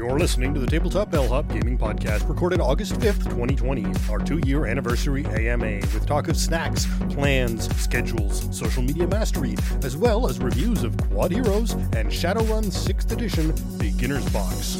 You're 0.00 0.18
listening 0.18 0.54
to 0.54 0.60
the 0.60 0.66
Tabletop 0.66 1.10
Bellhop 1.10 1.46
Gaming 1.48 1.76
Podcast, 1.76 2.26
recorded 2.26 2.58
August 2.58 2.94
5th, 2.94 3.24
2020, 3.24 3.84
our 4.10 4.18
two 4.18 4.40
year 4.46 4.64
anniversary 4.64 5.26
AMA, 5.26 5.74
with 5.92 6.06
talk 6.06 6.28
of 6.28 6.38
snacks, 6.38 6.86
plans, 7.10 7.68
schedules, 7.76 8.48
social 8.56 8.82
media 8.82 9.06
mastery, 9.06 9.56
as 9.84 9.98
well 9.98 10.26
as 10.26 10.38
reviews 10.38 10.84
of 10.84 10.96
Quad 10.96 11.32
Heroes 11.32 11.72
and 11.72 12.08
Shadowrun 12.08 12.64
6th 12.64 13.12
Edition 13.12 13.52
Beginner's 13.76 14.26
Box. 14.32 14.78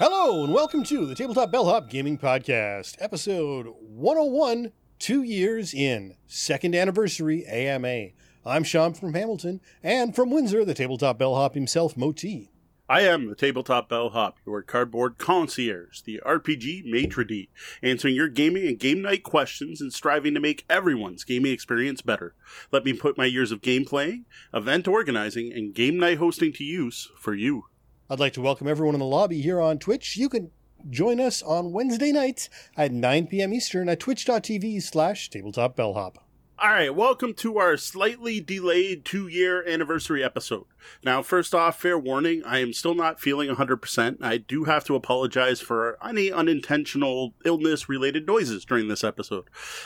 Hello, 0.00 0.44
and 0.44 0.52
welcome 0.52 0.82
to 0.84 1.06
the 1.06 1.14
Tabletop 1.14 1.50
Bellhop 1.50 1.88
Gaming 1.88 2.18
Podcast, 2.18 2.96
episode 3.00 3.68
101, 3.80 4.70
two 4.98 5.22
years 5.22 5.72
in, 5.72 6.14
second 6.26 6.74
anniversary 6.74 7.46
AMA. 7.46 8.08
I'm 8.44 8.64
Sean 8.64 8.92
from 8.92 9.14
Hamilton, 9.14 9.62
and 9.82 10.14
from 10.14 10.30
Windsor, 10.30 10.66
the 10.66 10.74
Tabletop 10.74 11.18
Bellhop 11.18 11.54
himself, 11.54 11.96
Moti. 11.96 12.50
I 12.90 13.02
am 13.02 13.28
the 13.28 13.34
Tabletop 13.34 13.90
Bellhop, 13.90 14.38
your 14.46 14.62
cardboard 14.62 15.18
concierge, 15.18 16.00
the 16.00 16.22
RPG 16.24 16.86
maitre 16.86 17.22
d', 17.22 17.50
answering 17.82 18.14
your 18.14 18.28
gaming 18.28 18.66
and 18.66 18.78
game 18.78 19.02
night 19.02 19.22
questions 19.22 19.82
and 19.82 19.92
striving 19.92 20.32
to 20.32 20.40
make 20.40 20.64
everyone's 20.70 21.22
gaming 21.22 21.52
experience 21.52 22.00
better. 22.00 22.34
Let 22.72 22.86
me 22.86 22.94
put 22.94 23.18
my 23.18 23.26
years 23.26 23.52
of 23.52 23.60
game 23.60 23.84
playing, 23.84 24.24
event 24.54 24.88
organizing, 24.88 25.52
and 25.52 25.74
game 25.74 25.98
night 25.98 26.16
hosting 26.16 26.50
to 26.54 26.64
use 26.64 27.10
for 27.18 27.34
you. 27.34 27.66
I'd 28.08 28.20
like 28.20 28.32
to 28.32 28.40
welcome 28.40 28.66
everyone 28.66 28.94
in 28.94 29.00
the 29.00 29.04
lobby 29.04 29.42
here 29.42 29.60
on 29.60 29.78
Twitch. 29.78 30.16
You 30.16 30.30
can 30.30 30.50
join 30.88 31.20
us 31.20 31.42
on 31.42 31.72
Wednesday 31.72 32.10
nights 32.10 32.48
at 32.74 32.90
9 32.90 33.26
p.m. 33.26 33.52
Eastern 33.52 33.90
at 33.90 34.00
twitch.tv 34.00 34.82
slash 34.82 35.28
tabletop 35.28 35.76
bellhop. 35.76 36.24
All 36.60 36.70
right, 36.70 36.92
welcome 36.92 37.34
to 37.34 37.58
our 37.58 37.76
slightly 37.76 38.40
delayed 38.40 39.04
two 39.04 39.28
year 39.28 39.64
anniversary 39.64 40.24
episode. 40.24 40.64
Now, 41.04 41.22
first 41.22 41.54
off, 41.54 41.80
fair 41.80 41.96
warning, 41.96 42.42
I 42.44 42.58
am 42.58 42.72
still 42.72 42.96
not 42.96 43.20
feeling 43.20 43.48
100%. 43.48 44.16
I 44.20 44.38
do 44.38 44.64
have 44.64 44.82
to 44.86 44.96
apologize 44.96 45.60
for 45.60 45.96
any 46.04 46.32
unintentional 46.32 47.34
illness 47.44 47.88
related 47.88 48.26
noises 48.26 48.64
during 48.64 48.88
this 48.88 49.04
episode. 49.04 49.44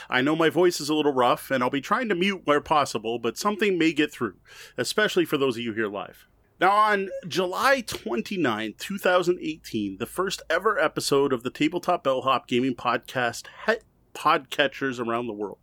I 0.09 0.21
know 0.21 0.35
my 0.35 0.49
voice 0.49 0.81
is 0.81 0.89
a 0.89 0.95
little 0.95 1.13
rough, 1.13 1.51
and 1.51 1.63
I'll 1.63 1.69
be 1.69 1.79
trying 1.79 2.09
to 2.09 2.15
mute 2.15 2.41
where 2.45 2.59
possible, 2.59 3.19
but 3.19 3.37
something 3.37 3.77
may 3.77 3.93
get 3.93 4.11
through, 4.11 4.37
especially 4.75 5.25
for 5.25 5.37
those 5.37 5.57
of 5.57 5.63
you 5.63 5.73
here 5.73 5.89
live. 5.89 6.27
Now, 6.59 6.71
on 6.71 7.09
July 7.27 7.81
29, 7.81 8.73
2018, 8.79 9.97
the 9.99 10.07
first 10.07 10.41
ever 10.49 10.79
episode 10.79 11.33
of 11.33 11.43
the 11.43 11.51
Tabletop 11.51 12.03
Bellhop 12.03 12.47
Gaming 12.47 12.73
Podcast 12.73 13.45
hit 13.67 13.83
podcatchers 14.15 14.99
around 14.99 15.27
the 15.27 15.33
world. 15.33 15.59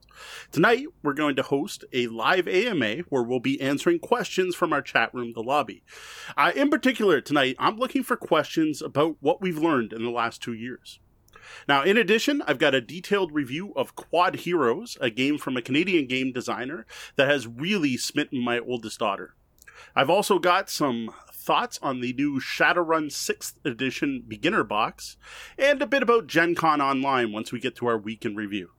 Tonight, 0.52 0.86
we're 1.02 1.14
going 1.14 1.36
to 1.36 1.42
host 1.42 1.84
a 1.92 2.06
live 2.08 2.48
AMA 2.48 2.98
where 3.08 3.22
we'll 3.22 3.40
be 3.40 3.60
answering 3.60 3.98
questions 3.98 4.54
from 4.54 4.72
our 4.72 4.82
chat 4.82 5.12
room, 5.14 5.32
the 5.34 5.42
lobby. 5.42 5.82
Uh, 6.36 6.52
in 6.54 6.70
particular, 6.70 7.20
tonight, 7.20 7.56
I'm 7.58 7.76
looking 7.76 8.02
for 8.02 8.16
questions 8.16 8.82
about 8.82 9.16
what 9.20 9.40
we've 9.40 9.58
learned 9.58 9.92
in 9.92 10.02
the 10.02 10.10
last 10.10 10.42
two 10.42 10.54
years. 10.54 11.00
Now, 11.68 11.82
in 11.82 11.96
addition, 11.96 12.42
I've 12.46 12.58
got 12.58 12.74
a 12.74 12.80
detailed 12.80 13.32
review 13.32 13.72
of 13.74 13.94
Quad 13.94 14.36
Heroes, 14.36 14.96
a 15.00 15.10
game 15.10 15.38
from 15.38 15.56
a 15.56 15.62
Canadian 15.62 16.06
game 16.06 16.32
designer 16.32 16.86
that 17.16 17.28
has 17.28 17.46
really 17.46 17.96
smitten 17.96 18.42
my 18.42 18.58
oldest 18.58 18.98
daughter. 18.98 19.34
I've 19.94 20.10
also 20.10 20.38
got 20.38 20.70
some 20.70 21.10
thoughts 21.32 21.78
on 21.82 22.00
the 22.00 22.12
new 22.12 22.38
Shadowrun 22.38 23.06
6th 23.06 23.54
edition 23.64 24.24
beginner 24.26 24.64
box, 24.64 25.16
and 25.58 25.80
a 25.80 25.86
bit 25.86 26.02
about 26.02 26.26
Gen 26.26 26.54
Con 26.54 26.80
Online 26.80 27.32
once 27.32 27.50
we 27.50 27.60
get 27.60 27.76
to 27.76 27.86
our 27.86 27.98
week 27.98 28.24
in 28.24 28.36
review. 28.36 28.70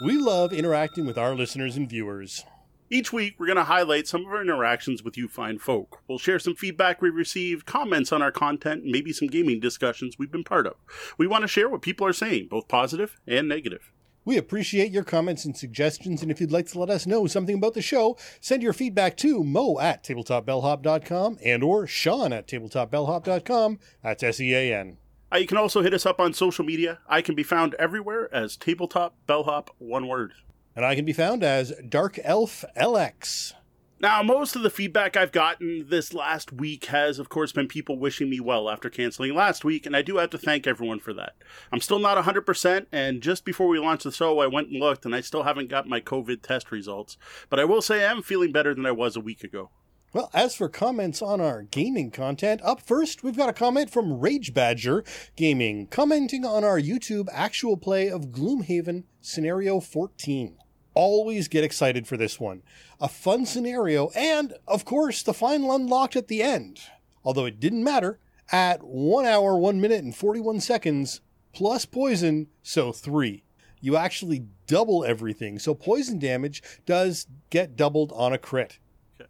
We 0.00 0.18
love 0.18 0.52
interacting 0.52 1.06
with 1.06 1.16
our 1.16 1.36
listeners 1.36 1.76
and 1.76 1.88
viewers. 1.88 2.44
Each 2.90 3.12
week, 3.12 3.36
we're 3.38 3.46
going 3.46 3.56
to 3.56 3.64
highlight 3.64 4.08
some 4.08 4.22
of 4.22 4.32
our 4.32 4.42
interactions 4.42 5.04
with 5.04 5.16
you 5.16 5.28
fine 5.28 5.58
folk. 5.60 6.00
We'll 6.08 6.18
share 6.18 6.40
some 6.40 6.56
feedback 6.56 7.00
we 7.00 7.10
received, 7.10 7.64
comments 7.64 8.10
on 8.10 8.20
our 8.20 8.32
content, 8.32 8.82
and 8.82 8.90
maybe 8.90 9.12
some 9.12 9.28
gaming 9.28 9.60
discussions 9.60 10.18
we've 10.18 10.32
been 10.32 10.42
part 10.42 10.66
of. 10.66 10.74
We 11.16 11.28
want 11.28 11.42
to 11.42 11.48
share 11.48 11.68
what 11.68 11.80
people 11.80 12.06
are 12.08 12.12
saying, 12.12 12.48
both 12.50 12.66
positive 12.66 13.20
and 13.28 13.48
negative. 13.48 13.92
We 14.24 14.36
appreciate 14.36 14.90
your 14.90 15.04
comments 15.04 15.44
and 15.44 15.56
suggestions, 15.56 16.22
and 16.22 16.30
if 16.30 16.40
you'd 16.40 16.50
like 16.50 16.66
to 16.70 16.78
let 16.80 16.90
us 16.90 17.06
know 17.06 17.28
something 17.28 17.56
about 17.56 17.74
the 17.74 17.82
show, 17.82 18.16
send 18.40 18.64
your 18.64 18.72
feedback 18.72 19.16
to 19.18 19.44
mo 19.44 19.78
at 19.78 20.02
tabletopbellhop.com 20.02 21.38
and 21.44 21.62
or 21.62 21.86
sean 21.86 22.32
at 22.32 22.48
tabletopbellhop.com. 22.48 23.78
That's 24.02 24.22
S-E-A-N. 24.24 24.98
Uh, 25.34 25.38
you 25.38 25.46
can 25.48 25.56
also 25.58 25.82
hit 25.82 25.92
us 25.92 26.06
up 26.06 26.20
on 26.20 26.32
social 26.32 26.64
media. 26.64 27.00
I 27.08 27.20
can 27.20 27.34
be 27.34 27.42
found 27.42 27.74
everywhere 27.74 28.32
as 28.32 28.56
Tabletop 28.56 29.16
Bellhop, 29.26 29.70
one 29.78 30.06
word. 30.06 30.32
And 30.76 30.84
I 30.84 30.94
can 30.94 31.04
be 31.04 31.12
found 31.12 31.42
as 31.42 31.72
Dark 31.88 32.20
Elf 32.22 32.64
LX. 32.76 33.54
Now, 33.98 34.22
most 34.22 34.54
of 34.54 34.62
the 34.62 34.70
feedback 34.70 35.16
I've 35.16 35.32
gotten 35.32 35.86
this 35.88 36.14
last 36.14 36.52
week 36.52 36.84
has, 36.86 37.18
of 37.18 37.30
course, 37.30 37.50
been 37.50 37.66
people 37.66 37.98
wishing 37.98 38.30
me 38.30 38.38
well 38.38 38.68
after 38.68 38.88
canceling 38.88 39.34
last 39.34 39.64
week, 39.64 39.86
and 39.86 39.96
I 39.96 40.02
do 40.02 40.18
have 40.18 40.30
to 40.30 40.38
thank 40.38 40.68
everyone 40.68 41.00
for 41.00 41.12
that. 41.14 41.34
I'm 41.72 41.80
still 41.80 41.98
not 41.98 42.22
100%, 42.22 42.86
and 42.92 43.20
just 43.20 43.44
before 43.44 43.66
we 43.66 43.78
launched 43.80 44.04
the 44.04 44.12
show, 44.12 44.38
I 44.38 44.46
went 44.46 44.68
and 44.68 44.78
looked, 44.78 45.04
and 45.04 45.16
I 45.16 45.20
still 45.20 45.44
haven't 45.44 45.70
got 45.70 45.88
my 45.88 46.00
COVID 46.00 46.42
test 46.42 46.70
results. 46.70 47.16
But 47.48 47.58
I 47.58 47.64
will 47.64 47.82
say 47.82 48.04
I 48.04 48.10
am 48.10 48.22
feeling 48.22 48.52
better 48.52 48.74
than 48.74 48.86
I 48.86 48.92
was 48.92 49.16
a 49.16 49.20
week 49.20 49.42
ago. 49.42 49.70
Well, 50.14 50.30
as 50.32 50.54
for 50.54 50.68
comments 50.68 51.20
on 51.20 51.40
our 51.40 51.62
gaming 51.62 52.12
content, 52.12 52.60
up 52.62 52.80
first, 52.80 53.24
we've 53.24 53.36
got 53.36 53.48
a 53.48 53.52
comment 53.52 53.90
from 53.90 54.20
Rage 54.20 54.54
Badger 54.54 55.02
Gaming, 55.34 55.88
commenting 55.88 56.44
on 56.44 56.62
our 56.62 56.80
YouTube 56.80 57.26
actual 57.32 57.76
play 57.76 58.08
of 58.08 58.26
Gloomhaven 58.26 59.02
Scenario 59.20 59.80
14 59.80 60.56
always 60.94 61.48
get 61.48 61.64
excited 61.64 62.06
for 62.06 62.16
this 62.16 62.38
one. 62.38 62.62
A 63.00 63.08
fun 63.08 63.44
scenario, 63.44 64.10
and 64.10 64.54
of 64.68 64.84
course, 64.84 65.24
the 65.24 65.34
final 65.34 65.74
unlocked 65.74 66.14
at 66.14 66.28
the 66.28 66.40
end. 66.40 66.78
Although 67.24 67.46
it 67.46 67.58
didn't 67.58 67.82
matter, 67.82 68.20
at 68.52 68.84
1 68.84 69.26
hour, 69.26 69.56
1 69.56 69.80
minute, 69.80 70.04
and 70.04 70.14
41 70.14 70.60
seconds, 70.60 71.22
plus 71.52 71.84
poison, 71.84 72.46
so 72.62 72.92
3. 72.92 73.42
You 73.80 73.96
actually 73.96 74.46
double 74.68 75.04
everything, 75.04 75.58
so 75.58 75.74
poison 75.74 76.20
damage 76.20 76.62
does 76.86 77.26
get 77.50 77.74
doubled 77.74 78.12
on 78.14 78.32
a 78.32 78.38
crit. 78.38 78.78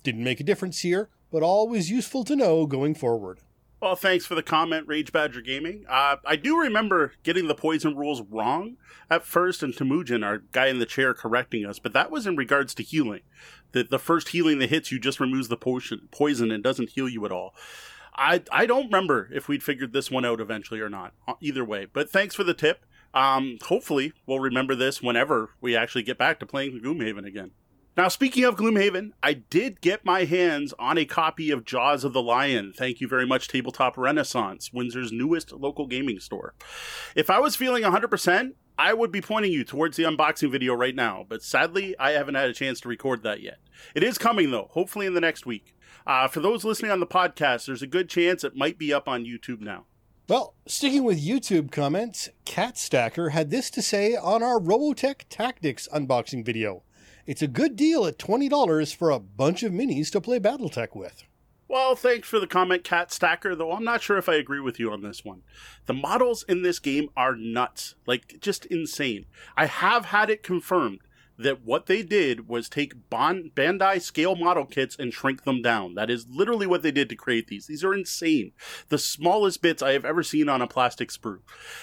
Didn't 0.03 0.25
make 0.25 0.41
a 0.41 0.45
difference 0.45 0.81
here, 0.81 1.09
but 1.31 1.43
always 1.43 1.91
useful 1.91 2.25
to 2.25 2.37
know 2.37 2.67
going 2.67 2.95
forward. 2.95 3.41
Well, 3.81 3.97
thanks 3.97 4.25
for 4.25 4.35
the 4.35 4.43
comment, 4.43 4.89
Rage 4.89 5.13
Badger 5.13 5.43
Gaming. 5.43 5.85
Uh, 5.87 6.17
I 6.25 6.37
do 6.37 6.59
remember 6.59 7.13
getting 7.23 7.49
the 7.49 7.55
poison 7.55 7.95
rules 7.95 8.23
wrong 8.23 8.79
at 9.11 9.27
first, 9.27 9.63
and 9.63 9.77
Temujin, 9.77 10.25
our 10.25 10.39
guy 10.39 10.69
in 10.69 10.79
the 10.79 10.87
chair, 10.87 11.13
correcting 11.13 11.67
us, 11.67 11.79
but 11.79 11.93
that 11.93 12.11
was 12.11 12.27
in 12.27 12.35
regards 12.35 12.73
to 12.75 12.83
healing. 12.83 13.21
The, 13.73 13.83
the 13.83 13.99
first 13.99 14.31
healing 14.31 14.59
that 14.61 14.71
hits 14.71 14.91
you 14.91 14.99
just 14.99 15.21
removes 15.21 15.49
the 15.49 15.59
potion, 15.59 16.09
poison 16.11 16.51
and 16.51 16.65
doesn't 16.65 16.91
heal 16.91 17.11
you 17.11 17.27
at 17.27 17.33
all. 17.33 17.55
I, 18.17 18.43
I 18.51 18.65
don't 18.65 18.87
remember 18.87 19.29
if 19.35 19.49
we'd 19.49 19.63
figured 19.63 19.93
this 19.93 20.11
one 20.11 20.25
out 20.25 20.41
eventually 20.41 20.81
or 20.81 20.89
not, 20.89 21.13
uh, 21.29 21.35
either 21.43 21.65
way, 21.65 21.87
but 21.93 22.09
thanks 22.09 22.35
for 22.35 22.45
the 22.45 22.55
tip. 22.55 22.87
Um, 23.13 23.59
hopefully, 23.65 24.15
we'll 24.25 24.41
remember 24.41 24.75
this 24.75 25.03
whenever 25.03 25.51
we 25.61 25.77
actually 25.77 26.05
get 26.05 26.17
back 26.17 26.41
to 26.41 26.47
playing 26.47 26.81
Gloomhaven 26.81 27.27
again. 27.27 27.51
Now, 27.97 28.09
speaking 28.09 28.43
of 28.43 28.57
Gloomhaven, 28.57 29.13
I 29.23 29.35
did 29.35 29.81
get 29.81 30.05
my 30.05 30.25
hands 30.25 30.75
on 30.81 30.99
a 30.99 31.05
copy 31.05 31.53
of 31.53 31.65
Jaws 31.65 32.03
of 32.03 32.13
the 32.13 32.23
Lion. 32.23 32.73
Thank 32.77 33.01
you 33.01 33.07
very 33.07 33.25
much, 33.25 33.47
Tabletop 33.47 33.97
Renaissance, 33.97 34.73
Windsor's 34.73 35.13
newest 35.13 35.53
local 35.53 35.87
gaming 35.87 36.19
store. 36.19 36.55
If 37.15 37.31
I 37.31 37.39
was 37.39 37.55
feeling 37.55 37.85
100%, 37.85 38.55
I 38.77 38.95
would 38.95 39.13
be 39.13 39.21
pointing 39.21 39.53
you 39.53 39.63
towards 39.63 39.97
the 39.97 40.03
unboxing 40.03 40.51
video 40.51 40.75
right 40.75 40.95
now, 40.95 41.25
but 41.29 41.45
sadly, 41.45 41.95
I 41.97 42.11
haven't 42.11 42.35
had 42.35 42.51
a 42.51 42.55
chance 42.55 42.81
to 42.81 42.89
record 42.89 43.23
that 43.23 43.41
yet. 43.43 43.59
It 43.95 44.03
is 44.03 44.19
coming, 44.19 44.51
though, 44.51 44.71
hopefully 44.73 45.07
in 45.07 45.15
the 45.15 45.21
next 45.21 45.47
week. 45.47 45.77
Uh, 46.05 46.27
for 46.27 46.41
those 46.41 46.65
listening 46.65 46.91
on 46.91 46.99
the 46.99 47.07
podcast, 47.07 47.67
there's 47.67 47.83
a 47.83 47.87
good 47.87 48.09
chance 48.09 48.43
it 48.43 48.57
might 48.57 48.77
be 48.77 48.93
up 48.93 49.09
on 49.09 49.25
YouTube 49.25 49.61
now. 49.61 49.85
Well, 50.29 50.55
sticking 50.67 51.05
with 51.05 51.25
YouTube 51.25 51.71
comments, 51.71 52.29
Cat 52.45 52.77
Stacker 52.77 53.29
had 53.29 53.51
this 53.51 53.71
to 53.71 53.83
say 53.83 54.17
on 54.17 54.43
our 54.43 54.59
Robotech 54.59 55.27
Tactics 55.29 55.87
unboxing 55.95 56.45
video. 56.45 56.83
It's 57.27 57.41
a 57.41 57.47
good 57.47 57.75
deal 57.75 58.05
at 58.05 58.19
$20 58.19 58.95
for 58.95 59.11
a 59.11 59.19
bunch 59.19 59.63
of 59.63 59.73
minis 59.73 60.11
to 60.13 60.21
play 60.21 60.39
Battletech 60.39 60.95
with. 60.95 61.25
Well, 61.69 61.97
thanks 61.97 62.29
for 62.29 62.39
the 62.39 62.47
comment, 62.47 62.85
Cat 62.85 63.11
Stacker, 63.11 63.55
though 63.55 63.73
I'm 63.73 63.83
not 63.83 64.03
sure 64.03 64.19
if 64.19 64.29
I 64.29 64.35
agree 64.35 64.61
with 64.61 64.79
you 64.79 64.93
on 64.93 65.01
this 65.03 65.25
one. 65.25 65.41
The 65.87 65.95
models 65.95 66.45
in 66.47 66.61
this 66.61 66.79
game 66.79 67.09
are 67.17 67.35
nuts. 67.35 67.95
Like, 68.07 68.37
just 68.41 68.67
insane. 68.67 69.25
I 69.57 69.65
have 69.65 70.07
had 70.07 70.29
it 70.29 70.43
confirmed 70.43 71.01
that 71.39 71.65
what 71.65 71.87
they 71.87 72.03
did 72.03 72.47
was 72.47 72.69
take 72.69 73.09
Bandai 73.11 74.03
scale 74.03 74.37
model 74.37 74.67
kits 74.67 74.95
and 74.95 75.13
shrink 75.13 75.45
them 75.45 75.63
down. 75.63 75.95
That 75.95 76.11
is 76.11 76.27
literally 76.31 76.67
what 76.67 76.83
they 76.83 76.93
did 76.93 77.09
to 77.09 77.17
create 77.17 77.49
these. 77.49 77.67
These 77.67 77.83
are 77.83 77.95
insane. 77.95 78.53
The 78.91 78.99
smallest 78.99 79.63
bits 79.63 79.83
I 79.83 79.93
have 79.93 80.05
ever 80.05 80.23
seen 80.23 80.51
on 80.51 80.61
a 80.61 80.67
plastic 80.67 81.09
sprue. 81.09 81.41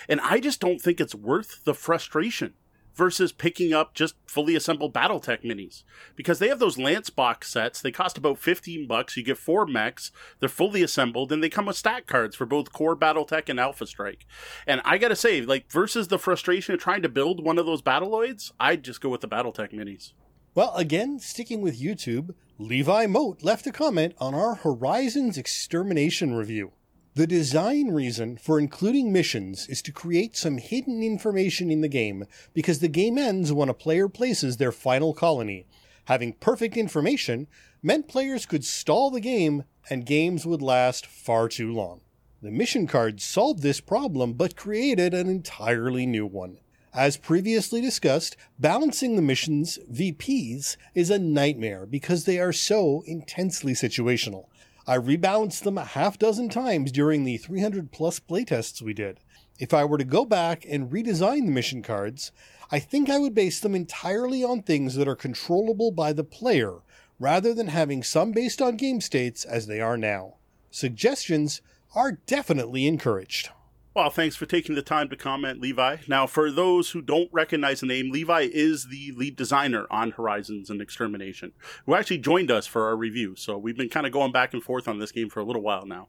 And 0.07 0.21
I 0.21 0.39
just 0.39 0.61
don't 0.61 0.79
think 0.79 1.01
it's 1.01 1.15
worth 1.15 1.65
the 1.65 1.73
frustration 1.73 2.53
versus 2.95 3.31
picking 3.31 3.73
up 3.73 3.93
just 3.93 4.15
fully 4.25 4.55
assembled 4.55 4.93
BattleTech 4.93 5.43
minis 5.43 5.83
because 6.15 6.39
they 6.39 6.47
have 6.47 6.59
those 6.59 6.77
Lance 6.77 7.09
box 7.09 7.51
sets. 7.51 7.81
They 7.81 7.91
cost 7.91 8.17
about 8.17 8.37
15 8.37 8.87
bucks. 8.87 9.17
You 9.17 9.23
get 9.23 9.37
four 9.37 9.65
mechs. 9.65 10.11
They're 10.39 10.49
fully 10.49 10.81
assembled 10.81 11.31
and 11.31 11.43
they 11.43 11.49
come 11.49 11.65
with 11.65 11.77
stat 11.77 12.07
cards 12.07 12.35
for 12.35 12.45
both 12.45 12.71
core 12.71 12.95
BattleTech 12.95 13.49
and 13.49 13.59
Alpha 13.59 13.85
Strike. 13.85 14.25
And 14.67 14.81
I 14.85 14.97
got 14.97 15.09
to 15.09 15.15
say, 15.15 15.41
like 15.41 15.71
versus 15.71 16.07
the 16.07 16.19
frustration 16.19 16.75
of 16.75 16.81
trying 16.81 17.01
to 17.01 17.09
build 17.09 17.43
one 17.43 17.57
of 17.57 17.65
those 17.65 17.81
Battloids, 17.81 18.51
I'd 18.59 18.83
just 18.83 19.01
go 19.01 19.09
with 19.09 19.21
the 19.21 19.27
BattleTech 19.27 19.73
minis. 19.73 20.13
Well, 20.53 20.75
again, 20.75 21.19
sticking 21.19 21.61
with 21.61 21.79
YouTube, 21.79 22.35
Levi 22.57 23.05
Mote 23.05 23.41
left 23.41 23.65
a 23.67 23.71
comment 23.71 24.15
on 24.19 24.35
our 24.35 24.55
Horizons 24.55 25.37
Extermination 25.37 26.35
review. 26.35 26.73
The 27.13 27.27
design 27.27 27.89
reason 27.89 28.37
for 28.37 28.57
including 28.57 29.11
missions 29.11 29.67
is 29.67 29.81
to 29.81 29.91
create 29.91 30.37
some 30.37 30.57
hidden 30.57 31.03
information 31.03 31.69
in 31.69 31.81
the 31.81 31.89
game 31.89 32.23
because 32.53 32.79
the 32.79 32.87
game 32.87 33.17
ends 33.17 33.51
when 33.51 33.67
a 33.67 33.73
player 33.73 34.07
places 34.07 34.55
their 34.55 34.71
final 34.71 35.13
colony. 35.13 35.65
Having 36.05 36.33
perfect 36.33 36.77
information 36.77 37.47
meant 37.83 38.07
players 38.07 38.45
could 38.45 38.63
stall 38.63 39.11
the 39.11 39.19
game 39.19 39.65
and 39.89 40.05
games 40.05 40.45
would 40.45 40.61
last 40.61 41.05
far 41.05 41.49
too 41.49 41.73
long. 41.73 41.99
The 42.41 42.49
mission 42.49 42.87
cards 42.87 43.25
solved 43.25 43.61
this 43.61 43.81
problem 43.81 44.31
but 44.31 44.55
created 44.55 45.13
an 45.13 45.27
entirely 45.27 46.05
new 46.05 46.25
one. 46.25 46.59
As 46.93 47.17
previously 47.17 47.81
discussed, 47.81 48.37
balancing 48.57 49.17
the 49.17 49.21
missions 49.21 49.77
VPs 49.91 50.77
is 50.95 51.09
a 51.09 51.19
nightmare 51.19 51.85
because 51.85 52.23
they 52.23 52.39
are 52.39 52.53
so 52.53 53.03
intensely 53.05 53.73
situational. 53.73 54.45
I 54.87 54.97
rebalanced 54.97 55.63
them 55.63 55.77
a 55.77 55.85
half 55.85 56.17
dozen 56.17 56.49
times 56.49 56.91
during 56.91 57.23
the 57.23 57.37
300 57.37 57.91
plus 57.91 58.19
playtests 58.19 58.81
we 58.81 58.93
did. 58.93 59.19
If 59.59 59.73
I 59.73 59.85
were 59.85 59.99
to 59.99 60.03
go 60.03 60.25
back 60.25 60.65
and 60.67 60.89
redesign 60.89 61.45
the 61.45 61.51
mission 61.51 61.83
cards, 61.83 62.31
I 62.71 62.79
think 62.79 63.09
I 63.09 63.19
would 63.19 63.35
base 63.35 63.59
them 63.59 63.75
entirely 63.75 64.43
on 64.43 64.63
things 64.63 64.95
that 64.95 65.07
are 65.07 65.15
controllable 65.15 65.91
by 65.91 66.13
the 66.13 66.23
player, 66.23 66.79
rather 67.19 67.53
than 67.53 67.67
having 67.67 68.01
some 68.01 68.31
based 68.31 68.61
on 68.61 68.75
game 68.75 69.01
states 69.01 69.45
as 69.45 69.67
they 69.67 69.79
are 69.79 69.97
now. 69.97 70.35
Suggestions 70.71 71.61
are 71.93 72.13
definitely 72.25 72.87
encouraged. 72.87 73.49
Well, 73.93 74.09
thanks 74.09 74.37
for 74.37 74.45
taking 74.45 74.75
the 74.75 74.81
time 74.81 75.09
to 75.09 75.17
comment, 75.17 75.59
Levi. 75.59 75.97
Now, 76.07 76.25
for 76.25 76.49
those 76.49 76.91
who 76.91 77.01
don't 77.01 77.27
recognize 77.33 77.81
the 77.81 77.87
name, 77.87 78.09
Levi 78.09 78.47
is 78.49 78.87
the 78.87 79.11
lead 79.17 79.35
designer 79.35 79.85
on 79.91 80.11
Horizons 80.11 80.69
and 80.69 80.81
Extermination, 80.81 81.51
who 81.85 81.93
actually 81.93 82.19
joined 82.19 82.49
us 82.49 82.65
for 82.65 82.87
our 82.87 82.95
review. 82.95 83.35
So 83.35 83.57
we've 83.57 83.75
been 83.75 83.89
kind 83.89 84.05
of 84.05 84.13
going 84.13 84.31
back 84.31 84.53
and 84.53 84.63
forth 84.63 84.87
on 84.87 84.99
this 84.99 85.11
game 85.11 85.29
for 85.29 85.41
a 85.41 85.43
little 85.43 85.61
while 85.61 85.85
now. 85.85 86.07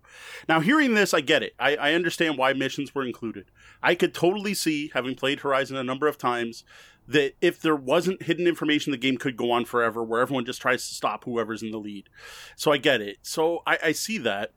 Now, 0.49 0.61
hearing 0.61 0.95
this, 0.95 1.13
I 1.13 1.23
get 1.23 1.43
it. 1.43 1.55
I, 1.59 1.75
I 1.75 1.95
understand 1.95 2.39
why 2.39 2.53
missions 2.53 2.95
were 2.95 3.05
included. 3.05 3.47
I 3.83 3.97
could 3.97 4.15
totally 4.15 4.55
see, 4.55 4.93
having 4.95 5.17
played 5.17 5.41
Horizon 5.41 5.77
a 5.77 5.83
number 5.83 6.07
of 6.07 6.19
times, 6.19 6.63
that 7.09 7.35
if 7.41 7.61
there 7.61 7.75
wasn't 7.75 8.23
hidden 8.23 8.47
information, 8.47 8.93
the 8.93 8.97
game 8.97 9.17
could 9.17 9.37
go 9.37 9.51
on 9.51 9.65
forever, 9.65 10.05
where 10.05 10.21
everyone 10.21 10.45
just 10.45 10.63
tries 10.63 10.87
to 10.87 10.95
stop 10.95 11.25
whoever's 11.25 11.65
in 11.65 11.73
the 11.73 11.79
lead. 11.79 12.09
So 12.55 12.71
I 12.71 12.77
get 12.77 13.01
it. 13.01 13.17
So 13.23 13.65
I, 13.67 13.79
I 13.87 13.91
see 13.91 14.19
that. 14.19 14.53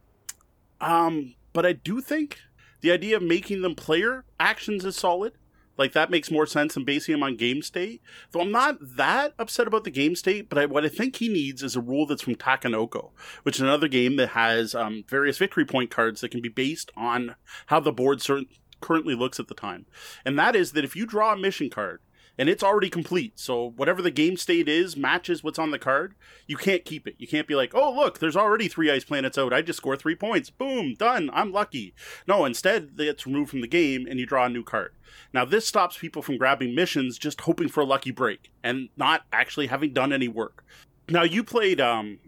Um, 0.79 1.33
but 1.53 1.65
I 1.65 1.73
do 1.73 2.01
think 2.01 2.37
the 2.85 2.91
idea 2.91 3.17
of 3.17 3.23
making 3.23 3.63
them 3.63 3.73
player 3.73 4.25
actions 4.39 4.85
is 4.85 4.95
solid. 4.95 5.33
Like 5.75 5.93
that 5.93 6.11
makes 6.11 6.29
more 6.29 6.45
sense 6.45 6.75
than 6.75 6.85
basing 6.85 7.13
them 7.13 7.23
on 7.23 7.35
game 7.35 7.63
state. 7.63 7.99
Though 8.29 8.41
I'm 8.41 8.51
not 8.51 8.77
that 8.79 9.33
upset 9.39 9.65
about 9.65 9.85
the 9.85 9.89
game 9.89 10.15
state, 10.15 10.49
but 10.49 10.59
I, 10.59 10.67
what 10.67 10.85
I 10.85 10.89
think 10.89 11.15
he 11.15 11.27
needs 11.27 11.63
is 11.63 11.75
a 11.75 11.81
rule 11.81 12.05
that's 12.05 12.21
from 12.21 12.35
Takenoko, 12.35 13.09
which 13.41 13.55
is 13.55 13.61
another 13.61 13.87
game 13.87 14.17
that 14.17 14.29
has 14.29 14.75
um, 14.75 15.03
various 15.09 15.39
victory 15.39 15.65
point 15.65 15.89
cards 15.89 16.21
that 16.21 16.29
can 16.29 16.41
be 16.41 16.49
based 16.49 16.91
on 16.95 17.35
how 17.65 17.79
the 17.79 17.91
board 17.91 18.21
certain, 18.21 18.45
currently 18.81 19.15
looks 19.15 19.39
at 19.39 19.47
the 19.47 19.55
time. 19.55 19.87
And 20.23 20.37
that 20.37 20.55
is 20.55 20.73
that 20.73 20.85
if 20.85 20.95
you 20.95 21.07
draw 21.07 21.33
a 21.33 21.37
mission 21.37 21.71
card 21.71 22.01
and 22.37 22.49
it's 22.49 22.63
already 22.63 22.89
complete. 22.89 23.39
So 23.39 23.71
whatever 23.75 24.01
the 24.01 24.11
game 24.11 24.37
state 24.37 24.67
is 24.67 24.97
matches 24.97 25.43
what's 25.43 25.59
on 25.59 25.71
the 25.71 25.79
card. 25.79 26.15
You 26.47 26.57
can't 26.57 26.85
keep 26.85 27.07
it. 27.07 27.15
You 27.17 27.27
can't 27.27 27.47
be 27.47 27.55
like, 27.55 27.73
oh 27.73 27.93
look, 27.93 28.19
there's 28.19 28.35
already 28.35 28.67
three 28.67 28.91
ice 28.91 29.03
planets 29.03 29.37
out. 29.37 29.53
I 29.53 29.61
just 29.61 29.77
score 29.77 29.95
three 29.95 30.15
points. 30.15 30.49
Boom, 30.49 30.93
done. 30.95 31.29
I'm 31.33 31.51
lucky. 31.51 31.93
No, 32.27 32.45
instead 32.45 32.91
it's 32.97 33.25
removed 33.25 33.51
from 33.51 33.61
the 33.61 33.67
game 33.67 34.05
and 34.09 34.19
you 34.19 34.25
draw 34.25 34.45
a 34.45 34.49
new 34.49 34.63
card. 34.63 34.93
Now 35.33 35.45
this 35.45 35.67
stops 35.67 35.97
people 35.97 36.21
from 36.21 36.37
grabbing 36.37 36.75
missions 36.75 37.17
just 37.17 37.41
hoping 37.41 37.69
for 37.69 37.81
a 37.81 37.85
lucky 37.85 38.11
break 38.11 38.51
and 38.63 38.89
not 38.97 39.23
actually 39.31 39.67
having 39.67 39.93
done 39.93 40.11
any 40.11 40.27
work. 40.27 40.63
Now 41.09 41.23
you 41.23 41.43
played 41.43 41.79
um, 41.79 42.19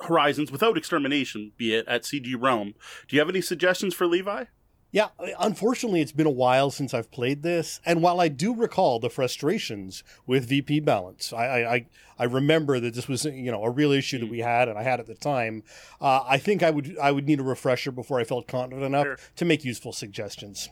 Horizons 0.00 0.50
without 0.50 0.76
extermination, 0.76 1.52
be 1.56 1.74
it 1.74 1.86
at 1.86 2.02
CG 2.02 2.34
Realm. 2.38 2.74
Do 3.08 3.16
you 3.16 3.20
have 3.20 3.28
any 3.28 3.40
suggestions 3.40 3.94
for 3.94 4.06
Levi? 4.06 4.44
Yeah, 4.92 5.08
unfortunately, 5.40 6.00
it's 6.00 6.12
been 6.12 6.26
a 6.26 6.30
while 6.30 6.70
since 6.70 6.94
I've 6.94 7.10
played 7.10 7.42
this, 7.42 7.80
and 7.84 8.02
while 8.02 8.20
I 8.20 8.28
do 8.28 8.54
recall 8.54 8.98
the 8.98 9.10
frustrations 9.10 10.04
with 10.26 10.48
VP 10.48 10.80
balance, 10.80 11.32
I 11.32 11.64
I, 11.64 11.86
I 12.18 12.24
remember 12.24 12.80
that 12.80 12.94
this 12.94 13.08
was 13.08 13.24
you 13.24 13.50
know 13.50 13.64
a 13.64 13.70
real 13.70 13.90
issue 13.92 14.18
that 14.20 14.30
we 14.30 14.38
had, 14.38 14.68
and 14.68 14.78
I 14.78 14.84
had 14.84 15.00
at 15.00 15.06
the 15.06 15.14
time. 15.14 15.64
Uh, 16.00 16.22
I 16.26 16.38
think 16.38 16.62
I 16.62 16.70
would 16.70 16.96
I 17.02 17.10
would 17.10 17.26
need 17.26 17.40
a 17.40 17.44
refresher 17.44 17.90
before 17.90 18.20
I 18.20 18.24
felt 18.24 18.46
confident 18.46 18.84
enough 18.84 19.04
sure. 19.04 19.18
to 19.36 19.44
make 19.44 19.64
useful 19.64 19.92
suggestions. 19.92 20.70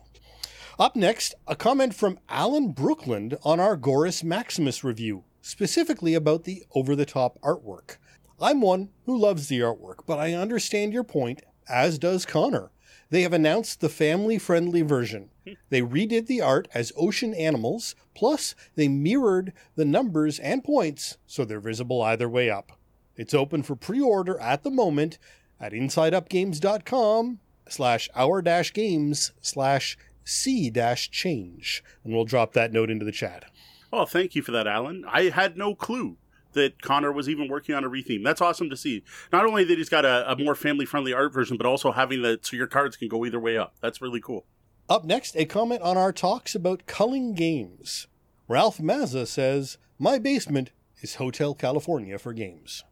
Up 0.78 0.96
next, 0.96 1.34
a 1.46 1.54
comment 1.54 1.94
from 1.94 2.18
Alan 2.28 2.72
Brookland 2.72 3.36
on 3.44 3.60
our 3.60 3.76
Gorus 3.76 4.24
Maximus 4.24 4.82
review, 4.82 5.24
specifically 5.42 6.14
about 6.14 6.44
the 6.44 6.64
over 6.74 6.96
the 6.96 7.06
top 7.06 7.38
artwork. 7.42 7.98
I'm 8.40 8.60
one 8.60 8.90
who 9.06 9.16
loves 9.16 9.48
the 9.48 9.60
artwork, 9.60 10.06
but 10.06 10.18
I 10.18 10.32
understand 10.32 10.92
your 10.92 11.04
point, 11.04 11.42
as 11.68 11.98
does 11.98 12.26
Connor. 12.26 12.70
They 13.10 13.22
have 13.22 13.32
announced 13.32 13.80
the 13.80 13.88
family 13.88 14.38
friendly 14.38 14.82
version. 14.82 15.30
They 15.68 15.82
redid 15.82 16.26
the 16.26 16.40
art 16.40 16.68
as 16.74 16.92
ocean 16.96 17.34
animals, 17.34 17.94
plus, 18.14 18.54
they 18.74 18.88
mirrored 18.88 19.52
the 19.76 19.84
numbers 19.84 20.38
and 20.38 20.64
points 20.64 21.18
so 21.26 21.44
they're 21.44 21.60
visible 21.60 22.02
either 22.02 22.28
way 22.28 22.50
up. 22.50 22.72
It's 23.16 23.34
open 23.34 23.62
for 23.62 23.76
pre 23.76 24.00
order 24.00 24.38
at 24.40 24.62
the 24.62 24.70
moment 24.70 25.18
at 25.60 25.72
insideupgames.com 25.72 27.40
slash 27.68 28.08
our 28.14 28.42
dash 28.42 28.72
games 28.72 29.32
slash 29.40 29.96
c 30.24 30.70
dash 30.70 31.10
change. 31.10 31.84
And 32.02 32.12
we'll 32.14 32.24
drop 32.24 32.52
that 32.54 32.72
note 32.72 32.90
into 32.90 33.04
the 33.04 33.12
chat. 33.12 33.44
Oh, 33.92 34.06
thank 34.06 34.34
you 34.34 34.42
for 34.42 34.50
that, 34.52 34.66
Alan. 34.66 35.04
I 35.06 35.28
had 35.28 35.56
no 35.56 35.74
clue 35.74 36.16
that 36.54 36.82
Connor 36.82 37.12
was 37.12 37.28
even 37.28 37.48
working 37.48 37.74
on 37.74 37.84
a 37.84 37.90
retheme. 37.90 38.24
That's 38.24 38.40
awesome 38.40 38.70
to 38.70 38.76
see. 38.76 39.02
Not 39.32 39.46
only 39.46 39.64
that 39.64 39.78
he's 39.78 39.88
got 39.88 40.04
a, 40.04 40.30
a 40.30 40.36
more 40.36 40.54
family 40.54 40.86
friendly 40.86 41.12
art 41.12 41.32
version, 41.32 41.56
but 41.56 41.66
also 41.66 41.92
having 41.92 42.22
that 42.22 42.46
so 42.46 42.56
your 42.56 42.66
cards 42.66 42.96
can 42.96 43.08
go 43.08 43.24
either 43.24 43.40
way 43.40 43.56
up. 43.58 43.74
That's 43.80 44.00
really 44.00 44.20
cool. 44.20 44.46
Up 44.88 45.04
next, 45.04 45.36
a 45.36 45.44
comment 45.44 45.82
on 45.82 45.96
our 45.96 46.12
talks 46.12 46.54
about 46.54 46.86
culling 46.86 47.34
games. 47.34 48.06
Ralph 48.48 48.78
Mazza 48.78 49.26
says, 49.26 49.78
My 49.98 50.18
basement 50.18 50.70
is 51.00 51.14
Hotel 51.14 51.54
California 51.54 52.18
for 52.18 52.32
games. 52.32 52.84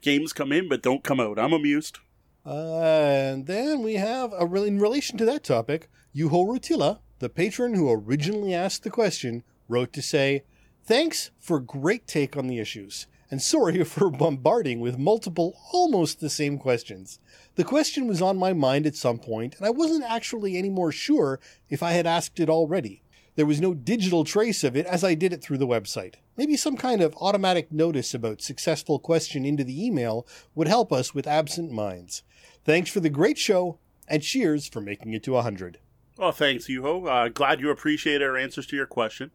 Games 0.00 0.32
come 0.32 0.52
in 0.52 0.68
but 0.68 0.82
don't 0.82 1.04
come 1.04 1.20
out. 1.20 1.38
I'm 1.38 1.52
amused. 1.52 1.98
Uh, 2.46 2.80
and 2.80 3.46
then 3.46 3.82
we 3.82 3.94
have, 3.94 4.32
a, 4.32 4.44
in 4.64 4.78
relation 4.78 5.18
to 5.18 5.26
that 5.26 5.44
topic, 5.44 5.88
Yuho 6.16 6.46
Rutila, 6.46 7.00
the 7.18 7.28
patron 7.28 7.74
who 7.74 7.90
originally 7.90 8.54
asked 8.54 8.82
the 8.82 8.90
question, 8.90 9.44
wrote 9.68 9.92
to 9.92 10.02
say, 10.02 10.44
Thanks 10.90 11.30
for 11.38 11.60
great 11.60 12.08
take 12.08 12.36
on 12.36 12.48
the 12.48 12.58
issues, 12.58 13.06
and 13.30 13.40
sorry 13.40 13.84
for 13.84 14.10
bombarding 14.10 14.80
with 14.80 14.98
multiple, 14.98 15.56
almost 15.72 16.18
the 16.18 16.28
same 16.28 16.58
questions. 16.58 17.20
The 17.54 17.62
question 17.62 18.08
was 18.08 18.20
on 18.20 18.36
my 18.36 18.52
mind 18.52 18.86
at 18.86 18.96
some 18.96 19.20
point, 19.20 19.54
and 19.56 19.64
I 19.64 19.70
wasn't 19.70 20.02
actually 20.02 20.56
any 20.56 20.68
more 20.68 20.90
sure 20.90 21.38
if 21.68 21.80
I 21.80 21.92
had 21.92 22.08
asked 22.08 22.40
it 22.40 22.50
already. 22.50 23.04
There 23.36 23.46
was 23.46 23.60
no 23.60 23.72
digital 23.72 24.24
trace 24.24 24.64
of 24.64 24.76
it 24.76 24.84
as 24.84 25.04
I 25.04 25.14
did 25.14 25.32
it 25.32 25.44
through 25.44 25.58
the 25.58 25.68
website. 25.68 26.14
Maybe 26.36 26.56
some 26.56 26.76
kind 26.76 27.02
of 27.02 27.14
automatic 27.20 27.70
notice 27.70 28.12
about 28.12 28.42
successful 28.42 28.98
question 28.98 29.44
into 29.44 29.62
the 29.62 29.86
email 29.86 30.26
would 30.56 30.66
help 30.66 30.92
us 30.92 31.14
with 31.14 31.28
absent 31.28 31.70
minds. 31.70 32.24
Thanks 32.64 32.90
for 32.90 32.98
the 32.98 33.10
great 33.10 33.38
show, 33.38 33.78
and 34.08 34.24
cheers 34.24 34.66
for 34.66 34.80
making 34.80 35.12
it 35.14 35.22
to 35.22 35.34
100. 35.34 35.78
Well, 36.18 36.32
thanks, 36.32 36.66
Yuho. 36.66 37.08
Uh, 37.08 37.28
glad 37.28 37.60
you 37.60 37.70
appreciate 37.70 38.22
our 38.22 38.36
answers 38.36 38.66
to 38.66 38.76
your 38.76 38.86
question. 38.86 39.30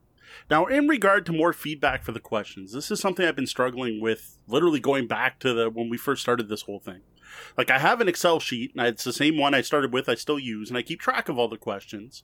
Now, 0.50 0.66
in 0.66 0.88
regard 0.88 1.26
to 1.26 1.34
more 1.34 1.54
feedback 1.54 2.04
for 2.04 2.12
the 2.12 2.20
questions, 2.20 2.74
this 2.74 2.92
is 2.92 3.00
something 3.00 3.26
I've 3.26 3.36
been 3.36 3.48
struggling 3.48 4.02
with 4.02 4.38
literally 4.48 4.80
going 4.80 5.08
back 5.08 5.40
to 5.40 5.54
the 5.54 5.70
when 5.70 5.90
we 5.90 5.98
first 5.98 6.22
started 6.22 6.50
this 6.50 6.64
whole 6.64 6.80
thing. 6.80 7.02
Like 7.58 7.72
I 7.72 7.80
have 7.80 8.02
an 8.02 8.08
Excel 8.08 8.40
sheet, 8.40 8.72
and 8.76 8.88
it's 8.88 9.04
the 9.04 9.14
same 9.14 9.38
one 9.38 9.54
I 9.54 9.62
started 9.62 9.94
with. 9.94 10.08
I 10.10 10.16
still 10.16 10.40
use, 10.40 10.70
and 10.70 10.78
I 10.78 10.82
keep 10.82 11.00
track 11.00 11.30
of 11.30 11.38
all 11.38 11.48
the 11.48 11.58
questions. 11.58 12.24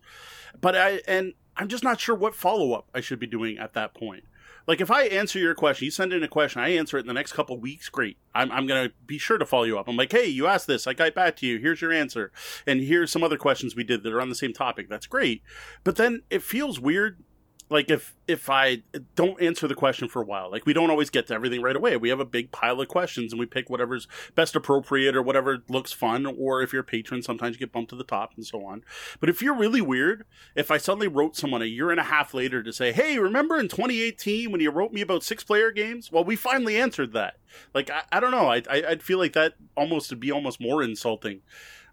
But 0.60 0.76
I 0.76 1.02
and 1.08 1.34
I'm 1.58 1.68
just 1.68 1.84
not 1.84 2.00
sure 2.00 2.16
what 2.16 2.36
follow 2.36 2.74
up 2.74 2.88
I 2.94 3.02
should 3.02 3.20
be 3.20 3.28
doing 3.28 3.58
at 3.58 3.74
that 3.74 3.94
point. 3.94 4.24
Like 4.68 4.80
if 4.80 4.92
I 4.92 5.04
answer 5.06 5.40
your 5.40 5.56
question, 5.56 5.86
you 5.86 5.92
send 5.92 6.14
in 6.14 6.24
a 6.24 6.28
question, 6.28 6.62
I 6.62 6.70
answer 6.70 6.98
it 6.98 7.02
in 7.02 7.08
the 7.08 7.14
next 7.14 7.34
couple 7.34 7.60
weeks, 7.60 7.90
great. 7.90 8.18
I'm, 8.34 8.52
I'm 8.52 8.68
gonna 8.68 8.92
be 9.06 9.18
sure 9.18 9.38
to 9.38 9.46
follow 9.46 9.64
you 9.64 9.80
up. 9.80 9.88
I'm 9.88 9.98
like, 9.98 10.12
hey, 10.12 10.28
you 10.28 10.48
asked 10.48 10.68
this, 10.68 10.86
I 10.86 10.94
got 10.94 11.16
back 11.16 11.36
to 11.38 11.48
you. 11.48 11.58
Here's 11.58 11.82
your 11.82 11.92
answer, 11.92 12.32
and 12.68 12.82
here's 12.82 13.12
some 13.12 13.24
other 13.24 13.38
questions 13.38 13.76
we 13.76 13.84
did 13.84 14.04
that 14.04 14.14
are 14.14 14.22
on 14.22 14.30
the 14.30 14.36
same 14.36 14.54
topic. 14.54 14.88
That's 14.88 15.08
great. 15.08 15.42
But 15.84 15.96
then 15.96 16.22
it 16.30 16.44
feels 16.44 16.80
weird 16.80 17.24
like 17.72 17.90
if 17.90 18.16
if 18.28 18.50
I 18.50 18.84
don't 19.16 19.42
answer 19.42 19.68
the 19.68 19.76
question 19.76 20.10
for 20.10 20.22
a 20.22 20.26
while, 20.26 20.52
like 20.52 20.66
we 20.66 20.74
don't 20.74 20.90
always 20.90 21.10
get 21.10 21.28
to 21.28 21.34
everything 21.34 21.62
right 21.62 21.76
away. 21.76 21.96
We 21.96 22.10
have 22.10 22.20
a 22.20 22.26
big 22.26 22.52
pile 22.52 22.80
of 22.82 22.90
questions 22.90 23.32
and 23.32 23.40
we 23.40 23.46
pick 23.46 23.70
whatever's 23.70 24.08
best 24.36 24.56
appropriate 24.56 25.16
or 25.16 25.22
whatever 25.22 25.64
looks 25.70 25.94
fun. 25.94 26.26
Or 26.26 26.62
if 26.62 26.74
you're 26.74 26.82
a 26.82 26.86
patron, 26.86 27.24
sometimes 27.24 27.56
you 27.56 27.60
get 27.60 27.72
bumped 27.72 27.90
to 27.92 27.96
the 27.96 28.04
top 28.04 28.34
and 28.36 28.46
so 28.46 28.66
on. 28.66 28.84
But 29.20 29.30
if 29.30 29.42
you're 29.42 29.56
really 29.56 29.82
weird, 29.82 30.26
if 30.54 30.70
I 30.70 30.78
suddenly 30.78 31.08
wrote 31.08 31.38
someone 31.38 31.62
a 31.62 31.66
year 31.66 31.92
and 31.92 32.00
a 32.00 32.04
half 32.04 32.34
later 32.34 32.62
to 32.62 32.74
say, 32.74 32.92
"Hey, 32.92 33.18
remember 33.18 33.58
in 33.58 33.70
2018 33.70 34.52
when 34.52 34.62
you 34.62 34.70
wrote 34.70 34.92
me 34.92 35.02
about 35.02 35.24
six 35.24 35.44
player 35.44 35.72
games?" 35.72 36.12
Well, 36.12 36.26
we 36.26 36.36
finally 36.36 36.78
answered 36.78 37.14
that. 37.14 37.38
Like 37.74 37.90
I, 37.90 38.04
I 38.12 38.20
don't 38.20 38.32
know. 38.32 38.48
I, 38.50 38.64
I 38.70 38.84
I'd 38.90 39.04
feel 39.04 39.18
like 39.18 39.34
that 39.34 39.54
almost 39.76 40.10
would 40.10 40.20
be 40.20 40.32
almost 40.32 40.60
more 40.60 40.84
insulting. 40.84 41.42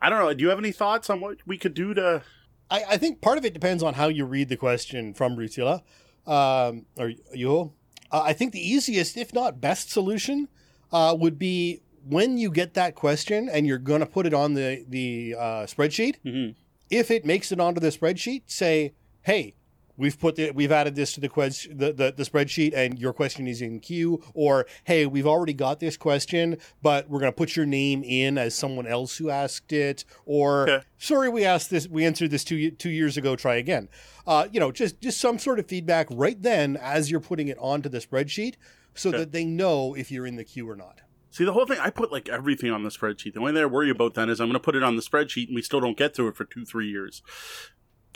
I 0.03 0.11
don't 0.11 0.19
know. 0.19 0.33
Do 0.35 0.43
you 0.43 0.51
have 0.51 0.59
any 0.59 0.73
thoughts 0.73 1.09
on 1.09 1.21
what 1.21 1.39
we 1.47 1.57
could 1.57 1.75
do 1.75 1.95
to 1.95 2.23
I, 2.71 2.85
I 2.91 2.97
think 2.99 3.21
part 3.21 3.39
of 3.39 3.45
it 3.45 3.55
depends 3.55 3.83
on 3.83 3.95
how 3.95 4.09
you 4.09 4.25
read 4.25 4.49
the 4.49 4.57
question 4.57 5.15
from 5.15 5.37
Rutila 5.37 5.83
um, 6.27 6.87
or 6.99 7.13
you. 7.35 7.73
Uh, 8.11 8.23
I 8.25 8.33
think 8.33 8.53
the 8.53 8.61
easiest, 8.67 9.17
if 9.17 9.33
not 9.35 9.61
best, 9.61 9.91
solution 9.91 10.49
uh, 10.93 11.17
would 11.19 11.39
be 11.39 11.83
when 12.07 12.39
you 12.39 12.51
get 12.51 12.75
that 12.75 12.95
question 12.95 13.49
and 13.51 13.67
you're 13.67 13.79
going 13.79 14.01
to 14.01 14.07
put 14.07 14.25
it 14.27 14.33
on 14.35 14.55
the 14.55 14.85
the 14.89 15.35
uh, 15.39 15.43
spreadsheet, 15.67 16.17
Mhm. 16.25 16.55
if 16.91 17.11
it 17.11 17.25
makes 17.27 17.53
it 17.53 17.61
onto 17.61 17.81
the 17.81 17.89
spreadsheet, 17.89 18.43
say, 18.47 18.95
"Hey, 19.23 19.55
we've 19.99 20.19
put 20.19 20.37
the, 20.37 20.51
we've 20.53 20.73
added 20.73 20.95
this 20.95 21.13
to 21.15 21.21
the, 21.21 21.29
quest, 21.29 21.69
the, 21.69 21.93
the 21.93 22.15
the 22.17 22.23
spreadsheet, 22.23 22.73
and 22.75 22.99
your 22.99 23.13
question 23.13 23.47
is 23.47 23.61
in 23.61 23.81
queue," 23.81 24.23
or 24.33 24.65
"Hey, 24.85 25.05
we've 25.05 25.27
already 25.27 25.53
got 25.53 25.81
this 25.81 25.97
question, 25.99 26.57
but 26.81 27.11
we're 27.11 27.21
going 27.21 27.33
to 27.33 27.37
put 27.37 27.57
your 27.57 27.67
name 27.67 28.03
in 28.05 28.39
as 28.39 28.55
someone 28.55 28.87
else 28.87 29.19
who 29.19 29.29
asked 29.29 29.73
it," 29.73 30.05
or 30.25 30.63
Okay. 30.71 30.85
"Sorry, 30.97 31.29
we 31.29 31.45
asked 31.45 31.69
this, 31.69 31.87
we 31.89 32.07
answered 32.07 32.31
this 32.31 32.45
two 32.45 32.71
two 32.71 32.91
years 32.91 33.19
ago. 33.19 33.37
Try 33.37 33.57
again." 33.57 33.89
Uh, 34.27 34.49
you 34.53 34.61
know, 34.61 34.71
just 34.73 35.01
just 35.01 35.21
some 35.21 35.39
sort 35.39 35.59
of 35.59 35.67
feedback 35.67 36.07
right 36.11 36.41
then 36.41 36.77
as 36.79 37.11
you're 37.11 37.21
putting 37.21 37.49
it 37.49 37.59
onto 37.61 37.89
the 37.89 37.99
spreadsheet, 37.99 38.55
so 38.95 39.09
Okay. 39.11 39.19
that 39.19 39.33
they 39.33 39.45
know 39.45 39.95
if 39.95 40.11
you're 40.11 40.27
in 40.27 40.37
the 40.37 40.45
queue 40.45 40.69
or 40.69 40.77
not. 40.77 41.01
See, 41.31 41.45
the 41.45 41.53
whole 41.53 41.67
thing, 41.67 41.79
I 41.79 41.91
put 41.91 42.11
like 42.11 42.29
everything 42.31 42.71
on 42.73 42.83
the 42.85 42.89
spreadsheet. 42.89 43.35
The 43.35 43.41
only 43.41 43.53
thing 43.53 43.63
I 43.63 43.67
worry 43.67 43.91
about 43.91 44.15
then 44.15 44.31
is 44.31 44.41
I'm 44.41 44.49
going 44.49 44.55
to 44.55 44.61
put 44.61 44.75
it 44.75 44.83
on 44.83 44.97
the 44.97 45.03
spreadsheet 45.03 45.47
and 45.49 45.55
we 45.55 45.61
still 45.63 45.79
don't 45.79 45.97
get 45.97 46.15
to 46.15 46.27
it 46.27 46.35
for 46.37 46.45
two, 46.45 46.65
three 46.65 46.89
years. 46.89 47.23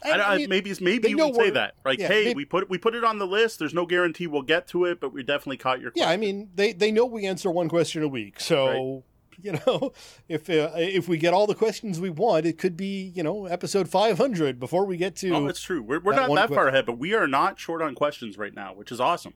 I, 0.04 0.10
I, 0.10 0.34
I 0.34 0.38
mean, 0.38 0.48
maybe 0.48 0.70
it's- 0.70 0.80
maybe 0.80 1.08
you 1.10 1.16
would 1.18 1.34
say 1.34 1.50
that, 1.50 1.74
like, 1.84 1.98
yeah, 1.98 2.08
hey, 2.08 2.24
they- 2.26 2.34
we 2.34 2.44
put 2.44 2.68
we 2.70 2.78
put 2.78 2.94
it 2.94 3.04
on 3.04 3.18
the 3.18 3.26
list. 3.26 3.58
There's 3.58 3.74
no 3.74 3.86
guarantee 3.86 4.26
we'll 4.26 4.42
get 4.42 4.66
to 4.68 4.84
it, 4.84 5.00
but 5.00 5.12
we 5.12 5.22
definitely 5.22 5.58
caught 5.58 5.80
your. 5.80 5.92
Yeah, 5.94 6.08
I 6.08 6.16
mean 6.16 6.50
they 6.54 6.72
they 6.72 6.90
know 6.92 7.06
we 7.06 7.26
answer 7.26 7.50
one 7.50 7.68
question 7.68 8.02
a 8.02 8.08
week, 8.08 8.40
so 8.40 9.04
you 9.42 9.52
know 9.52 9.92
if 10.28 10.48
uh, 10.50 10.70
if 10.76 11.08
we 11.08 11.18
get 11.18 11.32
all 11.34 11.46
the 11.46 11.54
questions 11.54 12.00
we 12.00 12.10
want, 12.10 12.46
it 12.46 12.58
could 12.58 12.76
be 12.76 13.12
you 13.14 13.22
know 13.22 13.46
episode 13.46 13.88
five 13.88 14.18
hundred 14.18 14.58
before 14.60 14.84
we 14.84 14.96
get 14.96 15.16
to 15.16 15.30
Oh, 15.30 15.46
it's 15.46 15.60
true. 15.60 15.82
We're, 15.82 16.00
we're 16.00 16.14
that 16.14 16.28
not 16.28 16.48
that 16.48 16.54
far 16.54 16.68
ahead, 16.68 16.86
but 16.86 16.98
we 16.98 17.14
are 17.14 17.26
not 17.26 17.58
short 17.58 17.80
on 17.82 17.94
questions 17.94 18.36
right 18.38 18.54
now, 18.54 18.74
which 18.74 18.90
is 18.92 19.00
awesome. 19.00 19.34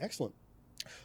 excellent. 0.00 0.34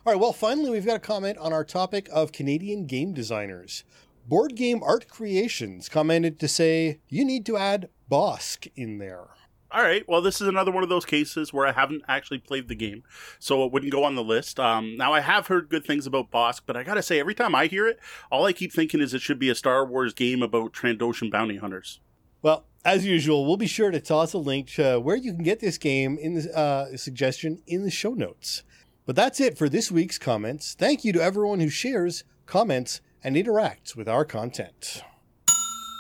All 0.06 0.14
right, 0.14 0.20
well, 0.20 0.34
finally 0.34 0.70
we've 0.70 0.86
got 0.86 0.96
a 0.98 1.00
comment 1.00 1.38
on 1.38 1.52
our 1.54 1.64
topic 1.66 2.08
of 2.12 2.32
Canadian 2.32 2.86
game 2.86 3.14
designers. 3.14 3.84
Board 4.26 4.56
Game 4.56 4.82
Art 4.84 5.08
Creations 5.08 5.90
commented 5.90 6.40
to 6.40 6.48
say 6.48 7.00
you 7.10 7.26
need 7.26 7.46
to 7.46 7.58
add 7.58 7.90
Bosk 8.10 8.72
in 8.76 8.98
there. 8.98 9.28
All 9.74 9.82
right. 9.82 10.08
Well, 10.08 10.22
this 10.22 10.40
is 10.40 10.48
another 10.48 10.72
one 10.72 10.84
of 10.84 10.90
those 10.90 11.04
cases 11.04 11.52
where 11.52 11.66
I 11.66 11.72
haven't 11.72 12.04
actually 12.08 12.38
played 12.38 12.68
the 12.68 12.76
game, 12.76 13.04
so 13.40 13.66
it 13.66 13.72
wouldn't 13.72 13.92
go 13.92 14.04
on 14.04 14.16
the 14.16 14.24
list. 14.24 14.60
Um, 14.60 14.96
now, 14.98 15.14
I 15.14 15.20
have 15.20 15.48
heard 15.48 15.68
good 15.68 15.84
things 15.84 16.06
about 16.06 16.30
Bosk, 16.30 16.62
but 16.68 16.78
I 16.78 16.84
gotta 16.84 17.02
say, 17.02 17.20
every 17.20 17.34
time 17.34 17.56
I 17.56 17.66
hear 17.66 17.88
it, 17.88 18.00
all 18.32 18.46
I 18.46 18.54
keep 18.54 18.72
thinking 18.72 19.02
is 19.02 19.16
it 19.16 19.22
should 19.22 19.40
be 19.40 19.50
a 19.50 19.56
Star 19.56 19.84
Wars 19.84 20.14
game 20.14 20.44
about 20.44 20.74
Trandoshan 20.74 21.32
bounty 21.32 21.58
hunters. 21.58 22.00
Well, 22.44 22.66
as 22.86 23.06
usual, 23.06 23.46
we'll 23.48 23.58
be 23.58 23.66
sure 23.66 23.90
to 23.90 24.00
toss 24.00 24.34
a 24.34 24.38
link 24.38 24.68
to 24.74 25.00
where 25.00 25.16
you 25.16 25.34
can 25.34 25.44
get 25.44 25.60
this 25.60 25.80
game 25.80 26.20
in 26.20 26.36
the 26.36 26.56
uh, 26.56 26.96
suggestion 26.96 27.64
in 27.66 27.84
the 27.84 27.92
show 27.92 28.12
notes. 28.12 28.62
But 29.06 29.16
that's 29.16 29.40
it 29.40 29.58
for 29.58 29.70
this 29.70 29.92
week's 29.92 30.20
comments. 30.20 30.76
Thank 30.78 31.04
you 31.04 31.14
to 31.14 31.22
everyone 31.22 31.60
who 31.60 31.70
shares, 31.70 32.24
comments, 32.46 33.02
and 33.24 33.36
interacts 33.36 33.96
with 33.96 34.08
our 34.08 34.26
content. 34.26 35.04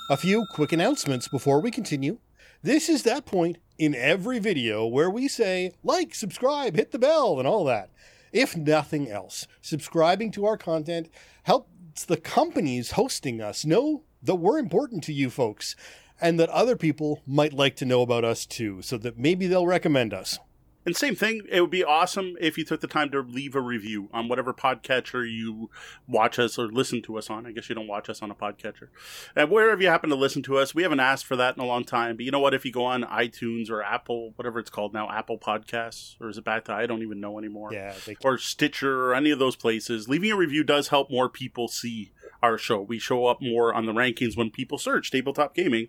A 0.09 0.17
few 0.17 0.45
quick 0.53 0.71
announcements 0.71 1.27
before 1.27 1.61
we 1.61 1.71
continue. 1.71 2.19
This 2.61 2.89
is 2.89 3.03
that 3.03 3.25
point 3.25 3.57
in 3.77 3.95
every 3.95 4.39
video 4.39 4.85
where 4.85 5.09
we 5.09 5.27
say 5.27 5.71
like, 5.83 6.13
subscribe, 6.13 6.75
hit 6.75 6.91
the 6.91 6.99
bell, 6.99 7.39
and 7.39 7.47
all 7.47 7.65
that. 7.65 7.89
If 8.31 8.57
nothing 8.57 9.09
else, 9.09 9.47
subscribing 9.61 10.31
to 10.31 10.45
our 10.45 10.57
content 10.57 11.09
helps 11.43 12.05
the 12.05 12.17
companies 12.17 12.91
hosting 12.91 13.41
us 13.41 13.65
know 13.65 14.03
that 14.21 14.35
we're 14.35 14.57
important 14.57 15.03
to 15.05 15.13
you 15.13 15.29
folks 15.29 15.75
and 16.19 16.39
that 16.39 16.49
other 16.49 16.75
people 16.75 17.21
might 17.27 17.53
like 17.53 17.75
to 17.77 17.85
know 17.85 18.01
about 18.01 18.23
us 18.23 18.45
too, 18.45 18.81
so 18.81 18.97
that 18.97 19.17
maybe 19.17 19.45
they'll 19.47 19.67
recommend 19.67 20.13
us. 20.13 20.39
And 20.85 20.95
same 20.95 21.15
thing, 21.15 21.43
it 21.49 21.61
would 21.61 21.69
be 21.69 21.83
awesome 21.83 22.35
if 22.41 22.57
you 22.57 22.65
took 22.65 22.81
the 22.81 22.87
time 22.87 23.09
to 23.11 23.21
leave 23.21 23.55
a 23.55 23.61
review 23.61 24.09
on 24.11 24.27
whatever 24.27 24.53
podcatcher 24.53 25.29
you 25.29 25.69
watch 26.07 26.37
us 26.37 26.57
or 26.59 26.67
listen 26.67 27.01
to 27.03 27.17
us 27.17 27.29
on. 27.29 27.45
I 27.45 27.51
guess 27.51 27.69
you 27.69 27.75
don't 27.75 27.87
watch 27.87 28.09
us 28.09 28.21
on 28.21 28.29
a 28.29 28.35
podcatcher. 28.35 28.89
And 29.35 29.49
wherever 29.49 29.81
you 29.81 29.87
happen 29.87 30.09
to 30.09 30.15
listen 30.15 30.43
to 30.43 30.57
us, 30.57 30.75
we 30.75 30.83
haven't 30.83 30.99
asked 30.99 31.25
for 31.25 31.37
that 31.37 31.55
in 31.55 31.63
a 31.63 31.65
long 31.65 31.85
time. 31.85 32.17
But 32.17 32.25
you 32.25 32.31
know 32.31 32.39
what? 32.39 32.53
If 32.53 32.65
you 32.65 32.71
go 32.71 32.83
on 32.85 33.03
iTunes 33.03 33.69
or 33.69 33.81
Apple, 33.81 34.33
whatever 34.35 34.59
it's 34.59 34.69
called 34.69 34.93
now, 34.93 35.09
Apple 35.09 35.37
Podcasts, 35.37 36.19
or 36.19 36.29
is 36.29 36.37
it 36.37 36.43
back 36.43 36.65
to 36.65 36.73
I 36.73 36.85
don't 36.85 37.01
even 37.01 37.21
know 37.21 37.37
anymore. 37.37 37.69
Yeah, 37.71 37.93
Or 38.23 38.37
Stitcher 38.37 39.05
or 39.05 39.15
any 39.15 39.31
of 39.31 39.39
those 39.39 39.55
places, 39.55 40.09
leaving 40.09 40.31
a 40.31 40.35
review 40.35 40.63
does 40.63 40.89
help 40.89 41.09
more 41.09 41.29
people 41.29 41.69
see 41.69 42.11
our 42.41 42.57
show. 42.57 42.81
We 42.81 42.99
show 42.99 43.25
up 43.27 43.41
more 43.41 43.73
on 43.73 43.85
the 43.85 43.93
rankings 43.93 44.35
when 44.35 44.51
people 44.51 44.77
search 44.77 45.11
tabletop 45.11 45.55
gaming. 45.55 45.87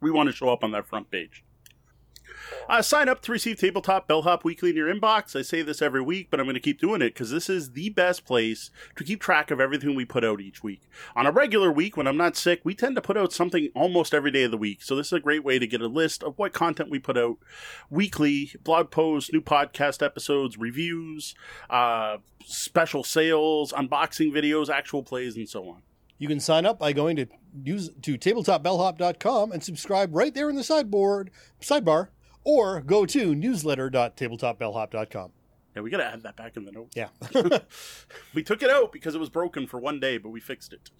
We 0.00 0.10
want 0.10 0.30
to 0.30 0.34
show 0.34 0.48
up 0.48 0.64
on 0.64 0.70
that 0.70 0.86
front 0.86 1.10
page. 1.10 1.44
Uh, 2.70 2.80
sign 2.80 3.08
up 3.08 3.20
to 3.20 3.32
receive 3.32 3.58
Tabletop 3.58 4.06
Bellhop 4.06 4.44
Weekly 4.44 4.70
in 4.70 4.76
your 4.76 4.94
inbox. 4.94 5.34
I 5.34 5.42
say 5.42 5.60
this 5.60 5.82
every 5.82 6.00
week, 6.00 6.28
but 6.30 6.38
I'm 6.38 6.46
going 6.46 6.54
to 6.54 6.60
keep 6.60 6.80
doing 6.80 7.02
it 7.02 7.14
because 7.14 7.32
this 7.32 7.50
is 7.50 7.72
the 7.72 7.88
best 7.88 8.24
place 8.24 8.70
to 8.94 9.02
keep 9.02 9.20
track 9.20 9.50
of 9.50 9.58
everything 9.58 9.96
we 9.96 10.04
put 10.04 10.24
out 10.24 10.40
each 10.40 10.62
week. 10.62 10.82
On 11.16 11.26
a 11.26 11.32
regular 11.32 11.72
week, 11.72 11.96
when 11.96 12.06
I'm 12.06 12.16
not 12.16 12.36
sick, 12.36 12.60
we 12.62 12.76
tend 12.76 12.94
to 12.94 13.02
put 13.02 13.16
out 13.16 13.32
something 13.32 13.70
almost 13.74 14.14
every 14.14 14.30
day 14.30 14.44
of 14.44 14.52
the 14.52 14.56
week. 14.56 14.84
So 14.84 14.94
this 14.94 15.08
is 15.08 15.14
a 15.14 15.18
great 15.18 15.42
way 15.42 15.58
to 15.58 15.66
get 15.66 15.80
a 15.80 15.88
list 15.88 16.22
of 16.22 16.38
what 16.38 16.52
content 16.52 16.90
we 16.90 17.00
put 17.00 17.18
out 17.18 17.38
weekly 17.90 18.52
blog 18.62 18.92
posts, 18.92 19.32
new 19.32 19.40
podcast 19.40 20.00
episodes, 20.00 20.56
reviews, 20.56 21.34
uh, 21.70 22.18
special 22.44 23.02
sales, 23.02 23.72
unboxing 23.72 24.30
videos, 24.30 24.68
actual 24.68 25.02
plays, 25.02 25.36
and 25.36 25.48
so 25.48 25.68
on. 25.68 25.82
you 26.18 26.28
can 26.28 26.38
sign 26.38 26.66
up 26.66 26.78
by 26.78 26.92
going 26.92 27.16
to 27.16 27.26
use 27.64 27.90
to 28.02 28.16
tabletopbellhop.com 28.16 29.50
and 29.50 29.64
subscribe 29.64 30.14
right 30.14 30.34
there 30.34 30.48
in 30.48 30.54
the 30.54 30.62
sideboard 30.62 31.32
sidebar, 31.60 32.10
or 32.44 32.80
go 32.80 33.06
to 33.06 33.34
newsletter.tabletopbellhop.com. 33.34 35.32
Yeah, 35.74 35.82
we 35.82 35.90
got 35.90 35.98
to 35.98 36.06
add 36.06 36.22
that 36.24 36.36
back 36.36 36.56
in 36.56 36.64
the 36.64 36.72
notes. 36.72 36.96
Yeah. 36.96 37.08
we 38.34 38.42
took 38.42 38.62
it 38.62 38.70
out 38.70 38.92
because 38.92 39.14
it 39.14 39.18
was 39.18 39.28
broken 39.28 39.66
for 39.66 39.78
one 39.78 40.00
day, 40.00 40.18
but 40.18 40.30
we 40.30 40.40
fixed 40.40 40.72
it. 40.72 40.90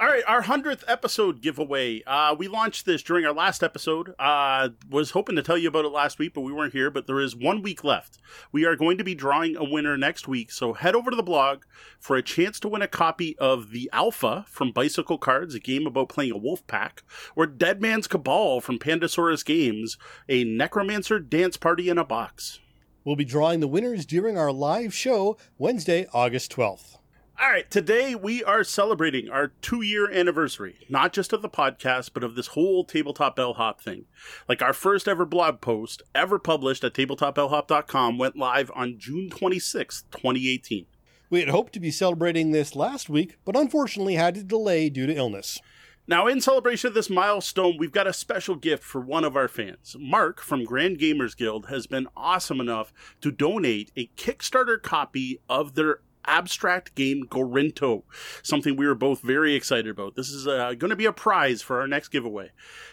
All 0.00 0.08
right, 0.08 0.24
our 0.26 0.40
hundredth 0.40 0.84
episode 0.88 1.42
giveaway. 1.42 2.02
Uh, 2.04 2.34
we 2.36 2.48
launched 2.48 2.86
this 2.86 3.02
during 3.02 3.26
our 3.26 3.32
last 3.34 3.62
episode. 3.62 4.14
Uh, 4.18 4.70
was 4.88 5.10
hoping 5.10 5.36
to 5.36 5.42
tell 5.42 5.58
you 5.58 5.68
about 5.68 5.84
it 5.84 5.92
last 5.92 6.18
week, 6.18 6.32
but 6.32 6.40
we 6.40 6.52
weren't 6.52 6.72
here. 6.72 6.90
But 6.90 7.06
there 7.06 7.20
is 7.20 7.36
one 7.36 7.62
week 7.62 7.84
left. 7.84 8.18
We 8.50 8.64
are 8.64 8.74
going 8.74 8.96
to 8.98 9.04
be 9.04 9.14
drawing 9.14 9.54
a 9.54 9.62
winner 9.62 9.98
next 9.98 10.26
week, 10.26 10.50
so 10.50 10.72
head 10.72 10.94
over 10.94 11.10
to 11.10 11.16
the 11.16 11.22
blog 11.22 11.64
for 12.00 12.16
a 12.16 12.22
chance 12.22 12.58
to 12.60 12.68
win 12.68 12.80
a 12.80 12.88
copy 12.88 13.38
of 13.38 13.70
the 13.70 13.88
Alpha 13.92 14.46
from 14.48 14.72
Bicycle 14.72 15.18
Cards, 15.18 15.54
a 15.54 15.60
game 15.60 15.86
about 15.86 16.08
playing 16.08 16.32
a 16.32 16.38
wolf 16.38 16.66
pack, 16.66 17.04
or 17.36 17.46
Dead 17.46 17.82
Man's 17.82 18.08
Cabal 18.08 18.62
from 18.62 18.78
Pandasaurus 18.78 19.44
Games, 19.44 19.98
a 20.26 20.42
necromancer 20.42 21.20
dance 21.20 21.58
party 21.58 21.90
in 21.90 21.98
a 21.98 22.04
box. 22.04 22.60
We'll 23.04 23.16
be 23.16 23.26
drawing 23.26 23.60
the 23.60 23.68
winners 23.68 24.06
during 24.06 24.38
our 24.38 24.52
live 24.52 24.94
show 24.94 25.36
Wednesday, 25.58 26.06
August 26.14 26.50
12th. 26.50 26.96
All 27.42 27.50
right, 27.50 27.68
today 27.68 28.14
we 28.14 28.44
are 28.44 28.62
celebrating 28.62 29.28
our 29.28 29.48
two 29.48 29.82
year 29.82 30.08
anniversary, 30.08 30.76
not 30.88 31.12
just 31.12 31.32
of 31.32 31.42
the 31.42 31.48
podcast, 31.48 32.10
but 32.14 32.22
of 32.22 32.36
this 32.36 32.46
whole 32.46 32.84
Tabletop 32.84 33.34
Bellhop 33.34 33.80
thing. 33.80 34.04
Like 34.48 34.62
our 34.62 34.72
first 34.72 35.08
ever 35.08 35.26
blog 35.26 35.60
post 35.60 36.02
ever 36.14 36.38
published 36.38 36.84
at 36.84 36.94
tabletopbellhop.com 36.94 38.16
went 38.16 38.36
live 38.36 38.70
on 38.76 38.96
June 38.96 39.28
26th, 39.28 40.04
2018. 40.12 40.86
We 41.30 41.40
had 41.40 41.48
hoped 41.48 41.72
to 41.72 41.80
be 41.80 41.90
celebrating 41.90 42.52
this 42.52 42.76
last 42.76 43.10
week, 43.10 43.38
but 43.44 43.56
unfortunately 43.56 44.14
had 44.14 44.36
to 44.36 44.44
delay 44.44 44.88
due 44.88 45.08
to 45.08 45.16
illness. 45.16 45.58
Now, 46.06 46.28
in 46.28 46.40
celebration 46.40 46.88
of 46.88 46.94
this 46.94 47.10
milestone, 47.10 47.76
we've 47.76 47.90
got 47.90 48.06
a 48.06 48.12
special 48.12 48.54
gift 48.54 48.84
for 48.84 49.00
one 49.00 49.24
of 49.24 49.36
our 49.36 49.48
fans. 49.48 49.96
Mark 49.98 50.40
from 50.40 50.64
Grand 50.64 51.00
Gamers 51.00 51.36
Guild 51.36 51.66
has 51.66 51.88
been 51.88 52.06
awesome 52.16 52.60
enough 52.60 52.92
to 53.20 53.32
donate 53.32 53.90
a 53.96 54.10
Kickstarter 54.16 54.80
copy 54.80 55.40
of 55.48 55.74
their 55.74 56.02
abstract 56.24 56.94
game 56.94 57.24
Gorinto, 57.28 58.02
something 58.42 58.76
we 58.76 58.86
were 58.86 58.94
both 58.94 59.20
very 59.20 59.54
excited 59.54 59.88
about. 59.88 60.14
This 60.16 60.30
is 60.30 60.46
uh, 60.46 60.74
going 60.74 60.90
to 60.90 60.96
be 60.96 61.06
a 61.06 61.12
prize 61.12 61.62
for 61.62 61.80
our 61.80 61.86
next 61.86 62.08
giveaway. 62.08 62.50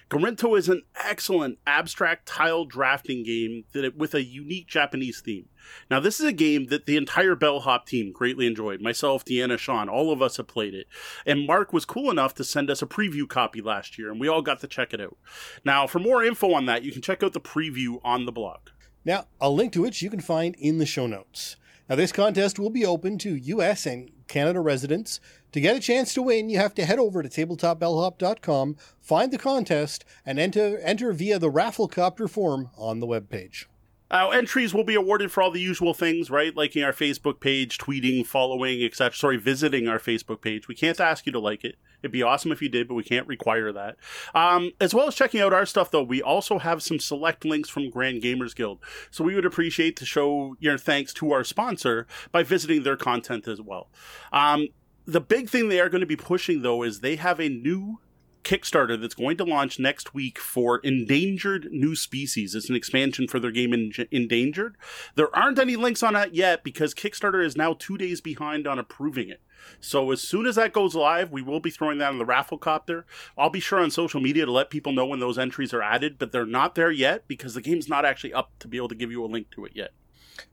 Gorinto 0.09 0.57
is 0.57 0.69
an 0.69 0.83
excellent 1.03 1.59
abstract 1.67 2.27
tile 2.27 2.65
drafting 2.65 3.24
game 3.24 3.65
that 3.74 3.95
with 3.95 4.15
a 4.15 4.24
unique 4.24 4.67
Japanese 4.67 5.21
theme. 5.21 5.50
Now, 5.91 6.00
this 6.00 6.19
is 6.19 6.25
a 6.25 6.33
game 6.33 6.67
that 6.67 6.86
the 6.86 6.98
entire 6.98 7.36
Bellhop 7.36 7.86
team 7.86 8.12
greatly 8.12 8.48
enjoyed. 8.48 8.81
Myself, 8.81 9.24
Deanna, 9.24 9.57
Sean, 9.57 9.88
all 9.88 10.12
of 10.12 10.21
us 10.21 10.38
have 10.38 10.48
played 10.48 10.74
it. 10.74 10.88
And 11.25 11.45
Mark 11.45 11.74
was 11.74 11.86
cool 11.86 12.09
enough 12.09 12.33
to 12.36 12.43
send 12.43 12.71
us 12.71 12.81
a 12.81 12.88
preview 12.88 13.27
copy 13.27 13.62
last 13.62 13.98
year, 13.98 14.09
and 14.09 14.19
we 14.19 14.27
all 14.27 14.41
got 14.41 14.62
to 14.62 14.67
check 14.67 14.93
it 14.93 15.01
out. 15.01 15.17
Now, 15.63 15.86
for 15.86 16.00
more 16.00 16.24
info 16.24 16.53
on 16.53 16.65
that, 16.65 16.83
you 16.83 16.91
can 16.91 17.01
check 17.01 17.21
out 17.21 17.33
the 17.33 17.41
preview 17.41 18.00
on 18.03 18.25
the 18.25 18.31
blog. 18.31 18.69
Now, 19.05 19.25
a 19.39 19.50
link 19.50 19.74
to 19.74 19.81
which 19.81 20.01
you 20.01 20.09
can 20.09 20.21
find 20.21 20.55
in 20.59 20.77
the 20.77 20.86
show 20.86 21.07
notes. 21.07 21.55
Now, 21.89 21.96
this 21.96 22.12
contest 22.12 22.60
will 22.60 22.69
be 22.69 22.86
open 22.86 23.17
to 23.19 23.36
US 23.36 23.88
and 23.88 24.12
Canada 24.27 24.60
residents. 24.60 25.19
To 25.53 25.60
get 25.60 25.75
a 25.75 25.79
chance 25.79 26.13
to 26.13 26.22
win, 26.22 26.48
you 26.50 26.60
have 26.60 26.75
to 26.75 26.86
head 26.86 27.00
over 27.00 27.24
to 27.24 27.29
tabletopbellhop.com, 27.29 28.77
find 29.01 29.34
the 29.34 29.39
contest, 29.39 30.05
and 30.24 30.38
enter, 30.38 30.77
enter 30.77 31.12
via 31.13 31.39
the 31.39 31.51
Rafflecopter 31.51 32.29
form 32.29 32.69
on 32.77 33.00
the 33.00 33.08
webpage. 33.08 33.65
Uh, 34.12 34.30
entries 34.30 34.74
will 34.74 34.84
be 34.84 34.96
awarded 34.96 35.32
for 35.32 35.44
all 35.44 35.51
the 35.51 35.60
usual 35.60 35.94
things, 35.94 36.30
right? 36.30 36.56
Liking 36.56 36.84
our 36.84 36.94
Facebook 36.94 37.39
page, 37.39 37.78
tweeting, 37.78 38.25
following, 38.25 38.84
etc. 38.84 39.16
Sorry, 39.16 39.38
visiting 39.38 39.88
our 39.88 40.00
Facebook 40.00 40.42
page. 40.42 40.68
We 40.68 40.75
can't 40.75 41.00
ask 41.00 41.25
you 41.25 41.32
to 41.32 41.39
like 41.39 41.63
it. 41.63 41.75
It'd 42.01 42.12
be 42.12 42.24
awesome 42.24 42.51
if 42.51 42.62
you 42.62 42.70
did, 42.70 42.88
but 42.88 42.96
we 42.96 43.04
can't 43.04 43.28
require 43.28 43.72
that. 43.74 43.98
Um, 44.34 44.72
as 44.80 44.94
well 44.94 45.08
as 45.08 45.16
checking 45.16 45.42
out 45.42 45.54
our 45.54 45.66
stuff, 45.66 45.92
though, 45.92 46.04
we 46.04 46.22
also 46.22 46.60
have 46.60 46.82
some 46.82 47.00
select 47.00 47.46
links 47.46 47.70
from 47.70 47.89
Grand 47.89 48.22
Gamers 48.22 48.56
Guild. 48.56 48.80
So 49.12 49.24
we 49.24 49.36
would 49.36 49.46
appreciate 49.46 49.96
to 49.98 50.06
show 50.06 50.56
your 50.60 50.78
thanks 50.78 51.13
to 51.16 51.32
our 51.32 51.44
sponsor 51.44 52.08
by 52.32 52.44
visiting 52.44 52.84
their 52.84 52.98
content 52.98 53.48
as 53.48 53.62
well. 53.62 53.89
Um, 54.32 54.70
the 55.06 55.22
big 55.22 55.50
thing 55.50 55.70
they 55.70 55.80
are 55.80 55.89
going 55.89 56.01
to 56.01 56.08
be 56.08 56.16
pushing 56.16 56.62
though 56.62 56.84
is 56.84 57.00
they 57.00 57.16
have 57.16 57.39
a 57.39 57.50
new 57.50 58.00
Kickstarter 58.43 59.00
that's 59.00 59.15
going 59.15 59.38
to 59.38 59.43
launch 59.43 59.79
next 59.79 60.13
week 60.13 60.39
for 60.39 60.79
Endangered 60.79 61.67
New 61.72 61.96
Species. 61.96 62.55
It's 62.55 62.69
an 62.69 62.75
expansion 62.75 63.27
for 63.27 63.39
their 63.39 63.51
game 63.51 63.74
Endangered. 64.12 64.77
There 65.15 65.36
aren't 65.36 65.60
any 65.60 65.75
links 65.75 66.03
on 66.03 66.13
that 66.13 66.34
yet 66.34 66.63
because 66.63 66.93
Kickstarter 66.93 67.43
is 67.43 67.58
now 67.58 67.74
two 67.74 67.98
days 67.98 68.22
behind 68.22 68.67
on 68.67 68.79
approving 68.79 69.29
it. 69.29 69.41
So 69.79 70.12
as 70.12 70.22
soon 70.22 70.46
as 70.46 70.55
that 70.55 70.74
goes 70.74 70.96
live, 70.96 71.31
we 71.31 71.41
will 71.41 71.60
be 71.60 71.69
throwing 71.69 71.98
that 72.00 72.10
on 72.10 72.17
the 72.17 72.25
Rafflecopter. 72.25 73.03
I'll 73.38 73.50
be 73.50 73.60
sure 73.60 73.79
on 73.79 73.91
social 73.91 74.22
media 74.22 74.46
to 74.46 74.51
let 74.51 74.69
people 74.69 74.93
know 74.93 75.05
when 75.05 75.19
those 75.19 75.38
entries 75.38 75.74
are 75.74 75.81
added, 75.81 76.17
but 76.17 76.31
they're 76.31 76.46
not 76.46 76.75
there 76.75 76.91
yet 76.91 77.27
because 77.27 77.53
the 77.53 77.62
game's 77.62 77.89
not 77.89 78.05
actually 78.05 78.34
up 78.34 78.51
to 78.60 78.67
be 78.67 78.77
able 78.77 78.89
to 78.89 78.96
give 78.96 79.12
you 79.12 79.24
a 79.24 79.27
link 79.27 79.51
to 79.51 79.65
it 79.65 79.74
yet. 79.75 79.91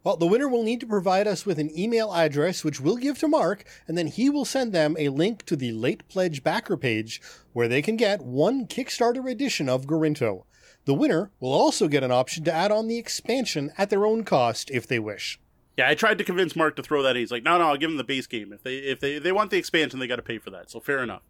Well, 0.04 0.16
the 0.16 0.26
winner 0.26 0.48
will 0.48 0.62
need 0.62 0.80
to 0.80 0.86
provide 0.86 1.26
us 1.26 1.44
with 1.44 1.58
an 1.58 1.76
email 1.78 2.12
address, 2.12 2.64
which 2.64 2.80
we'll 2.80 2.96
give 2.96 3.18
to 3.18 3.28
Mark, 3.28 3.64
and 3.86 3.96
then 3.96 4.06
he 4.06 4.30
will 4.30 4.44
send 4.44 4.72
them 4.72 4.96
a 4.98 5.08
link 5.08 5.44
to 5.46 5.56
the 5.56 5.72
late 5.72 6.08
pledge 6.08 6.42
backer 6.42 6.76
page 6.76 7.20
where 7.52 7.68
they 7.68 7.82
can 7.82 7.96
get 7.96 8.22
one 8.22 8.66
Kickstarter 8.66 9.30
edition 9.30 9.68
of 9.68 9.86
Gorinto. 9.86 10.44
The 10.84 10.94
winner 10.94 11.30
will 11.40 11.52
also 11.52 11.88
get 11.88 12.04
an 12.04 12.12
option 12.12 12.44
to 12.44 12.52
add 12.52 12.70
on 12.70 12.86
the 12.86 12.98
expansion 12.98 13.72
at 13.76 13.90
their 13.90 14.06
own 14.06 14.24
cost 14.24 14.70
if 14.70 14.86
they 14.86 14.98
wish. 14.98 15.40
Yeah, 15.76 15.90
I 15.90 15.94
tried 15.94 16.16
to 16.18 16.24
convince 16.24 16.56
Mark 16.56 16.74
to 16.76 16.82
throw 16.82 17.02
that. 17.02 17.16
In. 17.16 17.20
He's 17.20 17.30
like, 17.30 17.42
no, 17.42 17.58
no, 17.58 17.66
I'll 17.68 17.76
give 17.76 17.90
them 17.90 17.98
the 17.98 18.04
base 18.04 18.26
game. 18.26 18.52
If 18.52 18.62
they 18.62 18.76
if 18.76 18.98
they, 19.00 19.18
they 19.18 19.32
want 19.32 19.50
the 19.50 19.58
expansion, 19.58 19.98
they 20.00 20.06
got 20.06 20.16
to 20.16 20.22
pay 20.22 20.38
for 20.38 20.48
that. 20.50 20.70
So 20.70 20.80
fair 20.80 21.02
enough. 21.02 21.22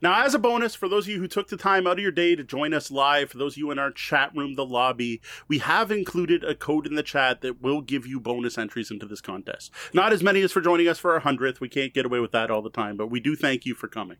Now, 0.00 0.24
as 0.24 0.34
a 0.34 0.40
bonus, 0.40 0.74
for 0.74 0.88
those 0.88 1.06
of 1.06 1.12
you 1.12 1.20
who 1.20 1.28
took 1.28 1.48
the 1.48 1.56
time 1.56 1.86
out 1.86 1.98
of 1.98 1.98
your 2.00 2.10
day 2.10 2.34
to 2.34 2.42
join 2.42 2.74
us 2.74 2.90
live, 2.90 3.30
for 3.30 3.38
those 3.38 3.54
of 3.54 3.58
you 3.58 3.70
in 3.70 3.78
our 3.78 3.92
chat 3.92 4.34
room, 4.34 4.54
the 4.54 4.66
lobby, 4.66 5.20
we 5.46 5.58
have 5.58 5.92
included 5.92 6.42
a 6.42 6.54
code 6.56 6.86
in 6.86 6.96
the 6.96 7.02
chat 7.04 7.42
that 7.42 7.62
will 7.62 7.80
give 7.80 8.06
you 8.06 8.18
bonus 8.18 8.58
entries 8.58 8.90
into 8.90 9.06
this 9.06 9.20
contest. 9.20 9.70
Not 9.92 10.12
as 10.12 10.22
many 10.22 10.42
as 10.42 10.50
for 10.50 10.60
joining 10.60 10.88
us 10.88 10.98
for 10.98 11.12
our 11.12 11.20
hundredth. 11.20 11.60
We 11.60 11.68
can't 11.68 11.94
get 11.94 12.04
away 12.04 12.18
with 12.18 12.32
that 12.32 12.50
all 12.50 12.62
the 12.62 12.70
time, 12.70 12.96
but 12.96 13.06
we 13.06 13.20
do 13.20 13.36
thank 13.36 13.64
you 13.64 13.74
for 13.74 13.86
coming. 13.86 14.16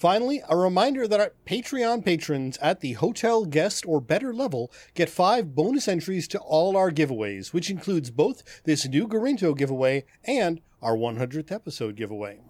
Finally, 0.00 0.42
a 0.48 0.56
reminder 0.56 1.06
that 1.06 1.20
our 1.20 1.34
Patreon 1.46 2.02
patrons 2.02 2.56
at 2.62 2.80
the 2.80 2.94
hotel 2.94 3.44
guest 3.44 3.84
or 3.86 4.00
better 4.00 4.32
level 4.32 4.72
get 4.94 5.10
five 5.10 5.54
bonus 5.54 5.86
entries 5.86 6.26
to 6.26 6.38
all 6.38 6.74
our 6.74 6.90
giveaways, 6.90 7.52
which 7.52 7.68
includes 7.68 8.10
both 8.10 8.62
this 8.64 8.88
new 8.88 9.06
Gorinto 9.06 9.54
giveaway 9.54 10.06
and 10.24 10.62
our 10.80 10.96
100th 10.96 11.52
episode 11.52 11.96
giveaway. 11.96 12.40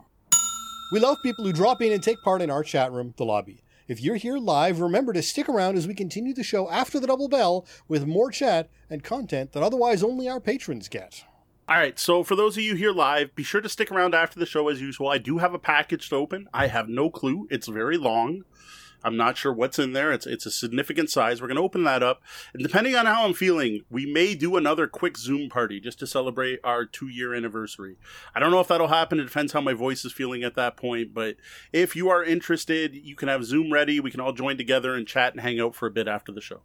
We 0.93 1.01
love 1.01 1.17
people 1.25 1.45
who 1.45 1.53
drop 1.53 1.83
in 1.83 1.91
and 1.91 2.01
take 2.01 2.23
part 2.23 2.41
in 2.41 2.53
our 2.53 2.63
chat 2.63 2.93
room, 2.93 3.15
the 3.17 3.25
lobby. 3.25 3.65
If 3.89 4.01
you're 4.01 4.15
here 4.15 4.39
live, 4.39 4.79
remember 4.79 5.13
to 5.13 5.21
stick 5.21 5.49
around 5.49 5.77
as 5.77 5.89
we 5.89 5.95
continue 5.95 6.33
the 6.33 6.45
show 6.45 6.71
after 6.71 7.01
the 7.01 7.09
double 7.09 7.29
bell 7.29 7.67
with 7.89 8.07
more 8.07 8.31
chat 8.31 8.71
and 8.89 9.03
content 9.03 9.51
that 9.55 9.65
otherwise 9.65 10.05
only 10.05 10.29
our 10.29 10.39
patrons 10.39 10.89
get. 10.89 11.25
All 11.71 11.77
right, 11.77 11.97
so 12.01 12.25
for 12.25 12.35
those 12.35 12.57
of 12.57 12.65
you 12.65 12.75
here 12.75 12.91
live, 12.91 13.37
be 13.37 13.45
sure 13.45 13.61
to 13.61 13.69
stick 13.69 13.93
around 13.93 14.13
after 14.13 14.41
the 14.41 14.45
show 14.45 14.69
as 14.69 14.81
usual. 14.81 15.07
I 15.07 15.19
do 15.19 15.39
have 15.39 15.55
a 15.55 15.59
package 15.59 16.09
to 16.09 16.17
open. 16.17 16.49
I 16.53 16.67
have 16.67 16.89
no 16.89 17.11
clue. 17.11 17.47
It's 17.49 17.69
very 17.69 17.97
long. 17.97 18.43
I'm 19.05 19.17
not 19.17 19.37
sure 19.37 19.53
what's 19.53 19.79
in 19.79 19.93
there. 19.93 20.11
It's 20.11 20.27
it's 20.27 20.47
a 20.47 20.51
significant 20.51 21.11
size. 21.11 21.41
We're 21.41 21.47
going 21.47 21.59
to 21.59 21.63
open 21.63 21.85
that 21.85 22.03
up, 22.03 22.23
and 22.53 22.61
depending 22.61 22.97
on 22.97 23.07
how 23.07 23.25
I'm 23.25 23.35
feeling, 23.35 23.83
we 23.89 24.05
may 24.05 24.35
do 24.35 24.57
another 24.57 24.89
quick 24.89 25.17
Zoom 25.17 25.49
party 25.49 25.79
just 25.79 26.01
to 26.01 26.09
celebrate 26.09 26.59
our 26.65 26.85
two 26.85 27.07
year 27.07 27.35
anniversary. 27.37 27.99
I 28.35 28.41
don't 28.41 28.51
know 28.51 28.59
if 28.59 28.67
that'll 28.67 28.89
happen. 28.89 29.21
It 29.21 29.27
depends 29.27 29.53
how 29.53 29.61
my 29.61 29.73
voice 29.73 30.05
is 30.05 30.13
feeling 30.13 30.43
at 30.43 30.57
that 30.57 30.77
point. 30.77 31.15
But 31.15 31.37
if 31.73 31.95
you 31.95 32.09
are 32.09 32.25
interested, 32.25 32.97
you 32.97 33.15
can 33.15 33.29
have 33.29 33.45
Zoom 33.45 33.73
ready. 33.73 34.01
We 34.01 34.11
can 34.11 34.19
all 34.19 34.33
join 34.33 34.57
together 34.57 34.97
and 34.97 35.07
chat 35.07 35.35
and 35.35 35.41
hang 35.41 35.61
out 35.61 35.77
for 35.77 35.87
a 35.87 35.93
bit 35.93 36.09
after 36.09 36.33
the 36.33 36.41
show. 36.41 36.63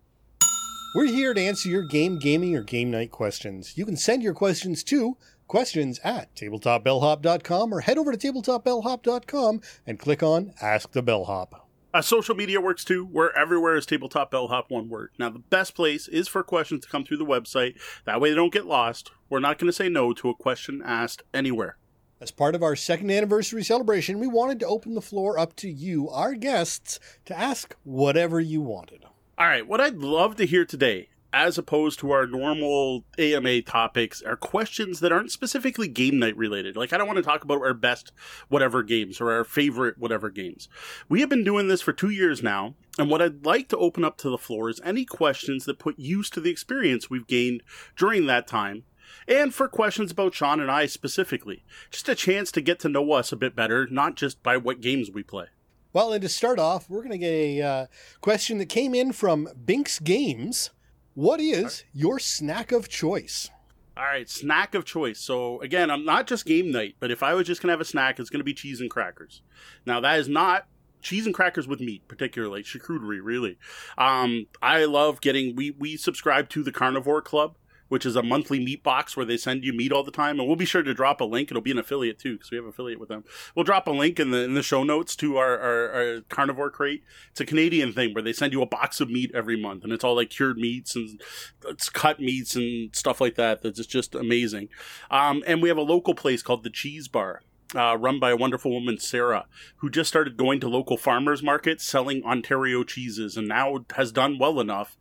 We're 0.95 1.07
here 1.07 1.33
to 1.33 1.41
answer 1.41 1.67
your 1.67 1.81
game, 1.81 2.19
gaming, 2.19 2.55
or 2.55 2.63
game 2.63 2.89
night 2.89 3.11
questions. 3.11 3.77
You 3.77 3.85
can 3.85 3.97
send 3.97 4.23
your 4.23 4.33
questions 4.33 4.81
to 4.85 5.17
questions 5.45 5.99
at 6.05 6.33
tabletopbellhop.com 6.37 7.73
or 7.73 7.81
head 7.81 7.97
over 7.97 8.13
to 8.13 8.17
tabletopbellhop.com 8.17 9.59
and 9.85 9.99
click 9.99 10.23
on 10.23 10.53
Ask 10.61 10.93
the 10.93 11.03
Bellhop. 11.03 11.67
Uh, 11.93 12.01
social 12.01 12.33
media 12.33 12.61
works 12.61 12.85
too. 12.85 13.05
We're 13.05 13.31
everywhere 13.31 13.75
as 13.75 13.85
Tabletop 13.85 14.31
Bellhop, 14.31 14.71
one 14.71 14.87
word. 14.87 15.09
Now, 15.19 15.29
the 15.29 15.39
best 15.39 15.75
place 15.75 16.07
is 16.07 16.29
for 16.29 16.43
questions 16.43 16.85
to 16.85 16.89
come 16.89 17.03
through 17.03 17.17
the 17.17 17.25
website. 17.25 17.73
That 18.05 18.21
way 18.21 18.29
they 18.29 18.35
don't 18.37 18.53
get 18.53 18.65
lost. 18.65 19.11
We're 19.29 19.41
not 19.41 19.59
going 19.59 19.67
to 19.67 19.75
say 19.75 19.89
no 19.89 20.13
to 20.13 20.29
a 20.29 20.33
question 20.33 20.81
asked 20.81 21.23
anywhere. 21.33 21.77
As 22.21 22.31
part 22.31 22.55
of 22.55 22.63
our 22.63 22.77
second 22.77 23.11
anniversary 23.11 23.65
celebration, 23.65 24.17
we 24.17 24.27
wanted 24.27 24.61
to 24.61 24.67
open 24.67 24.95
the 24.95 25.01
floor 25.01 25.37
up 25.37 25.57
to 25.57 25.69
you, 25.69 26.09
our 26.09 26.35
guests, 26.35 27.01
to 27.25 27.37
ask 27.37 27.75
whatever 27.83 28.39
you 28.39 28.61
wanted. 28.61 29.03
All 29.37 29.47
right, 29.47 29.67
what 29.67 29.81
I'd 29.81 29.97
love 29.97 30.37
to 30.37 30.45
hear 30.45 30.63
today, 30.63 31.09
as 31.33 31.57
opposed 31.57 31.99
to 31.99 32.11
our 32.11 32.25
normal 32.25 33.03
AMA 33.17 33.63
topics, 33.63 34.21
are 34.21 34.37
questions 34.37 35.01
that 35.01 35.11
aren't 35.11 35.29
specifically 35.29 35.89
game 35.89 36.19
night 36.19 36.37
related. 36.37 36.77
Like, 36.77 36.93
I 36.93 36.97
don't 36.97 37.05
want 37.05 37.17
to 37.17 37.23
talk 37.23 37.43
about 37.43 37.59
our 37.59 37.73
best 37.73 38.13
whatever 38.47 38.81
games 38.81 39.19
or 39.19 39.33
our 39.33 39.43
favorite 39.43 39.97
whatever 39.97 40.29
games. 40.29 40.69
We 41.09 41.19
have 41.19 41.27
been 41.27 41.43
doing 41.43 41.67
this 41.67 41.81
for 41.81 41.91
two 41.91 42.11
years 42.11 42.41
now, 42.41 42.75
and 42.97 43.09
what 43.09 43.21
I'd 43.21 43.45
like 43.45 43.67
to 43.69 43.77
open 43.77 44.05
up 44.05 44.17
to 44.19 44.29
the 44.29 44.37
floor 44.37 44.69
is 44.69 44.79
any 44.85 45.03
questions 45.03 45.65
that 45.65 45.79
put 45.79 45.99
use 45.99 46.29
to 46.29 46.39
the 46.39 46.49
experience 46.49 47.09
we've 47.09 47.27
gained 47.27 47.61
during 47.97 48.27
that 48.27 48.47
time 48.47 48.85
and 49.27 49.53
for 49.53 49.67
questions 49.67 50.11
about 50.11 50.33
Sean 50.33 50.61
and 50.61 50.71
I 50.71 50.85
specifically. 50.85 51.65
Just 51.91 52.07
a 52.07 52.15
chance 52.15 52.53
to 52.53 52.61
get 52.61 52.79
to 52.79 52.89
know 52.89 53.11
us 53.11 53.33
a 53.33 53.37
bit 53.37 53.53
better, 53.53 53.85
not 53.91 54.15
just 54.15 54.41
by 54.43 54.55
what 54.55 54.79
games 54.79 55.11
we 55.11 55.23
play. 55.23 55.47
Well, 55.95 56.11
and 56.11 56.21
to 56.23 56.27
start 56.27 56.59
off, 56.59 56.89
we're 56.89 56.99
going 56.99 57.11
to 57.11 57.17
get 57.17 57.31
a 57.31 57.61
uh, 57.61 57.85
question 58.19 58.57
that 58.57 58.65
came 58.65 58.93
in 58.93 59.13
from 59.13 59.47
Binks 59.65 59.97
Games. 59.97 60.71
What 61.13 61.39
is 61.39 61.85
your 61.93 62.19
snack 62.19 62.73
of 62.73 62.89
choice? 62.89 63.49
All 63.95 64.03
right, 64.03 64.29
snack 64.29 64.75
of 64.75 64.83
choice. 64.83 65.21
So 65.21 65.61
again, 65.61 65.89
I'm 65.89 66.03
not 66.03 66.27
just 66.27 66.45
game 66.45 66.69
night, 66.69 66.95
but 66.99 67.11
if 67.11 67.23
I 67.23 67.33
was 67.33 67.47
just 67.47 67.61
gonna 67.61 67.71
have 67.71 67.79
a 67.79 67.85
snack, 67.85 68.19
it's 68.19 68.29
gonna 68.29 68.43
be 68.43 68.53
cheese 68.53 68.81
and 68.81 68.89
crackers. 68.89 69.41
Now 69.85 70.01
that 70.01 70.19
is 70.19 70.27
not 70.27 70.67
cheese 71.01 71.25
and 71.25 71.33
crackers 71.33 71.65
with 71.65 71.79
meat, 71.79 72.05
particularly 72.09 72.61
charcuterie. 72.61 73.21
Really, 73.23 73.57
um, 73.97 74.47
I 74.61 74.83
love 74.83 75.21
getting. 75.21 75.55
We 75.55 75.71
we 75.71 75.95
subscribe 75.95 76.49
to 76.49 76.61
the 76.61 76.73
Carnivore 76.73 77.21
Club, 77.21 77.55
which 77.87 78.05
is 78.05 78.15
a 78.15 78.23
monthly 78.23 78.63
meat 78.63 78.83
box 78.83 79.15
where 79.15 79.25
they 79.25 79.37
send 79.37 79.63
you 79.63 79.73
meat 79.73 79.91
all 79.91 80.03
the 80.03 80.11
time. 80.11 80.39
And 80.39 80.47
we'll 80.47 80.55
be 80.55 80.65
sure 80.65 80.83
to 80.83 80.93
drop 80.93 81.21
a 81.21 81.25
link. 81.25 81.49
It'll 81.49 81.61
be 81.61 81.71
an 81.71 81.77
affiliate 81.77 82.19
too, 82.19 82.33
because 82.33 82.51
we 82.51 82.57
have 82.57 82.65
affiliate 82.65 82.99
with 82.99 83.09
them. 83.09 83.23
We'll 83.55 83.63
drop 83.63 83.87
a 83.87 83.91
link 83.91 84.19
in 84.19 84.31
the 84.31 84.39
in 84.39 84.53
the 84.53 84.63
show 84.63 84.83
notes 84.83 85.15
to 85.17 85.37
our, 85.37 85.59
our, 85.59 85.91
our, 85.91 86.21
carnivore 86.29 86.71
crate. 86.71 87.03
It's 87.31 87.41
a 87.41 87.45
Canadian 87.45 87.93
thing 87.93 88.13
where 88.13 88.23
they 88.23 88.33
send 88.33 88.53
you 88.53 88.61
a 88.61 88.67
box 88.67 88.99
of 88.99 89.09
meat 89.09 89.31
every 89.33 89.59
month, 89.59 89.83
and 89.83 89.93
it's 89.93 90.03
all 90.03 90.15
like 90.15 90.29
cured 90.29 90.57
meats 90.57 90.95
and 90.95 91.21
it's 91.67 91.89
cut 91.89 92.19
meats 92.19 92.55
and 92.55 92.95
stuff 92.95 93.21
like 93.21 93.35
that. 93.35 93.61
That's 93.61 93.85
just 93.85 94.15
amazing. 94.15 94.69
Um, 95.11 95.43
and 95.45 95.61
we 95.61 95.69
have 95.69 95.77
a 95.77 95.81
local 95.81 96.15
place 96.15 96.41
called 96.41 96.63
the 96.63 96.69
Cheese 96.69 97.07
Bar. 97.07 97.41
Uh, 97.75 97.97
run 97.97 98.19
by 98.19 98.29
a 98.29 98.37
wonderful 98.37 98.71
woman, 98.71 98.99
Sarah, 98.99 99.47
who 99.77 99.89
just 99.89 100.07
started 100.07 100.37
going 100.37 100.59
to 100.59 100.69
local 100.69 100.97
farmers 100.97 101.41
markets 101.41 101.83
selling 101.83 102.23
Ontario 102.23 102.83
cheeses 102.83 103.35
and 103.35 103.47
now 103.47 103.85
has 103.95 104.11
done 104.11 104.37
well 104.37 104.59
enough 104.59 104.95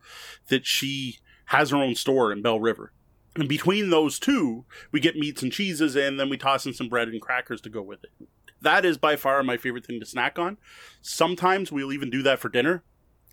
that 0.49 0.65
she 0.65 1.19
has 1.45 1.69
her 1.69 1.77
own 1.77 1.95
store 1.95 2.31
in 2.31 2.41
Belle 2.41 2.59
River. 2.59 2.91
And 3.35 3.49
between 3.49 3.89
those 3.89 4.17
two, 4.17 4.65
we 4.91 4.99
get 4.99 5.17
meats 5.17 5.43
and 5.43 5.51
cheeses 5.51 5.95
in, 5.95 6.17
then 6.17 6.29
we 6.29 6.37
toss 6.37 6.65
in 6.65 6.73
some 6.73 6.87
bread 6.87 7.09
and 7.09 7.21
crackers 7.21 7.61
to 7.61 7.69
go 7.69 7.81
with 7.81 8.03
it. 8.03 8.27
That 8.61 8.85
is 8.85 8.97
by 8.97 9.15
far 9.15 9.43
my 9.43 9.57
favorite 9.57 9.85
thing 9.85 9.99
to 9.99 10.05
snack 10.05 10.39
on. 10.39 10.57
Sometimes 11.01 11.71
we'll 11.71 11.91
even 11.91 12.09
do 12.09 12.23
that 12.23 12.39
for 12.39 12.49
dinner. 12.49 12.83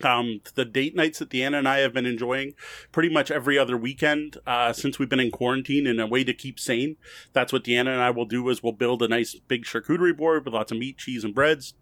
Um, 0.02 0.40
the 0.54 0.64
date 0.64 0.96
nights 0.96 1.20
that 1.20 1.30
Deanna 1.30 1.58
and 1.58 1.68
I 1.68 1.78
have 1.78 1.92
been 1.92 2.06
enjoying 2.06 2.54
pretty 2.90 3.08
much 3.08 3.30
every 3.30 3.56
other 3.56 3.76
weekend 3.76 4.38
uh, 4.46 4.72
since 4.72 4.98
we've 4.98 5.08
been 5.08 5.20
in 5.20 5.30
quarantine 5.30 5.86
in 5.86 6.00
a 6.00 6.06
way 6.08 6.24
to 6.24 6.34
keep 6.34 6.58
sane. 6.58 6.96
That's 7.32 7.52
what 7.52 7.62
Deanna 7.62 7.92
and 7.92 8.00
I 8.00 8.10
will 8.10 8.24
do 8.24 8.48
is 8.48 8.62
we'll 8.62 8.72
build 8.72 9.02
a 9.02 9.08
nice 9.08 9.36
big 9.46 9.64
charcuterie 9.64 10.16
board 10.16 10.44
with 10.44 10.54
lots 10.54 10.72
of 10.72 10.78
meat, 10.78 10.98
cheese, 10.98 11.22
and 11.22 11.34
breads, 11.34 11.74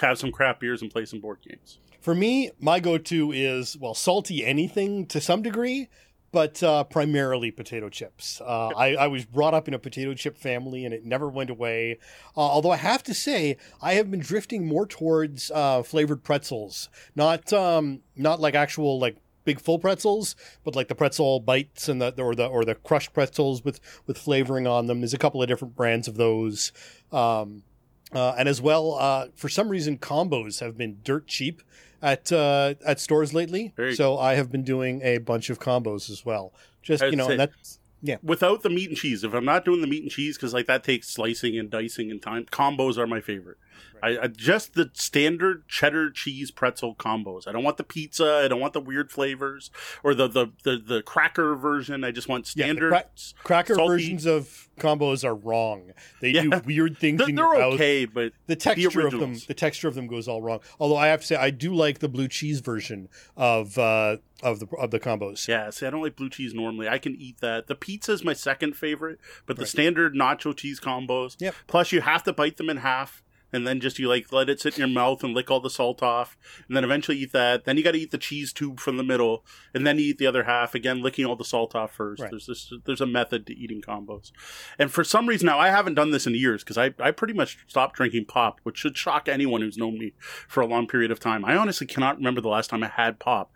have 0.00 0.18
some 0.18 0.32
craft 0.32 0.60
beers, 0.60 0.80
and 0.80 0.90
play 0.90 1.04
some 1.04 1.20
board 1.20 1.38
games. 1.46 1.78
For 2.06 2.14
me, 2.14 2.52
my 2.60 2.78
go-to 2.78 3.32
is 3.32 3.76
well, 3.76 3.92
salty 3.92 4.46
anything 4.46 5.06
to 5.06 5.20
some 5.20 5.42
degree, 5.42 5.88
but 6.30 6.62
uh, 6.62 6.84
primarily 6.84 7.50
potato 7.50 7.88
chips. 7.88 8.40
Uh, 8.40 8.68
I, 8.68 8.94
I, 8.94 9.06
was 9.08 9.24
brought 9.24 9.54
up 9.54 9.66
in 9.66 9.74
a 9.74 9.78
potato 9.80 10.14
chip 10.14 10.38
family, 10.38 10.84
and 10.84 10.94
it 10.94 11.04
never 11.04 11.28
went 11.28 11.50
away. 11.50 11.98
Uh, 12.36 12.42
although 12.42 12.70
I 12.70 12.76
have 12.76 13.02
to 13.02 13.12
say, 13.12 13.56
I 13.82 13.94
have 13.94 14.08
been 14.08 14.20
drifting 14.20 14.68
more 14.68 14.86
towards 14.86 15.50
uh, 15.50 15.82
flavored 15.82 16.22
pretzels, 16.22 16.90
not 17.16 17.52
um, 17.52 18.02
not 18.14 18.38
like 18.38 18.54
actual 18.54 19.00
like 19.00 19.16
big 19.44 19.60
full 19.60 19.80
pretzels, 19.80 20.36
but 20.62 20.76
like 20.76 20.86
the 20.86 20.94
pretzel 20.94 21.40
bites 21.40 21.88
and 21.88 22.00
the 22.00 22.14
or 22.22 22.36
the 22.36 22.46
or 22.46 22.64
the 22.64 22.76
crushed 22.76 23.14
pretzels 23.14 23.64
with 23.64 23.80
with 24.06 24.16
flavoring 24.16 24.68
on 24.68 24.86
them. 24.86 25.00
There's 25.00 25.12
a 25.12 25.18
couple 25.18 25.42
of 25.42 25.48
different 25.48 25.74
brands 25.74 26.06
of 26.06 26.14
those. 26.14 26.70
Um, 27.10 27.64
uh, 28.12 28.36
and 28.38 28.48
as 28.48 28.62
well, 28.62 28.94
uh, 28.94 29.26
for 29.34 29.48
some 29.48 29.68
reason, 29.68 29.98
combos 29.98 30.60
have 30.60 30.78
been 30.78 30.98
dirt 31.02 31.26
cheap 31.26 31.60
at 32.02 32.32
uh, 32.32 32.74
at 32.84 33.00
stores 33.00 33.34
lately. 33.34 33.72
Very 33.76 33.94
so 33.94 34.18
I 34.18 34.34
have 34.34 34.50
been 34.50 34.64
doing 34.64 35.02
a 35.02 35.18
bunch 35.18 35.50
of 35.50 35.58
combos 35.58 36.10
as 36.10 36.24
well. 36.24 36.52
Just 36.82 37.02
you 37.02 37.16
know, 37.16 37.36
that's 37.36 37.78
yeah. 38.02 38.16
Without 38.22 38.62
the 38.62 38.70
meat 38.70 38.88
and 38.88 38.96
cheese, 38.96 39.24
if 39.24 39.34
I'm 39.34 39.44
not 39.44 39.64
doing 39.64 39.80
the 39.80 39.86
meat 39.86 40.02
and 40.02 40.10
cheese, 40.10 40.36
because 40.36 40.54
like 40.54 40.66
that 40.66 40.84
takes 40.84 41.08
slicing 41.08 41.58
and 41.58 41.70
dicing 41.70 42.10
and 42.10 42.22
time, 42.22 42.44
combos 42.46 42.98
are 42.98 43.06
my 43.06 43.20
favorite. 43.20 43.58
I, 44.02 44.18
I 44.18 44.26
just 44.26 44.74
the 44.74 44.90
standard 44.92 45.66
cheddar 45.68 46.10
cheese 46.10 46.50
pretzel 46.50 46.94
combos. 46.94 47.48
I 47.48 47.52
don't 47.52 47.64
want 47.64 47.76
the 47.78 47.84
pizza. 47.84 48.42
I 48.44 48.48
don't 48.48 48.60
want 48.60 48.74
the 48.74 48.80
weird 48.80 49.10
flavors 49.10 49.70
or 50.04 50.14
the 50.14 50.28
the 50.28 50.48
the, 50.64 50.76
the 50.78 51.02
cracker 51.02 51.54
version. 51.56 52.04
I 52.04 52.10
just 52.10 52.28
want 52.28 52.52
Yeah, 52.54 52.66
the 52.66 52.72
standard. 52.74 52.88
cra- 52.90 53.04
cracker 53.42 53.74
salty- 53.74 53.88
versions 53.94 54.26
of 54.26 54.68
combos 54.78 55.24
are 55.24 55.34
wrong. 55.34 55.92
They 56.20 56.32
do 56.32 56.50
weird 56.66 56.98
things 57.00 57.18
They're, 57.18 57.28
in 57.30 57.34
they're 57.36 57.44
your 57.46 57.58
mouth. 57.58 57.74
okay, 57.74 58.04
but 58.04 58.32
The 58.46 58.56
texture 58.56 59.06
of 59.06 59.18
them, 59.18 59.34
the 59.48 59.54
texture 59.54 59.88
of 59.88 59.94
them 59.94 60.06
goes 60.06 60.28
all 60.28 60.42
wrong. 60.42 60.60
Although 60.78 60.98
I 60.98 61.06
have 61.08 61.22
to 61.22 61.26
say, 61.26 61.36
I 61.36 61.48
do 61.50 61.74
like 61.74 62.00
the 62.00 62.08
blue 62.08 62.28
cheese 62.28 62.60
version 62.60 63.08
of 63.36 63.78
uh, 63.78 64.18
of 64.42 64.60
the 64.60 64.66
of 64.78 64.90
the 64.90 65.00
combos. 65.00 65.48
yeah. 65.48 65.70
See, 65.70 65.86
I 65.86 65.90
don't 65.90 66.02
like 66.02 66.16
blue 66.16 66.28
cheese 66.28 66.52
normally. 66.52 66.86
I 66.88 66.98
can 66.98 67.16
eat 67.16 67.40
that. 67.40 67.66
The 67.66 67.74
pizza 67.74 68.12
is 68.12 68.22
my 68.22 68.34
second 68.34 68.74
favorite, 68.76 69.18
but 69.46 69.56
the 69.56 69.62
Right. 69.62 69.68
standard 69.70 70.14
nacho 70.14 70.54
cheese 70.54 70.78
combos. 70.78 71.36
Yep. 71.40 71.54
Plus, 71.66 71.92
you 71.92 72.02
have 72.02 72.22
to 72.24 72.34
bite 72.34 72.58
them 72.58 72.68
in 72.68 72.76
half. 72.78 73.22
And 73.52 73.66
then 73.66 73.80
just 73.80 73.98
you 73.98 74.08
like 74.08 74.32
let 74.32 74.48
it 74.50 74.60
sit 74.60 74.74
in 74.74 74.80
your 74.80 74.88
mouth 74.88 75.22
and 75.22 75.32
lick 75.32 75.50
all 75.50 75.60
the 75.60 75.70
salt 75.70 76.02
off, 76.02 76.36
and 76.66 76.76
then 76.76 76.84
eventually 76.84 77.16
eat 77.18 77.32
that. 77.32 77.64
Then 77.64 77.76
you 77.76 77.84
got 77.84 77.92
to 77.92 77.98
eat 77.98 78.10
the 78.10 78.18
cheese 78.18 78.52
tube 78.52 78.80
from 78.80 78.96
the 78.96 79.04
middle, 79.04 79.44
and 79.72 79.86
then 79.86 79.98
you 79.98 80.06
eat 80.06 80.18
the 80.18 80.26
other 80.26 80.44
half 80.44 80.74
again, 80.74 81.02
licking 81.02 81.24
all 81.24 81.36
the 81.36 81.44
salt 81.44 81.74
off 81.74 81.92
first. 81.92 82.22
Right. 82.22 82.30
There's 82.30 82.46
this, 82.46 82.72
there's 82.84 83.00
a 83.00 83.06
method 83.06 83.46
to 83.46 83.56
eating 83.56 83.80
combos, 83.80 84.32
and 84.78 84.90
for 84.90 85.04
some 85.04 85.26
reason 85.28 85.46
now 85.46 85.58
I 85.58 85.68
haven't 85.68 85.94
done 85.94 86.10
this 86.10 86.26
in 86.26 86.34
years 86.34 86.64
because 86.64 86.76
I 86.76 86.94
I 86.98 87.12
pretty 87.12 87.34
much 87.34 87.58
stopped 87.68 87.96
drinking 87.96 88.26
pop, 88.26 88.60
which 88.64 88.78
should 88.78 88.96
shock 88.96 89.28
anyone 89.28 89.60
who's 89.60 89.78
known 89.78 89.98
me 89.98 90.12
for 90.48 90.60
a 90.60 90.66
long 90.66 90.86
period 90.86 91.10
of 91.10 91.20
time. 91.20 91.44
I 91.44 91.56
honestly 91.56 91.86
cannot 91.86 92.16
remember 92.16 92.40
the 92.40 92.48
last 92.48 92.70
time 92.70 92.82
I 92.82 92.88
had 92.88 93.18
pop, 93.18 93.52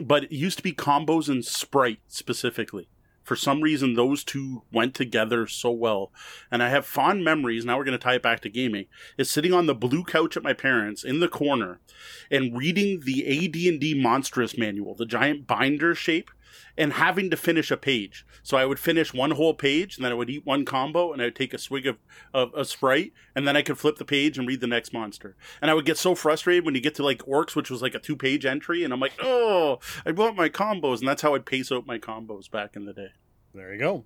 but 0.00 0.24
it 0.24 0.32
used 0.32 0.58
to 0.58 0.62
be 0.62 0.72
combos 0.72 1.28
and 1.28 1.44
Sprite 1.44 2.00
specifically. 2.06 2.88
For 3.22 3.36
some 3.36 3.60
reason, 3.60 3.94
those 3.94 4.24
two 4.24 4.62
went 4.72 4.94
together 4.94 5.46
so 5.46 5.70
well, 5.70 6.10
and 6.50 6.62
I 6.62 6.68
have 6.70 6.84
fond 6.84 7.24
memories. 7.24 7.64
Now 7.64 7.78
we're 7.78 7.84
going 7.84 7.98
to 7.98 8.02
tie 8.02 8.16
it 8.16 8.22
back 8.22 8.40
to 8.40 8.48
gaming. 8.48 8.86
Is 9.16 9.30
sitting 9.30 9.52
on 9.52 9.66
the 9.66 9.74
blue 9.74 10.02
couch 10.02 10.36
at 10.36 10.42
my 10.42 10.52
parents 10.52 11.04
in 11.04 11.20
the 11.20 11.28
corner, 11.28 11.80
and 12.30 12.56
reading 12.56 13.00
the 13.00 13.26
AD&D 13.26 14.00
Monstrous 14.00 14.58
Manual, 14.58 14.94
the 14.94 15.06
giant 15.06 15.46
binder 15.46 15.94
shape, 15.94 16.30
and 16.76 16.94
having 16.94 17.30
to 17.30 17.36
finish 17.36 17.70
a 17.70 17.76
page. 17.76 18.26
So 18.42 18.56
I 18.56 18.64
would 18.64 18.78
finish 18.78 19.12
one 19.12 19.32
whole 19.32 19.54
page, 19.54 19.96
and 19.96 20.04
then 20.04 20.12
I 20.12 20.14
would 20.14 20.30
eat 20.30 20.46
one 20.46 20.64
combo, 20.64 21.12
and 21.12 21.20
I 21.22 21.26
would 21.26 21.36
take 21.36 21.54
a 21.54 21.58
swig 21.58 21.86
of, 21.86 21.98
of 22.34 22.52
a 22.54 22.64
Sprite, 22.64 23.12
and 23.34 23.46
then 23.46 23.56
I 23.56 23.62
could 23.62 23.78
flip 23.78 23.96
the 23.96 24.04
page 24.04 24.38
and 24.38 24.48
read 24.48 24.60
the 24.60 24.66
next 24.66 24.92
monster. 24.92 25.36
And 25.60 25.70
I 25.70 25.74
would 25.74 25.84
get 25.84 25.98
so 25.98 26.14
frustrated 26.14 26.64
when 26.64 26.74
you 26.74 26.80
get 26.80 26.94
to 26.96 27.04
like 27.04 27.18
Orcs, 27.18 27.54
which 27.54 27.70
was 27.70 27.82
like 27.82 27.94
a 27.94 27.98
two 27.98 28.16
page 28.16 28.44
entry, 28.44 28.84
and 28.84 28.92
I'm 28.92 29.00
like, 29.00 29.14
oh, 29.22 29.78
I 30.06 30.12
want 30.12 30.36
my 30.36 30.48
combos, 30.48 31.00
and 31.00 31.08
that's 31.08 31.22
how 31.22 31.34
I'd 31.34 31.46
pace 31.46 31.70
out 31.70 31.86
my 31.86 31.98
combos 31.98 32.50
back 32.50 32.76
in 32.76 32.84
the 32.84 32.92
day. 32.92 33.12
There 33.54 33.72
you 33.72 33.78
go. 33.78 34.04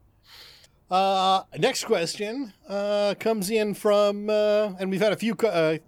Uh, 0.88 1.42
next 1.58 1.84
question 1.84 2.52
uh, 2.68 3.14
comes 3.18 3.50
in 3.50 3.74
from, 3.74 4.30
uh, 4.30 4.74
and 4.78 4.88
we've 4.90 5.00
had 5.00 5.12
a 5.12 5.16
few 5.16 5.34
uh, 5.34 5.78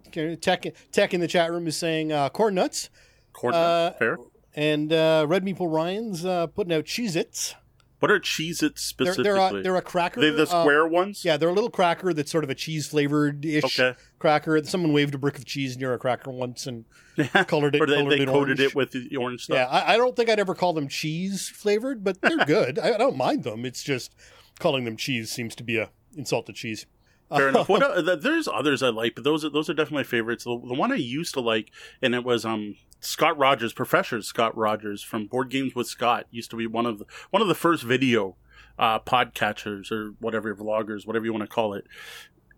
tech 0.40 0.66
tech 0.90 1.14
in 1.14 1.20
the 1.20 1.28
chat 1.28 1.52
room 1.52 1.68
is 1.68 1.76
saying 1.76 2.10
uh, 2.10 2.28
corn 2.30 2.54
nuts, 2.54 2.90
Corn 3.38 3.54
Uh, 3.54 3.92
fair. 3.92 4.18
And 4.58 4.92
uh, 4.92 5.24
Red 5.28 5.44
Meeple 5.44 5.72
Ryan's 5.72 6.24
uh, 6.24 6.48
putting 6.48 6.72
out 6.72 6.84
Cheez 6.84 7.14
Its. 7.14 7.54
What 8.00 8.10
are 8.10 8.18
Cheez 8.20 8.62
Its 8.62 8.92
They're, 8.92 9.12
specifically? 9.12 9.22
they're, 9.24 9.58
a, 9.60 9.62
they're 9.62 9.76
a 9.76 9.82
cracker. 9.82 10.20
They 10.20 10.30
the 10.30 10.42
uh, 10.42 10.46
square 10.46 10.86
ones? 10.86 11.24
yeah, 11.24 11.36
they're 11.36 11.48
a 11.48 11.52
little 11.52 11.70
cracker 11.70 12.12
that's 12.12 12.30
sort 12.30 12.44
of 12.44 12.50
a 12.50 12.54
cheese 12.54 12.86
flavored 12.88 13.44
ish 13.44 13.78
Okay. 13.78 13.96
cracker. 14.18 14.62
Someone 14.64 14.92
waved 14.92 15.14
a 15.14 15.18
brick 15.18 15.36
of 15.38 15.44
cheese 15.44 15.76
near 15.76 15.92
a 15.94 15.98
cracker 15.98 16.30
once 16.30 16.66
and 16.66 16.84
colored 17.48 17.74
it. 17.74 17.80
or 17.82 17.86
they, 17.86 17.96
colored 17.96 18.10
they 18.10 18.22
it 18.22 18.26
coated 18.26 18.58
orange. 18.58 18.60
it 18.60 18.74
with 18.74 18.92
the 18.92 19.16
orange 19.16 19.44
stuff. 19.44 19.54
Yeah, 19.56 19.66
I, 19.66 19.94
I 19.94 19.96
don't 19.96 20.14
think 20.16 20.28
I'd 20.28 20.38
ever 20.40 20.54
call 20.54 20.72
them 20.72 20.86
cheese 20.88 21.48
flavored, 21.48 22.02
but 22.04 22.20
they're 22.20 22.36
good. 22.46 22.78
I, 22.78 22.94
I 22.94 22.98
don't 22.98 23.16
mind 23.16 23.42
them. 23.44 23.64
It's 23.64 23.82
just 23.82 24.14
calling 24.60 24.84
them 24.84 24.96
cheese 24.96 25.30
seems 25.30 25.54
to 25.56 25.62
be 25.64 25.76
a 25.76 25.90
insult 26.16 26.46
to 26.46 26.52
cheese. 26.52 26.86
Fair 27.28 27.48
enough. 27.48 27.68
What 27.68 27.82
uh, 27.98 28.02
th- 28.02 28.20
there's 28.20 28.48
others 28.48 28.82
I 28.82 28.88
like, 28.88 29.14
but 29.14 29.24
those 29.24 29.44
are 29.44 29.50
those 29.50 29.68
are 29.68 29.74
definitely 29.74 29.98
my 29.98 30.04
favorites. 30.04 30.44
The, 30.44 30.50
the 30.50 30.74
one 30.74 30.92
I 30.92 30.96
used 30.96 31.34
to 31.34 31.40
like, 31.40 31.70
and 32.00 32.14
it 32.14 32.24
was 32.24 32.44
um 32.44 32.76
Scott 33.00 33.38
Rogers, 33.38 33.72
Professor 33.72 34.20
Scott 34.22 34.56
Rogers 34.56 35.02
from 35.02 35.26
Board 35.26 35.50
Games 35.50 35.74
with 35.74 35.86
Scott, 35.86 36.26
used 36.30 36.50
to 36.50 36.56
be 36.56 36.66
one 36.66 36.86
of 36.86 36.98
the 36.98 37.06
one 37.30 37.42
of 37.42 37.48
the 37.48 37.54
first 37.54 37.82
video 37.82 38.36
uh, 38.78 38.98
podcatchers 39.00 39.90
or 39.90 40.14
whatever 40.20 40.54
vloggers, 40.54 41.06
whatever 41.06 41.24
you 41.24 41.32
want 41.32 41.42
to 41.42 41.48
call 41.48 41.74
it. 41.74 41.86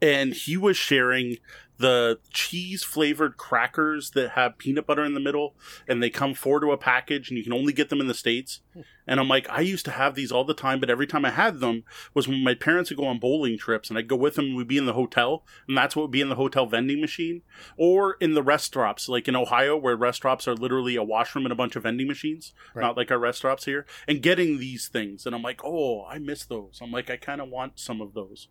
And 0.02 0.32
he 0.34 0.56
was 0.56 0.76
sharing 0.76 1.36
the 1.76 2.18
cheese 2.30 2.84
flavored 2.84 3.38
crackers 3.38 4.10
that 4.10 4.30
have 4.32 4.58
peanut 4.58 4.86
butter 4.86 5.02
in 5.02 5.14
the 5.14 5.20
middle, 5.20 5.54
and 5.88 6.02
they 6.02 6.10
come 6.10 6.34
four 6.34 6.60
to 6.60 6.72
a 6.72 6.76
package, 6.76 7.30
and 7.30 7.38
you 7.38 7.44
can 7.44 7.54
only 7.54 7.72
get 7.72 7.88
them 7.88 8.02
in 8.02 8.06
the 8.06 8.12
states. 8.12 8.60
And 9.06 9.18
I'm 9.18 9.28
like, 9.28 9.48
I 9.48 9.62
used 9.62 9.86
to 9.86 9.90
have 9.90 10.14
these 10.14 10.30
all 10.30 10.44
the 10.44 10.52
time, 10.52 10.78
but 10.78 10.90
every 10.90 11.06
time 11.06 11.24
I 11.24 11.30
had 11.30 11.60
them 11.60 11.84
was 12.12 12.28
when 12.28 12.44
my 12.44 12.54
parents 12.54 12.90
would 12.90 12.98
go 12.98 13.06
on 13.06 13.18
bowling 13.18 13.56
trips, 13.56 13.88
and 13.88 13.98
I'd 13.98 14.08
go 14.08 14.16
with 14.16 14.34
them. 14.34 14.44
and 14.46 14.56
We'd 14.56 14.68
be 14.68 14.76
in 14.76 14.84
the 14.84 14.92
hotel, 14.92 15.42
and 15.66 15.76
that's 15.76 15.96
what 15.96 16.02
would 16.02 16.10
be 16.10 16.20
in 16.20 16.28
the 16.28 16.34
hotel 16.34 16.66
vending 16.66 17.00
machine, 17.00 17.40
or 17.78 18.16
in 18.20 18.34
the 18.34 18.42
rest 18.42 18.66
stops, 18.66 19.08
like 19.08 19.26
in 19.26 19.34
Ohio, 19.34 19.74
where 19.74 19.96
rest 19.96 20.18
stops 20.18 20.46
are 20.46 20.54
literally 20.54 20.96
a 20.96 21.02
washroom 21.02 21.46
and 21.46 21.52
a 21.52 21.56
bunch 21.56 21.76
of 21.76 21.84
vending 21.84 22.08
machines, 22.08 22.52
Right. 22.74 22.82
not 22.82 22.96
like 22.98 23.10
our 23.10 23.18
rest 23.18 23.38
stops 23.38 23.64
here. 23.64 23.86
And 24.06 24.20
getting 24.20 24.58
these 24.58 24.86
things, 24.88 25.24
and 25.24 25.34
I'm 25.34 25.42
like, 25.42 25.62
oh, 25.64 26.04
I 26.04 26.18
miss 26.18 26.44
those. 26.44 26.78
I'm 26.82 26.92
like, 26.92 27.08
I 27.08 27.16
kind 27.16 27.40
of 27.40 27.48
want 27.48 27.80
some 27.80 28.02
of 28.02 28.12
those. 28.12 28.48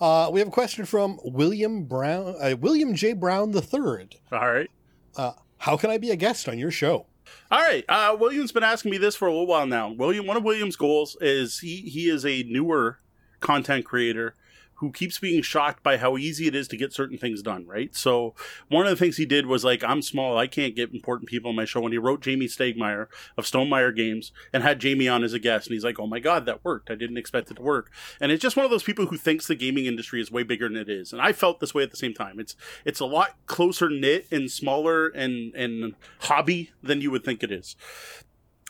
Uh, 0.00 0.30
we 0.32 0.40
have 0.40 0.48
a 0.48 0.52
question 0.52 0.84
from 0.86 1.18
William 1.24 1.84
Brown, 1.84 2.34
uh, 2.40 2.56
William 2.58 2.94
J. 2.94 3.12
Brown 3.12 3.52
III. 3.54 4.08
All 4.32 4.50
right. 4.52 4.70
Uh, 5.16 5.32
how 5.58 5.76
can 5.76 5.90
I 5.90 5.98
be 5.98 6.10
a 6.10 6.16
guest 6.16 6.48
on 6.48 6.58
your 6.58 6.70
show? 6.70 7.06
All 7.50 7.60
right. 7.60 7.84
Uh, 7.88 8.16
William's 8.18 8.50
been 8.50 8.62
asking 8.62 8.92
me 8.92 8.98
this 8.98 9.14
for 9.14 9.28
a 9.28 9.30
little 9.30 9.46
while 9.46 9.66
now. 9.66 9.90
William, 9.90 10.26
one 10.26 10.36
of 10.36 10.42
William's 10.42 10.76
goals 10.76 11.16
is 11.20 11.58
he 11.58 11.76
he 11.82 12.08
is 12.08 12.24
a 12.24 12.42
newer 12.44 12.98
content 13.40 13.84
creator 13.84 14.34
who 14.80 14.90
keeps 14.90 15.18
being 15.18 15.42
shocked 15.42 15.82
by 15.82 15.98
how 15.98 16.16
easy 16.16 16.46
it 16.46 16.54
is 16.54 16.66
to 16.68 16.76
get 16.76 16.92
certain 16.92 17.18
things 17.18 17.42
done. 17.42 17.66
Right. 17.66 17.94
So 17.94 18.34
one 18.68 18.86
of 18.86 18.90
the 18.90 18.96
things 18.96 19.16
he 19.16 19.26
did 19.26 19.46
was 19.46 19.64
like, 19.64 19.84
I'm 19.84 20.02
small, 20.02 20.38
I 20.38 20.46
can't 20.46 20.74
get 20.74 20.92
important 20.92 21.28
people 21.28 21.50
on 21.50 21.56
my 21.56 21.66
show, 21.66 21.84
and 21.84 21.92
he 21.92 21.98
wrote 21.98 22.22
Jamey 22.22 22.44
Stegmaier 22.44 23.06
of 23.36 23.44
Stonemaier 23.44 23.94
Games 23.94 24.32
and 24.52 24.62
had 24.62 24.80
Jamie 24.80 25.08
on 25.08 25.22
as 25.22 25.32
a 25.32 25.38
guest, 25.38 25.66
and 25.66 25.74
he's 25.74 25.84
like, 25.84 26.00
Oh 26.00 26.06
my 26.06 26.18
god, 26.18 26.46
that 26.46 26.64
worked. 26.64 26.90
I 26.90 26.94
didn't 26.94 27.18
expect 27.18 27.50
it 27.50 27.54
to 27.54 27.62
work. 27.62 27.90
And 28.20 28.32
it's 28.32 28.42
just 28.42 28.56
one 28.56 28.64
of 28.64 28.70
those 28.70 28.82
people 28.82 29.06
who 29.06 29.16
thinks 29.16 29.46
the 29.46 29.54
gaming 29.54 29.86
industry 29.86 30.20
is 30.20 30.30
way 30.32 30.42
bigger 30.42 30.68
than 30.68 30.78
it 30.78 30.88
is, 30.88 31.12
and 31.12 31.20
I 31.20 31.32
felt 31.32 31.60
this 31.60 31.74
way 31.74 31.82
at 31.82 31.90
the 31.90 31.96
same 31.96 32.14
time. 32.14 32.40
It's 32.40 32.56
it's 32.84 33.00
a 33.00 33.06
lot 33.06 33.36
closer 33.46 33.90
knit 33.90 34.26
and 34.30 34.50
smaller 34.50 35.08
and 35.08 35.54
and 35.54 35.94
hobby 36.20 36.72
than 36.82 37.00
you 37.00 37.10
would 37.10 37.24
think 37.24 37.42
it 37.42 37.52
is. 37.52 37.76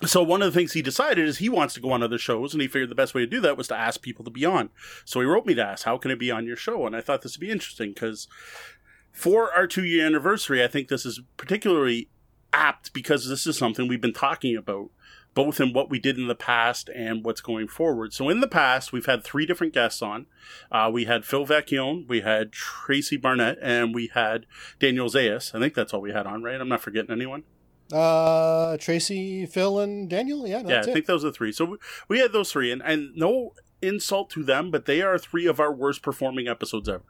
So 0.07 0.23
one 0.23 0.41
of 0.41 0.51
the 0.53 0.59
things 0.59 0.73
he 0.73 0.81
decided 0.81 1.29
is 1.29 1.39
he 1.39 1.51
wants 1.51 1.75
to 1.75 1.81
go 1.81 1.93
on 1.93 2.03
other 2.03 2.17
shows, 2.17 2.55
and 2.55 2.63
he 2.63 2.69
figured 2.69 2.91
the 2.91 2.95
best 2.95 3.15
way 3.15 3.21
to 3.21 3.27
do 3.27 3.41
that 3.41 3.59
was 3.59 3.69
to 3.69 3.77
ask 3.77 4.01
people 4.01 4.25
to 4.25 4.31
be 4.31 4.47
on. 4.47 4.71
So 5.05 5.21
he 5.21 5.27
wrote 5.27 5.45
me 5.45 5.55
to 5.55 5.65
ask, 5.65 5.85
"How 5.85 5.99
can 5.99 6.11
I 6.11 6.15
be 6.15 6.31
on 6.31 6.47
your 6.47 6.57
show?" 6.57 6.87
And 6.87 6.97
I 6.97 7.03
thought 7.03 7.23
this 7.23 7.37
would 7.37 7.47
be 7.47 7.51
interesting 7.51 7.91
because 7.93 8.27
for 9.13 9.53
our 9.53 9.67
two 9.67 9.85
year 9.85 10.07
anniversary, 10.07 10.65
I 10.65 10.69
think 10.69 10.89
this 10.89 11.05
is 11.05 11.21
particularly 11.37 12.09
apt 12.53 12.93
because 12.93 13.29
this 13.29 13.47
is 13.47 13.59
something 13.59 13.89
we've 13.89 14.01
been 14.01 14.13
talking 14.13 14.57
about, 14.57 14.91
both 15.35 15.61
in 15.61 15.73
what 15.73 15.91
we 15.91 15.99
did 15.99 16.19
in 16.19 16.29
the 16.29 16.35
past 16.35 16.89
and 16.95 17.25
what's 17.25 17.41
going 17.41 17.69
forward. 17.69 18.13
So 18.13 18.29
in 18.29 18.41
the 18.41 18.49
past, 18.49 18.93
we've 18.93 19.07
had 19.07 19.23
three 19.23 19.47
different 19.47 19.75
guests 19.75 20.03
on. 20.03 20.27
Uh, 20.73 20.91
we 20.93 21.05
had 21.05 21.25
Phil 21.25 21.47
Vecchione, 21.47 22.09
we 22.09 22.23
had 22.23 22.53
Tracy 22.53 23.17
Barnett, 23.17 23.59
and 23.61 23.95
we 23.95 24.11
had 24.15 24.47
Daniel 24.79 25.09
Zayas. 25.09 25.55
I 25.55 25.61
think 25.61 25.75
that's 25.75 25.93
all 25.93 26.01
we 26.01 26.13
had 26.13 26.27
on, 26.27 26.43
right? 26.43 26.61
I'm 26.61 26.69
not 26.69 26.81
forgetting 26.81 27.13
anyone. 27.13 27.45
Uh, 27.93 28.77
Tracy, 28.77 29.47
Phil, 29.47 29.79
and 29.81 30.09
Daniel. 30.09 30.47
Yeah, 30.47 30.63
yeah, 30.65 30.77
I 30.77 30.79
it. 30.81 30.85
think 30.87 31.07
those 31.07 31.25
are 31.25 31.29
the 31.29 31.33
three. 31.33 31.53
So 31.53 31.65
we, 31.65 31.77
we 32.09 32.19
had 32.21 32.33
those 32.33 32.53
three, 32.53 32.71
and, 32.71 32.83
and 32.83 33.15
no 33.17 33.55
insult 33.83 34.31
to 34.31 34.43
them, 34.43 34.71
but 34.71 34.87
they 34.87 35.03
are 35.03 35.19
three 35.19 35.47
of 35.47 35.61
our 35.61 35.73
worst 35.73 36.03
performing 36.03 36.49
episodes 36.49 36.89
ever. 36.89 37.05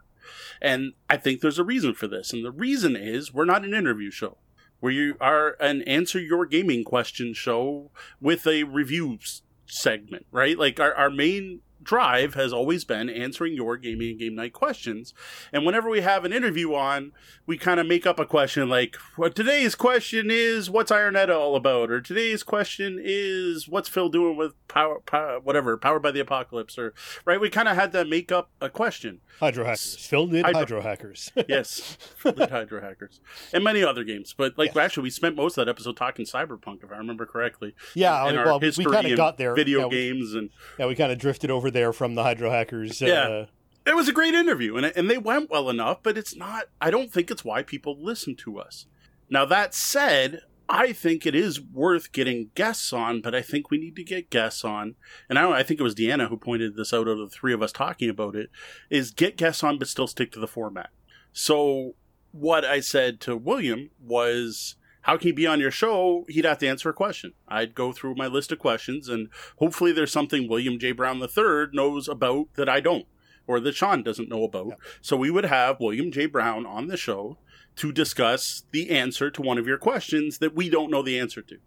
And 0.61 0.93
I 1.09 1.17
think 1.17 1.41
there's 1.41 1.59
a 1.59 1.63
reason 1.63 1.93
for 1.93 2.07
this. 2.07 2.33
And 2.33 2.45
the 2.45 2.51
reason 2.51 2.95
is 2.95 3.33
we're 3.33 3.45
not 3.45 3.65
an 3.65 3.73
interview 3.73 4.11
show. 4.11 4.37
We 4.79 5.13
are 5.19 5.55
an 5.59 5.83
answer 5.83 6.19
your 6.19 6.45
gaming 6.45 6.83
question 6.83 7.33
show 7.33 7.91
with 8.19 8.47
a 8.47 8.63
review 8.63 9.19
segment, 9.65 10.25
right? 10.31 10.57
Like 10.57 10.79
our, 10.79 10.93
our 10.95 11.09
main 11.09 11.61
drive 11.83 12.33
has 12.35 12.53
always 12.53 12.83
been 12.83 13.09
answering 13.09 13.53
your 13.53 13.77
gaming 13.77 14.11
and 14.11 14.19
game 14.19 14.35
night 14.35 14.53
questions. 14.53 15.13
And 15.51 15.65
whenever 15.65 15.89
we 15.89 16.01
have 16.01 16.25
an 16.25 16.33
interview 16.33 16.73
on, 16.75 17.11
we 17.45 17.57
kind 17.57 17.79
of 17.79 17.87
make 17.87 18.05
up 18.05 18.19
a 18.19 18.25
question 18.25 18.69
like, 18.69 18.95
well, 19.17 19.29
today's 19.31 19.75
question 19.75 20.27
is, 20.29 20.69
what's 20.69 20.91
Iron 20.91 21.15
Edda 21.15 21.35
all 21.35 21.55
about? 21.55 21.89
Or 21.91 22.01
today's 22.01 22.43
question 22.43 22.99
is, 23.01 23.67
what's 23.67 23.89
Phil 23.89 24.09
doing 24.09 24.37
with 24.37 24.53
power, 24.67 24.99
power 24.99 25.39
whatever, 25.39 25.77
powered 25.77 26.01
by 26.01 26.11
the 26.11 26.19
apocalypse? 26.19 26.77
Or, 26.77 26.93
right? 27.25 27.39
We 27.41 27.49
kind 27.49 27.67
of 27.67 27.75
had 27.75 27.91
to 27.93 28.05
make 28.05 28.31
up 28.31 28.51
a 28.61 28.69
question. 28.69 29.21
Hydro 29.39 29.65
hackers. 29.65 29.95
Phil 29.95 30.27
did 30.27 30.45
Hydro- 30.45 30.59
hydro 30.59 30.81
hackers. 30.81 31.31
Yes, 31.47 31.97
the 32.23 32.47
Hydro 32.49 32.81
Hackers. 32.81 33.19
And 33.51 33.63
many 33.63 33.83
other 33.83 34.03
games. 34.03 34.33
But, 34.37 34.57
like, 34.57 34.75
actually, 34.77 35.03
we 35.03 35.09
spent 35.09 35.35
most 35.35 35.57
of 35.57 35.65
that 35.65 35.69
episode 35.71 35.97
talking 35.97 36.25
Cyberpunk, 36.25 36.83
if 36.83 36.91
I 36.91 36.97
remember 36.97 37.25
correctly. 37.25 37.73
yeah, 37.95 38.25
and 38.27 38.37
well, 38.37 38.59
we 38.59 38.71
kind 38.85 39.07
of 39.07 39.17
got 39.17 39.37
there. 39.37 39.55
video 39.55 39.79
yeah, 39.81 39.85
we- 39.87 39.95
games 39.95 40.33
and 40.35 40.49
yeah, 40.77 40.85
we 40.85 40.95
kind 40.95 41.11
of 41.11 41.17
drifted 41.17 41.49
over 41.49 41.70
there 41.71 41.93
from 41.93 42.15
the 42.15 42.23
hydro 42.23 42.51
hackers. 42.51 43.01
Yeah. 43.01 43.23
Uh, 43.27 43.45
it 43.83 43.95
was 43.95 44.07
a 44.07 44.13
great 44.13 44.35
interview 44.35 44.75
and, 44.75 44.85
and 44.85 45.09
they 45.09 45.17
went 45.17 45.49
well 45.49 45.67
enough 45.67 46.03
but 46.03 46.15
it's 46.15 46.35
not 46.35 46.65
i 46.79 46.91
don't 46.91 47.11
think 47.11 47.31
it's 47.31 47.43
why 47.43 47.63
people 47.63 47.97
listen 47.99 48.35
to 48.35 48.59
us 48.59 48.85
now 49.27 49.43
that 49.43 49.73
said 49.73 50.41
i 50.69 50.93
think 50.93 51.25
it 51.25 51.33
is 51.33 51.59
worth 51.59 52.11
getting 52.11 52.51
guests 52.53 52.93
on 52.93 53.21
but 53.21 53.33
i 53.33 53.41
think 53.41 53.71
we 53.71 53.79
need 53.79 53.95
to 53.95 54.03
get 54.03 54.29
guests 54.29 54.63
on 54.63 54.93
and 55.27 55.39
i 55.39 55.51
i 55.51 55.63
think 55.63 55.79
it 55.79 55.83
was 55.83 55.95
deanna 55.95 56.29
who 56.29 56.37
pointed 56.37 56.75
this 56.75 56.93
out 56.93 57.07
of 57.07 57.17
the 57.17 57.27
three 57.27 57.55
of 57.55 57.63
us 57.63 57.71
talking 57.71 58.07
about 58.07 58.35
it 58.35 58.51
is 58.91 59.09
get 59.09 59.35
guests 59.35 59.63
on 59.63 59.79
but 59.79 59.87
still 59.87 60.05
stick 60.05 60.31
to 60.31 60.39
the 60.39 60.47
format 60.47 60.91
So 61.33 61.95
what 62.31 62.63
I 62.65 62.79
said 62.79 63.19
to 63.21 63.35
William 63.35 63.89
was, 64.01 64.75
how 65.01 65.17
can 65.17 65.27
he 65.27 65.31
be 65.31 65.47
on 65.47 65.59
your 65.59 65.71
show? 65.71 66.25
He'd 66.29 66.45
have 66.45 66.59
to 66.59 66.67
answer 66.67 66.89
a 66.89 66.93
question. 66.93 67.33
I'd 67.47 67.75
go 67.75 67.91
through 67.91 68.15
my 68.15 68.27
list 68.27 68.51
of 68.51 68.59
questions, 68.59 69.09
and 69.09 69.29
hopefully 69.57 69.91
there's 69.91 70.11
something 70.11 70.47
William 70.47 70.79
J. 70.79 70.91
Brown 70.91 71.21
III 71.21 71.67
knows 71.73 72.07
about 72.07 72.47
that 72.55 72.69
I 72.69 72.79
don't, 72.79 73.05
or 73.47 73.59
that 73.59 73.75
Sean 73.75 74.03
doesn't 74.03 74.29
know 74.29 74.43
about. 74.43 74.67
Yeah. 74.67 74.75
So 75.01 75.17
we 75.17 75.31
would 75.31 75.45
have 75.45 75.79
William 75.79 76.11
J. 76.11 76.27
Brown 76.27 76.65
on 76.65 76.87
the 76.87 76.97
show 76.97 77.37
to 77.77 77.91
discuss 77.91 78.63
the 78.71 78.89
answer 78.89 79.31
to 79.31 79.41
one 79.41 79.57
of 79.57 79.67
your 79.67 79.77
questions 79.77 80.37
that 80.39 80.55
we 80.55 80.69
don't 80.69 80.91
know 80.91 81.01
the 81.01 81.19
answer 81.19 81.41
to. 81.41 81.57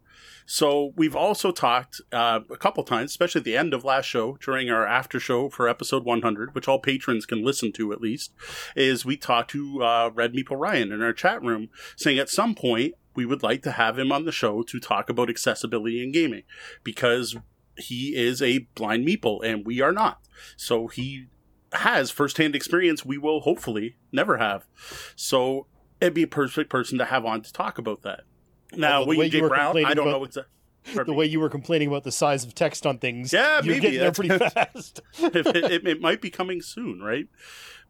So 0.47 0.93
we've 0.97 1.17
also 1.17 1.51
talked 1.53 2.01
uh, 2.13 2.41
a 2.51 2.57
couple 2.57 2.85
times, 2.85 3.11
especially 3.11 3.41
at 3.41 3.45
the 3.45 3.57
end 3.57 3.73
of 3.73 3.85
last 3.85 4.05
show 4.05 4.37
during 4.37 4.71
our 4.71 4.87
after 4.87 5.19
show 5.19 5.49
for 5.49 5.69
episode 5.69 6.05
100, 6.05 6.55
which 6.55 6.69
all 6.69 6.79
patrons 6.79 7.27
can 7.27 7.43
listen 7.43 7.73
to 7.73 7.93
at 7.93 8.01
least, 8.01 8.33
is 8.77 9.05
we 9.05 9.17
talked 9.17 9.51
to 9.53 9.83
uh, 9.83 10.11
Red 10.13 10.35
Meeple 10.35 10.59
Ryan 10.59 10.93
in 10.93 11.03
our 11.03 11.13
chat 11.13 11.43
room, 11.43 11.71
saying 11.97 12.19
at 12.19 12.29
some 12.29 12.55
point 12.55 12.95
we 13.15 13.25
would 13.27 13.43
like 13.43 13.63
to 13.63 13.73
have 13.73 13.99
him 13.99 14.13
on 14.13 14.25
the 14.25 14.33
show 14.33 14.63
to 14.63 14.81
talk 14.81 15.09
about 15.11 15.31
accessibility 15.31 16.03
in 16.03 16.13
gaming 16.13 16.43
because 16.83 17.37
he 17.77 18.15
is 18.17 18.41
a 18.43 18.61
blind 18.75 19.07
meeple 19.07 19.45
and 19.45 19.65
we 19.67 19.81
are 19.81 19.93
not. 19.93 20.21
So 20.57 20.87
he 20.89 21.27
has 21.73 22.11
firsthand 22.11 22.55
experience 22.55 23.05
we 23.05 23.19
will 23.19 23.41
hopefully 23.41 23.97
never 24.13 24.39
have. 24.39 24.67
So 25.17 25.67
it'd 26.01 26.15
be 26.15 26.23
a 26.23 26.29
perfect 26.29 26.71
person 26.71 26.99
to 26.99 27.05
have 27.07 27.25
on 27.25 27.43
to 27.43 27.53
talk 27.53 27.79
about 27.79 28.03
that. 28.03 28.21
Now, 28.77 28.99
Although 28.99 29.05
the 29.05 29.11
way 29.11 29.17
William 29.17 29.33
you 29.35 29.39
J. 29.39 29.43
were 29.43 29.49
Brown, 29.49 29.65
complaining 29.67 29.91
I 29.91 29.95
don't 29.95 30.09
about- 30.09 30.19
know 30.19 30.25
exactly. 30.25 31.05
the 31.07 31.13
way 31.13 31.27
you 31.27 31.41
were 31.41 31.49
complaining 31.49 31.89
about 31.89 32.05
the 32.05 32.13
size 32.13 32.45
of 32.45 32.55
text 32.55 32.87
on 32.87 32.99
things, 32.99 33.33
Yeah, 33.33 33.57
you're 33.63 33.75
maybe, 33.75 33.81
getting 33.81 34.01
there 34.01 34.13
pretty 34.13 34.39
fast. 34.39 35.01
it, 35.19 35.47
it, 35.47 35.87
it 35.87 36.01
might 36.01 36.21
be 36.21 36.31
coming 36.31 36.61
soon, 36.61 37.01
right? 37.01 37.27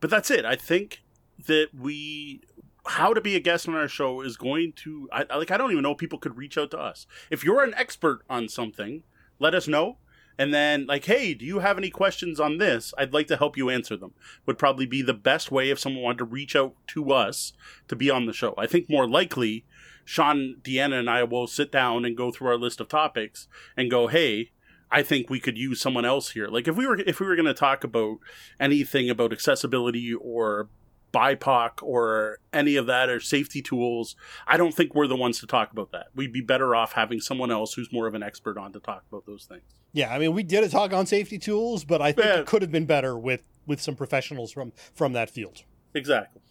But 0.01 0.11
that's 0.11 0.31
it. 0.31 0.45
I 0.45 0.57
think 0.57 1.03
that 1.47 1.69
we 1.79 2.43
how 2.87 3.15
to 3.15 3.21
be 3.21 3.35
a 3.37 3.41
guest 3.41 3.69
on 3.69 3.75
our 3.75 3.89
show 3.89 4.21
is 4.21 4.37
going 4.37 4.73
to 4.77 5.09
I, 5.13 5.25
like 5.37 5.51
I 5.51 5.57
don't 5.57 5.71
even 5.71 5.83
know 5.83 5.95
people 5.95 6.19
could 6.19 6.37
reach 6.37 6.59
out 6.59 6.71
to 6.73 6.79
us. 6.79 7.07
If 7.31 7.45
you're 7.45 7.65
an 7.65 7.75
expert 7.77 8.23
on 8.29 8.49
something, 8.49 9.03
let 9.39 9.55
us 9.55 9.69
know. 9.69 9.99
And 10.37 10.53
then 10.53 10.87
like, 10.87 11.05
hey, 11.05 11.33
do 11.33 11.45
you 11.45 11.61
have 11.61 11.79
any 11.79 11.91
questions 11.91 12.41
on 12.41 12.59
this? 12.59 12.93
I'd 12.99 13.15
like 13.15 13.29
to 13.29 13.37
help 13.37 13.57
you 13.57 13.71
answer 13.71 13.97
them. 13.97 14.15
Would 14.47 14.59
probably 14.59 14.87
be 14.87 15.01
the 15.01 15.15
best 15.15 15.51
way 15.51 15.71
if 15.71 15.79
someone 15.79 16.03
wanted 16.03 16.19
to 16.19 16.25
reach 16.25 16.57
out 16.57 16.75
to 16.89 17.13
us 17.13 17.53
to 17.89 17.97
be 17.97 18.11
on 18.11 18.27
the 18.27 18.33
show. 18.33 18.55
I 18.59 18.67
think 18.67 18.91
more 18.91 19.09
likely 19.09 19.65
Sean, 20.05 20.57
Deanna, 20.63 20.99
and 20.99 21.09
I 21.09 21.25
will 21.25 21.47
sit 21.47 21.73
down 21.73 22.05
and 22.05 22.17
go 22.17 22.31
through 22.31 22.49
our 22.49 22.59
list 22.59 22.81
of 22.81 22.89
topics 22.89 23.49
and 23.77 23.91
go, 23.91 24.09
hey, 24.09 24.51
I 24.91 25.03
think 25.03 25.31
we 25.31 25.41
could 25.41 25.57
use 25.57 25.81
someone 25.81 26.05
else 26.05 26.31
here. 26.33 26.49
Like 26.49 26.69
if 26.69 26.77
we 26.77 26.87
were 26.87 26.99
if 26.99 27.21
we 27.21 27.27
were 27.27 27.37
going 27.37 27.47
to 27.47 27.55
talk 27.55 27.83
about 27.85 28.19
anything 28.61 29.11
about 29.11 29.33
accessibility 29.33 30.13
or 30.15 30.69
BIPOC 31.15 31.83
or 31.83 32.39
any 32.53 32.77
of 32.77 32.87
that 32.87 33.09
or 33.09 33.21
safety 33.21 33.63
tools, 33.63 34.17
I 34.47 34.57
don't 34.57 34.75
think 34.75 34.95
we're 34.95 35.07
the 35.07 35.17
ones 35.17 35.39
to 35.41 35.47
talk 35.47 35.71
about 35.73 35.93
that. 35.93 36.09
We'd 36.15 36.33
be 36.33 36.41
better 36.41 36.75
off 36.75 36.93
having 36.93 37.21
someone 37.21 37.51
else 37.51 37.75
who's 37.75 37.93
more 37.93 38.07
of 38.07 38.15
an 38.15 38.23
expert 38.23 38.59
on 38.59 38.73
to 38.73 38.81
talk 38.81 39.05
about 39.11 39.25
those 39.27 39.45
things. 39.45 39.63
Yeah, 39.93 40.13
I 40.13 40.19
mean, 40.19 40.33
we 40.35 40.43
did 40.43 40.65
a 40.65 40.69
talk 40.69 40.93
on 40.93 41.07
safety 41.07 41.39
tools, 41.39 41.85
but 41.85 42.03
I 42.03 42.11
think 42.13 42.27
Yeah. 42.27 42.41
it 42.41 42.47
could 42.47 42.63
have 42.63 42.73
been 42.73 42.87
better 42.87 43.17
with 43.17 43.43
with 43.67 43.81
some 43.81 43.95
professionals 43.97 44.53
from 44.53 44.73
from 44.95 45.13
that 45.15 45.31
field. 45.31 45.63
Exactly. 45.95 46.43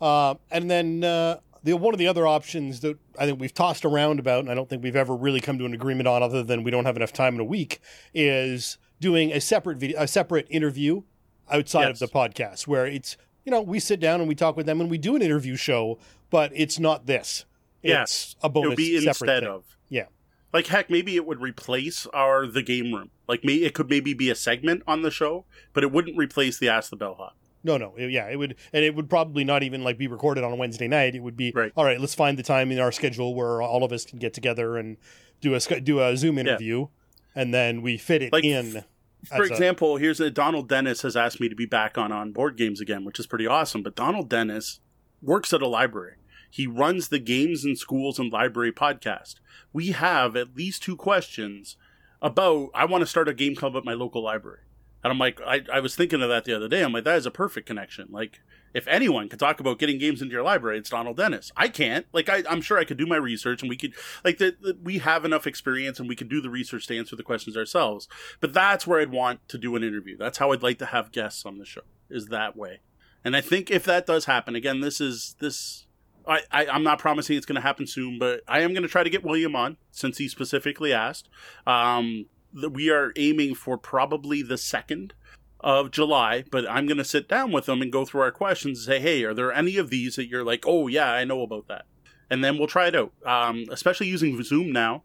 Uh, 0.00 0.34
and 0.50 0.70
then 0.70 1.04
uh, 1.04 1.38
the 1.62 1.76
one 1.76 1.94
of 1.94 1.98
the 1.98 2.08
other 2.08 2.26
options 2.26 2.80
that 2.80 2.98
I 3.18 3.26
think 3.26 3.40
we've 3.40 3.54
tossed 3.54 3.84
around 3.84 4.18
about, 4.18 4.40
and 4.40 4.50
I 4.50 4.54
don't 4.54 4.68
think 4.68 4.82
we've 4.82 4.96
ever 4.96 5.14
really 5.14 5.40
come 5.40 5.58
to 5.58 5.64
an 5.66 5.74
agreement 5.74 6.08
on, 6.08 6.22
other 6.22 6.42
than 6.42 6.64
we 6.64 6.70
don't 6.70 6.84
have 6.86 6.96
enough 6.96 7.12
time 7.12 7.34
in 7.34 7.40
a 7.40 7.44
week, 7.44 7.80
is 8.12 8.78
doing 9.00 9.32
a 9.32 9.40
separate 9.40 9.78
video, 9.78 10.00
a 10.02 10.08
separate 10.08 10.46
interview 10.50 11.02
outside 11.50 11.88
Yes. 11.88 12.00
of 12.02 12.10
the 12.10 12.14
podcast, 12.18 12.66
where 12.66 12.86
it's 12.86 13.16
you 13.44 13.50
know 13.52 13.60
we 13.60 13.80
sit 13.80 14.00
down 14.00 14.20
and 14.20 14.28
we 14.28 14.34
talk 14.34 14.56
with 14.56 14.66
them 14.66 14.80
and 14.80 14.90
we 14.90 14.98
do 14.98 15.16
an 15.16 15.22
interview 15.22 15.56
show, 15.56 15.98
but 16.30 16.50
it's 16.54 16.78
not 16.78 17.06
this. 17.06 17.44
Yeah. 17.82 18.02
It's 18.02 18.36
a 18.42 18.48
bonus 18.48 18.76
be 18.76 18.96
separate 19.00 19.08
instead 19.08 19.40
thing. 19.42 19.48
of. 19.52 19.64
Yeah. 19.88 20.06
Like 20.52 20.66
heck, 20.68 20.90
maybe 20.90 21.16
it 21.16 21.26
would 21.26 21.40
replace 21.40 22.06
our 22.14 22.46
the 22.46 22.62
game 22.62 22.92
room. 22.94 23.10
Like 23.28 23.42
me, 23.44 23.64
it 23.64 23.74
could 23.74 23.88
maybe 23.88 24.14
be 24.14 24.30
a 24.30 24.34
segment 24.34 24.82
on 24.86 25.02
the 25.02 25.10
show, 25.10 25.44
but 25.72 25.82
it 25.82 25.90
wouldn't 25.90 26.16
replace 26.18 26.58
the 26.58 26.68
Ask 26.68 26.90
the 26.90 26.96
Bellhop. 26.96 27.34
No, 27.64 27.76
no, 27.78 27.94
it- 27.96 28.10
yeah, 28.10 28.28
it 28.28 28.36
would, 28.36 28.56
and 28.72 28.84
it 28.84 28.94
would 28.94 29.08
probably 29.08 29.44
not 29.44 29.62
even 29.62 29.82
like 29.84 29.96
be 29.96 30.08
recorded 30.08 30.42
on 30.44 30.52
a 30.52 30.56
Wednesday 30.56 30.88
night. 30.88 31.14
It 31.14 31.22
would 31.22 31.36
be 31.36 31.52
Right. 31.54 31.72
all 31.76 31.84
right. 31.84 31.98
Let's 32.00 32.14
find 32.14 32.36
the 32.38 32.42
time 32.42 32.70
in 32.72 32.78
our 32.78 32.92
schedule 32.92 33.34
where 33.34 33.62
all 33.62 33.82
of 33.84 33.92
us 33.92 34.04
can 34.04 34.18
get 34.18 34.34
together 34.34 34.76
and 34.76 34.96
do 35.40 35.54
a 35.54 35.80
do 35.80 36.00
a 36.00 36.16
Zoom 36.16 36.38
interview, 36.38 36.88
and 37.34 37.52
then 37.54 37.80
we 37.82 37.96
fit 37.96 38.22
it 38.22 38.32
Like, 38.32 38.44
in. 38.44 38.84
For 39.24 39.42
as 39.42 39.50
a- 39.50 39.52
example, 39.52 39.96
here's 39.96 40.20
a 40.20 40.30
Donald 40.30 40.68
Dennis 40.68 41.02
has 41.02 41.16
asked 41.16 41.40
me 41.40 41.48
to 41.48 41.54
be 41.54 41.66
back 41.66 41.96
on 41.96 42.12
on 42.12 42.32
board 42.32 42.56
games 42.56 42.80
again, 42.80 43.04
which 43.04 43.18
is 43.18 43.26
pretty 43.26 43.46
awesome. 43.46 43.82
But 43.82 43.96
Donald 43.96 44.28
Dennis 44.28 44.80
works 45.20 45.52
at 45.52 45.62
a 45.62 45.68
library. 45.68 46.16
He 46.50 46.66
runs 46.66 47.08
the 47.08 47.18
Games 47.18 47.64
in 47.64 47.76
Schools 47.76 48.18
and 48.18 48.30
Library 48.30 48.72
podcast. 48.72 49.36
We 49.72 49.92
have 49.92 50.36
at 50.36 50.54
least 50.54 50.82
two 50.82 50.96
questions 50.96 51.76
about 52.20 52.70
I 52.74 52.84
want 52.84 53.02
to 53.02 53.06
start 53.06 53.28
a 53.28 53.34
game 53.34 53.54
club 53.54 53.76
at 53.76 53.84
my 53.84 53.94
local 53.94 54.22
library. 54.22 54.60
And 55.02 55.10
I'm 55.10 55.18
like, 55.18 55.40
I, 55.40 55.62
I 55.72 55.80
was 55.80 55.96
thinking 55.96 56.22
of 56.22 56.28
that 56.28 56.44
the 56.44 56.54
other 56.54 56.68
day. 56.68 56.82
I'm 56.82 56.92
like, 56.92 57.04
that 57.04 57.16
is 57.16 57.26
a 57.26 57.30
perfect 57.30 57.66
connection. 57.66 58.08
Like, 58.10 58.40
if 58.74 58.86
anyone 58.88 59.28
could 59.28 59.38
talk 59.38 59.60
about 59.60 59.78
getting 59.78 59.98
games 59.98 60.22
into 60.22 60.32
your 60.32 60.42
library, 60.42 60.78
it's 60.78 60.90
Donald 60.90 61.16
Dennis. 61.16 61.52
I 61.56 61.68
can't. 61.68 62.06
Like, 62.12 62.28
I, 62.28 62.42
I'm 62.48 62.60
sure 62.60 62.78
I 62.78 62.84
could 62.84 62.96
do 62.96 63.06
my 63.06 63.16
research 63.16 63.62
and 63.62 63.68
we 63.68 63.76
could, 63.76 63.94
like, 64.24 64.38
the, 64.38 64.76
we 64.82 64.98
have 64.98 65.24
enough 65.24 65.46
experience 65.46 66.00
and 66.00 66.08
we 66.08 66.16
can 66.16 66.28
do 66.28 66.40
the 66.40 66.50
research 66.50 66.86
to 66.86 66.96
answer 66.96 67.16
the 67.16 67.22
questions 67.22 67.56
ourselves. 67.56 68.08
But 68.40 68.52
that's 68.52 68.86
where 68.86 69.00
I'd 69.00 69.10
want 69.10 69.46
to 69.48 69.58
do 69.58 69.76
an 69.76 69.82
interview. 69.82 70.16
That's 70.16 70.38
how 70.38 70.52
I'd 70.52 70.62
like 70.62 70.78
to 70.78 70.86
have 70.86 71.12
guests 71.12 71.44
on 71.44 71.58
the 71.58 71.64
show, 71.64 71.82
is 72.08 72.26
that 72.26 72.56
way. 72.56 72.80
And 73.24 73.36
I 73.36 73.40
think 73.40 73.70
if 73.70 73.84
that 73.84 74.06
does 74.06 74.24
happen, 74.24 74.56
again, 74.56 74.80
this 74.80 75.00
is, 75.00 75.36
this, 75.38 75.86
I, 76.26 76.40
I, 76.50 76.66
I'm 76.66 76.82
not 76.82 76.98
promising 76.98 77.36
it's 77.36 77.46
going 77.46 77.56
to 77.56 77.62
happen 77.62 77.86
soon, 77.86 78.18
but 78.18 78.40
I 78.48 78.60
am 78.60 78.72
going 78.72 78.82
to 78.82 78.88
try 78.88 79.02
to 79.02 79.10
get 79.10 79.24
William 79.24 79.54
on 79.54 79.76
since 79.90 80.18
he 80.18 80.28
specifically 80.28 80.92
asked. 80.92 81.28
Um, 81.66 82.26
we 82.70 82.90
are 82.90 83.12
aiming 83.16 83.54
for 83.54 83.78
probably 83.78 84.42
the 84.42 84.58
second 84.58 85.14
of 85.62 85.90
July, 85.90 86.44
but 86.50 86.68
I'm 86.68 86.86
going 86.86 86.98
to 86.98 87.04
sit 87.04 87.28
down 87.28 87.52
with 87.52 87.66
them 87.66 87.82
and 87.82 87.92
go 87.92 88.04
through 88.04 88.22
our 88.22 88.32
questions 88.32 88.78
and 88.78 88.86
say, 88.86 89.00
hey, 89.00 89.22
are 89.24 89.34
there 89.34 89.52
any 89.52 89.76
of 89.76 89.90
these 89.90 90.16
that 90.16 90.26
you're 90.26 90.44
like, 90.44 90.64
oh, 90.66 90.88
yeah, 90.88 91.12
I 91.12 91.24
know 91.24 91.42
about 91.42 91.68
that? 91.68 91.86
And 92.28 92.42
then 92.42 92.58
we'll 92.58 92.66
try 92.66 92.88
it 92.88 92.96
out. 92.96 93.12
Um, 93.24 93.66
especially 93.70 94.08
using 94.08 94.42
Zoom 94.42 94.72
now, 94.72 95.04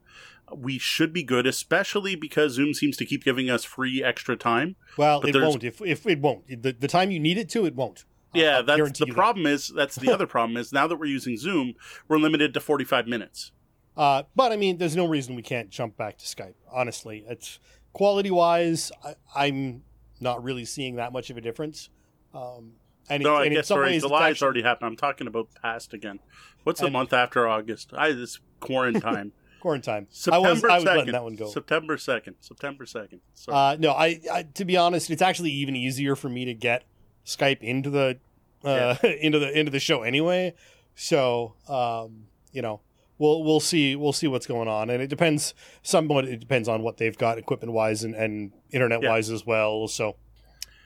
we 0.55 0.77
should 0.77 1.13
be 1.13 1.23
good, 1.23 1.45
especially 1.45 2.15
because 2.15 2.53
Zoom 2.53 2.73
seems 2.73 2.97
to 2.97 3.05
keep 3.05 3.23
giving 3.23 3.49
us 3.49 3.63
free 3.63 4.03
extra 4.03 4.35
time. 4.35 4.75
well, 4.97 5.21
but 5.21 5.35
it 5.35 5.41
won't. 5.41 5.63
If 5.63 5.81
if 5.81 6.07
it 6.07 6.21
won't, 6.21 6.47
the, 6.47 6.71
the 6.71 6.87
time 6.87 7.11
you 7.11 7.19
need 7.19 7.37
it 7.37 7.49
to, 7.49 7.65
it 7.65 7.75
won't. 7.75 8.05
Yeah, 8.33 8.57
I'll 8.57 8.63
that's 8.63 8.99
the 8.99 9.05
that. 9.05 9.13
problem 9.13 9.45
is 9.45 9.67
that's 9.75 9.95
the 9.95 10.09
other 10.13 10.27
problem 10.27 10.57
is 10.57 10.71
now 10.71 10.87
that 10.87 10.95
we're 10.97 11.05
using 11.05 11.37
Zoom, 11.37 11.73
we're 12.07 12.17
limited 12.17 12.53
to 12.53 12.59
45 12.59 13.07
minutes. 13.07 13.51
Uh, 13.95 14.23
but 14.35 14.51
I 14.51 14.57
mean, 14.57 14.77
there's 14.77 14.95
no 14.95 15.07
reason 15.07 15.35
we 15.35 15.41
can't 15.41 15.69
jump 15.69 15.97
back 15.97 16.17
to 16.19 16.25
Skype. 16.25 16.53
Honestly, 16.71 17.25
it's 17.27 17.59
quality 17.93 18.31
wise, 18.31 18.91
I'm 19.35 19.83
not 20.19 20.43
really 20.43 20.65
seeing 20.65 20.95
that 20.95 21.13
much 21.13 21.29
of 21.29 21.37
a 21.37 21.41
difference. 21.41 21.89
Um, 22.33 22.73
and, 23.09 23.23
No, 23.23 23.35
it- 23.35 23.39
I 23.39 23.45
and 23.45 23.55
guess 23.55 23.67
sorry, 23.67 23.91
ways, 23.91 24.03
it's 24.03 24.41
already 24.43 24.61
happened. 24.61 24.87
I'm 24.87 24.95
talking 24.97 25.27
about 25.27 25.49
past 25.61 25.93
again. 25.93 26.19
What's 26.63 26.81
the 26.81 26.89
month 26.91 27.13
after 27.13 27.47
August? 27.47 27.91
I 27.95 28.11
this 28.11 28.39
quarantine. 28.59 29.31
quarantine. 29.61 29.93
I 29.93 30.05
September 30.09 30.49
was 30.49 30.63
I 30.63 30.75
was 30.75 30.83
2nd. 30.83 30.85
letting 30.97 31.11
that 31.13 31.23
one 31.23 31.35
go. 31.35 31.47
September 31.49 31.95
2nd. 31.97 32.33
September 32.41 32.85
2nd. 32.85 33.19
Sorry. 33.33 33.57
Uh, 33.57 33.77
no, 33.79 33.91
I, 33.91 34.19
I 34.31 34.43
to 34.55 34.65
be 34.65 34.75
honest, 34.75 35.09
it's 35.09 35.21
actually 35.21 35.51
even 35.51 35.75
easier 35.75 36.15
for 36.15 36.27
me 36.29 36.43
to 36.45 36.53
get 36.53 36.83
Skype 37.25 37.61
into 37.61 37.89
the 37.89 38.19
uh, 38.65 38.95
into 39.21 39.39
the 39.39 39.57
into 39.57 39.71
the 39.71 39.79
show 39.79 40.03
anyway. 40.03 40.53
So 40.95 41.53
um, 41.69 42.25
you 42.51 42.61
know, 42.61 42.81
we'll 43.19 43.43
we'll 43.43 43.59
see 43.59 43.95
we'll 43.95 44.13
see 44.13 44.27
what's 44.27 44.47
going 44.47 44.67
on, 44.67 44.89
and 44.89 45.01
it 45.01 45.07
depends 45.07 45.53
somewhat. 45.81 46.25
It 46.25 46.39
depends 46.39 46.67
on 46.67 46.81
what 46.83 46.97
they've 46.97 47.17
got 47.17 47.37
equipment 47.37 47.73
wise 47.73 48.03
and, 48.03 48.15
and 48.15 48.51
internet 48.71 49.01
wise 49.03 49.29
as 49.29 49.45
well. 49.45 49.87
So 49.87 50.15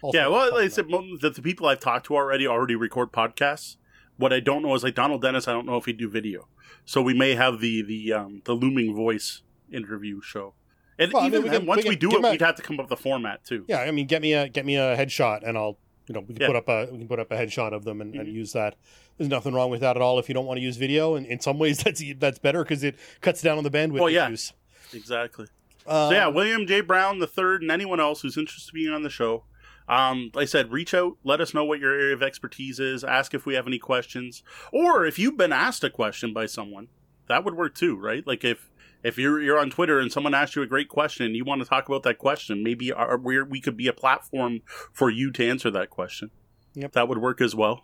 I'll 0.04 0.12
yeah, 0.13 0.28
well, 0.28 0.52
like 0.54 0.65
I 0.65 0.67
said, 0.70 0.88
the, 0.88 1.30
the 1.30 1.41
people 1.41 1.67
I've 1.67 1.80
talked 1.80 2.08
to 2.08 2.15
already 2.15 2.48
already 2.48 2.76
record 2.76 3.12
podcasts. 3.12 3.78
What 4.17 4.34
I 4.34 4.39
don't 4.39 4.62
know 4.62 4.74
is 4.76 4.84
like 4.84 4.96
Donald 4.96 5.22
Dennis. 5.22 5.48
I 5.48 5.52
don't 5.54 5.65
know 5.65 5.78
if 5.78 5.86
he'd 5.86 5.98
do 5.98 6.10
video, 6.10 6.48
so 6.86 7.02
we 7.02 7.13
may 7.13 7.36
have 7.36 7.60
the 7.60 7.82
the 7.82 8.13
um, 8.13 8.41
the 8.46 8.54
looming 8.54 8.96
voice 8.96 9.41
interview 9.72 10.22
show. 10.22 10.54
And 11.00 11.12
Well, 11.13 11.24
I 11.24 11.26
mean, 11.30 11.34
even 11.34 11.44
we 11.44 11.50
then, 11.50 11.60
can- 11.62 11.67
once 11.67 11.84
we 11.84 11.89
we, 11.91 11.96
do 11.96 12.12
it, 12.12 12.24
a- 12.26 12.30
we'd 12.32 12.41
have 12.41 12.56
to 12.56 12.62
come 12.62 12.80
up 12.80 12.89
with 12.89 13.00
a 13.00 13.02
format 13.02 13.44
too. 13.44 13.65
yeah, 13.67 13.80
I 13.80 13.89
mean, 13.91 14.06
get 14.08 14.22
me 14.22 14.34
a 14.34 14.48
get 14.50 14.65
me 14.65 14.76
a 14.76 14.96
headshot, 14.96 15.48
and 15.48 15.58
I'll 15.58 15.78
you 16.12 16.19
know 16.19 16.26
we 16.28 16.34
can 16.34 16.41
Yeah. 16.41 16.47
put 16.47 16.56
up 16.58 16.67
a 16.67 16.89
we 16.91 16.97
can 17.00 17.08
put 17.08 17.19
up 17.19 17.32
a 17.32 17.36
headshot 17.36 17.71
of 17.74 17.86
them 17.86 18.02
and, 18.02 18.13
and 18.15 18.28
Mhm. 18.28 18.34
use 18.34 18.52
that. 18.54 18.76
There's 19.17 19.30
nothing 19.30 19.54
wrong 19.54 19.69
with 19.71 19.80
that 19.82 19.95
at 19.95 20.02
all 20.02 20.19
if 20.19 20.28
you 20.28 20.34
don't 20.34 20.45
want 20.45 20.58
to 20.58 20.62
use 20.62 20.76
video, 20.78 21.15
and 21.15 21.26
in 21.26 21.39
some 21.39 21.58
ways 21.58 21.78
that's 21.84 22.04
that's 22.17 22.39
better 22.39 22.63
because 22.63 22.84
it 22.84 22.95
cuts 23.21 23.41
down 23.41 23.58
on 23.58 23.63
the 23.63 23.71
bandwidth 23.71 24.00
Well, 24.02 24.10
yeah. 24.10 24.26
issues. 24.28 24.54
Exactly. 24.93 25.45
Um, 25.88 26.10
So 26.10 26.12
yeah, 26.12 26.28
William 26.28 26.67
J. 26.67 26.82
Brown 26.82 27.19
the 27.19 27.28
third, 27.28 27.62
and 27.62 27.71
anyone 27.71 28.00
else 28.00 28.21
who's 28.21 28.38
interested 28.38 28.74
in 28.76 28.82
being 28.82 28.93
on 28.93 29.04
the 29.04 29.10
show. 29.10 29.45
Um, 29.88 30.32
like 30.34 30.43
I 30.43 30.45
said, 30.45 30.71
reach 30.71 30.93
out, 30.93 31.17
let 31.24 31.41
us 31.41 31.54
know 31.54 31.65
what 31.65 31.80
your 31.80 31.91
area 31.93 32.13
of 32.13 32.21
expertise 32.24 32.80
is, 32.80 33.04
ask 33.04 33.34
if 33.34 33.45
we 33.45 33.56
have 33.56 33.67
any 33.67 33.80
questions, 33.80 34.41
or 34.71 35.06
if 35.06 35.17
you've 35.19 35.36
been 35.38 35.52
asked 35.52 35.84
a 35.84 35.89
question 35.89 36.34
by 36.34 36.45
someone, 36.45 36.88
that 37.28 37.43
would 37.43 37.56
work 37.56 37.76
too, 37.76 37.95
right? 37.97 38.26
Like 38.26 38.43
if 38.45 38.69
if 39.04 39.18
you're 39.18 39.42
you're 39.42 39.60
on 39.60 39.70
Twitter 39.70 40.00
and 40.00 40.12
someone 40.12 40.34
asked 40.34 40.56
you 40.56 40.62
a 40.62 40.68
great 40.68 40.90
question 40.90 41.26
and 41.26 41.36
you 41.36 41.44
want 41.44 41.62
to 41.62 41.68
talk 41.68 41.88
about 41.88 42.04
that 42.04 42.18
question, 42.18 42.64
maybe 42.64 42.92
our, 42.92 43.18
we 43.18 43.42
we 43.44 43.62
could 43.62 43.78
be 43.78 43.88
a 43.88 43.94
platform 43.94 44.62
for 44.92 45.10
you 45.10 45.32
to 45.32 45.48
answer 45.48 45.72
that 45.72 45.90
question. 45.90 46.32
Yep. 46.74 46.94
that 46.94 47.10
would 47.10 47.18
work 47.18 47.42
as 47.42 47.54
well. 47.54 47.84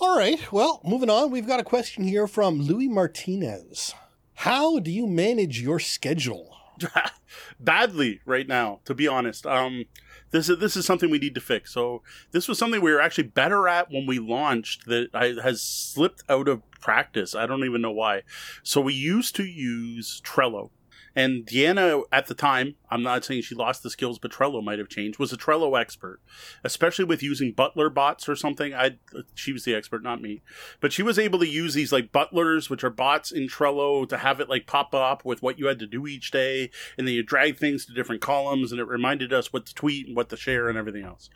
All 0.00 0.16
right. 0.16 0.40
Well, 0.50 0.80
moving 0.84 1.10
on, 1.10 1.30
we've 1.30 1.46
got 1.46 1.60
a 1.60 1.64
question 1.64 2.04
here 2.04 2.26
from 2.26 2.60
Louis 2.60 2.88
Martinez. 2.88 3.94
How 4.34 4.78
do 4.78 4.90
you 4.90 5.06
manage 5.06 5.60
your 5.60 5.78
schedule? 5.78 6.56
badly 7.60 8.20
right 8.24 8.46
now, 8.46 8.80
to 8.84 8.94
be 8.94 9.08
honest. 9.08 9.46
Um, 9.46 9.84
this 10.30 10.48
is 10.48 10.58
this 10.58 10.76
is 10.76 10.84
something 10.84 11.10
we 11.10 11.18
need 11.18 11.34
to 11.34 11.40
fix. 11.40 11.72
So 11.72 12.02
this 12.32 12.48
was 12.48 12.58
something 12.58 12.80
we 12.80 12.92
were 12.92 13.00
actually 13.00 13.24
better 13.24 13.66
at 13.66 13.90
when 13.90 14.06
we 14.06 14.18
launched 14.18 14.86
that 14.86 15.08
I, 15.14 15.36
has 15.42 15.62
slipped 15.62 16.22
out 16.28 16.48
of 16.48 16.67
practice. 16.80 17.34
I 17.34 17.46
don't 17.46 17.64
even 17.64 17.80
know 17.80 17.92
why. 17.92 18.22
So 18.62 18.80
we 18.80 18.94
used 18.94 19.36
to 19.36 19.44
use 19.44 20.20
Trello. 20.24 20.70
And 21.18 21.44
Deanna, 21.46 22.02
at 22.12 22.28
the 22.28 22.34
time, 22.34 22.76
I'm 22.90 23.02
not 23.02 23.24
saying 23.24 23.42
she 23.42 23.56
lost 23.56 23.82
the 23.82 23.90
skills, 23.90 24.20
but 24.20 24.30
Trello 24.30 24.62
might 24.62 24.78
have 24.78 24.88
changed, 24.88 25.18
was 25.18 25.32
a 25.32 25.36
Trello 25.36 25.76
expert, 25.76 26.20
especially 26.62 27.06
with 27.06 27.24
using 27.24 27.50
Butler 27.52 27.90
bots 27.90 28.28
or 28.28 28.36
something. 28.36 28.72
I 28.72 28.98
she 29.34 29.52
was 29.52 29.64
the 29.64 29.74
expert, 29.74 30.04
not 30.04 30.22
me, 30.22 30.42
but 30.80 30.92
she 30.92 31.02
was 31.02 31.18
able 31.18 31.40
to 31.40 31.48
use 31.48 31.74
these 31.74 31.92
like 31.92 32.12
Butlers, 32.12 32.70
which 32.70 32.84
are 32.84 32.90
bots 32.90 33.32
in 33.32 33.48
Trello, 33.48 34.08
to 34.08 34.18
have 34.18 34.38
it 34.38 34.48
like 34.48 34.68
pop 34.68 34.94
up 34.94 35.24
with 35.24 35.42
what 35.42 35.58
you 35.58 35.66
had 35.66 35.80
to 35.80 35.88
do 35.88 36.06
each 36.06 36.30
day, 36.30 36.70
and 36.96 37.08
then 37.08 37.14
you 37.16 37.24
drag 37.24 37.58
things 37.58 37.84
to 37.86 37.94
different 37.94 38.22
columns, 38.22 38.70
and 38.70 38.80
it 38.80 38.86
reminded 38.86 39.32
us 39.32 39.52
what 39.52 39.66
to 39.66 39.74
tweet 39.74 40.06
and 40.06 40.16
what 40.16 40.28
to 40.28 40.36
share 40.36 40.68
and 40.68 40.78
everything 40.78 41.04
else. 41.04 41.30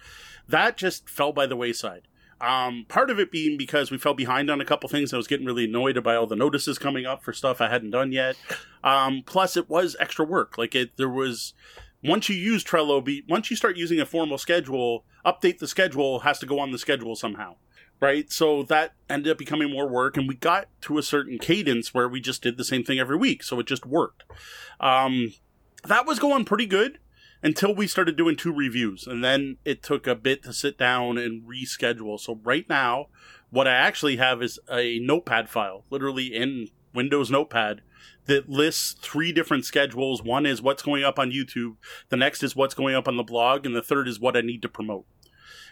That 0.46 0.76
just 0.76 1.08
fell 1.08 1.32
by 1.32 1.46
the 1.46 1.56
wayside. 1.56 2.06
Um, 2.42 2.86
part 2.88 3.08
of 3.08 3.20
it 3.20 3.30
being 3.30 3.56
because 3.56 3.92
we 3.92 3.98
fell 3.98 4.14
behind 4.14 4.50
on 4.50 4.60
a 4.60 4.64
couple 4.64 4.88
things. 4.88 5.14
I 5.14 5.16
was 5.16 5.28
getting 5.28 5.46
really 5.46 5.66
annoyed 5.66 6.02
by 6.02 6.16
all 6.16 6.26
the 6.26 6.34
notices 6.34 6.76
coming 6.76 7.06
up 7.06 7.22
for 7.22 7.32
stuff 7.32 7.60
I 7.60 7.68
hadn't 7.68 7.92
done 7.92 8.10
yet. 8.10 8.36
Um, 8.82 9.22
plus, 9.24 9.56
it 9.56 9.70
was 9.70 9.96
extra 10.00 10.24
work. 10.24 10.58
Like 10.58 10.74
it, 10.74 10.96
there 10.96 11.08
was 11.08 11.54
once 12.02 12.28
you 12.28 12.34
use 12.34 12.64
Trello, 12.64 13.02
be 13.02 13.22
once 13.28 13.48
you 13.48 13.56
start 13.56 13.76
using 13.76 14.00
a 14.00 14.06
formal 14.06 14.38
schedule, 14.38 15.04
update 15.24 15.58
the 15.58 15.68
schedule 15.68 16.20
has 16.20 16.40
to 16.40 16.46
go 16.46 16.58
on 16.58 16.72
the 16.72 16.78
schedule 16.78 17.14
somehow, 17.14 17.54
right? 18.00 18.30
So 18.32 18.64
that 18.64 18.94
ended 19.08 19.30
up 19.30 19.38
becoming 19.38 19.70
more 19.70 19.88
work, 19.88 20.16
and 20.16 20.26
we 20.26 20.34
got 20.34 20.66
to 20.82 20.98
a 20.98 21.02
certain 21.02 21.38
cadence 21.38 21.94
where 21.94 22.08
we 22.08 22.20
just 22.20 22.42
did 22.42 22.56
the 22.56 22.64
same 22.64 22.82
thing 22.82 22.98
every 22.98 23.16
week, 23.16 23.44
so 23.44 23.60
it 23.60 23.66
just 23.68 23.86
worked. 23.86 24.24
Um, 24.80 25.32
that 25.84 26.06
was 26.06 26.18
going 26.18 26.44
pretty 26.44 26.66
good 26.66 26.98
until 27.42 27.74
we 27.74 27.86
started 27.86 28.16
doing 28.16 28.36
two 28.36 28.52
reviews. 28.52 29.06
And 29.06 29.22
then 29.22 29.56
it 29.64 29.82
took 29.82 30.06
a 30.06 30.14
bit 30.14 30.42
to 30.44 30.52
sit 30.52 30.78
down 30.78 31.18
and 31.18 31.42
reschedule. 31.42 32.18
So 32.20 32.40
right 32.42 32.68
now, 32.68 33.06
what 33.50 33.68
I 33.68 33.74
actually 33.74 34.16
have 34.16 34.42
is 34.42 34.58
a 34.70 34.98
notepad 35.00 35.48
file, 35.48 35.84
literally 35.90 36.26
in 36.26 36.68
Windows 36.94 37.30
Notepad, 37.30 37.82
that 38.26 38.48
lists 38.48 38.92
three 38.92 39.32
different 39.32 39.64
schedules. 39.64 40.22
One 40.22 40.46
is 40.46 40.62
what's 40.62 40.82
going 40.82 41.04
up 41.04 41.18
on 41.18 41.32
YouTube, 41.32 41.76
the 42.08 42.16
next 42.16 42.42
is 42.42 42.54
what's 42.54 42.74
going 42.74 42.94
up 42.94 43.08
on 43.08 43.16
the 43.16 43.22
blog, 43.22 43.66
and 43.66 43.74
the 43.74 43.82
third 43.82 44.08
is 44.08 44.20
what 44.20 44.36
I 44.36 44.40
need 44.40 44.62
to 44.62 44.68
promote. 44.68 45.06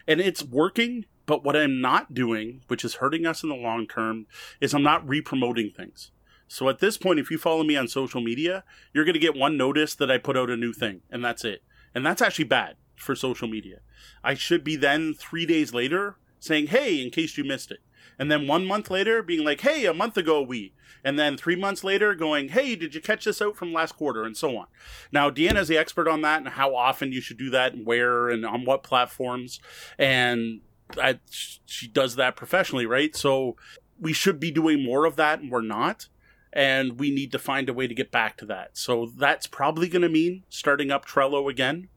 And 0.06 0.20
it's 0.20 0.42
working, 0.42 1.04
but 1.26 1.44
what 1.44 1.56
I'm 1.56 1.80
not 1.80 2.14
doing, 2.14 2.62
which 2.68 2.85
is 2.85 2.96
hurting 2.96 3.26
us 3.26 3.42
in 3.42 3.48
the 3.48 3.54
long 3.54 3.87
term, 3.87 4.26
is 4.61 4.74
I'm 4.74 4.83
not 4.83 5.09
re 5.09 5.20
promoting 5.20 5.70
things. 5.70 6.11
So 6.50 6.68
at 6.68 6.80
this 6.80 6.98
point, 6.98 7.20
if 7.20 7.30
you 7.30 7.38
follow 7.38 7.62
me 7.62 7.76
on 7.76 7.86
social 7.86 8.20
media, 8.20 8.64
you're 8.92 9.04
going 9.04 9.14
to 9.14 9.20
get 9.20 9.36
one 9.36 9.56
notice 9.56 9.94
that 9.94 10.10
I 10.10 10.18
put 10.18 10.36
out 10.36 10.50
a 10.50 10.56
new 10.56 10.72
thing, 10.72 11.02
and 11.08 11.24
that's 11.24 11.44
it. 11.44 11.62
And 11.94 12.04
that's 12.04 12.20
actually 12.20 12.46
bad 12.46 12.74
for 12.96 13.14
social 13.14 13.46
media. 13.46 13.78
I 14.24 14.34
should 14.34 14.64
be 14.64 14.74
then 14.74 15.14
three 15.14 15.46
days 15.46 15.72
later 15.72 16.16
saying, 16.40 16.66
hey, 16.66 17.00
in 17.00 17.10
case 17.10 17.38
you 17.38 17.44
missed 17.44 17.70
it. 17.70 17.78
And 18.18 18.32
then 18.32 18.48
one 18.48 18.66
month 18.66 18.90
later 18.90 19.22
being 19.22 19.44
like, 19.44 19.60
hey, 19.60 19.86
a 19.86 19.94
month 19.94 20.16
ago 20.16 20.42
we. 20.42 20.74
And 21.04 21.16
then 21.16 21.36
three 21.36 21.54
months 21.54 21.84
later 21.84 22.16
going, 22.16 22.48
hey, 22.48 22.74
did 22.74 22.96
you 22.96 23.00
catch 23.00 23.26
this 23.26 23.40
out 23.40 23.54
from 23.54 23.72
last 23.72 23.92
quarter? 23.92 24.24
And 24.24 24.36
so 24.36 24.56
on. 24.56 24.66
Now, 25.12 25.30
Deanna's 25.30 25.68
the 25.68 25.78
expert 25.78 26.08
on 26.08 26.20
that 26.22 26.38
and 26.38 26.48
how 26.48 26.74
often 26.74 27.12
you 27.12 27.20
should 27.20 27.38
do 27.38 27.50
that 27.50 27.74
and 27.74 27.86
where 27.86 28.28
and 28.28 28.44
on 28.44 28.64
what 28.64 28.82
platforms. 28.82 29.60
And 30.00 30.62
I, 31.00 31.20
she 31.64 31.86
does 31.86 32.16
that 32.16 32.34
professionally, 32.34 32.86
right? 32.86 33.14
So 33.14 33.54
we 34.00 34.12
should 34.12 34.40
be 34.40 34.50
doing 34.50 34.84
more 34.84 35.04
of 35.04 35.14
that 35.14 35.38
and 35.38 35.48
we're 35.48 35.62
not 35.62 36.08
and 36.52 36.98
we 36.98 37.10
need 37.10 37.32
to 37.32 37.38
find 37.38 37.68
a 37.68 37.72
way 37.72 37.86
to 37.86 37.94
get 37.94 38.10
back 38.10 38.36
to 38.38 38.46
that. 38.46 38.76
So 38.76 39.10
that's 39.16 39.46
probably 39.46 39.88
going 39.88 40.02
to 40.02 40.08
mean 40.08 40.44
starting 40.48 40.90
up 40.90 41.06
Trello 41.06 41.50
again, 41.50 41.88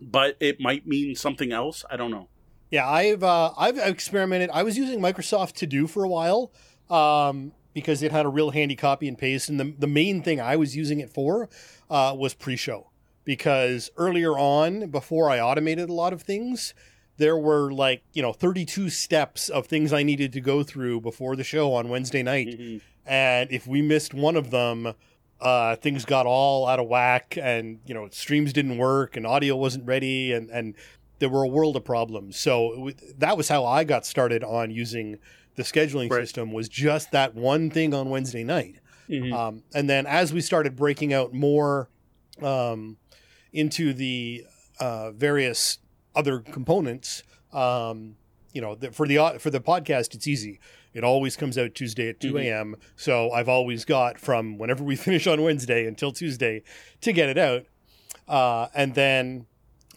but 0.00 0.36
it 0.40 0.60
might 0.60 0.86
mean 0.86 1.14
something 1.14 1.52
else. 1.52 1.84
I 1.90 1.96
don't 1.96 2.10
know. 2.10 2.28
Yeah, 2.70 2.88
I've 2.88 3.24
uh, 3.24 3.52
I've 3.56 3.78
experimented. 3.78 4.50
I 4.52 4.62
was 4.62 4.78
using 4.78 5.00
Microsoft 5.00 5.54
To 5.54 5.66
Do 5.66 5.86
for 5.86 6.04
a 6.04 6.08
while 6.08 6.52
um, 6.88 7.52
because 7.74 8.02
it 8.02 8.12
had 8.12 8.26
a 8.26 8.28
real 8.28 8.50
handy 8.50 8.76
copy 8.76 9.08
and 9.08 9.18
paste, 9.18 9.48
and 9.48 9.58
the 9.58 9.74
the 9.76 9.88
main 9.88 10.22
thing 10.22 10.40
I 10.40 10.56
was 10.56 10.76
using 10.76 11.00
it 11.00 11.10
for 11.10 11.48
uh, 11.90 12.14
was 12.16 12.34
pre-show 12.34 12.90
because 13.24 13.90
earlier 13.96 14.38
on, 14.38 14.88
before 14.90 15.30
I 15.30 15.40
automated 15.40 15.88
a 15.88 15.92
lot 15.92 16.12
of 16.12 16.22
things, 16.22 16.72
there 17.16 17.36
were 17.36 17.72
like 17.72 18.02
you 18.12 18.22
know 18.22 18.32
32 18.32 18.88
steps 18.88 19.48
of 19.48 19.66
things 19.66 19.92
I 19.92 20.04
needed 20.04 20.32
to 20.34 20.40
go 20.40 20.62
through 20.62 21.00
before 21.00 21.34
the 21.34 21.44
show 21.44 21.74
on 21.74 21.88
Wednesday 21.88 22.22
night. 22.22 22.48
Mm-hmm 22.48 22.78
and 23.10 23.50
if 23.50 23.66
we 23.66 23.82
missed 23.82 24.14
one 24.14 24.36
of 24.36 24.52
them, 24.52 24.94
uh, 25.40 25.74
things 25.74 26.04
got 26.04 26.26
all 26.26 26.68
out 26.68 26.78
of 26.78 26.86
whack, 26.86 27.36
and 27.42 27.80
you 27.84 27.92
know 27.92 28.08
streams 28.10 28.52
didn't 28.52 28.78
work, 28.78 29.16
and 29.16 29.26
audio 29.26 29.56
wasn't 29.56 29.84
ready, 29.84 30.32
and 30.32 30.48
and 30.50 30.76
there 31.18 31.28
were 31.28 31.42
a 31.42 31.48
world 31.48 31.74
of 31.74 31.84
problems. 31.84 32.38
So 32.38 32.92
that 33.18 33.36
was 33.36 33.48
how 33.48 33.66
I 33.66 33.82
got 33.82 34.06
started 34.06 34.44
on 34.44 34.70
using 34.70 35.18
the 35.56 35.64
scheduling 35.64 36.08
right. 36.08 36.20
system. 36.20 36.52
Was 36.52 36.68
just 36.68 37.10
that 37.10 37.34
one 37.34 37.68
thing 37.68 37.92
on 37.92 38.10
Wednesday 38.10 38.44
night, 38.44 38.76
mm-hmm. 39.08 39.32
um, 39.32 39.64
and 39.74 39.90
then 39.90 40.06
as 40.06 40.32
we 40.32 40.40
started 40.40 40.76
breaking 40.76 41.12
out 41.12 41.34
more 41.34 41.90
um, 42.40 42.96
into 43.52 43.92
the 43.92 44.44
uh, 44.78 45.10
various 45.10 45.78
other 46.14 46.38
components, 46.38 47.24
um, 47.52 48.14
you 48.52 48.60
know, 48.60 48.76
the, 48.76 48.92
for 48.92 49.08
the 49.08 49.36
for 49.40 49.50
the 49.50 49.60
podcast, 49.60 50.14
it's 50.14 50.28
easy 50.28 50.60
it 50.92 51.04
always 51.04 51.36
comes 51.36 51.56
out 51.56 51.74
Tuesday 51.74 52.08
at 52.08 52.20
2 52.20 52.38
a.m. 52.38 52.72
Mm-hmm. 52.72 52.82
So 52.96 53.30
I've 53.30 53.48
always 53.48 53.84
got 53.84 54.18
from 54.18 54.58
whenever 54.58 54.82
we 54.82 54.96
finish 54.96 55.26
on 55.26 55.42
Wednesday 55.42 55.86
until 55.86 56.12
Tuesday 56.12 56.62
to 57.00 57.12
get 57.12 57.28
it 57.28 57.38
out. 57.38 57.64
Uh, 58.28 58.68
and 58.74 58.94
then, 58.94 59.46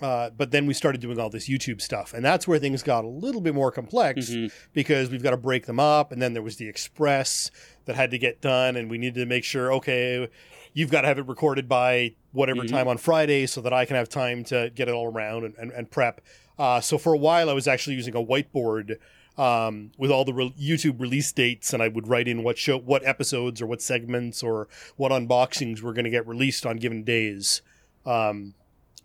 uh, 0.01 0.29
but 0.31 0.51
then 0.51 0.65
we 0.65 0.73
started 0.73 1.01
doing 1.01 1.19
all 1.19 1.29
this 1.29 1.49
YouTube 1.49 1.81
stuff. 1.81 2.13
And 2.13 2.23
that's 2.23 2.47
where 2.47 2.59
things 2.59 2.83
got 2.83 3.05
a 3.05 3.07
little 3.07 3.41
bit 3.41 3.55
more 3.55 3.71
complex 3.71 4.29
mm-hmm. 4.29 4.55
because 4.73 5.09
we've 5.09 5.23
got 5.23 5.31
to 5.31 5.37
break 5.37 5.65
them 5.65 5.79
up. 5.79 6.11
And 6.11 6.21
then 6.21 6.33
there 6.33 6.41
was 6.41 6.57
the 6.57 6.67
Express 6.67 7.51
that 7.85 7.95
had 7.95 8.11
to 8.11 8.17
get 8.17 8.41
done. 8.41 8.75
And 8.75 8.89
we 8.89 8.97
needed 8.97 9.19
to 9.19 9.25
make 9.25 9.43
sure, 9.43 9.71
okay, 9.73 10.27
you've 10.73 10.91
got 10.91 11.01
to 11.01 11.07
have 11.07 11.19
it 11.19 11.27
recorded 11.27 11.69
by 11.69 12.15
whatever 12.31 12.61
mm-hmm. 12.61 12.75
time 12.75 12.87
on 12.87 12.97
Friday 12.97 13.45
so 13.45 13.61
that 13.61 13.73
I 13.73 13.85
can 13.85 13.95
have 13.95 14.09
time 14.09 14.43
to 14.45 14.71
get 14.75 14.87
it 14.87 14.93
all 14.93 15.11
around 15.11 15.45
and, 15.45 15.55
and, 15.57 15.71
and 15.71 15.89
prep. 15.89 16.21
Uh, 16.57 16.81
so 16.81 16.97
for 16.97 17.13
a 17.13 17.17
while, 17.17 17.49
I 17.49 17.53
was 17.53 17.67
actually 17.67 17.95
using 17.95 18.15
a 18.15 18.23
whiteboard 18.23 18.97
um, 19.37 19.91
with 19.97 20.11
all 20.11 20.25
the 20.25 20.33
re- 20.33 20.53
YouTube 20.59 20.99
release 20.99 21.31
dates, 21.31 21.73
and 21.73 21.81
I 21.81 21.87
would 21.87 22.07
write 22.07 22.27
in 22.27 22.43
what 22.43 22.57
show, 22.57 22.77
what 22.77 23.05
episodes, 23.05 23.61
or 23.61 23.65
what 23.65 23.81
segments, 23.81 24.43
or 24.43 24.67
what 24.95 25.11
unboxings 25.11 25.81
were 25.81 25.93
going 25.93 26.05
to 26.05 26.11
get 26.11 26.27
released 26.27 26.65
on 26.65 26.77
given 26.77 27.03
days, 27.03 27.61
um, 28.05 28.53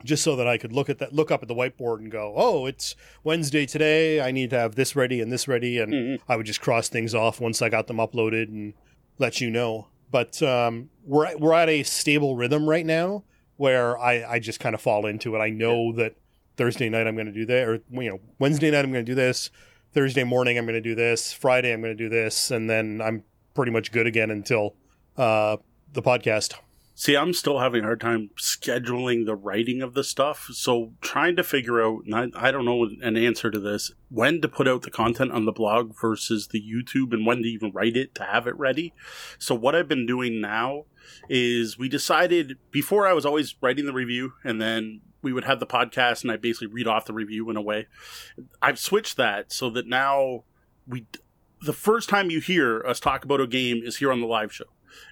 just 0.04 0.22
so 0.22 0.36
that 0.36 0.46
I 0.46 0.58
could 0.58 0.72
look 0.72 0.88
at 0.88 0.98
that, 0.98 1.12
look 1.12 1.30
up 1.30 1.42
at 1.42 1.48
the 1.48 1.54
whiteboard, 1.54 1.98
and 1.98 2.10
go, 2.10 2.34
"Oh, 2.36 2.66
it's 2.66 2.94
Wednesday 3.24 3.66
today. 3.66 4.20
I 4.20 4.30
need 4.30 4.50
to 4.50 4.58
have 4.58 4.74
this 4.74 4.94
ready 4.94 5.20
and 5.20 5.32
this 5.32 5.48
ready," 5.48 5.78
and 5.78 5.92
mm-hmm. 5.92 6.30
I 6.30 6.36
would 6.36 6.46
just 6.46 6.60
cross 6.60 6.88
things 6.88 7.14
off 7.14 7.40
once 7.40 7.62
I 7.62 7.68
got 7.68 7.86
them 7.86 7.96
uploaded 7.96 8.48
and 8.48 8.74
let 9.18 9.40
you 9.40 9.50
know. 9.50 9.88
But 10.10 10.42
um, 10.42 10.90
we're 11.04 11.36
we're 11.38 11.54
at 11.54 11.68
a 11.68 11.82
stable 11.82 12.36
rhythm 12.36 12.68
right 12.68 12.86
now 12.86 13.24
where 13.56 13.98
I, 13.98 14.24
I 14.34 14.38
just 14.38 14.60
kind 14.60 14.74
of 14.74 14.80
fall 14.80 15.04
into 15.04 15.34
it. 15.34 15.40
I 15.40 15.50
know 15.50 15.90
yeah. 15.90 16.04
that 16.04 16.16
Thursday 16.56 16.88
night 16.88 17.06
I'm 17.06 17.14
going 17.14 17.26
to 17.26 17.32
do 17.32 17.46
that, 17.46 17.68
or 17.68 17.80
you 17.90 18.10
know 18.10 18.20
Wednesday 18.38 18.70
night 18.70 18.84
I'm 18.84 18.92
going 18.92 19.04
to 19.04 19.10
do 19.10 19.14
this. 19.16 19.50
Thursday 19.92 20.24
morning 20.24 20.58
I'm 20.58 20.64
going 20.64 20.74
to 20.74 20.80
do 20.80 20.94
this, 20.94 21.32
Friday 21.32 21.72
I'm 21.72 21.80
going 21.80 21.96
to 21.96 22.02
do 22.02 22.08
this, 22.08 22.50
and 22.50 22.68
then 22.68 23.00
I'm 23.02 23.24
pretty 23.54 23.72
much 23.72 23.90
good 23.90 24.06
again 24.06 24.30
until 24.30 24.74
uh, 25.16 25.56
the 25.92 26.02
podcast. 26.02 26.54
See, 26.94 27.16
I'm 27.16 27.32
still 27.32 27.60
having 27.60 27.82
a 27.82 27.84
hard 27.84 28.00
time 28.00 28.30
scheduling 28.36 29.24
the 29.24 29.36
writing 29.36 29.82
of 29.82 29.94
the 29.94 30.02
stuff. 30.02 30.48
So 30.50 30.94
trying 31.00 31.36
to 31.36 31.44
figure 31.44 31.80
out, 31.80 32.00
I, 32.12 32.26
I, 32.34 32.50
don't 32.50 32.64
know 32.64 32.88
an 33.02 33.16
answer 33.16 33.52
to 33.52 33.60
this, 33.60 33.92
when 34.08 34.40
to 34.40 34.48
put 34.48 34.66
out 34.66 34.82
the 34.82 34.90
content 34.90 35.30
on 35.30 35.44
the 35.44 35.52
blog 35.52 35.92
versus 36.00 36.48
the 36.48 36.60
YouTube 36.60 37.12
and 37.12 37.24
when 37.24 37.38
to 37.42 37.48
even 37.48 37.70
write 37.70 37.96
it 37.96 38.16
to 38.16 38.24
have 38.24 38.48
it 38.48 38.58
ready. 38.58 38.94
So 39.38 39.54
what 39.54 39.76
I've 39.76 39.86
been 39.86 40.06
doing 40.06 40.40
now 40.40 40.86
is 41.28 41.78
we 41.78 41.88
decided 41.88 42.58
before 42.72 43.06
I 43.06 43.12
was 43.12 43.24
always 43.24 43.54
writing 43.60 43.86
the 43.86 43.92
review 43.92 44.32
and 44.42 44.60
then 44.60 45.00
we 45.22 45.32
would 45.32 45.44
have 45.44 45.60
the 45.60 45.66
podcast 45.66 46.22
and 46.22 46.30
I 46.30 46.36
basically 46.36 46.68
read 46.68 46.86
off 46.86 47.06
the 47.06 47.12
review 47.12 47.48
in 47.50 47.56
a 47.56 47.62
way. 47.62 47.86
I've 48.62 48.78
switched 48.78 49.16
that 49.16 49.52
so 49.52 49.70
that 49.70 49.86
now 49.86 50.44
we 50.86 51.06
the 51.60 51.72
first 51.72 52.08
time 52.08 52.30
you 52.30 52.40
hear 52.40 52.84
us 52.86 53.00
talk 53.00 53.24
about 53.24 53.40
a 53.40 53.46
game 53.46 53.82
is 53.82 53.96
here 53.96 54.12
on 54.12 54.20
the 54.20 54.26
live 54.26 54.52
show. 54.52 54.66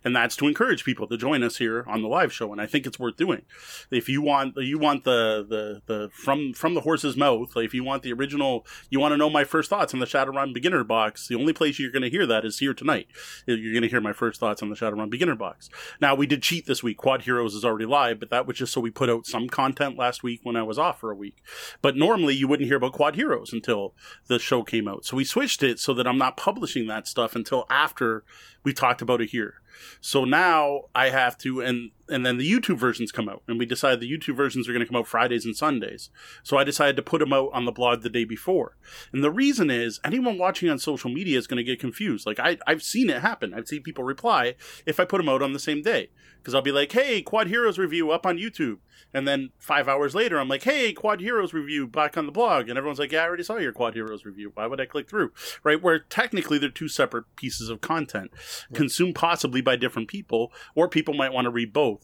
And 0.05 0.15
that's 0.15 0.37
to 0.37 0.49
encourage 0.49 0.85
people 0.85 1.07
to 1.09 1.17
join 1.17 1.43
us 1.43 1.57
here 1.57 1.85
on 1.87 2.03
the 2.03 2.09
live 2.09 2.33
show. 2.33 2.53
And 2.53 2.61
I 2.61 2.67
think 2.67 2.87
it's 2.87 2.99
worth 2.99 3.17
doing. 3.17 3.43
If 3.91 4.09
you 4.09 4.23
want, 4.23 4.57
you 4.57 4.79
want 4.79 5.05
the 5.05 5.45
the 5.49 5.83
the 5.87 6.11
from 6.13 6.53
from 6.53 6.75
the 6.75 6.81
horse's 6.83 7.17
mouth. 7.17 7.57
If 7.57 7.75
you 7.75 7.85
want 7.85 8.03
the 8.03 8.13
original, 8.13 8.67
you 8.91 9.01
want 9.01 9.13
to 9.13 9.17
know 9.17 9.31
my 9.31 9.45
first 9.45 9.71
thoughts 9.71 9.95
on 9.95 10.01
the 10.01 10.07
Shadowrun 10.07 10.53
beginner 10.53 10.85
box. 10.85 11.29
The 11.29 11.35
only 11.37 11.53
place 11.53 11.79
you're 11.79 11.93
going 11.93 12.03
to 12.03 12.11
hear 12.11 12.27
that 12.27 12.45
is 12.45 12.59
here 12.59 12.75
tonight. 12.75 13.09
You're 13.47 13.73
going 13.73 13.83
to 13.83 13.89
hear 13.89 14.01
my 14.01 14.13
first 14.13 14.41
thoughts 14.41 14.63
on 14.63 14.71
the 14.71 14.77
Shadowrun 14.77 15.11
beginner 15.11 15.35
box. 15.35 15.69
Now 16.01 16.15
we 16.15 16.27
did 16.27 16.43
cheat 16.43 16.67
this 16.67 16.83
week. 16.83 16.97
Quad 16.97 17.23
Heroes 17.23 17.55
is 17.55 17.65
already 17.65 17.87
live, 17.87 18.21
but 18.21 18.31
that 18.31 18.47
was 18.47 18.57
just 18.57 18.73
so 18.73 18.81
we 18.81 18.91
put 18.91 19.11
out 19.11 19.27
some 19.27 19.49
content 19.49 19.97
last 19.97 20.23
week 20.23 20.41
when 20.43 20.57
I 20.57 20.63
was 20.63 20.79
off 20.79 21.01
for 21.01 21.11
a 21.11 21.17
week. 21.17 21.43
But 21.83 21.97
normally 21.97 22.35
you 22.35 22.49
wouldn't 22.49 22.69
hear 22.69 22.77
about 22.77 22.93
Quad 22.93 23.17
Heroes 23.17 23.53
until 23.53 23.95
the 24.27 24.39
show 24.39 24.63
came 24.63 24.89
out. 24.89 25.05
So 25.05 25.17
we 25.17 25.25
switched 25.25 25.63
it 25.63 25.79
so 25.79 25.95
that 25.95 26.07
I'm 26.07 26.19
not 26.19 26.37
publishing 26.37 26.87
that 26.87 27.07
stuff 27.07 27.35
until 27.35 27.67
after 27.71 28.25
we 28.67 28.73
talked 28.73 29.01
about 29.01 29.21
it 29.21 29.31
here. 29.31 29.55
So 30.01 30.25
now 30.25 30.87
I 30.93 31.11
have 31.11 31.39
to, 31.39 31.61
and 31.61 31.93
and 32.09 32.25
then 32.25 32.37
the 32.39 32.51
YouTube 32.51 32.79
versions 32.79 33.13
come 33.13 33.29
out, 33.29 33.43
and 33.49 33.59
we 33.59 33.67
decided 33.67 34.01
the 34.01 34.11
YouTube 34.11 34.37
versions 34.37 34.69
are 34.69 34.73
going 34.73 34.85
to 34.85 34.87
come 34.87 34.97
out 34.97 35.07
Fridays 35.07 35.45
and 35.45 35.57
Sundays. 35.57 36.11
So 36.43 36.57
I 36.57 36.65
decided 36.65 36.97
to 36.97 37.03
put 37.03 37.19
them 37.19 37.33
out 37.33 37.51
on 37.53 37.65
the 37.65 37.73
blog 37.73 38.03
the 38.03 38.11
day 38.11 38.25
before. 38.25 38.77
And 39.13 39.25
the 39.25 39.31
reason 39.31 39.71
is 39.71 40.01
anyone 40.05 40.39
watching 40.39 40.69
on 40.69 40.79
social 40.79 41.11
media 41.11 41.39
is 41.39 41.47
going 41.47 41.59
to 41.59 41.65
get 41.65 41.81
confused. 41.81 42.27
Like 42.27 42.39
I, 42.39 42.59
I've 42.67 42.83
seen 42.83 43.11
it 43.11 43.23
happen. 43.23 43.55
I've 43.55 43.69
seen 43.69 43.83
people 43.83 44.05
reply 44.05 44.55
if 44.85 45.01
I 45.01 45.05
put 45.05 45.19
them 45.19 45.29
out 45.29 45.43
on 45.43 45.53
the 45.53 45.59
same 45.59 45.83
day 45.83 46.11
because 46.47 46.55
I'll 46.55 46.63
be 46.63 46.71
like, 46.71 46.93
"Hey, 46.93 47.23
Quad 47.23 47.49
Heroes 47.49 47.77
review 47.77 48.13
up 48.13 48.25
on 48.25 48.39
YouTube," 48.39 48.79
and 49.13 49.27
then 49.27 49.51
five 49.59 49.89
hours 49.89 50.15
later, 50.15 50.39
I'm 50.39 50.49
like, 50.49 50.63
"Hey, 50.63 50.93
Quad 50.93 51.21
Heroes 51.21 51.53
review 51.53 51.89
back 51.89 52.17
on 52.17 52.27
the 52.27 52.31
blog," 52.31 52.69
and 52.69 52.79
everyone's 52.79 53.01
like, 53.01 53.11
"Yeah, 53.11 53.23
I 53.23 53.27
already 53.27 53.43
saw 53.43 53.57
your 53.57 53.73
Quad 53.73 53.95
Heroes 53.95 54.25
review. 54.25 54.53
Why 54.55 54.69
would 54.69 54.81
I 54.81 54.87
click 54.87 55.11
through?" 55.11 55.33
Right? 55.65 55.83
Where 55.83 55.99
technically 55.99 56.59
they're 56.59 56.71
two 56.71 56.87
separate 56.87 57.25
pieces 57.35 57.69
of 57.69 57.81
content, 57.81 58.31
right. 58.33 58.77
consumed 58.77 59.17
possibly 59.17 59.61
by 59.61 59.75
different 59.75 60.07
people, 60.07 60.53
or 60.77 60.89
people 60.89 61.15
might 61.15 61.33
want 61.33 61.47
to 61.47 61.51
read 61.51 61.73
both. 61.73 61.96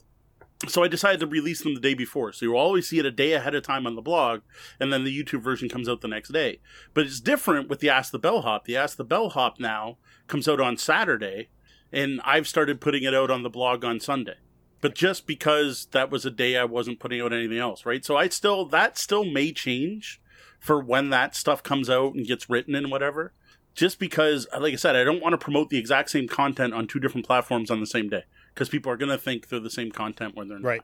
So 0.69 0.85
I 0.85 0.89
decided 0.89 1.21
to 1.21 1.27
release 1.27 1.63
them 1.63 1.75
the 1.75 1.81
day 1.81 1.95
before. 1.95 2.33
So 2.33 2.47
you'll 2.47 2.57
always 2.57 2.89
see 2.89 2.99
it 2.99 3.07
a 3.07 3.11
day 3.11 3.33
ahead 3.33 3.55
of 3.55 3.63
time 3.63 3.87
on 3.87 3.97
the 3.97 4.03
blog, 4.03 4.43
and 4.79 4.93
then 4.93 5.05
the 5.05 5.23
YouTube 5.23 5.43
version 5.43 5.69
comes 5.69 5.89
out 5.89 6.01
the 6.01 6.09
next 6.09 6.31
day. 6.31 6.61
But 6.95 7.07
it's 7.07 7.21
different 7.21 7.69
with 7.69 7.81
the 7.81 7.91
Ask 7.91 8.13
the 8.13 8.19
Bellhop. 8.19 8.65
The 8.65 8.77
Ask 8.77 8.97
the 8.97 9.05
Bellhop 9.05 9.59
now 9.59 9.99
comes 10.29 10.49
out 10.49 10.61
on 10.61 10.77
Saturday, 10.77 11.49
and 11.93 12.21
I've 12.25 12.47
started 12.47 12.81
putting 12.81 13.03
it 13.03 13.15
out 13.15 13.31
on 13.31 13.43
the 13.43 13.51
blog 13.51 13.85
on 13.85 13.99
Sunday. 13.99 14.37
But 14.81 14.95
just 14.95 15.27
because 15.27 15.87
that 15.93 16.11
was 16.11 16.25
a 16.25 16.31
day 16.31 16.57
I 16.57 16.65
wasn't 16.65 17.01
putting 17.01 17.21
out 17.21 17.33
anything 17.33 17.59
else, 17.59 17.87
right? 17.87 18.05
So 18.05 18.17
I 18.17 18.29
still 18.29 18.65
that 18.67 18.99
still 18.99 19.25
may 19.25 19.53
change 19.53 20.21
for 20.59 20.81
when 20.81 21.11
that 21.11 21.35
stuff 21.35 21.63
comes 21.63 21.91
out 21.91 22.15
and 22.15 22.27
gets 22.27 22.49
written 22.49 22.75
and 22.75 22.91
whatever. 22.91 23.33
Just 23.75 23.99
because, 23.99 24.47
like 24.59 24.75
I 24.75 24.77
said, 24.77 24.97
I 24.97 25.05
don't 25.05 25.23
want 25.23 25.33
to 25.33 25.39
promote 25.39 25.71
the 25.71 25.79
exact 25.79 26.11
same 26.11 26.29
content 26.29 26.75
on 26.75 26.87
two 26.87 27.01
different 27.01 27.27
platforms 27.27 27.71
on 27.71 27.81
the 27.81 27.87
same 27.87 28.09
day 28.09 28.25
because 28.55 28.69
people 28.69 28.91
are 28.93 28.97
going 28.97 29.11
to 29.11 29.19
think 29.19 29.49
they're 29.49 29.61
the 29.61 29.71
same 29.71 29.91
content 29.91 30.35
when 30.35 30.49
they're 30.49 30.59
not. 30.59 30.69
Right. 30.69 30.83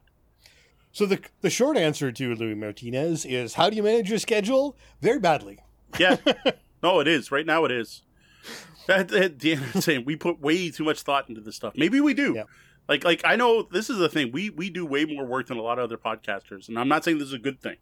So 0.92 1.06
the 1.06 1.20
the 1.42 1.50
short 1.50 1.76
answer 1.76 2.10
to 2.10 2.34
Louis 2.34 2.54
Martinez 2.54 3.24
is 3.24 3.54
how 3.54 3.70
do 3.70 3.76
you 3.76 3.82
manage 3.82 4.10
your 4.10 4.18
schedule? 4.18 4.76
Very 5.00 5.18
badly. 5.18 5.58
Yeah. 5.98 6.16
no, 6.82 7.00
it 7.00 7.08
is. 7.08 7.30
Right 7.30 7.46
now 7.46 7.64
it 7.64 7.72
is. 7.72 8.02
At, 8.88 9.12
at 9.12 9.38
the 9.38 9.52
end 9.52 9.62
of 9.62 9.72
the 9.74 9.82
saying, 9.82 10.04
we 10.06 10.16
put 10.16 10.40
way 10.40 10.70
too 10.70 10.84
much 10.84 11.02
thought 11.02 11.28
into 11.28 11.42
this 11.42 11.56
stuff. 11.56 11.74
Maybe 11.76 12.00
we 12.00 12.14
do. 12.14 12.32
Yeah. 12.34 12.44
Like, 12.88 13.04
like 13.04 13.20
I 13.24 13.36
know 13.36 13.62
this 13.62 13.90
is 13.90 13.98
the 13.98 14.08
thing. 14.08 14.32
We 14.32 14.48
we 14.48 14.70
do 14.70 14.86
way 14.86 15.04
more 15.04 15.26
work 15.26 15.48
than 15.48 15.58
a 15.58 15.62
lot 15.62 15.78
of 15.78 15.84
other 15.84 15.98
podcasters, 15.98 16.68
and 16.68 16.78
I'm 16.78 16.88
not 16.88 17.04
saying 17.04 17.18
this 17.18 17.28
is 17.28 17.34
a 17.34 17.38
good 17.38 17.60
thing, 17.60 17.76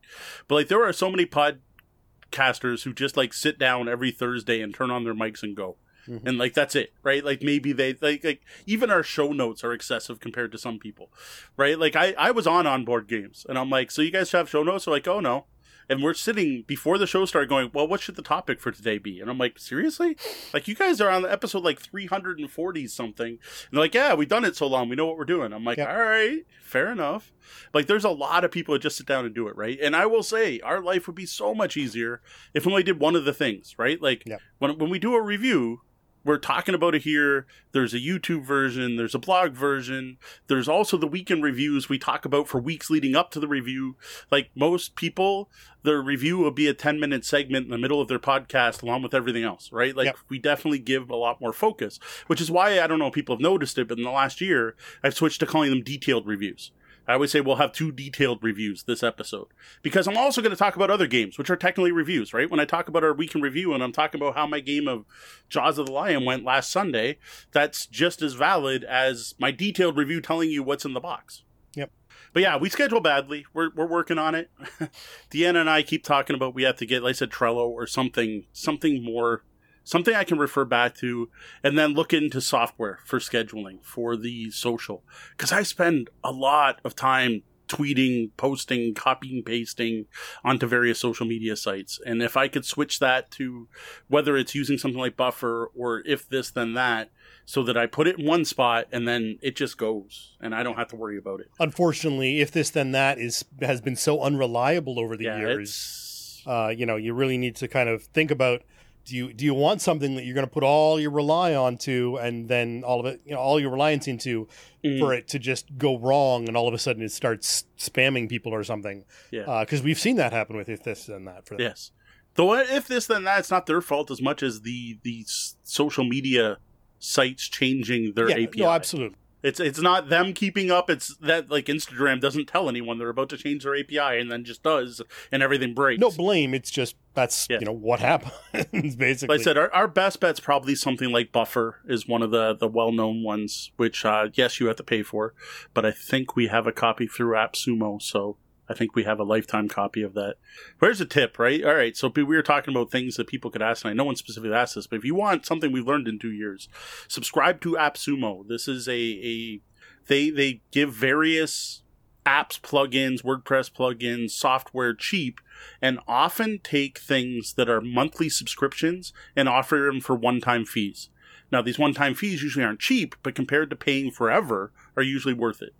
but 0.48 0.56
like 0.56 0.68
there 0.68 0.84
are 0.84 0.92
so 0.92 1.10
many 1.10 1.26
podcasters 1.26 2.82
who 2.82 2.92
just 2.92 3.16
like 3.16 3.32
sit 3.32 3.56
down 3.56 3.88
every 3.88 4.10
Thursday 4.10 4.60
and 4.60 4.74
turn 4.74 4.90
on 4.90 5.04
their 5.04 5.14
mics 5.14 5.44
and 5.44 5.56
go. 5.56 5.76
Mm-hmm. 6.08 6.26
And 6.26 6.38
like 6.38 6.54
that's 6.54 6.74
it, 6.74 6.92
right? 7.02 7.24
Like 7.24 7.42
maybe 7.42 7.72
they 7.72 7.94
like 8.00 8.24
like 8.24 8.42
even 8.66 8.90
our 8.90 9.02
show 9.02 9.32
notes 9.32 9.64
are 9.64 9.72
excessive 9.72 10.20
compared 10.20 10.52
to 10.52 10.58
some 10.58 10.78
people, 10.78 11.10
right? 11.56 11.78
Like 11.78 11.96
I 11.96 12.14
I 12.18 12.30
was 12.30 12.46
on 12.46 12.66
onboard 12.66 13.08
games, 13.08 13.46
and 13.48 13.58
I'm 13.58 13.70
like, 13.70 13.90
so 13.90 14.02
you 14.02 14.10
guys 14.10 14.32
have 14.32 14.48
show 14.48 14.62
notes? 14.62 14.84
So 14.84 14.90
like, 14.90 15.08
oh 15.08 15.20
no, 15.20 15.46
and 15.88 16.02
we're 16.02 16.14
sitting 16.14 16.64
before 16.66 16.98
the 16.98 17.06
show 17.06 17.24
started 17.24 17.48
going, 17.48 17.70
well, 17.72 17.86
what 17.86 18.00
should 18.00 18.16
the 18.16 18.22
topic 18.22 18.60
for 18.60 18.72
today 18.72 18.98
be? 18.98 19.20
And 19.20 19.30
I'm 19.30 19.38
like, 19.38 19.58
seriously? 19.58 20.16
Like, 20.52 20.66
you 20.66 20.74
guys 20.74 21.00
are 21.00 21.10
on 21.10 21.22
the 21.22 21.30
episode 21.30 21.62
like 21.62 21.80
340 21.80 22.86
something. 22.88 23.26
And 23.26 23.38
they're 23.70 23.80
like, 23.80 23.94
yeah, 23.94 24.14
we've 24.14 24.28
done 24.28 24.44
it 24.44 24.56
so 24.56 24.66
long. 24.66 24.88
We 24.88 24.96
know 24.96 25.06
what 25.06 25.16
we're 25.16 25.24
doing. 25.24 25.52
I'm 25.52 25.64
like, 25.64 25.78
yep. 25.78 25.88
all 25.88 25.96
right, 25.96 26.44
fair 26.60 26.90
enough. 26.90 27.32
Like, 27.72 27.86
there's 27.86 28.04
a 28.04 28.10
lot 28.10 28.44
of 28.44 28.50
people 28.50 28.74
that 28.74 28.82
just 28.82 28.96
sit 28.96 29.06
down 29.06 29.24
and 29.24 29.34
do 29.34 29.48
it, 29.48 29.56
right? 29.56 29.78
And 29.80 29.94
I 29.94 30.06
will 30.06 30.22
say, 30.22 30.60
our 30.60 30.82
life 30.82 31.06
would 31.06 31.16
be 31.16 31.26
so 31.26 31.54
much 31.54 31.76
easier 31.76 32.20
if 32.52 32.66
we 32.66 32.72
only 32.72 32.82
did 32.82 32.98
one 32.98 33.14
of 33.14 33.24
the 33.24 33.34
things, 33.34 33.74
right? 33.78 34.00
Like, 34.00 34.24
yep. 34.26 34.40
when, 34.58 34.78
when 34.78 34.90
we 34.90 34.98
do 34.98 35.14
a 35.14 35.22
review, 35.22 35.82
we're 36.26 36.38
talking 36.38 36.74
about 36.74 36.96
it 36.96 37.02
here. 37.02 37.46
There's 37.70 37.94
a 37.94 38.00
YouTube 38.00 38.44
version, 38.44 38.96
there's 38.96 39.14
a 39.14 39.18
blog 39.18 39.52
version, 39.52 40.18
there's 40.48 40.68
also 40.68 40.96
the 40.96 41.06
weekend 41.06 41.44
reviews 41.44 41.88
we 41.88 41.98
talk 41.98 42.24
about 42.24 42.48
for 42.48 42.60
weeks 42.60 42.90
leading 42.90 43.14
up 43.14 43.30
to 43.30 43.40
the 43.40 43.46
review. 43.46 43.96
Like 44.30 44.50
most 44.56 44.96
people, 44.96 45.48
their 45.84 46.02
review 46.02 46.38
will 46.38 46.50
be 46.50 46.66
a 46.66 46.74
10 46.74 46.98
minute 46.98 47.24
segment 47.24 47.66
in 47.66 47.70
the 47.70 47.78
middle 47.78 48.00
of 48.00 48.08
their 48.08 48.18
podcast 48.18 48.82
along 48.82 49.02
with 49.02 49.14
everything 49.14 49.44
else, 49.44 49.70
right? 49.70 49.96
Like 49.96 50.06
yep. 50.06 50.16
we 50.28 50.40
definitely 50.40 50.80
give 50.80 51.08
a 51.10 51.16
lot 51.16 51.40
more 51.40 51.52
focus, 51.52 52.00
which 52.26 52.40
is 52.40 52.50
why 52.50 52.80
I 52.80 52.88
don't 52.88 52.98
know 52.98 53.06
if 53.06 53.14
people 53.14 53.36
have 53.36 53.40
noticed 53.40 53.78
it, 53.78 53.86
but 53.86 53.98
in 53.98 54.04
the 54.04 54.10
last 54.10 54.40
year, 54.40 54.74
I've 55.04 55.14
switched 55.14 55.38
to 55.40 55.46
calling 55.46 55.70
them 55.70 55.82
detailed 55.82 56.26
reviews. 56.26 56.72
I 57.08 57.14
always 57.14 57.30
say 57.30 57.40
we'll 57.40 57.56
have 57.56 57.72
two 57.72 57.92
detailed 57.92 58.42
reviews 58.42 58.82
this 58.82 59.02
episode 59.02 59.48
because 59.82 60.08
I'm 60.08 60.16
also 60.16 60.42
going 60.42 60.50
to 60.50 60.56
talk 60.56 60.76
about 60.76 60.90
other 60.90 61.06
games, 61.06 61.38
which 61.38 61.50
are 61.50 61.56
technically 61.56 61.92
reviews, 61.92 62.34
right? 62.34 62.50
When 62.50 62.60
I 62.60 62.64
talk 62.64 62.88
about 62.88 63.04
our 63.04 63.14
weekend 63.14 63.44
review 63.44 63.72
and 63.72 63.82
I'm 63.82 63.92
talking 63.92 64.20
about 64.20 64.34
how 64.34 64.46
my 64.46 64.60
game 64.60 64.88
of 64.88 65.04
Jaws 65.48 65.78
of 65.78 65.86
the 65.86 65.92
Lion 65.92 66.24
went 66.24 66.44
last 66.44 66.70
Sunday, 66.70 67.18
that's 67.52 67.86
just 67.86 68.22
as 68.22 68.34
valid 68.34 68.82
as 68.84 69.34
my 69.38 69.50
detailed 69.50 69.96
review 69.96 70.20
telling 70.20 70.50
you 70.50 70.62
what's 70.62 70.84
in 70.84 70.94
the 70.94 71.00
box. 71.00 71.44
Yep. 71.74 71.92
But 72.32 72.42
yeah, 72.42 72.56
we 72.56 72.68
schedule 72.68 73.00
badly. 73.00 73.46
We're, 73.54 73.70
we're 73.74 73.86
working 73.86 74.18
on 74.18 74.34
it. 74.34 74.50
Deanna 75.30 75.60
and 75.60 75.70
I 75.70 75.82
keep 75.82 76.02
talking 76.02 76.34
about 76.34 76.54
we 76.54 76.64
have 76.64 76.76
to 76.76 76.86
get, 76.86 77.02
like 77.02 77.10
I 77.10 77.12
said, 77.12 77.30
Trello 77.30 77.68
or 77.68 77.86
something, 77.86 78.46
something 78.52 79.02
more 79.04 79.44
something 79.86 80.14
I 80.14 80.24
can 80.24 80.38
refer 80.38 80.66
back 80.66 80.96
to, 80.96 81.30
and 81.62 81.78
then 81.78 81.94
look 81.94 82.12
into 82.12 82.40
software 82.40 82.98
for 83.04 83.18
scheduling 83.18 83.78
for 83.82 84.16
the 84.16 84.50
social. 84.50 85.04
Because 85.30 85.52
I 85.52 85.62
spend 85.62 86.10
a 86.22 86.32
lot 86.32 86.80
of 86.84 86.94
time 86.94 87.42
tweeting, 87.68 88.30
posting, 88.36 88.94
copying, 88.94 89.42
pasting 89.42 90.06
onto 90.44 90.66
various 90.66 90.98
social 90.98 91.26
media 91.26 91.56
sites. 91.56 92.00
And 92.04 92.22
if 92.22 92.36
I 92.36 92.48
could 92.48 92.64
switch 92.64 92.98
that 92.98 93.30
to 93.32 93.68
whether 94.08 94.36
it's 94.36 94.54
using 94.54 94.78
something 94.78 95.00
like 95.00 95.16
Buffer 95.16 95.70
or 95.74 96.02
if 96.04 96.28
this, 96.28 96.50
then 96.50 96.74
that, 96.74 97.10
so 97.44 97.62
that 97.62 97.76
I 97.76 97.86
put 97.86 98.08
it 98.08 98.18
in 98.18 98.26
one 98.26 98.44
spot 98.44 98.86
and 98.92 99.06
then 99.06 99.38
it 99.42 99.56
just 99.56 99.78
goes 99.78 100.36
and 100.40 100.54
I 100.54 100.62
don't 100.62 100.76
have 100.76 100.88
to 100.88 100.96
worry 100.96 101.18
about 101.18 101.40
it. 101.40 101.50
Unfortunately, 101.58 102.40
if 102.40 102.50
this, 102.50 102.70
then 102.70 102.92
that 102.92 103.18
is 103.18 103.44
has 103.60 103.80
been 103.80 103.96
so 103.96 104.20
unreliable 104.20 104.98
over 104.98 105.16
the 105.16 105.24
yeah, 105.24 105.38
years. 105.38 106.42
Uh, 106.46 106.72
you 106.76 106.86
know, 106.86 106.96
you 106.96 107.14
really 107.14 107.38
need 107.38 107.56
to 107.56 107.68
kind 107.68 107.88
of 107.88 108.04
think 108.04 108.30
about 108.30 108.62
do 109.06 109.16
you 109.16 109.32
do 109.32 109.44
you 109.44 109.54
want 109.54 109.80
something 109.80 110.16
that 110.16 110.24
you're 110.24 110.34
going 110.34 110.46
to 110.46 110.52
put 110.52 110.64
all 110.64 111.00
your 111.00 111.12
rely 111.12 111.54
on 111.54 111.78
to 111.78 112.16
and 112.16 112.48
then 112.48 112.82
all 112.84 113.00
of 113.00 113.06
it 113.06 113.20
you 113.24 113.32
know 113.32 113.38
all 113.38 113.58
your 113.58 113.70
reliance 113.70 114.08
into 114.08 114.48
mm. 114.84 114.98
for 114.98 115.14
it 115.14 115.28
to 115.28 115.38
just 115.38 115.78
go 115.78 115.96
wrong 115.96 116.48
and 116.48 116.56
all 116.56 116.66
of 116.68 116.74
a 116.74 116.78
sudden 116.78 117.02
it 117.02 117.12
starts 117.12 117.64
spamming 117.78 118.28
people 118.28 118.52
or 118.52 118.64
something? 118.64 119.04
Yeah. 119.30 119.60
Because 119.60 119.80
uh, 119.80 119.84
we've 119.84 119.98
seen 119.98 120.16
that 120.16 120.32
happen 120.32 120.56
with 120.56 120.68
if 120.68 120.82
this 120.82 121.08
and 121.08 121.26
that 121.28 121.46
for 121.46 121.54
them. 121.54 121.62
yes. 121.62 121.92
Though 122.34 122.54
if 122.54 122.86
this 122.88 123.06
then 123.06 123.24
that 123.24 123.38
it's 123.38 123.50
not 123.50 123.66
their 123.66 123.80
fault 123.80 124.10
as 124.10 124.20
much 124.20 124.42
as 124.42 124.62
the 124.62 124.98
the 125.02 125.24
social 125.62 126.04
media 126.04 126.58
sites 126.98 127.48
changing 127.48 128.12
their 128.14 128.28
yeah, 128.28 128.46
api 128.46 128.60
no 128.60 128.70
absolutely 128.70 129.16
it's 129.46 129.60
it's 129.60 129.80
not 129.80 130.08
them 130.08 130.32
keeping 130.32 130.72
up. 130.72 130.90
It's 130.90 131.16
that 131.18 131.48
like 131.48 131.66
Instagram 131.66 132.20
doesn't 132.20 132.46
tell 132.46 132.68
anyone 132.68 132.98
they're 132.98 133.08
about 133.08 133.28
to 133.28 133.36
change 133.36 133.62
their 133.62 133.76
API 133.76 134.18
and 134.18 134.30
then 134.30 134.44
just 134.44 134.64
does 134.64 135.00
and 135.30 135.40
everything 135.40 135.72
breaks. 135.72 136.00
No 136.00 136.10
blame. 136.10 136.52
It's 136.52 136.70
just 136.70 136.96
that's 137.14 137.46
yeah. 137.48 137.58
you 137.60 137.66
know 137.66 137.72
what 137.72 138.00
happens 138.00 138.96
basically. 138.96 139.36
Like 139.36 139.42
I 139.42 139.44
said, 139.44 139.56
our, 139.56 139.72
our 139.72 139.86
best 139.86 140.18
bet's 140.18 140.40
probably 140.40 140.74
something 140.74 141.10
like 141.10 141.30
Buffer 141.30 141.80
is 141.86 142.08
one 142.08 142.22
of 142.22 142.32
the 142.32 142.56
the 142.56 142.66
well 142.66 142.90
known 142.90 143.22
ones, 143.22 143.70
which 143.76 144.04
uh, 144.04 144.28
yes 144.34 144.58
you 144.58 144.66
have 144.66 144.76
to 144.76 144.84
pay 144.84 145.04
for, 145.04 145.32
but 145.72 145.86
I 145.86 145.92
think 145.92 146.34
we 146.34 146.48
have 146.48 146.66
a 146.66 146.72
copy 146.72 147.06
through 147.06 147.36
AppSumo, 147.36 148.02
so 148.02 148.36
I 148.68 148.74
think 148.74 148.94
we 148.94 149.04
have 149.04 149.20
a 149.20 149.24
lifetime 149.24 149.68
copy 149.68 150.02
of 150.02 150.14
that. 150.14 150.36
Where's 150.78 151.00
a 151.00 151.06
tip, 151.06 151.38
right? 151.38 151.64
All 151.64 151.74
right, 151.74 151.96
so 151.96 152.12
we 152.14 152.24
were 152.24 152.42
talking 152.42 152.74
about 152.74 152.90
things 152.90 153.16
that 153.16 153.28
people 153.28 153.50
could 153.50 153.62
ask, 153.62 153.84
and 153.84 153.90
I 153.90 153.94
know 153.94 154.04
one 154.04 154.16
specifically 154.16 154.56
asked 154.56 154.74
this, 154.74 154.86
but 154.86 154.96
if 154.96 155.04
you 155.04 155.14
want 155.14 155.46
something 155.46 155.70
we've 155.70 155.86
learned 155.86 156.08
in 156.08 156.18
two 156.18 156.32
years, 156.32 156.68
subscribe 157.08 157.60
to 157.62 157.72
AppSumo. 157.72 158.46
This 158.48 158.66
is 158.66 158.88
a, 158.88 158.92
a 158.92 159.60
they 160.08 160.30
they 160.30 160.62
give 160.70 160.92
various 160.92 161.82
apps, 162.24 162.60
plugins, 162.60 163.22
WordPress 163.22 163.70
plugins, 163.70 164.30
software 164.32 164.94
cheap, 164.94 165.40
and 165.80 166.00
often 166.08 166.58
take 166.58 166.98
things 166.98 167.54
that 167.54 167.70
are 167.70 167.80
monthly 167.80 168.28
subscriptions 168.28 169.12
and 169.36 169.48
offer 169.48 169.76
them 169.86 170.00
for 170.00 170.16
one-time 170.16 170.64
fees. 170.64 171.08
Now, 171.52 171.62
these 171.62 171.78
one-time 171.78 172.14
fees 172.14 172.42
usually 172.42 172.64
aren't 172.64 172.80
cheap, 172.80 173.14
but 173.22 173.36
compared 173.36 173.70
to 173.70 173.76
paying 173.76 174.10
forever, 174.10 174.72
are 174.96 175.02
usually 175.04 175.34
worth 175.34 175.62
it. 175.62 175.74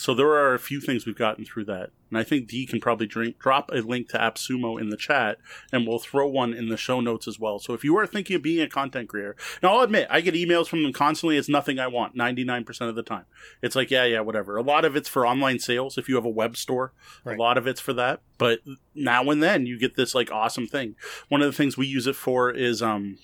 So 0.00 0.14
there 0.14 0.28
are 0.28 0.54
a 0.54 0.58
few 0.58 0.80
things 0.80 1.04
we've 1.04 1.14
gotten 1.14 1.44
through 1.44 1.66
that. 1.66 1.90
And 2.08 2.16
I 2.16 2.22
think 2.22 2.48
D 2.48 2.64
can 2.64 2.80
probably 2.80 3.06
drink, 3.06 3.38
drop 3.38 3.70
a 3.70 3.82
link 3.82 4.08
to 4.08 4.18
AppSumo 4.18 4.80
in 4.80 4.88
the 4.88 4.96
chat, 4.96 5.36
and 5.70 5.86
we'll 5.86 5.98
throw 5.98 6.26
one 6.26 6.54
in 6.54 6.70
the 6.70 6.78
show 6.78 7.02
notes 7.02 7.28
as 7.28 7.38
well. 7.38 7.58
So 7.58 7.74
if 7.74 7.84
you 7.84 7.94
are 7.98 8.06
thinking 8.06 8.36
of 8.36 8.42
being 8.42 8.62
a 8.62 8.66
content 8.66 9.10
creator, 9.10 9.36
now 9.62 9.76
I'll 9.76 9.82
admit, 9.82 10.08
I 10.08 10.22
get 10.22 10.32
emails 10.32 10.68
from 10.68 10.82
them 10.82 10.94
constantly. 10.94 11.36
It's 11.36 11.50
nothing 11.50 11.78
I 11.78 11.86
want 11.86 12.16
99% 12.16 12.88
of 12.88 12.94
the 12.94 13.02
time. 13.02 13.26
It's 13.60 13.76
like, 13.76 13.90
yeah, 13.90 14.04
yeah, 14.04 14.20
whatever. 14.20 14.56
A 14.56 14.62
lot 14.62 14.86
of 14.86 14.96
it's 14.96 15.08
for 15.08 15.26
online 15.26 15.58
sales. 15.58 15.98
If 15.98 16.08
you 16.08 16.14
have 16.14 16.24
a 16.24 16.30
web 16.30 16.56
store, 16.56 16.94
right. 17.22 17.36
a 17.36 17.38
lot 17.38 17.58
of 17.58 17.66
it's 17.66 17.80
for 17.80 17.92
that. 17.92 18.22
But 18.38 18.60
now 18.94 19.28
and 19.28 19.42
then 19.42 19.66
you 19.66 19.78
get 19.78 19.96
this 19.96 20.14
like 20.14 20.32
awesome 20.32 20.66
thing. 20.66 20.96
One 21.28 21.42
of 21.42 21.46
the 21.46 21.56
things 21.56 21.76
we 21.76 21.86
use 21.86 22.06
it 22.06 22.16
for 22.16 22.50
is 22.50 22.80
um, 22.80 23.18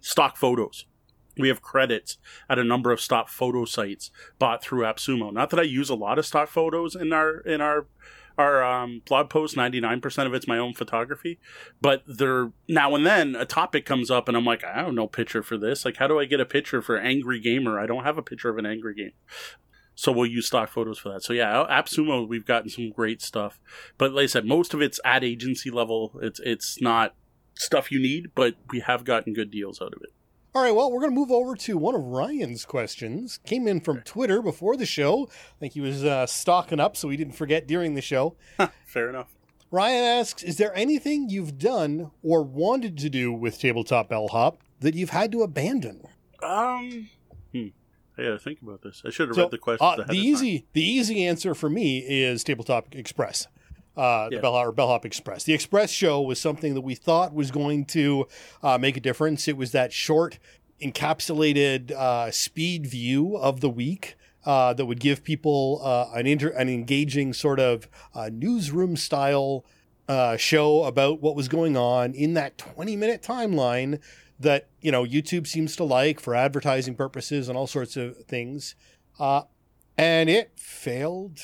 stock 0.00 0.36
photos 0.36 0.84
we 1.38 1.48
have 1.48 1.62
credits 1.62 2.18
at 2.48 2.58
a 2.58 2.64
number 2.64 2.92
of 2.92 3.00
stock 3.00 3.28
photo 3.28 3.64
sites 3.64 4.10
bought 4.38 4.62
through 4.62 4.82
AppSumo. 4.82 5.32
Not 5.32 5.50
that 5.50 5.60
I 5.60 5.64
use 5.64 5.90
a 5.90 5.94
lot 5.94 6.18
of 6.18 6.26
stock 6.26 6.48
photos 6.48 6.94
in 6.94 7.12
our 7.12 7.38
in 7.40 7.60
our 7.60 7.86
our 8.38 8.64
um, 8.64 9.02
blog 9.06 9.30
post. 9.30 9.56
Ninety 9.56 9.80
nine 9.80 10.00
percent 10.00 10.26
of 10.26 10.34
it's 10.34 10.48
my 10.48 10.58
own 10.58 10.74
photography, 10.74 11.38
but 11.80 12.02
there 12.06 12.52
now 12.68 12.94
and 12.94 13.06
then 13.06 13.34
a 13.34 13.44
topic 13.44 13.84
comes 13.86 14.10
up, 14.10 14.28
and 14.28 14.36
I'm 14.36 14.44
like, 14.44 14.64
I 14.64 14.82
don't 14.82 14.94
know 14.94 15.06
picture 15.08 15.42
for 15.42 15.56
this. 15.58 15.84
Like, 15.84 15.96
how 15.96 16.06
do 16.06 16.18
I 16.18 16.24
get 16.24 16.40
a 16.40 16.46
picture 16.46 16.82
for 16.82 16.96
angry 16.96 17.40
gamer? 17.40 17.78
I 17.78 17.86
don't 17.86 18.04
have 18.04 18.18
a 18.18 18.22
picture 18.22 18.48
of 18.48 18.58
an 18.58 18.66
angry 18.66 18.94
game 18.94 19.12
So 19.94 20.12
we'll 20.12 20.26
use 20.26 20.46
stock 20.46 20.70
photos 20.70 20.98
for 20.98 21.10
that. 21.10 21.22
So 21.22 21.32
yeah, 21.32 21.66
AppSumo, 21.70 22.26
we've 22.26 22.46
gotten 22.46 22.70
some 22.70 22.90
great 22.90 23.20
stuff. 23.22 23.60
But 23.98 24.12
like 24.12 24.24
I 24.24 24.26
said, 24.26 24.46
most 24.46 24.74
of 24.74 24.80
it's 24.80 25.00
at 25.04 25.24
agency 25.24 25.70
level. 25.70 26.18
It's 26.22 26.40
it's 26.40 26.80
not 26.80 27.14
stuff 27.54 27.92
you 27.92 28.00
need, 28.00 28.32
but 28.34 28.54
we 28.70 28.80
have 28.80 29.04
gotten 29.04 29.34
good 29.34 29.50
deals 29.50 29.80
out 29.80 29.94
of 29.94 30.02
it. 30.02 30.10
All 30.54 30.62
right, 30.62 30.74
well, 30.74 30.92
we're 30.92 31.00
going 31.00 31.12
to 31.12 31.18
move 31.18 31.30
over 31.30 31.54
to 31.56 31.78
one 31.78 31.94
of 31.94 32.02
Ryan's 32.02 32.66
questions. 32.66 33.40
Came 33.46 33.66
in 33.66 33.80
from 33.80 34.02
Twitter 34.02 34.42
before 34.42 34.76
the 34.76 34.84
show. 34.84 35.30
I 35.30 35.60
think 35.60 35.72
he 35.72 35.80
was 35.80 36.04
uh, 36.04 36.26
stocking 36.26 36.78
up 36.78 36.94
so 36.94 37.08
he 37.08 37.16
didn't 37.16 37.36
forget 37.36 37.66
during 37.66 37.94
the 37.94 38.02
show. 38.02 38.36
Fair 38.84 39.08
enough. 39.08 39.34
Ryan 39.70 40.04
asks 40.04 40.42
Is 40.42 40.58
there 40.58 40.76
anything 40.76 41.30
you've 41.30 41.56
done 41.56 42.10
or 42.22 42.42
wanted 42.42 42.98
to 42.98 43.08
do 43.08 43.32
with 43.32 43.58
Tabletop 43.58 44.10
Bellhop 44.10 44.60
that 44.80 44.94
you've 44.94 45.08
had 45.08 45.32
to 45.32 45.40
abandon? 45.40 46.02
Um, 46.42 47.08
hmm. 47.50 47.68
I 48.18 48.24
gotta 48.24 48.38
think 48.38 48.60
about 48.60 48.82
this. 48.82 49.00
I 49.06 49.08
should 49.08 49.28
have 49.28 49.36
so, 49.36 49.44
read 49.44 49.52
the 49.52 49.58
question. 49.58 49.86
Uh, 49.86 50.04
the 50.06 50.18
easy, 50.18 50.66
the 50.74 50.84
easy 50.84 51.24
answer 51.24 51.54
for 51.54 51.70
me 51.70 52.00
is 52.00 52.44
Tabletop 52.44 52.94
Express 52.94 53.46
uh, 53.96 54.28
yeah. 54.30 54.38
the 54.38 54.42
Bellhop, 54.42 54.66
or 54.66 54.72
Bellhop 54.72 55.04
Express. 55.04 55.44
The 55.44 55.52
Express 55.52 55.90
show 55.90 56.20
was 56.20 56.40
something 56.40 56.74
that 56.74 56.80
we 56.80 56.94
thought 56.94 57.34
was 57.34 57.50
going 57.50 57.84
to 57.86 58.26
uh, 58.62 58.78
make 58.78 58.96
a 58.96 59.00
difference. 59.00 59.48
It 59.48 59.56
was 59.56 59.72
that 59.72 59.92
short, 59.92 60.38
encapsulated 60.80 61.90
uh, 61.92 62.30
speed 62.30 62.86
view 62.86 63.36
of 63.36 63.60
the 63.60 63.70
week. 63.70 64.16
Uh, 64.44 64.74
that 64.74 64.86
would 64.86 64.98
give 64.98 65.22
people 65.22 65.80
uh, 65.84 66.08
an 66.18 66.26
inter- 66.26 66.48
an 66.48 66.68
engaging 66.68 67.32
sort 67.32 67.60
of 67.60 67.86
uh, 68.12 68.28
newsroom 68.32 68.96
style 68.96 69.64
show 70.36 70.82
about 70.82 71.22
what 71.22 71.36
was 71.36 71.46
going 71.48 71.76
on 71.76 72.12
in 72.12 72.34
that 72.34 72.58
20 72.58 72.96
minute 72.96 73.22
timeline 73.22 74.00
that 74.38 74.68
you 74.80 74.90
know 74.90 75.04
YouTube 75.04 75.46
seems 75.46 75.76
to 75.76 75.84
like 75.84 76.18
for 76.18 76.34
advertising 76.34 76.96
purposes 76.96 77.48
and 77.48 77.56
all 77.56 77.68
sorts 77.68 77.96
of 77.96 78.16
things. 78.24 78.74
and 79.20 80.28
it 80.28 80.50
failed. 80.56 81.38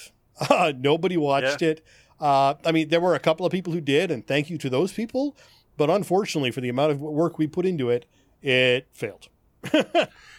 nobody 0.74 1.16
watched 1.16 1.62
yeah. 1.62 1.68
it. 1.68 1.86
Uh, 2.20 2.54
I 2.64 2.72
mean, 2.72 2.88
there 2.88 3.00
were 3.00 3.14
a 3.14 3.20
couple 3.20 3.46
of 3.46 3.52
people 3.52 3.72
who 3.72 3.80
did, 3.80 4.10
and 4.10 4.26
thank 4.26 4.50
you 4.50 4.58
to 4.58 4.70
those 4.70 4.92
people. 4.92 5.36
But 5.76 5.90
unfortunately, 5.90 6.50
for 6.50 6.60
the 6.60 6.68
amount 6.68 6.92
of 6.92 7.00
work 7.00 7.38
we 7.38 7.46
put 7.46 7.64
into 7.64 7.88
it, 7.88 8.04
it 8.42 8.88
failed. 8.92 9.28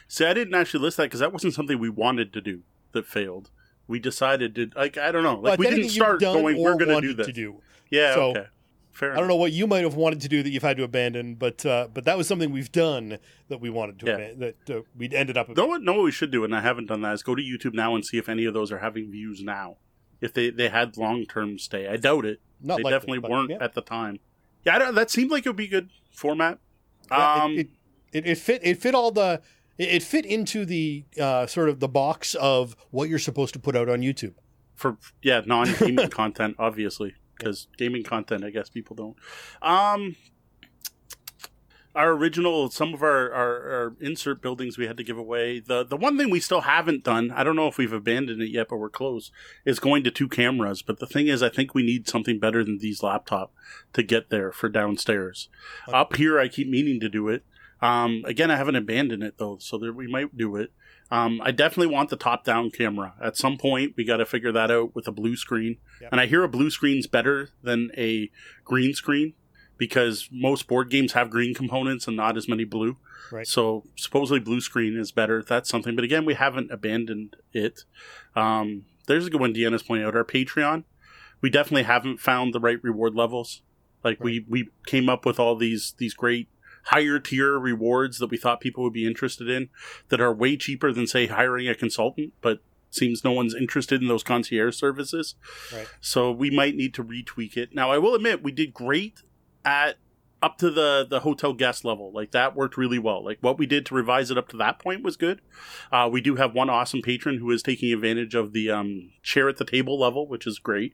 See, 0.08 0.26
I 0.26 0.34
didn't 0.34 0.54
actually 0.54 0.82
list 0.82 0.98
that 0.98 1.04
because 1.04 1.22
that 1.22 1.32
wasn't 1.32 1.54
something 1.54 1.80
we 1.80 1.90
wanted 1.90 2.34
to 2.34 2.42
do 2.42 2.62
that 2.92 3.06
failed. 3.06 3.50
We 3.88 4.00
decided 4.00 4.54
to, 4.56 4.70
like, 4.76 4.98
I 4.98 5.12
don't 5.12 5.24
know, 5.24 5.36
like 5.36 5.58
well, 5.58 5.70
we 5.70 5.76
didn't 5.76 5.90
start 5.90 6.20
going. 6.20 6.62
We're 6.62 6.76
going 6.76 6.90
to 6.90 7.02
do 7.02 7.14
this. 7.14 7.28
To 7.28 7.34
do. 7.34 7.62
Yeah. 7.90 8.14
So, 8.14 8.30
okay. 8.32 8.46
Fair 8.92 9.14
I 9.14 9.16
don't 9.16 9.30
know 9.30 9.36
what 9.36 9.54
you 9.54 9.66
might 9.66 9.84
have 9.84 9.96
wanted 9.96 10.20
to 10.22 10.28
do 10.28 10.44
that 10.44 10.50
you've 10.50 10.64
had 10.64 10.76
to 10.76 10.84
abandon, 10.84 11.36
but 11.36 11.66
uh, 11.66 11.88
but 11.94 12.04
that 12.04 12.18
was 12.18 12.28
something 12.28 12.52
we've 12.52 12.72
done 12.72 13.18
that 13.48 13.62
we 13.62 13.70
wanted 13.70 13.98
to 14.00 14.06
yeah. 14.08 14.14
abandon, 14.14 14.40
that 14.40 14.78
uh, 14.78 14.82
we 14.98 15.10
ended 15.14 15.38
up. 15.38 15.56
Know 15.56 15.68
what? 15.68 15.84
Know 15.84 15.94
what 15.94 16.04
we 16.04 16.12
should 16.12 16.32
do, 16.32 16.44
and 16.44 16.54
I 16.54 16.60
haven't 16.60 16.88
done 16.88 17.02
that. 17.04 17.14
Is 17.14 17.24
go 17.24 17.34
to 17.34 17.42
YouTube 17.42 17.74
now 17.74 17.96
and 17.96 18.06
see 18.06 18.18
if 18.18 18.28
any 18.28 18.44
of 18.44 18.54
those 18.54 18.74
are 18.74 18.80
having 18.80 19.10
views 19.10 19.42
now 19.42 19.78
if 20.22 20.34
they, 20.34 20.50
they 20.50 20.70
had 20.70 20.98
long 20.98 21.26
term 21.26 21.58
stay. 21.60 21.88
I 21.88 21.98
doubt 21.98 22.26
it. 22.26 22.42
Not 22.62 22.78
they 22.78 22.84
likely, 22.84 23.00
definitely 23.00 23.30
weren't 23.30 23.50
yeah. 23.52 23.58
at 23.62 23.74
the 23.74 23.82
time. 23.82 24.20
Yeah, 24.66 24.92
that 24.92 25.10
seemed 25.10 25.32
like 25.32 25.46
it 25.46 25.50
would 25.50 25.56
be 25.56 25.68
good 25.68 25.90
format. 26.12 26.60
Yeah, 27.10 27.44
um, 27.44 27.58
it, 27.58 27.70
it, 28.12 28.28
it, 28.28 28.38
fit 28.38 28.62
it 28.64 28.82
fit 28.82 28.94
all 28.94 29.12
the 29.12 29.42
it 29.78 30.04
fit 30.04 30.26
into 30.26 30.66
the 30.66 31.06
uh, 31.20 31.48
sort 31.48 31.70
of 31.70 31.80
the 31.80 31.88
box 31.88 32.36
of 32.36 32.76
what 32.92 33.08
you're 33.10 33.20
supposed 33.20 33.54
to 33.54 33.60
put 33.60 33.76
out 33.76 33.88
on 33.88 34.02
YouTube 34.02 34.34
for 34.76 34.98
yeah 35.22 35.42
non 35.46 35.74
gaming 35.80 36.10
content, 36.10 36.56
obviously 36.60 37.16
because 37.40 37.68
gaming 37.78 38.04
content, 38.04 38.44
I 38.44 38.50
guess 38.50 38.70
people 38.70 38.96
don't. 38.96 39.16
Um, 39.62 40.16
our 42.00 42.12
original 42.12 42.70
some 42.70 42.94
of 42.94 43.04
our, 43.04 43.30
our, 43.34 43.72
our, 43.72 43.96
insert 44.00 44.42
buildings 44.42 44.78
we 44.78 44.88
had 44.88 44.96
to 44.96 45.04
give 45.04 45.18
away 45.18 45.60
the 45.60 45.84
the 45.84 45.98
one 45.98 46.18
thing 46.18 46.30
we 46.30 46.40
still 46.40 46.62
haven't 46.62 47.04
done 47.04 47.30
i 47.32 47.44
don't 47.44 47.58
know 47.58 47.68
if 47.68 47.78
we've 47.78 47.92
abandoned 47.92 48.42
it 48.42 48.50
yet 48.50 48.68
but 48.70 48.78
we're 48.78 48.90
close 48.90 49.32
is 49.66 49.80
going 49.80 50.02
to 50.02 50.10
two 50.10 50.30
cameras 50.30 50.82
but 50.82 51.00
the 51.00 51.06
thing 51.06 51.28
is 51.28 51.44
i 51.44 51.50
think 51.50 51.76
we 51.76 51.84
need 51.84 52.08
something 52.08 52.40
better 52.40 52.64
than 52.64 52.78
these 52.78 53.04
laptop 53.04 53.52
to 53.92 54.02
get 54.02 54.30
there 54.30 54.52
for 54.52 54.70
downstairs 54.70 55.50
okay. 55.90 55.98
up 55.98 56.16
here 56.16 56.40
i 56.40 56.48
keep 56.48 56.70
meaning 56.70 57.02
to 57.02 57.10
do 57.10 57.28
it 57.28 57.44
um, 57.82 58.24
again 58.26 58.50
i 58.50 58.56
haven't 58.56 58.76
abandoned 58.76 59.22
it 59.22 59.38
though 59.38 59.58
so 59.60 59.78
we 59.92 60.08
might 60.08 60.38
do 60.38 60.56
it 60.56 60.72
um, 61.12 61.42
I 61.44 61.50
definitely 61.50 61.92
want 61.92 62.12
the 62.12 62.16
top 62.16 62.44
down 62.44 62.70
camera. 62.70 63.16
At 63.20 63.36
some 63.36 63.58
point, 63.58 63.96
we 63.98 64.04
got 64.04 64.18
to 64.18 64.28
figure 64.28 64.52
that 64.52 64.70
out 64.70 64.94
with 64.94 65.08
a 65.08 65.12
blue 65.12 65.36
screen. 65.36 65.78
Yep. 66.02 66.12
And 66.12 66.22
I 66.22 66.28
hear 66.28 66.44
a 66.44 66.48
blue 66.48 66.70
screen's 66.70 67.08
better 67.08 67.50
than 67.64 67.90
a 67.98 68.30
green 68.64 68.94
screen 68.94 69.34
because 69.80 70.30
most 70.32 70.68
board 70.68 70.92
games 70.92 71.14
have 71.14 71.32
green 71.32 71.56
components 71.56 72.06
and 72.06 72.16
not 72.16 72.38
as 72.38 72.48
many 72.48 72.66
blue. 72.66 72.98
Right. 73.32 73.48
So 73.48 73.86
supposedly 73.96 74.42
blue 74.42 74.62
screen 74.62 74.98
is 74.98 75.12
better. 75.12 75.42
That's 75.42 75.70
something. 75.70 75.96
But 75.96 76.04
again, 76.04 76.26
we 76.26 76.36
haven't 76.36 76.70
abandoned 76.70 77.38
it. 77.54 77.86
Um, 78.36 78.86
there's 79.08 79.26
a 79.26 79.30
good 79.30 79.40
one 79.40 79.54
Deanna's 79.54 79.82
pointing 79.82 80.06
out. 80.06 80.16
Our 80.16 80.26
Patreon, 80.26 80.84
we 81.42 81.50
definitely 81.50 81.84
haven't 81.84 82.20
found 82.20 82.54
the 82.54 82.60
right 82.60 82.84
reward 82.84 83.16
levels. 83.16 83.62
Like 84.04 84.20
right. 84.20 84.26
we 84.26 84.46
we 84.48 84.70
came 84.86 85.10
up 85.10 85.26
with 85.26 85.40
all 85.40 85.56
these 85.56 85.96
these 85.98 86.14
great 86.14 86.50
higher 86.84 87.20
tier 87.20 87.58
rewards 87.58 88.20
that 88.20 88.30
we 88.30 88.38
thought 88.38 88.62
people 88.62 88.84
would 88.84 88.94
be 88.94 89.08
interested 89.08 89.50
in 89.50 89.70
that 90.10 90.22
are 90.22 90.34
way 90.34 90.58
cheaper 90.58 90.92
than 90.92 91.08
say 91.08 91.28
hiring 91.28 91.68
a 91.68 91.76
consultant, 91.76 92.34
but 92.42 92.60
seems 92.90 93.24
no 93.24 93.32
one's 93.32 93.54
interested 93.54 94.02
in 94.02 94.08
those 94.08 94.24
concierge 94.24 94.76
services. 94.76 95.36
Right. 95.74 95.88
So 96.02 96.32
we 96.32 96.50
might 96.50 96.76
need 96.76 96.94
to 96.96 97.04
retweak 97.04 97.56
it. 97.56 97.74
Now 97.74 97.92
I 97.92 97.98
will 97.98 98.16
admit 98.16 98.44
we 98.44 98.52
did 98.52 98.74
great 98.74 99.22
at 99.66 99.98
up 100.42 100.58
to 100.58 100.70
the 100.70 101.06
the 101.10 101.22
hotel 101.22 101.54
guest 101.54 101.84
level. 101.84 102.12
Like 102.12 102.32
that 102.32 102.56
worked 102.56 102.78
really 102.78 103.00
well. 103.00 103.24
Like 103.24 103.40
what 103.42 103.58
we 103.58 103.66
did 103.66 103.86
to 103.88 103.96
revise 103.96 104.32
it 104.32 104.38
up 104.38 104.48
to 104.50 104.58
that 104.58 104.80
point 104.80 105.04
was 105.04 105.18
good. 105.18 105.42
Uh, 105.92 106.10
we 106.12 106.22
do 106.22 106.36
have 106.36 106.54
one 106.54 106.70
awesome 106.70 107.02
patron 107.02 107.40
who 107.40 107.52
is 107.52 107.64
taking 107.64 107.94
advantage 107.94 108.36
of 108.36 108.54
the 108.54 108.70
um, 108.70 109.12
share 109.22 109.50
at 109.50 109.58
the 109.58 109.66
table 109.66 110.00
level 110.00 110.28
which 110.28 110.48
is 110.48 110.60
great. 110.60 110.94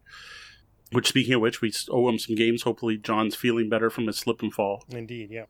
Which 0.91 1.07
speaking 1.07 1.33
of 1.33 1.41
which 1.41 1.61
we 1.61 1.73
owe 1.89 2.07
him 2.09 2.19
some 2.19 2.35
games. 2.35 2.63
Hopefully 2.63 2.97
john's 2.97 3.35
feeling 3.35 3.69
better 3.69 3.89
from 3.89 4.07
his 4.07 4.17
slip 4.17 4.41
and 4.41 4.53
fall. 4.53 4.83
Indeed 4.89 5.29
yeah. 5.31 5.45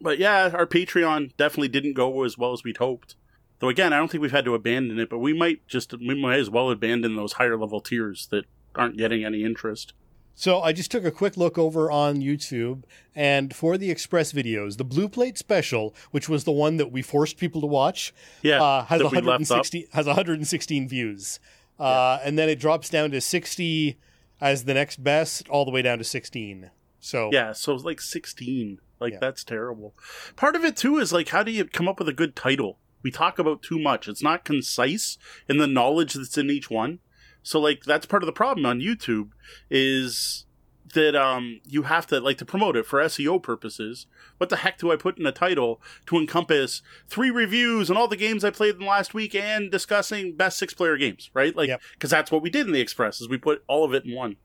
But 0.00 0.18
yeah 0.18 0.50
our 0.52 0.66
patreon 0.66 1.36
definitely 1.36 1.68
didn't 1.68 1.94
go 1.94 2.24
as 2.24 2.36
well 2.36 2.52
as 2.52 2.64
we'd 2.64 2.78
hoped. 2.78 3.16
Though 3.60 3.68
again 3.68 3.92
i 3.92 3.98
don't 3.98 4.10
think 4.10 4.20
we've 4.20 4.32
had 4.32 4.44
to 4.46 4.54
abandon 4.54 4.98
it 4.98 5.08
but 5.08 5.20
we 5.20 5.32
might 5.32 5.66
just 5.66 5.94
we 5.94 6.20
might 6.20 6.40
as 6.40 6.50
well 6.50 6.70
abandon 6.70 7.16
those 7.16 7.34
higher 7.34 7.56
level 7.56 7.80
tiers 7.80 8.26
that 8.30 8.44
aren't 8.74 8.98
getting 8.98 9.24
any 9.24 9.44
interest 9.44 9.94
so 10.34 10.60
I 10.60 10.72
just 10.72 10.90
took 10.90 11.04
a 11.04 11.10
quick 11.10 11.36
look 11.36 11.56
over 11.58 11.90
on 11.90 12.16
YouTube, 12.16 12.84
and 13.14 13.54
for 13.54 13.78
the 13.78 13.90
Express 13.90 14.32
videos, 14.32 14.76
the 14.76 14.84
Blue 14.84 15.08
Plate 15.08 15.38
Special, 15.38 15.94
which 16.10 16.28
was 16.28 16.44
the 16.44 16.52
one 16.52 16.76
that 16.76 16.90
we 16.90 17.02
forced 17.02 17.36
people 17.36 17.60
to 17.60 17.66
watch, 17.66 18.12
yeah, 18.42 18.62
uh, 18.62 18.84
has 18.84 19.02
160 19.02 19.88
has 19.92 20.06
116 20.06 20.88
views, 20.88 21.38
uh, 21.78 22.18
yeah. 22.20 22.28
and 22.28 22.38
then 22.38 22.48
it 22.48 22.58
drops 22.58 22.88
down 22.88 23.10
to 23.12 23.20
60 23.20 23.98
as 24.40 24.64
the 24.64 24.74
next 24.74 25.02
best, 25.02 25.48
all 25.48 25.64
the 25.64 25.70
way 25.70 25.82
down 25.82 25.98
to 25.98 26.04
16. 26.04 26.70
So 26.98 27.30
yeah, 27.32 27.52
so 27.52 27.74
it's 27.74 27.84
like 27.84 28.00
16, 28.00 28.80
like 28.98 29.12
yeah. 29.12 29.18
that's 29.20 29.44
terrible. 29.44 29.94
Part 30.36 30.56
of 30.56 30.64
it 30.64 30.76
too 30.76 30.98
is 30.98 31.12
like, 31.12 31.28
how 31.28 31.42
do 31.42 31.50
you 31.50 31.64
come 31.64 31.86
up 31.86 31.98
with 31.98 32.08
a 32.08 32.14
good 32.14 32.34
title? 32.34 32.78
We 33.02 33.10
talk 33.10 33.38
about 33.38 33.62
too 33.62 33.78
much. 33.78 34.08
It's 34.08 34.22
not 34.22 34.44
concise 34.44 35.18
in 35.46 35.58
the 35.58 35.66
knowledge 35.66 36.14
that's 36.14 36.38
in 36.38 36.50
each 36.50 36.70
one. 36.70 37.00
So 37.44 37.60
like 37.60 37.84
that's 37.84 38.06
part 38.06 38.22
of 38.22 38.26
the 38.26 38.32
problem 38.32 38.66
on 38.66 38.80
YouTube 38.80 39.28
is 39.70 40.46
that 40.94 41.14
um 41.14 41.60
you 41.66 41.82
have 41.82 42.06
to 42.06 42.18
like 42.18 42.38
to 42.38 42.44
promote 42.44 42.76
it 42.76 42.86
for 42.86 43.00
SEO 43.00 43.40
purposes. 43.40 44.06
What 44.38 44.48
the 44.48 44.56
heck 44.56 44.78
do 44.78 44.90
I 44.90 44.96
put 44.96 45.18
in 45.18 45.26
a 45.26 45.32
title 45.32 45.80
to 46.06 46.16
encompass 46.16 46.82
three 47.06 47.30
reviews 47.30 47.90
and 47.90 47.98
all 47.98 48.08
the 48.08 48.16
games 48.16 48.44
I 48.44 48.50
played 48.50 48.74
in 48.74 48.80
the 48.80 48.86
last 48.86 49.14
week 49.14 49.34
and 49.34 49.70
discussing 49.70 50.34
best 50.34 50.58
six 50.58 50.72
player 50.72 50.96
games, 50.96 51.30
right? 51.34 51.54
Like 51.54 51.68
because 51.92 52.10
yep. 52.10 52.18
that's 52.18 52.32
what 52.32 52.42
we 52.42 52.50
did 52.50 52.66
in 52.66 52.72
the 52.72 52.80
Express 52.80 53.20
is 53.20 53.28
we 53.28 53.38
put 53.38 53.62
all 53.68 53.84
of 53.84 53.92
it 53.92 54.04
in 54.06 54.14
one. 54.14 54.36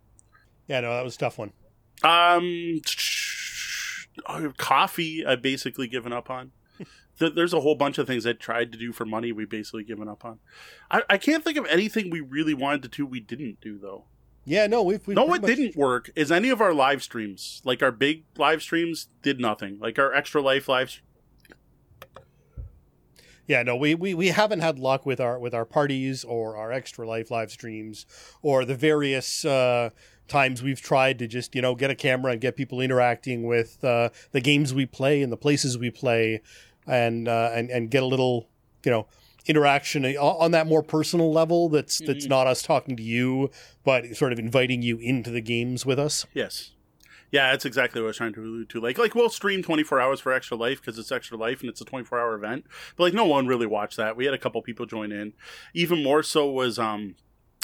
Yeah, 0.68 0.82
no, 0.82 0.94
that 0.94 1.04
was 1.04 1.16
a 1.16 1.20
tough 1.20 1.38
one. 1.38 1.54
Um, 2.04 2.82
coffee 4.58 5.26
I've 5.26 5.42
basically 5.42 5.88
given 5.88 6.12
up 6.14 6.30
on. 6.30 6.52
Th- 7.20 7.36
there's 7.36 7.54
a 7.54 7.60
whole 7.60 7.76
bunch 7.76 7.98
of 7.98 8.08
things 8.08 8.26
I 8.26 8.34
tried 8.34 8.72
to 8.72 8.78
do 8.78 8.92
for 8.92 9.06
money 9.06 9.32
we 9.32 9.46
basically 9.46 9.84
given 9.84 10.08
up 10.08 10.26
on. 10.26 10.40
I, 10.90 11.04
I 11.10 11.18
can't 11.18 11.44
think 11.44 11.58
of 11.58 11.66
anything 11.68 12.10
we 12.10 12.22
really 12.22 12.54
wanted 12.54 12.84
to 12.84 12.90
do 12.90 13.06
we 13.06 13.20
didn't 13.20 13.62
do 13.62 13.78
though. 13.78 14.06
Yeah, 14.46 14.66
no, 14.68 14.82
we've, 14.82 15.06
we've 15.06 15.16
no, 15.16 15.26
what 15.26 15.42
much- 15.42 15.56
didn't 15.56 15.76
work 15.76 16.10
is 16.16 16.32
any 16.32 16.50
of 16.50 16.62
our 16.62 16.74
live 16.74 17.04
streams. 17.04 17.62
Like 17.64 17.84
our 17.84 17.92
big 17.92 18.24
live 18.38 18.62
streams 18.62 19.10
did 19.22 19.40
nothing. 19.40 19.78
Like 19.80 20.00
our 20.00 20.14
extra 20.14 20.42
life 20.42 20.68
live. 20.68 21.02
Yeah, 23.46 23.64
no, 23.64 23.76
we, 23.76 23.96
we, 23.96 24.14
we 24.14 24.28
haven't 24.28 24.60
had 24.60 24.78
luck 24.78 25.08
with 25.08 25.20
our 25.20 25.40
with 25.40 25.56
our 25.56 25.66
parties 25.66 26.24
or 26.24 26.56
our 26.56 26.72
extra 26.72 27.08
life 27.08 27.32
live 27.32 27.50
streams 27.50 28.06
or 28.44 28.64
the 28.64 28.76
various 28.76 29.44
uh, 29.44 29.90
times 30.28 30.62
we've 30.62 30.80
tried 30.82 31.18
to 31.18 31.28
just 31.28 31.56
you 31.56 31.62
know 31.64 31.74
get 31.74 31.90
a 31.90 31.96
camera 31.96 32.32
and 32.34 32.42
get 32.42 32.56
people 32.56 32.80
interacting 32.80 33.48
with 33.48 33.84
uh, 33.84 34.10
the 34.34 34.40
games 34.40 34.72
we 34.72 34.86
play 34.86 35.24
and 35.24 35.32
the 35.32 35.38
places 35.38 35.80
we 35.80 35.90
play, 35.90 36.42
and 36.90 37.28
uh, 37.28 37.52
and 37.54 37.70
and 37.70 37.90
get 37.92 38.04
a 38.04 38.06
little 38.06 38.50
you 38.84 38.92
know 38.92 39.08
interaction 39.46 40.06
on- 40.18 40.52
that 40.52 40.68
more 40.68 40.84
personal 40.84 41.32
level. 41.32 41.70
That's 41.70 42.00
that's 42.00 42.26
Mhm. 42.26 42.30
not 42.30 42.48
us 42.48 42.62
talking 42.62 42.96
to 42.98 43.04
you, 43.04 43.50
but 43.84 44.16
sort 44.16 44.34
of 44.34 44.40
inviting 44.40 44.82
you 44.82 44.98
into 44.98 45.32
the 45.32 45.42
games 45.42 45.86
with 45.86 46.00
us. 46.00 46.26
Yes. 46.34 46.72
Yeah, 47.32 47.52
that's 47.52 47.64
exactly 47.66 48.02
what 48.02 48.06
I 48.06 48.08
was 48.08 48.18
trying 48.18 48.34
to 48.34 48.42
allude 48.42 48.70
to. 48.72 48.82
Like, 48.82 48.98
like 48.98 49.14
we'll 49.14 49.30
stream 49.30 49.62
24 49.62 50.02
hours 50.02 50.20
for 50.20 50.34
Extra 50.34 50.58
Life 50.58 50.82
because 50.82 50.98
it's 50.98 51.12
Extra 51.12 51.38
Life 51.38 51.62
and 51.62 51.70
it's 51.70 51.80
a 51.80 51.86
24 51.86 52.20
hour 52.20 52.34
event. 52.34 52.66
But 52.98 53.04
like, 53.04 53.14
no 53.14 53.26
one 53.26 53.46
really 53.46 53.68
watched 53.68 53.98
that. 53.98 54.18
We 54.18 54.26
had 54.26 54.34
a 54.34 54.38
couple 54.40 54.60
people 54.64 54.88
join 54.88 55.12
in. 55.12 55.34
Even 55.76 56.02
more 56.04 56.24
so 56.24 56.50
was 56.50 56.80
um, 56.80 57.16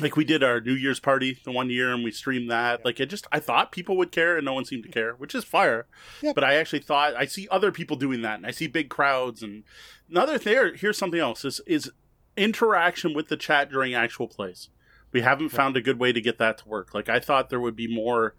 like 0.02 0.18
we 0.18 0.26
did 0.26 0.44
our 0.44 0.60
New 0.60 0.74
Year's 0.74 1.00
party 1.00 1.40
the 1.44 1.52
one 1.52 1.70
year 1.70 1.94
and 1.94 2.04
we 2.04 2.12
streamed 2.12 2.52
that. 2.52 2.84
Like, 2.84 3.00
it 3.00 3.06
just 3.06 3.28
I 3.32 3.40
thought 3.40 3.72
people 3.72 3.96
would 3.98 4.12
care 4.12 4.36
and 4.36 4.46
no 4.46 4.54
one 4.54 4.66
seemed 4.66 4.84
to 4.84 4.90
care, 4.90 5.14
which 5.14 5.34
is 5.34 5.44
fire. 5.44 5.88
Yep. 6.22 6.36
But 6.36 6.44
I 6.44 6.56
actually 6.56 6.80
thought 6.80 7.16
I 7.16 7.26
see 7.26 7.48
other 7.50 7.72
people 7.72 7.96
doing 7.96 8.22
that 8.22 8.36
and 8.36 8.46
I 8.46 8.52
see 8.52 8.68
big 8.68 8.90
crowds 8.90 9.42
and 9.42 9.64
another 10.10 10.38
thing. 10.38 10.74
Here's 10.76 10.98
something 10.98 11.20
else: 11.20 11.46
is 11.46 11.62
is 11.66 11.92
interaction 12.36 13.14
with 13.14 13.30
the 13.30 13.38
chat 13.38 13.70
during 13.70 13.94
actual 13.94 14.28
plays. 14.28 14.70
We 15.12 15.22
haven't 15.22 15.50
found 15.50 15.78
a 15.78 15.82
good 15.82 15.98
way 15.98 16.12
to 16.12 16.20
get 16.20 16.40
that 16.40 16.58
to 16.58 16.68
work. 16.68 16.94
Like 16.94 17.08
I 17.08 17.20
thought 17.20 17.50
there 17.50 17.62
would 17.62 17.76
be 17.76 17.88
more 17.88 18.36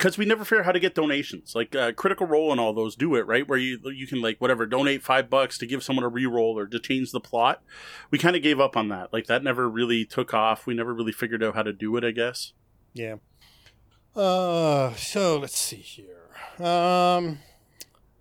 because 0.00 0.16
we 0.16 0.24
never 0.24 0.46
figure 0.46 0.60
out 0.60 0.64
how 0.64 0.72
to 0.72 0.80
get 0.80 0.94
donations. 0.94 1.54
Like 1.54 1.76
uh, 1.76 1.92
Critical 1.92 2.26
Role 2.26 2.52
and 2.52 2.58
all 2.58 2.72
those 2.72 2.96
do 2.96 3.14
it 3.16 3.26
right, 3.26 3.46
where 3.46 3.58
you 3.58 3.78
you 3.92 4.06
can 4.06 4.22
like 4.22 4.40
whatever 4.40 4.64
donate 4.64 5.02
five 5.02 5.28
bucks 5.28 5.58
to 5.58 5.66
give 5.66 5.84
someone 5.84 6.06
a 6.06 6.10
reroll 6.10 6.54
or 6.54 6.66
to 6.66 6.80
change 6.80 7.12
the 7.12 7.20
plot. 7.20 7.62
We 8.10 8.16
kind 8.18 8.34
of 8.34 8.42
gave 8.42 8.58
up 8.58 8.78
on 8.78 8.88
that. 8.88 9.12
Like 9.12 9.26
that 9.26 9.44
never 9.44 9.68
really 9.68 10.06
took 10.06 10.32
off. 10.32 10.66
We 10.66 10.72
never 10.72 10.94
really 10.94 11.12
figured 11.12 11.42
out 11.42 11.54
how 11.54 11.64
to 11.64 11.74
do 11.74 11.98
it. 11.98 12.04
I 12.04 12.12
guess. 12.12 12.54
Yeah. 12.94 13.16
Uh, 14.16 14.94
so 14.94 15.38
let's 15.38 15.58
see 15.58 15.76
here. 15.76 16.30
Um, 16.58 16.64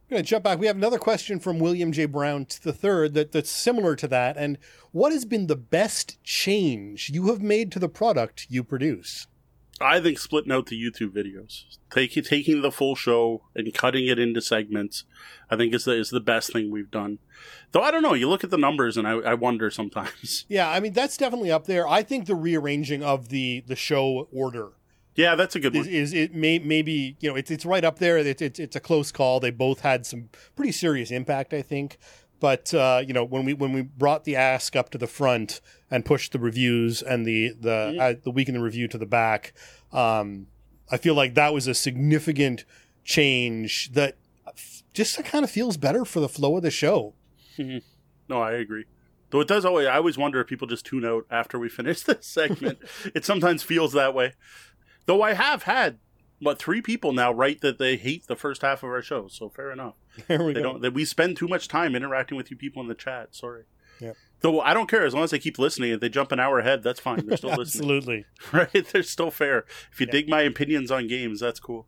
I'm 0.09 0.15
going 0.15 0.23
to 0.23 0.29
jump 0.29 0.43
back. 0.43 0.59
We 0.59 0.67
have 0.67 0.75
another 0.75 0.99
question 0.99 1.39
from 1.39 1.59
William 1.59 1.93
J. 1.93 2.07
Brown 2.07 2.45
to 2.45 2.61
the 2.61 2.73
third 2.73 3.13
that 3.13 3.31
that's 3.31 3.49
similar 3.49 3.95
to 3.95 4.07
that. 4.09 4.35
And 4.35 4.57
what 4.91 5.13
has 5.13 5.23
been 5.23 5.47
the 5.47 5.55
best 5.55 6.21
change 6.23 7.09
you 7.09 7.27
have 7.27 7.41
made 7.41 7.71
to 7.71 7.79
the 7.79 7.89
product 7.89 8.47
you 8.49 8.65
produce? 8.65 9.27
I 9.81 9.99
think 10.01 10.19
splitting 10.19 10.51
out 10.51 10.65
the 10.67 10.81
YouTube 10.81 11.11
videos, 11.11 11.77
taking 11.89 12.23
taking 12.23 12.61
the 12.61 12.71
full 12.71 12.95
show 12.95 13.43
and 13.55 13.73
cutting 13.73 14.07
it 14.07 14.19
into 14.19 14.41
segments, 14.41 15.05
I 15.49 15.55
think 15.55 15.73
is 15.73 15.85
the 15.85 15.93
is 15.93 16.09
the 16.09 16.19
best 16.19 16.51
thing 16.53 16.69
we've 16.71 16.91
done. 16.91 17.19
Though 17.71 17.81
I 17.81 17.91
don't 17.91 18.03
know, 18.03 18.13
you 18.13 18.27
look 18.29 18.43
at 18.43 18.49
the 18.49 18.57
numbers 18.57 18.97
and 18.97 19.07
I, 19.07 19.11
I 19.11 19.33
wonder 19.35 19.69
sometimes. 19.69 20.45
Yeah, 20.49 20.69
I 20.69 20.79
mean 20.79 20.93
that's 20.93 21.17
definitely 21.17 21.51
up 21.51 21.65
there. 21.65 21.87
I 21.87 22.03
think 22.03 22.25
the 22.25 22.35
rearranging 22.35 23.03
of 23.03 23.29
the 23.29 23.63
the 23.67 23.75
show 23.75 24.27
order 24.33 24.69
Yeah, 25.15 25.35
that's 25.35 25.55
a 25.55 25.59
good 25.59 25.75
is, 25.75 25.85
one. 25.85 25.93
is 25.95 26.13
it 26.13 26.33
may 26.33 26.59
maybe 26.59 27.15
you 27.19 27.29
know 27.29 27.35
it's 27.35 27.51
it's 27.51 27.65
right 27.65 27.83
up 27.83 27.99
there. 27.99 28.17
It's 28.17 28.41
it's 28.41 28.59
it's 28.59 28.75
a 28.75 28.79
close 28.79 29.11
call. 29.11 29.39
They 29.39 29.51
both 29.51 29.81
had 29.81 30.05
some 30.05 30.29
pretty 30.55 30.71
serious 30.71 31.11
impact, 31.11 31.53
I 31.53 31.61
think. 31.61 31.97
But 32.39 32.73
uh, 32.73 33.01
you 33.05 33.13
know 33.13 33.23
when 33.25 33.43
we 33.45 33.53
when 33.53 33.73
we 33.73 33.81
brought 33.81 34.23
the 34.23 34.35
ask 34.35 34.75
up 34.75 34.89
to 34.91 34.97
the 34.97 35.07
front 35.07 35.59
and 35.91 36.05
pushed 36.05 36.31
the 36.31 36.39
reviews 36.39 37.01
and 37.01 37.25
the 37.25 37.49
the 37.59 37.69
Mhm. 37.95 37.99
uh, 37.99 38.19
the 38.23 38.31
week 38.31 38.47
in 38.47 38.53
the 38.55 38.61
review 38.61 38.87
to 38.87 38.97
the 38.97 39.05
back, 39.05 39.53
um, 39.91 40.47
I 40.91 40.97
feel 40.97 41.15
like 41.15 41.33
that 41.35 41.53
was 41.53 41.67
a 41.67 41.73
significant 41.73 42.63
change 43.03 43.91
that 43.93 44.15
just 44.93 45.23
kind 45.25 45.43
of 45.43 45.51
feels 45.51 45.77
better 45.77 46.05
for 46.05 46.19
the 46.19 46.29
flow 46.29 46.57
of 46.57 46.63
the 46.63 46.71
show. 46.71 47.13
No, 47.57 48.41
I 48.41 48.53
agree. 48.53 48.85
Though 49.31 49.41
it 49.41 49.47
does 49.47 49.65
always, 49.65 49.87
I 49.87 49.97
always 49.97 50.17
wonder 50.17 50.39
if 50.41 50.47
people 50.47 50.67
just 50.67 50.85
tune 50.85 51.05
out 51.05 51.25
after 51.29 51.59
we 51.59 51.69
finish 51.79 52.01
this 52.01 52.25
segment. 52.25 52.79
it 53.15 53.25
sometimes 53.25 53.63
feels 53.63 53.93
that 53.93 54.13
way. 54.15 54.33
Though 55.05 55.21
I 55.21 55.33
have 55.33 55.63
had 55.63 55.99
what 56.39 56.57
three 56.59 56.81
people 56.81 57.11
now 57.13 57.31
write 57.33 57.61
that 57.61 57.77
they 57.79 57.95
hate 57.97 58.27
the 58.27 58.35
first 58.35 58.61
half 58.61 58.83
of 58.83 58.89
our 58.89 59.01
show. 59.01 59.27
So 59.27 59.49
fair 59.49 59.71
enough. 59.71 59.95
There 60.27 60.43
we 60.43 60.53
They 60.53 60.61
go. 60.61 60.73
don't. 60.73 60.81
That 60.81 60.93
we 60.93 61.05
spend 61.05 61.37
too 61.37 61.47
much 61.47 61.67
time 61.67 61.95
interacting 61.95 62.35
with 62.37 62.51
you 62.51 62.57
people 62.57 62.81
in 62.81 62.87
the 62.89 62.95
chat. 62.95 63.33
Sorry. 63.35 63.63
Yep. 64.01 64.15
Though 64.41 64.61
I 64.61 64.73
don't 64.73 64.89
care 64.89 65.05
as 65.05 65.13
long 65.13 65.23
as 65.25 65.31
they 65.31 65.39
keep 65.39 65.59
listening. 65.59 65.91
If 65.91 65.99
they 65.99 66.09
jump 66.09 66.31
an 66.31 66.39
hour 66.39 66.59
ahead, 66.59 66.83
that's 66.83 66.99
fine. 66.99 67.25
They're 67.25 67.37
still 67.37 67.49
listening. 67.57 67.89
Absolutely. 67.91 68.25
right? 68.53 68.85
They're 68.91 69.03
still 69.03 69.31
fair. 69.31 69.65
If 69.91 69.99
you 69.99 70.05
Yeah. 70.07 70.11
dig 70.11 70.29
my 70.29 70.41
opinions 70.41 70.91
on 70.91 71.07
games, 71.07 71.39
that's 71.41 71.59
cool. 71.59 71.85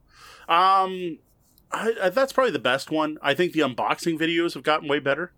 Um, 0.50 1.20
I, 1.72 1.94
I, 2.04 2.10
that's 2.10 2.34
probably 2.34 2.52
the 2.52 2.60
best 2.60 2.92
one. 2.92 3.18
I 3.22 3.34
think 3.34 3.54
the 3.54 3.62
unboxing 3.62 4.20
videos 4.20 4.54
have 4.56 4.64
gotten 4.64 4.90
way 4.90 5.00
better 5.00 5.32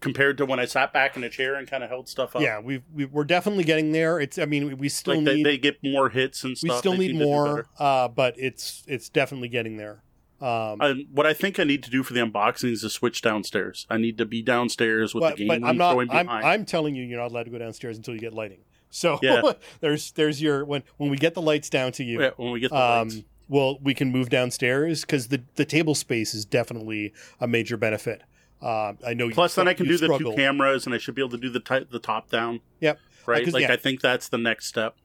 compared 0.00 0.38
to 0.38 0.46
when 0.46 0.60
I 0.60 0.64
sat 0.64 0.92
back 0.92 1.16
in 1.16 1.24
a 1.24 1.28
chair 1.28 1.54
and 1.56 1.68
kind 1.68 1.82
of 1.82 1.90
held 1.90 2.08
stuff 2.08 2.36
up. 2.36 2.42
Yeah, 2.42 2.60
we've, 2.60 2.82
we 2.94 3.04
we're 3.06 3.24
definitely 3.24 3.64
getting 3.64 3.92
there. 3.92 4.20
It's 4.20 4.38
I 4.38 4.44
mean 4.46 4.66
we- 4.68 4.74
we 4.74 4.88
still 4.88 5.16
like 5.16 5.24
they, 5.24 5.34
need 5.36 5.46
they 5.46 5.58
get 5.58 5.78
more 5.82 6.08
hits 6.10 6.44
and 6.44 6.56
stuff. 6.56 6.70
we 6.70 6.78
still 6.78 6.92
They 6.92 6.98
need 6.98 7.06
seem 7.08 7.18
to 7.18 7.24
do 7.24 7.30
more, 7.30 7.66
uh, 7.78 8.08
but 8.08 8.34
it's 8.38 8.84
it's 8.86 9.08
definitely 9.08 9.48
getting 9.48 9.76
there. 9.76 10.02
Um, 10.40 10.80
And 10.80 11.06
what 11.12 11.26
I 11.26 11.34
think 11.34 11.60
I 11.60 11.64
need 11.64 11.82
to 11.82 11.90
do 11.90 12.02
for 12.02 12.14
the 12.14 12.20
unboxing 12.20 12.72
is 12.72 12.80
to 12.80 12.88
switch 12.88 13.20
downstairs. 13.20 13.86
I 13.90 13.98
need 13.98 14.16
to 14.18 14.24
be 14.24 14.40
downstairs 14.40 15.12
with 15.14 15.20
but, 15.22 15.36
the 15.36 15.46
game 15.46 15.60
but 15.60 15.68
I'm 15.68 15.76
not. 15.76 15.92
throwing 15.92 16.10
I'm. 16.10 16.28
I'm 16.30 16.64
telling 16.64 16.94
you, 16.94 17.02
you're 17.04 17.18
not 17.20 17.30
allowed 17.30 17.42
to 17.44 17.50
go 17.50 17.58
downstairs 17.58 17.96
until 17.98 18.14
you 18.14 18.20
get 18.20 18.32
lighting. 18.32 18.60
So 18.88 19.18
Yeah. 19.22 19.42
there's 19.80 20.12
there's 20.12 20.40
your 20.40 20.64
when 20.64 20.82
when 20.96 21.10
we 21.10 21.16
get 21.18 21.34
the 21.34 21.42
lights 21.42 21.68
down 21.68 21.92
to 21.92 22.04
you, 22.04 22.20
yeah, 22.22 22.30
when 22.36 22.52
we 22.52 22.60
get 22.60 22.70
the 22.70 22.76
lights. 22.76 23.16
um, 23.16 23.24
well 23.48 23.78
we 23.82 23.92
can 23.92 24.10
move 24.10 24.30
downstairs 24.30 25.02
because 25.02 25.28
the 25.28 25.42
the 25.56 25.66
table 25.66 25.94
space 25.94 26.32
is 26.34 26.46
definitely 26.46 27.12
a 27.38 27.46
major 27.46 27.76
benefit. 27.76 28.22
Uh, 28.62 28.92
I 29.06 29.14
know. 29.14 29.26
you 29.28 29.34
Plus, 29.34 29.54
then 29.54 29.68
I 29.68 29.74
can 29.74 29.86
you 29.86 29.96
do 29.96 30.08
the 30.08 30.18
two 30.18 30.32
cameras, 30.34 30.86
and 30.86 30.94
I 30.94 30.98
should 30.98 31.14
be 31.14 31.22
able 31.22 31.30
to 31.30 31.38
do 31.38 31.48
the 31.50 31.60
ti- 31.60 31.86
the 31.90 31.98
top 31.98 32.28
down. 32.30 32.60
Yep. 32.80 32.98
Right. 33.26 33.52
like 33.52 33.62
yeah. 33.62 33.72
I 33.72 33.76
think 33.76 34.00
that's 34.00 34.28
the 34.28 34.38
next 34.38 34.66
step. 34.66 34.96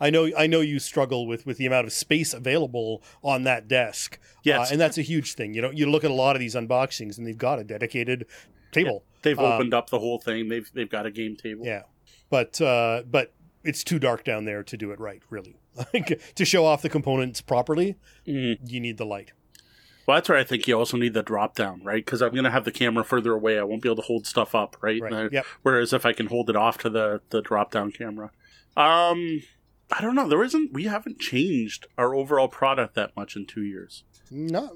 I 0.00 0.10
know. 0.10 0.30
I 0.36 0.46
know 0.46 0.60
you 0.60 0.78
struggle 0.78 1.26
with 1.26 1.46
with 1.46 1.56
the 1.58 1.66
amount 1.66 1.86
of 1.86 1.92
space 1.92 2.32
available 2.32 3.02
on 3.22 3.42
that 3.44 3.66
desk. 3.66 4.18
Yes. 4.44 4.68
Uh, 4.70 4.72
and 4.72 4.80
that's 4.80 4.98
a 4.98 5.02
huge 5.02 5.34
thing. 5.34 5.54
You 5.54 5.62
know, 5.62 5.70
you 5.70 5.90
look 5.90 6.04
at 6.04 6.10
a 6.10 6.14
lot 6.14 6.36
of 6.36 6.40
these 6.40 6.54
unboxings, 6.54 7.18
and 7.18 7.26
they've 7.26 7.36
got 7.38 7.58
a 7.58 7.64
dedicated 7.64 8.26
table. 8.70 9.04
They've 9.22 9.38
um, 9.38 9.44
opened 9.52 9.74
up 9.74 9.90
the 9.90 9.98
whole 9.98 10.18
thing. 10.20 10.48
They've 10.48 10.70
they've 10.74 10.90
got 10.90 11.06
a 11.06 11.10
game 11.10 11.34
table. 11.36 11.64
Yeah, 11.66 11.82
but 12.30 12.60
uh, 12.60 13.02
but 13.10 13.32
it's 13.64 13.82
too 13.82 13.98
dark 13.98 14.22
down 14.24 14.44
there 14.44 14.62
to 14.62 14.76
do 14.76 14.90
it 14.92 15.00
right. 15.00 15.22
Really, 15.30 15.56
like 15.94 16.20
to 16.34 16.44
show 16.44 16.64
off 16.66 16.82
the 16.82 16.90
components 16.90 17.40
properly, 17.40 17.96
Mhm. 18.28 18.58
you 18.66 18.78
need 18.80 18.98
the 18.98 19.06
light. 19.06 19.32
Well, 20.06 20.16
that's 20.16 20.28
where 20.28 20.38
I 20.38 20.44
think 20.44 20.66
you 20.68 20.78
also 20.78 20.96
need 20.96 21.14
the 21.14 21.22
drop 21.22 21.54
down, 21.54 21.82
right? 21.82 22.04
Because 22.04 22.20
I'm 22.22 22.32
going 22.32 22.44
to 22.44 22.50
have 22.50 22.64
the 22.64 22.72
camera 22.72 23.04
further 23.04 23.32
away. 23.32 23.58
I 23.58 23.62
won't 23.62 23.82
be 23.82 23.88
able 23.88 23.96
to 23.96 24.06
hold 24.06 24.26
stuff 24.26 24.54
up, 24.54 24.76
right? 24.80 25.00
Right. 25.00 25.12
Uh, 25.12 25.28
Yep. 25.32 25.46
Whereas 25.62 25.92
if 25.92 26.04
I 26.04 26.12
can 26.12 26.26
hold 26.26 26.50
it 26.50 26.56
off 26.56 26.78
to 26.78 26.90
the 26.90 27.20
the 27.30 27.40
drop 27.40 27.70
down 27.70 27.90
camera, 27.92 28.30
um, 28.76 29.42
I 29.92 30.00
don't 30.00 30.14
know. 30.14 30.28
There 30.28 30.42
isn't. 30.42 30.72
We 30.72 30.84
haven't 30.84 31.18
changed 31.20 31.86
our 31.96 32.14
overall 32.14 32.48
product 32.48 32.94
that 32.94 33.14
much 33.16 33.36
in 33.36 33.46
two 33.46 33.62
years. 33.62 34.04
No, 34.30 34.70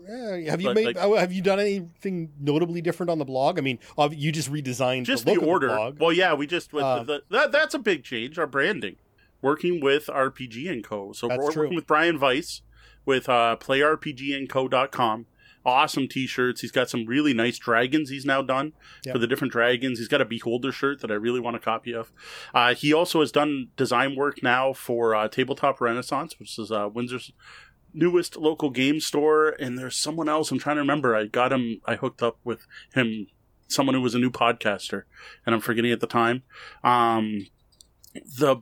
have 0.47 0.61
you 0.61 0.69
But, 0.69 0.75
made? 0.75 0.87
like- 0.87 0.97
oh, 1.01 1.17
have 1.17 1.33
you 1.33 1.43
done 1.43 1.59
anything 1.59 2.31
notably 2.39 2.81
different 2.83 3.11
on 3.11 3.19
the 3.19 3.25
blog? 3.25 3.59
I 3.59 3.63
mean, 3.63 3.79
you 4.11 4.31
just 4.31 4.53
redesigned 4.53 5.05
Just 5.05 5.25
the, 5.25 5.35
the, 5.35 5.41
order. 5.41 5.69
The 5.69 5.97
well, 5.99 6.13
yeah, 6.13 6.35
we 6.35 6.47
just 6.47 6.73
with 6.73 6.85
Uh, 6.85 7.03
the, 7.03 7.23
that 7.31 7.51
that's 7.51 7.75
a 7.75 7.79
big 7.79 8.05
change. 8.05 8.39
Our 8.39 8.47
branding, 8.47 8.97
working 9.41 9.81
with 9.81 10.07
RPG 10.07 10.71
and 10.71 10.85
Co. 10.85 11.13
So 11.13 11.29
we're 11.29 11.51
true. 11.51 11.63
working 11.63 11.75
with 11.77 11.87
Brian 11.87 12.21
Weiss 12.21 12.61
with 13.09 13.27
uh, 13.27 13.57
PlayRPGandCo.com. 13.59 15.27
Awesome 15.65 16.09
T-shirts. 16.09 16.61
He's 16.61 16.71
got 16.71 16.89
some 16.91 17.07
really 17.07 17.33
nice 17.35 17.59
dragons. 17.59 18.11
He's 18.11 18.25
now 18.27 18.43
done 18.43 18.75
Yep. 19.05 19.15
for 19.15 19.19
the 19.19 19.27
different 19.27 19.53
dragons. 19.53 19.99
He's 19.99 20.09
got 20.09 20.21
a 20.21 20.25
Beholder 20.27 20.71
shirt 20.73 21.01
that 21.01 21.11
I 21.11 21.15
really 21.15 21.41
want 21.41 21.57
a 21.57 21.59
copy 21.59 21.93
of. 21.95 22.13
Uh, 22.55 22.75
he 22.75 22.93
also 22.93 23.21
has 23.21 23.33
done 23.33 23.69
design 23.77 24.15
work 24.15 24.43
now 24.43 24.73
for 24.75 25.15
uh, 25.15 25.27
Tabletop 25.27 25.81
Renaissance, 25.81 26.39
which 26.39 26.59
is 26.59 26.71
uh, 26.71 26.89
Windsor's 26.89 27.33
newest 27.95 28.37
local 28.37 28.69
game 28.71 29.01
store. 29.01 29.49
And 29.59 29.79
there's 29.79 29.97
someone 29.97 30.29
else 30.29 30.51
I'm 30.51 30.59
trying 30.59 30.77
to 30.77 30.83
remember. 30.83 31.17
I 31.17 31.25
got 31.27 31.51
him. 31.53 31.81
I 31.87 31.97
hooked 31.97 32.23
up 32.23 32.39
with 32.45 32.67
him. 32.95 33.27
Someone 33.69 33.95
who 33.95 34.01
was 34.03 34.15
a 34.15 34.19
new 34.19 34.31
podcaster, 34.31 35.03
and 35.45 35.55
I'm 35.55 35.61
forgetting 35.61 35.93
at 35.93 36.01
the 36.01 36.07
time. 36.07 36.43
Um, 36.85 37.47
the 38.15 38.57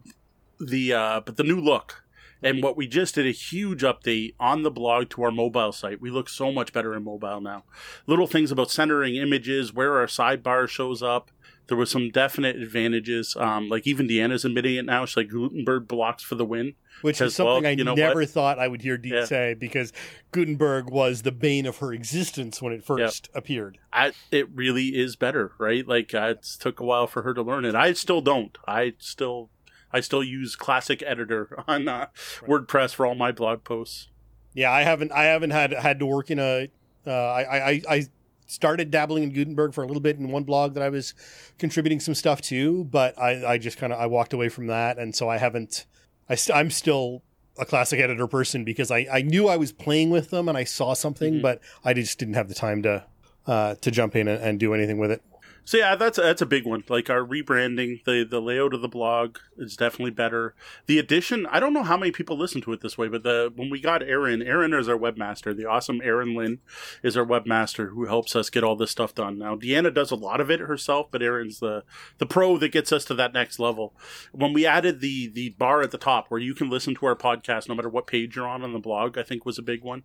the 0.59 0.92
uh, 0.92 1.20
but 1.20 1.36
the 1.36 1.44
new 1.44 1.61
look 1.61 2.03
and 2.47 2.62
what 2.62 2.76
we 2.76 2.86
just 2.86 3.14
did 3.16 3.26
a 3.26 3.30
huge 3.30 3.82
update 3.82 4.34
on 4.38 4.62
the 4.62 4.70
blog 4.70 5.11
to 5.11 5.22
our 5.22 5.30
mobile 5.30 5.72
site. 5.72 6.01
We 6.01 6.11
look 6.11 6.28
so 6.28 6.53
much 6.53 6.72
better 6.72 6.94
in 6.94 7.05
mobile 7.05 7.40
now. 7.40 7.64
Little 8.07 8.26
things 8.26 8.51
about 8.53 8.70
centering 8.70 9.16
images, 9.16 9.72
where 9.72 9.99
our 9.99 10.07
sidebar 10.07 10.68
shows 10.68 11.03
up, 11.03 11.30
there 11.68 11.76
was 11.76 11.90
some 11.90 12.11
definite 12.11 12.57
advantages. 12.57 13.36
Um, 13.38 13.68
like 13.68 13.86
even 13.86 14.07
Deanna's 14.07 14.44
admitting 14.44 14.76
it 14.76 14.84
now. 14.84 15.05
She's 15.05 15.16
like 15.16 15.28
Gutenberg 15.30 15.88
blocks 15.88 16.22
for 16.22 16.36
the 16.36 16.44
win. 16.44 16.74
Which 17.03 17.20
is 17.20 17.34
something 17.34 17.64
well, 17.64 17.66
I 17.66 17.70
you 17.74 17.84
know 17.84 17.94
never 17.94 18.20
what? 18.20 18.30
thought 18.30 18.59
I 18.59 18.68
would 18.68 18.80
hear 18.80 18.97
Dee 18.97 19.11
Yeah. 19.11 19.24
say 19.26 19.53
because 19.55 19.92
Gutenberg 20.32 20.90
was 20.90 21.22
the 21.22 21.32
bane 21.32 21.66
of 21.66 21.78
her 21.78 21.92
existence 21.92 22.62
when 22.62 22.72
it 22.72 22.84
first 22.84 23.28
appeared. 23.34 23.78
I, 23.92 24.12
it 24.30 24.49
really 24.55 24.97
is 24.97 25.14
better, 25.16 25.53
right? 25.59 25.86
Like 25.86 26.14
uh, 26.14 26.34
it 26.36 26.42
took 26.59 26.80
a 26.80 26.84
while 26.84 27.07
for 27.07 27.22
her 27.22 27.34
to 27.34 27.42
learn 27.42 27.64
it. 27.66 27.74
I 27.74 27.92
still 27.92 28.20
don't. 28.22 28.57
I 28.66 28.94
still, 28.99 29.51
I 29.93 30.01
still 30.01 30.22
use 30.24 30.57
Classic 30.57 31.03
Editor 31.07 31.62
on 31.68 31.89
uh, 31.89 32.07
WordPress 32.43 32.95
for 32.95 33.07
all 33.07 33.14
my 33.14 33.32
blog 33.32 33.64
posts. 33.64 34.09
Yeah, 34.55 34.70
I 34.72 34.82
haven't 34.82 35.12
I 35.12 35.24
haven't 35.24 35.51
had 35.51 35.72
had 35.72 35.99
to 36.01 36.07
work 36.07 36.30
in 36.30 36.39
a 36.39 36.68
uh, 37.07 37.11
I, 37.11 37.70
I 37.70 37.82
I 37.89 38.03
started 38.47 38.91
dabbling 38.91 39.22
in 39.24 39.32
Gutenberg 39.32 39.74
for 39.74 39.82
a 39.82 39.87
little 39.87 40.01
bit 40.01 40.18
in 40.18 40.30
one 40.30 40.45
blog 40.45 40.74
that 40.74 40.82
I 40.82 40.89
was 40.89 41.14
contributing 41.59 42.01
some 42.01 42.14
stuff 42.14 42.41
to, 42.43 42.84
but 42.84 43.18
I, 43.18 43.45
I 43.45 43.59
just 43.59 43.76
kind 43.78 43.93
of 43.93 43.99
I 44.01 44.07
walked 44.07 44.32
away 44.32 44.49
from 44.49 44.68
that, 44.68 44.99
and 44.99 45.14
so 45.14 45.28
I 45.28 45.37
haven't. 45.39 45.87
I 46.28 46.34
st- 46.37 46.57
I'm 46.57 46.70
still 46.70 47.22
a 47.59 47.64
classic 47.64 48.01
editor 48.01 48.26
person 48.26 48.64
because 48.64 48.91
I, 48.91 49.07
I 49.12 49.22
knew 49.22 49.49
I 49.49 49.57
was 49.57 49.72
playing 49.72 50.11
with 50.11 50.30
them 50.30 50.49
and 50.49 50.59
I 50.59 50.64
saw 50.64 50.93
something, 50.95 51.34
Mhm. 51.34 51.43
but 51.43 51.61
I 51.84 51.95
just 51.95 52.18
didn't 52.18 52.34
have 52.34 52.49
the 52.49 52.55
time 52.55 52.82
to 52.82 53.05
uh, 53.47 53.74
to 53.76 53.91
jump 53.91 54.16
in 54.16 54.26
and, 54.28 54.43
and 54.43 54.61
do 54.61 54.74
anything 54.74 54.99
with 54.99 55.11
it. 55.11 55.22
So 55.67 55.79
yeah, 55.79 55.97
that's 55.97 56.17
that's 56.17 56.41
a 56.41 56.47
big 56.47 56.64
one. 56.64 56.85
Like 56.89 57.11
our 57.11 57.23
rebranding, 57.23 58.05
the 58.05 58.23
the 58.23 58.41
layout 58.41 58.73
of 58.73 58.83
the 58.83 58.89
blog 58.89 59.39
is 59.59 59.77
definitely 59.77 60.12
better. 60.12 60.55
The 60.87 61.01
addition, 61.01 61.45
I 61.47 61.59
don't 61.59 61.73
know 61.73 61.83
how 61.83 61.97
many 61.97 62.12
people 62.12 62.39
listen 62.39 62.61
to 62.62 62.73
it 62.73 62.83
this 62.83 62.97
way, 62.97 63.09
but 63.09 63.25
the 63.25 63.53
when 63.53 63.69
we 63.69 63.81
got 63.81 64.01
Aaron, 64.01 64.43
Aaron 64.43 64.73
is 64.73 64.89
our 64.89 64.97
webmaster. 64.97 65.57
The 65.57 65.67
awesome 65.67 66.01
Aaron 66.05 66.37
Lynn 66.37 66.61
is 67.03 67.17
our 67.17 67.27
webmaster 67.27 67.91
who 67.91 68.07
helps 68.07 68.37
us 68.37 68.49
get 68.49 68.62
all 68.62 68.77
this 68.77 68.93
stuff 68.93 69.12
done. 69.12 69.39
Now 69.41 69.57
Deanna 69.57 69.93
does 69.93 70.12
a 70.12 70.17
lot 70.17 70.41
of 70.41 70.53
it 70.53 70.61
herself, 70.61 71.09
but 71.11 71.21
Aaron's 71.21 71.59
the 71.59 71.83
the 72.19 72.27
pro 72.27 72.57
that 72.59 72.71
gets 72.71 72.93
us 72.93 73.05
to 73.07 73.14
that 73.14 73.35
next 73.35 73.59
level. 73.59 73.93
When 74.31 74.53
we 74.53 74.64
added 74.64 75.01
the 75.01 75.27
the 75.27 75.49
bar 75.51 75.83
at 75.83 75.91
the 75.91 75.99
top 75.99 76.27
where 76.29 76.41
you 76.41 76.55
can 76.55 76.71
listen 76.71 76.95
to 76.95 77.07
our 77.07 77.17
podcast 77.17 77.69
no 77.69 77.75
matter 77.75 77.89
what 77.89 78.07
page 78.07 78.37
you're 78.37 78.47
on 78.47 78.62
on 78.62 78.73
the 78.73 78.79
blog, 78.79 79.19
I 79.19 79.25
think 79.25 79.45
was 79.45 79.59
a 79.59 79.62
big 79.62 79.83
one. 79.83 80.05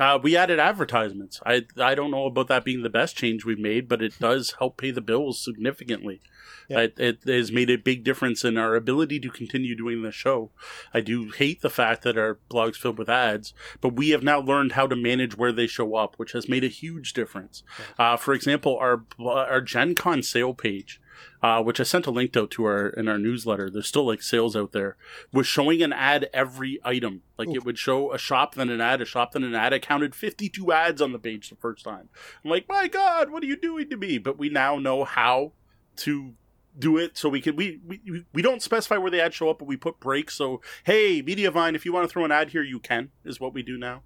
Uh, 0.00 0.18
we 0.20 0.34
added 0.34 0.58
advertisements. 0.58 1.40
I 1.44 1.66
I 1.76 1.94
don't 1.94 2.10
know 2.10 2.24
about 2.24 2.48
that 2.48 2.64
being 2.64 2.82
the 2.82 2.88
best 2.88 3.16
change 3.16 3.44
we've 3.44 3.58
made, 3.58 3.86
but 3.86 4.00
it 4.00 4.18
does 4.18 4.54
help 4.58 4.78
pay 4.78 4.90
the 4.90 5.02
bills 5.02 5.44
significantly. 5.44 6.22
Yeah. 6.68 6.80
It, 6.80 6.94
it 6.98 7.18
has 7.26 7.52
made 7.52 7.68
a 7.68 7.76
big 7.76 8.02
difference 8.02 8.44
in 8.44 8.56
our 8.56 8.76
ability 8.76 9.20
to 9.20 9.28
continue 9.28 9.76
doing 9.76 10.02
the 10.02 10.12
show. 10.12 10.50
I 10.94 11.00
do 11.00 11.30
hate 11.30 11.60
the 11.60 11.68
fact 11.68 12.02
that 12.02 12.16
our 12.16 12.38
blog's 12.48 12.78
filled 12.78 12.98
with 12.98 13.08
ads, 13.08 13.52
but 13.80 13.94
we 13.94 14.10
have 14.10 14.22
now 14.22 14.40
learned 14.40 14.72
how 14.72 14.86
to 14.86 14.96
manage 14.96 15.36
where 15.36 15.52
they 15.52 15.66
show 15.66 15.96
up, 15.96 16.14
which 16.16 16.32
has 16.32 16.48
made 16.48 16.64
a 16.64 16.68
huge 16.68 17.12
difference. 17.12 17.62
Uh, 17.98 18.16
for 18.16 18.32
example, 18.32 18.78
our 18.78 19.04
our 19.18 19.60
Gen 19.60 19.94
Con 19.94 20.22
sale 20.22 20.54
page. 20.54 20.99
Uh, 21.42 21.62
which 21.62 21.80
I 21.80 21.84
sent 21.84 22.06
a 22.06 22.10
link 22.10 22.36
out 22.36 22.50
to 22.52 22.64
our 22.64 22.88
in 22.88 23.08
our 23.08 23.18
newsletter. 23.18 23.70
There's 23.70 23.86
still 23.86 24.06
like 24.06 24.22
sales 24.22 24.54
out 24.54 24.72
there. 24.72 24.96
Was 25.32 25.46
showing 25.46 25.82
an 25.82 25.92
ad 25.92 26.28
every 26.34 26.78
item. 26.84 27.22
Like 27.38 27.48
Oof. 27.48 27.56
it 27.56 27.64
would 27.64 27.78
show 27.78 28.12
a 28.12 28.18
shop, 28.18 28.54
then 28.54 28.68
an 28.68 28.82
ad, 28.82 29.00
a 29.00 29.06
shop, 29.06 29.32
then 29.32 29.44
an 29.44 29.54
ad. 29.54 29.72
I 29.72 29.78
counted 29.78 30.14
52 30.14 30.70
ads 30.70 31.00
on 31.00 31.12
the 31.12 31.18
page 31.18 31.48
the 31.48 31.56
first 31.56 31.84
time. 31.84 32.10
I'm 32.44 32.50
like, 32.50 32.68
my 32.68 32.88
God, 32.88 33.30
what 33.30 33.42
are 33.42 33.46
you 33.46 33.56
doing 33.56 33.88
to 33.88 33.96
me? 33.96 34.18
But 34.18 34.38
we 34.38 34.50
now 34.50 34.78
know 34.78 35.04
how 35.04 35.52
to 35.96 36.34
do 36.78 36.96
it 36.96 37.16
so 37.18 37.28
we 37.28 37.40
can 37.40 37.56
we, 37.56 37.80
we 37.86 38.24
we 38.32 38.42
don't 38.42 38.62
specify 38.62 38.96
where 38.96 39.10
the 39.10 39.20
ads 39.20 39.34
show 39.34 39.50
up 39.50 39.58
but 39.58 39.66
we 39.66 39.76
put 39.76 39.98
breaks 39.98 40.34
so 40.34 40.60
hey 40.84 41.22
mediavine 41.22 41.74
if 41.74 41.84
you 41.84 41.92
want 41.92 42.08
to 42.08 42.12
throw 42.12 42.24
an 42.24 42.30
ad 42.30 42.50
here 42.50 42.62
you 42.62 42.78
can 42.78 43.10
is 43.24 43.40
what 43.40 43.52
we 43.52 43.62
do 43.62 43.76
now 43.76 44.02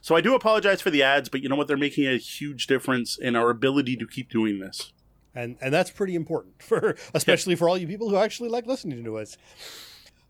so 0.00 0.16
i 0.16 0.20
do 0.20 0.34
apologize 0.34 0.80
for 0.80 0.90
the 0.90 1.02
ads 1.02 1.28
but 1.28 1.42
you 1.42 1.48
know 1.48 1.56
what 1.56 1.68
they're 1.68 1.76
making 1.76 2.06
a 2.06 2.16
huge 2.16 2.66
difference 2.66 3.18
in 3.18 3.36
our 3.36 3.50
ability 3.50 3.96
to 3.96 4.06
keep 4.06 4.30
doing 4.30 4.58
this 4.58 4.92
and 5.36 5.56
and 5.60 5.72
that's 5.72 5.90
pretty 5.90 6.14
important 6.14 6.62
for 6.62 6.96
especially 7.14 7.54
for 7.54 7.68
all 7.68 7.78
you 7.78 7.86
people 7.86 8.08
who 8.08 8.16
actually 8.16 8.48
like 8.48 8.66
listening 8.66 9.04
to 9.04 9.18
us. 9.18 9.36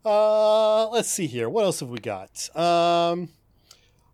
Uh, 0.05 0.87
let's 0.89 1.09
see 1.09 1.27
here. 1.27 1.49
What 1.49 1.65
else 1.65 1.79
have 1.81 1.89
we 1.89 1.99
got? 1.99 2.55
Um, 2.55 3.29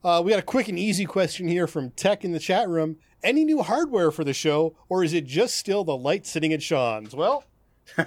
uh, 0.04 0.22
we 0.24 0.32
got 0.32 0.40
a 0.40 0.44
quick 0.44 0.68
and 0.68 0.80
easy 0.80 1.06
question 1.06 1.48
here 1.48 1.68
from 1.68 1.92
Tech 1.92 2.26
in 2.26 2.32
the 2.32 2.40
chat 2.40 2.68
room. 2.68 2.98
Any 3.22 3.46
new 3.46 3.62
hardware 3.62 4.12
for 4.12 4.24
the 4.24 4.34
show, 4.34 4.76
or 4.90 5.04
is 5.04 5.14
it 5.14 5.26
just 5.26 5.56
still 5.56 5.84
the 5.84 5.96
light 5.96 6.26
sitting 6.26 6.52
at 6.52 6.64
Sean's? 6.64 7.16
Well, 7.16 7.46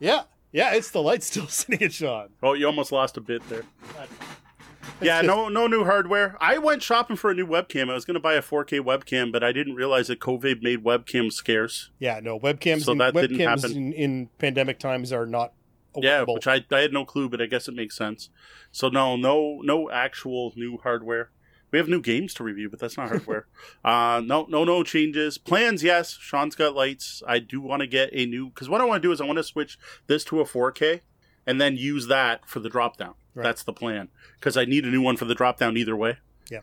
yeah, 0.00 0.22
yeah, 0.52 0.74
it's 0.74 0.90
the 0.90 1.02
light 1.02 1.22
still 1.22 1.46
sitting 1.48 1.82
at 1.82 1.92
Sean. 1.92 2.30
oh 2.42 2.54
you 2.54 2.66
almost 2.66 2.92
lost 2.92 3.16
a 3.16 3.20
bit 3.20 3.46
there 3.48 3.64
It's 4.88 4.94
yeah 5.06 5.22
just- 5.22 5.26
no 5.26 5.48
no 5.48 5.66
new 5.66 5.84
hardware 5.84 6.36
i 6.40 6.58
went 6.58 6.82
shopping 6.82 7.16
for 7.16 7.30
a 7.30 7.34
new 7.34 7.46
webcam 7.46 7.90
i 7.90 7.94
was 7.94 8.04
going 8.04 8.14
to 8.14 8.20
buy 8.20 8.34
a 8.34 8.42
4k 8.42 8.80
webcam 8.80 9.30
but 9.32 9.42
i 9.44 9.52
didn't 9.52 9.74
realize 9.74 10.08
that 10.08 10.20
covid 10.20 10.62
made 10.62 10.82
webcams 10.84 11.32
scarce 11.34 11.90
Yeah, 11.98 12.20
no 12.22 12.38
webcams. 12.38 12.82
So 12.82 12.92
in, 12.92 12.98
that 12.98 13.14
didn't 13.14 13.38
webcams 13.38 13.62
happen. 13.62 13.76
in, 13.76 13.92
in 13.92 14.28
pandemic 14.38 14.78
times 14.78 15.12
are 15.12 15.26
not. 15.26 15.52
Yeah, 15.96 16.10
available. 16.22 16.34
which 16.34 16.46
I, 16.46 16.64
I 16.70 16.80
had 16.80 16.92
no 16.92 17.04
clue, 17.04 17.28
but 17.28 17.40
I 17.40 17.46
guess 17.46 17.66
it 17.66 17.74
makes 17.74 17.96
sense. 17.96 18.30
So 18.70 18.88
no, 18.88 19.16
no, 19.16 19.60
no 19.62 19.90
actual 19.90 20.52
new 20.54 20.78
hardware. 20.78 21.30
We 21.72 21.78
have 21.78 21.88
new 21.88 22.00
games 22.00 22.34
to 22.34 22.44
review, 22.44 22.70
but 22.70 22.78
that's 22.78 22.96
not 22.96 23.08
hardware. 23.14 23.46
uh, 23.84 24.22
no, 24.24 24.46
no, 24.48 24.62
no 24.64 24.84
changes. 24.84 25.38
Plans, 25.38 25.82
yes. 25.82 26.12
Sean's 26.20 26.54
got 26.54 26.74
lights. 26.76 27.22
I 27.26 27.40
do 27.40 27.60
want 27.60 27.80
to 27.80 27.86
get 27.88 28.10
a 28.12 28.26
new 28.26 28.48
because 28.50 28.68
what 28.68 28.80
I 28.80 28.84
want 28.84 29.02
to 29.02 29.08
do 29.08 29.12
is 29.12 29.20
I 29.20 29.24
want 29.24 29.38
to 29.38 29.42
switch 29.42 29.76
this 30.06 30.22
to 30.24 30.40
a 30.40 30.44
4K 30.44 31.00
and 31.48 31.58
then 31.60 31.76
use 31.76 32.06
that 32.08 32.46
for 32.48 32.60
the 32.60 32.68
drop 32.68 32.96
down. 32.98 33.14
Right. 33.34 33.42
That's 33.44 33.62
the 33.62 33.72
plan 33.72 34.08
because 34.34 34.56
I 34.56 34.64
need 34.64 34.84
a 34.84 34.88
new 34.88 35.00
one 35.00 35.16
for 35.16 35.24
the 35.24 35.34
drop 35.34 35.58
down 35.58 35.76
either 35.76 35.96
way. 35.96 36.18
Yeah. 36.50 36.60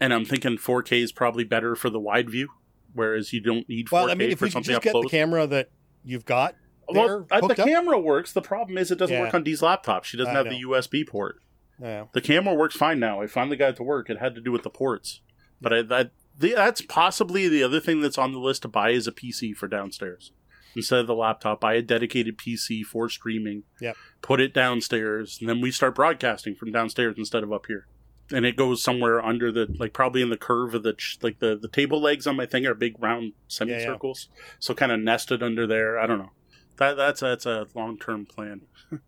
And 0.00 0.12
I'm 0.14 0.24
thinking 0.24 0.56
4K 0.56 1.02
is 1.02 1.12
probably 1.12 1.44
better 1.44 1.76
for 1.76 1.90
the 1.90 2.00
wide 2.00 2.30
view, 2.30 2.48
whereas 2.94 3.32
you 3.32 3.40
don't 3.40 3.68
need 3.68 3.88
4K 3.88 3.92
Well, 3.92 4.10
I 4.10 4.14
mean, 4.14 4.30
if 4.30 4.38
for 4.38 4.46
we 4.46 4.50
something 4.50 4.72
just 4.72 4.82
get 4.82 4.92
close. 4.92 5.04
the 5.04 5.10
camera 5.10 5.46
that 5.46 5.70
you've 6.04 6.24
got 6.24 6.54
Well, 6.88 7.26
the 7.28 7.36
up. 7.36 7.56
camera 7.56 7.98
works. 7.98 8.32
The 8.32 8.42
problem 8.42 8.78
is 8.78 8.90
it 8.90 8.98
doesn't 8.98 9.14
Yeah. 9.14 9.22
work 9.22 9.34
on 9.34 9.42
Dee's 9.42 9.60
laptop. 9.62 10.04
She 10.04 10.16
doesn't 10.16 10.34
I 10.34 10.38
have 10.38 10.48
the 10.48 10.60
USB 10.62 11.04
port. 11.06 11.36
Yeah. 11.82 12.04
The 12.12 12.20
camera 12.22 12.54
works 12.54 12.74
fine 12.76 12.98
now. 12.98 13.20
I 13.20 13.26
finally 13.26 13.56
got 13.56 13.70
it 13.70 13.76
to 13.76 13.82
work. 13.82 14.08
It 14.08 14.18
had 14.18 14.34
to 14.36 14.40
do 14.40 14.50
with 14.52 14.62
the 14.62 14.70
ports, 14.70 15.20
but 15.60 15.72
I, 15.74 15.82
that 15.82 16.10
the, 16.38 16.54
that's 16.54 16.80
possibly 16.82 17.48
the 17.48 17.62
other 17.62 17.80
thing 17.80 18.00
that's 18.00 18.16
on 18.18 18.32
the 18.32 18.38
list 18.38 18.62
to 18.62 18.68
buy 18.68 18.90
is 18.90 19.06
a 19.06 19.12
PC 19.12 19.54
for 19.56 19.66
downstairs 19.68 20.32
instead 20.76 21.00
of 21.00 21.06
the 21.06 21.14
laptop. 21.14 21.60
Buy 21.60 21.74
a 21.74 21.82
dedicated 21.82 22.38
PC 22.38 22.84
for 22.84 23.08
streaming. 23.08 23.64
Yep. 23.80 23.96
Put 24.22 24.40
it 24.40 24.54
downstairs, 24.54 25.38
and 25.40 25.48
then 25.48 25.60
we 25.60 25.70
start 25.70 25.94
broadcasting 25.94 26.54
from 26.54 26.70
downstairs 26.70 27.16
instead 27.18 27.42
of 27.42 27.52
up 27.52 27.66
here. 27.66 27.86
And 28.30 28.44
it 28.44 28.56
goes 28.56 28.82
somewhere 28.82 29.24
under 29.24 29.50
the 29.52 29.74
like 29.78 29.92
probably 29.92 30.20
in 30.20 30.30
the 30.30 30.36
curve 30.36 30.74
of 30.74 30.82
the 30.82 30.92
ch- 30.94 31.18
like 31.22 31.38
the 31.38 31.56
the 31.56 31.68
table 31.68 32.00
legs 32.00 32.26
on 32.26 32.36
my 32.36 32.46
thing 32.46 32.66
are 32.66 32.74
big 32.74 32.94
round 33.00 33.32
semicircles, 33.48 34.28
so 34.58 34.74
kind 34.74 34.92
of 34.92 35.00
nested 35.00 35.42
under 35.42 35.66
there. 35.66 35.98
I 35.98 36.06
don't 36.06 36.18
know. 36.18 36.32
That 36.76 36.96
that's 36.96 37.20
that's 37.20 37.46
a 37.46 37.66
long 37.74 37.98
term 37.98 38.26
plan. 38.26 38.62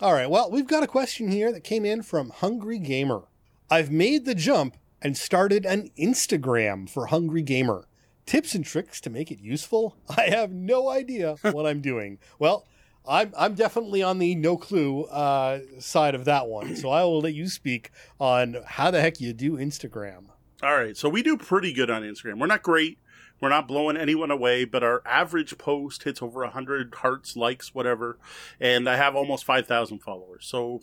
All 0.00 0.12
right. 0.12 0.28
Well, 0.28 0.50
we've 0.50 0.66
got 0.66 0.82
a 0.82 0.88
question 0.88 1.30
here 1.30 1.52
that 1.52 1.62
came 1.62 1.84
in 1.84 2.02
from 2.02 2.30
Hungry 2.30 2.78
Gamer. 2.80 3.22
I've 3.70 3.92
made 3.92 4.24
the 4.24 4.34
jump 4.34 4.76
and 5.00 5.16
started 5.16 5.64
an 5.64 5.90
Instagram 5.96 6.90
for 6.90 7.06
Hungry 7.06 7.42
Gamer. 7.42 7.86
Tips 8.26 8.54
and 8.54 8.64
tricks 8.64 9.00
to 9.02 9.10
make 9.10 9.30
it 9.30 9.40
useful? 9.40 9.96
I 10.16 10.28
have 10.30 10.50
no 10.50 10.88
idea 10.88 11.36
what 11.42 11.66
I'm 11.66 11.80
doing. 11.80 12.18
Well, 12.38 12.66
I'm 13.06 13.32
I'm 13.36 13.54
definitely 13.54 14.02
on 14.02 14.18
the 14.18 14.34
no 14.34 14.56
clue 14.56 15.04
uh, 15.04 15.60
side 15.78 16.14
of 16.14 16.24
that 16.24 16.48
one. 16.48 16.74
So 16.76 16.90
I 16.90 17.02
will 17.04 17.20
let 17.20 17.34
you 17.34 17.48
speak 17.48 17.90
on 18.18 18.56
how 18.66 18.90
the 18.90 19.00
heck 19.00 19.20
you 19.20 19.32
do 19.32 19.58
Instagram. 19.58 20.26
All 20.62 20.76
right, 20.76 20.96
so 20.96 21.10
we 21.10 21.22
do 21.22 21.36
pretty 21.36 21.74
good 21.74 21.90
on 21.90 22.02
Instagram. 22.02 22.38
We're 22.38 22.46
not 22.46 22.62
great. 22.62 22.98
We're 23.40 23.50
not 23.50 23.68
blowing 23.68 23.96
anyone 23.96 24.30
away, 24.30 24.64
but 24.64 24.82
our 24.82 25.02
average 25.04 25.58
post 25.58 26.04
hits 26.04 26.22
over 26.22 26.40
100 26.40 26.94
hearts, 26.94 27.36
likes, 27.36 27.74
whatever. 27.74 28.18
And 28.58 28.88
I 28.88 28.96
have 28.96 29.14
almost 29.14 29.44
5,000 29.44 29.98
followers. 29.98 30.46
So, 30.46 30.80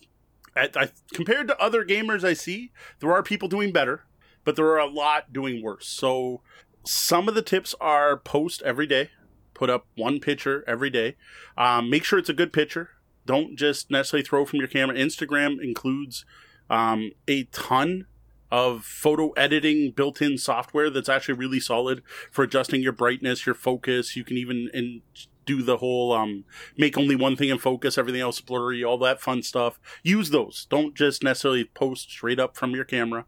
I, 0.56 0.70
I, 0.76 0.90
compared 1.14 1.48
to 1.48 1.60
other 1.60 1.84
gamers 1.84 2.24
I 2.24 2.34
see, 2.34 2.72
there 3.00 3.12
are 3.14 3.24
people 3.24 3.48
doing 3.48 3.72
better, 3.72 4.04
but 4.44 4.56
there 4.56 4.68
are 4.68 4.80
a 4.80 4.86
lot 4.86 5.34
doing 5.34 5.64
worse. 5.64 5.88
So, 5.88 6.42
some 6.84 7.28
of 7.28 7.36
the 7.36 7.42
tips 7.42 7.76
are 7.80 8.18
post 8.18 8.62
every 8.64 8.88
day, 8.88 9.10
put 9.54 9.70
up 9.70 9.86
one 9.96 10.20
picture 10.20 10.64
every 10.68 10.90
day. 10.90 11.16
Um, 11.58 11.90
make 11.90 12.04
sure 12.04 12.20
it's 12.20 12.30
a 12.30 12.34
good 12.34 12.54
picture. 12.54 12.90
Don't 13.26 13.56
just 13.56 13.92
necessarily 13.92 14.26
throw 14.26 14.46
from 14.46 14.60
your 14.60 14.68
camera. 14.68 14.96
Instagram 14.96 15.62
includes 15.62 16.26
um, 16.70 17.12
a 17.28 17.44
ton 17.46 18.08
of 18.52 18.84
photo 18.84 19.30
editing 19.32 19.92
built-in 19.92 20.38
software 20.38 20.90
that's 20.90 21.08
actually 21.08 21.36
really 21.36 21.60
solid 21.60 22.02
for 22.32 22.44
adjusting 22.44 22.82
your 22.82 22.92
brightness, 22.92 23.46
your 23.46 23.56
focus. 23.56 24.16
You 24.16 24.24
can 24.24 24.38
even 24.38 24.70
in, 24.74 25.02
do 25.46 25.62
the 25.62 25.78
whole 25.78 26.12
um, 26.12 26.44
make 26.78 26.98
only 26.98 27.16
one 27.16 27.36
thing 27.36 27.50
in 27.50 27.58
focus, 27.58 27.98
everything 27.98 28.22
else 28.22 28.42
blurry, 28.42 28.84
all 28.84 28.98
that 29.00 29.22
fun 29.22 29.42
stuff. 29.42 29.80
Use 30.04 30.32
those. 30.32 30.68
Don't 30.70 30.96
just 30.96 31.24
necessarily 31.24 31.64
post 31.64 32.10
straight 32.10 32.40
up 32.40 32.58
from 32.58 32.72
your 32.72 32.86
camera. 32.86 33.26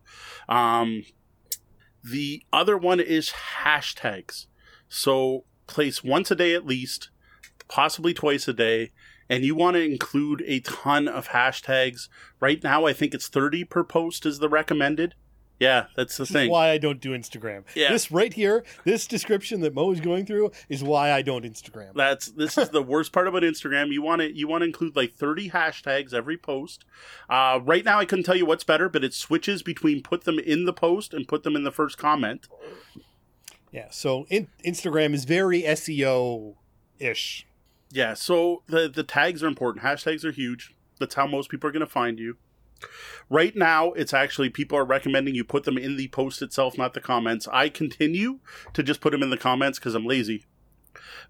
Um, 0.49 1.03
the 2.03 2.43
other 2.51 2.77
one 2.77 2.99
is 2.99 3.33
hashtags. 3.63 4.47
So 4.89 5.45
place 5.67 6.03
once 6.03 6.29
a 6.31 6.35
day 6.35 6.53
at 6.53 6.65
least, 6.65 7.09
possibly 7.67 8.13
twice 8.13 8.47
a 8.47 8.53
day, 8.53 8.91
and 9.29 9.43
you 9.43 9.55
want 9.55 9.75
to 9.75 9.83
include 9.83 10.43
a 10.45 10.59
ton 10.59 11.07
of 11.07 11.29
hashtags. 11.29 12.09
Right 12.39 12.61
now, 12.63 12.85
I 12.85 12.93
think 12.93 13.13
it's 13.13 13.29
30 13.29 13.63
per 13.65 13.83
post 13.83 14.25
is 14.25 14.39
the 14.39 14.49
recommended. 14.49 15.15
Yeah, 15.59 15.85
that's 15.95 16.17
the 16.17 16.23
This 16.23 16.31
thing. 16.31 16.49
why 16.49 16.71
I 16.71 16.77
don't 16.77 16.99
do 16.99 17.11
Instagram. 17.11 17.63
Yeah. 17.75 17.89
This 17.91 18.11
right 18.11 18.33
here, 18.33 18.63
this 18.83 19.07
description 19.07 19.61
that 19.61 19.73
Mo 19.73 19.91
is 19.91 19.99
going 20.01 20.25
through 20.25 20.51
is 20.67 20.83
why 20.83 21.11
I 21.11 21.21
don't 21.21 21.45
Instagram. 21.45 21.93
That's 21.95 22.27
this 22.27 22.57
is 22.57 22.69
the 22.69 22.81
worst 22.81 23.13
part 23.13 23.27
about 23.27 23.43
Instagram. 23.43 23.91
You 23.91 24.01
want 24.01 24.21
to 24.21 24.35
you 24.35 24.47
want 24.47 24.61
to 24.61 24.65
include 24.65 24.95
like 24.95 25.13
30 25.13 25.51
hashtags 25.51 26.13
every 26.13 26.37
post. 26.37 26.85
Uh, 27.29 27.59
right 27.63 27.85
now, 27.85 27.99
I 27.99 28.05
couldn't 28.05 28.25
tell 28.25 28.35
you 28.35 28.45
what's 28.45 28.63
better, 28.63 28.89
but 28.89 29.03
it 29.03 29.13
switches 29.13 29.63
between 29.63 30.01
put 30.01 30.23
them 30.25 30.39
in 30.39 30.65
the 30.65 30.73
post 30.73 31.13
and 31.13 31.27
put 31.27 31.43
them 31.43 31.55
in 31.55 31.63
the 31.63 31.71
first 31.71 31.97
comment. 31.97 32.47
Yeah, 33.71 33.87
so 33.89 34.25
in, 34.29 34.47
Instagram 34.65 35.13
is 35.13 35.25
very 35.25 35.61
SEO 35.63 36.55
ish. 36.99 37.47
Yeah, 37.91 38.15
so 38.15 38.63
the 38.67 38.89
the 38.89 39.03
tags 39.03 39.43
are 39.43 39.47
important. 39.47 39.83
Hashtags 39.83 40.25
are 40.25 40.31
huge. 40.31 40.75
That's 40.99 41.15
how 41.15 41.27
most 41.27 41.49
people 41.49 41.69
are 41.69 41.73
going 41.73 41.81
to 41.81 41.87
find 41.87 42.19
you. 42.19 42.37
Right 43.29 43.55
now, 43.55 43.91
it's 43.93 44.13
actually 44.13 44.49
people 44.49 44.77
are 44.77 44.85
recommending 44.85 45.35
you 45.35 45.43
put 45.43 45.63
them 45.63 45.77
in 45.77 45.97
the 45.97 46.07
post 46.09 46.41
itself, 46.41 46.77
not 46.77 46.93
the 46.93 47.01
comments. 47.01 47.47
I 47.51 47.69
continue 47.69 48.39
to 48.73 48.83
just 48.83 49.01
put 49.01 49.11
them 49.11 49.23
in 49.23 49.29
the 49.29 49.37
comments 49.37 49.79
because 49.79 49.95
I'm 49.95 50.05
lazy. 50.05 50.45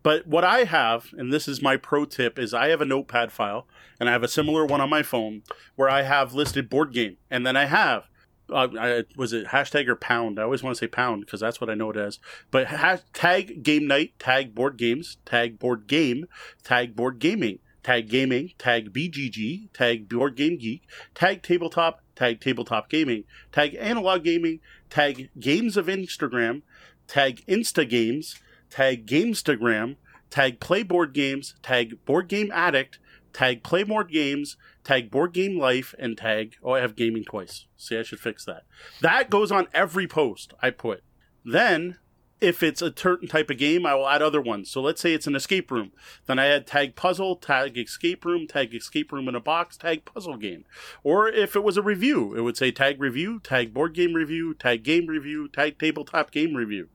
But 0.02 0.28
what 0.28 0.44
I 0.44 0.66
have, 0.66 1.14
and 1.18 1.32
this 1.32 1.48
is 1.48 1.62
my 1.62 1.78
pro 1.78 2.06
tip, 2.06 2.38
is 2.38 2.54
I 2.54 2.68
have 2.68 2.82
a 2.82 2.86
notepad 2.86 3.32
file, 3.32 3.68
and 4.00 4.10
I 4.10 4.12
have 4.12 4.24
a 4.24 4.28
similar 4.28 4.66
one 4.66 4.82
on 4.82 4.90
my 4.90 5.04
phone 5.04 5.44
where 5.76 5.90
I 5.90 6.02
have 6.02 6.34
listed 6.34 6.70
board 6.70 6.94
game, 6.94 7.18
and 7.30 7.46
then 7.46 7.56
I 7.56 7.66
have. 7.66 8.04
Uh, 8.50 8.68
I, 8.78 9.04
was 9.16 9.32
it 9.32 9.48
hashtag 9.48 9.88
or 9.88 9.96
pound? 9.96 10.38
I 10.38 10.44
always 10.44 10.62
want 10.62 10.76
to 10.76 10.80
say 10.80 10.88
pound 10.88 11.26
because 11.26 11.40
that's 11.40 11.62
what 11.62 11.70
I 11.70 11.76
know 11.76 11.92
it 11.92 11.98
as. 11.98 12.20
But 12.52 12.68
hashtag 12.68 13.64
game 13.64 13.88
night, 13.88 14.20
tag 14.20 14.54
board 14.54 14.76
games, 14.78 15.18
tag 15.26 15.58
board 15.58 15.88
game, 15.88 16.26
tag 16.64 16.94
board 16.96 17.20
gaming, 17.20 17.60
tag 17.84 18.10
gaming, 18.10 18.54
tag 18.58 18.94
BGG, 18.94 19.72
tag 19.74 20.10
board 20.10 20.36
game 20.36 20.58
geek, 20.58 20.84
tag 21.14 21.42
tabletop, 21.44 22.02
tag 22.16 22.40
tabletop 22.40 22.90
gaming, 22.90 23.26
tag 23.52 23.76
analog 23.80 24.24
gaming, 24.24 24.60
tag 24.90 25.30
games 25.40 25.78
of 25.78 25.88
Instagram, 25.88 26.62
tag 27.08 27.46
Insta 27.48 27.88
games, 27.88 28.42
tag 28.70 29.06
Gamestagram, 29.06 29.98
tag 30.30 30.60
play 30.60 30.84
board 30.84 31.14
games, 31.14 31.56
tag 31.62 32.04
board 32.06 32.28
game 32.28 32.52
addict, 32.52 33.00
tag 33.34 33.64
play 33.64 33.84
board 33.84 34.10
games, 34.12 34.58
tag 34.84 35.12
board 35.12 35.34
game 35.34 35.60
life, 35.60 35.94
and 36.00 36.18
tag 36.18 36.56
oh 36.64 36.72
I 36.72 36.80
have 36.80 36.96
gaming 36.96 37.24
twice. 37.24 37.68
See, 37.78 37.98
I 37.98 38.04
should 38.04 38.20
fix 38.20 38.46
that. 38.46 38.64
That 39.02 39.30
goes 39.30 39.52
on 39.52 39.68
every 39.74 40.08
post 40.08 40.54
I 40.62 40.70
put. 40.70 41.04
Then 41.46 41.98
if 42.44 42.62
it's 42.62 42.82
a 42.82 42.94
certain 42.96 43.30
type 43.30 43.50
of 43.50 43.58
game, 43.58 43.86
I 43.86 43.96
will 43.96 44.08
add 44.08 44.22
other 44.22 44.42
ones. 44.42 44.70
So 44.70 44.82
let's 44.82 45.00
say 45.00 45.14
it's 45.14 45.28
an 45.28 45.36
escape 45.36 45.72
room. 45.72 45.92
Then 46.26 46.40
I 46.40 46.48
add 46.48 46.68
tag 46.68 46.96
puzzle, 46.96 47.38
tag 47.38 47.78
escape 47.78 48.26
room, 48.26 48.48
tag 48.48 48.76
escape 48.76 49.14
room 49.14 49.30
in 49.30 49.36
a 49.36 49.40
box, 49.40 49.78
tag 49.78 50.04
puzzle 50.04 50.36
game. 50.36 50.66
Or 51.04 51.30
if 51.30 51.56
it 51.56 51.64
was 51.64 51.78
a 51.78 51.82
review, 51.82 52.36
it 52.36 52.42
would 52.42 52.58
say 52.58 52.70
tag 52.72 53.00
review, 53.00 53.40
tag 53.40 53.74
board 53.74 53.94
game 53.94 54.14
review, 54.14 54.54
tag 54.54 54.84
game 54.84 55.08
review, 55.08 55.48
tag 55.48 55.80
tabletop 55.80 56.32
game 56.32 56.54
review, 56.54 56.90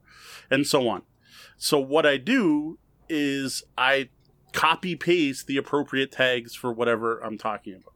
and 0.51 0.67
so 0.67 0.87
on. 0.87 1.03
So 1.57 1.79
what 1.79 2.05
I 2.05 2.19
do 2.19 2.79
is 3.09 3.65
I 3.79 4.11
copy 4.53 4.97
paste 4.97 5.47
the 5.47 5.57
appropriate 5.57 6.13
tags 6.13 6.55
for 6.55 6.73
whatever 6.73 7.21
I'm 7.21 7.39
talking 7.39 7.75
about. 7.75 7.95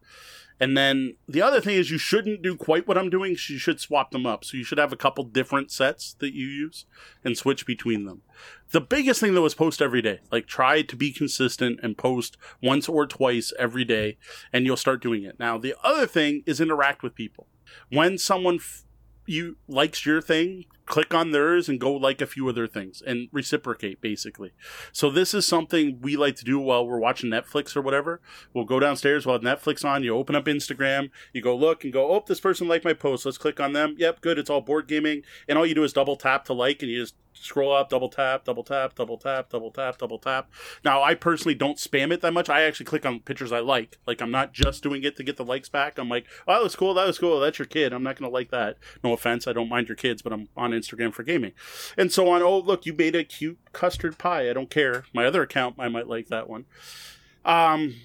And 0.62 0.76
then 0.76 1.16
the 1.26 1.42
other 1.42 1.60
thing 1.60 1.74
is 1.74 1.90
you 1.90 1.98
shouldn't 1.98 2.40
do 2.40 2.54
quite 2.54 2.86
what 2.86 2.96
I'm 2.96 3.10
doing. 3.10 3.32
You 3.32 3.58
should 3.58 3.80
swap 3.80 4.12
them 4.12 4.24
up. 4.24 4.44
So 4.44 4.56
you 4.56 4.62
should 4.62 4.78
have 4.78 4.92
a 4.92 4.96
couple 4.96 5.24
different 5.24 5.72
sets 5.72 6.14
that 6.20 6.34
you 6.34 6.46
use 6.46 6.86
and 7.24 7.36
switch 7.36 7.66
between 7.66 8.04
them. 8.04 8.22
The 8.70 8.80
biggest 8.80 9.18
thing 9.18 9.34
though 9.34 9.44
is 9.44 9.56
post 9.56 9.82
every 9.82 10.00
day. 10.02 10.20
Like 10.30 10.46
try 10.46 10.82
to 10.82 10.94
be 10.94 11.10
consistent 11.10 11.80
and 11.82 11.98
post 11.98 12.36
once 12.62 12.88
or 12.88 13.08
twice 13.08 13.52
every 13.58 13.84
day 13.84 14.18
and 14.52 14.64
you'll 14.64 14.76
start 14.76 15.02
doing 15.02 15.24
it. 15.24 15.36
Now 15.40 15.58
the 15.58 15.74
other 15.82 16.06
thing 16.06 16.44
is 16.46 16.60
interact 16.60 17.02
with 17.02 17.16
people. 17.16 17.48
When 17.90 18.16
someone 18.16 18.54
f- 18.56 18.84
you 19.26 19.56
likes 19.66 20.06
your 20.06 20.22
thing, 20.22 20.66
click 20.92 21.14
on 21.14 21.30
theirs 21.30 21.70
and 21.70 21.80
go 21.80 21.90
like 21.90 22.20
a 22.20 22.26
few 22.26 22.46
other 22.50 22.66
things 22.66 23.02
and 23.06 23.30
reciprocate 23.32 24.02
basically. 24.02 24.52
So 24.92 25.08
this 25.08 25.32
is 25.32 25.46
something 25.46 25.98
we 26.02 26.18
like 26.18 26.36
to 26.36 26.44
do 26.44 26.58
while 26.58 26.86
we're 26.86 26.98
watching 26.98 27.30
Netflix 27.30 27.74
or 27.74 27.80
whatever. 27.80 28.20
We'll 28.52 28.66
go 28.66 28.78
downstairs 28.78 29.24
while 29.24 29.38
Netflix 29.38 29.86
on, 29.86 30.04
you 30.04 30.14
open 30.14 30.36
up 30.36 30.44
Instagram, 30.44 31.08
you 31.32 31.40
go 31.40 31.56
look 31.56 31.82
and 31.82 31.94
go, 31.94 32.12
"Oh, 32.12 32.22
this 32.26 32.40
person 32.40 32.68
liked 32.68 32.84
my 32.84 32.92
post. 32.92 33.24
Let's 33.24 33.38
click 33.38 33.58
on 33.58 33.72
them." 33.72 33.94
Yep, 33.96 34.20
good. 34.20 34.38
It's 34.38 34.50
all 34.50 34.60
board 34.60 34.86
gaming. 34.86 35.22
And 35.48 35.56
all 35.56 35.64
you 35.64 35.74
do 35.74 35.82
is 35.82 35.94
double 35.94 36.16
tap 36.16 36.44
to 36.44 36.52
like 36.52 36.82
and 36.82 36.90
you 36.90 37.00
just 37.00 37.14
scroll 37.34 37.74
up, 37.74 37.88
double 37.88 38.08
tap, 38.08 38.44
double 38.44 38.62
tap, 38.62 38.94
double 38.94 39.16
tap, 39.16 39.50
double 39.50 39.70
tap, 39.70 39.98
double 39.98 40.18
tap. 40.18 40.50
Now, 40.84 41.02
I 41.02 41.14
personally 41.14 41.54
don't 41.54 41.78
spam 41.78 42.12
it 42.12 42.20
that 42.20 42.32
much. 42.32 42.48
I 42.48 42.62
actually 42.62 42.86
click 42.86 43.06
on 43.06 43.20
pictures 43.20 43.52
I 43.52 43.60
like. 43.60 43.98
Like 44.06 44.20
I'm 44.20 44.30
not 44.30 44.52
just 44.52 44.82
doing 44.82 45.02
it 45.04 45.16
to 45.16 45.24
get 45.24 45.36
the 45.36 45.44
likes 45.44 45.68
back. 45.68 45.98
I'm 45.98 46.08
like, 46.08 46.26
"Oh, 46.46 46.54
that 46.54 46.62
was 46.62 46.76
cool. 46.76 46.94
That 46.94 47.06
was 47.06 47.18
cool. 47.18 47.40
That's 47.40 47.58
your 47.58 47.66
kid. 47.66 47.92
I'm 47.92 48.02
not 48.02 48.18
going 48.18 48.30
to 48.30 48.34
like 48.34 48.50
that." 48.50 48.76
No 49.02 49.12
offense. 49.12 49.46
I 49.46 49.52
don't 49.52 49.68
mind 49.68 49.88
your 49.88 49.96
kids, 49.96 50.22
but 50.22 50.32
I'm 50.32 50.48
on 50.56 50.72
Instagram 50.82 51.12
for 51.12 51.22
gaming 51.22 51.52
and 51.96 52.12
so 52.12 52.28
on. 52.30 52.42
Oh, 52.42 52.58
look, 52.58 52.86
you 52.86 52.92
made 52.92 53.16
a 53.16 53.24
cute 53.24 53.58
custard 53.72 54.18
pie. 54.18 54.48
I 54.48 54.52
don't 54.52 54.70
care. 54.70 55.04
My 55.14 55.24
other 55.26 55.42
account, 55.42 55.76
I 55.78 55.88
might 55.88 56.08
like 56.08 56.28
that 56.28 56.48
one. 56.48 56.66
Um, 57.44 57.96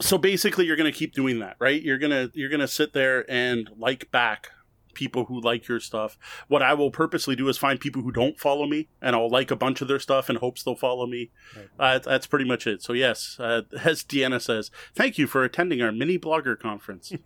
so 0.00 0.18
basically, 0.18 0.66
you're 0.66 0.76
going 0.76 0.90
to 0.90 0.98
keep 0.98 1.14
doing 1.14 1.38
that, 1.40 1.56
right? 1.58 1.80
You're 1.80 1.98
gonna 1.98 2.30
you're 2.34 2.50
gonna 2.50 2.68
sit 2.68 2.92
there 2.92 3.30
and 3.30 3.68
like 3.78 4.10
back 4.10 4.50
people 4.96 5.26
who 5.26 5.40
like 5.40 5.68
your 5.68 5.78
stuff. 5.78 6.18
What 6.48 6.62
I 6.62 6.74
will 6.74 6.90
purposely 6.90 7.36
do 7.36 7.48
is 7.48 7.58
find 7.58 7.78
people 7.78 8.02
who 8.02 8.10
don't 8.10 8.40
follow 8.40 8.66
me, 8.66 8.88
and 9.00 9.14
I'll 9.14 9.28
like 9.28 9.50
a 9.52 9.56
bunch 9.56 9.80
of 9.80 9.88
their 9.88 10.00
stuff 10.00 10.28
in 10.28 10.36
hopes 10.36 10.62
they'll 10.62 10.74
follow 10.74 11.06
me. 11.06 11.30
Uh, 11.78 12.00
that's 12.00 12.26
pretty 12.26 12.46
much 12.46 12.66
it. 12.66 12.82
So 12.82 12.94
yes, 12.94 13.36
uh, 13.38 13.62
as 13.84 14.02
Deanna 14.02 14.40
says, 14.40 14.70
thank 14.94 15.18
you 15.18 15.26
for 15.26 15.44
attending 15.44 15.82
our 15.82 15.92
mini 15.92 16.18
blogger 16.18 16.58
conference. 16.58 17.12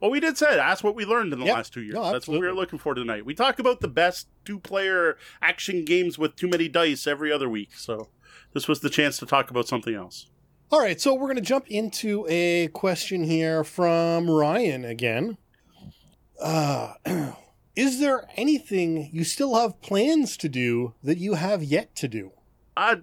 Well, 0.00 0.10
we 0.10 0.20
did 0.20 0.38
say 0.38 0.54
that's 0.54 0.82
what 0.82 0.94
we 0.94 1.04
learned 1.04 1.32
in 1.32 1.40
the 1.40 1.46
Yep. 1.46 1.54
last 1.56 1.72
two 1.72 1.82
years. 1.82 1.94
No, 1.94 2.12
that's 2.12 2.28
what 2.28 2.40
we 2.40 2.46
were 2.46 2.54
looking 2.54 2.78
for 2.78 2.94
tonight. 2.94 3.24
We 3.24 3.34
talk 3.34 3.58
about 3.58 3.80
the 3.80 3.88
best 3.88 4.28
two-player 4.44 5.16
action 5.42 5.84
games 5.84 6.18
with 6.18 6.36
too 6.36 6.48
many 6.48 6.68
dice 6.68 7.06
every 7.06 7.32
other 7.32 7.48
week. 7.48 7.70
So 7.76 8.08
this 8.52 8.68
was 8.68 8.80
the 8.80 8.90
chance 8.90 9.18
to 9.18 9.26
talk 9.26 9.50
about 9.50 9.66
something 9.66 9.94
else. 9.94 10.26
All 10.70 10.80
right, 10.80 11.00
so 11.00 11.14
we're 11.14 11.26
going 11.26 11.36
to 11.36 11.40
jump 11.40 11.66
into 11.68 12.26
a 12.28 12.68
question 12.68 13.24
here 13.24 13.64
from 13.64 14.30
Ryan 14.30 14.84
again. 14.84 15.38
Uh, 16.40 16.92
is 17.74 17.98
there 18.00 18.28
anything 18.36 19.08
you 19.12 19.24
still 19.24 19.54
have 19.56 19.80
plans 19.80 20.36
to 20.36 20.48
do 20.48 20.94
that 21.02 21.18
you 21.18 21.34
have 21.34 21.62
yet 21.62 21.94
to 21.96 22.06
do? 22.08 22.32
Uh, 22.76 22.96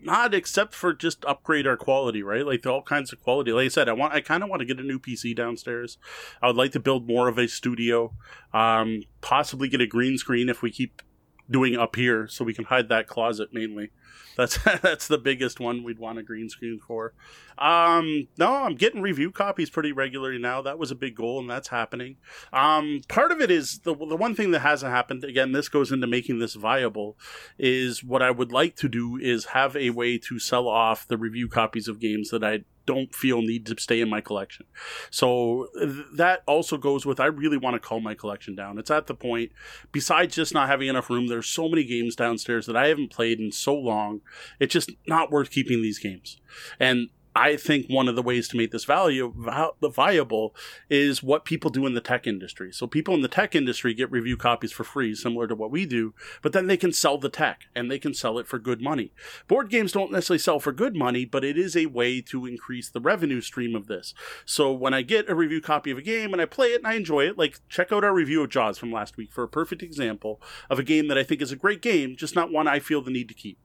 not 0.00 0.34
except 0.34 0.74
for 0.74 0.92
just 0.92 1.24
upgrade 1.24 1.66
our 1.66 1.76
quality, 1.76 2.22
right? 2.22 2.46
Like 2.46 2.64
all 2.66 2.82
kinds 2.82 3.12
of 3.12 3.22
quality. 3.22 3.52
Like 3.52 3.66
I 3.66 3.68
said, 3.68 3.88
I 3.88 3.92
want, 3.92 4.12
I 4.12 4.20
kind 4.20 4.42
of 4.42 4.48
want 4.48 4.60
to 4.60 4.66
get 4.66 4.78
a 4.78 4.82
new 4.82 4.98
PC 4.98 5.34
downstairs. 5.34 5.98
I 6.42 6.46
would 6.46 6.56
like 6.56 6.72
to 6.72 6.80
build 6.80 7.08
more 7.08 7.28
of 7.28 7.38
a 7.38 7.48
studio. 7.48 8.14
Um, 8.52 9.02
possibly 9.20 9.68
get 9.68 9.80
a 9.80 9.86
green 9.86 10.18
screen 10.18 10.48
if 10.48 10.62
we 10.62 10.70
keep 10.70 11.02
doing 11.50 11.76
up 11.76 11.96
here, 11.96 12.28
so 12.28 12.44
we 12.44 12.54
can 12.54 12.64
hide 12.64 12.88
that 12.88 13.06
closet 13.06 13.50
mainly. 13.52 13.90
That's 14.36 14.58
that's 14.82 15.08
the 15.08 15.18
biggest 15.18 15.60
one 15.60 15.82
we'd 15.82 15.98
want 15.98 16.18
a 16.18 16.22
green 16.22 16.48
screen 16.48 16.78
for. 16.78 17.12
Um, 17.58 18.28
no, 18.38 18.54
I'm 18.54 18.76
getting 18.76 19.02
review 19.02 19.32
copies 19.32 19.68
pretty 19.68 19.90
regularly 19.90 20.38
now. 20.38 20.62
That 20.62 20.78
was 20.78 20.90
a 20.90 20.94
big 20.94 21.16
goal, 21.16 21.40
and 21.40 21.50
that's 21.50 21.68
happening. 21.68 22.16
Um, 22.52 23.00
part 23.08 23.32
of 23.32 23.40
it 23.40 23.50
is 23.50 23.80
the 23.80 23.94
the 23.94 24.16
one 24.16 24.34
thing 24.34 24.52
that 24.52 24.60
hasn't 24.60 24.92
happened. 24.92 25.24
Again, 25.24 25.52
this 25.52 25.68
goes 25.68 25.90
into 25.90 26.06
making 26.06 26.38
this 26.38 26.54
viable. 26.54 27.18
Is 27.58 28.04
what 28.04 28.22
I 28.22 28.30
would 28.30 28.52
like 28.52 28.76
to 28.76 28.88
do 28.88 29.18
is 29.20 29.46
have 29.46 29.76
a 29.76 29.90
way 29.90 30.18
to 30.18 30.38
sell 30.38 30.68
off 30.68 31.06
the 31.06 31.18
review 31.18 31.48
copies 31.48 31.88
of 31.88 32.00
games 32.00 32.30
that 32.30 32.44
I 32.44 32.60
don't 32.88 33.14
feel 33.14 33.42
need 33.42 33.66
to 33.66 33.78
stay 33.78 34.00
in 34.00 34.08
my 34.08 34.22
collection. 34.22 34.64
So 35.10 35.68
that 36.14 36.42
also 36.46 36.78
goes 36.78 37.04
with 37.04 37.20
I 37.20 37.26
really 37.26 37.58
want 37.58 37.74
to 37.74 37.86
calm 37.86 38.02
my 38.02 38.14
collection 38.14 38.54
down. 38.54 38.78
It's 38.78 38.90
at 38.90 39.08
the 39.08 39.14
point, 39.14 39.52
besides 39.92 40.34
just 40.34 40.54
not 40.54 40.70
having 40.70 40.88
enough 40.88 41.10
room, 41.10 41.26
there's 41.26 41.50
so 41.50 41.68
many 41.68 41.84
games 41.84 42.16
downstairs 42.16 42.64
that 42.64 42.78
I 42.78 42.88
haven't 42.88 43.12
played 43.12 43.40
in 43.40 43.52
so 43.52 43.74
long. 43.74 44.22
It's 44.58 44.72
just 44.72 44.90
not 45.06 45.30
worth 45.30 45.50
keeping 45.50 45.82
these 45.82 45.98
games. 45.98 46.40
And 46.80 47.10
I 47.34 47.56
think 47.56 47.86
one 47.88 48.08
of 48.08 48.16
the 48.16 48.22
ways 48.22 48.48
to 48.48 48.56
make 48.56 48.72
this 48.72 48.84
value 48.84 49.32
viable 49.80 50.54
is 50.90 51.22
what 51.22 51.44
people 51.44 51.70
do 51.70 51.86
in 51.86 51.94
the 51.94 52.00
tech 52.00 52.26
industry. 52.26 52.72
So 52.72 52.86
people 52.86 53.14
in 53.14 53.22
the 53.22 53.28
tech 53.28 53.54
industry 53.54 53.94
get 53.94 54.10
review 54.10 54.36
copies 54.36 54.72
for 54.72 54.84
free, 54.84 55.14
similar 55.14 55.46
to 55.46 55.54
what 55.54 55.70
we 55.70 55.86
do, 55.86 56.14
but 56.42 56.52
then 56.52 56.66
they 56.66 56.76
can 56.76 56.92
sell 56.92 57.18
the 57.18 57.28
tech 57.28 57.66
and 57.74 57.90
they 57.90 57.98
can 57.98 58.14
sell 58.14 58.38
it 58.38 58.46
for 58.46 58.58
good 58.58 58.80
money. 58.80 59.12
Board 59.46 59.70
games 59.70 59.92
don't 59.92 60.10
necessarily 60.10 60.38
sell 60.38 60.58
for 60.58 60.72
good 60.72 60.96
money, 60.96 61.24
but 61.24 61.44
it 61.44 61.56
is 61.56 61.76
a 61.76 61.86
way 61.86 62.20
to 62.22 62.46
increase 62.46 62.88
the 62.90 63.00
revenue 63.00 63.40
stream 63.40 63.76
of 63.76 63.86
this. 63.86 64.14
So 64.44 64.72
when 64.72 64.94
I 64.94 65.02
get 65.02 65.30
a 65.30 65.34
review 65.34 65.60
copy 65.60 65.90
of 65.90 65.98
a 65.98 66.02
game 66.02 66.32
and 66.32 66.42
I 66.42 66.46
play 66.46 66.68
it 66.68 66.78
and 66.78 66.86
I 66.86 66.94
enjoy 66.94 67.26
it, 67.26 67.38
like 67.38 67.60
check 67.68 67.92
out 67.92 68.04
our 68.04 68.14
review 68.14 68.42
of 68.42 68.50
Jaws 68.50 68.78
from 68.78 68.90
last 68.90 69.16
week 69.16 69.32
for 69.32 69.44
a 69.44 69.48
perfect 69.48 69.82
example 69.82 70.40
of 70.68 70.78
a 70.78 70.84
game 70.84 71.08
that 71.08 71.18
I 71.18 71.22
think 71.22 71.40
is 71.40 71.52
a 71.52 71.56
great 71.56 71.82
game, 71.82 72.16
just 72.16 72.34
not 72.34 72.50
one 72.50 72.66
I 72.66 72.80
feel 72.80 73.02
the 73.02 73.10
need 73.10 73.28
to 73.28 73.34
keep. 73.34 73.58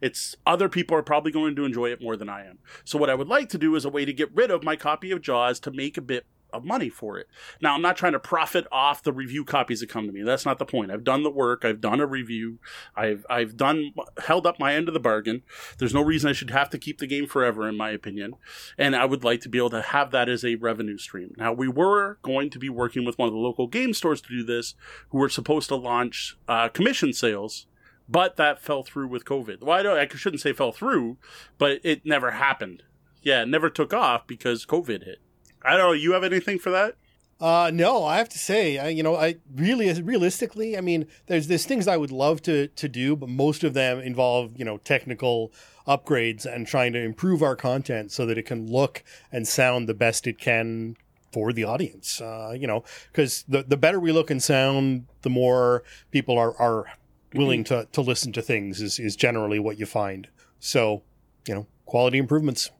It's 0.00 0.36
other 0.46 0.68
people 0.68 0.96
are 0.96 1.02
probably 1.02 1.32
going 1.32 1.56
to 1.56 1.64
enjoy 1.64 1.90
it 1.90 2.02
more 2.02 2.16
than 2.16 2.28
I 2.28 2.46
am. 2.46 2.58
So 2.84 2.98
what 2.98 3.10
I 3.10 3.14
would 3.14 3.28
like 3.28 3.48
to 3.50 3.58
do 3.58 3.74
is 3.74 3.84
a 3.84 3.90
way 3.90 4.04
to 4.04 4.12
get 4.12 4.34
rid 4.34 4.50
of 4.50 4.64
my 4.64 4.76
copy 4.76 5.10
of 5.10 5.22
Jaws 5.22 5.60
to 5.60 5.70
make 5.70 5.96
a 5.96 6.02
bit 6.02 6.26
of 6.52 6.64
money 6.64 6.88
for 6.88 7.18
it. 7.18 7.28
Now, 7.60 7.74
I'm 7.74 7.82
not 7.82 7.96
trying 7.96 8.12
to 8.12 8.18
profit 8.18 8.66
off 8.72 9.02
the 9.02 9.12
review 9.12 9.44
copies 9.44 9.80
that 9.80 9.88
come 9.88 10.06
to 10.06 10.12
me. 10.12 10.22
That's 10.22 10.44
not 10.44 10.58
the 10.58 10.64
point. 10.64 10.90
I've 10.90 11.04
done 11.04 11.22
the 11.22 11.30
work. 11.30 11.64
I've 11.64 11.80
done 11.80 12.00
a 12.00 12.06
review. 12.06 12.58
I've 12.96 13.24
I've 13.28 13.56
done 13.56 13.92
held 14.24 14.46
up 14.46 14.58
my 14.58 14.74
end 14.74 14.88
of 14.88 14.94
the 14.94 15.00
bargain. 15.00 15.42
There's 15.78 15.94
no 15.94 16.02
reason 16.02 16.30
I 16.30 16.32
should 16.32 16.50
have 16.50 16.70
to 16.70 16.78
keep 16.78 16.98
the 16.98 17.06
game 17.06 17.26
forever, 17.26 17.68
in 17.68 17.76
my 17.76 17.90
opinion. 17.90 18.34
And 18.78 18.96
I 18.96 19.04
would 19.04 19.24
like 19.24 19.40
to 19.42 19.48
be 19.48 19.58
able 19.58 19.70
to 19.70 19.82
have 19.82 20.10
that 20.10 20.28
as 20.28 20.44
a 20.44 20.56
revenue 20.56 20.98
stream. 20.98 21.34
Now, 21.36 21.52
we 21.52 21.68
were 21.68 22.18
going 22.22 22.50
to 22.50 22.58
be 22.58 22.68
working 22.68 23.04
with 23.04 23.18
one 23.18 23.28
of 23.28 23.34
the 23.34 23.40
local 23.40 23.66
game 23.66 23.94
stores 23.94 24.20
to 24.22 24.28
do 24.28 24.42
this, 24.42 24.74
who 25.10 25.18
were 25.18 25.28
supposed 25.28 25.68
to 25.68 25.76
launch 25.76 26.36
uh, 26.48 26.68
commission 26.68 27.12
sales 27.12 27.66
but 28.10 28.36
that 28.36 28.60
fell 28.60 28.82
through 28.82 29.08
with 29.08 29.24
COVID. 29.24 29.62
Well, 29.62 29.78
I, 29.78 29.82
don't, 29.82 29.96
I 29.96 30.08
shouldn't 30.08 30.42
say 30.42 30.52
fell 30.52 30.72
through, 30.72 31.16
but 31.58 31.80
it 31.84 32.04
never 32.04 32.32
happened. 32.32 32.82
Yeah, 33.22 33.42
it 33.42 33.48
never 33.48 33.70
took 33.70 33.94
off 33.94 34.26
because 34.26 34.66
COVID 34.66 35.04
hit. 35.04 35.18
I 35.62 35.76
don't 35.76 35.80
know. 35.80 35.92
You 35.92 36.12
have 36.12 36.24
anything 36.24 36.58
for 36.58 36.70
that? 36.70 36.96
Uh, 37.40 37.70
no, 37.72 38.04
I 38.04 38.18
have 38.18 38.28
to 38.30 38.38
say, 38.38 38.76
I, 38.76 38.88
you 38.88 39.02
know, 39.02 39.16
I 39.16 39.36
really, 39.54 39.90
realistically, 40.02 40.76
I 40.76 40.82
mean, 40.82 41.06
there's 41.26 41.46
there's 41.46 41.64
things 41.64 41.88
I 41.88 41.96
would 41.96 42.10
love 42.10 42.42
to 42.42 42.68
to 42.68 42.88
do, 42.88 43.16
but 43.16 43.30
most 43.30 43.64
of 43.64 43.72
them 43.72 43.98
involve, 43.98 44.58
you 44.58 44.64
know, 44.64 44.76
technical 44.76 45.50
upgrades 45.86 46.44
and 46.44 46.66
trying 46.66 46.92
to 46.92 47.00
improve 47.00 47.42
our 47.42 47.56
content 47.56 48.12
so 48.12 48.26
that 48.26 48.36
it 48.36 48.44
can 48.44 48.70
look 48.70 49.02
and 49.32 49.48
sound 49.48 49.88
the 49.88 49.94
best 49.94 50.26
it 50.26 50.38
can 50.38 50.96
for 51.32 51.52
the 51.52 51.64
audience. 51.64 52.20
Uh, 52.20 52.54
you 52.54 52.66
know, 52.66 52.84
because 53.10 53.44
the 53.48 53.62
the 53.62 53.76
better 53.76 53.98
we 53.98 54.12
look 54.12 54.30
and 54.30 54.42
sound, 54.42 55.06
the 55.22 55.30
more 55.30 55.82
people 56.10 56.36
are 56.36 56.54
are 56.58 56.86
willing 57.34 57.64
to 57.64 57.88
to 57.92 58.00
listen 58.00 58.32
to 58.32 58.42
things. 58.42 58.80
Is 58.80 58.98
is 58.98 59.16
generally 59.16 59.58
what 59.58 59.78
you 59.78 59.86
find. 59.86 60.28
So, 60.58 61.02
you 61.46 61.54
know, 61.54 61.66
quality 61.86 62.18
improvements. 62.18 62.70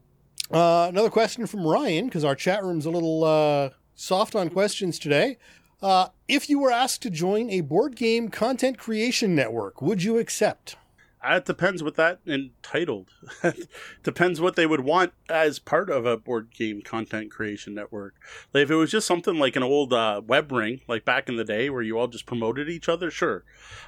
Uh, 0.51 0.87
another 0.89 1.09
question 1.09 1.47
from 1.47 1.65
Ryan, 1.65 2.05
because 2.05 2.25
our 2.25 2.35
chat 2.35 2.63
room's 2.63 2.85
a 2.85 2.89
little 2.89 3.23
uh, 3.23 3.69
soft 3.95 4.35
on 4.35 4.49
questions 4.49 4.99
today. 4.99 5.37
Uh, 5.81 6.09
if 6.27 6.49
you 6.49 6.59
were 6.59 6.71
asked 6.71 7.01
to 7.01 7.09
join 7.09 7.49
a 7.49 7.61
board 7.61 7.95
game 7.95 8.29
content 8.29 8.77
creation 8.77 9.33
network, 9.33 9.81
would 9.81 10.03
you 10.03 10.19
accept? 10.19 10.75
Uh, 11.23 11.35
it 11.35 11.45
depends 11.45 11.83
what 11.83 11.95
that 11.95 12.19
entitled. 12.25 13.11
depends 14.03 14.41
what 14.41 14.55
they 14.55 14.65
would 14.65 14.81
want 14.81 15.13
as 15.29 15.59
part 15.59 15.89
of 15.89 16.05
a 16.05 16.17
board 16.17 16.49
game 16.51 16.81
content 16.81 17.29
creation 17.29 17.75
network. 17.75 18.15
Like 18.53 18.63
if 18.63 18.71
it 18.71 18.75
was 18.75 18.89
just 18.89 19.05
something 19.05 19.35
like 19.35 19.55
an 19.55 19.61
old 19.63 19.93
uh, 19.93 20.21
web 20.25 20.51
ring, 20.51 20.81
like 20.87 21.05
back 21.05 21.29
in 21.29 21.37
the 21.37 21.43
day, 21.43 21.69
where 21.69 21.83
you 21.83 21.99
all 21.99 22.07
just 22.07 22.25
promoted 22.25 22.69
each 22.69 22.89
other, 22.89 23.11
sure. 23.11 23.43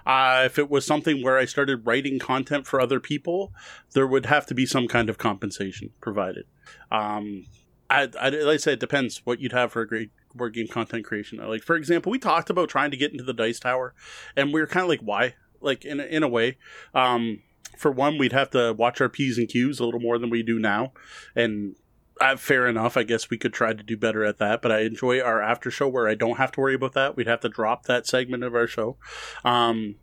Uh, 0.05 0.43
if 0.45 0.59
it 0.59 0.69
was 0.69 0.85
something 0.85 1.23
where 1.23 1.37
I 1.37 1.45
started 1.45 1.87
writing 1.87 2.19
content 2.19 2.67
for 2.67 2.79
other 2.79 2.99
people, 2.99 3.51
there 3.93 4.07
would 4.07 4.27
have 4.27 4.45
to 4.47 4.53
be 4.53 4.67
some 4.67 4.87
kind 4.87 5.09
of 5.09 5.17
compensation 5.17 5.89
provided. 6.01 6.45
Um, 6.91 7.45
I, 7.89 8.09
I, 8.19 8.29
like 8.29 8.67
I 8.67 8.71
it 8.71 8.79
depends 8.79 9.21
what 9.25 9.39
you'd 9.39 9.51
have 9.53 9.71
for 9.71 9.81
a 9.81 9.87
great 9.87 10.11
board 10.35 10.53
game 10.53 10.67
content 10.67 11.05
creation. 11.05 11.37
Like 11.39 11.63
for 11.63 11.75
example, 11.75 12.11
we 12.11 12.19
talked 12.19 12.49
about 12.49 12.69
trying 12.69 12.91
to 12.91 12.97
get 12.97 13.11
into 13.11 13.23
the 13.23 13.33
Dice 13.33 13.59
Tower, 13.59 13.93
and 14.35 14.53
we 14.53 14.61
were 14.61 14.67
kind 14.67 14.83
of 14.83 14.89
like, 14.89 15.01
why? 15.01 15.35
Like 15.63 15.85
in 15.85 15.99
in 15.99 16.23
a 16.23 16.27
way. 16.27 16.57
Um, 16.93 17.41
for 17.77 17.91
one, 17.91 18.17
we'd 18.17 18.33
have 18.33 18.51
to 18.51 18.73
watch 18.73 19.01
our 19.01 19.09
p's 19.09 19.37
and 19.37 19.47
q's 19.49 19.79
a 19.79 19.85
little 19.85 19.99
more 19.99 20.19
than 20.19 20.29
we 20.29 20.43
do 20.43 20.59
now, 20.59 20.93
and 21.35 21.75
uh, 22.21 22.35
fair 22.35 22.67
enough. 22.67 22.95
I 22.97 23.03
guess 23.03 23.29
we 23.29 23.37
could 23.37 23.53
try 23.53 23.73
to 23.73 23.83
do 23.83 23.97
better 23.97 24.23
at 24.23 24.37
that. 24.37 24.61
But 24.61 24.71
I 24.71 24.81
enjoy 24.81 25.21
our 25.21 25.41
after 25.41 25.71
show 25.71 25.87
where 25.87 26.07
I 26.07 26.15
don't 26.15 26.37
have 26.37 26.51
to 26.53 26.61
worry 26.61 26.75
about 26.75 26.93
that. 26.93 27.15
We'd 27.15 27.27
have 27.27 27.41
to 27.41 27.49
drop 27.49 27.85
that 27.85 28.07
segment 28.07 28.43
of 28.43 28.55
our 28.55 28.67
show. 28.67 28.97
Um, 29.43 29.95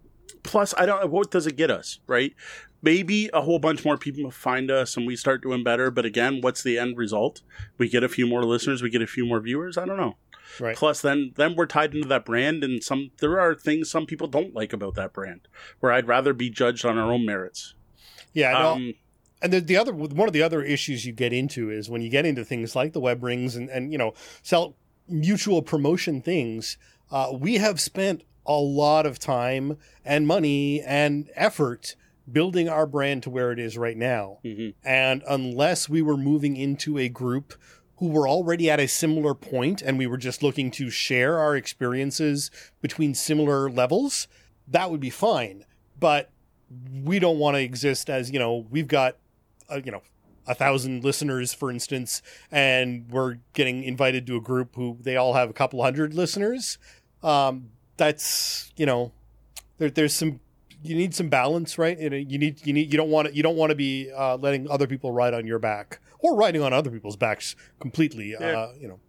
plus, 0.42 0.74
I 0.76 0.86
don't. 0.86 1.10
What 1.10 1.30
does 1.30 1.46
it 1.46 1.56
get 1.56 1.70
us? 1.70 2.00
Right? 2.06 2.34
Maybe 2.82 3.28
a 3.34 3.42
whole 3.42 3.58
bunch 3.58 3.84
more 3.84 3.98
people 3.98 4.30
find 4.30 4.70
us 4.70 4.96
and 4.96 5.06
we 5.06 5.14
start 5.14 5.42
doing 5.42 5.62
better. 5.62 5.90
But 5.90 6.06
again, 6.06 6.40
what's 6.40 6.62
the 6.62 6.78
end 6.78 6.96
result? 6.96 7.42
We 7.76 7.90
get 7.90 8.02
a 8.02 8.08
few 8.08 8.26
more 8.26 8.42
listeners. 8.42 8.82
We 8.82 8.88
get 8.88 9.02
a 9.02 9.06
few 9.06 9.26
more 9.26 9.40
viewers. 9.40 9.76
I 9.76 9.84
don't 9.84 9.98
know. 9.98 10.16
Right. 10.58 10.76
Plus, 10.76 11.00
then 11.00 11.32
then 11.36 11.54
we're 11.54 11.66
tied 11.66 11.94
into 11.94 12.08
that 12.08 12.24
brand, 12.24 12.64
and 12.64 12.82
some 12.82 13.10
there 13.18 13.38
are 13.38 13.54
things 13.54 13.90
some 13.90 14.06
people 14.06 14.26
don't 14.26 14.54
like 14.54 14.72
about 14.72 14.94
that 14.94 15.12
brand. 15.12 15.48
Where 15.80 15.92
I'd 15.92 16.08
rather 16.08 16.32
be 16.32 16.50
judged 16.50 16.84
on 16.84 16.98
our 16.98 17.12
own 17.12 17.24
merits. 17.24 17.74
Yeah. 18.32 18.56
Um, 18.56 18.94
and 19.42 19.52
the, 19.52 19.60
the 19.60 19.76
other 19.76 19.92
one 19.92 20.28
of 20.28 20.32
the 20.32 20.42
other 20.42 20.62
issues 20.62 21.06
you 21.06 21.12
get 21.12 21.32
into 21.32 21.70
is 21.70 21.88
when 21.88 22.02
you 22.02 22.10
get 22.10 22.26
into 22.26 22.44
things 22.44 22.74
like 22.76 22.92
the 22.92 23.00
web 23.00 23.22
rings 23.22 23.56
and 23.56 23.68
and 23.70 23.92
you 23.92 23.98
know 23.98 24.14
sell 24.42 24.76
mutual 25.08 25.62
promotion 25.62 26.20
things. 26.20 26.76
Uh, 27.10 27.32
we 27.32 27.54
have 27.56 27.80
spent 27.80 28.22
a 28.46 28.54
lot 28.54 29.04
of 29.04 29.18
time 29.18 29.76
and 30.04 30.26
money 30.26 30.80
and 30.80 31.28
effort 31.34 31.96
building 32.30 32.68
our 32.68 32.86
brand 32.86 33.22
to 33.24 33.30
where 33.30 33.52
it 33.52 33.58
is 33.58 33.76
right 33.76 33.96
now. 33.96 34.38
Mm-hmm. 34.44 34.70
And 34.84 35.22
unless 35.28 35.88
we 35.88 36.02
were 36.02 36.16
moving 36.16 36.56
into 36.56 36.98
a 36.98 37.08
group 37.08 37.54
who 38.00 38.08
were 38.08 38.26
already 38.26 38.70
at 38.70 38.80
a 38.80 38.88
similar 38.88 39.34
point 39.34 39.82
and 39.82 39.98
we 39.98 40.06
were 40.06 40.16
just 40.16 40.42
looking 40.42 40.70
to 40.70 40.88
share 40.88 41.38
our 41.38 41.54
experiences 41.54 42.50
between 42.80 43.14
similar 43.14 43.70
levels, 43.70 44.26
that 44.66 44.90
would 44.90 45.00
be 45.00 45.10
fine. 45.10 45.66
But 45.98 46.30
we 47.04 47.18
don't 47.18 47.38
want 47.38 47.56
to 47.56 47.62
exist 47.62 48.08
as, 48.08 48.30
you 48.30 48.38
know, 48.38 48.66
we've 48.70 48.88
got, 48.88 49.16
uh, 49.68 49.82
you 49.84 49.92
know, 49.92 50.00
a 50.46 50.54
thousand 50.54 51.04
listeners, 51.04 51.52
for 51.52 51.70
instance, 51.70 52.22
and 52.50 53.06
we're 53.10 53.36
getting 53.52 53.84
invited 53.84 54.26
to 54.28 54.36
a 54.36 54.40
group 54.40 54.76
who 54.76 54.96
they 54.98 55.16
all 55.16 55.34
have 55.34 55.50
a 55.50 55.52
couple 55.52 55.82
hundred 55.82 56.14
listeners. 56.14 56.78
Um, 57.22 57.68
that's, 57.98 58.72
you 58.78 58.86
know, 58.86 59.12
there, 59.76 59.90
there's 59.90 60.14
some 60.14 60.40
you 60.82 60.96
need 60.96 61.14
some 61.14 61.28
balance, 61.28 61.76
right? 61.76 61.98
You, 61.98 62.38
need 62.38 62.66
you 62.66 62.72
need 62.72 62.90
you 62.90 62.96
don't 62.96 63.10
want 63.10 63.28
to 63.28 63.34
you 63.34 63.42
don't 63.42 63.56
want 63.56 63.68
to 63.68 63.76
be 63.76 64.10
uh, 64.10 64.36
letting 64.36 64.70
other 64.70 64.86
people 64.86 65.12
ride 65.12 65.34
on 65.34 65.46
your 65.46 65.58
back 65.58 66.00
or 66.22 66.36
riding 66.36 66.62
on 66.62 66.72
other 66.72 66.90
people's 66.90 67.16
backs 67.16 67.56
completely. 67.80 68.36
Yeah. 68.38 68.58
Uh, 68.58 68.72
you 68.78 68.88
know, 68.88 69.00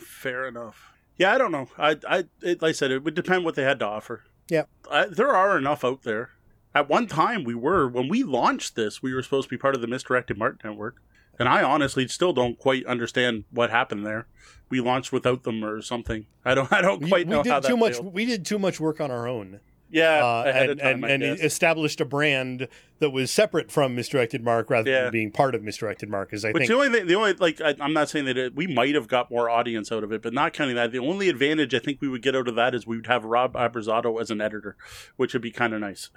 fair 0.00 0.46
enough. 0.46 0.92
Yeah, 1.16 1.34
I 1.34 1.38
don't 1.38 1.52
know. 1.52 1.68
I, 1.78 1.96
I, 2.08 2.24
it, 2.40 2.62
like 2.62 2.70
I 2.70 2.72
said, 2.72 2.90
it 2.90 3.04
would 3.04 3.14
depend 3.14 3.44
what 3.44 3.54
they 3.54 3.62
had 3.62 3.78
to 3.80 3.86
offer. 3.86 4.24
Yeah, 4.48 4.64
I, 4.90 5.06
there 5.06 5.34
are 5.34 5.56
enough 5.56 5.84
out 5.84 6.02
there. 6.02 6.30
At 6.74 6.88
one 6.88 7.06
time, 7.06 7.44
we 7.44 7.54
were 7.54 7.86
when 7.86 8.08
we 8.08 8.22
launched 8.22 8.76
this, 8.76 9.02
we 9.02 9.12
were 9.12 9.22
supposed 9.22 9.48
to 9.48 9.54
be 9.54 9.58
part 9.58 9.74
of 9.74 9.82
the 9.82 9.86
Misdirected 9.86 10.38
Mark 10.38 10.64
Network, 10.64 10.96
and 11.38 11.48
I 11.48 11.62
honestly 11.62 12.08
still 12.08 12.32
don't 12.32 12.58
quite 12.58 12.86
understand 12.86 13.44
what 13.50 13.70
happened 13.70 14.06
there. 14.06 14.26
We 14.70 14.80
launched 14.80 15.12
without 15.12 15.42
them 15.44 15.62
or 15.64 15.82
something. 15.82 16.26
I 16.44 16.54
don't. 16.54 16.72
I 16.72 16.80
don't 16.80 17.06
quite 17.06 17.26
we, 17.26 17.36
we 17.36 17.42
know 17.42 17.50
how 17.50 17.60
that. 17.60 17.68
Too 17.68 17.76
much. 17.76 17.94
Failed. 17.94 18.14
We 18.14 18.24
did 18.24 18.44
too 18.46 18.58
much 18.58 18.80
work 18.80 19.00
on 19.00 19.10
our 19.10 19.28
own. 19.28 19.60
Yeah, 19.90 20.24
uh, 20.24 20.44
and, 20.46 20.80
time, 20.80 21.04
and, 21.04 21.22
and 21.22 21.40
established 21.40 22.00
a 22.00 22.06
brand 22.06 22.66
that 23.02 23.10
was 23.10 23.30
separate 23.30 23.70
from 23.70 23.96
Misdirected 23.96 24.44
Mark 24.44 24.70
rather 24.70 24.88
yeah. 24.88 25.02
than 25.02 25.12
being 25.12 25.30
part 25.32 25.56
of 25.56 25.62
Misdirected 25.62 26.08
Mark. 26.08 26.32
Is 26.32 26.44
I 26.44 26.52
think 26.52 26.68
the 26.68 26.74
only 26.74 27.00
the 27.02 27.14
only 27.14 27.32
like 27.34 27.60
I, 27.60 27.74
am 27.80 27.92
not 27.92 28.08
saying 28.08 28.26
that 28.26 28.38
it, 28.38 28.54
we 28.54 28.68
might 28.68 28.94
have 28.94 29.08
got 29.08 29.30
more 29.30 29.50
audience 29.50 29.90
out 29.90 30.04
of 30.04 30.12
it, 30.12 30.22
but 30.22 30.32
not 30.32 30.52
counting 30.52 30.76
that, 30.76 30.92
the 30.92 31.00
only 31.00 31.28
advantage 31.28 31.74
I 31.74 31.80
think 31.80 32.00
we 32.00 32.08
would 32.08 32.22
get 32.22 32.36
out 32.36 32.46
of 32.48 32.54
that 32.54 32.74
is 32.74 32.86
we 32.86 32.96
would 32.96 33.08
have 33.08 33.24
Rob 33.24 33.54
Abrazato 33.54 34.20
as 34.20 34.30
an 34.30 34.40
editor, 34.40 34.76
which 35.16 35.32
would 35.32 35.42
be 35.42 35.50
kind 35.50 35.74
of 35.74 35.80
nice, 35.80 36.10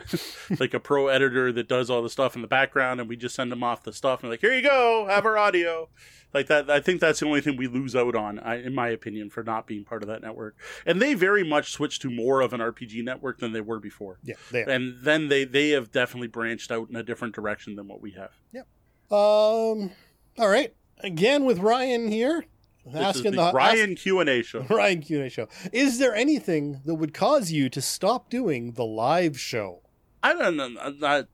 like 0.60 0.74
a 0.74 0.80
pro 0.80 1.08
editor 1.08 1.52
that 1.52 1.68
does 1.68 1.90
all 1.90 2.04
the 2.04 2.10
stuff 2.10 2.36
in 2.36 2.44
the 2.44 2.48
background, 2.48 3.00
and 3.00 3.10
we 3.10 3.16
just 3.16 3.36
send 3.36 3.52
them 3.52 3.64
off 3.64 3.84
the 3.84 3.92
stuff 3.92 4.22
and 4.22 4.30
like 4.30 4.42
here 4.42 4.54
you 4.54 4.62
go, 4.62 5.08
have 5.10 5.26
our 5.26 5.38
audio 5.38 5.90
like 6.36 6.48
that 6.48 6.70
i 6.70 6.80
think 6.80 7.00
that's 7.00 7.22
the 7.22 7.26
only 7.26 7.42
thing 7.42 7.56
we 7.56 7.66
lose 7.66 7.96
out 7.96 8.14
on 8.14 8.38
I, 8.40 8.62
in 8.62 8.76
my 8.76 8.90
opinion 8.90 9.30
for 9.30 9.42
not 9.42 9.66
being 9.66 9.86
part 9.86 10.04
of 10.04 10.10
that 10.10 10.22
network 10.22 10.56
and 10.86 11.02
they 11.02 11.14
very 11.14 11.44
much 11.44 11.72
switched 11.72 12.02
to 12.04 12.12
more 12.12 12.42
of 12.42 12.54
an 12.54 12.60
rpg 12.60 13.04
network 13.04 13.40
than 13.40 13.54
they 13.54 13.62
were 13.62 13.80
before 13.80 14.20
yeah 14.22 14.36
and 14.54 14.98
then 15.02 15.30
they 15.30 15.46
they 15.46 15.70
have 15.70 15.92
definitely 15.92 16.28
branched 16.28 16.72
out 16.76 16.90
in 16.90 16.96
a 16.96 17.04
different 17.04 17.34
direction 17.34 17.76
than 17.76 17.88
what 17.88 18.02
we 18.02 18.12
have 18.12 18.32
yep 18.52 18.68
um 19.12 19.92
all 20.38 20.50
right 20.50 20.74
again 21.00 21.46
with 21.46 21.60
ryan 21.60 22.08
here 22.08 22.46
this 22.86 23.02
asking 23.02 23.32
the, 23.32 23.48
the, 23.48 23.52
Ryan 23.52 23.94
ask, 23.94 24.02
Q 24.04 24.20
and 24.20 24.30
A 24.30 24.44
show. 24.44 24.60
Ryan 24.70 25.02
Q 25.02 25.18
and 25.18 25.26
A 25.26 25.30
show. 25.30 25.48
Is 25.74 25.98
there 25.98 26.14
anything 26.14 26.82
that 26.86 26.96
would 26.96 27.14
cause 27.14 27.52
you 27.52 27.68
to 27.70 27.82
stop 27.82 28.30
doing 28.30 28.74
the 28.74 28.86
live 28.86 29.40
show? 29.40 29.82
I 30.22 30.34
don't 30.34 30.56
know. 30.56 30.68
Not, 31.00 31.28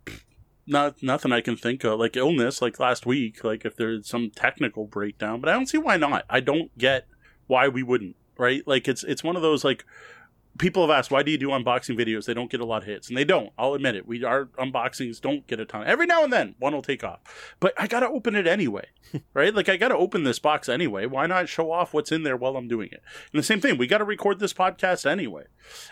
not 0.66 1.04
nothing 1.04 1.32
I 1.32 1.42
can 1.42 1.58
think 1.58 1.84
of. 1.84 2.00
Like 2.00 2.16
illness, 2.16 2.62
like 2.62 2.80
last 2.80 3.06
week, 3.06 3.44
like 3.44 3.66
if 3.66 3.76
there's 3.76 4.08
some 4.08 4.32
technical 4.34 4.86
breakdown, 4.86 5.42
but 5.42 5.50
I 5.50 5.54
don't 5.54 5.68
see 5.68 5.78
why 5.78 5.98
not. 5.98 6.26
I 6.30 6.40
don't 6.40 6.76
get 6.78 7.08
why 7.48 7.68
we 7.68 7.84
wouldn't, 7.84 8.16
right? 8.38 8.66
Like 8.66 8.88
it's 8.88 9.04
it's 9.04 9.24
one 9.24 9.36
of 9.36 9.42
those 9.42 9.64
like 9.66 9.84
people 10.58 10.86
have 10.86 10.96
asked 10.96 11.12
why 11.12 11.24
do 11.24 11.32
you 11.32 11.38
do 11.38 11.50
unboxing 11.50 11.98
videos? 11.98 12.26
They 12.26 12.34
don't 12.34 12.52
get 12.52 12.60
a 12.60 12.66
lot 12.66 12.84
of 12.84 12.88
hits. 12.88 13.08
And 13.08 13.18
they 13.18 13.24
don't. 13.24 13.52
I'll 13.58 13.74
admit 13.74 13.96
it. 13.96 14.08
We 14.08 14.24
our 14.24 14.46
unboxings 14.46 15.22
don't 15.22 15.46
get 15.48 15.60
a 15.60 15.66
ton. 15.66 15.86
Every 15.86 16.06
now 16.06 16.24
and 16.24 16.32
then 16.32 16.56
one 16.60 16.74
will 16.74 16.82
take 16.82 17.04
off. 17.04 17.20
But 17.60 17.74
i 17.78 17.88
gotta 17.88 18.08
open 18.08 18.36
it 18.36 18.48
anyway 18.48 18.86
right? 19.34 19.54
Like 19.54 19.70
i 19.70 19.78
gotta 19.78 19.96
open 19.96 20.24
this 20.24 20.40
box 20.40 20.70
anyway. 20.70 21.06
Why 21.06 21.26
not 21.28 21.50
show 21.50 21.72
off 21.72 21.94
what's 21.94 22.12
in 22.12 22.24
there 22.24 22.38
while 22.38 22.58
i'm 22.58 22.68
doing 22.68 22.90
it? 22.92 23.02
And 23.32 23.40
the 23.40 23.44
same 23.44 23.62
thing 23.62 23.78
we 23.78 23.88
gotta 23.88 24.04
record 24.04 24.40
this 24.40 24.54
podcast 24.54 25.10
anyway. 25.10 25.46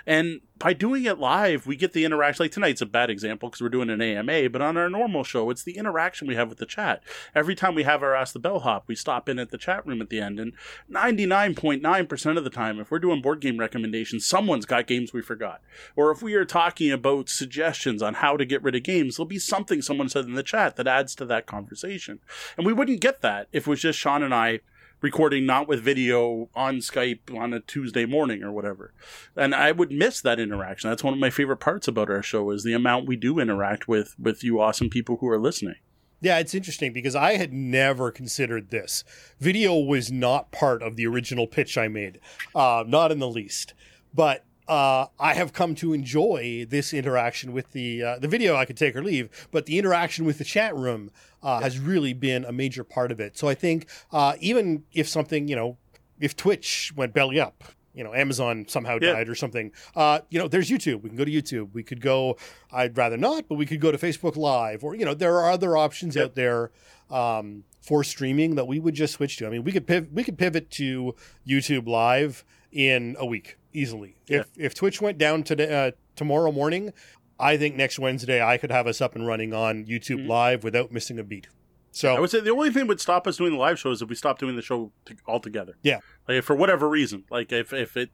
And 0.05 0.41
by 0.57 0.73
doing 0.73 1.05
it 1.05 1.19
live 1.19 1.65
we 1.65 1.75
get 1.75 1.93
the 1.93 2.05
interaction. 2.05 2.43
Like 2.43 2.51
tonight's 2.51 2.81
a 2.81 2.85
bad 2.85 3.09
example 3.09 3.49
because 3.49 3.61
we're 3.61 3.69
doing 3.69 3.89
an 3.89 4.01
ama 4.01 4.49
but 4.49 4.61
on 4.61 4.77
our 4.77 4.89
normal 4.89 5.23
show 5.23 5.49
it's 5.49 5.63
the 5.63 5.77
interaction 5.77 6.27
we 6.27 6.35
have 6.35 6.49
with 6.49 6.57
the 6.57 6.65
chat. 6.65 7.01
Every 7.33 7.55
time 7.55 7.75
we 7.75 7.83
have 7.83 8.03
our 8.03 8.15
ask 8.15 8.33
the 8.33 8.39
bellhop 8.39 8.87
we 8.87 8.95
stop 8.95 9.29
in 9.29 9.39
at 9.39 9.51
the 9.51 9.57
chat 9.57 9.85
room 9.85 10.01
at 10.01 10.09
the 10.09 10.19
end. 10.19 10.39
And 10.39 10.53
99.9% 10.91 12.37
of 12.37 12.43
the 12.43 12.49
time 12.49 12.79
if 12.79 12.91
we're 12.91 12.99
doing 12.99 13.21
board 13.21 13.41
game 13.41 13.57
recommendations 13.57 14.25
someone 14.25 14.48
someone's 14.49 14.65
got 14.65 14.87
games 14.87 15.13
we 15.13 15.21
forgot. 15.21 15.61
Or 15.95 16.09
if 16.09 16.23
we 16.23 16.33
are 16.33 16.43
talking 16.43 16.91
about 16.91 17.29
suggestions 17.29 18.01
on 18.01 18.15
how 18.15 18.35
to 18.35 18.45
get 18.45 18.63
rid 18.63 18.73
of 18.73 18.81
games, 18.81 19.15
there'll 19.15 19.27
be 19.27 19.37
something 19.37 19.79
someone 19.79 20.09
said 20.09 20.25
in 20.25 20.33
the 20.33 20.41
chat 20.41 20.75
that 20.75 20.87
adds 20.87 21.13
to 21.15 21.25
that 21.25 21.45
conversation. 21.45 22.19
And 22.57 22.65
we 22.65 22.73
wouldn't 22.73 22.99
get 22.99 23.21
that 23.21 23.47
if 23.51 23.67
it 23.67 23.69
was 23.69 23.81
just 23.81 23.99
Sean 23.99 24.23
and 24.23 24.33
I 24.33 24.61
recording 25.01 25.45
not 25.45 25.67
with 25.67 25.83
video 25.83 26.49
on 26.55 26.77
Skype 26.77 27.31
on 27.39 27.53
a 27.53 27.59
Tuesday 27.59 28.07
morning 28.07 28.41
or 28.41 28.51
whatever. 28.51 28.91
And 29.35 29.53
I 29.53 29.71
would 29.71 29.91
miss 29.91 30.19
that 30.21 30.39
interaction. 30.39 30.89
That's 30.89 31.03
one 31.03 31.13
of 31.13 31.19
my 31.19 31.29
favorite 31.29 31.57
parts 31.57 31.87
about 31.87 32.09
our 32.09 32.23
show 32.23 32.49
is 32.49 32.63
the 32.63 32.73
amount 32.73 33.07
we 33.07 33.17
do 33.17 33.37
interact 33.37 33.87
with 33.87 34.15
with 34.17 34.43
you 34.43 34.59
awesome 34.59 34.89
people 34.89 35.17
who 35.17 35.29
are 35.29 35.37
listening. 35.37 35.75
Yeah, 36.21 36.39
it's 36.39 36.55
interesting 36.55 36.91
because 36.91 37.15
I 37.15 37.37
had 37.37 37.53
never 37.53 38.11
considered 38.11 38.71
this. 38.71 39.03
Video 39.39 39.75
was 39.75 40.11
not 40.11 40.51
part 40.51 40.81
of 40.81 40.95
the 40.95 41.05
original 41.05 41.47
pitch 41.47 41.77
I 41.77 41.87
made, 41.87 42.19
uh, 42.55 42.83
not 42.85 43.11
in 43.11 43.19
the 43.19 43.29
least. 43.29 43.73
But 44.13 44.45
uh, 44.67 45.07
I 45.19 45.33
have 45.33 45.51
come 45.53 45.73
to 45.75 45.93
enjoy 45.93 46.65
this 46.69 46.93
interaction 46.93 47.53
with 47.53 47.71
the 47.71 48.03
uh, 48.03 48.19
the 48.19 48.27
video. 48.27 48.55
I 48.55 48.65
could 48.65 48.77
take 48.77 48.95
or 48.95 49.03
leave, 49.03 49.47
but 49.51 49.65
the 49.65 49.79
interaction 49.79 50.25
with 50.25 50.37
the 50.37 50.43
chat 50.43 50.75
room 50.75 51.11
uh, 51.41 51.59
has 51.61 51.79
really 51.79 52.13
been 52.13 52.45
a 52.45 52.51
major 52.51 52.83
part 52.83 53.11
of 53.11 53.19
it. 53.19 53.37
So 53.37 53.47
I 53.47 53.55
think 53.55 53.87
uh, 54.11 54.35
even 54.39 54.83
if 54.93 55.07
something, 55.07 55.47
you 55.47 55.55
know, 55.55 55.77
if 56.19 56.35
Twitch 56.35 56.93
went 56.95 57.13
belly 57.13 57.39
up, 57.39 57.63
you 57.95 58.03
know, 58.03 58.13
Amazon 58.13 58.65
somehow 58.67 58.99
Yeah. 59.01 59.13
died 59.13 59.29
or 59.29 59.33
something, 59.35 59.71
uh, 59.95 60.19
you 60.29 60.37
know, 60.37 60.47
there's 60.47 60.69
YouTube. 60.69 61.01
We 61.01 61.09
can 61.09 61.17
go 61.17 61.25
to 61.25 61.31
YouTube. 61.31 61.73
We 61.73 61.81
could 61.81 62.01
go. 62.01 62.37
I'd 62.71 62.95
rather 62.95 63.17
not, 63.17 63.47
but 63.49 63.55
we 63.55 63.65
could 63.65 63.81
go 63.81 63.91
to 63.91 63.97
Facebook 63.97 64.35
Live, 64.35 64.83
or 64.83 64.93
you 64.95 65.03
know, 65.05 65.15
there 65.15 65.35
are 65.39 65.49
other 65.51 65.77
options 65.77 66.15
out 66.17 66.35
there. 66.35 66.71
Um, 67.09 67.63
for 67.81 68.03
streaming 68.03 68.53
that 68.53 68.67
we 68.67 68.79
would 68.79 68.93
just 68.93 69.13
switch 69.15 69.37
to. 69.37 69.47
I 69.47 69.49
mean, 69.49 69.63
we 69.63 69.71
could 69.71 69.87
piv- 69.87 70.11
we 70.11 70.23
could 70.23 70.37
pivot 70.37 70.69
to 70.71 71.15
YouTube 71.47 71.87
Live 71.87 72.43
in 72.71 73.15
a 73.17 73.25
week 73.25 73.57
easily. 73.73 74.15
Yeah. 74.27 74.39
If 74.39 74.47
if 74.57 74.75
Twitch 74.75 75.01
went 75.01 75.17
down 75.17 75.43
today 75.43 75.87
uh, 75.87 75.91
tomorrow 76.15 76.51
morning, 76.51 76.93
I 77.39 77.57
think 77.57 77.75
next 77.75 77.99
Wednesday 77.99 78.43
I 78.43 78.57
could 78.57 78.71
have 78.71 78.87
us 78.87 79.01
up 79.01 79.15
and 79.15 79.25
running 79.25 79.53
on 79.53 79.85
YouTube 79.85 80.25
Mhm. 80.25 80.27
Live 80.27 80.63
without 80.63 80.91
missing 80.91 81.19
a 81.19 81.23
beat. 81.23 81.47
So 81.91 82.13
I 82.15 82.19
would 82.19 82.29
say 82.29 82.39
the 82.39 82.51
only 82.51 82.69
thing 82.69 82.81
that 82.83 82.87
would 82.87 83.01
stop 83.01 83.25
us 83.25 83.37
doing 83.37 83.51
the 83.53 83.57
live 83.57 83.79
show 83.79 83.89
is 83.89 84.01
if 84.01 84.09
we 84.09 84.13
stopped 84.15 84.39
doing 84.39 84.55
the 84.55 84.61
show 84.61 84.91
to, 85.05 85.15
altogether. 85.27 85.75
Yeah. 85.81 85.99
like 86.27 86.43
for 86.43 86.55
whatever 86.55 86.87
reason. 86.87 87.23
Like 87.31 87.51
if 87.51 87.73
if 87.73 87.97
it 87.97 88.11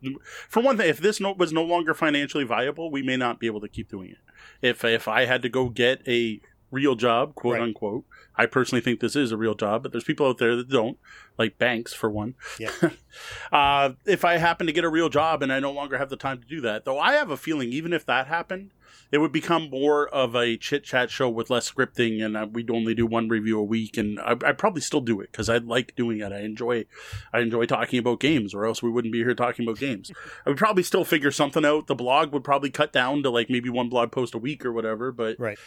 for 0.48 0.62
one 0.64 0.78
thing, 0.78 0.90
if 0.90 1.00
this 1.00 1.20
no, 1.20 1.34
was 1.34 1.52
no 1.52 1.64
longer 1.64 1.94
financially 1.94 2.46
viable, 2.46 2.90
we 2.90 3.02
may 3.02 3.18
not 3.18 3.40
be 3.40 3.48
able 3.48 3.60
to 3.62 3.68
keep 3.68 3.90
doing 3.90 4.12
it. 4.12 4.18
If 4.62 4.86
if 4.86 5.08
I 5.08 5.26
had 5.26 5.42
to 5.42 5.50
go 5.50 5.70
get 5.70 6.02
a 6.08 6.40
real 6.76 6.96
job, 6.96 7.36
quote 7.36 7.54
Right. 7.54 7.62
unquote, 7.64 8.06
I 8.36 8.46
personally 8.46 8.82
think 8.82 9.00
this 9.00 9.16
is 9.16 9.32
a 9.32 9.38
real 9.38 9.56
job, 9.56 9.84
but 9.84 9.92
there's 9.92 10.04
people 10.04 10.28
out 10.28 10.38
there 10.38 10.56
that 10.56 10.70
don't, 10.70 10.98
like 11.38 11.58
banks 11.58 11.94
for 11.94 12.10
one. 12.10 12.36
Yeah. 12.60 12.72
uh, 13.52 13.92
if 14.06 14.26
I 14.26 14.38
happen 14.38 14.68
to 14.68 14.74
get 14.74 14.84
a 14.84 14.90
real 14.90 15.10
job 15.10 15.42
and 15.42 15.52
I 15.52 15.60
no 15.60 15.72
longer 15.72 15.98
have 15.98 16.10
the 16.10 16.18
time 16.18 16.42
to 16.42 16.48
do 16.48 16.62
that, 16.62 16.86
though, 16.86 17.00
I 17.00 17.14
have 17.14 17.32
a 17.32 17.38
feeling 17.38 17.72
even 17.72 17.94
if 17.94 18.06
that 18.06 18.28
happened, 18.28 18.72
it 19.12 19.20
would 19.20 19.32
become 19.32 19.70
more 19.70 20.08
of 20.08 20.36
a 20.36 20.58
chit 20.58 20.84
chat 20.84 21.10
show 21.10 21.30
with 21.30 21.50
less 21.50 21.72
scripting, 21.72 22.24
and 22.26 22.36
uh, 22.36 22.48
we'd 22.52 22.72
only 22.72 22.96
do 22.96 23.06
one 23.06 23.30
review 23.30 23.60
a 23.60 23.64
week. 23.64 23.98
And 23.98 24.20
I, 24.20 24.36
I'd 24.44 24.58
probably 24.58 24.82
still 24.82 25.02
do 25.02 25.22
it 25.22 25.32
because 25.32 25.48
I 25.48 25.58
like 25.58 25.96
doing 25.96 26.20
it. 26.20 26.32
I 26.32 26.40
enjoy, 26.40 26.86
I 27.32 27.40
enjoy 27.40 27.66
talking 27.66 28.00
about 28.00 28.20
games, 28.20 28.54
or 28.54 28.66
else 28.66 28.82
we 28.82 28.90
wouldn't 28.90 29.12
be 29.14 29.20
here 29.20 29.36
talking 29.36 29.66
about 29.66 29.80
games. 29.80 30.12
I 30.46 30.50
would 30.50 30.58
probably 30.58 30.84
still 30.84 31.06
figure 31.06 31.32
something 31.32 31.64
out. 31.64 31.88
The 31.88 31.96
blog 31.96 32.34
would 32.34 32.44
probably 32.44 32.72
cut 32.72 32.92
down 32.92 33.22
to 33.24 33.30
like 33.30 33.50
maybe 33.50 33.70
one 33.70 33.90
blog 33.90 34.12
post 34.12 34.34
a 34.34 34.40
week 34.40 34.66
or 34.66 34.74
whatever. 34.74 35.12
But 35.12 35.40
Right. 35.40 35.60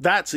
That's 0.00 0.34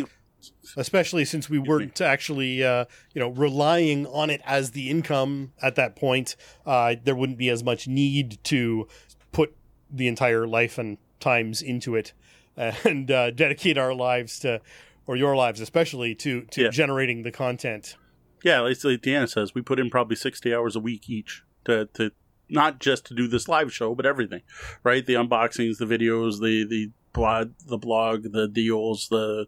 especially 0.78 1.26
since 1.26 1.50
we 1.50 1.58
weren't 1.60 2.02
actually 2.02 2.64
uh, 2.64 2.86
you 3.14 3.20
know 3.22 3.30
relying 3.30 4.06
on 4.08 4.30
it 4.30 4.42
as 4.46 4.72
the 4.72 4.90
income 4.90 5.54
at 5.62 5.76
that 5.76 5.96
point, 5.96 6.36
uh, 6.66 6.96
there 7.04 7.16
wouldn't 7.16 7.38
be 7.38 7.50
as 7.50 7.64
much 7.64 7.88
need 7.88 8.40
to 8.44 8.88
put 9.32 9.56
the 9.90 10.08
entire 10.08 10.46
life 10.48 10.78
and 10.78 10.98
times 11.20 11.62
into 11.62 11.96
it 11.96 12.14
and 12.58 13.10
uh, 13.10 13.32
dedicate 13.32 13.78
our 13.78 13.94
lives 13.94 14.40
to 14.40 14.62
or 15.08 15.16
your 15.16 15.36
lives 15.36 15.60
especially 15.60 16.14
to 16.16 16.42
to 16.52 16.64
Yeah. 16.64 16.70
generating 16.70 17.24
the 17.24 17.32
content. 17.32 17.96
yeah. 18.44 18.60
Like, 18.62 18.78
Deanna 18.78 19.30
says, 19.30 19.54
we 19.56 19.62
put 19.62 19.80
in 19.80 19.90
probably 19.90 20.16
sixty 20.16 20.54
hours 20.54 20.76
a 20.76 20.80
week 20.80 21.10
each 21.10 21.44
to 21.66 21.88
to 21.94 22.12
not 22.50 22.80
just 22.80 23.06
to 23.06 23.14
do 23.16 23.28
this 23.28 23.48
live 23.48 23.74
show, 23.74 23.96
but 23.96 24.06
everything, 24.06 24.42
right? 24.84 25.06
The 25.06 25.14
unboxings, 25.14 25.78
the 25.78 25.86
videos, 25.86 26.40
the 26.42 26.66
the 26.66 26.92
blog, 27.14 27.54
the 27.68 27.78
blog, 27.78 28.32
the 28.32 28.48
deals, 28.48 29.08
the 29.10 29.48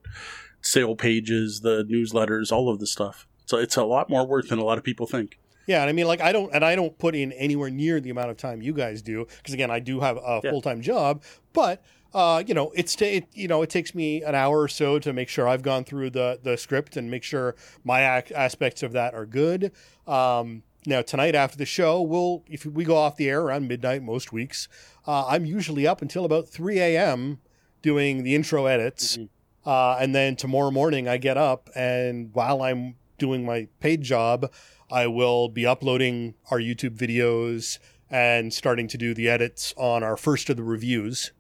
sale 0.61 0.95
pages, 0.95 1.61
the 1.61 1.83
newsletters, 1.85 2.51
all 2.51 2.69
of 2.69 2.79
the 2.79 2.87
stuff. 2.87 3.27
So 3.45 3.57
it's 3.57 3.75
a 3.75 3.83
lot 3.83 4.09
more 4.09 4.25
work 4.25 4.47
than 4.47 4.59
a 4.59 4.63
lot 4.63 4.77
of 4.77 4.83
people 4.83 5.05
think. 5.05 5.37
Yeah, 5.67 5.81
and 5.81 5.89
I 5.89 5.93
mean, 5.93 6.07
like, 6.07 6.21
I 6.21 6.31
don't, 6.31 6.53
and 6.53 6.63
I 6.63 6.75
don't 6.75 6.97
put 6.97 7.15
in 7.15 7.31
anywhere 7.33 7.69
near 7.71 7.99
the 7.99 8.11
amount 8.11 8.29
of 8.29 8.37
time 8.37 8.61
you 8.61 8.71
guys 8.73 9.01
do, 9.01 9.25
because 9.37 9.53
again, 9.53 9.71
I 9.71 9.79
do 9.79 9.99
have 9.99 10.17
a 10.17 10.41
Yeah. 10.43 10.51
full 10.51 10.61
time 10.61 10.81
job. 10.81 11.23
But 11.53 11.83
uh, 12.13 12.41
you 12.47 12.53
know, 12.53 12.71
it's 12.75 12.95
ta- 12.95 13.05
it, 13.05 13.25
you 13.33 13.47
know, 13.47 13.61
it 13.61 13.69
takes 13.69 13.93
me 13.93 14.23
an 14.23 14.35
hour 14.35 14.61
or 14.61 14.67
so 14.69 14.99
to 14.99 15.11
make 15.11 15.27
sure 15.27 15.47
I've 15.49 15.63
gone 15.63 15.83
through 15.83 16.11
the 16.11 16.39
the 16.41 16.55
script 16.55 16.95
and 16.95 17.11
make 17.11 17.23
sure 17.23 17.55
my 17.83 18.19
ac- 18.19 18.33
aspects 18.33 18.83
of 18.83 18.93
that 18.93 19.13
are 19.13 19.25
good. 19.25 19.71
Um, 20.07 20.63
now 20.85 21.01
tonight 21.01 21.35
after 21.35 21.57
the 21.57 21.65
show, 21.65 22.01
we'll 22.01 22.43
if 22.47 22.65
we 22.65 22.83
go 22.85 22.95
off 22.95 23.17
the 23.17 23.27
air 23.29 23.41
around 23.41 23.67
midnight 23.67 24.01
most 24.03 24.31
weeks, 24.31 24.67
uh, 25.07 25.25
I'm 25.27 25.45
usually 25.45 25.85
up 25.87 26.01
until 26.01 26.23
about 26.25 26.47
three 26.47 26.79
a.m. 26.79 27.39
doing 27.85 28.23
the 28.23 28.33
intro 28.33 28.65
edits. 28.65 29.15
Mhm. 29.15 29.29
Uh, 29.63 29.95
and 30.01 30.15
then 30.15 30.35
tomorrow 30.35 30.71
morning, 30.71 31.07
I 31.07 31.17
get 31.17 31.37
up, 31.37 31.69
and 31.75 32.33
while 32.33 32.63
I'm 32.63 32.95
doing 33.19 33.45
my 33.45 33.67
paid 33.79 34.01
job, 34.01 34.51
I 34.89 35.05
will 35.05 35.49
be 35.49 35.67
uploading 35.67 36.33
our 36.49 36.59
YouTube 36.59 36.97
videos 36.97 37.77
and 38.09 38.51
starting 38.51 38.87
to 38.87 38.97
do 38.97 39.13
the 39.13 39.29
edits 39.29 39.71
on 39.77 40.01
our 40.01 40.17
first 40.17 40.49
of 40.49 40.57
the 40.57 40.63
reviews. 40.63 41.31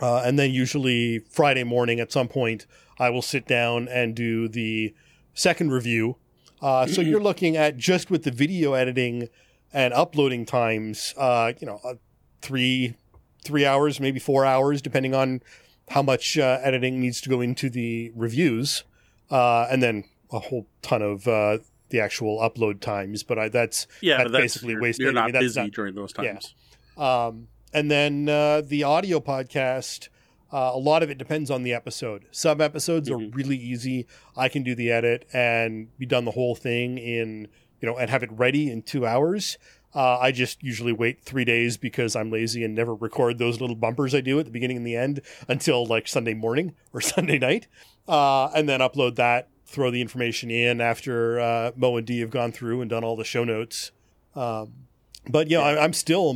Uh, 0.00 0.22
and 0.24 0.38
then 0.38 0.50
usually 0.50 1.18
Friday 1.18 1.64
morning 1.64 2.00
at 2.00 2.10
some 2.10 2.28
point, 2.28 2.66
I 2.98 3.10
will 3.10 3.22
sit 3.22 3.46
down 3.46 3.86
and 3.86 4.14
do 4.14 4.48
the 4.48 4.94
second 5.34 5.70
review. 5.70 6.16
Uh, 6.62 6.86
so 6.86 7.02
you're 7.02 7.20
looking 7.20 7.56
at 7.58 7.76
just 7.76 8.10
with 8.10 8.22
the 8.24 8.30
video 8.30 8.72
editing 8.72 9.28
and 9.72 9.92
uploading 9.92 10.46
times, 10.46 11.14
uh, 11.18 11.52
you 11.60 11.66
know, 11.66 11.78
uh, 11.84 11.94
three 12.40 12.94
three 13.42 13.64
hours, 13.64 14.00
maybe 14.00 14.18
four 14.18 14.44
hours, 14.44 14.82
depending 14.82 15.14
on 15.14 15.42
how 15.90 16.02
much 16.02 16.38
uh, 16.38 16.58
editing 16.62 17.00
needs 17.00 17.20
to 17.20 17.28
go 17.28 17.40
into 17.40 17.68
the 17.70 18.12
reviews, 18.16 18.84
uh, 19.30 19.66
and 19.70 19.82
then 19.82 20.04
a 20.32 20.38
whole 20.38 20.66
ton 20.82 21.02
of 21.02 21.26
uh, 21.28 21.58
the 21.90 22.00
actual 22.00 22.38
upload 22.40 22.80
times. 22.80 23.22
But 23.22 23.38
I, 23.38 23.48
that's 23.48 23.86
Yeah, 24.00 24.16
That's 24.18 24.24
but 24.26 24.32
that's 24.32 24.42
basically 24.44 24.72
you're, 24.72 24.82
wasted. 24.82 25.02
You're 25.04 25.10
I 25.10 25.14
not 25.14 25.24
mean, 25.26 25.32
that's 25.34 25.44
busy 25.44 25.60
not- 25.62 25.70
during 25.72 25.94
those 25.94 26.12
yeah. 26.20 26.32
times. 26.32 26.54
um, 26.96 27.48
and 27.72 27.90
then 27.90 28.28
uh, 28.28 28.62
the 28.64 28.82
audio 28.84 29.20
podcast. 29.20 30.08
Uh, 30.52 30.72
a 30.74 30.78
lot 30.78 31.04
of 31.04 31.08
it 31.10 31.16
depends 31.16 31.48
on 31.48 31.62
the 31.62 31.72
episode. 31.72 32.24
Some 32.32 32.60
episodes 32.60 33.08
are 33.08 33.14
Mhm. 33.14 33.32
really 33.36 33.56
easy. 33.56 34.08
I 34.36 34.48
can 34.48 34.64
do 34.64 34.74
the 34.74 34.90
edit 34.90 35.24
and 35.32 35.96
be 35.96 36.06
done 36.06 36.24
the 36.24 36.32
whole 36.32 36.56
thing 36.56 36.98
in 36.98 37.46
you 37.80 37.86
know 37.88 37.96
and 37.96 38.10
have 38.10 38.24
it 38.24 38.32
ready 38.32 38.68
in 38.68 38.82
two 38.82 39.06
hours. 39.06 39.58
Uh, 39.94 40.18
I 40.18 40.30
just 40.30 40.62
usually 40.62 40.92
wait 40.92 41.22
three 41.22 41.44
days 41.44 41.76
because 41.76 42.14
I'm 42.14 42.30
lazy 42.30 42.62
and 42.62 42.74
never 42.74 42.94
record 42.94 43.38
those 43.38 43.60
little 43.60 43.76
bumpers 43.76 44.14
I 44.14 44.20
do 44.20 44.38
at 44.38 44.44
the 44.44 44.50
beginning 44.50 44.76
and 44.76 44.86
the 44.86 44.96
end 44.96 45.20
until 45.48 45.84
like 45.84 46.06
Sunday 46.06 46.34
morning 46.34 46.74
or 46.92 47.00
Sunday 47.00 47.38
night, 47.38 47.66
uh, 48.08 48.46
and 48.54 48.68
then 48.68 48.80
upload 48.80 49.16
that. 49.16 49.48
Throw 49.66 49.90
the 49.90 50.00
information 50.00 50.50
in 50.50 50.80
after 50.80 51.38
uh, 51.38 51.70
Mo 51.76 51.96
and 51.96 52.06
D 52.06 52.20
have 52.20 52.30
gone 52.30 52.50
through 52.50 52.80
and 52.80 52.90
done 52.90 53.04
all 53.04 53.16
the 53.16 53.24
show 53.24 53.44
notes. 53.44 53.92
Um, 54.34 54.72
but 55.28 55.48
yeah, 55.48 55.60
I, 55.60 55.84
I'm 55.84 55.92
still, 55.92 56.34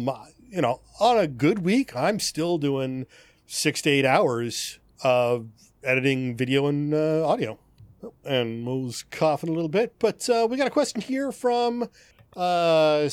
you 0.48 0.60
know, 0.60 0.80
on 1.00 1.18
a 1.18 1.26
good 1.26 1.60
week, 1.60 1.96
I'm 1.96 2.20
still 2.20 2.58
doing 2.58 3.06
six 3.46 3.82
to 3.82 3.90
eight 3.90 4.04
hours 4.04 4.78
of 5.02 5.48
editing 5.82 6.36
video 6.36 6.66
and 6.66 6.94
uh, 6.94 7.26
audio. 7.26 7.58
And 8.24 8.62
Mo's 8.62 9.04
coughing 9.10 9.48
a 9.48 9.52
little 9.52 9.68
bit, 9.68 9.94
but 9.98 10.28
uh, 10.28 10.46
we 10.48 10.56
got 10.56 10.66
a 10.66 10.70
question 10.70 11.00
here 11.00 11.32
from 11.32 11.88
uh, 12.36 13.08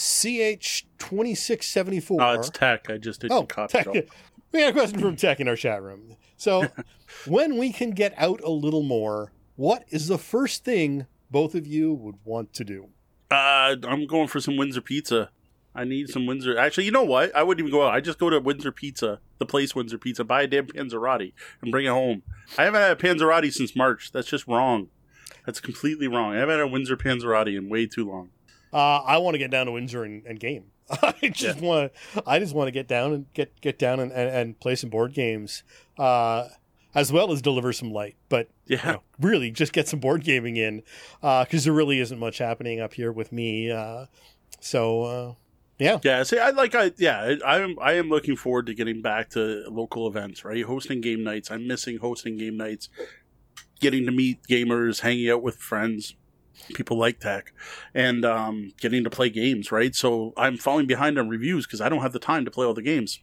CH2674. 1.00 2.18
Oh, 2.20 2.34
it's 2.34 2.50
tech. 2.50 2.90
I 2.90 2.98
just 2.98 3.22
did 3.22 3.32
Oh, 3.32 3.44
copy 3.44 3.84
Tech. 3.84 3.88
We 4.52 4.60
had 4.60 4.72
a 4.72 4.74
question 4.74 5.00
from 5.00 5.16
Tech 5.16 5.40
in 5.40 5.48
our 5.48 5.56
chat 5.56 5.82
room. 5.82 6.18
So, 6.36 6.68
when 7.26 7.58
we 7.58 7.72
can 7.72 7.92
get 7.92 8.14
out 8.18 8.42
a 8.44 8.50
little 8.50 8.84
more, 8.84 9.32
what 9.56 9.86
is 9.90 10.10
the 10.10 10.18
first 10.18 10.66
thing 10.66 11.06
both 11.30 11.56
of 11.56 11.66
you 11.66 11.94
would 11.94 12.16
want 12.26 12.52
to 12.56 12.66
do? 12.66 12.90
Uh, 13.30 13.78
I'm 13.88 14.06
going 14.08 14.28
for 14.28 14.42
some 14.42 14.58
Windsor 14.58 14.82
pizza. 14.82 15.30
I 15.74 15.86
need 15.86 16.10
some 16.10 16.26
Windsor. 16.26 16.58
Actually, 16.58 16.84
you 16.84 16.92
know 16.92 17.04
what? 17.06 17.34
I 17.34 17.44
wouldn't 17.44 17.66
even 17.66 17.72
go 17.72 17.88
out. 17.88 17.94
I 17.94 18.02
just 18.02 18.20
go 18.20 18.30
to 18.30 18.42
Windsor 18.42 18.74
Pizza, 18.74 19.22
the 19.38 19.46
place 19.46 19.74
Windsor 19.74 19.98
Pizza, 19.98 20.26
buy 20.26 20.42
a 20.42 20.48
damn 20.48 20.68
Panzerotti 20.68 21.32
and 21.62 21.72
bring 21.72 21.86
it 21.86 21.90
home. 21.90 22.24
I 22.58 22.64
haven't 22.66 22.82
had 22.82 22.92
a 22.92 22.96
Panzerotti 22.98 23.54
since 23.54 23.74
March. 23.74 24.12
That's 24.12 24.28
just 24.28 24.48
wrong. 24.48 24.90
That's 25.46 25.62
completely 25.62 26.10
wrong. 26.10 26.34
I 26.36 26.40
haven't 26.40 26.56
had 26.60 26.64
a 26.64 26.68
Windsor 26.68 26.98
Panzerotti 26.98 27.58
in 27.58 27.70
way 27.70 27.86
too 27.88 28.06
long. 28.10 28.32
Uh, 28.74 28.98
I 29.00 29.18
want 29.18 29.36
to 29.36 29.38
get 29.40 29.52
down 29.52 29.66
to 29.66 29.72
Windsor 29.74 30.04
and, 30.04 30.26
and 30.26 30.40
game. 30.40 30.66
I 31.02 31.30
just 31.32 31.62
want 31.62 31.94
to. 32.14 32.24
I 32.26 32.40
just 32.40 32.54
want 32.56 32.68
to 32.68 32.72
get 32.72 32.88
down 32.88 33.14
and 33.14 33.34
get 33.34 33.60
get 33.62 33.80
down 33.80 34.00
and, 34.00 34.12
and, 34.12 34.30
and 34.30 34.60
play 34.60 34.76
some 34.76 34.90
board 34.90 35.14
games, 35.14 35.64
uh, 35.98 36.48
as 36.94 37.12
well 37.12 37.32
as 37.32 37.42
deliver 37.42 37.72
some 37.74 37.92
light. 37.92 38.16
But 38.30 38.50
you 38.66 38.78
Yeah. 38.78 38.92
know, 38.94 39.02
really, 39.20 39.52
just 39.52 39.72
get 39.74 39.88
some 39.88 40.00
board 40.00 40.24
gaming 40.24 40.58
in, 40.58 40.84
because 41.22 41.64
there 41.64 41.74
really 41.74 42.00
isn't 42.00 42.20
much 42.20 42.40
happening 42.40 42.80
up 42.82 42.94
here 42.94 43.12
with 43.12 43.32
me. 43.32 43.72
Uh, 43.72 44.06
so 44.60 45.02
uh, 45.04 45.34
yeah, 45.80 46.00
Yeah, 46.04 46.24
see, 46.24 46.38
I 46.40 46.50
like, 46.52 46.76
I 46.76 46.92
yeah, 46.98 47.36
I 47.46 47.60
am, 47.60 47.78
I 47.82 47.94
am 47.94 48.10
looking 48.10 48.36
forward 48.36 48.66
to 48.68 48.74
getting 48.74 49.02
back 49.02 49.30
to 49.32 49.64
local 49.70 50.08
events, 50.08 50.44
right? 50.46 50.64
Hosting 50.66 51.00
game 51.02 51.24
nights. 51.24 51.50
I'm 51.50 51.68
missing 51.68 51.98
hosting 51.98 52.38
game 52.38 52.58
nights, 52.58 52.90
getting 53.80 54.06
to 54.06 54.12
meet 54.12 54.44
gamers, 54.50 55.00
hanging 55.02 55.30
out 55.30 55.42
with 55.42 55.56
friends. 55.56 56.16
People 56.74 56.98
like 56.98 57.20
tech 57.20 57.54
and 57.94 58.26
um, 58.26 58.72
getting 58.80 59.04
to 59.04 59.10
play 59.10 59.30
games, 59.30 59.72
right? 59.72 59.96
So 59.96 60.34
I'm 60.38 60.58
falling 60.58 60.88
behind 60.88 61.18
on 61.18 61.30
reviews 61.30 61.66
because 61.66 61.82
I 61.82 61.90
don't 61.90 62.02
have 62.02 62.14
the 62.14 62.20
time 62.20 62.46
to 62.46 62.52
play 62.52 62.66
all 62.66 62.74
the 62.74 62.82
games. 62.82 63.20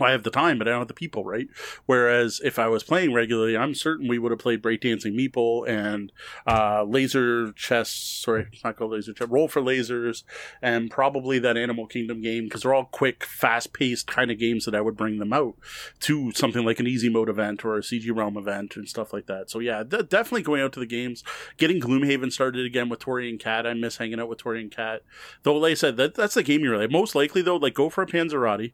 I 0.00 0.12
have 0.12 0.22
the 0.22 0.30
time, 0.30 0.58
but 0.58 0.66
I 0.66 0.70
don't 0.70 0.80
have 0.80 0.88
the 0.88 0.94
people, 0.94 1.24
right? 1.24 1.48
Whereas 1.84 2.40
if 2.42 2.58
I 2.58 2.66
was 2.68 2.82
playing 2.82 3.12
regularly, 3.12 3.56
I'm 3.56 3.74
certain 3.74 4.08
we 4.08 4.18
would 4.18 4.32
have 4.32 4.38
played 4.38 4.62
Breakdancing 4.62 5.14
Meeple 5.14 5.68
and 5.68 6.10
uh, 6.46 6.84
Laser 6.84 7.52
Chess, 7.52 7.90
sorry, 7.90 8.46
it's 8.52 8.64
not 8.64 8.76
called 8.76 8.92
Laser 8.92 9.12
Chess, 9.12 9.28
Roll 9.28 9.48
for 9.48 9.60
Lasers, 9.60 10.24
and 10.62 10.90
probably 10.90 11.38
that 11.40 11.58
Animal 11.58 11.86
Kingdom 11.86 12.22
game, 12.22 12.44
because 12.44 12.62
they're 12.62 12.72
all 12.72 12.86
quick, 12.86 13.24
fast 13.24 13.74
paced 13.74 14.06
kind 14.06 14.30
of 14.30 14.38
games 14.38 14.64
that 14.64 14.74
I 14.74 14.80
would 14.80 14.96
bring 14.96 15.18
them 15.18 15.32
out 15.32 15.56
to 16.00 16.32
something 16.32 16.64
like 16.64 16.80
an 16.80 16.86
Easy 16.86 17.10
Mode 17.10 17.28
event 17.28 17.62
or 17.62 17.76
a 17.76 17.80
CG 17.80 18.14
Realm 18.14 18.38
event 18.38 18.76
and 18.76 18.88
stuff 18.88 19.12
like 19.12 19.26
that. 19.26 19.50
So 19.50 19.58
yeah, 19.58 19.82
d- 19.82 20.02
definitely 20.02 20.42
going 20.42 20.62
out 20.62 20.72
to 20.72 20.80
the 20.80 20.86
games, 20.86 21.22
getting 21.58 21.80
Gloomhaven 21.80 22.32
started 22.32 22.64
again 22.64 22.88
with 22.88 23.00
Tori 23.00 23.28
and 23.28 23.38
Cat. 23.38 23.66
I 23.66 23.74
miss 23.74 23.98
hanging 23.98 24.20
out 24.20 24.28
with 24.28 24.38
Tori 24.38 24.62
and 24.62 24.70
Cat. 24.70 25.02
Though, 25.42 25.56
like 25.56 25.72
I 25.72 25.74
said, 25.74 25.98
that, 25.98 26.14
that's 26.14 26.34
the 26.34 26.42
game 26.42 26.62
you're 26.62 26.78
like. 26.78 26.90
Most 26.90 27.14
likely, 27.14 27.42
though, 27.42 27.56
like 27.56 27.74
go 27.74 27.90
for 27.90 28.02
a 28.02 28.06
Panzerotti 28.06 28.72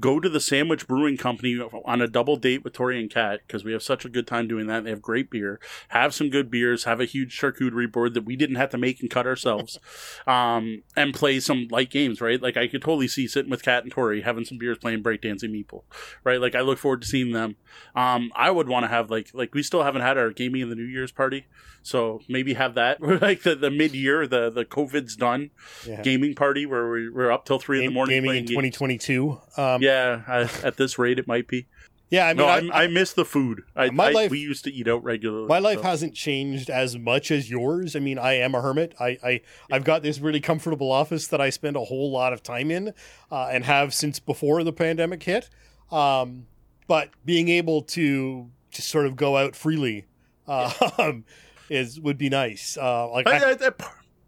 go 0.00 0.20
to 0.20 0.28
the 0.28 0.40
Sandwich 0.40 0.86
Brewing 0.86 1.16
Company 1.16 1.58
on 1.84 2.00
a 2.00 2.08
double 2.08 2.36
date 2.36 2.64
with 2.64 2.72
Tori 2.72 3.00
and 3.00 3.10
Kat 3.10 3.40
because 3.46 3.64
we 3.64 3.72
have 3.72 3.82
such 3.82 4.04
a 4.04 4.08
good 4.08 4.26
time 4.26 4.48
doing 4.48 4.66
that. 4.66 4.84
They 4.84 4.90
have 4.90 5.02
great 5.02 5.30
beer. 5.30 5.60
Have 5.88 6.14
some 6.14 6.30
good 6.30 6.50
beers. 6.50 6.84
Have 6.84 7.00
a 7.00 7.04
huge 7.04 7.38
charcuterie 7.38 7.90
board 7.90 8.14
that 8.14 8.24
we 8.24 8.36
didn't 8.36 8.56
have 8.56 8.70
to 8.70 8.78
make 8.78 9.00
and 9.00 9.10
cut 9.10 9.26
ourselves, 9.26 9.78
um, 10.26 10.82
and 10.96 11.14
play 11.14 11.40
some 11.40 11.68
light 11.70 11.90
games. 11.90 12.20
Right, 12.20 12.40
like 12.40 12.56
I 12.56 12.68
could 12.68 12.82
totally 12.82 13.08
see 13.08 13.26
sitting 13.26 13.50
with 13.50 13.62
Kat 13.62 13.82
and 13.82 13.92
Tori 13.92 14.22
having 14.22 14.44
some 14.44 14.58
beers, 14.58 14.78
playing 14.78 15.02
breakdancing 15.02 15.50
meeple. 15.50 15.82
Right, 16.24 16.40
like 16.40 16.54
I 16.54 16.60
look 16.60 16.78
forward 16.78 17.02
to 17.02 17.08
seeing 17.08 17.32
them. 17.32 17.56
Um, 17.94 18.30
I 18.34 18.50
would 18.50 18.68
want 18.68 18.84
to 18.84 18.88
have 18.88 19.10
like 19.10 19.30
like 19.34 19.54
we 19.54 19.62
still 19.62 19.82
haven't 19.82 20.02
had 20.02 20.18
our 20.18 20.30
gaming 20.30 20.62
in 20.62 20.70
the 20.70 20.76
New 20.76 20.84
Year's 20.84 21.12
party, 21.12 21.46
so 21.82 22.20
maybe 22.28 22.54
have 22.54 22.74
that 22.74 23.00
like 23.22 23.42
the, 23.42 23.54
the 23.54 23.70
mid 23.70 23.94
year, 23.94 24.26
the 24.26 24.50
the 24.50 24.64
COVID's 24.64 25.16
done 25.16 25.50
yeah. 25.86 26.02
gaming 26.02 26.34
party 26.34 26.66
where 26.66 26.90
we, 26.90 27.08
we're 27.08 27.30
up 27.30 27.44
till 27.44 27.58
three 27.58 27.78
Game, 27.78 27.88
in 27.88 27.90
the 27.90 27.94
morning. 27.94 28.22
Gaming 28.22 28.46
in 28.46 28.52
twenty 28.52 28.70
twenty 28.70 28.98
two. 28.98 29.40
Um, 29.58 29.82
yeah, 29.82 30.22
I, 30.26 30.42
at 30.64 30.76
this 30.76 30.98
rate, 30.98 31.18
it 31.18 31.26
might 31.26 31.48
be. 31.48 31.66
Yeah, 32.10 32.26
I 32.26 32.28
mean, 32.28 32.36
no, 32.38 32.46
I, 32.46 32.84
I, 32.84 32.86
miss 32.86 33.12
the 33.12 33.24
food. 33.24 33.64
I, 33.76 33.90
my 33.90 34.10
life, 34.10 34.30
we 34.30 34.38
used 34.38 34.64
to 34.64 34.72
eat 34.72 34.88
out 34.88 35.04
regularly. 35.04 35.46
My 35.46 35.58
life 35.58 35.78
so. 35.78 35.82
hasn't 35.82 36.14
changed 36.14 36.70
as 36.70 36.96
much 36.96 37.30
as 37.30 37.50
yours. 37.50 37.94
I 37.94 37.98
mean, 37.98 38.18
I 38.18 38.34
am 38.34 38.54
a 38.54 38.62
hermit. 38.62 38.94
I, 38.98 39.18
I 39.22 39.40
I've 39.70 39.84
got 39.84 40.02
this 40.02 40.18
really 40.18 40.40
comfortable 40.40 40.90
office 40.90 41.26
that 41.26 41.40
I 41.40 41.50
spend 41.50 41.76
a 41.76 41.84
whole 41.84 42.10
lot 42.10 42.32
of 42.32 42.42
time 42.42 42.70
in, 42.70 42.94
uh, 43.30 43.48
and 43.52 43.64
have 43.64 43.92
since 43.92 44.20
before 44.20 44.64
the 44.64 44.72
pandemic 44.72 45.22
hit. 45.22 45.50
Um, 45.90 46.46
but 46.86 47.10
being 47.26 47.48
able 47.50 47.82
to 47.82 48.48
just 48.70 48.88
sort 48.88 49.06
of 49.06 49.16
go 49.16 49.36
out 49.36 49.54
freely 49.54 50.06
uh, 50.46 50.72
yeah. 50.98 51.12
is 51.68 52.00
would 52.00 52.16
be 52.16 52.30
nice. 52.30 52.78
Uh, 52.80 53.10
like 53.10 53.26
I, 53.26 53.52
I, 53.52 53.70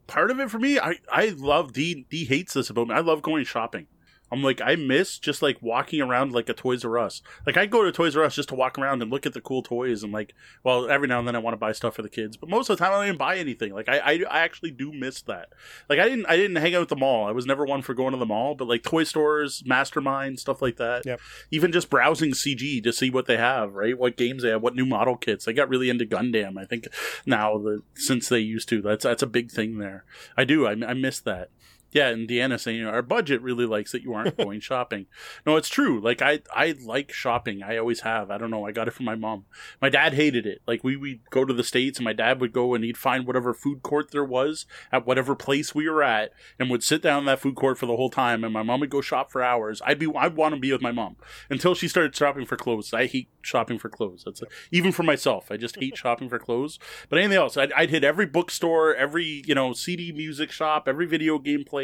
part 0.06 0.30
of 0.30 0.38
it 0.38 0.50
for 0.50 0.58
me, 0.58 0.78
I 0.78 0.96
I 1.10 1.28
love 1.28 1.72
D 1.72 2.04
D 2.10 2.26
hates 2.26 2.52
this 2.52 2.68
about 2.68 2.88
me. 2.88 2.94
I 2.94 3.00
love 3.00 3.22
going 3.22 3.44
shopping. 3.44 3.86
I'm 4.32 4.42
like, 4.42 4.60
I 4.60 4.76
miss 4.76 5.18
just 5.18 5.42
like 5.42 5.58
walking 5.60 6.00
around 6.00 6.32
like 6.32 6.48
a 6.48 6.54
Toys 6.54 6.84
R 6.84 6.98
Us. 6.98 7.22
Like 7.46 7.56
I 7.56 7.66
go 7.66 7.84
to 7.84 7.92
Toys 7.92 8.16
R 8.16 8.24
Us 8.24 8.36
just 8.36 8.48
to 8.50 8.54
walk 8.54 8.78
around 8.78 9.02
and 9.02 9.10
look 9.10 9.26
at 9.26 9.34
the 9.34 9.40
cool 9.40 9.62
toys 9.62 10.02
and 10.02 10.12
like, 10.12 10.34
well, 10.62 10.88
every 10.88 11.08
now 11.08 11.18
and 11.18 11.26
then 11.26 11.36
I 11.36 11.40
want 11.40 11.54
to 11.54 11.58
buy 11.58 11.72
stuff 11.72 11.94
for 11.94 12.02
the 12.02 12.08
kids, 12.08 12.36
but 12.36 12.48
most 12.48 12.70
of 12.70 12.78
the 12.78 12.84
time 12.84 12.92
I 12.92 12.96
don't 12.96 13.06
even 13.06 13.18
buy 13.18 13.38
anything. 13.38 13.74
Like 13.74 13.88
I, 13.88 13.98
I, 13.98 14.24
I 14.30 14.40
actually 14.40 14.70
do 14.70 14.92
miss 14.92 15.22
that. 15.22 15.48
Like 15.88 15.98
I 15.98 16.08
didn't, 16.08 16.26
I 16.26 16.36
didn't 16.36 16.56
hang 16.56 16.74
out 16.74 16.82
at 16.82 16.88
the 16.88 16.96
mall. 16.96 17.26
I 17.26 17.32
was 17.32 17.46
never 17.46 17.64
one 17.64 17.82
for 17.82 17.94
going 17.94 18.12
to 18.12 18.18
the 18.18 18.26
mall, 18.26 18.54
but 18.54 18.68
like 18.68 18.82
toy 18.82 19.04
stores, 19.04 19.62
Mastermind, 19.66 20.38
stuff 20.38 20.62
like 20.62 20.76
that. 20.76 21.04
Yep. 21.04 21.20
Even 21.50 21.72
just 21.72 21.90
browsing 21.90 22.30
CG 22.30 22.82
to 22.82 22.92
see 22.92 23.10
what 23.10 23.26
they 23.26 23.36
have, 23.36 23.74
right? 23.74 23.98
What 23.98 24.16
games 24.16 24.42
they 24.42 24.50
have, 24.50 24.62
what 24.62 24.74
new 24.74 24.86
model 24.86 25.16
kits. 25.16 25.48
I 25.48 25.52
got 25.52 25.68
really 25.68 25.90
into 25.90 26.04
Gundam. 26.04 26.56
I 26.58 26.64
think 26.64 26.88
now 27.26 27.58
the 27.58 27.82
since 27.94 28.28
they 28.28 28.40
used 28.40 28.68
to, 28.68 28.82
that's 28.82 29.04
that's 29.04 29.22
a 29.22 29.26
big 29.26 29.50
thing 29.50 29.78
there. 29.78 30.04
I 30.36 30.44
do. 30.44 30.66
I, 30.66 30.72
I 30.72 30.94
miss 30.94 31.20
that. 31.20 31.50
Yeah, 31.92 32.08
and 32.08 32.28
Deanna 32.28 32.60
saying 32.60 32.78
you 32.78 32.84
know, 32.84 32.90
our 32.90 33.02
budget 33.02 33.42
really 33.42 33.66
likes 33.66 33.92
that 33.92 34.02
you 34.02 34.14
aren't 34.14 34.36
going 34.38 34.60
shopping. 34.60 35.06
No, 35.44 35.56
it's 35.56 35.68
true. 35.68 36.00
Like 36.00 36.22
I, 36.22 36.40
I 36.54 36.74
like 36.84 37.12
shopping. 37.12 37.62
I 37.62 37.76
always 37.76 38.00
have. 38.00 38.30
I 38.30 38.38
don't 38.38 38.50
know. 38.50 38.66
I 38.66 38.72
got 38.72 38.88
it 38.88 38.92
from 38.92 39.06
my 39.06 39.14
mom. 39.14 39.44
My 39.80 39.88
dad 39.88 40.14
hated 40.14 40.46
it. 40.46 40.62
Like 40.66 40.84
we 40.84 40.96
would 40.96 41.20
go 41.30 41.44
to 41.44 41.52
the 41.52 41.64
states, 41.64 41.98
and 41.98 42.04
my 42.04 42.12
dad 42.12 42.40
would 42.40 42.52
go 42.52 42.74
and 42.74 42.84
he'd 42.84 42.96
find 42.96 43.26
whatever 43.26 43.52
food 43.52 43.82
court 43.82 44.10
there 44.10 44.24
was 44.24 44.66
at 44.92 45.06
whatever 45.06 45.34
place 45.34 45.74
we 45.74 45.88
were 45.88 46.02
at, 46.02 46.32
and 46.58 46.70
would 46.70 46.82
sit 46.82 47.02
down 47.02 47.20
in 47.20 47.24
that 47.26 47.40
food 47.40 47.56
court 47.56 47.78
for 47.78 47.86
the 47.86 47.96
whole 47.96 48.10
time. 48.10 48.44
And 48.44 48.52
my 48.52 48.62
mom 48.62 48.80
would 48.80 48.90
go 48.90 49.00
shop 49.00 49.30
for 49.30 49.42
hours. 49.42 49.82
I'd 49.84 49.98
be, 49.98 50.12
I'd 50.14 50.36
want 50.36 50.54
to 50.54 50.60
be 50.60 50.72
with 50.72 50.82
my 50.82 50.92
mom 50.92 51.16
until 51.48 51.74
she 51.74 51.88
started 51.88 52.14
shopping 52.14 52.46
for 52.46 52.56
clothes. 52.56 52.92
I 52.92 53.06
hate 53.06 53.28
shopping 53.42 53.78
for 53.78 53.88
clothes. 53.88 54.22
That's 54.24 54.42
a, 54.42 54.46
even 54.70 54.92
for 54.92 55.02
myself. 55.02 55.50
I 55.50 55.56
just 55.56 55.76
hate 55.76 55.96
shopping 55.96 56.28
for 56.28 56.38
clothes. 56.38 56.78
But 57.08 57.18
anything 57.18 57.38
else, 57.38 57.56
I'd, 57.56 57.72
I'd 57.72 57.90
hit 57.90 58.04
every 58.04 58.26
bookstore, 58.26 58.94
every 58.94 59.42
you 59.46 59.54
know 59.54 59.72
CD 59.72 60.12
music 60.12 60.50
shop, 60.50 60.86
every 60.86 61.06
video 61.06 61.38
game 61.38 61.64
place, 61.64 61.79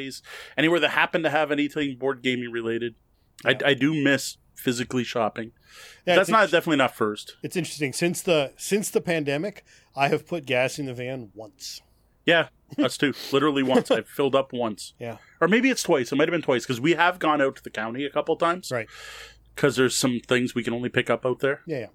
anywhere 0.57 0.81
that 0.81 0.91
happened 0.91 1.25
to 1.25 1.31
have 1.31 1.51
anything 1.51 1.97
board 1.97 2.23
gaming 2.23 2.51
related. 2.51 2.95
Yeah. 3.45 3.59
I, 3.65 3.71
I 3.71 3.75
do 3.75 3.95
miss 3.95 4.39
physically 4.55 5.05
shopping. 5.05 5.53
Yeah, 6.07 6.17
That's 6.17 6.31
not 6.31 6.51
definitely 6.51 6.79
not 6.79 6.95
first. 6.95 7.37
It's 7.43 7.57
interesting 7.57 7.93
since 7.93 8.23
the 8.23 8.53
since 8.57 8.91
the 8.91 9.01
pandemic, 9.01 9.65
I 9.95 10.09
have 10.09 10.27
put 10.27 10.47
gas 10.47 10.79
in 10.79 10.87
the 10.87 10.95
van 10.95 11.31
once. 11.35 11.83
Yeah, 12.25 12.49
us 12.79 12.97
too. 12.97 13.15
Literally 13.31 13.63
once. 13.63 13.91
I've 13.91 14.09
filled 14.09 14.35
up 14.35 14.53
once. 14.53 14.95
Yeah. 14.99 15.19
Or 15.41 15.49
maybe 15.49 15.69
it's 15.71 15.83
twice. 15.83 16.11
It 16.11 16.17
might 16.17 16.29
have 16.29 16.33
been 16.33 16.43
twice 16.43 16.65
because 16.65 16.81
we 16.81 16.93
have 16.95 17.19
gone 17.19 17.43
out 17.43 17.57
to 17.57 17.63
the 17.63 17.71
county 17.71 18.05
a 18.05 18.11
couple 18.11 18.35
times. 18.37 18.71
Right 18.73 18.89
because 19.57 19.75
there's 19.75 19.97
some 19.97 20.21
things 20.21 20.55
we 20.55 20.63
can 20.63 20.75
only 20.75 20.91
pick 20.91 21.11
up 21.11 21.27
out 21.27 21.41
there. 21.41 21.63
Yeah, 21.67 21.79
yeah. 21.79 21.87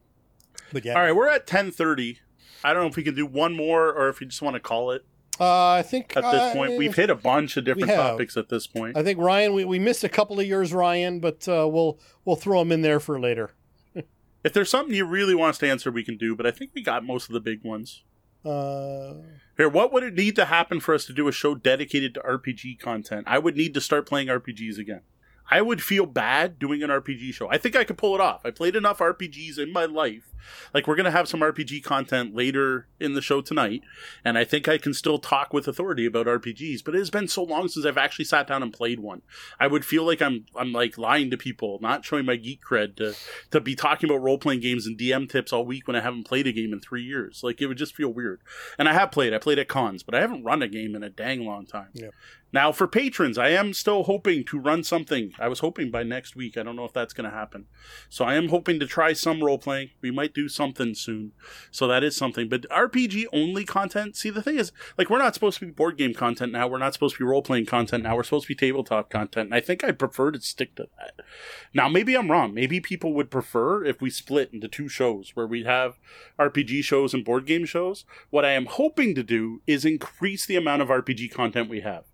But 0.73 0.83
yeah. 0.83 0.95
All 0.95 1.01
right, 1.01 1.15
we're 1.15 1.29
at 1.29 1.47
ten 1.47 1.71
thirty. 1.71 2.19
I 2.63 2.73
don't 2.73 2.83
know 2.83 2.89
if 2.89 2.95
we 2.97 3.03
can 3.03 3.15
do 3.15 3.25
one 3.25 3.55
more 3.55 3.93
or 3.93 4.09
if 4.09 4.19
you 4.19 4.27
just 4.27 4.41
want 4.41 4.55
to 4.55 4.59
call 4.59 4.91
it. 4.91 5.05
Uh, 5.39 5.69
I 5.71 5.81
think 5.81 6.15
at 6.15 6.23
this 6.23 6.41
uh, 6.41 6.53
point 6.53 6.77
we've 6.77 6.95
hit 6.95 7.09
a 7.09 7.15
bunch 7.15 7.57
of 7.57 7.65
different 7.65 7.89
topics 7.89 8.37
at 8.37 8.49
this 8.49 8.67
point. 8.67 8.97
I 8.97 9.03
think 9.03 9.17
Ryan, 9.19 9.53
we, 9.53 9.65
we 9.65 9.79
missed 9.79 10.03
a 10.03 10.09
couple 10.09 10.39
of 10.39 10.45
yours, 10.45 10.73
Ryan, 10.73 11.19
but 11.19 11.47
uh, 11.47 11.67
we'll 11.67 11.99
we'll 12.25 12.35
throw 12.35 12.59
them 12.59 12.71
in 12.71 12.81
there 12.81 12.99
for 12.99 13.19
later. 13.19 13.51
if 14.43 14.53
there's 14.53 14.69
something 14.69 14.93
you 14.93 15.05
really 15.05 15.33
want 15.33 15.51
us 15.51 15.57
to 15.59 15.69
answer, 15.69 15.89
we 15.89 16.03
can 16.03 16.17
do. 16.17 16.35
But 16.35 16.45
I 16.45 16.51
think 16.51 16.71
we 16.75 16.83
got 16.83 17.03
most 17.03 17.29
of 17.29 17.33
the 17.33 17.39
big 17.39 17.63
ones. 17.63 18.03
Uh, 18.43 19.13
Here, 19.57 19.69
what 19.69 19.93
would 19.93 20.03
it 20.03 20.15
need 20.15 20.35
to 20.35 20.45
happen 20.45 20.79
for 20.79 20.93
us 20.95 21.05
to 21.05 21.13
do 21.13 21.27
a 21.27 21.31
show 21.31 21.55
dedicated 21.55 22.13
to 22.15 22.19
RPG 22.21 22.79
content? 22.79 23.25
I 23.27 23.39
would 23.39 23.55
need 23.55 23.73
to 23.75 23.81
start 23.81 24.07
playing 24.07 24.27
RPGs 24.27 24.77
again. 24.79 25.01
I 25.49 25.61
would 25.61 25.81
feel 25.83 26.05
bad 26.05 26.57
doing 26.59 26.81
an 26.81 26.89
RPG 26.89 27.33
show. 27.33 27.49
I 27.49 27.57
think 27.57 27.75
I 27.75 27.83
could 27.83 27.97
pull 27.97 28.15
it 28.15 28.21
off. 28.21 28.45
I 28.45 28.51
played 28.51 28.75
enough 28.75 28.99
RPGs 28.99 29.59
in 29.59 29.71
my 29.73 29.85
life. 29.85 30.30
Like 30.73 30.87
we're 30.87 30.95
gonna 30.95 31.11
have 31.11 31.27
some 31.27 31.41
RPG 31.41 31.83
content 31.83 32.35
later 32.35 32.87
in 32.99 33.13
the 33.13 33.21
show 33.21 33.41
tonight, 33.41 33.81
and 34.23 34.37
I 34.37 34.43
think 34.43 34.67
I 34.67 34.77
can 34.77 34.93
still 34.93 35.19
talk 35.19 35.53
with 35.53 35.67
authority 35.67 36.05
about 36.05 36.27
RPGs. 36.27 36.83
But 36.83 36.95
it 36.95 36.99
has 36.99 37.09
been 37.09 37.27
so 37.27 37.43
long 37.43 37.67
since 37.67 37.85
I've 37.85 37.97
actually 37.97 38.25
sat 38.25 38.47
down 38.47 38.63
and 38.63 38.73
played 38.73 38.99
one. 38.99 39.21
I 39.59 39.67
would 39.67 39.85
feel 39.85 40.05
like 40.05 40.21
I'm 40.21 40.45
I'm 40.55 40.71
like 40.71 40.97
lying 40.97 41.29
to 41.31 41.37
people, 41.37 41.79
not 41.81 42.05
showing 42.05 42.25
my 42.25 42.35
geek 42.35 42.61
cred 42.63 42.95
to 42.97 43.15
to 43.51 43.61
be 43.61 43.75
talking 43.75 44.09
about 44.09 44.21
role 44.21 44.37
playing 44.37 44.61
games 44.61 44.85
and 44.85 44.97
DM 44.97 45.29
tips 45.29 45.53
all 45.53 45.65
week 45.65 45.87
when 45.87 45.95
I 45.95 46.01
haven't 46.01 46.27
played 46.27 46.47
a 46.47 46.51
game 46.51 46.73
in 46.73 46.79
three 46.79 47.03
years. 47.03 47.41
Like 47.43 47.61
it 47.61 47.67
would 47.67 47.77
just 47.77 47.95
feel 47.95 48.09
weird. 48.09 48.41
And 48.77 48.87
I 48.87 48.93
have 48.93 49.11
played. 49.11 49.33
I 49.33 49.37
played 49.37 49.59
at 49.59 49.67
cons, 49.67 50.03
but 50.03 50.15
I 50.15 50.21
haven't 50.21 50.43
run 50.43 50.61
a 50.61 50.67
game 50.67 50.95
in 50.95 51.03
a 51.03 51.09
dang 51.09 51.45
long 51.45 51.65
time. 51.65 51.89
Yeah. 51.93 52.09
Now, 52.53 52.71
for 52.71 52.87
patrons, 52.87 53.37
I 53.37 53.49
am 53.49 53.73
still 53.73 54.03
hoping 54.03 54.43
to 54.45 54.59
run 54.59 54.83
something. 54.83 55.31
I 55.39 55.47
was 55.47 55.59
hoping 55.59 55.89
by 55.89 56.03
next 56.03 56.35
week. 56.35 56.57
I 56.57 56.63
don't 56.63 56.75
know 56.75 56.85
if 56.85 56.91
that's 56.91 57.13
going 57.13 57.29
to 57.29 57.35
happen. 57.35 57.67
So 58.09 58.25
I 58.25 58.35
am 58.35 58.49
hoping 58.49 58.79
to 58.79 58.85
try 58.85 59.13
some 59.13 59.41
role 59.41 59.57
playing. 59.57 59.91
We 60.01 60.11
might 60.11 60.30
do 60.33 60.49
something 60.49 60.95
soon. 60.95 61.31
So 61.71 61.87
that 61.87 62.03
is 62.03 62.15
something. 62.15 62.49
But 62.49 62.69
RPG 62.69 63.25
only 63.33 63.65
content, 63.65 64.15
see, 64.15 64.29
the 64.29 64.41
thing 64.41 64.57
is, 64.57 64.71
like, 64.97 65.09
we're 65.09 65.17
not 65.17 65.33
supposed 65.33 65.59
to 65.59 65.65
be 65.65 65.71
board 65.71 65.97
game 65.97 66.13
content 66.13 66.51
now. 66.51 66.67
We're 66.67 66.77
not 66.77 66.93
supposed 66.93 67.15
to 67.15 67.19
be 67.19 67.27
role 67.27 67.41
playing 67.41 67.65
content 67.65 68.03
now. 68.03 68.15
We're 68.15 68.23
supposed 68.23 68.47
to 68.47 68.53
be 68.53 68.55
tabletop 68.55 69.09
content. 69.09 69.47
And 69.47 69.55
I 69.55 69.59
think 69.59 69.83
I 69.83 69.91
prefer 69.91 70.31
to 70.31 70.41
stick 70.41 70.75
to 70.75 70.87
that. 70.97 71.25
Now, 71.73 71.87
maybe 71.87 72.15
I'm 72.15 72.31
wrong. 72.31 72.53
Maybe 72.53 72.79
people 72.79 73.13
would 73.13 73.31
prefer 73.31 73.83
if 73.83 74.01
we 74.01 74.09
split 74.09 74.51
into 74.53 74.67
two 74.67 74.87
shows 74.87 75.31
where 75.33 75.47
we 75.47 75.63
have 75.63 75.99
RPG 76.39 76.83
shows 76.83 77.13
and 77.13 77.25
board 77.25 77.45
game 77.45 77.65
shows. 77.65 78.05
What 78.29 78.45
I 78.45 78.51
am 78.51 78.65
hoping 78.65 79.15
to 79.15 79.23
do 79.23 79.61
is 79.67 79.85
increase 79.85 80.45
the 80.45 80.55
amount 80.55 80.81
of 80.81 80.89
RPG 80.89 81.31
content 81.31 81.69
we 81.69 81.81
have 81.81 82.05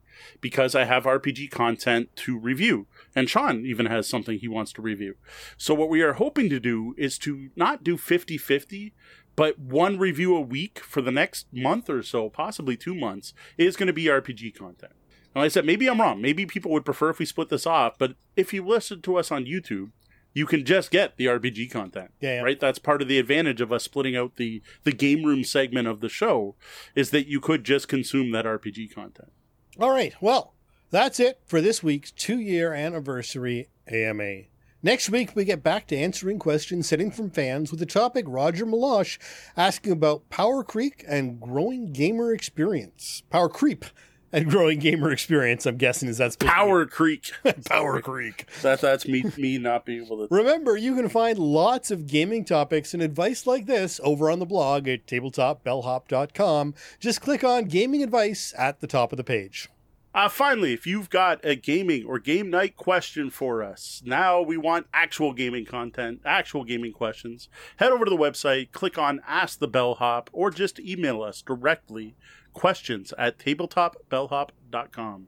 because 0.41 0.75
I 0.75 0.85
have 0.85 1.03
RPG 1.03 1.51
content 1.51 2.09
to 2.17 2.37
review. 2.37 2.87
And 3.17 3.27
Sean 3.27 3.65
even 3.65 3.87
has 3.87 4.07
something 4.07 4.37
he 4.37 4.47
wants 4.47 4.71
to 4.73 4.81
review. 4.83 5.15
So, 5.57 5.73
what 5.73 5.89
we 5.89 6.03
are 6.03 6.13
hoping 6.13 6.51
to 6.51 6.59
do 6.59 6.93
is 6.99 7.17
to 7.19 7.49
not 7.55 7.83
do 7.83 7.97
50 7.97 8.37
50, 8.37 8.93
but 9.35 9.57
one 9.57 9.97
review 9.97 10.35
a 10.35 10.41
week 10.41 10.77
for 10.77 11.01
the 11.01 11.09
next 11.09 11.47
month 11.51 11.89
or 11.89 12.03
so, 12.03 12.29
possibly 12.29 12.77
two 12.77 12.93
months, 12.93 13.33
is 13.57 13.75
going 13.75 13.87
to 13.87 13.93
be 13.93 14.05
RPG 14.05 14.55
content. 14.55 14.91
And 15.33 15.41
like 15.41 15.45
I 15.45 15.47
said, 15.47 15.65
maybe 15.65 15.87
I'm 15.87 15.99
wrong. 15.99 16.21
Maybe 16.21 16.45
people 16.45 16.69
would 16.73 16.85
prefer 16.85 17.09
if 17.09 17.17
we 17.17 17.25
split 17.25 17.49
this 17.49 17.65
off, 17.65 17.97
but 17.97 18.13
if 18.35 18.53
you 18.53 18.63
listen 18.63 19.01
to 19.01 19.17
us 19.17 19.31
on 19.31 19.45
YouTube, 19.45 19.89
you 20.35 20.45
can 20.45 20.63
just 20.63 20.91
get 20.91 21.17
the 21.17 21.25
RPG 21.25 21.71
content. 21.71 22.11
Yeah, 22.21 22.35
yeah, 22.35 22.41
Right? 22.41 22.59
That's 22.59 22.77
part 22.77 23.01
of 23.01 23.07
the 23.07 23.17
advantage 23.17 23.61
of 23.61 23.73
us 23.73 23.83
splitting 23.83 24.15
out 24.15 24.35
the 24.35 24.61
the 24.83 24.91
game 24.91 25.23
room 25.23 25.43
segment 25.43 25.87
of 25.87 26.01
the 26.01 26.09
show 26.09 26.53
is 26.93 27.09
that 27.09 27.27
you 27.27 27.39
could 27.39 27.63
just 27.63 27.87
consume 27.87 28.29
that 28.33 28.45
RPG 28.45 28.93
content. 28.93 29.31
All 29.79 29.89
right. 29.89 30.13
Well, 30.21 30.53
that's 30.89 31.19
it 31.19 31.39
for 31.45 31.61
this 31.61 31.83
week's 31.83 32.11
two 32.11 32.39
year 32.39 32.73
anniversary 32.73 33.69
AMA. 33.87 34.43
Next 34.83 35.09
week, 35.09 35.35
we 35.35 35.43
get 35.43 35.63
back 35.63 35.87
to 35.87 35.97
answering 35.97 36.37
questions 36.37 36.87
sitting 36.87 37.09
from 37.09 37.31
fans 37.31 37.71
with 37.71 37.79
the 37.79 37.85
topic 37.85 38.25
Roger 38.27 38.65
Malosh 38.65 39.17
asking 39.57 39.91
about 39.91 40.29
Power 40.29 40.63
Creek 40.63 41.03
and 41.07 41.41
growing 41.41 41.91
gamer 41.91 42.31
experience. 42.31 43.23
Power 43.29 43.49
Creep 43.49 43.85
and 44.31 44.49
growing 44.49 44.79
gamer 44.79 45.11
experience, 45.11 45.65
I'm 45.65 45.77
guessing, 45.77 46.09
is 46.09 46.19
that's 46.19 46.35
Power 46.35 46.85
Creek. 46.85 47.31
Power 47.65 48.01
Creek. 48.01 48.47
That, 48.61 48.79
that's 48.79 49.07
me, 49.07 49.25
me 49.35 49.57
not 49.57 49.85
being 49.85 50.05
able 50.05 50.27
to. 50.27 50.33
Remember, 50.33 50.77
you 50.77 50.95
can 50.95 51.09
find 51.09 51.39
lots 51.39 51.91
of 51.91 52.07
gaming 52.07 52.45
topics 52.45 52.93
and 52.93 53.01
advice 53.01 53.47
like 53.47 53.65
this 53.65 53.99
over 54.03 54.29
on 54.29 54.39
the 54.39 54.45
blog 54.45 54.87
at 54.87 55.07
tabletopbellhop.com. 55.07 56.75
Just 56.99 57.21
click 57.21 57.43
on 57.43 57.65
Gaming 57.65 58.03
Advice 58.03 58.53
at 58.57 58.79
the 58.79 58.87
top 58.87 59.11
of 59.11 59.17
the 59.17 59.23
page. 59.23 59.69
Uh, 60.17 60.27
finally, 60.27 60.73
if 60.73 60.87
you've 60.87 61.11
got 61.11 61.39
a 61.45 61.53
gaming 61.53 62.03
or 62.03 62.17
game 62.17 62.49
night 62.49 62.75
question 62.75 63.29
for 63.29 63.61
us, 63.61 64.01
now 64.03 64.41
we 64.41 64.57
want 64.57 64.87
actual 64.91 65.31
gaming 65.31 65.63
content, 65.63 66.19
actual 66.25 66.63
gaming 66.63 66.91
questions. 66.91 67.49
Head 67.75 67.91
over 67.91 68.03
to 68.03 68.09
the 68.09 68.17
website, 68.17 68.71
click 68.71 68.97
on 68.97 69.21
Ask 69.27 69.59
the 69.59 69.67
Bellhop, 69.67 70.31
or 70.33 70.49
just 70.49 70.79
email 70.79 71.21
us 71.21 71.43
directly 71.43 72.15
questions 72.53 73.13
at 73.15 73.37
tabletopbellhop.com. 73.37 75.27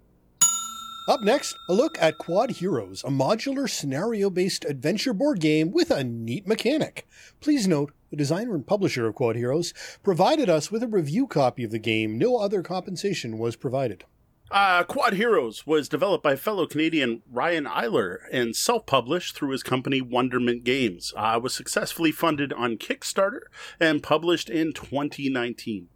Up 1.07 1.21
next, 1.21 1.55
a 1.69 1.73
look 1.75 1.95
at 2.01 2.17
Quad 2.17 2.49
Heroes, 2.49 3.03
a 3.03 3.11
modular 3.11 3.69
scenario 3.69 4.31
based 4.31 4.65
adventure 4.65 5.13
board 5.13 5.39
game 5.39 5.71
with 5.71 5.91
a 5.91 6.03
neat 6.03 6.47
mechanic. 6.47 7.07
Please 7.41 7.67
note, 7.67 7.93
the 8.09 8.17
designer 8.17 8.55
and 8.55 8.65
publisher 8.65 9.05
of 9.05 9.13
Quad 9.13 9.35
Heroes 9.35 9.71
provided 10.01 10.49
us 10.49 10.71
with 10.71 10.81
a 10.81 10.87
review 10.87 11.27
copy 11.27 11.63
of 11.63 11.69
the 11.69 11.77
game. 11.77 12.17
No 12.17 12.37
other 12.37 12.63
compensation 12.63 13.37
was 13.37 13.55
provided. 13.55 14.05
Uh, 14.51 14.83
Quad 14.83 15.13
Heroes 15.13 15.67
was 15.67 15.87
developed 15.87 16.23
by 16.23 16.35
fellow 16.35 16.65
Canadian 16.65 17.21
Ryan 17.31 17.65
Eiler 17.65 18.17
and 18.31 18.55
self 18.55 18.87
published 18.87 19.35
through 19.35 19.51
his 19.51 19.61
company 19.61 20.01
Wonderment 20.01 20.63
Games. 20.63 21.13
Uh, 21.15 21.39
was 21.41 21.53
successfully 21.53 22.11
funded 22.11 22.51
on 22.53 22.77
Kickstarter 22.77 23.41
and 23.79 24.01
published 24.01 24.49
in 24.49 24.73
2019. 24.73 25.89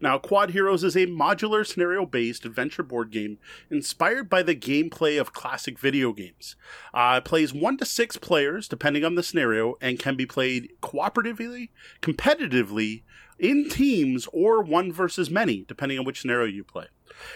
Now, 0.00 0.18
Quad 0.18 0.50
Heroes 0.50 0.84
is 0.84 0.96
a 0.96 1.06
modular 1.06 1.66
scenario 1.66 2.06
based 2.06 2.44
adventure 2.44 2.82
board 2.82 3.10
game 3.10 3.38
inspired 3.70 4.28
by 4.28 4.42
the 4.42 4.54
gameplay 4.54 5.20
of 5.20 5.32
classic 5.32 5.78
video 5.78 6.12
games. 6.12 6.56
Uh, 6.92 7.20
it 7.22 7.24
plays 7.24 7.52
one 7.52 7.76
to 7.78 7.84
six 7.84 8.16
players, 8.16 8.68
depending 8.68 9.04
on 9.04 9.14
the 9.14 9.22
scenario, 9.22 9.76
and 9.80 9.98
can 9.98 10.16
be 10.16 10.26
played 10.26 10.70
cooperatively, 10.82 11.70
competitively, 12.02 13.02
in 13.38 13.68
teams, 13.68 14.26
or 14.32 14.62
one 14.62 14.92
versus 14.92 15.30
many, 15.30 15.64
depending 15.68 15.98
on 15.98 16.04
which 16.04 16.20
scenario 16.20 16.46
you 16.46 16.64
play. 16.64 16.86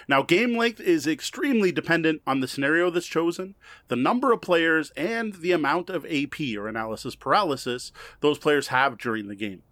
Now, 0.08 0.22
game 0.22 0.56
length 0.56 0.80
is 0.80 1.06
extremely 1.06 1.72
dependent 1.72 2.22
on 2.26 2.40
the 2.40 2.48
scenario 2.48 2.90
that's 2.90 3.06
chosen, 3.06 3.54
the 3.88 3.96
number 3.96 4.32
of 4.32 4.40
players, 4.40 4.90
and 4.96 5.34
the 5.34 5.52
amount 5.52 5.90
of 5.90 6.04
AP, 6.06 6.40
or 6.56 6.68
analysis 6.68 7.14
paralysis, 7.14 7.92
those 8.20 8.38
players 8.38 8.68
have 8.68 8.98
during 8.98 9.28
the 9.28 9.36
game. 9.36 9.62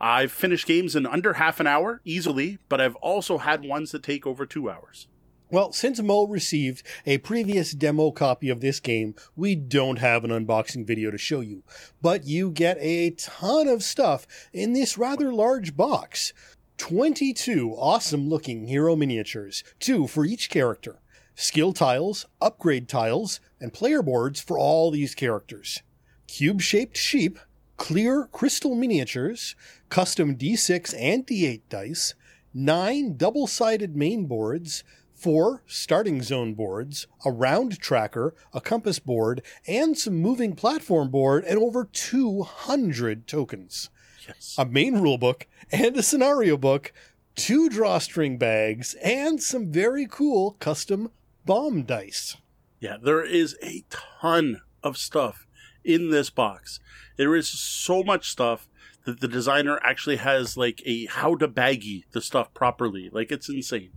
I've 0.00 0.32
finished 0.32 0.66
games 0.66 0.94
in 0.94 1.06
under 1.06 1.34
half 1.34 1.60
an 1.60 1.66
hour 1.66 2.00
easily, 2.04 2.58
but 2.68 2.80
I've 2.80 2.96
also 2.96 3.38
had 3.38 3.64
ones 3.64 3.90
that 3.92 4.02
take 4.02 4.26
over 4.26 4.46
two 4.46 4.70
hours. 4.70 5.08
Well, 5.50 5.72
since 5.72 6.00
Mo 6.02 6.26
received 6.26 6.82
a 7.06 7.18
previous 7.18 7.72
demo 7.72 8.10
copy 8.10 8.50
of 8.50 8.60
this 8.60 8.80
game, 8.80 9.14
we 9.34 9.54
don't 9.54 9.98
have 9.98 10.22
an 10.22 10.30
unboxing 10.30 10.86
video 10.86 11.10
to 11.10 11.16
show 11.16 11.40
you. 11.40 11.62
But 12.02 12.26
you 12.26 12.50
get 12.50 12.76
a 12.80 13.12
ton 13.12 13.66
of 13.66 13.82
stuff 13.82 14.26
in 14.52 14.74
this 14.74 14.98
rather 14.98 15.32
large 15.32 15.74
box. 15.74 16.34
22 16.76 17.74
awesome 17.76 18.28
looking 18.28 18.66
hero 18.66 18.94
miniatures, 18.94 19.64
two 19.80 20.06
for 20.06 20.24
each 20.24 20.50
character, 20.50 21.00
skill 21.34 21.72
tiles, 21.72 22.26
upgrade 22.40 22.88
tiles, 22.88 23.40
and 23.60 23.72
player 23.72 24.02
boards 24.02 24.40
for 24.40 24.58
all 24.58 24.90
these 24.90 25.14
characters, 25.14 25.82
cube 26.28 26.60
shaped 26.60 26.96
sheep, 26.96 27.38
clear 27.78 28.28
crystal 28.30 28.74
miniatures, 28.74 29.56
custom 29.88 30.36
d6 30.36 30.94
and 30.98 31.26
d8 31.26 31.62
dice, 31.70 32.14
nine 32.52 33.16
double 33.16 33.46
sided 33.46 33.96
main 33.96 34.26
boards, 34.26 34.84
four 35.14 35.62
starting 35.66 36.22
zone 36.22 36.54
boards, 36.54 37.06
a 37.24 37.30
round 37.30 37.80
tracker, 37.80 38.34
a 38.52 38.60
compass 38.60 38.98
board, 38.98 39.42
and 39.66 39.96
some 39.96 40.16
moving 40.16 40.54
platform 40.54 41.08
board, 41.08 41.44
and 41.44 41.58
over 41.58 41.84
200 41.84 43.26
tokens. 43.26 43.88
Yes. 44.26 44.56
A 44.58 44.66
main 44.66 44.96
rulebook 44.96 45.44
and 45.72 45.96
a 45.96 46.02
scenario 46.02 46.56
book, 46.56 46.92
two 47.34 47.68
drawstring 47.68 48.36
bags, 48.36 48.94
and 49.02 49.42
some 49.42 49.72
very 49.72 50.06
cool 50.06 50.56
custom 50.60 51.10
bomb 51.46 51.84
dice. 51.84 52.36
Yeah, 52.80 52.96
there 53.02 53.24
is 53.24 53.56
a 53.62 53.84
ton 53.88 54.60
of 54.82 54.96
stuff 54.96 55.47
in 55.88 56.10
this 56.10 56.28
box. 56.30 56.78
There 57.16 57.34
is 57.34 57.48
so 57.48 58.02
much 58.04 58.30
stuff 58.30 58.68
that 59.06 59.20
the 59.20 59.26
designer 59.26 59.80
actually 59.82 60.16
has 60.16 60.56
like 60.56 60.82
a 60.84 61.06
how 61.06 61.34
to 61.36 61.48
baggy 61.48 62.04
the 62.12 62.20
stuff 62.20 62.52
properly. 62.52 63.08
Like 63.10 63.32
it's 63.32 63.48
insane. 63.48 63.90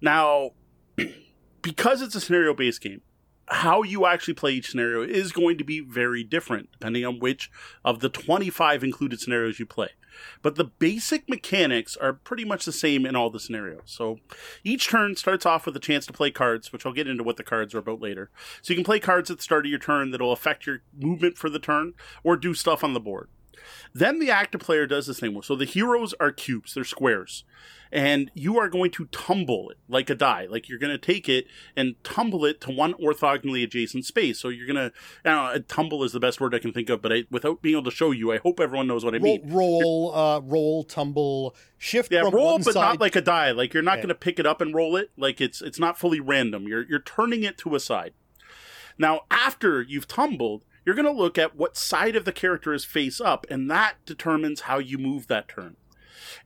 Now, 0.00 0.52
because 1.62 2.00
it's 2.00 2.14
a 2.14 2.20
scenario 2.20 2.54
based 2.54 2.80
game, 2.80 3.02
how 3.46 3.82
you 3.82 4.06
actually 4.06 4.34
play 4.34 4.52
each 4.52 4.70
scenario 4.70 5.02
is 5.02 5.32
going 5.32 5.58
to 5.58 5.64
be 5.64 5.80
very 5.80 6.22
different 6.22 6.70
depending 6.72 7.04
on 7.04 7.18
which 7.18 7.50
of 7.84 7.98
the 7.98 8.08
25 8.08 8.84
included 8.84 9.20
scenarios 9.20 9.58
you 9.58 9.66
play. 9.66 9.90
But 10.42 10.56
the 10.56 10.64
basic 10.64 11.28
mechanics 11.28 11.96
are 11.96 12.12
pretty 12.12 12.44
much 12.44 12.64
the 12.64 12.72
same 12.72 13.06
in 13.06 13.16
all 13.16 13.30
the 13.30 13.40
scenarios. 13.40 13.82
So 13.86 14.18
each 14.64 14.88
turn 14.88 15.16
starts 15.16 15.46
off 15.46 15.66
with 15.66 15.76
a 15.76 15.80
chance 15.80 16.06
to 16.06 16.12
play 16.12 16.30
cards, 16.30 16.72
which 16.72 16.84
I'll 16.84 16.92
get 16.92 17.08
into 17.08 17.24
what 17.24 17.36
the 17.36 17.44
cards 17.44 17.74
are 17.74 17.78
about 17.78 18.00
later. 18.00 18.30
So 18.60 18.72
you 18.72 18.76
can 18.76 18.84
play 18.84 19.00
cards 19.00 19.30
at 19.30 19.38
the 19.38 19.42
start 19.42 19.66
of 19.66 19.70
your 19.70 19.78
turn 19.78 20.10
that'll 20.10 20.32
affect 20.32 20.66
your 20.66 20.82
movement 20.96 21.38
for 21.38 21.50
the 21.50 21.58
turn 21.58 21.94
or 22.22 22.36
do 22.36 22.54
stuff 22.54 22.84
on 22.84 22.94
the 22.94 23.00
board. 23.00 23.28
Then 23.94 24.18
the 24.18 24.30
active 24.30 24.60
player 24.60 24.86
does 24.86 25.06
the 25.06 25.14
same. 25.14 25.40
So 25.42 25.56
the 25.56 25.64
heroes 25.64 26.14
are 26.20 26.30
cubes, 26.32 26.74
they're 26.74 26.84
squares. 26.84 27.44
And 27.94 28.30
you 28.34 28.58
are 28.58 28.70
going 28.70 28.90
to 28.92 29.04
tumble 29.12 29.68
it 29.68 29.76
like 29.86 30.08
a 30.08 30.14
die. 30.14 30.46
Like 30.48 30.66
you're 30.66 30.78
going 30.78 30.92
to 30.92 30.96
take 30.98 31.28
it 31.28 31.46
and 31.76 31.94
tumble 32.02 32.46
it 32.46 32.58
to 32.62 32.70
one 32.70 32.94
orthogonally 32.94 33.62
adjacent 33.62 34.06
space. 34.06 34.38
So 34.38 34.48
you're 34.48 34.66
going 34.66 34.90
to, 35.24 35.64
tumble 35.68 36.02
is 36.02 36.12
the 36.12 36.18
best 36.18 36.40
word 36.40 36.54
I 36.54 36.58
can 36.58 36.72
think 36.72 36.88
of, 36.88 37.02
but 37.02 37.12
I, 37.12 37.24
without 37.30 37.60
being 37.60 37.74
able 37.76 37.90
to 37.90 37.94
show 37.94 38.10
you, 38.10 38.32
I 38.32 38.38
hope 38.38 38.60
everyone 38.60 38.86
knows 38.86 39.04
what 39.04 39.14
I 39.14 39.18
Roll, 39.18 39.36
mean. 39.38 39.52
roll, 39.52 40.14
uh, 40.14 40.40
roll, 40.40 40.84
tumble, 40.84 41.54
shift 41.76 42.10
Yeah, 42.10 42.20
roll, 42.32 42.56
but 42.60 42.72
side. 42.72 42.80
not 42.80 43.00
like 43.00 43.14
a 43.14 43.20
die. 43.20 43.50
Like 43.50 43.74
you're 43.74 43.82
not 43.82 43.98
Yeah. 43.98 44.04
going 44.04 44.08
to 44.08 44.14
pick 44.14 44.38
it 44.38 44.46
up 44.46 44.62
and 44.62 44.74
roll 44.74 44.96
it. 44.96 45.10
Like 45.18 45.42
it's 45.42 45.60
it's 45.60 45.78
not 45.78 45.98
fully 45.98 46.18
random. 46.18 46.66
You're 46.66 46.86
you're 46.88 46.98
turning 46.98 47.42
it 47.42 47.58
to 47.58 47.74
a 47.74 47.80
side. 47.80 48.14
Now, 48.96 49.20
after 49.30 49.82
you've 49.82 50.08
tumbled, 50.08 50.64
you're 50.84 50.94
going 50.94 51.06
to 51.06 51.12
look 51.12 51.38
at 51.38 51.56
what 51.56 51.76
side 51.76 52.16
of 52.16 52.24
the 52.24 52.32
character 52.32 52.72
is 52.72 52.84
face 52.84 53.20
up, 53.20 53.46
and 53.50 53.70
that 53.70 53.94
determines 54.04 54.62
how 54.62 54.78
you 54.78 54.98
move 54.98 55.26
that 55.28 55.48
turn. 55.48 55.76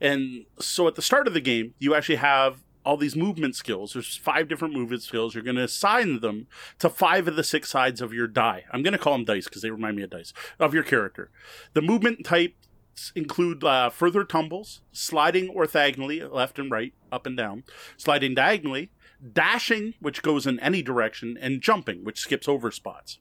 And 0.00 0.46
so 0.58 0.86
at 0.86 0.94
the 0.94 1.02
start 1.02 1.26
of 1.26 1.34
the 1.34 1.40
game, 1.40 1.74
you 1.78 1.94
actually 1.94 2.16
have 2.16 2.62
all 2.84 2.96
these 2.96 3.16
movement 3.16 3.56
skills. 3.56 3.92
There's 3.92 4.16
five 4.16 4.48
different 4.48 4.72
movement 4.72 5.02
skills. 5.02 5.34
You're 5.34 5.42
going 5.42 5.56
to 5.56 5.64
assign 5.64 6.20
them 6.20 6.46
to 6.78 6.88
five 6.88 7.26
of 7.26 7.34
the 7.34 7.42
six 7.42 7.68
sides 7.68 8.00
of 8.00 8.12
your 8.12 8.28
die. 8.28 8.64
I'm 8.70 8.82
going 8.82 8.92
to 8.92 8.98
call 8.98 9.14
them 9.14 9.24
dice 9.24 9.46
because 9.46 9.62
they 9.62 9.70
remind 9.70 9.96
me 9.96 10.04
of 10.04 10.10
dice 10.10 10.32
of 10.60 10.72
your 10.72 10.84
character. 10.84 11.30
The 11.72 11.82
movement 11.82 12.24
types 12.24 13.12
include 13.16 13.64
uh, 13.64 13.90
further 13.90 14.22
tumbles, 14.22 14.82
sliding 14.92 15.52
orthogonally 15.52 16.32
left 16.32 16.60
and 16.60 16.70
right, 16.70 16.94
up 17.10 17.26
and 17.26 17.36
down, 17.36 17.64
sliding 17.96 18.34
diagonally, 18.34 18.90
dashing, 19.32 19.94
which 20.00 20.22
goes 20.22 20.46
in 20.46 20.60
any 20.60 20.80
direction, 20.80 21.36
and 21.40 21.60
jumping, 21.60 22.04
which 22.04 22.20
skips 22.20 22.46
over 22.46 22.70
spots. 22.70 23.18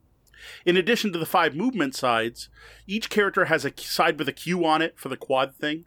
In 0.65 0.77
addition 0.77 1.11
to 1.13 1.19
the 1.19 1.25
five 1.25 1.55
movement 1.55 1.95
sides, 1.95 2.49
each 2.87 3.09
character 3.09 3.45
has 3.45 3.65
a 3.65 3.73
side 3.77 4.17
with 4.19 4.27
a 4.27 4.33
Q 4.33 4.65
on 4.65 4.81
it 4.81 4.97
for 4.97 5.09
the 5.09 5.17
quad 5.17 5.55
thing. 5.55 5.85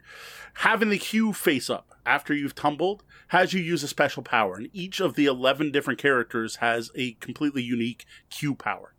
Having 0.55 0.89
the 0.89 0.97
Q 0.97 1.33
face 1.33 1.69
up 1.69 1.95
after 2.05 2.33
you've 2.33 2.55
tumbled 2.55 3.03
has 3.29 3.53
you 3.53 3.61
use 3.61 3.83
a 3.83 3.87
special 3.87 4.23
power, 4.23 4.55
and 4.55 4.69
each 4.73 4.99
of 4.99 5.15
the 5.15 5.25
11 5.25 5.71
different 5.71 5.99
characters 5.99 6.57
has 6.57 6.91
a 6.95 7.13
completely 7.13 7.61
unique 7.61 8.05
Q 8.29 8.55
power. 8.55 8.93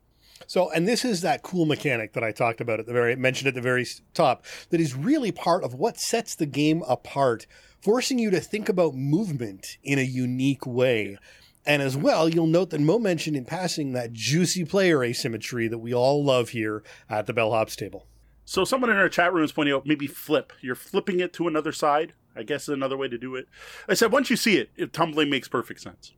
So, 0.46 0.70
and 0.70 0.88
this 0.88 1.04
is 1.04 1.20
that 1.20 1.42
cool 1.42 1.66
mechanic 1.66 2.14
that 2.14 2.24
I 2.24 2.32
talked 2.32 2.60
about 2.60 2.80
at 2.80 2.86
the 2.86 2.92
very 2.92 3.14
mentioned 3.16 3.48
at 3.48 3.54
the 3.54 3.60
very 3.60 3.86
top 4.14 4.44
that 4.70 4.80
is 4.80 4.94
really 4.94 5.32
part 5.32 5.64
of 5.64 5.74
what 5.74 5.98
sets 5.98 6.34
the 6.34 6.46
game 6.46 6.82
apart, 6.88 7.46
forcing 7.80 8.18
you 8.18 8.30
to 8.30 8.40
think 8.40 8.68
about 8.68 8.94
movement 8.94 9.76
in 9.82 9.98
a 9.98 10.02
unique 10.02 10.66
way. 10.66 11.18
And 11.66 11.82
as 11.82 11.96
well, 11.96 12.28
you'll 12.28 12.46
note 12.46 12.70
that 12.70 12.80
Mo 12.80 12.98
mentioned 12.98 13.36
in 13.36 13.44
passing 13.44 13.92
that 13.92 14.12
juicy 14.12 14.64
player 14.64 15.04
asymmetry 15.04 15.68
that 15.68 15.78
we 15.78 15.92
all 15.92 16.24
love 16.24 16.50
here 16.50 16.82
at 17.08 17.26
the 17.26 17.34
Bellhops 17.34 17.76
table. 17.76 18.06
So 18.44 18.64
someone 18.64 18.90
in 18.90 18.96
our 18.96 19.08
chat 19.08 19.32
room 19.32 19.44
is 19.44 19.52
pointing 19.52 19.74
out 19.74 19.86
maybe 19.86 20.06
flip. 20.06 20.52
You're 20.60 20.74
flipping 20.74 21.20
it 21.20 21.32
to 21.34 21.46
another 21.46 21.72
side. 21.72 22.14
I 22.34 22.42
guess 22.42 22.62
is 22.62 22.70
another 22.70 22.96
way 22.96 23.08
to 23.08 23.18
do 23.18 23.34
it. 23.34 23.46
I 23.88 23.94
said 23.94 24.12
once 24.12 24.30
you 24.30 24.36
see 24.36 24.56
it, 24.56 24.70
it 24.76 24.92
tumbling 24.92 25.30
makes 25.30 25.48
perfect 25.48 25.80
sense. 25.80 26.14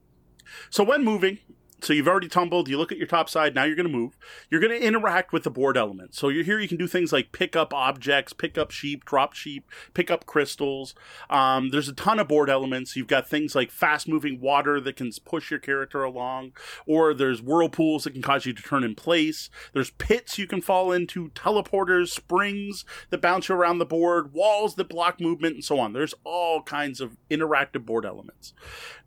So 0.69 0.83
when 0.83 1.03
moving, 1.03 1.39
so 1.83 1.93
you've 1.93 2.07
already 2.07 2.27
tumbled. 2.27 2.67
You 2.69 2.77
look 2.77 2.91
at 2.91 2.97
your 2.97 3.07
top 3.07 3.29
side. 3.29 3.53
Now 3.53 3.63
you're 3.63 3.75
going 3.75 3.91
to 3.91 3.97
move. 3.97 4.17
You're 4.49 4.61
going 4.61 4.71
to 4.71 4.85
interact 4.85 5.33
with 5.33 5.43
the 5.43 5.51
board 5.51 5.77
elements. 5.77 6.17
So 6.17 6.29
you're 6.29 6.43
here. 6.43 6.59
You 6.59 6.67
can 6.67 6.77
do 6.77 6.87
things 6.87 7.11
like 7.11 7.31
pick 7.31 7.55
up 7.55 7.73
objects, 7.73 8.33
pick 8.33 8.57
up 8.57 8.71
sheep, 8.71 9.05
drop 9.05 9.33
sheep, 9.33 9.69
pick 9.93 10.09
up 10.09 10.25
crystals. 10.25 10.95
Um, 11.29 11.69
there's 11.69 11.89
a 11.89 11.93
ton 11.93 12.19
of 12.19 12.27
board 12.27 12.49
elements. 12.49 12.95
You've 12.95 13.07
got 13.07 13.29
things 13.29 13.55
like 13.55 13.71
fast 13.71 14.07
moving 14.07 14.39
water 14.39 14.79
that 14.81 14.95
can 14.95 15.11
push 15.25 15.51
your 15.51 15.59
character 15.59 16.03
along, 16.03 16.53
or 16.85 17.13
there's 17.13 17.41
whirlpools 17.41 18.05
that 18.05 18.11
can 18.11 18.21
cause 18.21 18.45
you 18.45 18.53
to 18.53 18.63
turn 18.63 18.83
in 18.83 18.95
place. 18.95 19.49
There's 19.73 19.91
pits 19.91 20.37
you 20.37 20.47
can 20.47 20.61
fall 20.61 20.91
into, 20.91 21.29
teleporters, 21.29 22.09
springs 22.09 22.85
that 23.09 23.21
bounce 23.21 23.49
you 23.49 23.55
around 23.55 23.79
the 23.79 23.85
board, 23.85 24.33
walls 24.33 24.75
that 24.75 24.89
block 24.89 25.19
movement, 25.19 25.55
and 25.55 25.63
so 25.63 25.79
on. 25.79 25.93
There's 25.93 26.15
all 26.23 26.63
kinds 26.63 27.01
of 27.01 27.17
interactive 27.29 27.85
board 27.85 28.05
elements. 28.05 28.53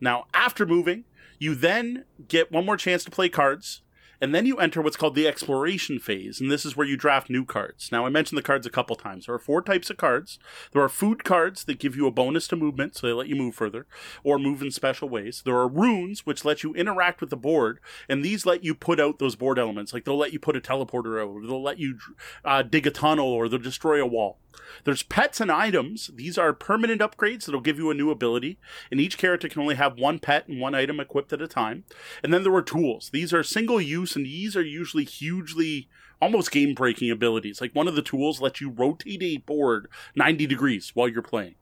Now, 0.01 0.27
after 0.35 0.67
moving, 0.67 1.05
you 1.39 1.55
then 1.55 2.05
get 2.29 2.53
one 2.53 2.67
more 2.67 2.77
chance 2.77 3.05
to 3.05 3.11
play 3.11 3.29
cards, 3.29 3.83
and 4.21 4.35
then 4.35 4.47
you 4.47 4.57
enter 4.57 4.81
what's 4.81 4.97
called 4.97 5.15
the 5.15 5.29
exploration 5.29 5.99
phase, 5.99 6.41
and 6.41 6.51
this 6.51 6.65
is 6.65 6.77
where 6.77 6.87
you 6.87 6.97
draft 6.97 7.29
new 7.29 7.45
cards. 7.45 7.91
Now, 7.93 8.07
I 8.07 8.09
mentioned 8.09 8.39
the 8.39 8.43
cards 8.43 8.67
a 8.67 8.71
couple 8.71 8.97
times. 8.97 9.27
There 9.27 9.35
are 9.35 9.39
four 9.39 9.61
types 9.61 9.91
of 9.91 9.99
cards. 9.99 10.39
There 10.73 10.83
are 10.83 10.89
food 10.89 11.23
cards 11.23 11.65
that 11.65 11.79
give 11.79 11.97
you 11.97 12.07
a 12.07 12.11
bonus 12.11 12.49
to 12.49 12.57
movement, 12.57 12.97
so 12.97 13.07
they 13.07 13.13
let 13.13 13.29
you 13.29 13.37
move 13.37 13.55
further, 13.55 13.87
or 14.25 14.39
move 14.39 14.63
in 14.63 14.71
special 14.71 15.09
ways. 15.09 15.43
There 15.45 15.57
are 15.57 15.69
runes, 15.69 16.25
which 16.25 16.45
let 16.45 16.63
you 16.63 16.73
interact 16.75 17.21
with 17.21 17.31
the 17.31 17.37
board, 17.37 17.79
and 18.09 18.25
these 18.25 18.47
let 18.47 18.65
you 18.65 18.75
put 18.75 18.99
out 18.99 19.19
those 19.19 19.37
board 19.37 19.59
elements. 19.59 19.93
Like 19.93 20.05
they'll 20.05 20.17
let 20.17 20.33
you 20.33 20.39
put 20.39 20.57
a 20.57 20.61
teleporter 20.61 21.21
out, 21.21 21.29
or 21.29 21.47
they'll 21.47 21.63
let 21.63 21.79
you 21.79 21.99
uh, 22.45 22.63
dig 22.63 22.87
a 22.87 22.91
tunnel, 22.91 23.27
or 23.27 23.49
they'll 23.49 23.59
destroy 23.59 24.03
a 24.03 24.07
wall. 24.07 24.39
There's 24.85 25.03
pets 25.03 25.41
and 25.41 25.51
items. 25.51 26.11
These 26.15 26.39
are 26.39 26.53
permanent 26.53 27.01
upgrades 27.01 27.47
that'll 27.47 27.61
give 27.61 27.79
you 27.79 27.91
a 27.91 27.95
new 27.95 28.11
ability, 28.11 28.59
and 28.91 29.01
each 29.01 29.19
character 29.19 29.49
can 29.49 29.63
only 29.63 29.75
have 29.77 29.99
one 29.99 30.19
pet 30.19 30.49
and 30.49 30.61
one 30.61 30.75
item 30.75 31.01
equipped 31.01 31.33
at 31.33 31.43
a 31.43 31.49
time. 31.49 31.85
And 32.23 32.33
then 32.33 32.43
there 32.43 32.53
were 32.53 32.63
tools. 32.63 33.11
These 33.13 33.33
are 33.33 33.43
single 33.43 33.81
use, 33.81 34.17
and 34.17 34.27
these 34.27 34.57
are 34.57 34.63
usually 34.63 35.05
hugely 35.05 35.89
almost 36.21 36.51
game 36.51 36.75
breaking 36.75 37.11
abilities. 37.11 37.61
Like 37.61 37.75
one 37.75 37.89
of 37.89 37.95
the 37.95 38.03
tools 38.03 38.41
lets 38.41 38.61
you 38.61 38.71
rotate 38.71 39.23
a 39.23 39.37
board 39.39 39.89
90 40.15 40.47
degrees 40.47 40.93
while 40.95 41.09
you're 41.09 41.23
playing. 41.23 41.57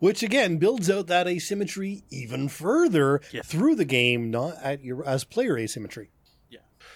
Which 0.00 0.22
again 0.22 0.58
builds 0.58 0.90
out 0.90 1.06
that 1.06 1.28
asymmetry 1.28 2.02
even 2.10 2.48
further 2.48 3.20
Yeah. 3.32 3.42
through 3.42 3.76
the 3.76 3.84
game, 3.84 4.30
not 4.30 4.56
at 4.62 4.82
your 4.84 5.06
as 5.06 5.24
player 5.24 5.56
asymmetry. 5.56 6.10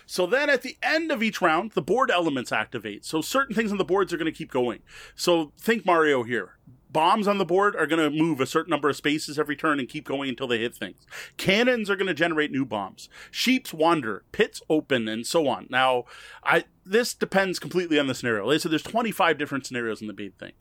So 0.08 0.26
then 0.26 0.48
at 0.48 0.62
the 0.62 0.78
end 0.82 1.12
of 1.12 1.22
each 1.22 1.42
round, 1.42 1.72
the 1.72 1.82
board 1.82 2.10
elements 2.10 2.50
activate. 2.50 3.04
So 3.04 3.20
certain 3.20 3.54
things 3.54 3.70
on 3.70 3.76
the 3.76 3.84
boards 3.84 4.10
are 4.10 4.16
going 4.16 4.32
to 4.32 4.36
keep 4.36 4.50
going. 4.50 4.80
So 5.14 5.52
think 5.58 5.84
Mario 5.84 6.22
here. 6.22 6.56
Bombs 6.90 7.28
on 7.28 7.36
the 7.36 7.44
board 7.44 7.76
are 7.76 7.86
going 7.86 8.00
to 8.00 8.18
move 8.18 8.40
a 8.40 8.46
certain 8.46 8.70
number 8.70 8.88
of 8.88 8.96
spaces 8.96 9.38
every 9.38 9.54
turn 9.54 9.78
and 9.78 9.86
keep 9.86 10.06
going 10.06 10.30
until 10.30 10.46
they 10.46 10.60
hit 10.60 10.74
things. 10.74 11.06
Cannons 11.36 11.90
are 11.90 11.96
going 11.96 12.06
to 12.06 12.14
generate 12.14 12.50
new 12.50 12.64
bombs. 12.64 13.10
Sheeps 13.30 13.74
wander, 13.74 14.24
pits 14.32 14.62
open, 14.70 15.08
and 15.08 15.26
so 15.26 15.46
on. 15.46 15.66
Now, 15.68 16.04
I 16.42 16.64
this 16.86 17.12
depends 17.12 17.58
completely 17.58 17.98
on 17.98 18.06
the 18.06 18.14
scenario. 18.14 18.50
I 18.50 18.56
said, 18.56 18.72
there's 18.72 18.82
25 18.82 19.36
different 19.36 19.66
scenarios 19.66 20.00
in 20.00 20.06
the 20.06 20.14
big 20.14 20.38
thing 20.38 20.52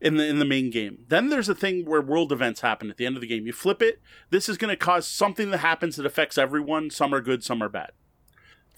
in 0.00 0.16
the 0.16 0.26
in 0.26 0.38
the 0.38 0.46
main 0.46 0.70
game. 0.70 1.00
Then 1.08 1.28
there's 1.28 1.50
a 1.50 1.54
thing 1.54 1.84
where 1.84 2.00
world 2.00 2.32
events 2.32 2.62
happen 2.62 2.88
at 2.88 2.96
the 2.96 3.04
end 3.04 3.18
of 3.18 3.20
the 3.20 3.26
game. 3.26 3.46
You 3.46 3.52
flip 3.52 3.82
it. 3.82 4.00
This 4.30 4.48
is 4.48 4.56
going 4.56 4.70
to 4.70 4.76
cause 4.76 5.06
something 5.06 5.50
that 5.50 5.58
happens 5.58 5.96
that 5.96 6.06
affects 6.06 6.38
everyone. 6.38 6.88
Some 6.88 7.14
are 7.14 7.20
good, 7.20 7.44
some 7.44 7.62
are 7.62 7.68
bad. 7.68 7.92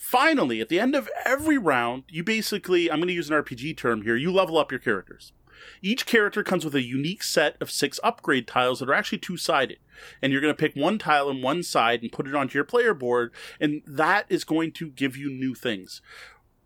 Finally, 0.03 0.61
at 0.61 0.69
the 0.69 0.81
end 0.81 0.97
of 0.97 1.09
every 1.25 1.57
round, 1.57 2.03
you 2.09 2.25
basically, 2.25 2.91
I'm 2.91 2.99
going 2.99 3.07
to 3.07 3.15
use 3.15 3.31
an 3.31 3.37
RPG 3.41 3.77
term 3.77 4.03
here, 4.03 4.17
you 4.17 4.33
level 4.33 4.59
up 4.59 4.73
your 4.73 4.81
characters. 4.81 5.33
Each 5.81 6.05
character 6.07 6.43
comes 6.43 6.65
with 6.65 6.75
a 6.75 6.83
unique 6.83 7.23
set 7.23 7.57
of 7.63 7.71
six 7.71 8.01
upgrade 8.03 8.49
tiles 8.49 8.81
that 8.81 8.89
are 8.89 8.95
actually 8.95 9.19
two 9.19 9.37
sided. 9.37 9.79
And 10.21 10.33
you're 10.33 10.43
going 10.43 10.53
to 10.53 10.61
pick 10.61 10.75
one 10.75 10.99
tile 10.99 11.29
on 11.29 11.41
one 11.41 11.63
side 11.63 12.03
and 12.03 12.11
put 12.11 12.27
it 12.27 12.35
onto 12.35 12.59
your 12.59 12.65
player 12.65 12.95
board, 12.95 13.33
and 13.61 13.81
that 13.87 14.27
is 14.29 14.43
going 14.43 14.73
to 14.73 14.91
give 14.91 15.17
you 15.17 15.31
new 15.31 15.55
things. 15.55 16.03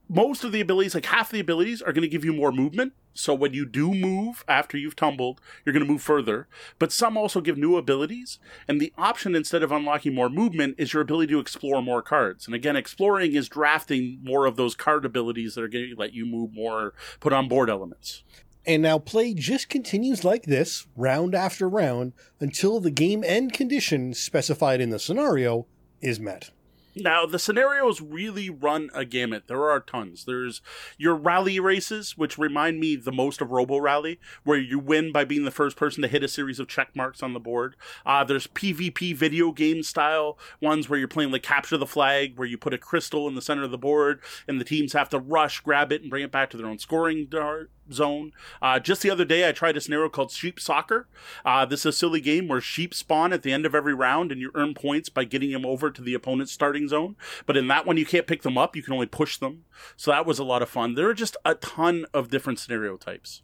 Most 0.08 0.44
of 0.44 0.52
the 0.52 0.60
abilities, 0.60 0.94
like 0.94 1.06
half 1.06 1.30
the 1.30 1.40
abilities, 1.40 1.82
are 1.82 1.92
going 1.92 2.02
to 2.02 2.08
give 2.08 2.24
you 2.24 2.32
more 2.32 2.52
movement. 2.52 2.92
So 3.12 3.34
when 3.34 3.54
you 3.54 3.66
do 3.66 3.92
move 3.92 4.44
after 4.46 4.78
you've 4.78 4.94
tumbled, 4.94 5.40
you're 5.64 5.72
going 5.72 5.84
to 5.84 5.90
move 5.90 6.02
further. 6.02 6.46
But 6.78 6.92
some 6.92 7.16
also 7.16 7.40
give 7.40 7.58
new 7.58 7.76
abilities. 7.76 8.38
And 8.68 8.80
the 8.80 8.92
option, 8.96 9.34
instead 9.34 9.64
of 9.64 9.72
unlocking 9.72 10.14
more 10.14 10.28
movement, 10.28 10.76
is 10.78 10.92
your 10.92 11.02
ability 11.02 11.32
to 11.32 11.40
explore 11.40 11.82
more 11.82 12.02
cards. 12.02 12.46
And 12.46 12.54
again, 12.54 12.76
exploring 12.76 13.34
is 13.34 13.48
drafting 13.48 14.20
more 14.22 14.46
of 14.46 14.56
those 14.56 14.76
card 14.76 15.04
abilities 15.04 15.54
that 15.54 15.64
are 15.64 15.68
going 15.68 15.90
to 15.90 15.96
let 15.96 16.12
you 16.12 16.24
move 16.24 16.52
more, 16.52 16.92
put 17.18 17.32
on 17.32 17.48
board 17.48 17.68
elements. 17.68 18.22
And 18.64 18.82
now 18.82 18.98
play 18.98 19.32
just 19.34 19.68
continues 19.68 20.24
like 20.24 20.44
this, 20.44 20.86
round 20.96 21.34
after 21.34 21.68
round, 21.68 22.12
until 22.38 22.80
the 22.80 22.90
game 22.90 23.24
end 23.24 23.52
condition 23.52 24.12
specified 24.12 24.80
in 24.80 24.90
the 24.90 24.98
scenario 24.98 25.66
is 26.00 26.20
met. 26.20 26.50
Now, 26.98 27.26
the 27.26 27.38
scenarios 27.38 28.00
really 28.00 28.48
run 28.48 28.88
a 28.94 29.04
gamut. 29.04 29.48
There 29.48 29.68
are 29.68 29.80
tons. 29.80 30.24
There's 30.24 30.62
your 30.96 31.14
rally 31.14 31.60
races, 31.60 32.16
which 32.16 32.38
remind 32.38 32.80
me 32.80 32.96
the 32.96 33.12
most 33.12 33.42
of 33.42 33.50
Robo 33.50 33.76
Rally, 33.76 34.18
where 34.44 34.58
you 34.58 34.78
win 34.78 35.12
by 35.12 35.26
being 35.26 35.44
the 35.44 35.50
first 35.50 35.76
person 35.76 36.00
to 36.00 36.08
hit 36.08 36.24
a 36.24 36.28
series 36.28 36.58
of 36.58 36.68
check 36.68 36.96
marks 36.96 37.22
on 37.22 37.34
the 37.34 37.38
board. 37.38 37.76
Uh, 38.06 38.24
there's 38.24 38.46
PvP 38.46 39.14
video 39.14 39.52
game 39.52 39.82
style 39.82 40.38
ones 40.62 40.88
where 40.88 40.98
you're 40.98 41.06
playing 41.06 41.32
like 41.32 41.42
Capture 41.42 41.76
the 41.76 41.86
Flag, 41.86 42.38
where 42.38 42.48
you 42.48 42.56
put 42.56 42.72
a 42.72 42.78
crystal 42.78 43.28
in 43.28 43.34
the 43.34 43.42
center 43.42 43.64
of 43.64 43.70
the 43.70 43.76
board 43.76 44.20
and 44.48 44.58
the 44.58 44.64
teams 44.64 44.94
have 44.94 45.10
to 45.10 45.18
rush, 45.18 45.60
grab 45.60 45.92
it, 45.92 46.00
and 46.00 46.08
bring 46.08 46.24
it 46.24 46.32
back 46.32 46.48
to 46.48 46.56
their 46.56 46.66
own 46.66 46.78
scoring 46.78 47.26
dar- 47.28 47.68
zone. 47.92 48.32
Uh, 48.60 48.78
just 48.78 49.02
the 49.02 49.10
other 49.10 49.24
day, 49.24 49.48
I 49.48 49.52
tried 49.52 49.76
a 49.76 49.80
scenario 49.80 50.08
called 50.08 50.30
Sheep 50.30 50.60
Soccer. 50.60 51.08
Uh, 51.44 51.64
this 51.64 51.80
is 51.80 51.86
a 51.86 51.92
silly 51.92 52.20
game 52.20 52.48
where 52.48 52.60
sheep 52.60 52.94
spawn 52.94 53.32
at 53.32 53.42
the 53.42 53.52
end 53.52 53.66
of 53.66 53.74
every 53.74 53.94
round, 53.94 54.32
and 54.32 54.40
you 54.40 54.50
earn 54.54 54.74
points 54.74 55.08
by 55.08 55.24
getting 55.24 55.52
them 55.52 55.66
over 55.66 55.90
to 55.90 56.02
the 56.02 56.14
opponent's 56.14 56.52
starting 56.52 56.88
zone. 56.88 57.16
But 57.46 57.56
in 57.56 57.68
that 57.68 57.86
one, 57.86 57.96
you 57.96 58.06
can't 58.06 58.26
pick 58.26 58.42
them 58.42 58.58
up; 58.58 58.76
you 58.76 58.82
can 58.82 58.94
only 58.94 59.06
push 59.06 59.38
them. 59.38 59.64
So 59.96 60.10
that 60.10 60.26
was 60.26 60.38
a 60.38 60.44
lot 60.44 60.62
of 60.62 60.68
fun. 60.68 60.94
There 60.94 61.08
are 61.08 61.14
just 61.14 61.36
a 61.44 61.54
ton 61.54 62.06
of 62.12 62.30
different 62.30 62.58
scenario 62.58 62.96
types. 62.96 63.42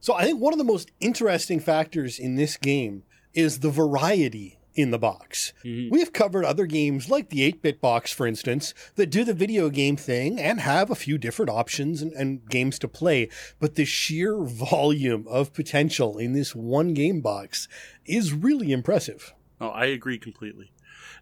So 0.00 0.14
I 0.14 0.24
think 0.24 0.40
one 0.40 0.52
of 0.52 0.58
the 0.58 0.64
most 0.64 0.92
interesting 1.00 1.60
factors 1.60 2.18
in 2.18 2.36
this 2.36 2.56
game 2.56 3.02
is 3.34 3.60
the 3.60 3.70
variety 3.70 4.57
in 4.78 4.92
the 4.92 4.98
box. 4.98 5.52
Mhm. 5.64 5.90
We've 5.90 6.12
covered 6.12 6.44
other 6.44 6.64
games 6.64 7.10
like 7.10 7.30
the 7.30 7.42
8 7.42 7.60
bit 7.62 7.80
box, 7.80 8.12
for 8.12 8.26
instance, 8.26 8.72
that 8.94 9.10
do 9.10 9.24
the 9.24 9.34
video 9.34 9.70
game 9.70 9.96
thing 9.96 10.38
and 10.38 10.60
have 10.60 10.88
a 10.88 10.94
few 10.94 11.18
different 11.18 11.50
options 11.50 12.00
and, 12.00 12.12
and 12.12 12.48
games 12.48 12.78
to 12.78 12.88
play. 12.88 13.28
But 13.58 13.74
the 13.74 13.84
sheer 13.84 14.36
volume 14.44 15.26
of 15.28 15.52
potential 15.52 16.16
in 16.16 16.32
this 16.32 16.54
one 16.54 16.94
game 16.94 17.20
box 17.20 17.66
is 18.06 18.32
really 18.32 18.70
impressive. 18.70 19.34
Oh, 19.60 19.68
I 19.70 19.86
agree 19.86 20.18
completely. 20.18 20.70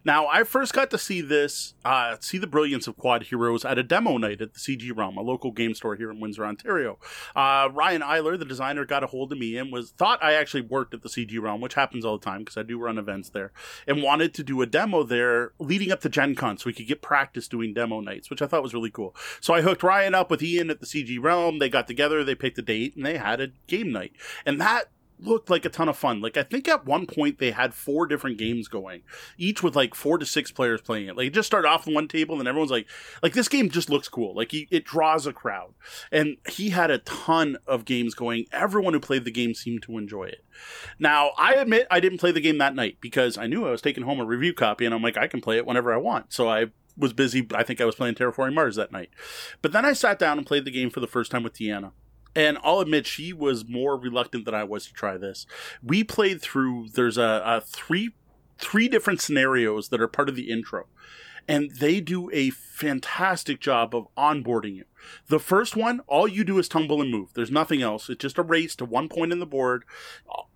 Now, 0.07 0.27
I 0.27 0.45
first 0.45 0.71
got 0.71 0.89
to 0.91 0.97
see 0.97 1.19
this, 1.19 1.73
uh, 1.83 2.15
see 2.21 2.37
the 2.37 2.47
brilliance 2.47 2.87
of 2.87 2.95
Quad 2.95 3.23
Heroes 3.23 3.65
at 3.65 3.77
a 3.77 3.83
demo 3.83 4.17
night 4.17 4.39
at 4.39 4.53
the 4.53 4.59
CG 4.59 4.95
Realm, 4.95 5.17
a 5.17 5.21
local 5.21 5.51
game 5.51 5.73
store 5.73 5.97
here 5.97 6.09
in 6.09 6.21
Windsor, 6.21 6.45
Ontario. 6.45 6.97
Uh, 7.35 7.67
Ryan 7.73 8.01
Eiler, 8.01 8.39
the 8.39 8.45
designer, 8.45 8.85
got 8.85 9.03
a 9.03 9.07
hold 9.07 9.33
of 9.33 9.37
me 9.37 9.57
and 9.57 9.69
was 9.69 9.91
thought 9.91 10.23
I 10.23 10.31
actually 10.31 10.61
worked 10.61 10.93
at 10.93 11.03
the 11.03 11.09
CG 11.09 11.37
Realm, 11.41 11.59
which 11.59 11.73
happens 11.73 12.05
all 12.05 12.17
the 12.17 12.23
time 12.23 12.39
because 12.39 12.55
I 12.55 12.63
do 12.63 12.79
run 12.79 12.97
events 12.97 13.31
there, 13.31 13.51
and 13.85 14.01
wanted 14.01 14.33
to 14.35 14.45
do 14.45 14.61
a 14.61 14.65
demo 14.65 15.03
there 15.03 15.51
leading 15.59 15.91
up 15.91 15.99
to 15.99 16.09
Gen 16.09 16.35
Con 16.35 16.57
so 16.57 16.67
we 16.67 16.73
could 16.73 16.87
get 16.87 17.01
practice 17.01 17.49
doing 17.49 17.73
demo 17.73 17.99
nights, 17.99 18.29
which 18.29 18.41
I 18.41 18.47
thought 18.47 18.63
was 18.63 18.73
really 18.73 18.89
cool. 18.89 19.13
So 19.41 19.53
I 19.53 19.61
hooked 19.61 19.83
Ryan 19.83 20.15
up 20.15 20.31
with 20.31 20.41
Ian 20.41 20.69
at 20.69 20.79
the 20.79 20.85
CG 20.85 21.21
Realm. 21.21 21.59
They 21.59 21.67
got 21.67 21.85
together, 21.85 22.23
they 22.23 22.33
picked 22.33 22.57
a 22.57 22.61
date, 22.61 22.95
and 22.95 23.05
they 23.05 23.17
had 23.17 23.41
a 23.41 23.49
game 23.67 23.91
night. 23.91 24.13
And 24.45 24.61
that 24.61 24.85
looked 25.19 25.49
like 25.49 25.65
a 25.65 25.69
ton 25.69 25.89
of 25.89 25.97
fun. 25.97 26.21
Like 26.21 26.37
I 26.37 26.43
think 26.43 26.67
at 26.67 26.85
one 26.85 27.05
point 27.05 27.39
they 27.39 27.51
had 27.51 27.73
four 27.73 28.05
different 28.05 28.37
games 28.37 28.67
going, 28.67 29.03
each 29.37 29.63
with 29.63 29.75
like 29.75 29.95
four 29.95 30.17
to 30.17 30.25
six 30.25 30.51
players 30.51 30.81
playing 30.81 31.07
it. 31.07 31.17
Like 31.17 31.27
it 31.27 31.33
just 31.33 31.47
started 31.47 31.67
off 31.67 31.87
on 31.87 31.93
one 31.93 32.07
table, 32.07 32.39
and 32.39 32.47
everyone's 32.47 32.71
like, 32.71 32.87
like 33.23 33.33
this 33.33 33.47
game 33.47 33.69
just 33.69 33.89
looks 33.89 34.07
cool. 34.07 34.35
Like 34.35 34.51
he, 34.51 34.67
it 34.71 34.85
draws 34.85 35.25
a 35.25 35.33
crowd, 35.33 35.73
and 36.11 36.37
he 36.49 36.69
had 36.69 36.91
a 36.91 36.99
ton 36.99 37.57
of 37.65 37.85
games 37.85 38.13
going. 38.13 38.45
Everyone 38.51 38.93
who 38.93 38.99
played 38.99 39.25
the 39.25 39.31
game 39.31 39.53
seemed 39.53 39.83
to 39.83 39.97
enjoy 39.97 40.25
it. 40.25 40.43
Now 40.99 41.31
I 41.37 41.53
admit 41.55 41.87
I 41.89 41.99
didn't 41.99 42.19
play 42.19 42.31
the 42.31 42.41
game 42.41 42.57
that 42.59 42.75
night 42.75 42.97
because 43.01 43.37
I 43.37 43.47
knew 43.47 43.65
I 43.65 43.71
was 43.71 43.81
taking 43.81 44.03
home 44.03 44.19
a 44.19 44.25
review 44.25 44.53
copy, 44.53 44.85
and 44.85 44.93
I'm 44.93 45.01
like 45.03 45.17
I 45.17 45.27
can 45.27 45.41
play 45.41 45.57
it 45.57 45.65
whenever 45.65 45.93
I 45.93 45.97
want. 45.97 46.33
So 46.33 46.49
I 46.49 46.67
was 46.97 47.13
busy. 47.13 47.47
I 47.53 47.63
think 47.63 47.79
I 47.79 47.85
was 47.85 47.95
playing 47.95 48.15
Terraforming 48.15 48.55
Mars 48.55 48.75
that 48.75 48.91
night, 48.91 49.09
but 49.61 49.71
then 49.71 49.85
I 49.85 49.93
sat 49.93 50.19
down 50.19 50.37
and 50.37 50.47
played 50.47 50.65
the 50.65 50.71
game 50.71 50.89
for 50.89 50.99
the 50.99 51.07
first 51.07 51.31
time 51.31 51.43
with 51.43 51.53
Deanna. 51.53 51.91
And 52.35 52.57
I'll 52.63 52.79
admit 52.79 53.07
she 53.07 53.33
was 53.33 53.67
more 53.67 53.97
reluctant 53.97 54.45
than 54.45 54.53
I 54.53 54.63
was 54.63 54.85
to 54.87 54.93
try 54.93 55.17
this. 55.17 55.45
We 55.81 56.03
played 56.03 56.41
through. 56.41 56.89
There's 56.89 57.17
a, 57.17 57.41
a 57.45 57.61
three 57.61 58.13
three 58.59 58.87
different 58.87 59.21
scenarios 59.21 59.89
that 59.89 60.01
are 60.01 60.07
part 60.07 60.29
of 60.29 60.35
the 60.35 60.49
intro, 60.49 60.87
and 61.47 61.71
they 61.71 61.99
do 61.99 62.29
a 62.31 62.49
fantastic 62.49 63.59
job 63.59 63.95
of 63.95 64.07
onboarding 64.17 64.75
you. 64.75 64.85
The 65.27 65.39
first 65.39 65.75
one, 65.75 66.01
all 66.07 66.27
you 66.27 66.43
do 66.43 66.59
is 66.59 66.67
tumble 66.67 67.01
and 67.01 67.09
move. 67.09 67.33
There's 67.33 67.51
nothing 67.51 67.81
else. 67.81 68.09
It's 68.09 68.21
just 68.21 68.37
a 68.37 68.43
race 68.43 68.75
to 68.75 68.85
one 68.85 69.07
point 69.07 69.31
in 69.31 69.39
the 69.39 69.45
board. 69.45 69.85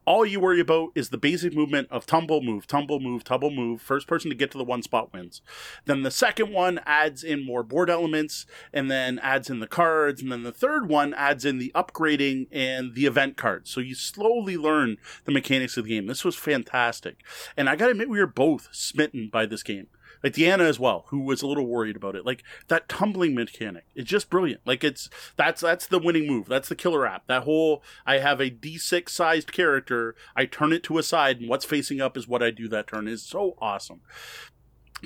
All 0.04 0.26
you 0.26 0.40
worry 0.40 0.60
about 0.60 0.90
is 0.96 1.10
the 1.10 1.18
basic 1.18 1.54
movement 1.54 1.88
of 1.90 2.06
tumble, 2.06 2.42
move, 2.42 2.68
tumble, 2.68 3.00
move, 3.00 3.24
tumble, 3.24 3.52
move. 3.52 3.82
First 3.82 4.08
person 4.08 4.30
to 4.30 4.36
get 4.36 4.52
to 4.52 4.58
the 4.58 4.64
one 4.64 4.82
spot 4.82 5.14
wins. 5.14 5.42
Then 5.86 6.04
the 6.04 6.12
second 6.12 6.52
one 6.52 6.82
adds 6.86 7.24
in 7.24 7.46
more 7.46 7.64
board 7.64 7.90
elements 7.90 8.46
and 8.74 8.92
then 8.92 9.20
adds 9.20 9.50
in 9.50 9.60
the 9.60 9.68
cards. 9.68 10.22
And 10.22 10.32
then 10.32 10.44
the 10.44 10.52
third 10.52 10.90
one 10.90 11.14
adds 11.14 11.46
in 11.46 11.60
the 11.60 11.72
upgrading 11.74 12.48
and 12.52 12.94
the 12.94 13.06
event 13.06 13.38
cards. 13.38 13.70
So 13.70 13.80
you 13.80 13.96
slowly 13.96 14.58
learn 14.58 14.98
the 15.26 15.32
mechanics 15.32 15.78
of 15.78 15.86
the 15.86 15.92
game. 15.92 16.08
This 16.08 16.26
was 16.26 16.36
fantastic. 16.36 17.18
And 17.56 17.70
I 17.70 17.76
gotta 17.76 17.92
admit, 17.92 18.10
we 18.10 18.20
were 18.20 18.28
both 18.28 18.70
smitten 18.72 19.30
by 19.32 19.46
this 19.46 19.64
game 19.64 19.88
like 20.24 20.34
Deanna 20.34 20.62
as 20.62 20.80
well, 20.80 21.06
who 21.08 21.20
was 21.20 21.42
a 21.42 21.48
little 21.48 21.68
worried 21.68 21.96
about 21.96 22.16
it. 22.16 22.26
Like 22.26 22.44
that 22.68 22.90
tumbling 22.90 23.36
mechanic, 23.36 23.86
it's 23.96 24.10
just 24.10 24.30
brilliant. 24.30 24.62
Like 24.66 24.84
it's 24.84 25.10
that's 25.36 25.62
that's 25.62 25.88
the 25.88 26.00
winning 26.00 26.28
move. 26.28 26.48
That's 26.48 26.70
the 26.70 26.76
killer 26.76 27.06
app. 27.06 27.28
That 27.28 27.44
whole 27.44 27.84
I 28.06 28.20
have 28.20 28.40
a 28.40 28.50
D6 28.52 29.10
sized 29.10 29.52
character, 29.52 30.16
I 30.36 30.46
turn 30.46 30.74
it 30.74 30.84
to 30.84 30.98
a 30.98 31.04
side, 31.04 31.40
and 31.40 31.50
what's 31.50 31.66
facing 31.66 32.02
up 32.02 32.18
is 32.18 32.28
what 32.28 32.44
I 32.44 32.52
do 32.52 32.68
that 32.70 32.88
turn 32.88 33.08
is 33.08 33.24
so 33.24 33.58
awesome. 33.60 34.02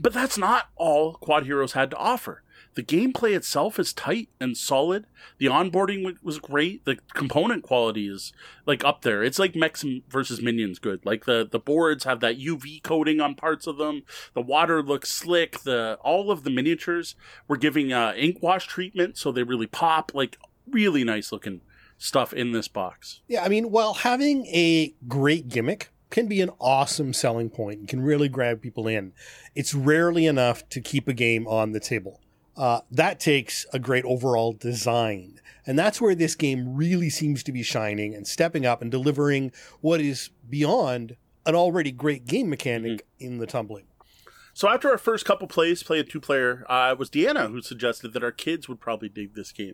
But 0.01 0.13
that's 0.13 0.37
not 0.37 0.69
all 0.75 1.13
Quad 1.13 1.45
Heroes 1.45 1.73
had 1.73 1.91
to 1.91 1.97
offer 1.97 2.43
the 2.75 2.83
gameplay 2.83 3.35
itself 3.35 3.79
is 3.79 3.93
tight 3.93 4.29
and 4.39 4.55
solid. 4.55 5.07
The 5.37 5.45
onboarding 5.45 6.17
was 6.21 6.39
great. 6.39 6.83
The 6.83 6.97
component 7.13 7.63
quality 7.63 8.07
is 8.07 8.33
like 8.65 8.83
up 8.83 9.01
there. 9.01 9.23
It's 9.23 9.39
like 9.39 9.55
mechs 9.55 9.83
versus 10.09 10.41
minions 10.41 10.79
good. 10.79 11.05
Like 11.05 11.23
the 11.25 11.47
the 11.49 11.59
boards 11.59 12.03
have 12.03 12.19
that 12.19 12.37
UV 12.37 12.83
coating 12.83 13.21
on 13.21 13.33
parts 13.33 13.65
of 13.65 13.77
them. 13.77 14.03
The 14.33 14.41
water 14.41 14.83
looks 14.83 15.09
slick. 15.09 15.61
The 15.61 15.97
all 16.01 16.29
of 16.29 16.43
the 16.43 16.49
miniatures 16.49 17.15
were 17.47 17.57
giving 17.57 17.93
uh, 17.93 18.13
ink 18.15 18.39
wash 18.41 18.67
treatment, 18.67 19.17
so 19.17 19.31
they 19.31 19.43
really 19.43 19.67
pop. 19.67 20.11
Like 20.13 20.37
really 20.69 21.05
nice 21.05 21.31
looking 21.31 21.61
stuff 21.97 22.33
in 22.33 22.51
this 22.51 22.67
box. 22.67 23.21
Yeah, 23.27 23.43
I 23.43 23.47
mean, 23.47 23.71
while 23.71 23.93
having 23.93 24.45
a 24.47 24.93
great 25.07 25.47
gimmick 25.47 25.91
can 26.09 26.27
be 26.27 26.41
an 26.41 26.49
awesome 26.59 27.13
selling 27.13 27.49
point 27.49 27.79
and 27.79 27.87
can 27.87 28.01
really 28.01 28.27
grab 28.27 28.61
people 28.61 28.87
in, 28.87 29.13
it's 29.55 29.73
rarely 29.73 30.25
enough 30.25 30.67
to 30.69 30.81
keep 30.81 31.07
a 31.07 31.13
game 31.13 31.47
on 31.47 31.71
the 31.71 31.79
table 31.79 32.19
uh, 32.57 32.81
that 32.91 33.19
takes 33.19 33.65
a 33.73 33.79
great 33.79 34.05
overall 34.05 34.53
design. 34.53 35.39
And 35.67 35.79
that's 35.79 35.99
where 35.99 36.15
this 36.15 36.35
game 36.35 36.75
really 36.75 37.09
seems 37.09 37.43
to 37.43 37.51
be 37.51 37.63
shining 37.63 38.13
and 38.13 38.27
stepping 38.27 38.65
up 38.65 38.81
and 38.81 38.91
delivering 38.91 39.51
what 39.81 39.99
is 39.99 40.29
beyond 40.47 41.17
an 41.45 41.55
already 41.55 41.91
great 41.91 42.25
game 42.25 42.49
mechanic 42.49 43.01
mm-hmm. 43.01 43.25
in 43.25 43.37
the 43.39 43.47
tumbling. 43.47 43.85
So 44.53 44.69
after 44.69 44.89
our 44.89 44.97
first 44.97 45.25
couple 45.25 45.47
plays, 45.47 45.83
play 45.83 45.99
a 45.99 46.03
two 46.03 46.21
player, 46.21 46.65
uh, 46.69 46.91
it 46.93 46.97
was 46.97 47.09
Deanna 47.09 47.51
who 47.51 47.61
suggested 47.61 48.13
that 48.13 48.23
our 48.23 48.31
kids 48.31 48.69
would 48.69 48.79
probably 48.79 49.09
dig 49.09 49.33
this 49.33 49.51
game. 49.51 49.73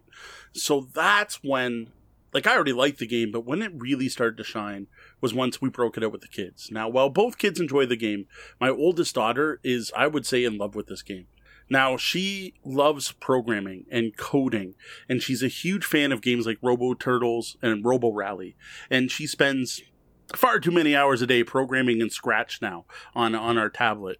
So 0.53 0.87
that's 0.93 1.43
when, 1.43 1.91
like, 2.33 2.47
I 2.47 2.55
already 2.55 2.73
liked 2.73 2.97
the 2.97 3.05
game, 3.05 3.31
but 3.31 3.45
when 3.45 3.61
it 3.61 3.73
really 3.75 4.09
started 4.09 4.37
to 4.37 4.43
shine 4.43 4.87
was 5.19 5.35
once 5.35 5.61
we 5.61 5.69
broke 5.69 5.97
it 5.97 6.03
out 6.03 6.11
with 6.11 6.21
the 6.21 6.27
kids. 6.27 6.69
Now, 6.71 6.89
while 6.89 7.09
both 7.09 7.37
kids 7.37 7.59
enjoy 7.59 7.85
the 7.85 7.95
game, 7.95 8.25
my 8.59 8.69
oldest 8.69 9.13
daughter 9.13 9.59
is, 9.63 9.91
I 9.95 10.07
would 10.07 10.25
say, 10.25 10.43
in 10.43 10.57
love 10.57 10.73
with 10.73 10.87
this 10.87 11.03
game. 11.03 11.27
Now, 11.71 11.95
she 11.95 12.53
loves 12.65 13.13
programming 13.13 13.85
and 13.89 14.17
coding, 14.17 14.75
and 15.07 15.23
she's 15.23 15.41
a 15.41 15.47
huge 15.47 15.85
fan 15.85 16.11
of 16.11 16.21
games 16.21 16.45
like 16.45 16.57
Robot 16.61 16.99
Turtles 16.99 17.55
and 17.61 17.85
Robo 17.85 18.11
Rally. 18.11 18.57
And 18.89 19.09
she 19.09 19.25
spends 19.25 19.81
far 20.35 20.59
too 20.59 20.71
many 20.71 20.97
hours 20.97 21.21
a 21.21 21.25
day 21.25 21.45
programming 21.45 22.01
in 22.01 22.09
Scratch 22.09 22.61
now 22.61 22.83
on, 23.15 23.35
on 23.35 23.57
our 23.57 23.69
tablet. 23.69 24.19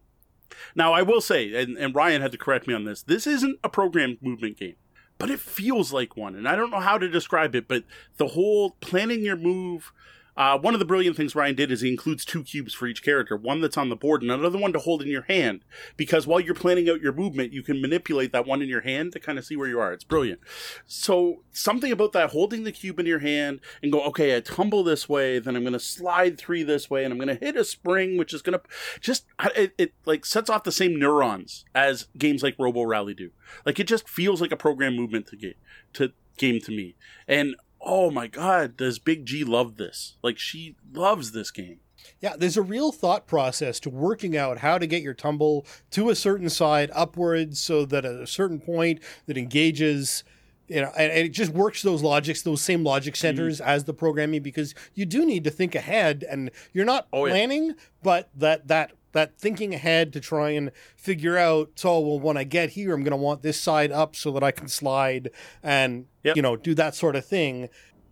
Now, 0.76 0.94
I 0.94 1.02
will 1.02 1.20
say, 1.20 1.54
and, 1.62 1.78
and 1.78 1.94
Ryan 1.94 2.22
had 2.22 2.32
to 2.32 2.38
correct 2.38 2.68
me 2.68 2.74
on 2.74 2.86
this, 2.86 3.04
this 3.04 3.28
isn't 3.28 3.60
a 3.66 3.70
program 3.70 4.18
movement 4.22 4.58
game 4.58 4.76
but 5.18 5.30
it 5.30 5.40
feels 5.40 5.94
like 5.94 6.18
one. 6.18 6.36
And 6.36 6.48
I 6.48 6.56
don't 6.56 6.72
know 6.72 6.80
how 6.80 6.98
to 6.98 7.08
describe 7.08 7.54
it, 7.54 7.68
but 7.68 7.84
the 8.18 8.30
whole 8.30 8.72
planning 8.82 9.24
your 9.24 9.36
move, 9.36 9.94
uh, 10.38 10.58
one 10.58 10.74
of 10.74 10.80
the 10.80 10.86
brilliant 10.86 11.18
things 11.18 11.36
Ryan 11.36 11.56
did 11.56 11.72
is 11.72 11.82
he 11.82 11.90
includes 11.90 12.24
two 12.24 12.44
cubes 12.44 12.74
for 12.74 12.88
each 12.88 13.04
character, 13.04 13.36
one 13.36 13.62
that's 13.62 13.78
on 13.78 13.90
the 13.90 13.96
board 13.96 14.22
and 14.22 14.32
another 14.32 14.58
one 14.58 14.74
to 14.74 14.80
hold 14.80 15.02
in 15.02 15.08
your 15.08 15.24
hand. 15.24 15.64
Because 15.98 16.26
while 16.26 16.40
you're 16.40 16.54
planning 16.54 16.90
out 16.90 17.02
your 17.02 17.14
movement, 17.14 17.54
you 17.54 17.64
can 17.64 17.82
manipulate 17.82 18.32
that 18.32 18.46
one 18.46 18.62
in 18.62 18.70
your 18.70 18.82
hand 18.82 19.12
to 19.14 19.20
kind 19.20 19.38
of 19.38 19.46
see 19.46 19.56
where 19.56 19.68
you 19.68 19.80
are. 19.80 19.92
It's 19.94 20.04
brilliant. 20.04 20.40
So 20.86 21.44
something 21.52 21.92
about 21.92 22.14
that 22.14 22.32
holding 22.32 22.64
the 22.64 22.72
cube 22.72 23.00
in 23.00 23.06
your 23.06 23.20
hand 23.20 23.60
and 23.84 23.92
go, 23.92 24.02
okay, 24.06 24.36
I 24.36 24.40
tumble 24.40 24.84
this 24.84 25.10
way, 25.10 25.40
then 25.40 25.56
I'm 25.56 25.64
going 25.64 25.74
to 25.74 25.80
slide 25.80 26.38
three 26.38 26.64
this 26.64 26.90
way, 26.90 27.04
and 27.04 27.12
I'm 27.12 27.20
going 27.20 27.38
to 27.38 27.46
hit 27.46 27.56
a 27.56 27.66
spring, 27.66 28.18
which 28.18 28.34
is 28.34 28.42
going 28.42 28.58
to 28.58 28.66
just 29.00 29.26
it, 29.56 29.74
it 29.78 29.94
like 30.06 30.26
sets 30.26 30.50
off 30.50 30.64
the 30.64 30.72
same 30.72 30.98
neurons 30.98 31.66
as 31.76 32.08
games 32.18 32.44
like 32.44 32.56
Robo 32.58 32.84
Rally 32.84 33.14
do. 33.14 33.32
Like 33.66 33.80
it 33.80 33.88
just 33.88 34.08
feels 34.08 34.42
like 34.42 34.52
a 34.52 34.58
program 34.58 34.96
movement 34.96 35.28
to 35.28 35.36
game 35.36 35.56
to 35.94 36.14
game 36.38 36.60
to 36.62 36.72
me. 36.72 36.96
And 37.28 37.56
oh 37.84 38.12
my 38.12 38.28
god, 38.28 38.78
does 38.78 39.00
Big 39.00 39.26
G 39.26 39.44
love 39.44 39.78
this? 39.78 40.16
Like 40.22 40.38
she 40.38 40.76
loves 40.94 41.32
this 41.32 41.52
game. 41.52 41.80
Yeah, 42.20 42.36
there's 42.38 42.58
a 42.58 42.62
real 42.62 42.92
thought 42.92 43.28
process 43.28 43.80
to 43.82 43.90
working 43.90 44.36
out 44.36 44.60
how 44.60 44.78
to 44.78 44.88
get 44.88 45.04
your 45.04 45.14
tumble 45.14 45.66
to 45.92 46.10
a 46.10 46.16
certain 46.16 46.50
side 46.50 46.90
upwards 46.94 47.60
so 47.60 47.86
that 47.86 48.06
at 48.06 48.16
a 48.16 48.28
certain 48.28 48.60
point 48.60 49.02
that 49.28 49.38
engages 49.38 50.24
you 50.68 50.80
know, 50.80 50.92
and, 50.96 51.12
and, 51.12 51.26
it 51.26 51.34
just 51.34 51.52
works 51.52 51.82
those 51.82 52.02
logics, 52.02 52.44
those 52.44 52.62
same 52.62 52.84
logic 52.84 53.14
mm-hmm. 53.14 53.22
centers 53.22 53.60
mm-hmm. 53.60 53.70
as 53.70 53.84
the 53.84 53.94
programming 53.94 54.42
because 54.42 54.74
you 54.94 55.06
do 55.06 55.26
need 55.26 55.44
to 55.44 55.50
think 55.50 55.76
ahead 55.76 56.24
and 56.30 56.50
you're 56.72 56.86
not 56.86 57.08
oh, 57.12 57.28
planning, 57.28 57.66
yeah. 57.66 57.74
but 58.02 58.30
that 58.36 58.70
that 58.70 58.94
that 59.14 59.38
thinking 59.38 59.74
ahead 59.74 60.14
to 60.14 60.20
try 60.20 60.52
and 60.52 60.72
figure 60.96 61.38
out 61.38 61.72
so 61.76 62.00
well 62.00 62.20
when 62.20 62.38
i 62.38 62.44
get 62.44 62.72
here 62.72 62.94
i'm 62.94 63.04
going 63.04 63.12
to 63.12 63.18
want 63.18 63.42
this 63.42 63.60
side 63.60 63.92
up 63.92 64.16
so 64.16 64.32
that 64.32 64.44
i 64.44 64.52
can 64.52 64.68
slide 64.68 65.30
and 65.62 66.06
yep. 66.24 66.36
you 66.36 66.42
know 66.42 66.56
do 66.56 66.74
that 66.74 66.96
sort 66.96 67.16
of 67.16 67.26
thing 67.26 67.70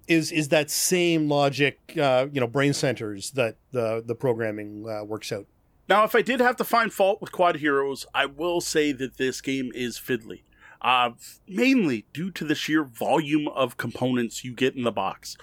is 0.10 0.32
is 0.32 0.50
that 0.50 0.70
same 0.70 1.30
logic 1.30 1.80
uh, 1.98 2.26
you 2.34 2.42
know 2.42 2.48
brain 2.48 2.74
centers 2.74 3.32
that 3.32 3.56
the 3.72 4.04
the 4.06 4.16
programming 4.16 4.86
uh, 4.90 5.04
works 5.06 5.32
out. 5.32 5.46
Now 5.88 6.04
if 6.04 6.16
i 6.16 6.22
did 6.22 6.42
have 6.42 6.58
to 6.58 6.64
find 6.64 6.92
fault 6.92 7.22
with 7.22 7.32
quad 7.32 7.58
heroes 7.58 8.06
i 8.14 8.26
will 8.26 8.60
say 8.60 8.92
that 8.92 9.18
this 9.18 9.40
game 9.40 9.72
is 9.74 9.98
fiddly. 9.98 10.42
Uh, 10.82 11.12
mainly 11.46 12.06
due 12.14 12.32
to 12.32 12.46
the 12.46 12.56
sheer 12.56 12.86
volume 12.86 13.50
of 13.50 13.76
components 13.76 14.46
you 14.46 14.54
get 14.54 14.76
in 14.76 14.84
the 14.84 14.94
box. 14.94 15.36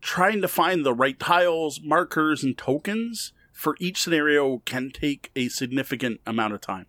Trying 0.00 0.40
to 0.40 0.48
find 0.48 0.86
the 0.86 0.94
right 0.94 1.18
tiles 1.18 1.82
markers 1.82 2.42
and 2.42 2.56
tokens 2.56 3.34
for 3.60 3.76
each 3.78 4.00
scenario 4.00 4.62
can 4.64 4.90
take 4.90 5.30
a 5.36 5.48
significant 5.48 6.18
amount 6.26 6.54
of 6.54 6.62
time. 6.62 6.86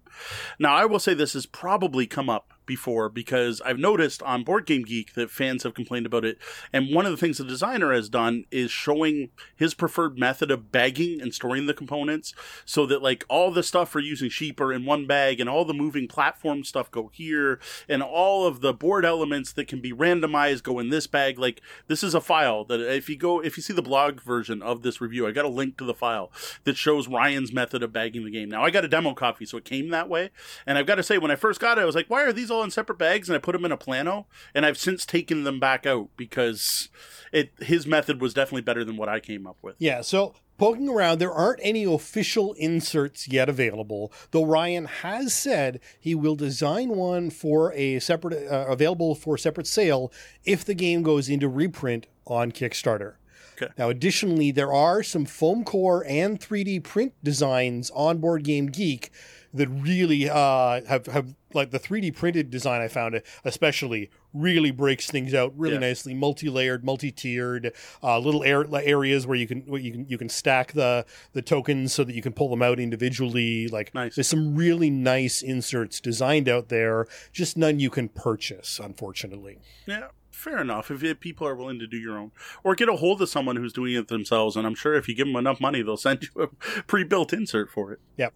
Now, 0.57 0.73
I 0.73 0.85
will 0.85 0.99
say 0.99 1.13
this 1.13 1.33
has 1.33 1.45
probably 1.45 2.07
come 2.07 2.29
up 2.29 2.50
before 2.65 3.09
because 3.09 3.61
I've 3.61 3.79
noticed 3.79 4.21
on 4.23 4.43
Board 4.43 4.65
Game 4.65 4.83
Geek 4.83 5.13
that 5.13 5.31
fans 5.31 5.63
have 5.63 5.73
complained 5.73 6.05
about 6.05 6.25
it. 6.25 6.37
And 6.71 6.93
one 6.93 7.05
of 7.05 7.11
the 7.11 7.17
things 7.17 7.37
the 7.37 7.43
designer 7.43 7.93
has 7.93 8.09
done 8.09 8.45
is 8.51 8.71
showing 8.71 9.29
his 9.55 9.73
preferred 9.73 10.17
method 10.17 10.51
of 10.51 10.71
bagging 10.71 11.21
and 11.21 11.33
storing 11.33 11.65
the 11.65 11.73
components 11.73 12.33
so 12.65 12.85
that 12.85 13.01
like 13.01 13.25
all 13.29 13.51
the 13.51 13.63
stuff 13.63 13.89
for 13.89 13.99
using 13.99 14.29
sheep 14.29 14.59
are 14.61 14.73
in 14.73 14.85
one 14.85 15.07
bag 15.07 15.39
and 15.39 15.49
all 15.49 15.65
the 15.65 15.73
moving 15.73 16.07
platform 16.07 16.63
stuff 16.63 16.91
go 16.91 17.09
here 17.13 17.59
and 17.89 18.03
all 18.03 18.45
of 18.45 18.61
the 18.61 18.73
board 18.73 19.05
elements 19.05 19.53
that 19.53 19.67
can 19.67 19.81
be 19.81 19.91
randomized 19.91 20.63
go 20.63 20.79
in 20.79 20.89
this 20.89 21.07
bag. 21.07 21.39
Like 21.39 21.61
this 21.87 22.03
is 22.03 22.13
a 22.13 22.21
file 22.21 22.63
that 22.65 22.79
if 22.79 23.09
you 23.09 23.17
go, 23.17 23.41
if 23.41 23.57
you 23.57 23.63
see 23.63 23.73
the 23.73 23.81
blog 23.81 24.21
version 24.21 24.61
of 24.61 24.81
this 24.81 25.01
review, 25.01 25.27
I 25.27 25.31
got 25.31 25.45
a 25.45 25.49
link 25.49 25.77
to 25.77 25.83
the 25.83 25.93
file 25.93 26.31
that 26.63 26.77
shows 26.77 27.07
Ryan's 27.07 27.51
method 27.51 27.83
of 27.83 27.93
bagging 27.93 28.23
the 28.23 28.31
game. 28.31 28.49
Now 28.49 28.63
I 28.63 28.69
got 28.69 28.85
a 28.85 28.87
demo 28.87 29.13
copy, 29.13 29.45
so 29.45 29.57
it 29.57 29.65
came 29.65 29.89
that 29.89 30.09
way. 30.09 30.29
And 30.65 30.77
I've 30.77 30.87
got 30.87 30.95
to 30.95 31.03
say, 31.03 31.17
when 31.17 31.31
I 31.31 31.35
first 31.35 31.59
got 31.59 31.77
it, 31.77 31.81
I 31.81 31.85
was 31.85 31.95
like, 31.95 32.09
why 32.09 32.23
are 32.23 32.33
these 32.33 32.50
all 32.51 32.63
in 32.63 32.71
separate 32.71 32.97
bags 32.97 33.29
and 33.29 33.35
I 33.35 33.39
put 33.39 33.53
them 33.53 33.65
in 33.65 33.71
a 33.71 33.77
plano, 33.77 34.27
and 34.53 34.65
I've 34.65 34.77
since 34.77 35.05
taken 35.05 35.43
them 35.43 35.59
back 35.59 35.85
out 35.85 36.09
because 36.17 36.89
it 37.31 37.51
his 37.59 37.87
method 37.87 38.21
was 38.21 38.33
definitely 38.33 38.61
better 38.61 38.83
than 38.83 38.97
what 38.97 39.09
I 39.09 39.19
came 39.19 39.47
up 39.47 39.57
with. 39.61 39.75
Yeah, 39.79 40.01
so 40.01 40.35
poking 40.57 40.89
around, 40.89 41.19
there 41.19 41.31
aren't 41.31 41.59
any 41.63 41.83
official 41.83 42.53
inserts 42.53 43.27
yet 43.27 43.49
available, 43.49 44.11
though 44.31 44.45
Ryan 44.45 44.85
has 44.85 45.33
said 45.33 45.79
he 45.99 46.13
will 46.13 46.35
design 46.35 46.89
one 46.89 47.29
for 47.31 47.73
a 47.73 47.99
separate 47.99 48.47
uh, 48.51 48.67
available 48.67 49.15
for 49.15 49.37
separate 49.37 49.67
sale 49.67 50.11
if 50.45 50.63
the 50.63 50.75
game 50.75 51.01
goes 51.01 51.29
into 51.29 51.47
reprint 51.47 52.07
on 52.27 52.51
Kickstarter. 52.51 53.15
Okay. 53.61 53.71
Now, 53.77 53.89
additionally, 53.89 54.51
there 54.51 54.73
are 54.73 55.03
some 55.03 55.25
foam 55.25 55.63
core 55.63 56.05
and 56.07 56.39
3D 56.39 56.83
print 56.83 57.13
designs 57.23 57.91
on 57.91 58.17
Board 58.17 58.43
Game 58.43 58.67
Geek 58.67 59.11
that 59.53 59.67
really 59.67 60.29
uh, 60.29 60.81
have 60.85 61.05
have 61.07 61.35
like 61.53 61.71
the 61.71 61.79
3D 61.79 62.15
printed 62.15 62.49
design 62.49 62.81
I 62.81 62.87
found 62.87 63.15
it 63.15 63.25
especially 63.43 64.09
really 64.33 64.71
breaks 64.71 65.09
things 65.09 65.33
out 65.33 65.53
really 65.57 65.73
yeah. 65.73 65.81
nicely, 65.81 66.13
multi-layered, 66.13 66.85
multi-tiered, 66.85 67.73
uh, 68.01 68.19
little 68.19 68.43
air, 68.43 68.65
areas 68.73 69.27
where 69.27 69.37
you 69.37 69.47
can 69.47 69.61
where 69.61 69.81
you 69.81 69.91
can 69.91 70.05
you 70.07 70.17
can 70.17 70.29
stack 70.29 70.73
the 70.73 71.05
the 71.33 71.41
tokens 71.41 71.93
so 71.93 72.03
that 72.03 72.15
you 72.15 72.21
can 72.21 72.33
pull 72.33 72.49
them 72.49 72.61
out 72.61 72.79
individually. 72.79 73.67
Like 73.67 73.93
nice. 73.93 74.15
there's 74.15 74.27
some 74.27 74.55
really 74.55 74.89
nice 74.89 75.41
inserts 75.41 75.99
designed 75.99 76.47
out 76.47 76.69
there, 76.69 77.07
just 77.31 77.57
none 77.57 77.79
you 77.79 77.89
can 77.89 78.09
purchase, 78.09 78.79
unfortunately. 78.79 79.59
Yeah 79.85 80.07
fair 80.41 80.59
enough 80.59 80.89
if 80.89 81.19
people 81.19 81.47
are 81.47 81.53
willing 81.53 81.77
to 81.77 81.85
do 81.85 81.97
your 81.97 82.17
own 82.17 82.31
or 82.63 82.73
get 82.73 82.89
a 82.89 82.95
hold 82.95 83.21
of 83.21 83.29
someone 83.29 83.55
who's 83.55 83.73
doing 83.73 83.93
it 83.93 84.07
themselves 84.07 84.55
and 84.55 84.65
i'm 84.65 84.73
sure 84.73 84.95
if 84.95 85.07
you 85.07 85.13
give 85.13 85.27
them 85.27 85.35
enough 85.35 85.61
money 85.61 85.83
they'll 85.83 85.97
send 85.97 86.23
you 86.23 86.41
a 86.41 86.47
pre-built 86.87 87.31
insert 87.31 87.69
for 87.69 87.91
it 87.91 87.99
yep 88.17 88.33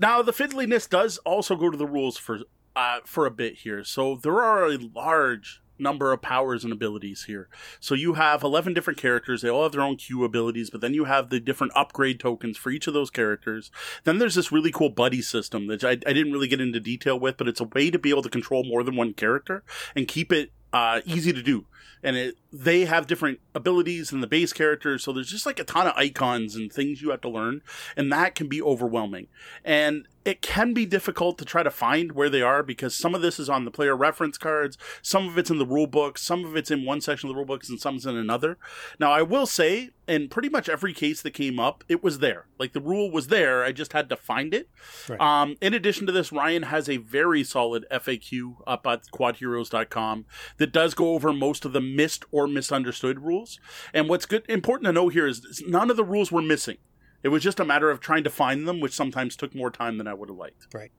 now, 0.00 0.22
the 0.22 0.32
fiddliness 0.32 0.88
does 0.88 1.18
also 1.18 1.56
go 1.56 1.70
to 1.70 1.76
the 1.76 1.86
rules 1.86 2.16
for 2.16 2.40
uh, 2.74 3.00
for 3.04 3.26
a 3.26 3.30
bit 3.30 3.58
here. 3.58 3.84
So 3.84 4.18
there 4.22 4.40
are 4.40 4.66
a 4.66 4.78
large 4.78 5.60
number 5.80 6.12
of 6.12 6.22
powers 6.22 6.62
and 6.62 6.72
abilities 6.72 7.24
here. 7.24 7.48
So 7.80 7.94
you 7.94 8.14
have 8.14 8.42
11 8.42 8.74
different 8.74 8.98
characters. 8.98 9.42
They 9.42 9.48
all 9.48 9.62
have 9.62 9.72
their 9.72 9.80
own 9.80 9.96
Q 9.96 10.24
abilities, 10.24 10.70
but 10.70 10.80
then 10.80 10.94
you 10.94 11.04
have 11.04 11.30
the 11.30 11.40
different 11.40 11.72
upgrade 11.74 12.20
tokens 12.20 12.56
for 12.56 12.70
each 12.70 12.86
of 12.86 12.94
those 12.94 13.10
characters. 13.10 13.70
Then 14.04 14.18
there's 14.18 14.34
this 14.34 14.52
really 14.52 14.70
cool 14.70 14.90
buddy 14.90 15.22
system 15.22 15.66
that 15.68 15.82
I, 15.82 15.92
I 15.92 16.12
didn't 16.12 16.32
really 16.32 16.48
get 16.48 16.60
into 16.60 16.80
detail 16.80 17.18
with, 17.18 17.36
but 17.38 17.48
it's 17.48 17.60
a 17.60 17.64
way 17.64 17.90
to 17.90 17.98
be 17.98 18.10
able 18.10 18.22
to 18.22 18.28
control 18.28 18.64
more 18.64 18.82
than 18.82 18.96
one 18.96 19.14
character 19.14 19.64
and 19.96 20.06
keep 20.06 20.32
it 20.32 20.52
uh, 20.72 21.00
easy 21.04 21.32
to 21.32 21.42
do. 21.42 21.64
And 22.02 22.16
it, 22.16 22.38
they 22.50 22.86
have 22.86 23.06
different 23.06 23.40
abilities 23.54 24.08
than 24.10 24.20
the 24.20 24.26
base 24.26 24.54
characters, 24.54 25.04
so 25.04 25.12
there's 25.12 25.30
just 25.30 25.44
like 25.44 25.58
a 25.58 25.64
ton 25.64 25.86
of 25.86 25.92
icons 25.96 26.56
and 26.56 26.72
things 26.72 27.02
you 27.02 27.10
have 27.10 27.20
to 27.20 27.28
learn, 27.28 27.60
and 27.94 28.10
that 28.10 28.34
can 28.34 28.48
be 28.48 28.62
overwhelming. 28.62 29.26
And 29.64 30.08
it 30.24 30.42
can 30.42 30.74
be 30.74 30.84
difficult 30.84 31.38
to 31.38 31.44
try 31.44 31.62
to 31.62 31.70
find 31.70 32.12
where 32.12 32.28
they 32.28 32.42
are 32.42 32.62
because 32.62 32.94
some 32.94 33.14
of 33.14 33.22
this 33.22 33.38
is 33.38 33.48
on 33.48 33.64
the 33.64 33.70
player 33.70 33.96
reference 33.96 34.36
cards, 34.36 34.76
some 35.02 35.26
of 35.26 35.38
it's 35.38 35.50
in 35.50 35.58
the 35.58 35.66
rule 35.66 35.86
book, 35.86 36.18
some 36.18 36.44
of 36.44 36.56
it's 36.56 36.70
in 36.70 36.84
one 36.84 37.00
section 37.00 37.28
of 37.28 37.34
the 37.34 37.36
rule 37.36 37.46
books, 37.46 37.68
and 37.70 37.80
some's 37.80 38.04
in 38.04 38.16
another. 38.16 38.58
Now, 38.98 39.12
I 39.12 39.22
will 39.22 39.46
say, 39.46 39.90
in 40.06 40.28
pretty 40.28 40.48
much 40.48 40.68
every 40.68 40.92
case 40.92 41.22
that 41.22 41.30
came 41.32 41.58
up, 41.58 41.84
it 41.88 42.02
was 42.02 42.18
there. 42.18 42.46
Like 42.58 42.72
the 42.72 42.80
rule 42.80 43.10
was 43.10 43.28
there, 43.28 43.64
I 43.64 43.72
just 43.72 43.92
had 43.92 44.08
to 44.10 44.16
find 44.16 44.52
it. 44.52 44.68
Right. 45.08 45.20
Um, 45.20 45.56
in 45.60 45.72
addition 45.72 46.06
to 46.06 46.12
this, 46.12 46.32
Ryan 46.32 46.64
has 46.64 46.88
a 46.88 46.98
very 46.98 47.42
solid 47.42 47.86
FAQ 47.90 48.56
up 48.66 48.86
at 48.86 49.04
quadheroes.com 49.06 50.26
that 50.58 50.72
does 50.72 50.94
go 50.94 51.14
over 51.14 51.32
most 51.32 51.64
of 51.64 51.72
the 51.72 51.80
missed 51.80 52.24
or 52.30 52.46
misunderstood 52.46 53.20
rules. 53.20 53.58
And 53.94 54.08
what's 54.08 54.26
good 54.26 54.44
important 54.48 54.86
to 54.86 54.92
know 54.92 55.08
here 55.08 55.26
is 55.26 55.62
none 55.66 55.90
of 55.90 55.96
the 55.96 56.04
rules 56.04 56.30
were 56.30 56.42
missing. 56.42 56.78
It 57.22 57.28
was 57.28 57.42
just 57.42 57.60
a 57.60 57.64
matter 57.64 57.90
of 57.90 58.00
trying 58.00 58.24
to 58.24 58.30
find 58.30 58.66
them, 58.66 58.80
which 58.80 58.94
sometimes 58.94 59.36
took 59.36 59.54
more 59.54 59.70
time 59.70 59.98
than 59.98 60.06
I 60.06 60.14
would 60.14 60.28
have 60.28 60.38
liked. 60.38 60.66
Right. 60.72 60.90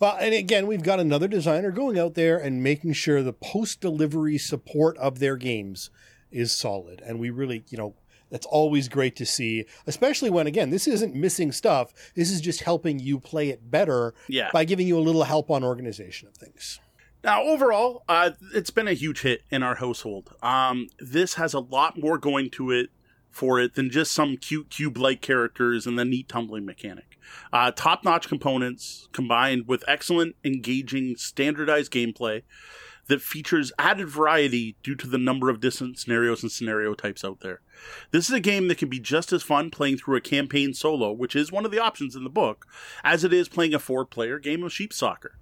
Well, 0.00 0.16
and 0.20 0.34
again, 0.34 0.66
we've 0.66 0.82
got 0.82 1.00
another 1.00 1.28
designer 1.28 1.70
going 1.70 1.98
out 1.98 2.14
there 2.14 2.36
and 2.36 2.62
making 2.62 2.94
sure 2.94 3.22
the 3.22 3.32
post 3.32 3.80
delivery 3.80 4.38
support 4.38 4.98
of 4.98 5.18
their 5.18 5.36
games 5.36 5.90
is 6.30 6.52
solid. 6.52 7.00
And 7.00 7.18
we 7.20 7.30
really, 7.30 7.64
you 7.68 7.78
know, 7.78 7.94
that's 8.30 8.46
always 8.46 8.88
great 8.88 9.14
to 9.16 9.26
see, 9.26 9.66
especially 9.86 10.30
when, 10.30 10.46
again, 10.46 10.70
this 10.70 10.88
isn't 10.88 11.14
missing 11.14 11.52
stuff. 11.52 11.92
This 12.16 12.30
is 12.30 12.40
just 12.40 12.62
helping 12.62 12.98
you 12.98 13.20
play 13.20 13.50
it 13.50 13.70
better 13.70 14.14
yeah. 14.28 14.50
by 14.52 14.64
giving 14.64 14.88
you 14.88 14.98
a 14.98 15.00
little 15.00 15.24
help 15.24 15.50
on 15.50 15.62
organization 15.62 16.26
of 16.26 16.34
things. 16.34 16.80
Now, 17.22 17.42
overall, 17.42 18.02
uh, 18.08 18.32
it's 18.52 18.70
been 18.70 18.88
a 18.88 18.92
huge 18.92 19.22
hit 19.22 19.42
in 19.50 19.62
our 19.62 19.76
household. 19.76 20.34
Um, 20.42 20.88
this 20.98 21.34
has 21.34 21.54
a 21.54 21.60
lot 21.60 21.98
more 21.98 22.18
going 22.18 22.50
to 22.50 22.72
it 22.72 22.90
for 23.34 23.60
it 23.60 23.74
than 23.74 23.90
just 23.90 24.12
some 24.12 24.36
cute 24.36 24.70
cube-like 24.70 25.20
characters 25.20 25.86
and 25.86 25.98
the 25.98 26.04
neat 26.04 26.28
tumbling 26.28 26.64
mechanic. 26.64 27.18
Uh, 27.52 27.70
top-notch 27.70 28.28
components 28.28 29.08
combined 29.12 29.66
with 29.66 29.82
excellent, 29.88 30.36
engaging, 30.44 31.16
standardized 31.16 31.92
gameplay 31.92 32.42
that 33.06 33.20
features 33.20 33.72
added 33.78 34.08
variety 34.08 34.76
due 34.82 34.94
to 34.94 35.06
the 35.06 35.18
number 35.18 35.50
of 35.50 35.60
different 35.60 35.98
scenarios 35.98 36.42
and 36.42 36.52
scenario 36.52 36.94
types 36.94 37.24
out 37.24 37.40
there. 37.40 37.60
This 38.12 38.28
is 38.28 38.34
a 38.34 38.40
game 38.40 38.68
that 38.68 38.78
can 38.78 38.88
be 38.88 39.00
just 39.00 39.32
as 39.32 39.42
fun 39.42 39.70
playing 39.70 39.98
through 39.98 40.16
a 40.16 40.22
campaign 40.22 40.72
solo, 40.72 41.12
which 41.12 41.36
is 41.36 41.52
one 41.52 41.64
of 41.64 41.70
the 41.70 41.80
options 41.80 42.16
in 42.16 42.24
the 42.24 42.30
book, 42.30 42.66
as 43.02 43.24
it 43.24 43.32
is 43.32 43.48
playing 43.48 43.74
a 43.74 43.78
four-player 43.78 44.38
game 44.38 44.62
of 44.62 44.72
sheep 44.72 44.92
soccer. 44.92 45.38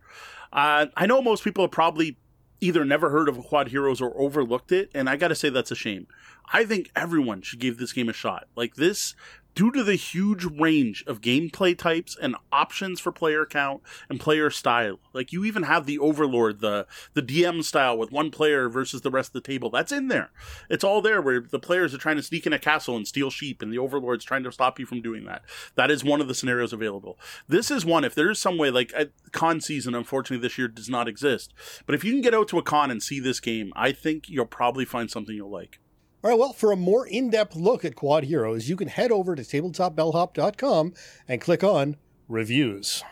Uh, 0.52 0.86
I 0.96 1.06
know 1.06 1.22
most 1.22 1.44
people 1.44 1.64
have 1.64 1.70
probably 1.70 2.16
either 2.60 2.84
never 2.84 3.10
heard 3.10 3.28
of 3.28 3.38
Quad 3.38 3.68
Heroes 3.68 4.00
or 4.00 4.18
overlooked 4.20 4.72
it, 4.72 4.90
and 4.94 5.08
I 5.10 5.16
gotta 5.16 5.34
say 5.34 5.48
that's 5.48 5.70
a 5.70 5.76
shame. 5.76 6.06
I 6.52 6.64
think 6.64 6.90
everyone 6.94 7.42
should 7.42 7.60
give 7.60 7.78
this 7.78 7.92
game 7.92 8.08
a 8.08 8.12
shot. 8.12 8.48
Like 8.56 8.74
this 8.74 9.14
due 9.54 9.70
to 9.70 9.84
the 9.84 9.94
huge 9.94 10.44
range 10.44 11.04
of 11.06 11.20
gameplay 11.20 11.76
types 11.76 12.16
and 12.20 12.36
options 12.50 13.00
for 13.00 13.12
player 13.12 13.44
count 13.44 13.82
and 14.08 14.20
player 14.20 14.50
style. 14.50 14.98
Like 15.12 15.32
you 15.32 15.44
even 15.44 15.64
have 15.64 15.86
the 15.86 15.98
overlord, 15.98 16.60
the 16.60 16.86
the 17.14 17.22
DM 17.22 17.62
style 17.62 17.98
with 17.98 18.10
one 18.10 18.30
player 18.30 18.68
versus 18.68 19.02
the 19.02 19.10
rest 19.10 19.30
of 19.30 19.32
the 19.34 19.40
table. 19.46 19.70
That's 19.70 19.92
in 19.92 20.08
there. 20.08 20.30
It's 20.70 20.84
all 20.84 21.02
there 21.02 21.20
where 21.20 21.40
the 21.40 21.58
players 21.58 21.94
are 21.94 21.98
trying 21.98 22.16
to 22.16 22.22
sneak 22.22 22.46
in 22.46 22.52
a 22.52 22.58
castle 22.58 22.96
and 22.96 23.06
steal 23.06 23.30
sheep 23.30 23.62
and 23.62 23.72
the 23.72 23.78
overlord's 23.78 24.24
trying 24.24 24.44
to 24.44 24.52
stop 24.52 24.78
you 24.78 24.86
from 24.86 25.02
doing 25.02 25.24
that. 25.24 25.42
That 25.74 25.90
is 25.90 26.04
one 26.04 26.20
of 26.20 26.28
the 26.28 26.34
scenarios 26.34 26.72
available. 26.72 27.18
This 27.48 27.70
is 27.70 27.84
one 27.84 28.04
if 28.04 28.14
there's 28.14 28.38
some 28.38 28.58
way 28.58 28.70
like 28.70 28.92
con 29.32 29.60
season 29.60 29.94
unfortunately 29.94 30.42
this 30.42 30.58
year 30.58 30.68
does 30.68 30.88
not 30.88 31.08
exist. 31.08 31.52
But 31.86 31.94
if 31.94 32.04
you 32.04 32.12
can 32.12 32.22
get 32.22 32.34
out 32.34 32.48
to 32.48 32.58
a 32.58 32.62
con 32.62 32.90
and 32.90 33.02
see 33.02 33.20
this 33.20 33.40
game, 33.40 33.72
I 33.76 33.92
think 33.92 34.28
you'll 34.28 34.46
probably 34.46 34.84
find 34.84 35.10
something 35.10 35.34
you'll 35.34 35.50
like. 35.50 35.78
All 36.24 36.30
right, 36.30 36.38
well, 36.38 36.52
for 36.52 36.70
a 36.70 36.76
more 36.76 37.04
in 37.04 37.30
depth 37.30 37.56
look 37.56 37.84
at 37.84 37.96
Quad 37.96 38.22
Heroes, 38.22 38.68
you 38.68 38.76
can 38.76 38.86
head 38.86 39.10
over 39.10 39.34
to 39.34 39.42
tabletopbellhop.com 39.42 40.94
and 41.26 41.40
click 41.40 41.64
on 41.64 41.96
Reviews. 42.28 43.02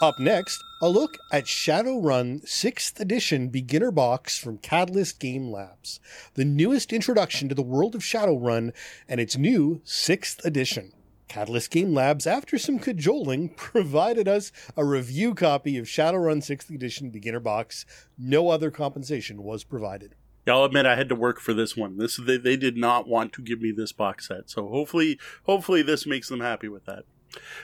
Up 0.00 0.20
next, 0.20 0.62
a 0.80 0.88
look 0.88 1.18
at 1.32 1.46
Shadowrun 1.46 2.46
6th 2.46 3.00
Edition 3.00 3.48
Beginner 3.48 3.90
Box 3.90 4.38
from 4.38 4.58
Catalyst 4.58 5.18
Game 5.18 5.50
Labs, 5.50 5.98
the 6.34 6.44
newest 6.44 6.92
introduction 6.92 7.48
to 7.48 7.54
the 7.56 7.62
world 7.62 7.96
of 7.96 8.02
Shadowrun 8.02 8.72
and 9.08 9.20
its 9.20 9.36
new 9.36 9.80
6th 9.84 10.44
edition. 10.44 10.92
Catalyst 11.26 11.72
Game 11.72 11.94
Labs, 11.94 12.28
after 12.28 12.58
some 12.58 12.78
cajoling, 12.78 13.48
provided 13.56 14.28
us 14.28 14.52
a 14.76 14.84
review 14.84 15.34
copy 15.34 15.76
of 15.78 15.86
Shadowrun 15.86 16.42
6th 16.48 16.72
Edition 16.72 17.10
Beginner 17.10 17.40
Box. 17.40 17.84
No 18.16 18.50
other 18.50 18.70
compensation 18.70 19.42
was 19.42 19.64
provided. 19.64 20.14
Yeah, 20.46 20.54
I'll 20.54 20.64
admit 20.64 20.86
I 20.86 20.96
had 20.96 21.08
to 21.08 21.14
work 21.14 21.40
for 21.40 21.54
this 21.54 21.76
one. 21.76 21.96
This 21.96 22.16
they, 22.16 22.36
they 22.36 22.56
did 22.56 22.76
not 22.76 23.08
want 23.08 23.32
to 23.34 23.42
give 23.42 23.60
me 23.60 23.72
this 23.72 23.92
box 23.92 24.28
set, 24.28 24.50
so 24.50 24.68
hopefully 24.68 25.18
hopefully 25.44 25.82
this 25.82 26.06
makes 26.06 26.28
them 26.28 26.40
happy 26.40 26.68
with 26.68 26.84
that. 26.86 27.04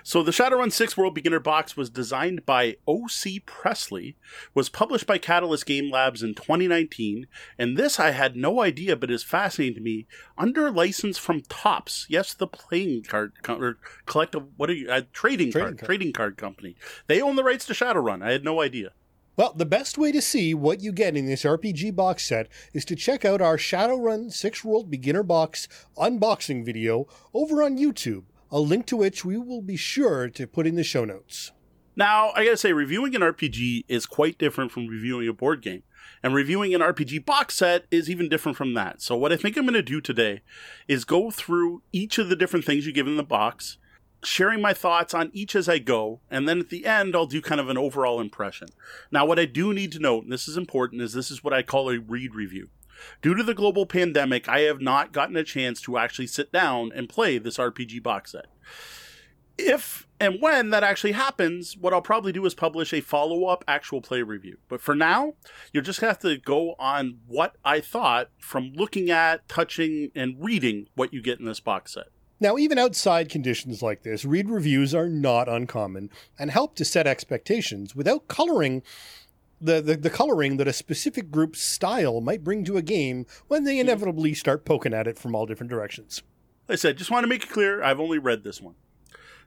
So 0.03 0.23
the 0.23 0.33
Shadowrun 0.33 0.73
6 0.73 0.97
World 0.97 1.15
Beginner 1.15 1.41
Box 1.41 1.77
was 1.77 1.91
designed 1.91 2.45
by 2.45 2.77
O.C. 2.87 3.41
Presley, 3.41 4.17
was 4.55 4.69
published 4.69 5.07
by 5.07 5.19
Catalyst 5.19 5.67
Game 5.67 5.91
Labs 5.91 6.23
in 6.23 6.35
2019, 6.35 7.27
and 7.59 7.77
this 7.77 8.01
I 8.01 8.11
had 8.11 8.37
no 8.37 8.61
idea 8.61 8.97
but 8.97 9.11
is 9.11 9.23
fascinating 9.23 9.77
to 9.77 9.81
me. 9.81 10.07
Under 10.37 10.71
license 10.71 11.19
from 11.19 11.43
Topps. 11.43 12.07
yes, 12.09 12.35
the 12.35 12.47
playing 12.47 13.05
card 13.05 13.33
co- 13.43 13.59
or 13.59 13.79
collective 14.07 14.45
what 14.57 14.71
are 14.71 14.75
you 14.75 14.91
uh, 14.91 15.03
trading, 15.13 15.53
trading 15.53 15.53
card, 15.53 15.79
card 15.79 15.87
trading 15.87 16.13
card 16.13 16.37
company. 16.37 16.77
They 17.07 17.21
own 17.21 17.37
the 17.37 17.45
rights 17.45 17.67
to 17.67 17.73
Shadowrun. 17.73 18.25
I 18.25 18.33
had 18.33 18.45
no 18.45 18.61
idea. 18.61 18.91
Well, 19.37 19.53
the 19.55 19.67
best 19.67 19.97
way 19.97 20.13
to 20.13 20.21
see 20.21 20.55
what 20.55 20.81
you 20.81 20.93
get 20.93 21.17
in 21.17 21.27
this 21.27 21.45
RPG 21.45 21.95
box 21.95 22.27
set 22.27 22.49
is 22.75 22.85
to 22.87 22.97
check 22.97 23.25
out 23.25 23.41
our 23.41 23.57
Shadowrun 23.57 24.33
6 24.33 24.65
World 24.65 24.91
Beginner 24.91 25.23
Box 25.23 25.69
unboxing 25.97 26.65
video 26.65 27.07
over 27.33 27.63
on 27.63 27.79
YouTube, 27.79 28.25
a 28.51 28.59
link 28.59 28.87
to 28.87 28.97
which 28.97 29.25
we 29.25 29.39
will 29.39 29.63
be 29.63 29.77
sure 29.77 30.29
to 30.29 30.47
put 30.47 30.67
in 30.67 30.75
the 30.75 30.85
show 30.85 31.05
notes. 31.05 31.53
Now, 31.97 32.33
I 32.35 32.45
gotta 32.45 32.57
say, 32.57 32.73
reviewing 32.73 33.15
an 33.15 33.23
RPG 33.23 33.85
is 33.89 34.05
quite 34.05 34.37
different 34.37 34.73
from 34.73 34.89
reviewing 34.89 35.29
a 35.29 35.33
board 35.33 35.63
game. 35.63 35.85
And 36.23 36.35
reviewing 36.35 36.75
an 36.75 36.81
RPG 36.81 37.25
box 37.25 37.55
set 37.55 37.87
is 37.91 38.11
even 38.11 38.29
different 38.29 38.59
from 38.59 38.75
that. 38.75 39.01
So, 39.01 39.17
what 39.17 39.33
I 39.33 39.37
think 39.37 39.57
I'm 39.57 39.67
to 39.67 39.83
do 39.83 40.01
today 40.01 40.43
is 40.89 41.05
go 41.05 41.31
through 41.31 41.83
each 41.93 42.19
of 42.19 42.29
the 42.29 42.37
different 42.37 42.65
things 42.65 42.87
you 42.87 42.93
give 42.93 43.07
in 43.07 43.17
the 43.17 43.23
box, 43.23 43.79
sharing 44.23 44.61
my 44.61 44.75
thoughts 44.75 45.15
on 45.15 45.31
each 45.33 45.55
as 45.57 45.69
I 45.69 45.79
go, 45.79 46.21
and 46.31 46.49
then 46.49 46.61
at 46.61 46.69
the 46.69 46.87
end, 46.87 47.15
I'll 47.15 47.27
do 47.27 47.41
kind 47.41 47.61
of 47.61 47.69
an 47.69 47.79
overall 47.79 48.21
impression. 48.21 48.69
Now, 49.11 49.25
what 49.25 49.39
I 49.39 49.47
do 49.47 49.73
need 49.73 49.93
to 49.93 49.99
note, 49.99 50.25
and 50.25 50.33
this 50.33 50.49
is 50.49 50.57
important, 50.57 51.03
is 51.03 51.13
this 51.13 51.31
is 51.31 51.43
what 51.43 51.55
I 51.55 51.63
call 51.63 51.91
a 51.91 51.99
read 51.99 52.35
review. 52.35 52.69
Due 53.23 53.35
to 53.35 53.43
the 53.43 53.55
global 53.55 53.87
pandemic, 53.87 54.49
I 54.49 54.61
have 54.61 54.81
not 54.81 55.13
gotten 55.13 55.37
a 55.37 55.45
chance 55.45 55.81
to 55.83 55.97
actually 55.97 56.27
sit 56.27 56.53
down 56.53 56.93
and 56.95 57.09
play 57.09 57.39
this 57.39 57.57
RPG 57.57 58.03
box 58.03 58.33
set. 58.33 58.47
If 59.57 60.07
and 60.19 60.41
when 60.41 60.69
that 60.71 60.85
actually 60.85 61.13
happens, 61.13 61.79
what 61.79 61.95
I'll 61.95 62.03
probably 62.03 62.33
do 62.33 62.45
is 62.45 62.55
publish 62.55 62.93
a 62.93 63.01
follow 63.01 63.47
up 63.47 63.65
actual 63.67 64.03
play 64.03 64.21
review. 64.21 64.59
But 64.69 64.83
for 64.83 64.95
now, 64.95 65.35
you'll 65.73 65.83
just 65.83 66.01
have 66.01 66.19
to 66.21 66.37
go 66.37 66.75
on 66.79 67.21
what 67.27 67.57
I 67.65 67.81
thought 67.81 68.29
from 68.39 68.73
looking 68.75 69.11
at, 69.11 69.49
touching, 69.49 70.11
and 70.15 70.37
reading 70.39 70.89
what 70.95 71.15
you 71.15 71.23
get 71.23 71.41
in 71.41 71.47
this 71.47 71.61
box 71.61 71.95
set. 71.95 72.09
Now, 72.41 72.57
even 72.57 72.79
outside 72.79 73.29
conditions 73.29 73.83
like 73.83 74.03
this, 74.03 74.25
read 74.25 74.49
reviews 74.49 74.95
are 74.95 75.09
not 75.09 75.47
uncommon 75.47 76.11
and 76.39 76.51
help 76.51 76.75
to 76.77 76.87
set 76.87 77.07
expectations 77.07 77.95
without 77.95 78.29
coloring 78.29 78.83
the, 79.61 79.83
the, 79.83 79.95
the, 79.95 80.09
coloring 80.09 80.57
that 80.57 80.67
a 80.67 80.73
specific 80.73 81.31
group's 81.31 81.61
style 81.61 82.23
might 82.23 82.43
bring 82.43 82.65
to 82.65 82.79
a 82.79 82.83
game 82.83 83.27
when 83.49 83.65
they 83.65 83.79
inevitably 83.79 84.33
start 84.33 84.65
poking 84.65 84.95
at 84.95 85.07
it 85.07 85.19
from 85.19 85.35
all 85.35 85.45
different 85.45 85.69
directions. 85.69 86.23
I 86.67 86.77
said, 86.77 86.97
just 86.97 87.11
want 87.11 87.25
to 87.25 87.29
make 87.29 87.45
it 87.45 87.51
clear, 87.51 87.83
I've 87.83 88.01
only 88.01 88.19
read 88.19 88.43
this 88.43 88.63
one. 88.63 88.75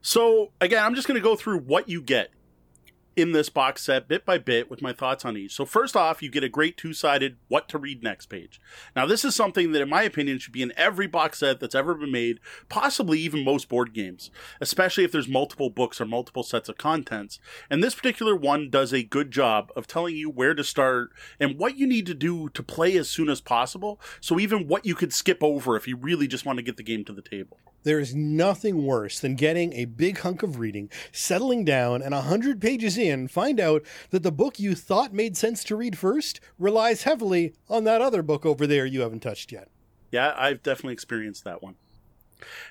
So, 0.04 0.52
again, 0.62 0.84
I'm 0.84 0.94
just 0.94 1.08
going 1.08 1.20
to 1.20 1.24
go 1.24 1.36
through 1.36 1.60
what 1.60 1.90
you 1.90 2.00
get 2.00 2.30
in 3.16 3.32
this 3.32 3.50
box 3.50 3.84
set 3.84 4.08
bit 4.08 4.26
by 4.26 4.38
bit 4.38 4.70
with 4.70 4.82
my 4.82 4.92
thoughts 4.92 5.24
on 5.24 5.38
each. 5.38 5.54
So 5.54 5.66
first 5.66 5.96
off, 5.96 6.22
you 6.22 6.30
get 6.30 6.44
a 6.44 6.50
great 6.50 6.78
two-sided 6.78 7.38
what 7.48 7.70
to 7.70 7.78
read 7.78 8.04
next 8.04 8.28
page. 8.28 8.60
Now 8.96 9.06
this 9.06 9.24
is 9.24 9.36
something 9.36 9.72
that 9.72 9.82
in 9.82 9.90
my 9.90 10.04
opinion 10.04 10.40
should 10.40 10.54
be 10.54 10.62
in 10.62 10.74
every 10.76 11.08
box 11.08 11.40
set 11.40 11.60
that's 11.60 11.76
ever 11.76 11.94
been 11.96 12.12
made, 12.12 12.40
possibly 12.70 13.20
even 13.20 13.44
most 13.44 13.70
board 13.70 13.94
games, 13.94 14.32
especially 14.60 15.04
if 15.04 15.12
there's 15.12 15.28
multiple 15.28 15.70
books 15.70 16.02
or 16.02 16.06
multiple 16.06 16.44
sets 16.44 16.70
of 16.70 16.78
contents. 16.78 17.40
And 17.70 17.84
this 17.84 17.96
particular 17.96 18.36
one 18.36 18.70
does 18.70 18.94
a 18.94 19.04
good 19.04 19.32
job 19.32 19.72
of 19.76 19.88
telling 19.88 20.16
you 20.16 20.30
where 20.30 20.54
to 20.54 20.64
start 20.64 21.12
and 21.40 21.58
what 21.60 21.78
you 21.78 21.88
need 21.88 22.06
to 22.08 22.14
do 22.14 22.50
to 22.50 22.64
play 22.64 22.98
as 22.98 23.10
soon 23.10 23.30
as 23.30 23.42
possible. 23.42 24.00
So 24.22 24.40
even 24.40 24.68
what 24.68 24.86
you 24.86 24.96
could 24.96 25.14
skip 25.14 25.44
over 25.44 25.76
if 25.76 25.88
you 25.88 25.96
really 25.96 26.28
just 26.28 26.46
want 26.46 26.58
to 26.58 26.64
get 26.64 26.78
the 26.78 26.84
game 26.84 27.06
to 27.06 27.14
the 27.14 27.22
table. 27.22 27.60
There 27.84 28.00
is 28.00 28.16
nothing 28.16 28.86
worse 28.86 29.20
than 29.20 29.36
getting 29.36 29.74
a 29.74 29.86
big 29.86 30.20
hunk 30.20 30.44
of 30.44 30.60
reading, 30.60 30.90
settling 31.12 31.66
down, 31.66 32.02
and 32.02 32.14
a 32.14 32.22
hundred 32.22 32.62
pages 32.62 32.98
in, 32.98 33.28
find 33.28 33.60
out 33.60 33.84
that 34.10 34.24
the 34.24 34.32
book 34.32 34.60
you 34.60 34.76
thought 34.76 35.14
made 35.14 35.38
sense 35.38 35.64
to 35.66 35.76
read 35.76 35.98
first 35.98 36.40
relies 36.58 37.04
heavily 37.04 37.54
on 37.70 37.84
that 37.84 38.02
other 38.02 38.22
book 38.22 38.46
over 38.46 38.66
there 38.66 38.86
you 38.86 39.02
haven't 39.02 39.22
touched 39.22 39.52
yet. 39.52 39.70
Yeah, 40.12 40.34
I've 40.38 40.64
definitely 40.64 40.94
experienced 40.94 41.44
that 41.44 41.62
one. 41.62 41.76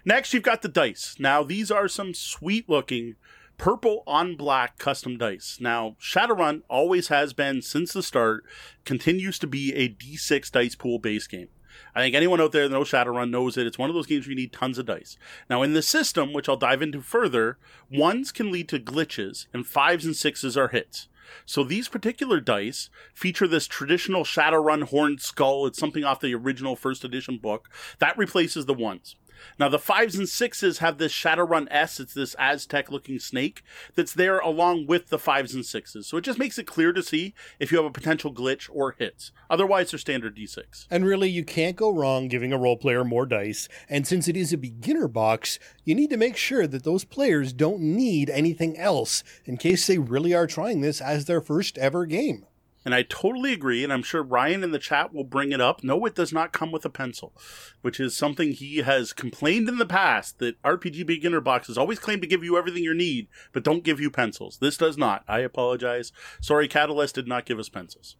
Next, 0.05 0.32
you've 0.32 0.43
got 0.43 0.62
the 0.62 0.68
dice. 0.68 1.16
Now, 1.18 1.43
these 1.43 1.70
are 1.70 1.89
some 1.89 2.14
sweet 2.14 2.68
looking 2.68 3.16
purple 3.59 4.02
on 4.06 4.36
black 4.36 4.78
custom 4.78 5.18
dice. 5.18 5.59
Now, 5.60 5.97
Shadowrun 6.01 6.62
always 6.68 7.09
has 7.09 7.32
been 7.32 7.62
since 7.62 7.93
the 7.93 8.02
start, 8.02 8.44
continues 8.84 9.39
to 9.40 9.47
be 9.47 9.74
a 9.74 9.89
D6 9.89 10.51
dice 10.51 10.74
pool 10.74 10.98
base 10.98 11.26
game. 11.26 11.48
I 11.94 12.00
think 12.00 12.14
anyone 12.14 12.40
out 12.40 12.52
there 12.52 12.68
that 12.68 12.74
knows 12.74 12.90
Shadowrun 12.90 13.30
knows 13.30 13.56
it. 13.56 13.66
It's 13.66 13.78
one 13.78 13.90
of 13.90 13.94
those 13.94 14.06
games 14.06 14.26
where 14.26 14.30
you 14.30 14.36
need 14.36 14.52
tons 14.52 14.78
of 14.78 14.86
dice. 14.86 15.16
Now, 15.48 15.62
in 15.62 15.72
the 15.72 15.82
system, 15.82 16.32
which 16.32 16.48
I'll 16.48 16.56
dive 16.56 16.82
into 16.82 17.00
further, 17.00 17.58
ones 17.90 18.32
can 18.32 18.50
lead 18.50 18.68
to 18.70 18.78
glitches, 18.78 19.46
and 19.52 19.66
fives 19.66 20.04
and 20.04 20.16
sixes 20.16 20.56
are 20.56 20.68
hits. 20.68 21.08
So 21.46 21.64
these 21.64 21.88
particular 21.88 22.40
dice 22.40 22.90
feature 23.14 23.46
this 23.46 23.66
traditional 23.66 24.24
Shadowrun 24.24 24.84
horned 24.84 25.20
skull. 25.20 25.66
It's 25.66 25.78
something 25.78 26.04
off 26.04 26.20
the 26.20 26.34
original 26.34 26.76
first 26.76 27.04
edition 27.04 27.38
book. 27.38 27.70
That 27.98 28.18
replaces 28.18 28.66
the 28.66 28.74
ones. 28.74 29.16
Now, 29.59 29.69
the 29.69 29.78
fives 29.78 30.16
and 30.16 30.28
sixes 30.28 30.78
have 30.78 30.98
this 30.98 31.12
Shadowrun 31.12 31.69
S. 31.70 32.01
It's 32.01 32.14
this 32.14 32.35
Aztec 32.39 32.90
looking 32.90 33.19
snake 33.19 33.62
that's 33.94 34.12
there 34.12 34.39
along 34.39 34.86
with 34.86 35.09
the 35.09 35.19
fives 35.19 35.55
and 35.55 35.64
sixes. 35.64 36.06
So 36.06 36.16
it 36.16 36.24
just 36.24 36.39
makes 36.39 36.59
it 36.59 36.66
clear 36.66 36.93
to 36.93 37.02
see 37.02 37.35
if 37.59 37.70
you 37.70 37.78
have 37.78 37.86
a 37.86 37.90
potential 37.90 38.32
glitch 38.32 38.69
or 38.73 38.93
hits. 38.98 39.32
Otherwise, 39.51 39.90
they're 39.90 39.98
standard 39.98 40.36
D6. 40.36 40.86
And 40.90 41.05
really, 41.05 41.31
you 41.31 41.44
can't 41.44 41.77
go 41.77 41.90
wrong 41.90 42.28
giving 42.28 42.52
a 42.52 42.59
role 42.59 42.77
player 42.77 43.05
more 43.05 43.27
dice. 43.27 43.69
And 43.89 44.06
since 44.06 44.28
it 44.28 44.36
is 44.36 44.52
a 44.52 44.59
beginner 44.59 45.09
box, 45.09 45.59
you 45.85 45.94
need 45.94 46.10
to 46.10 46.16
make 46.16 46.36
sure 46.36 46.66
that 46.66 46.85
those 46.85 47.05
players 47.05 47.52
don't 47.52 47.81
need 47.81 48.31
anything 48.31 48.77
else 48.78 49.23
in 49.44 49.56
case 49.56 49.86
they 49.86 49.98
really 49.98 50.35
are 50.35 50.47
trying 50.47 50.81
this 50.81 51.01
as 51.01 51.24
their 51.24 51.40
first 51.40 51.78
ever 51.78 52.06
game. 52.06 52.47
And 52.84 52.94
I 52.94 53.02
totally 53.02 53.52
agree, 53.52 53.84
and 53.84 53.92
I'm 53.92 54.02
sure 54.02 54.22
Ryan 54.22 54.64
in 54.64 54.72
the 54.72 54.78
chat 54.78 55.14
will 55.14 55.24
bring 55.24 55.52
it 55.52 55.60
up. 55.60 55.84
No, 55.84 56.04
it 56.04 56.14
does 56.14 56.32
not 56.32 56.52
come 56.52 56.72
with 56.72 56.84
a 56.84 56.90
pencil, 56.90 57.32
which 57.80 58.00
is 58.00 58.16
something 58.16 58.52
he 58.52 58.78
has 58.78 59.12
complained 59.12 59.68
in 59.68 59.78
the 59.78 59.86
past 59.86 60.38
that 60.40 60.60
RPG 60.62 61.06
beginner 61.06 61.40
boxes 61.40 61.78
always 61.78 61.98
claim 61.98 62.20
to 62.20 62.26
give 62.26 62.42
you 62.42 62.56
everything 62.56 62.82
you 62.82 62.94
need, 62.94 63.28
but 63.52 63.62
don't 63.62 63.84
give 63.84 64.00
you 64.00 64.10
pencils. 64.10 64.59
This 64.59 64.76
does 64.76 64.98
not. 64.98 65.22
I 65.28 65.40
apologize. 65.40 66.12
Sorry, 66.40 66.66
Catalyst 66.66 67.14
did 67.14 67.28
not 67.28 67.46
give 67.46 67.59
us 67.59 67.68
pencils. 67.68 68.16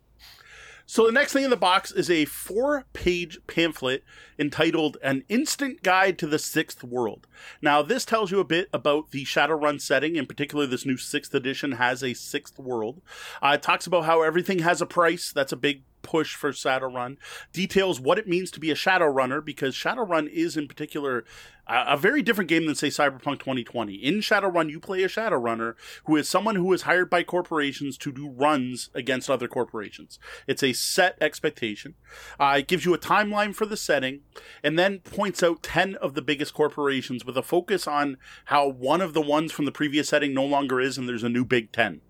So 0.87 1.07
the 1.07 1.13
next 1.13 1.33
thing 1.33 1.45
in 1.45 1.51
the 1.51 1.57
box 1.57 1.91
is 1.93 2.11
a 2.11 2.25
four-page 2.25 3.39
pamphlet 3.47 4.05
entitled 4.39 4.97
"An 5.03 5.25
Instant 5.29 5.83
Guide 5.83 6.19
to 6.19 6.27
the 6.27 6.39
Sixth 6.39 6.83
World." 6.85 7.27
Now, 7.61 7.83
this 7.83 8.05
tells 8.05 8.31
you 8.31 8.41
a 8.41 8.45
bit 8.45 8.69
about 8.73 9.11
the 9.11 9.25
Shadowrun 9.25 9.81
setting. 9.81 10.17
In 10.17 10.27
particular, 10.27 10.67
this 10.67 10.85
new 10.85 10.97
sixth 10.97 11.35
edition 11.35 11.73
has 11.73 12.03
a 12.03 12.15
sixth 12.15 12.59
world. 12.59 13.01
Uh, 13.41 13.53
it 13.55 13.63
talks 13.63 13.87
about 13.87 14.05
how 14.05 14.23
everything 14.23 14.61
has 14.61 14.81
a 14.83 14.87
price. 14.87 15.33
That's 15.33 15.53
a 15.53 15.57
big 15.57 15.83
push 16.03 16.35
for 16.35 16.53
Shadowrun. 16.53 17.17
Details 17.53 18.01
what 18.01 18.19
it 18.19 18.29
means 18.29 18.51
to 18.53 18.61
be 18.61 18.71
a 18.71 18.75
Shadowrunner 18.75 19.45
because 19.45 19.75
Shadowrun 19.75 20.29
is 20.29 20.57
in 20.57 20.69
particular 20.69 21.25
a, 21.67 21.97
very 21.97 22.23
different 22.23 22.49
game 22.49 22.67
than 22.67 22.75
say 22.75 22.89
Cyberpunk 22.89 23.39
2020. 23.39 23.95
In 23.95 24.17
Shadowrun, 24.17 24.69
you 24.69 24.81
play 24.81 25.03
a 25.03 25.09
Shadowrunner 25.09 25.75
who 26.05 26.17
is 26.17 26.29
someone 26.29 26.57
who 26.57 26.73
is 26.73 26.83
hired 26.83 27.09
by 27.09 27.23
corporations 27.23 27.97
to 27.99 28.13
do 28.13 28.29
runs 28.29 28.91
against 28.95 29.31
other 29.31 29.49
corporations. 29.49 30.19
It's 30.47 30.63
a 30.63 30.73
set 30.73 31.17
expectation. 31.21 31.95
Uh, 32.39 32.57
it 32.59 32.69
gives 32.69 32.85
you 32.85 32.95
a 32.95 32.99
timeline 32.99 33.55
for 33.55 33.67
the 33.67 33.77
setting 33.77 34.21
and 34.63 34.79
then 34.79 35.01
points 35.01 35.43
out 35.43 35.63
10 35.63 35.95
of 35.97 36.15
the 36.15 36.23
biggest 36.23 36.53
corporations 36.53 37.25
with 37.25 37.37
a 37.37 37.43
focus 37.43 37.87
on 37.87 38.17
how 38.47 38.69
one 38.69 39.01
of 39.01 39.15
the 39.15 39.23
ones 39.23 39.53
from 39.53 39.65
the 39.65 39.73
previous 39.73 40.09
setting 40.09 40.35
no 40.35 40.45
longer 40.45 40.81
is 40.81 40.99
and 40.99 41.09
there's 41.09 41.25
a 41.25 41.29
new 41.29 41.45
big 41.45 41.71
10. 41.73 42.01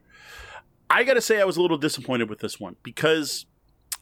I 0.88 1.04
gotta 1.04 1.22
say, 1.22 1.40
I 1.40 1.44
was 1.44 1.56
a 1.56 1.62
little 1.62 1.78
disappointed 1.78 2.28
with 2.28 2.40
this 2.40 2.60
one 2.60 2.76
because 2.82 3.46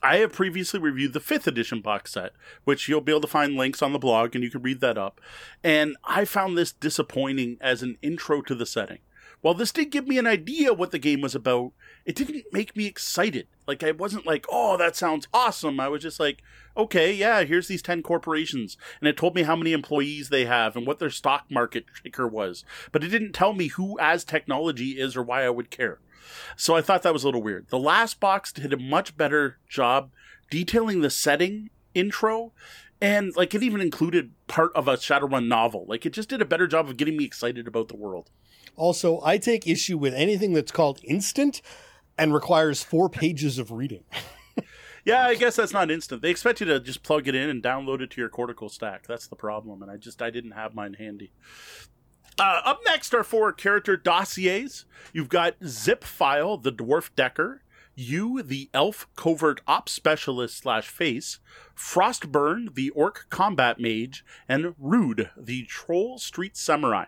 I 0.03 0.17
have 0.17 0.33
previously 0.33 0.81
reviewed 0.81 1.13
the 1.13 1.21
fifth 1.21 1.47
edition 1.47 1.81
box 1.81 2.13
set, 2.13 2.33
which 2.65 2.89
you'll 2.89 3.01
be 3.01 3.13
able 3.13 3.21
to 3.23 3.27
find 3.27 3.55
links 3.55 3.83
on 3.83 3.93
the 3.93 3.99
blog 3.99 4.35
and 4.35 4.43
you 4.43 4.51
can 4.51 4.63
read 4.63 4.81
that 4.81 4.97
up. 4.97 5.21
And 5.63 5.97
I 6.05 6.25
found 6.25 6.57
this 6.57 6.73
disappointing 6.73 7.59
as 7.61 7.83
an 7.83 7.99
intro 8.03 8.41
to 8.43 8.55
the 8.55 8.67
setting. 8.67 8.99
While 9.43 9.55
this 9.55 9.73
did 9.73 9.91
give 9.91 10.07
me 10.07 10.19
an 10.19 10.27
idea 10.27 10.75
what 10.75 10.91
the 10.91 10.99
game 10.99 11.23
was 11.23 11.35
about, 11.35 11.73
it 12.05 12.15
didn't 12.15 12.45
make 12.53 12.77
me 12.77 12.85
excited. 12.85 13.47
Like, 13.67 13.83
I 13.83 13.93
wasn't 13.93 14.27
like, 14.27 14.45
oh, 14.51 14.77
that 14.77 14.97
sounds 14.97 15.29
awesome. 15.33 15.81
I 15.81 15.89
was 15.89 16.03
just 16.03 16.21
like, 16.21 16.43
okay, 16.77 17.13
yeah, 17.13 17.45
here's 17.45 17.67
these 17.67 17.81
10 17.81 18.03
corporations. 18.03 18.77
And 19.01 19.09
it 19.09 19.17
told 19.17 19.35
me 19.35 19.43
how 19.43 19.57
many 19.57 19.73
employees 19.73 20.29
they 20.29 20.45
have 20.45 20.77
and 20.77 20.87
what 20.87 20.99
their 20.99 21.11
stock 21.11 21.47
market 21.51 21.87
ticker 22.03 22.29
was. 22.29 22.65
But 22.93 23.03
it 23.03 23.09
didn't 23.09 23.33
tell 23.33 23.55
me 23.55 23.69
who 23.69 23.97
Aztechnology 23.99 24.97
is 24.99 25.17
or 25.17 25.23
why 25.23 25.45
I 25.45 25.51
would 25.51 25.71
care. 25.71 26.01
So 26.57 26.77
I 26.77 26.83
thought 26.83 27.03
that 27.03 27.13
was 27.13 27.25
a 27.25 27.27
little 27.27 27.43
weird. 27.43 27.69
The 27.69 27.79
last 27.79 28.21
box 28.21 28.53
did 28.53 28.73
a 28.73 28.79
much 28.79 29.17
better 29.17 29.59
job 29.69 30.11
detailing 30.51 31.01
the 31.01 31.11
setting 31.11 31.71
intro 31.95 32.53
and 33.01 33.35
like 33.37 33.55
it 33.55 33.63
even 33.63 33.81
included 33.81 34.33
part 34.47 34.73
of 34.75 34.87
a 34.89 34.97
Shadowrun 34.97 35.49
novel. 35.49 35.87
Like 35.89 36.05
it 36.05 36.13
just 36.13 36.29
did 36.29 36.43
a 36.43 36.47
better 36.47 36.67
job 36.67 36.89
of 36.89 36.97
getting 36.97 37.17
me 37.17 37.25
excited 37.25 37.67
about 37.67 37.89
the 37.89 37.97
world. 37.97 38.31
Also, 38.77 39.21
I 39.25 39.39
take 39.39 39.67
issue 39.67 39.99
with 39.99 40.15
anything 40.15 40.53
that's 40.53 40.73
called 40.73 41.01
instant 41.05 41.61
and 42.19 42.35
requires 42.35 42.83
four 42.83 43.09
pages 43.09 43.59
of 43.59 43.73
reading. 43.73 44.05
yeah, 45.05 45.27
I 45.27 45.35
guess 45.35 45.57
that's 45.57 45.73
not 45.73 45.91
instant. 45.91 46.23
They 46.23 46.31
expect 46.31 46.61
you 46.61 46.67
to 46.67 46.81
just 46.81 47.03
plug 47.03 47.27
it 47.27 47.35
in 47.35 47.49
and 47.49 47.63
download 47.63 48.01
it 48.01 48.11
to 48.13 48.21
your 48.21 48.29
cortical 48.29 48.69
stack. 48.69 49.07
That's 49.07 49.27
the 49.27 49.37
problem, 49.37 49.83
and 49.83 49.91
I 49.91 49.97
just 49.97 50.23
I 50.23 50.31
didn't 50.31 50.53
have 50.53 50.75
mine 50.75 50.95
handy. 50.95 51.33
Uh, 52.41 52.63
up 52.65 52.81
next 52.87 53.13
are 53.13 53.23
four 53.23 53.53
character 53.53 53.99
dossiers. 53.99 54.87
You've 55.13 55.29
got 55.29 55.57
Zip 55.63 56.03
File, 56.03 56.57
the 56.57 56.73
Dwarf 56.73 57.11
Decker, 57.15 57.61
you, 57.95 58.43
the 58.43 58.71
Elf 58.73 59.07
Covert 59.15 59.61
Ops 59.67 59.93
Specialist 59.93 60.57
slash 60.57 60.89
Face, 60.89 61.39
Frostburn, 61.77 62.75
the 62.75 62.89
Orc 62.91 63.27
Combat 63.29 63.79
Mage, 63.79 64.25
and 64.49 64.75
Rude, 64.79 65.29
the 65.37 65.65
Troll 65.65 66.17
Street 66.17 66.57
Samurai. 66.57 67.05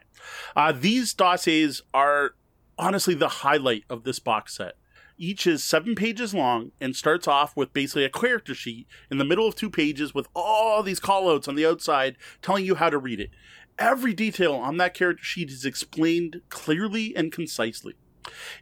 Uh, 0.55 0.71
these 0.71 1.15
dossiers 1.15 1.81
are 1.95 2.35
honestly 2.79 3.15
the 3.15 3.29
highlight 3.29 3.85
of 3.89 4.05
this 4.05 4.19
box 4.19 4.57
set. 4.57 4.75
Each 5.17 5.47
is 5.47 5.63
seven 5.63 5.95
pages 5.95 6.35
long 6.35 6.73
and 6.81 6.97
starts 6.97 7.29
off 7.29 7.57
with 7.57 7.73
basically 7.73 8.05
a 8.05 8.11
character 8.11 8.55
sheet 8.55 8.87
in 9.11 9.19
the 9.19 9.25
middle 9.25 9.47
of 9.47 9.55
two 9.55 9.71
pages 9.71 10.13
with 10.13 10.27
all 10.35 10.83
these 10.83 11.01
callouts 11.01 11.49
on 11.49 11.55
the 11.55 11.65
outside 11.65 12.17
telling 12.43 12.65
you 12.65 12.75
how 12.75 12.91
to 12.91 12.99
read 12.99 13.21
it. 13.21 13.31
Every 13.79 14.13
detail 14.13 14.55
on 14.55 14.77
that 14.77 14.95
character 14.95 15.25
sheet 15.25 15.51
is 15.51 15.65
explained 15.65 16.43
clearly 16.49 17.17
and 17.17 17.33
concisely. 17.33 17.95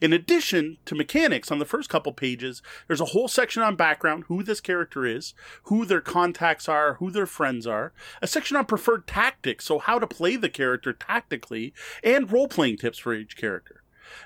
In 0.01 0.13
addition 0.13 0.79
to 0.87 0.95
mechanics 0.95 1.51
on 1.51 1.59
the 1.59 1.67
first 1.67 1.91
couple 1.91 2.13
pages, 2.13 2.63
there's 2.87 3.01
a 3.01 3.07
whole 3.07 3.29
section 3.29 3.63
on 3.63 3.77
background, 3.77 4.25
who 4.29 4.43
this 4.43 4.61
character 4.61 5.05
is, 5.05 5.35
who 5.65 5.85
their 5.85 6.01
contacts 6.01 6.69
are, 6.69 6.95
who 6.95 7.11
their 7.11 7.27
friends 7.27 7.67
are, 7.67 7.93
a 8.23 8.27
section 8.27 8.57
on 8.57 8.65
preferred 8.65 9.07
tactics, 9.07 9.67
so 9.67 9.79
how 9.79 9.99
to 9.99 10.07
play 10.07 10.37
the 10.37 10.49
character 10.49 10.93
tactically, 10.93 11.75
and 12.03 12.33
role 12.33 12.49
playing 12.49 12.79
tips 12.79 12.99
for 12.99 13.13
each 13.13 13.37
character. 13.37 13.83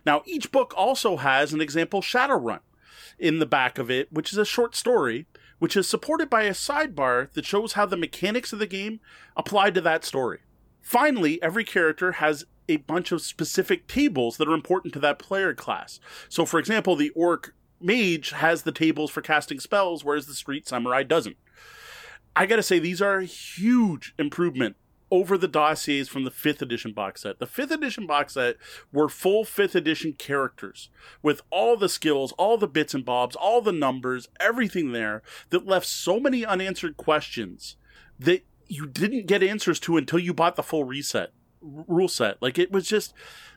Now, 0.07 0.23
each 0.25 0.53
book 0.53 0.73
also 0.77 1.17
has 1.17 1.53
an 1.53 1.61
example 1.61 2.01
Shadowrun 2.01 2.61
in 3.19 3.39
the 3.39 3.47
back 3.47 3.79
of 3.79 3.91
it, 3.91 4.13
which 4.13 4.33
is 4.33 4.39
a 4.39 4.45
short 4.45 4.77
story, 4.77 5.27
which 5.59 5.77
is 5.77 5.89
supported 5.89 6.31
by 6.31 6.45
a 6.45 6.51
sidebar 6.51 7.33
that 7.33 7.45
shows 7.45 7.73
how 7.73 7.87
the 7.87 7.97
mechanics 7.97 8.53
of 8.53 8.59
the 8.61 8.67
game 8.67 9.01
apply 9.37 9.71
to 9.71 9.81
that 9.81 10.05
story. 10.05 10.41
Finally, 10.85 11.43
every 11.43 11.65
character 11.65 12.13
has 12.13 12.45
a 12.69 12.77
bunch 12.77 13.11
of 13.11 13.23
specific 13.23 13.89
tables 13.89 14.37
that 14.37 14.47
are 14.47 14.55
important 14.55 14.93
to 14.93 15.01
that 15.01 15.19
player 15.19 15.55
class. 15.55 15.99
So, 16.29 16.45
for 16.45 16.61
example, 16.61 16.95
the 16.95 17.11
orc 17.11 17.55
mage 17.81 18.31
has 18.31 18.63
the 18.63 18.71
tables 18.71 19.11
for 19.11 19.23
casting 19.23 19.59
spells, 19.59 20.05
whereas 20.05 20.27
the 20.27 20.35
street 20.35 20.69
samurai 20.69 21.03
doesn't. 21.03 21.37
I 22.37 22.45
gotta 22.45 22.63
say, 22.63 22.79
these 22.79 23.01
are 23.01 23.19
a 23.19 23.25
huge 23.25 24.15
improvement 24.19 24.77
over 25.11 25.39
the 25.39 25.49
dossiers 25.49 26.09
from 26.09 26.25
the 26.25 26.31
5th 26.31 26.61
edition 26.61 26.93
box 26.93 27.23
set. 27.23 27.39
The 27.39 27.47
5th 27.47 27.71
edition 27.71 28.07
box 28.07 28.35
set 28.35 28.57
were 28.93 29.09
full 29.09 29.45
5th 29.45 29.75
edition 29.75 30.13
characters 30.13 30.91
with 31.23 31.41
all 31.51 31.79
the 31.79 31.89
skills, 31.89 32.33
all 32.33 32.59
the 32.59 32.69
bits 32.69 32.93
and 32.93 33.07
bobs, 33.07 33.37
all 33.37 33.63
the 33.63 33.73
numbers, 33.73 34.29
everything 34.39 34.93
there 34.93 35.23
that 35.49 35.67
left 35.67 35.87
so 35.87 36.21
many 36.21 36.45
unanswered 36.45 36.99
questions 36.99 37.77
that 38.19 38.45
you 38.69 38.87
didn't 38.87 39.27
get 39.27 39.43
answers 39.43 39.81
to 39.81 39.97
until 39.97 40.19
you 40.19 40.35
bought 40.35 40.57
the 40.57 40.63
full 40.63 40.85
reset 40.85 41.33
rule 41.61 42.09
set. 42.09 42.41
Like 42.43 42.59
it 42.59 42.73
was 42.73 42.87
just 42.87 43.15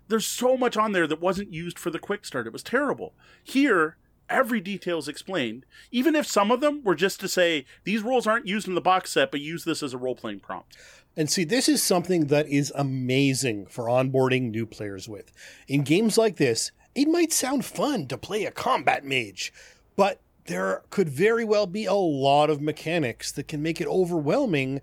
there's 0.08 0.26
so 0.26 0.58
much 0.58 0.78
on 0.78 0.92
there 0.92 1.08
that 1.08 1.22
wasn't 1.22 1.54
used 1.54 1.78
for 1.78 1.90
the 1.90 2.00
quick 2.00 2.26
start. 2.26 2.48
It 2.48 2.54
was 2.54 2.64
terrible. 2.64 3.14
Here, 3.44 3.98
every 4.30 4.62
detail 4.62 4.98
is 4.98 5.08
explained, 5.08 5.66
even 5.92 6.16
if 6.16 6.26
some 6.26 6.52
of 6.52 6.62
them 6.62 6.84
were 6.84 6.96
just 6.96 7.20
to 7.22 7.28
say 7.28 7.66
these 7.84 8.04
rules 8.04 8.28
aren't 8.28 8.48
used 8.48 8.68
in 8.68 8.76
the 8.76 8.82
box 8.82 9.12
set, 9.12 9.32
but 9.32 9.42
use 9.42 9.64
this 9.64 9.84
as 9.84 9.94
a 9.94 9.98
role 9.98 10.16
playing 10.16 10.40
prompt. 10.40 10.78
And 11.16 11.30
see, 11.30 11.44
this 11.44 11.68
is 11.68 11.82
something 11.82 12.28
that 12.28 12.48
is 12.48 12.72
amazing 12.76 13.66
for 13.68 13.86
onboarding 13.86 14.52
new 14.52 14.66
players 14.66 15.10
with. 15.10 15.32
In 15.68 15.82
games 15.82 16.18
like 16.18 16.38
this, 16.38 16.72
it 16.94 17.08
might 17.08 17.34
sound 17.34 17.66
fun 17.66 18.08
to 18.08 18.18
play 18.18 18.46
a 18.46 18.52
combat 18.52 19.04
mage, 19.04 19.52
but 19.96 20.22
there 20.48 20.82
could 20.90 21.07
very 21.10 21.45
well 21.45 21.68
be 21.68 21.86
a 21.86 21.94
lot 21.94 22.49
of 22.49 22.61
mechanics 22.61 23.32
that 23.34 23.48
can 23.48 23.61
make 23.61 23.80
it 23.80 23.88
overwhelming 23.88 24.82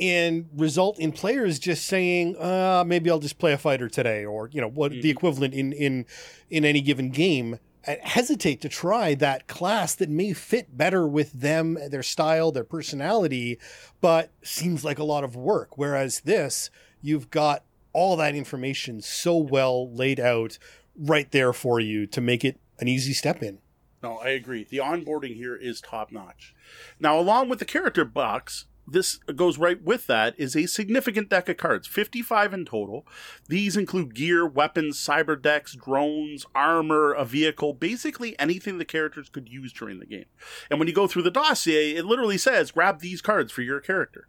and 0.00 0.48
result 0.56 0.98
in 0.98 1.12
players 1.12 1.58
just 1.58 1.84
saying, 1.84 2.34
uh, 2.38 2.82
maybe 2.86 3.10
I'll 3.10 3.18
just 3.18 3.38
play 3.38 3.52
a 3.52 3.58
fighter 3.58 3.88
today, 3.88 4.24
or 4.24 4.48
you 4.50 4.60
know 4.60 4.68
what 4.68 4.92
Mhm. 4.92 5.02
the 5.02 5.10
equivalent 5.10 5.54
in 5.54 5.72
in 5.72 6.06
in 6.50 6.64
any 6.64 6.80
given 6.80 7.10
game. 7.10 7.58
and 7.84 7.98
Hesitate 8.02 8.60
to 8.60 8.68
try 8.68 9.12
that 9.16 9.48
class 9.48 9.96
that 9.96 10.08
may 10.08 10.32
fit 10.32 10.76
better 10.78 11.04
with 11.06 11.32
them, 11.32 11.76
their 11.90 12.04
style, 12.04 12.52
their 12.52 12.62
personality, 12.62 13.58
but 14.00 14.30
seems 14.40 14.84
like 14.84 15.00
a 15.00 15.04
lot 15.04 15.24
of 15.24 15.34
work. 15.34 15.76
Whereas 15.76 16.20
this, 16.20 16.70
you've 17.02 17.28
got 17.28 17.64
all 17.92 18.14
that 18.18 18.36
information 18.36 19.00
so 19.02 19.36
well 19.36 19.92
laid 19.92 20.20
out 20.20 20.58
right 20.96 21.28
there 21.32 21.52
for 21.52 21.80
you 21.80 22.06
to 22.06 22.20
make 22.20 22.44
it 22.44 22.56
an 22.78 22.86
easy 22.86 23.12
step 23.12 23.42
in. 23.42 23.58
No, 24.02 24.18
I 24.18 24.30
agree. 24.30 24.64
The 24.64 24.78
onboarding 24.78 25.36
here 25.36 25.54
is 25.54 25.80
top 25.80 26.10
notch. 26.10 26.54
Now, 26.98 27.18
along 27.18 27.48
with 27.48 27.60
the 27.60 27.64
character 27.64 28.04
box, 28.04 28.66
this 28.86 29.18
goes 29.36 29.58
right 29.58 29.80
with 29.80 30.08
that 30.08 30.34
is 30.36 30.56
a 30.56 30.66
significant 30.66 31.28
deck 31.28 31.48
of 31.48 31.56
cards, 31.56 31.86
55 31.86 32.52
in 32.52 32.64
total. 32.64 33.06
These 33.48 33.76
include 33.76 34.14
gear, 34.14 34.44
weapons, 34.44 34.98
cyber 34.98 35.40
decks, 35.40 35.76
drones, 35.76 36.46
armor, 36.54 37.12
a 37.12 37.24
vehicle, 37.24 37.74
basically 37.74 38.36
anything 38.38 38.78
the 38.78 38.84
characters 38.84 39.28
could 39.28 39.48
use 39.48 39.72
during 39.72 40.00
the 40.00 40.06
game. 40.06 40.24
And 40.68 40.80
when 40.80 40.88
you 40.88 40.94
go 40.94 41.06
through 41.06 41.22
the 41.22 41.30
dossier, 41.30 41.92
it 41.92 42.04
literally 42.04 42.38
says 42.38 42.72
grab 42.72 43.00
these 43.00 43.22
cards 43.22 43.52
for 43.52 43.62
your 43.62 43.80
character. 43.80 44.26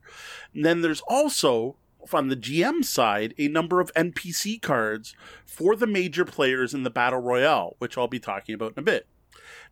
And 0.53 0.63
then 0.63 0.81
there's 0.81 1.01
also 1.07 1.77
on 2.11 2.27
the 2.27 2.35
GM 2.35 2.83
side, 2.83 3.33
a 3.37 3.47
number 3.47 3.79
of 3.79 3.93
NPC 3.93 4.61
cards 4.61 5.15
for 5.45 5.75
the 5.75 5.87
major 5.87 6.25
players 6.25 6.73
in 6.73 6.83
the 6.83 6.89
Battle 6.89 7.19
Royale, 7.19 7.75
which 7.79 7.97
I'll 7.97 8.09
be 8.09 8.19
talking 8.19 8.53
about 8.53 8.73
in 8.73 8.79
a 8.79 8.83
bit. 8.83 9.07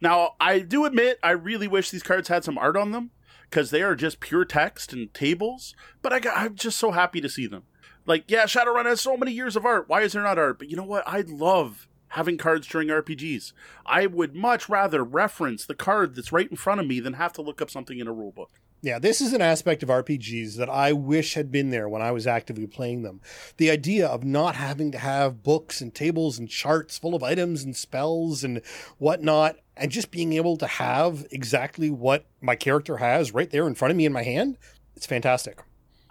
Now, 0.01 0.35
I 0.39 0.59
do 0.59 0.85
admit 0.85 1.19
I 1.21 1.31
really 1.31 1.67
wish 1.67 1.91
these 1.91 2.03
cards 2.03 2.27
had 2.27 2.43
some 2.43 2.57
art 2.57 2.75
on 2.75 2.91
them 2.91 3.11
because 3.49 3.69
they 3.69 3.83
are 3.83 3.95
just 3.95 4.19
pure 4.19 4.45
text 4.45 4.91
and 4.91 5.13
tables, 5.13 5.75
but 6.01 6.11
I 6.11 6.19
got, 6.19 6.37
I'm 6.37 6.55
just 6.55 6.79
so 6.79 6.91
happy 6.91 7.21
to 7.21 7.29
see 7.29 7.45
them. 7.45 7.63
Like, 8.05 8.23
yeah, 8.27 8.45
Shadowrun 8.45 8.85
has 8.85 8.99
so 8.99 9.15
many 9.15 9.31
years 9.31 9.55
of 9.55 9.65
art. 9.65 9.87
Why 9.87 10.01
is 10.01 10.13
there 10.13 10.23
not 10.23 10.39
art? 10.39 10.57
But 10.57 10.69
you 10.69 10.75
know 10.75 10.83
what? 10.83 11.07
I 11.07 11.21
love 11.21 11.87
having 12.09 12.37
cards 12.37 12.67
during 12.67 12.87
RPGs. 12.87 13.53
I 13.85 14.07
would 14.07 14.35
much 14.35 14.67
rather 14.67 15.03
reference 15.03 15.65
the 15.65 15.75
card 15.75 16.15
that's 16.15 16.31
right 16.31 16.49
in 16.49 16.57
front 16.57 16.81
of 16.81 16.87
me 16.87 16.99
than 16.99 17.13
have 17.13 17.33
to 17.33 17.41
look 17.41 17.61
up 17.61 17.69
something 17.69 17.99
in 17.99 18.07
a 18.07 18.13
rulebook. 18.13 18.47
Yeah, 18.83 18.97
this 18.97 19.21
is 19.21 19.31
an 19.31 19.41
aspect 19.41 19.83
of 19.83 19.89
RPGs 19.89 20.55
that 20.55 20.69
I 20.69 20.91
wish 20.91 21.35
had 21.35 21.51
been 21.51 21.69
there 21.69 21.87
when 21.87 22.01
I 22.01 22.11
was 22.11 22.25
actively 22.25 22.65
playing 22.65 23.03
them. 23.03 23.21
The 23.57 23.69
idea 23.69 24.07
of 24.07 24.23
not 24.23 24.55
having 24.55 24.91
to 24.91 24.97
have 24.97 25.43
books 25.43 25.81
and 25.81 25.93
tables 25.93 26.39
and 26.39 26.49
charts 26.49 26.97
full 26.97 27.13
of 27.13 27.21
items 27.21 27.63
and 27.63 27.75
spells 27.75 28.43
and 28.43 28.61
whatnot, 28.97 29.57
and 29.81 29.91
just 29.91 30.11
being 30.11 30.33
able 30.33 30.57
to 30.57 30.67
have 30.67 31.25
exactly 31.31 31.89
what 31.89 32.25
my 32.39 32.55
character 32.55 32.97
has 32.97 33.33
right 33.33 33.49
there 33.49 33.67
in 33.67 33.75
front 33.75 33.91
of 33.91 33.97
me 33.97 34.05
in 34.05 34.13
my 34.13 34.23
hand, 34.23 34.57
it's 34.95 35.05
fantastic. 35.05 35.59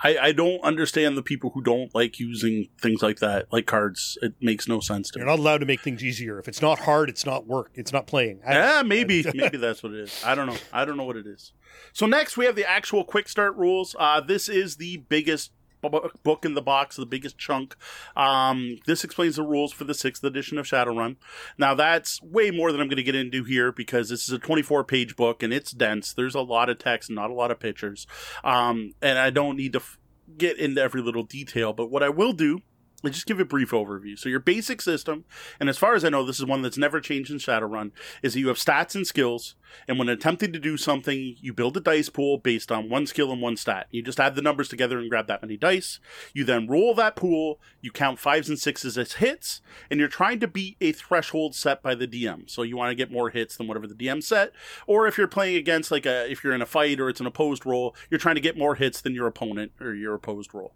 I, 0.03 0.17
I 0.19 0.33
don't 0.33 0.61
understand 0.63 1.17
the 1.19 1.23
people 1.23 1.51
who 1.51 1.61
don't 1.61 1.95
like 1.95 2.19
using 2.19 2.69
things 2.81 3.03
like 3.03 3.19
that, 3.19 3.53
like 3.53 3.67
cards. 3.67 4.17
It 4.23 4.33
makes 4.41 4.67
no 4.67 4.81
sense 4.81 5.11
to 5.11 5.19
You're 5.19 5.27
me. 5.27 5.33
not 5.33 5.39
allowed 5.41 5.59
to 5.59 5.67
make 5.67 5.83
things 5.83 6.03
easier. 6.03 6.39
If 6.39 6.49
it's 6.49 6.63
not 6.63 6.79
hard, 6.79 7.11
it's 7.11 7.27
not 7.27 7.47
work. 7.47 7.71
It's 7.75 7.93
not 7.93 8.07
playing. 8.07 8.41
Yeah, 8.43 8.83
maybe 8.83 9.25
maybe 9.35 9.59
that's 9.59 9.83
what 9.83 9.93
it 9.93 10.01
is. 10.01 10.23
I 10.25 10.35
don't 10.35 10.47
know. 10.47 10.57
I 10.73 10.87
don't 10.87 10.97
know 10.97 11.05
what 11.05 11.17
it 11.17 11.27
is. 11.27 11.53
So 11.93 12.07
next 12.07 12.39
we 12.39 12.47
have 12.47 12.57
the 12.57 12.69
actual 12.69 13.05
quick 13.05 13.29
start 13.29 13.55
rules. 13.57 13.95
Uh, 13.99 14.23
this 14.23 14.49
is 14.49 14.77
the 14.77 14.97
biggest 15.09 15.53
book 15.81 16.45
in 16.45 16.55
the 16.55 16.63
box, 16.63 16.97
the 16.97 17.07
biggest 17.07 17.39
chunk. 17.39 17.77
Um, 18.17 18.79
this 18.87 19.05
explains 19.05 19.37
the 19.37 19.43
rules 19.43 19.73
for 19.73 19.85
the 19.85 19.95
sixth 19.95 20.23
edition 20.25 20.59
of 20.59 20.67
Shadowrun. 20.67 21.17
Now 21.59 21.75
that's 21.75 22.21
way 22.23 22.51
more 22.51 22.73
than 22.73 22.81
I'm 22.81 22.89
going 22.89 22.97
to 22.97 23.03
get 23.03 23.15
into 23.15 23.45
here 23.45 23.73
because 23.73 24.09
this 24.09 24.25
is 24.25 24.31
a 24.31 24.39
24 24.39 24.85
page 24.85 25.17
book 25.17 25.43
and 25.43 25.53
it's 25.53 25.73
dense. 25.73 26.13
There's 26.13 26.35
a 26.35 26.41
lot 26.41 26.69
of 26.69 26.79
text, 26.79 27.11
not 27.11 27.31
a 27.31 27.35
lot 27.35 27.51
of 27.51 27.59
pictures, 27.59 28.07
um, 28.45 28.95
and 29.01 29.19
I 29.19 29.31
don't 29.31 29.57
need 29.57 29.73
to 29.73 29.81
f- 29.81 29.99
get 30.37 30.59
into 30.59 30.81
every 30.81 31.03
little 31.03 31.25
detail. 31.25 31.73
But 31.73 31.91
what 31.91 32.03
I 32.03 32.09
will 32.09 32.33
do 32.33 32.61
Let's 33.03 33.17
just 33.17 33.27
give 33.27 33.41
a 33.41 33.45
brief 33.45 33.71
overview. 33.71 34.19
So 34.19 34.29
your 34.29 34.41
basic 34.41 34.83
system, 34.83 35.25
and 35.59 35.69
as 35.69 35.79
far 35.79 35.95
as 35.95 36.05
I 36.05 36.11
know, 36.11 36.25
this 36.25 36.39
is 36.39 36.45
one 36.45 36.63
that's 36.63 36.77
never 36.77 37.01
changed 37.01 37.31
in 37.31 37.39
Shadowrun, 37.39 37.93
is 38.23 38.35
that 38.35 38.41
you 38.41 38.49
have 38.49 38.59
stats 38.59 38.95
and 38.95 39.07
skills, 39.07 39.55
and 39.89 39.99
when 39.99 40.09
attempting 40.09 40.53
to 40.53 40.59
do 40.59 40.77
something, 40.77 41.37
you 41.41 41.53
build 41.53 41.77
a 41.77 41.81
dice 41.81 42.09
pool 42.09 42.39
based 42.39 42.71
on 42.71 42.91
one 42.91 43.07
skill 43.07 43.33
and 43.33 43.41
one 43.41 43.57
stat. 43.57 43.87
You 43.91 44.03
just 44.03 44.21
add 44.21 44.35
the 44.35 44.43
numbers 44.43 44.69
together 44.69 44.99
and 44.99 45.09
grab 45.09 45.27
that 45.29 45.43
many 45.43 45.57
dice. 45.57 45.99
You 46.35 46.45
then 46.45 46.67
roll 46.67 46.95
that 46.95 47.17
pool, 47.17 47.61
you 47.81 47.91
count 47.91 48.19
fives 48.19 48.49
and 48.49 48.59
sixes 48.59 48.99
as 48.99 49.15
hits, 49.15 49.63
and 49.91 49.99
you're 49.99 50.09
trying 50.09 50.41
to 50.41 50.49
beat 50.49 50.77
a 50.81 50.93
threshold 50.93 51.55
set 51.55 51.83
by 51.83 51.95
the 51.95 52.07
DM. 52.07 52.51
So 52.51 52.63
you 52.63 52.77
want 52.77 52.91
to 52.91 52.95
get 52.95 53.11
more 53.11 53.31
hits 53.31 53.57
than 53.57 53.67
whatever 53.67 53.87
the 53.87 53.95
DM 53.95 54.23
set, 54.23 54.53
or 54.87 55.07
if 55.07 55.17
you're 55.17 55.27
playing 55.27 55.57
against 55.57 55.91
like 55.91 56.07
a 56.07 56.31
if 56.31 56.45
you're 56.45 56.55
in 56.55 56.63
a 56.63 56.67
fight 56.67 57.01
or 57.01 57.09
it's 57.09 57.21
an 57.21 57.27
opposed 57.27 57.65
roll, 57.65 57.95
you're 58.11 58.21
trying 58.21 58.35
to 58.35 58.41
get 58.41 58.59
more 58.59 58.75
hits 58.75 59.01
than 59.01 59.15
your 59.15 59.27
opponent 59.27 59.73
or 59.81 59.95
your 59.95 60.15
opposed 60.15 60.53
roll. 60.53 60.75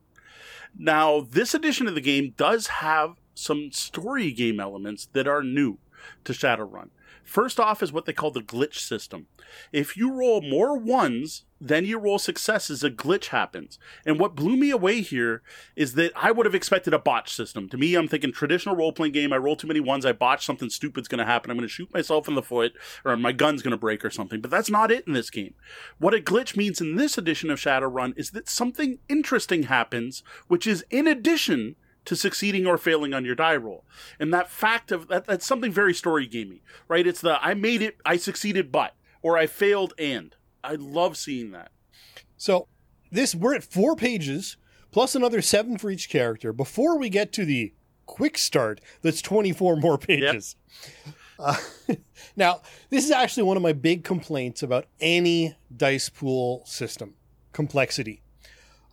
Now, 0.77 1.21
this 1.21 1.55
edition 1.55 1.87
of 1.87 1.95
the 1.95 2.01
game 2.01 2.35
does 2.37 2.67
have 2.67 3.15
some 3.35 3.71
story 3.73 4.33
game 4.33 4.61
elements 4.61 5.09
that 5.13 5.27
are 5.27 5.43
new 5.43 5.79
to 6.25 6.33
Shadowrun. 6.33 6.91
First 7.23 7.61
off 7.61 7.83
is 7.83 7.93
what 7.93 8.05
they 8.05 8.13
call 8.13 8.31
the 8.31 8.41
glitch 8.41 8.79
system. 8.79 9.27
If 9.73 9.97
you 9.97 10.13
roll 10.13 10.41
more 10.43 10.77
ones 10.77 11.45
than 11.61 11.87
you 11.87 11.99
roll 11.99 12.19
successes, 12.19 12.85
a 12.85 12.91
glitch 12.91 13.27
happens. 13.27 13.79
And 14.05 14.19
what 14.19 14.35
blew 14.35 14.57
me 14.57 14.71
away 14.71 15.01
here 15.01 15.43
is 15.77 15.95
that 15.95 16.13
I 16.15 16.31
would 16.31 16.45
have 16.45 16.55
expected 16.55 16.93
a 16.93 16.99
botch 16.99 17.33
system. 17.33 17.69
To 17.71 17.79
me, 17.79 17.95
I'm 17.95 18.09
thinking 18.09 18.33
traditional 18.33 18.77
role 18.77 18.93
playing 18.93 19.13
game. 19.13 19.33
I 19.33 19.39
roll 19.39 19.57
too 19.57 19.67
many 19.67 19.81
ones, 19.81 20.05
I 20.05 20.13
botch 20.13 20.45
something 20.45 20.69
stupid's 20.69 21.09
going 21.09 21.19
to 21.19 21.25
happen. 21.25 21.51
I'm 21.51 21.57
going 21.57 21.67
to 21.67 21.73
shoot 21.73 21.93
myself 21.95 22.29
in 22.29 22.35
the 22.35 22.43
foot, 22.43 22.73
or 23.05 23.17
my 23.17 23.33
gun's 23.33 23.63
going 23.63 23.73
to 23.73 23.79
break 23.79 24.05
or 24.05 24.11
something. 24.11 24.41
But 24.41 24.51
that's 24.51 24.71
not 24.71 24.91
it 24.91 25.07
in 25.07 25.15
this 25.15 25.31
game. 25.31 25.55
What 25.99 26.15
a 26.15 26.19
glitch 26.19 26.57
means 26.57 26.81
in 26.81 26.97
this 26.97 27.17
edition 27.17 27.51
of 27.51 27.59
Shadowrun 27.59 28.13
is 28.17 28.33
that 28.33 28.49
something 28.49 28.99
interesting 29.09 29.65
happens, 29.65 30.23
which 30.49 30.67
is 30.67 30.85
in 30.91 31.07
addition 31.07 31.77
to 32.05 32.17
succeeding 32.17 32.67
or 32.67 32.77
failing 32.79 33.15
on 33.15 33.25
your 33.25 33.35
die 33.35 33.57
roll. 33.57 33.85
And 34.19 34.33
that 34.33 34.51
fact 34.51 34.93
of 34.93 35.09
that, 35.09 35.27
that's 35.27 35.47
something 35.47 35.73
very 35.73 35.95
story 35.95 36.27
gamey, 36.27 36.63
right? 36.89 37.07
It's 37.07 37.21
the 37.21 37.43
I 37.45 37.55
made 37.55 37.83
it, 37.83 37.97
I 38.05 38.17
succeeded, 38.17 38.71
but, 38.71 38.95
or 39.23 39.37
I 39.39 39.47
failed 39.47 39.95
and. 39.99 40.35
I 40.63 40.77
love 40.77 41.17
seeing 41.17 41.51
that. 41.53 41.71
So 42.39 42.69
this 43.13 43.35
we're 43.35 43.55
at 43.55 43.65
four 43.65 43.95
pages 43.95 44.57
plus 44.91 45.15
another 45.15 45.43
seven 45.43 45.77
for 45.79 45.91
each 45.91 46.09
character 46.09 46.53
before 46.53 46.99
we 46.99 47.11
get 47.11 47.33
to 47.35 47.45
the 47.45 47.75
quick 48.07 48.39
start. 48.39 48.81
That's 49.03 49.21
twenty 49.21 49.53
four 49.53 49.77
more 49.77 49.99
pages. 49.99 50.57
Uh, 51.39 51.57
now 52.37 52.63
this 52.91 53.05
is 53.05 53.11
actually 53.11 53.43
one 53.43 53.57
of 53.57 53.63
my 53.63 53.73
big 53.73 54.05
complaints 54.05 54.63
about 54.63 54.87
any 55.01 55.55
dice 55.75 56.09
pool 56.09 56.63
system: 56.65 57.15
complexity. 57.53 58.24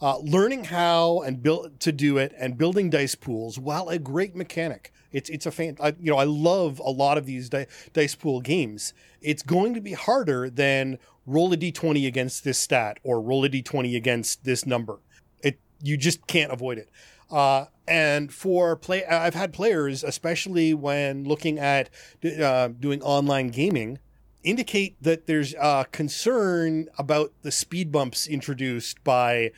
Uh, 0.01 0.17
learning 0.19 0.63
how 0.65 1.19
and 1.21 1.43
build 1.43 1.79
to 1.79 1.91
do 1.91 2.17
it 2.17 2.33
and 2.39 2.57
building 2.57 2.89
dice 2.89 3.13
pools, 3.13 3.59
while 3.59 3.87
a 3.89 3.99
great 3.99 4.35
mechanic, 4.35 4.91
it's 5.11 5.29
it's 5.29 5.45
a 5.45 5.51
fan. 5.51 5.77
I, 5.79 5.89
you 5.99 6.11
know, 6.11 6.17
I 6.17 6.23
love 6.23 6.79
a 6.79 6.89
lot 6.89 7.17
of 7.17 7.25
these 7.27 7.49
di- 7.49 7.67
dice 7.93 8.15
pool 8.15 8.41
games. 8.41 8.93
It's 9.21 9.43
going 9.43 9.75
to 9.75 9.81
be 9.81 9.93
harder 9.93 10.49
than 10.49 10.97
roll 11.27 11.53
a 11.53 11.57
d20 11.57 12.07
against 12.07 12.43
this 12.43 12.57
stat 12.57 12.99
or 13.03 13.21
roll 13.21 13.45
a 13.45 13.49
d20 13.49 13.95
against 13.95 14.43
this 14.43 14.65
number. 14.65 14.99
It 15.43 15.59
you 15.83 15.97
just 15.97 16.25
can't 16.25 16.51
avoid 16.51 16.79
it. 16.79 16.89
Uh, 17.29 17.65
and 17.87 18.33
for 18.33 18.75
play, 18.75 19.05
I've 19.05 19.35
had 19.35 19.53
players, 19.53 20.03
especially 20.03 20.73
when 20.73 21.25
looking 21.25 21.59
at 21.59 21.89
uh, 22.25 22.69
doing 22.69 23.01
online 23.01 23.49
gaming, 23.49 23.99
indicate 24.43 24.95
that 25.01 25.27
there's 25.27 25.53
uh, 25.55 25.83
concern 25.91 26.87
about 26.97 27.33
the 27.41 27.51
speed 27.51 27.91
bumps 27.91 28.27
introduced 28.27 29.03
by 29.03 29.51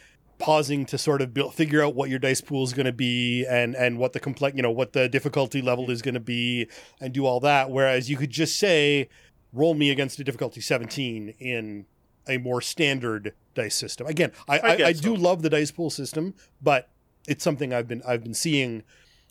pausing 0.44 0.86
to 0.86 0.98
sort 0.98 1.22
of 1.22 1.34
build, 1.34 1.54
figure 1.54 1.82
out 1.82 1.96
what 1.96 2.10
your 2.10 2.20
dice 2.20 2.42
pool 2.42 2.64
is 2.66 2.74
going 2.74 2.86
to 2.86 2.92
be 2.92 3.46
and 3.46 3.76
and 3.76 3.98
what 3.98 4.12
the 4.12 4.20
complex, 4.20 4.56
you 4.56 4.62
know, 4.62 4.72
what 4.72 4.92
the 4.92 5.08
difficulty 5.08 5.62
level 5.62 5.90
is 5.90 6.02
going 6.02 6.14
to 6.14 6.20
be, 6.20 6.68
and 7.00 7.14
do 7.14 7.26
all 7.26 7.40
that. 7.40 7.72
Whereas 7.72 8.10
you 8.10 8.18
could 8.18 8.30
just 8.30 8.60
say, 8.60 9.10
roll 9.54 9.74
me 9.74 9.90
against 9.90 10.20
a 10.20 10.24
difficulty 10.24 10.60
17 10.60 11.34
in 11.40 11.86
a 12.28 12.38
more 12.38 12.60
standard 12.60 13.34
dice 13.56 13.76
system. 13.76 14.06
Again, 14.06 14.34
I 14.48 14.60
I 14.60 14.68
I, 14.68 14.88
I 14.88 14.94
do 14.94 15.16
so. 15.16 15.22
love 15.22 15.42
the 15.44 15.50
dice 15.50 15.72
pool 15.72 15.90
system, 15.90 16.34
but 16.62 16.90
it's 17.26 17.44
something 17.44 17.74
I've 17.74 17.88
been 17.88 18.02
I've 18.06 18.24
been 18.24 18.34
seeing 18.34 18.84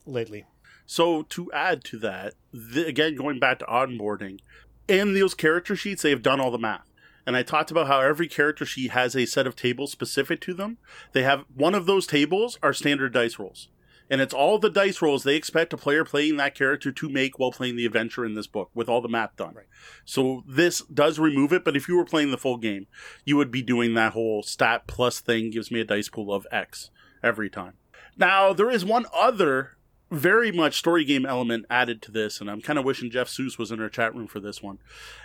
lately. 0.07 0.47
So 0.87 1.23
to 1.25 1.53
add 1.53 1.85
to 1.85 1.99
that, 1.99 2.35
the, 2.53 2.87
again 2.87 3.17
going 3.17 3.39
back 3.39 3.59
to 3.59 3.67
onboarding, 3.67 4.41
in 4.89 5.13
those 5.13 5.35
character 5.35 5.77
sheets 5.77 6.03
they 6.03 6.11
have 6.11 6.23
done 6.23 6.41
all 6.41 6.51
the 6.51 6.59
math. 6.59 6.87
And 7.27 7.37
I 7.37 7.43
talked 7.43 7.71
about 7.71 7.87
how 7.87 8.01
every 8.01 8.29
character 8.29 8.65
sheet 8.65 8.91
has 8.91 9.15
a 9.15 9.27
set 9.27 9.47
of 9.47 9.57
tables 9.57 9.93
specific 9.93 10.41
to 10.43 10.55
them. 10.55 10.79
They 11.13 11.23
have 11.23 11.45
one 11.55 11.75
of 11.75 11.87
those 11.87 12.07
tables 12.07 12.59
are 12.63 12.73
standard 12.73 13.13
dice 13.13 13.39
rolls. 13.39 13.69
And 14.11 14.21
it's 14.21 14.35
all 14.35 14.59
the 14.59 14.69
dice 14.69 15.01
rolls 15.01 15.23
they 15.23 15.37
expect 15.37 15.73
a 15.73 15.77
player 15.77 16.05
playing 16.05 16.37
that 16.37 16.55
character 16.55 16.93
to 16.93 17.09
make 17.09 17.39
while 17.39 17.53
playing 17.53 17.77
the 17.77 17.87
adventure 17.87 18.27
in 18.27 18.35
this 18.35 18.47
book 18.47 18.71
with 18.75 18.89
all 18.89 19.01
the 19.01 19.09
math 19.09 19.37
done. 19.37 19.55
Right. 19.55 19.67
So 20.05 20.45
this 20.47 20.81
does 20.83 21.19
remove 21.19 21.53
it, 21.53 21.65
but 21.65 21.77
if 21.77 21.89
you 21.89 21.97
were 21.97 22.05
playing 22.05 22.31
the 22.31 22.37
full 22.37 22.59
game, 22.59 22.89
you 23.25 23.37
would 23.37 23.51
be 23.51 23.63
doing 23.63 23.95
that 23.95 24.13
whole 24.13 24.43
stat 24.43 24.87
plus 24.87 25.21
thing 25.21 25.51
gives 25.51 25.71
me 25.71 25.81
a 25.81 25.85
dice 25.85 26.09
pool 26.09 26.35
of 26.35 26.47
X 26.53 26.91
every 27.23 27.49
time. 27.49 27.75
Now, 28.17 28.53
there 28.53 28.71
is 28.71 28.85
one 28.85 29.07
other 29.15 29.79
very 30.11 30.53
much 30.53 30.79
story 30.79 31.05
game 31.05 31.25
element 31.25 31.65
added 31.71 32.03
to 32.03 32.11
this, 32.11 32.41
and 32.41 32.51
I'm 32.51 32.61
kind 32.61 32.79
of 32.79 32.85
wishing 32.85 33.11
Jeff 33.11 33.29
Seuss 33.29 33.57
was 33.57 33.71
in 33.71 33.81
our 33.81 33.89
chat 33.89 34.15
room 34.15 34.27
for 34.27 34.41
this 34.41 34.63
one, 34.63 34.79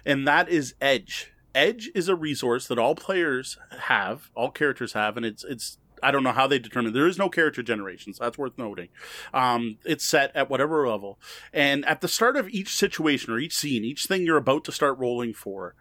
and 0.05 0.25
that 0.27 0.47
is 0.47 0.75
Edge. 0.79 1.33
Edge 1.57 1.89
is 1.95 2.07
a 2.07 2.15
resource 2.15 2.67
that 2.67 2.77
all 2.77 2.93
players 2.93 3.57
have, 3.79 4.29
all 4.35 4.51
characters 4.51 4.93
have, 4.93 5.17
and 5.17 5.25
it's 5.25 5.43
it's 5.43 5.79
I 6.03 6.11
don't 6.11 6.23
know 6.23 6.31
how 6.31 6.45
they 6.45 6.59
determine. 6.59 6.93
There 6.93 7.07
is 7.07 7.17
no 7.17 7.29
character 7.29 7.63
generation, 7.63 8.13
so 8.13 8.23
that's 8.23 8.37
worth 8.37 8.59
noting. 8.59 8.89
Um, 9.33 9.79
it's 9.83 10.05
set 10.05 10.35
at 10.35 10.51
whatever 10.51 10.87
level, 10.87 11.19
and 11.51 11.83
at 11.85 12.01
the 12.01 12.07
start 12.07 12.37
of 12.37 12.47
each 12.49 12.75
situation 12.75 13.33
or 13.33 13.39
each 13.39 13.55
scene, 13.55 13.83
each 13.83 14.05
thing 14.05 14.23
you're 14.23 14.37
about 14.37 14.65
to 14.65 14.71
start 14.71 14.99
rolling 14.99 15.33
for, 15.33 15.73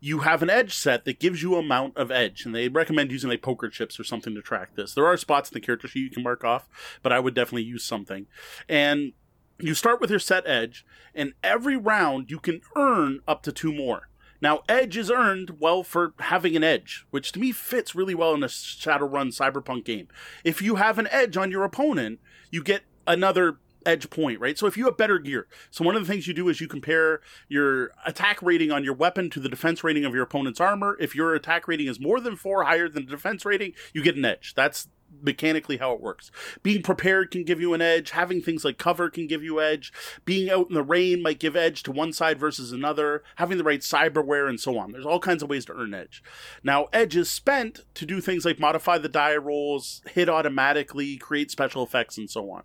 you 0.00 0.18
have 0.20 0.42
an 0.42 0.50
edge 0.50 0.74
set 0.74 1.04
that 1.04 1.20
gives 1.20 1.40
you 1.40 1.54
amount 1.54 1.96
of 1.96 2.10
edge, 2.10 2.44
and 2.44 2.52
they 2.52 2.68
recommend 2.68 3.12
using 3.12 3.30
like 3.30 3.42
poker 3.42 3.68
chips 3.68 4.00
or 4.00 4.04
something 4.04 4.34
to 4.34 4.42
track 4.42 4.74
this. 4.74 4.92
There 4.92 5.06
are 5.06 5.16
spots 5.16 5.50
in 5.50 5.54
the 5.54 5.60
character 5.60 5.86
sheet 5.86 6.02
you 6.02 6.10
can 6.10 6.24
mark 6.24 6.42
off, 6.42 6.68
but 7.00 7.12
I 7.12 7.20
would 7.20 7.34
definitely 7.34 7.62
use 7.62 7.84
something. 7.84 8.26
And 8.68 9.12
you 9.60 9.74
start 9.74 10.00
with 10.00 10.10
your 10.10 10.18
set 10.18 10.44
edge, 10.48 10.84
and 11.14 11.34
every 11.44 11.76
round 11.76 12.28
you 12.28 12.40
can 12.40 12.60
earn 12.74 13.20
up 13.28 13.44
to 13.44 13.52
two 13.52 13.72
more. 13.72 14.08
Now, 14.42 14.62
edge 14.68 14.96
is 14.96 15.10
earned 15.10 15.60
well 15.60 15.84
for 15.84 16.14
having 16.18 16.56
an 16.56 16.64
edge, 16.64 17.06
which 17.10 17.30
to 17.32 17.40
me 17.40 17.52
fits 17.52 17.94
really 17.94 18.14
well 18.14 18.34
in 18.34 18.42
a 18.42 18.48
Shadowrun 18.48 19.28
cyberpunk 19.28 19.84
game. 19.84 20.08
If 20.42 20.60
you 20.60 20.74
have 20.74 20.98
an 20.98 21.08
edge 21.12 21.36
on 21.36 21.52
your 21.52 21.62
opponent, 21.62 22.18
you 22.50 22.62
get 22.62 22.82
another 23.06 23.58
edge 23.86 24.10
point, 24.10 24.40
right? 24.40 24.58
So 24.58 24.66
if 24.66 24.76
you 24.76 24.86
have 24.86 24.96
better 24.96 25.18
gear, 25.18 25.46
so 25.70 25.84
one 25.84 25.96
of 25.96 26.04
the 26.04 26.12
things 26.12 26.26
you 26.26 26.34
do 26.34 26.48
is 26.48 26.60
you 26.60 26.66
compare 26.66 27.20
your 27.48 27.92
attack 28.04 28.42
rating 28.42 28.72
on 28.72 28.84
your 28.84 28.94
weapon 28.94 29.30
to 29.30 29.40
the 29.40 29.48
defense 29.48 29.84
rating 29.84 30.04
of 30.04 30.12
your 30.14 30.24
opponent's 30.24 30.60
armor. 30.60 30.96
If 31.00 31.14
your 31.14 31.34
attack 31.34 31.68
rating 31.68 31.86
is 31.86 32.00
more 32.00 32.20
than 32.20 32.36
four 32.36 32.64
higher 32.64 32.88
than 32.88 33.06
the 33.06 33.12
defense 33.12 33.44
rating, 33.44 33.74
you 33.92 34.02
get 34.02 34.16
an 34.16 34.24
edge. 34.24 34.54
That's 34.54 34.88
mechanically 35.20 35.76
how 35.76 35.92
it 35.92 36.00
works. 36.00 36.30
Being 36.62 36.82
prepared 36.82 37.30
can 37.30 37.44
give 37.44 37.60
you 37.60 37.74
an 37.74 37.82
edge. 37.82 38.10
Having 38.10 38.42
things 38.42 38.64
like 38.64 38.78
cover 38.78 39.10
can 39.10 39.26
give 39.26 39.42
you 39.42 39.60
edge. 39.60 39.92
Being 40.24 40.50
out 40.50 40.68
in 40.68 40.74
the 40.74 40.82
rain 40.82 41.22
might 41.22 41.40
give 41.40 41.56
edge 41.56 41.82
to 41.84 41.92
one 41.92 42.12
side 42.12 42.38
versus 42.38 42.72
another. 42.72 43.22
Having 43.36 43.58
the 43.58 43.64
right 43.64 43.80
cyberware 43.80 44.48
and 44.48 44.60
so 44.60 44.78
on. 44.78 44.92
There's 44.92 45.06
all 45.06 45.20
kinds 45.20 45.42
of 45.42 45.50
ways 45.50 45.64
to 45.66 45.74
earn 45.74 45.94
edge. 45.94 46.22
Now, 46.62 46.86
edge 46.92 47.16
is 47.16 47.30
spent 47.30 47.84
to 47.94 48.06
do 48.06 48.20
things 48.20 48.44
like 48.44 48.58
modify 48.58 48.98
the 48.98 49.08
die 49.08 49.36
rolls, 49.36 50.02
hit 50.10 50.28
automatically, 50.28 51.16
create 51.16 51.50
special 51.50 51.82
effects, 51.82 52.18
and 52.18 52.30
so 52.30 52.50
on. 52.50 52.62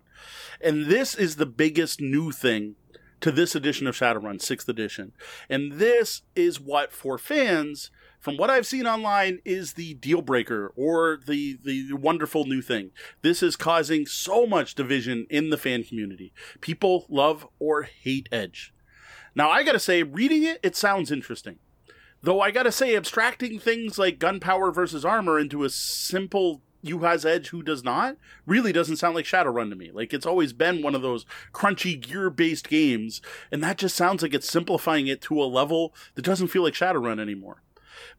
And 0.60 0.86
this 0.86 1.14
is 1.14 1.36
the 1.36 1.46
biggest 1.46 2.00
new 2.00 2.32
thing 2.32 2.76
to 3.20 3.32
this 3.32 3.54
edition 3.54 3.86
of 3.86 3.96
Shadowrun, 3.96 4.38
6th 4.38 4.68
edition. 4.68 5.12
And 5.48 5.72
this 5.72 6.22
is 6.36 6.60
what, 6.60 6.92
for 6.92 7.18
fans, 7.18 7.90
from 8.18 8.36
what 8.36 8.50
I've 8.50 8.66
seen 8.66 8.86
online, 8.86 9.40
is 9.44 9.74
the 9.74 9.94
deal 9.94 10.22
breaker 10.22 10.72
or 10.76 11.20
the, 11.26 11.58
the 11.62 11.92
wonderful 11.92 12.44
new 12.44 12.62
thing. 12.62 12.90
This 13.22 13.42
is 13.42 13.56
causing 13.56 14.06
so 14.06 14.46
much 14.46 14.74
division 14.74 15.26
in 15.30 15.50
the 15.50 15.56
fan 15.56 15.84
community. 15.84 16.32
People 16.60 17.06
love 17.08 17.46
or 17.58 17.82
hate 17.82 18.28
Edge. 18.32 18.72
Now, 19.34 19.50
I 19.50 19.62
gotta 19.62 19.78
say, 19.78 20.02
reading 20.02 20.42
it, 20.42 20.58
it 20.62 20.74
sounds 20.74 21.12
interesting. 21.12 21.58
Though 22.22 22.40
I 22.40 22.50
gotta 22.50 22.72
say, 22.72 22.96
abstracting 22.96 23.60
things 23.60 23.98
like 23.98 24.18
gunpowder 24.18 24.72
versus 24.72 25.04
armor 25.04 25.38
into 25.38 25.62
a 25.62 25.70
simple 25.70 26.62
who 26.86 27.00
has 27.00 27.24
edge, 27.24 27.48
who 27.48 27.62
does 27.62 27.82
not, 27.82 28.16
really 28.46 28.72
doesn't 28.72 28.96
sound 28.96 29.14
like 29.14 29.24
Shadowrun 29.24 29.70
to 29.70 29.76
me. 29.76 29.90
Like 29.92 30.12
it's 30.12 30.26
always 30.26 30.52
been 30.52 30.82
one 30.82 30.94
of 30.94 31.02
those 31.02 31.26
crunchy 31.52 32.00
gear 32.00 32.30
based 32.30 32.68
games, 32.68 33.20
and 33.50 33.62
that 33.62 33.78
just 33.78 33.96
sounds 33.96 34.22
like 34.22 34.34
it's 34.34 34.50
simplifying 34.50 35.06
it 35.06 35.20
to 35.22 35.42
a 35.42 35.44
level 35.44 35.94
that 36.14 36.24
doesn't 36.24 36.48
feel 36.48 36.62
like 36.62 36.74
Shadowrun 36.74 37.20
anymore. 37.20 37.62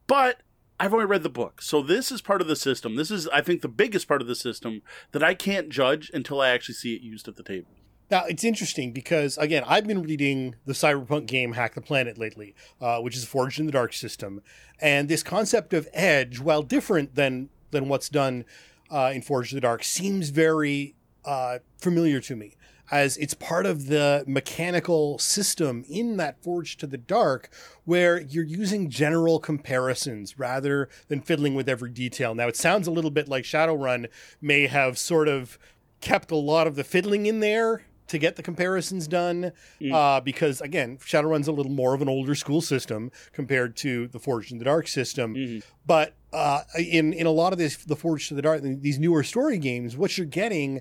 But 0.06 0.42
I've 0.80 0.94
only 0.94 1.04
read 1.04 1.22
the 1.22 1.28
book. 1.28 1.60
So 1.60 1.82
this 1.82 2.10
is 2.10 2.22
part 2.22 2.40
of 2.40 2.46
the 2.46 2.56
system. 2.56 2.96
This 2.96 3.10
is, 3.10 3.28
I 3.28 3.42
think, 3.42 3.60
the 3.60 3.68
biggest 3.68 4.08
part 4.08 4.22
of 4.22 4.28
the 4.28 4.34
system 4.34 4.80
that 5.12 5.22
I 5.22 5.34
can't 5.34 5.68
judge 5.68 6.10
until 6.14 6.40
I 6.40 6.48
actually 6.48 6.76
see 6.76 6.94
it 6.94 7.02
used 7.02 7.28
at 7.28 7.36
the 7.36 7.42
table. 7.42 7.68
Now, 8.10 8.24
it's 8.24 8.42
interesting 8.42 8.92
because, 8.92 9.38
again, 9.38 9.62
I've 9.66 9.86
been 9.86 10.02
reading 10.02 10.56
the 10.64 10.72
cyberpunk 10.72 11.26
game 11.26 11.52
Hack 11.52 11.74
the 11.74 11.80
Planet 11.80 12.18
lately, 12.18 12.56
uh, 12.80 12.98
which 13.00 13.14
is 13.14 13.24
Forged 13.24 13.60
in 13.60 13.66
the 13.66 13.72
Dark 13.72 13.92
system. 13.92 14.40
And 14.80 15.08
this 15.08 15.22
concept 15.22 15.74
of 15.74 15.86
edge, 15.92 16.40
while 16.40 16.62
different 16.62 17.14
than, 17.14 17.50
than 17.70 17.88
what's 17.88 18.08
done 18.08 18.46
uh, 18.90 19.12
in 19.14 19.22
Forged 19.22 19.52
in 19.52 19.56
the 19.58 19.60
Dark, 19.60 19.84
seems 19.84 20.30
very 20.30 20.96
uh, 21.24 21.58
familiar 21.78 22.20
to 22.20 22.34
me 22.34 22.56
as 22.90 23.16
it's 23.18 23.34
part 23.34 23.66
of 23.66 23.86
the 23.86 24.24
mechanical 24.26 25.18
system 25.18 25.84
in 25.88 26.16
that 26.16 26.42
Forge 26.42 26.76
to 26.78 26.86
the 26.86 26.98
Dark, 26.98 27.48
where 27.84 28.20
you're 28.20 28.44
using 28.44 28.90
general 28.90 29.38
comparisons 29.38 30.38
rather 30.38 30.88
than 31.08 31.20
fiddling 31.20 31.54
with 31.54 31.68
every 31.68 31.90
detail. 31.90 32.34
Now, 32.34 32.48
it 32.48 32.56
sounds 32.56 32.86
a 32.86 32.90
little 32.90 33.10
bit 33.10 33.28
like 33.28 33.44
Shadowrun 33.44 34.08
may 34.40 34.66
have 34.66 34.98
sort 34.98 35.28
of 35.28 35.58
kept 36.00 36.30
a 36.30 36.36
lot 36.36 36.66
of 36.66 36.76
the 36.76 36.84
fiddling 36.84 37.26
in 37.26 37.40
there 37.40 37.82
to 38.10 38.18
get 38.18 38.34
the 38.34 38.42
comparisons 38.42 39.06
done 39.06 39.52
mm. 39.80 39.92
uh, 39.92 40.20
because 40.20 40.60
again 40.60 40.98
shadowrun's 40.98 41.46
a 41.46 41.52
little 41.52 41.70
more 41.70 41.94
of 41.94 42.02
an 42.02 42.08
older 42.08 42.34
school 42.34 42.60
system 42.60 43.12
compared 43.32 43.76
to 43.76 44.08
the 44.08 44.18
forged 44.18 44.50
in 44.50 44.58
the 44.58 44.64
dark 44.64 44.88
system 44.88 45.34
mm-hmm. 45.34 45.60
but 45.86 46.16
uh, 46.32 46.62
in 46.76 47.12
in 47.12 47.26
a 47.26 47.30
lot 47.30 47.52
of 47.52 47.58
this 47.58 47.76
the 47.84 47.94
forged 47.94 48.28
to 48.28 48.34
the 48.34 48.42
dark 48.42 48.62
these 48.62 48.98
newer 48.98 49.22
story 49.22 49.58
games 49.58 49.96
what 49.96 50.18
you're 50.18 50.26
getting 50.26 50.80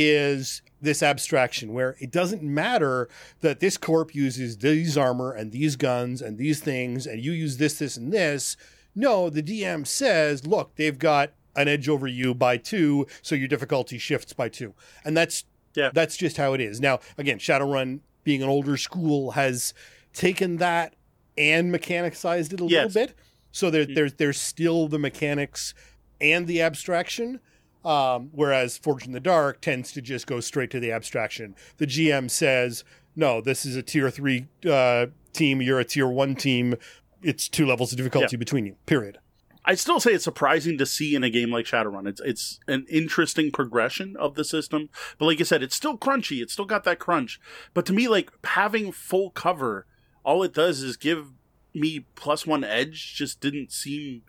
is 0.00 0.62
this 0.80 1.02
abstraction 1.02 1.74
where 1.74 1.96
it 1.98 2.12
doesn't 2.12 2.40
matter 2.40 3.08
that 3.40 3.58
this 3.58 3.76
corp 3.76 4.14
uses 4.14 4.58
these 4.58 4.96
armor 4.96 5.32
and 5.32 5.50
these 5.50 5.74
guns 5.74 6.22
and 6.22 6.38
these 6.38 6.60
things 6.60 7.04
and 7.04 7.20
you 7.20 7.32
use 7.32 7.56
this 7.56 7.80
this 7.80 7.96
and 7.96 8.12
this. 8.12 8.56
No 8.94 9.28
the 9.28 9.42
dm 9.42 9.84
says 9.84 10.46
look 10.46 10.76
they've 10.76 10.98
got 10.98 11.32
an 11.56 11.66
edge 11.66 11.88
over 11.88 12.06
you 12.06 12.32
by 12.32 12.56
two 12.56 13.08
so 13.22 13.34
your 13.34 13.48
difficulty 13.48 13.98
shifts 13.98 14.32
by 14.32 14.48
two. 14.48 14.72
And 15.04 15.16
that's 15.16 15.44
yeah. 15.74 15.90
that's 15.92 16.16
just 16.16 16.36
how 16.36 16.52
it 16.52 16.60
is. 16.60 16.80
Now 16.80 17.00
again 17.18 17.40
shadowrun 17.40 17.98
being 18.22 18.40
an 18.40 18.48
older 18.48 18.76
school 18.76 19.32
has 19.32 19.74
taken 20.12 20.58
that 20.58 20.94
and 21.36 21.74
mechanicized 21.74 22.52
it 22.52 22.60
a 22.60 22.66
yes. 22.66 22.94
little 22.94 23.06
bit. 23.08 23.18
So 23.50 23.68
there, 23.68 23.82
mm-hmm. 23.82 23.94
there's 23.94 24.12
there's 24.14 24.40
still 24.40 24.86
the 24.86 25.00
mechanics 25.00 25.74
and 26.20 26.46
the 26.46 26.62
abstraction 26.62 27.40
um, 27.84 28.30
whereas 28.32 28.76
Forged 28.78 29.06
in 29.06 29.12
the 29.12 29.20
Dark 29.20 29.60
tends 29.60 29.92
to 29.92 30.02
just 30.02 30.26
go 30.26 30.40
straight 30.40 30.70
to 30.70 30.80
the 30.80 30.92
abstraction. 30.92 31.54
The 31.78 31.86
GM 31.86 32.30
says, 32.30 32.84
no, 33.16 33.40
this 33.40 33.64
is 33.64 33.76
a 33.76 33.82
tier 33.82 34.10
three 34.10 34.46
uh, 34.68 35.06
team, 35.32 35.62
you're 35.62 35.80
a 35.80 35.84
tier 35.84 36.08
one 36.08 36.34
team. 36.34 36.74
It's 37.22 37.48
two 37.48 37.66
levels 37.66 37.92
of 37.92 37.98
difficulty 37.98 38.36
yeah. 38.36 38.38
between 38.38 38.66
you, 38.66 38.76
period. 38.86 39.18
I 39.64 39.74
still 39.74 40.00
say 40.00 40.12
it's 40.12 40.24
surprising 40.24 40.78
to 40.78 40.86
see 40.86 41.14
in 41.14 41.22
a 41.22 41.28
game 41.28 41.50
like 41.50 41.66
Shadowrun. 41.66 42.08
It's 42.08 42.22
it's 42.22 42.58
an 42.66 42.86
interesting 42.88 43.50
progression 43.50 44.16
of 44.16 44.34
the 44.34 44.42
system, 44.42 44.88
but 45.18 45.26
like 45.26 45.40
I 45.40 45.44
said, 45.44 45.62
it's 45.62 45.76
still 45.76 45.98
crunchy. 45.98 46.40
It's 46.40 46.54
still 46.54 46.64
got 46.64 46.84
that 46.84 46.98
crunch. 46.98 47.38
But 47.74 47.84
to 47.86 47.92
me, 47.92 48.08
like 48.08 48.30
having 48.44 48.92
full 48.92 49.30
cover, 49.30 49.86
all 50.24 50.42
it 50.42 50.54
does 50.54 50.82
is 50.82 50.96
give 50.96 51.32
me 51.74 52.06
plus 52.14 52.46
one 52.46 52.64
edge. 52.64 53.14
Just 53.14 53.40
didn't 53.40 53.70
seem 53.70 54.22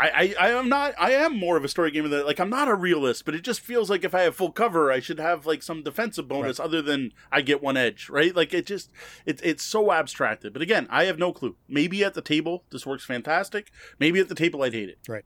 I, 0.00 0.34
I, 0.40 0.48
I 0.48 0.50
am 0.52 0.70
not 0.70 0.94
I 0.98 1.12
am 1.12 1.38
more 1.38 1.58
of 1.58 1.64
a 1.64 1.68
story 1.68 1.90
gamer 1.90 2.08
that 2.08 2.24
like 2.24 2.40
I'm 2.40 2.48
not 2.48 2.68
a 2.68 2.74
realist, 2.74 3.26
but 3.26 3.34
it 3.34 3.42
just 3.42 3.60
feels 3.60 3.90
like 3.90 4.02
if 4.02 4.14
I 4.14 4.22
have 4.22 4.34
full 4.34 4.50
cover, 4.50 4.90
I 4.90 4.98
should 4.98 5.20
have 5.20 5.44
like 5.44 5.62
some 5.62 5.82
defensive 5.82 6.26
bonus 6.26 6.58
right. 6.58 6.64
other 6.64 6.80
than 6.80 7.12
I 7.30 7.42
get 7.42 7.62
one 7.62 7.76
edge, 7.76 8.08
right? 8.08 8.34
Like 8.34 8.54
it 8.54 8.64
just 8.64 8.90
it, 9.26 9.40
it's 9.44 9.62
so 9.62 9.92
abstracted. 9.92 10.54
But 10.54 10.62
again, 10.62 10.86
I 10.88 11.04
have 11.04 11.18
no 11.18 11.34
clue. 11.34 11.56
Maybe 11.68 12.02
at 12.02 12.14
the 12.14 12.22
table 12.22 12.64
this 12.70 12.86
works 12.86 13.04
fantastic. 13.04 13.70
Maybe 13.98 14.18
at 14.20 14.30
the 14.30 14.34
table 14.34 14.62
I'd 14.62 14.72
hate 14.72 14.88
it. 14.88 14.98
Right. 15.06 15.24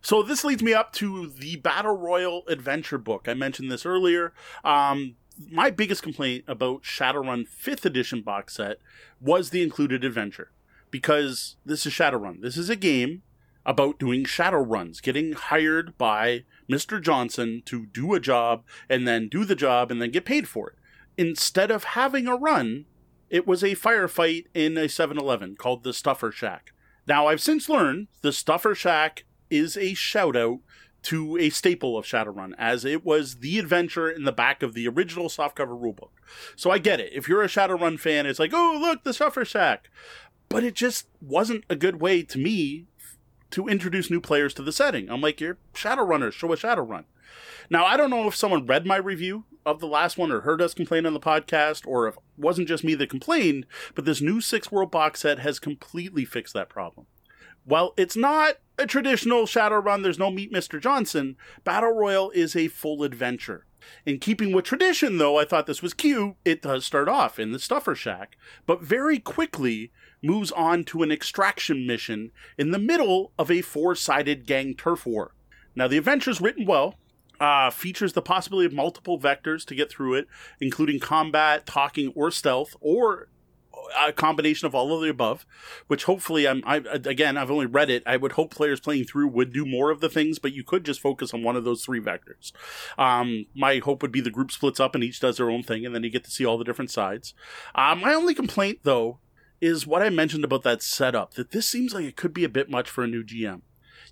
So 0.00 0.22
this 0.22 0.44
leads 0.44 0.62
me 0.62 0.72
up 0.72 0.92
to 0.94 1.28
the 1.28 1.56
Battle 1.56 1.96
Royal 1.96 2.42
Adventure 2.48 2.98
book. 2.98 3.28
I 3.28 3.34
mentioned 3.34 3.70
this 3.70 3.84
earlier. 3.84 4.32
Um, 4.64 5.16
my 5.50 5.70
biggest 5.70 6.02
complaint 6.02 6.44
about 6.48 6.84
Shadowrun 6.84 7.46
5th 7.48 7.84
edition 7.84 8.22
box 8.22 8.54
set 8.56 8.78
was 9.20 9.50
the 9.50 9.62
included 9.62 10.04
adventure. 10.04 10.52
Because 10.90 11.56
this 11.66 11.84
is 11.86 11.92
Shadowrun. 11.92 12.40
This 12.40 12.56
is 12.56 12.70
a 12.70 12.76
game 12.76 13.22
about 13.66 13.98
doing 13.98 14.24
shadow 14.24 14.60
runs, 14.60 15.00
getting 15.00 15.32
hired 15.32 15.96
by 15.96 16.44
Mr. 16.70 17.00
Johnson 17.00 17.62
to 17.66 17.86
do 17.86 18.14
a 18.14 18.20
job 18.20 18.64
and 18.88 19.06
then 19.06 19.28
do 19.28 19.44
the 19.44 19.54
job 19.54 19.90
and 19.90 20.00
then 20.00 20.10
get 20.10 20.24
paid 20.24 20.48
for 20.48 20.70
it. 20.70 20.76
Instead 21.16 21.70
of 21.70 21.84
having 21.84 22.26
a 22.26 22.36
run, 22.36 22.86
it 23.30 23.46
was 23.46 23.62
a 23.62 23.74
firefight 23.74 24.46
in 24.54 24.76
a 24.76 24.88
7 24.88 25.18
Eleven 25.18 25.56
called 25.56 25.82
the 25.82 25.92
Stuffer 25.92 26.30
Shack. 26.30 26.72
Now, 27.06 27.26
I've 27.26 27.40
since 27.40 27.68
learned 27.68 28.08
the 28.22 28.32
Stuffer 28.32 28.74
Shack 28.74 29.24
is 29.50 29.76
a 29.76 29.94
shout 29.94 30.36
out 30.36 30.60
to 31.02 31.36
a 31.36 31.50
staple 31.50 31.98
of 31.98 32.06
Shadowrun, 32.06 32.54
as 32.58 32.84
it 32.84 33.04
was 33.04 33.36
the 33.36 33.58
adventure 33.58 34.10
in 34.10 34.24
the 34.24 34.32
back 34.32 34.62
of 34.62 34.72
the 34.72 34.88
original 34.88 35.28
softcover 35.28 35.78
rulebook. 35.78 36.08
So 36.56 36.70
I 36.70 36.78
get 36.78 36.98
it. 36.98 37.12
If 37.12 37.28
you're 37.28 37.42
a 37.42 37.48
Shadowrun 37.48 38.00
fan, 38.00 38.24
it's 38.24 38.38
like, 38.38 38.52
oh, 38.54 38.78
look, 38.80 39.04
the 39.04 39.12
Stuffer 39.12 39.44
Shack. 39.44 39.90
But 40.48 40.64
it 40.64 40.74
just 40.74 41.08
wasn't 41.20 41.64
a 41.68 41.76
good 41.76 42.00
way 42.00 42.22
to 42.22 42.38
me 42.38 42.86
to 43.50 43.68
introduce 43.68 44.10
new 44.10 44.20
players 44.20 44.54
to 44.54 44.62
the 44.62 44.72
setting. 44.72 45.10
I'm 45.10 45.20
like, 45.20 45.40
you're 45.40 45.58
Shadowrunners, 45.74 46.32
show 46.32 46.52
a 46.52 46.56
Shadowrun. 46.56 47.04
Now, 47.70 47.84
I 47.84 47.96
don't 47.96 48.10
know 48.10 48.28
if 48.28 48.36
someone 48.36 48.66
read 48.66 48.86
my 48.86 48.96
review 48.96 49.44
of 49.64 49.80
the 49.80 49.86
last 49.86 50.18
one 50.18 50.30
or 50.30 50.42
heard 50.42 50.60
us 50.60 50.74
complain 50.74 51.06
on 51.06 51.14
the 51.14 51.20
podcast 51.20 51.86
or 51.86 52.06
if 52.06 52.16
it 52.16 52.22
wasn't 52.36 52.68
just 52.68 52.84
me 52.84 52.94
that 52.96 53.10
complained, 53.10 53.66
but 53.94 54.04
this 54.04 54.20
new 54.20 54.40
Six 54.40 54.70
World 54.70 54.90
box 54.90 55.20
set 55.20 55.38
has 55.38 55.58
completely 55.58 56.24
fixed 56.24 56.54
that 56.54 56.68
problem. 56.68 57.06
While 57.64 57.94
it's 57.96 58.16
not 58.16 58.56
a 58.78 58.86
traditional 58.86 59.44
Shadowrun, 59.44 60.02
there's 60.02 60.18
no 60.18 60.30
Meet 60.30 60.52
Mr. 60.52 60.80
Johnson, 60.80 61.36
Battle 61.64 61.92
Royal 61.92 62.30
is 62.30 62.54
a 62.54 62.68
full 62.68 63.02
adventure. 63.02 63.64
In 64.04 64.18
keeping 64.18 64.52
with 64.52 64.64
tradition, 64.64 65.18
though, 65.18 65.38
I 65.38 65.44
thought 65.44 65.66
this 65.66 65.82
was 65.82 65.94
cute. 65.94 66.34
It 66.44 66.62
does 66.62 66.84
start 66.84 67.08
off 67.08 67.38
in 67.38 67.52
the 67.52 67.58
Stuffer 67.58 67.94
Shack, 67.94 68.36
but 68.66 68.82
very 68.82 69.18
quickly 69.18 69.92
moves 70.24 70.50
on 70.52 70.84
to 70.84 71.02
an 71.02 71.12
extraction 71.12 71.86
mission 71.86 72.32
in 72.58 72.70
the 72.70 72.78
middle 72.78 73.32
of 73.38 73.50
a 73.50 73.60
four 73.60 73.94
sided 73.94 74.46
gang 74.46 74.74
turf 74.74 75.06
war. 75.06 75.34
Now, 75.76 75.88
the 75.88 75.98
adventure's 75.98 76.40
written 76.40 76.66
well, 76.66 76.94
uh, 77.40 77.70
features 77.70 78.12
the 78.12 78.22
possibility 78.22 78.66
of 78.66 78.72
multiple 78.72 79.18
vectors 79.18 79.64
to 79.66 79.74
get 79.74 79.90
through 79.90 80.14
it, 80.14 80.28
including 80.60 81.00
combat, 81.00 81.66
talking, 81.66 82.12
or 82.14 82.30
stealth, 82.30 82.76
or 82.80 83.28
a 83.98 84.12
combination 84.12 84.66
of 84.66 84.74
all 84.74 84.94
of 84.94 85.02
the 85.02 85.08
above, 85.08 85.46
which 85.88 86.04
hopefully 86.04 86.46
I'm 86.48 86.62
I 86.64 86.76
again 86.76 87.36
I've 87.36 87.50
only 87.50 87.66
read 87.66 87.90
it. 87.90 88.02
I 88.06 88.16
would 88.16 88.32
hope 88.32 88.54
players 88.54 88.80
playing 88.80 89.04
through 89.04 89.28
would 89.28 89.52
do 89.52 89.66
more 89.66 89.90
of 89.90 90.00
the 90.00 90.08
things, 90.08 90.38
but 90.38 90.52
you 90.52 90.64
could 90.64 90.84
just 90.84 91.00
focus 91.00 91.34
on 91.34 91.42
one 91.42 91.56
of 91.56 91.64
those 91.64 91.84
three 91.84 92.00
vectors. 92.00 92.52
Um, 92.98 93.46
my 93.54 93.78
hope 93.78 94.02
would 94.02 94.12
be 94.12 94.20
the 94.20 94.30
group 94.30 94.50
splits 94.52 94.80
up 94.80 94.94
and 94.94 95.04
each 95.04 95.20
does 95.20 95.36
their 95.36 95.50
own 95.50 95.62
thing, 95.62 95.84
and 95.84 95.94
then 95.94 96.04
you 96.04 96.10
get 96.10 96.24
to 96.24 96.30
see 96.30 96.44
all 96.44 96.58
the 96.58 96.64
different 96.64 96.90
sides. 96.90 97.34
Uh, 97.74 97.94
my 97.94 98.14
only 98.14 98.34
complaint 98.34 98.80
though 98.82 99.18
is 99.60 99.86
what 99.86 100.02
I 100.02 100.10
mentioned 100.10 100.44
about 100.44 100.62
that 100.62 100.82
setup. 100.82 101.34
That 101.34 101.50
this 101.50 101.66
seems 101.66 101.94
like 101.94 102.04
it 102.04 102.16
could 102.16 102.34
be 102.34 102.44
a 102.44 102.48
bit 102.48 102.70
much 102.70 102.90
for 102.90 103.04
a 103.04 103.08
new 103.08 103.24
GM. 103.24 103.62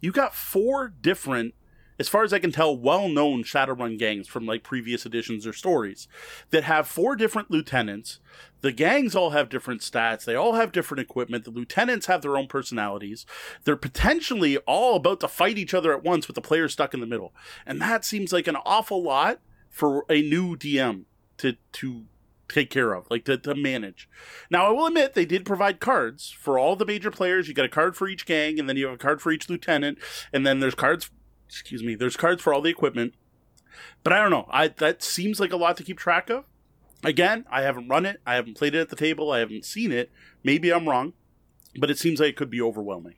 You 0.01 0.13
got 0.13 0.35
four 0.35 0.89
different 0.89 1.55
as 1.99 2.09
far 2.09 2.25
as 2.25 2.33
I 2.33 2.41
can 2.41 2.51
tell, 2.51 2.77
well 2.77 3.09
known 3.09 3.45
Shadowrun 3.45 3.97
gangs 3.97 4.27
from 4.27 4.45
like 4.45 4.65
previous 4.65 5.07
editions 5.07 5.47
or 5.47 5.53
stories 5.53 6.09
that 6.51 6.65
have 6.65 6.89
four 6.89 7.15
different 7.15 7.51
lieutenants. 7.51 8.19
The 8.61 8.73
gangs 8.73 9.15
all 9.15 9.31
have 9.31 9.49
different 9.49 9.83
stats. 9.83 10.25
They 10.25 10.35
all 10.35 10.55
have 10.55 10.73
different 10.73 11.01
equipment. 11.01 11.45
The 11.45 11.51
lieutenants 11.51 12.07
have 12.07 12.23
their 12.23 12.37
own 12.37 12.49
personalities. 12.49 13.25
They're 13.63 13.77
potentially 13.77 14.57
all 14.59 14.97
about 14.97 15.21
to 15.21 15.29
fight 15.29 15.59
each 15.59 15.75
other 15.75 15.93
at 15.93 16.03
once 16.03 16.27
with 16.27 16.35
the 16.35 16.41
player 16.41 16.69
stuck 16.69 16.93
in 16.93 16.99
the 16.99 17.07
middle. 17.07 17.35
And 17.67 17.81
that 17.81 18.05
seems 18.05 18.33
like 18.33 18.49
an 18.49 18.57
awful 18.57 19.03
lot 19.03 19.41
for 19.69 20.05
a 20.09 20.23
new 20.23 20.57
DM 20.57 21.05
to, 21.39 21.57
to 21.73 22.07
take 22.53 22.71
care 22.71 22.93
of, 22.93 23.11
like 23.11 23.25
to, 23.25 23.39
to 23.39 23.55
manage. 23.55 24.09
Now, 24.51 24.67
I 24.67 24.71
will 24.71 24.87
admit 24.87 25.15
they 25.15 25.25
did 25.25 25.45
provide 25.45 25.81
cards 25.81 26.31
for 26.31 26.59
all 26.59 26.77
the 26.77 26.87
major 26.87 27.11
players. 27.11 27.49
You 27.49 27.55
got 27.55 27.65
a 27.65 27.71
card 27.71 27.97
for 27.97 28.09
each 28.09 28.27
gang, 28.27 28.59
and 28.59 28.69
then 28.69 28.77
you 28.77 28.87
have 28.87 28.95
a 28.95 28.99
card 28.99 29.21
for 29.21 29.33
each 29.33 29.49
lieutenant, 29.49 29.99
and 30.33 30.47
then 30.47 30.61
there's 30.61 30.75
cards 30.75 31.11
excuse 31.53 31.83
me, 31.83 31.95
there's 31.95 32.17
cards 32.17 32.43
for 32.43 32.55
all 32.55 32.63
the 32.63 32.71
equipment. 32.71 33.15
But 34.03 34.15
I 34.15 34.21
don't 34.21 34.31
know. 34.31 34.49
I 34.51 34.69
that 34.69 35.03
seems 35.03 35.39
like 35.39 35.53
a 35.53 35.57
lot 35.57 35.77
to 35.77 35.85
keep 35.85 35.99
track 35.99 36.31
of. 36.31 36.45
Again, 37.05 37.45
I 37.51 37.63
haven't 37.63 37.89
run 37.89 38.07
it. 38.07 38.21
I 38.27 38.35
haven't 38.35 38.57
played 38.57 38.75
it 38.75 38.81
at 38.81 38.89
the 38.89 38.97
table. 38.97 39.31
I 39.31 39.41
haven't 39.41 39.65
seen 39.65 39.93
it. 39.93 40.11
Maybe 40.43 40.73
I'm 40.73 40.89
wrong, 40.89 41.13
but 41.79 41.91
it 41.91 41.99
seems 41.99 42.21
like 42.21 42.31
it 42.31 42.37
could 42.37 42.51
be 42.51 42.63
overwhelming. 42.63 43.17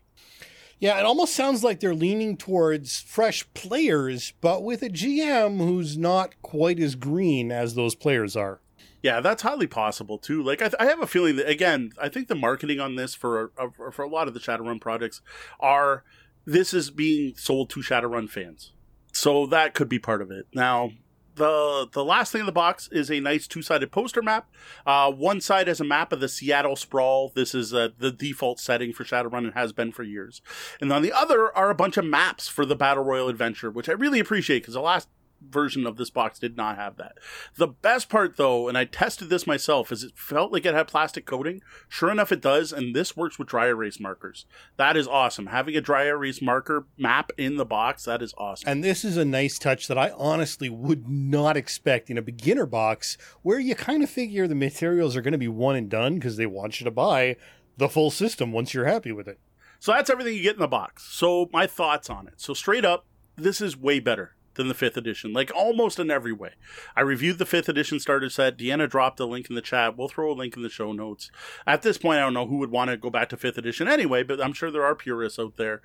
Yeah, 0.80 0.98
it 0.98 1.06
almost 1.06 1.34
sounds 1.34 1.62
like 1.62 1.80
they're 1.80 1.94
leaning 1.94 2.36
towards 2.36 3.00
fresh 3.00 3.46
players, 3.54 4.32
but 4.40 4.64
with 4.64 4.82
a 4.82 4.88
GM 4.88 5.58
who's 5.58 5.96
not 5.96 6.34
quite 6.42 6.80
as 6.80 6.94
green 6.94 7.52
as 7.52 7.74
those 7.74 7.94
players 7.94 8.36
are. 8.36 8.60
Yeah, 9.04 9.20
that's 9.20 9.42
highly 9.42 9.66
possible 9.66 10.16
too. 10.16 10.42
Like 10.42 10.62
I, 10.62 10.68
th- 10.68 10.80
I 10.80 10.86
have 10.86 11.02
a 11.02 11.06
feeling 11.06 11.36
that 11.36 11.46
again, 11.46 11.92
I 12.00 12.08
think 12.08 12.28
the 12.28 12.34
marketing 12.34 12.80
on 12.80 12.96
this 12.96 13.14
for 13.14 13.52
a, 13.58 13.92
for 13.92 14.02
a 14.02 14.08
lot 14.08 14.28
of 14.28 14.32
the 14.32 14.40
Shadowrun 14.40 14.80
projects 14.80 15.20
are 15.60 16.04
this 16.46 16.72
is 16.72 16.90
being 16.90 17.34
sold 17.36 17.68
to 17.70 17.80
Shadowrun 17.80 18.30
fans. 18.30 18.72
So 19.12 19.44
that 19.44 19.74
could 19.74 19.90
be 19.90 19.98
part 19.98 20.22
of 20.22 20.30
it. 20.30 20.46
Now, 20.54 20.92
the 21.34 21.86
the 21.92 22.02
last 22.02 22.32
thing 22.32 22.40
in 22.40 22.46
the 22.46 22.52
box 22.52 22.88
is 22.92 23.10
a 23.10 23.20
nice 23.20 23.46
two 23.46 23.60
sided 23.60 23.92
poster 23.92 24.22
map. 24.22 24.48
Uh, 24.86 25.12
one 25.12 25.42
side 25.42 25.68
has 25.68 25.82
a 25.82 25.84
map 25.84 26.10
of 26.10 26.20
the 26.20 26.28
Seattle 26.28 26.74
sprawl. 26.74 27.30
This 27.34 27.54
is 27.54 27.74
uh, 27.74 27.90
the 27.98 28.10
default 28.10 28.58
setting 28.58 28.94
for 28.94 29.04
Shadowrun 29.04 29.44
and 29.44 29.52
has 29.52 29.74
been 29.74 29.92
for 29.92 30.02
years. 30.02 30.40
And 30.80 30.90
on 30.90 31.02
the 31.02 31.12
other 31.12 31.54
are 31.54 31.68
a 31.68 31.74
bunch 31.74 31.98
of 31.98 32.06
maps 32.06 32.48
for 32.48 32.64
the 32.64 32.74
Battle 32.74 33.04
Royal 33.04 33.28
adventure, 33.28 33.70
which 33.70 33.90
I 33.90 33.92
really 33.92 34.18
appreciate 34.18 34.60
because 34.60 34.72
the 34.72 34.80
last 34.80 35.08
version 35.50 35.86
of 35.86 35.96
this 35.96 36.10
box 36.10 36.38
did 36.38 36.56
not 36.56 36.76
have 36.76 36.96
that. 36.96 37.18
The 37.56 37.68
best 37.68 38.08
part 38.08 38.36
though, 38.36 38.68
and 38.68 38.76
I 38.76 38.84
tested 38.84 39.28
this 39.28 39.46
myself, 39.46 39.92
is 39.92 40.02
it 40.02 40.12
felt 40.16 40.52
like 40.52 40.66
it 40.66 40.74
had 40.74 40.88
plastic 40.88 41.26
coating. 41.26 41.62
Sure 41.88 42.10
enough 42.10 42.32
it 42.32 42.40
does, 42.40 42.72
and 42.72 42.94
this 42.94 43.16
works 43.16 43.38
with 43.38 43.48
dry 43.48 43.66
erase 43.66 44.00
markers. 44.00 44.46
That 44.76 44.96
is 44.96 45.06
awesome. 45.06 45.46
Having 45.46 45.76
a 45.76 45.80
dry 45.80 46.04
erase 46.04 46.42
marker 46.42 46.86
map 46.98 47.30
in 47.36 47.56
the 47.56 47.64
box, 47.64 48.04
that 48.04 48.22
is 48.22 48.34
awesome. 48.38 48.68
And 48.68 48.84
this 48.84 49.04
is 49.04 49.16
a 49.16 49.24
nice 49.24 49.58
touch 49.58 49.88
that 49.88 49.98
I 49.98 50.10
honestly 50.16 50.68
would 50.68 51.08
not 51.08 51.56
expect 51.56 52.10
in 52.10 52.18
a 52.18 52.22
beginner 52.22 52.66
box 52.66 53.16
where 53.42 53.58
you 53.58 53.74
kind 53.74 54.02
of 54.02 54.10
figure 54.10 54.46
the 54.46 54.54
materials 54.54 55.16
are 55.16 55.22
going 55.22 55.32
to 55.32 55.38
be 55.38 55.48
one 55.48 55.76
and 55.76 55.88
done 55.88 56.16
because 56.16 56.36
they 56.36 56.46
want 56.46 56.80
you 56.80 56.84
to 56.84 56.90
buy 56.90 57.36
the 57.76 57.88
full 57.88 58.10
system 58.10 58.52
once 58.52 58.72
you're 58.72 58.84
happy 58.84 59.12
with 59.12 59.28
it. 59.28 59.38
So 59.80 59.92
that's 59.92 60.08
everything 60.08 60.34
you 60.34 60.42
get 60.42 60.54
in 60.54 60.60
the 60.60 60.68
box. 60.68 61.06
So 61.10 61.50
my 61.52 61.66
thoughts 61.66 62.08
on 62.08 62.26
it. 62.26 62.34
So 62.36 62.54
straight 62.54 62.84
up, 62.84 63.04
this 63.36 63.60
is 63.60 63.76
way 63.76 64.00
better 64.00 64.33
than 64.54 64.68
the 64.68 64.74
fifth 64.74 64.96
edition, 64.96 65.32
like 65.32 65.52
almost 65.54 65.98
in 65.98 66.10
every 66.10 66.32
way. 66.32 66.50
I 66.96 67.02
reviewed 67.02 67.38
the 67.38 67.46
fifth 67.46 67.68
edition 67.68 68.00
starter 68.00 68.28
set. 68.28 68.58
Deanna 68.58 68.88
dropped 68.88 69.20
a 69.20 69.26
link 69.26 69.48
in 69.48 69.54
the 69.54 69.60
chat. 69.62 69.96
We'll 69.96 70.08
throw 70.08 70.32
a 70.32 70.34
link 70.34 70.56
in 70.56 70.62
the 70.62 70.68
show 70.68 70.92
notes. 70.92 71.30
At 71.66 71.82
this 71.82 71.98
point, 71.98 72.18
I 72.18 72.22
don't 72.22 72.34
know 72.34 72.46
who 72.46 72.58
would 72.58 72.70
want 72.70 72.90
to 72.90 72.96
go 72.96 73.10
back 73.10 73.28
to 73.30 73.36
fifth 73.36 73.58
edition 73.58 73.88
anyway, 73.88 74.22
but 74.22 74.40
I'm 74.40 74.52
sure 74.52 74.70
there 74.70 74.84
are 74.84 74.94
purists 74.94 75.38
out 75.38 75.56
there. 75.56 75.82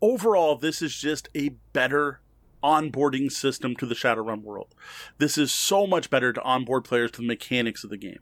Overall, 0.00 0.56
this 0.56 0.82
is 0.82 0.94
just 0.94 1.28
a 1.34 1.50
better 1.72 2.20
onboarding 2.62 3.30
system 3.30 3.76
to 3.76 3.86
the 3.86 3.94
Shadowrun 3.94 4.42
world. 4.42 4.74
This 5.18 5.36
is 5.36 5.52
so 5.52 5.86
much 5.86 6.08
better 6.10 6.32
to 6.32 6.42
onboard 6.42 6.84
players 6.84 7.10
to 7.12 7.20
the 7.20 7.26
mechanics 7.26 7.84
of 7.84 7.90
the 7.90 7.96
game. 7.96 8.20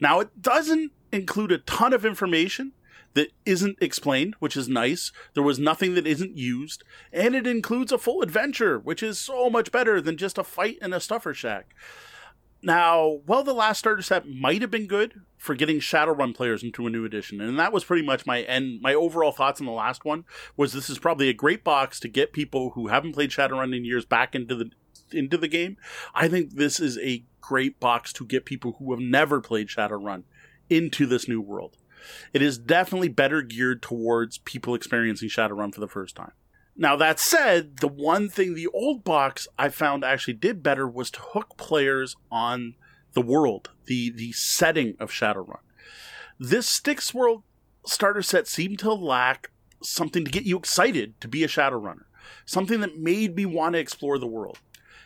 Now, 0.00 0.20
it 0.20 0.40
doesn't 0.40 0.92
include 1.12 1.52
a 1.52 1.58
ton 1.58 1.92
of 1.92 2.06
information 2.06 2.72
that 3.14 3.32
isn't 3.46 3.78
explained, 3.80 4.34
which 4.38 4.56
is 4.56 4.68
nice. 4.68 5.12
There 5.34 5.42
was 5.42 5.58
nothing 5.58 5.94
that 5.94 6.06
isn't 6.06 6.36
used, 6.36 6.84
and 7.12 7.34
it 7.34 7.46
includes 7.46 7.92
a 7.92 7.98
full 7.98 8.22
adventure, 8.22 8.78
which 8.78 9.02
is 9.02 9.18
so 9.18 9.48
much 9.48 9.72
better 9.72 10.00
than 10.00 10.16
just 10.16 10.38
a 10.38 10.44
fight 10.44 10.78
in 10.82 10.92
a 10.92 11.00
stuffer 11.00 11.32
shack. 11.32 11.74
Now, 12.64 13.20
while 13.26 13.44
the 13.44 13.52
last 13.52 13.80
starter 13.80 14.00
set 14.00 14.26
might 14.26 14.62
have 14.62 14.70
been 14.70 14.86
good 14.86 15.20
for 15.36 15.54
getting 15.54 15.80
Shadowrun 15.80 16.34
players 16.34 16.62
into 16.62 16.86
a 16.86 16.90
new 16.90 17.04
edition, 17.04 17.40
and 17.40 17.58
that 17.58 17.74
was 17.74 17.84
pretty 17.84 18.04
much 18.04 18.24
my 18.24 18.40
end. 18.40 18.80
My 18.80 18.94
overall 18.94 19.32
thoughts 19.32 19.60
on 19.60 19.66
the 19.66 19.72
last 19.72 20.06
one 20.06 20.24
was 20.56 20.72
this 20.72 20.88
is 20.88 20.98
probably 20.98 21.28
a 21.28 21.34
great 21.34 21.62
box 21.62 22.00
to 22.00 22.08
get 22.08 22.32
people 22.32 22.70
who 22.70 22.88
haven't 22.88 23.12
played 23.12 23.30
Shadowrun 23.30 23.76
in 23.76 23.84
years 23.84 24.06
back 24.06 24.34
into 24.34 24.54
the 24.54 24.70
into 25.12 25.36
the 25.36 25.46
game. 25.46 25.76
I 26.14 26.26
think 26.26 26.54
this 26.54 26.80
is 26.80 26.98
a 26.98 27.24
great 27.42 27.78
box 27.78 28.14
to 28.14 28.24
get 28.24 28.46
people 28.46 28.76
who 28.78 28.92
have 28.92 29.00
never 29.00 29.42
played 29.42 29.68
Shadowrun 29.68 30.22
into 30.70 31.04
this 31.04 31.28
new 31.28 31.42
world. 31.42 31.76
It 32.32 32.42
is 32.42 32.58
definitely 32.58 33.08
better 33.08 33.42
geared 33.42 33.82
towards 33.82 34.38
people 34.38 34.74
experiencing 34.74 35.28
Shadowrun 35.28 35.74
for 35.74 35.80
the 35.80 35.88
first 35.88 36.16
time. 36.16 36.32
Now, 36.76 36.96
that 36.96 37.20
said, 37.20 37.78
the 37.78 37.88
one 37.88 38.28
thing 38.28 38.54
the 38.54 38.66
old 38.68 39.04
box 39.04 39.46
I 39.58 39.68
found 39.68 40.04
actually 40.04 40.34
did 40.34 40.62
better 40.62 40.88
was 40.88 41.10
to 41.12 41.20
hook 41.20 41.56
players 41.56 42.16
on 42.32 42.74
the 43.12 43.22
world, 43.22 43.70
the, 43.86 44.10
the 44.10 44.32
setting 44.32 44.96
of 44.98 45.10
Shadowrun. 45.10 45.60
This 46.38 46.68
Sixth 46.68 47.14
World 47.14 47.44
starter 47.86 48.22
set 48.22 48.48
seemed 48.48 48.80
to 48.80 48.92
lack 48.92 49.50
something 49.82 50.24
to 50.24 50.30
get 50.30 50.44
you 50.44 50.56
excited 50.56 51.20
to 51.20 51.28
be 51.28 51.44
a 51.44 51.48
Shadowrunner, 51.48 52.04
something 52.44 52.80
that 52.80 52.98
made 52.98 53.36
me 53.36 53.46
want 53.46 53.74
to 53.74 53.78
explore 53.78 54.18
the 54.18 54.26
world. 54.26 54.58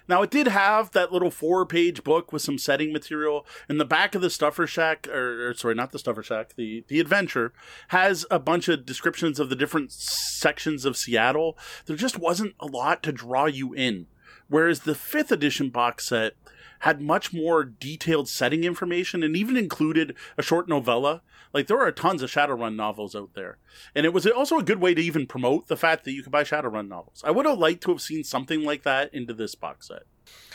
Now, 0.08 0.22
it 0.22 0.30
did 0.30 0.48
have 0.48 0.92
that 0.92 1.12
little 1.12 1.30
four 1.30 1.66
page 1.66 2.02
book 2.02 2.32
with 2.32 2.42
some 2.42 2.58
setting 2.58 2.92
material. 2.92 3.46
In 3.68 3.78
the 3.78 3.84
back 3.84 4.14
of 4.14 4.22
the 4.22 4.30
Stuffer 4.30 4.66
Shack, 4.66 5.06
or, 5.08 5.50
or, 5.50 5.54
sorry, 5.54 5.74
not 5.74 5.92
the 5.92 5.98
Stuffer 5.98 6.22
Shack, 6.22 6.54
the, 6.56 6.84
the 6.88 6.98
adventure 6.98 7.52
has 7.88 8.24
a 8.30 8.38
bunch 8.38 8.68
of 8.68 8.86
descriptions 8.86 9.38
of 9.38 9.50
the 9.50 9.56
different 9.56 9.92
sections 9.92 10.84
of 10.84 10.96
Seattle. 10.96 11.58
There 11.86 11.96
just 11.96 12.18
wasn't 12.18 12.54
a 12.58 12.66
lot 12.66 13.02
to 13.02 13.12
draw 13.12 13.46
you 13.46 13.74
in. 13.74 14.06
Whereas 14.48 14.80
the 14.80 14.94
fifth 14.94 15.30
edition 15.30 15.68
box 15.68 16.08
set 16.08 16.34
had 16.80 17.02
much 17.02 17.32
more 17.32 17.64
detailed 17.64 18.28
setting 18.28 18.64
information 18.64 19.22
and 19.22 19.36
even 19.36 19.56
included 19.56 20.14
a 20.36 20.42
short 20.42 20.68
novella. 20.68 21.22
Like 21.58 21.66
there 21.66 21.80
are 21.80 21.90
tons 21.90 22.22
of 22.22 22.30
Shadowrun 22.30 22.76
novels 22.76 23.16
out 23.16 23.34
there. 23.34 23.58
And 23.92 24.06
it 24.06 24.12
was 24.12 24.24
also 24.28 24.58
a 24.58 24.62
good 24.62 24.80
way 24.80 24.94
to 24.94 25.02
even 25.02 25.26
promote 25.26 25.66
the 25.66 25.76
fact 25.76 26.04
that 26.04 26.12
you 26.12 26.22
could 26.22 26.30
buy 26.30 26.44
Shadowrun 26.44 26.86
novels. 26.86 27.24
I 27.26 27.32
would 27.32 27.46
have 27.46 27.58
liked 27.58 27.82
to 27.82 27.90
have 27.90 28.00
seen 28.00 28.22
something 28.22 28.62
like 28.62 28.84
that 28.84 29.12
into 29.12 29.34
this 29.34 29.56
box 29.56 29.88
set. 29.88 30.04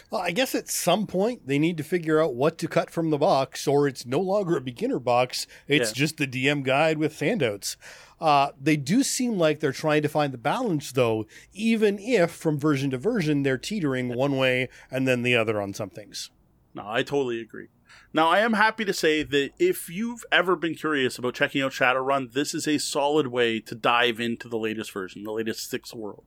Well, 0.10 0.22
I 0.22 0.32
guess 0.32 0.56
at 0.56 0.70
some 0.70 1.06
point 1.06 1.46
they 1.46 1.60
need 1.60 1.76
to 1.76 1.84
figure 1.84 2.22
out 2.22 2.36
what 2.36 2.58
to 2.60 2.70
cut 2.70 2.90
from 2.90 3.10
the 3.10 3.18
box, 3.18 3.68
or 3.68 3.86
it's 3.86 4.06
no 4.06 4.22
longer 4.22 4.56
a 4.56 4.62
beginner 4.62 4.98
box. 4.98 5.46
It's 5.68 5.90
yeah. 5.90 5.94
just 5.94 6.16
the 6.16 6.26
DM 6.26 6.64
guide 6.64 7.00
with 7.00 7.20
handouts. 7.20 7.76
Uh, 8.22 8.52
they 8.58 8.78
do 8.78 9.04
seem 9.04 9.38
like 9.38 9.60
they're 9.60 9.74
trying 9.74 10.04
to 10.04 10.08
find 10.08 10.34
the 10.34 10.38
balance, 10.38 10.94
though, 10.94 11.26
even 11.52 12.00
if 12.00 12.32
from 12.32 12.58
version 12.58 12.92
to 12.92 12.98
version 12.98 13.44
they're 13.44 13.58
teetering 13.58 14.16
one 14.16 14.38
way 14.38 14.70
and 14.90 15.06
then 15.06 15.22
the 15.24 15.36
other 15.36 15.62
on 15.62 15.74
some 15.74 15.90
things. 15.90 16.32
No, 16.74 16.84
I 16.88 17.04
totally 17.04 17.42
agree. 17.42 17.68
Now, 18.16 18.30
I 18.30 18.42
am 18.42 18.54
happy 18.54 18.86
to 18.86 18.94
say 18.94 19.24
that 19.24 19.54
if 19.58 19.90
you've 19.90 20.24
ever 20.32 20.56
been 20.56 20.76
curious 20.76 21.18
about 21.18 21.34
checking 21.34 21.64
out 21.64 21.72
Shadowrun, 21.72 22.34
this 22.34 22.54
is 22.54 22.68
a 22.68 22.78
solid 22.78 23.28
way 23.28 23.60
to 23.62 23.74
dive 23.74 24.20
into 24.20 24.48
the 24.48 24.60
latest 24.60 24.92
version, 24.92 25.24
the 25.24 25.32
latest 25.32 25.68
Sixth 25.68 25.96
World. 25.96 26.24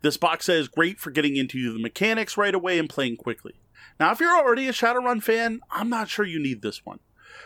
This 0.00 0.16
box 0.16 0.46
set 0.46 0.56
is 0.56 0.68
great 0.68 0.98
for 0.98 1.10
getting 1.10 1.36
into 1.36 1.74
the 1.74 1.78
mechanics 1.78 2.38
right 2.38 2.54
away 2.54 2.78
and 2.78 2.88
playing 2.88 3.18
quickly. 3.18 3.60
Now, 4.00 4.12
if 4.12 4.20
you're 4.20 4.34
already 4.34 4.66
a 4.66 4.72
Shadowrun 4.72 5.22
fan, 5.22 5.60
I'm 5.70 5.90
not 5.90 6.08
sure 6.08 6.24
you 6.24 6.38
need 6.38 6.62
this 6.62 6.86
one. 6.86 7.00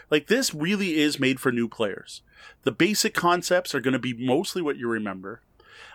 Like, 0.09 0.29
this 0.29 0.55
really 0.55 1.01
is 1.01 1.19
made 1.19 1.41
for 1.41 1.51
new 1.51 1.69
players. 1.69 2.23
The 2.63 2.73
basic 2.73 3.13
concepts 3.13 3.75
are 3.75 3.81
going 3.81 3.93
to 3.93 3.99
be 3.99 4.15
mostly 4.15 4.63
what 4.63 4.77
you 4.77 4.89
remember. 4.89 5.43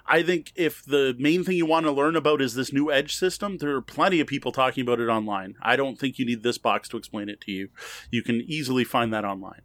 I 0.07 0.21
think 0.21 0.51
if 0.55 0.85
the 0.85 1.15
main 1.17 1.43
thing 1.43 1.57
you 1.57 1.65
want 1.65 1.85
to 1.85 1.91
learn 1.91 2.15
about 2.15 2.41
is 2.41 2.53
this 2.53 2.71
new 2.71 2.91
edge 2.91 3.15
system, 3.15 3.57
there 3.57 3.75
are 3.75 3.81
plenty 3.81 4.19
of 4.19 4.27
people 4.27 4.51
talking 4.51 4.83
about 4.83 4.99
it 4.99 5.07
online. 5.07 5.55
I 5.61 5.75
don't 5.75 5.97
think 5.97 6.19
you 6.19 6.25
need 6.25 6.43
this 6.43 6.59
box 6.59 6.87
to 6.89 6.97
explain 6.97 7.27
it 7.27 7.41
to 7.41 7.51
you. 7.51 7.69
You 8.11 8.21
can 8.21 8.41
easily 8.41 8.83
find 8.83 9.11
that 9.13 9.25
online. 9.25 9.61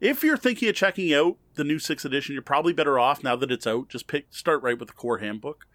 If 0.00 0.22
you're 0.22 0.36
thinking 0.36 0.68
of 0.68 0.74
checking 0.74 1.14
out 1.14 1.36
the 1.54 1.64
new 1.64 1.76
6th 1.76 2.04
edition, 2.04 2.32
you're 2.32 2.42
probably 2.42 2.72
better 2.72 2.98
off 2.98 3.22
now 3.22 3.36
that 3.36 3.52
it's 3.52 3.66
out. 3.66 3.88
Just 3.88 4.06
pick 4.06 4.26
start 4.30 4.62
right 4.62 4.78
with 4.78 4.88
the 4.88 4.94
core 4.94 5.18
handbook. 5.18 5.66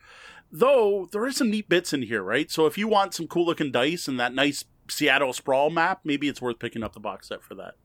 Though 0.52 1.08
there 1.12 1.24
are 1.24 1.32
some 1.32 1.50
neat 1.50 1.70
bits 1.70 1.94
in 1.94 2.02
here, 2.04 2.24
right? 2.24 2.50
So 2.50 2.66
if 2.66 2.78
you 2.78 2.88
want 2.88 3.14
some 3.14 3.28
cool 3.28 3.46
looking 3.46 3.72
dice 3.72 4.08
and 4.08 4.20
that 4.20 4.34
nice 4.34 4.66
Seattle 4.90 5.34
sprawl 5.34 5.70
map, 5.70 6.02
maybe 6.04 6.28
it's 6.28 6.42
worth 6.42 6.60
picking 6.60 6.84
up 6.84 6.94
the 6.94 7.00
box 7.00 7.28
set 7.28 7.44
for 7.44 7.56
that. 7.56 7.76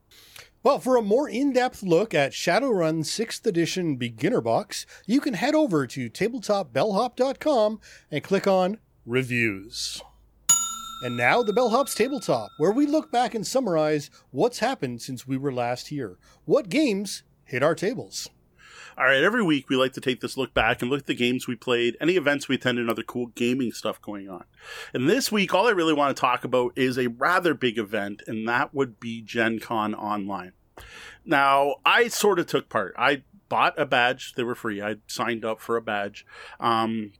Well, 0.65 0.79
for 0.79 0.97
a 0.97 1.01
more 1.03 1.29
in 1.29 1.53
depth 1.53 1.83
look 1.83 2.15
at 2.15 2.31
Shadowrun 2.31 3.03
6th 3.03 3.45
Edition 3.45 3.97
Beginner 3.97 4.41
Box, 4.41 4.87
you 5.05 5.21
can 5.21 5.35
head 5.35 5.53
over 5.53 5.85
to 5.85 6.09
tabletopbellhop.com 6.09 7.79
and 8.09 8.23
click 8.23 8.47
on 8.47 8.79
Reviews. 9.05 10.01
And 11.03 11.15
now 11.15 11.43
the 11.43 11.53
Bellhop's 11.53 11.93
Tabletop, 11.93 12.49
where 12.57 12.71
we 12.71 12.87
look 12.87 13.11
back 13.11 13.35
and 13.35 13.45
summarize 13.45 14.09
what's 14.31 14.57
happened 14.57 15.03
since 15.03 15.27
we 15.27 15.37
were 15.37 15.53
last 15.53 15.89
here. 15.89 16.17
What 16.45 16.69
games 16.69 17.21
hit 17.43 17.61
our 17.61 17.75
tables? 17.75 18.27
All 18.97 19.03
right, 19.03 19.23
every 19.23 19.43
week 19.43 19.69
we 19.69 19.75
like 19.75 19.91
to 19.93 20.01
take 20.01 20.21
this 20.21 20.37
look 20.37 20.53
back 20.53 20.81
and 20.81 20.89
look 20.89 21.01
at 21.01 21.05
the 21.05 21.15
games 21.15 21.47
we 21.47 21.55
played, 21.57 21.97
any 21.99 22.15
events 22.15 22.47
we 22.47 22.55
attended, 22.55 22.83
and 22.83 22.89
other 22.89 23.03
cool 23.03 23.27
gaming 23.27 23.73
stuff 23.73 24.01
going 24.01 24.29
on. 24.29 24.45
And 24.93 25.09
this 25.09 25.29
week, 25.33 25.53
all 25.53 25.67
I 25.67 25.71
really 25.71 25.93
want 25.93 26.15
to 26.15 26.21
talk 26.21 26.45
about 26.45 26.71
is 26.77 26.97
a 26.97 27.07
rather 27.07 27.53
big 27.53 27.77
event, 27.77 28.21
and 28.25 28.47
that 28.47 28.73
would 28.73 29.01
be 29.01 29.21
Gen 29.21 29.59
Con 29.59 29.93
Online. 29.93 30.53
Now, 31.25 31.75
I 31.85 32.07
sort 32.07 32.39
of 32.39 32.47
took 32.47 32.69
part. 32.69 32.95
I 32.97 33.23
bought 33.49 33.77
a 33.77 33.85
badge, 33.85 34.33
they 34.35 34.43
were 34.43 34.55
free. 34.55 34.81
I 34.81 34.95
signed 35.07 35.43
up 35.43 35.59
for 35.59 35.75
a 35.75 35.81
badge. 35.81 36.25
Um, 36.61 37.11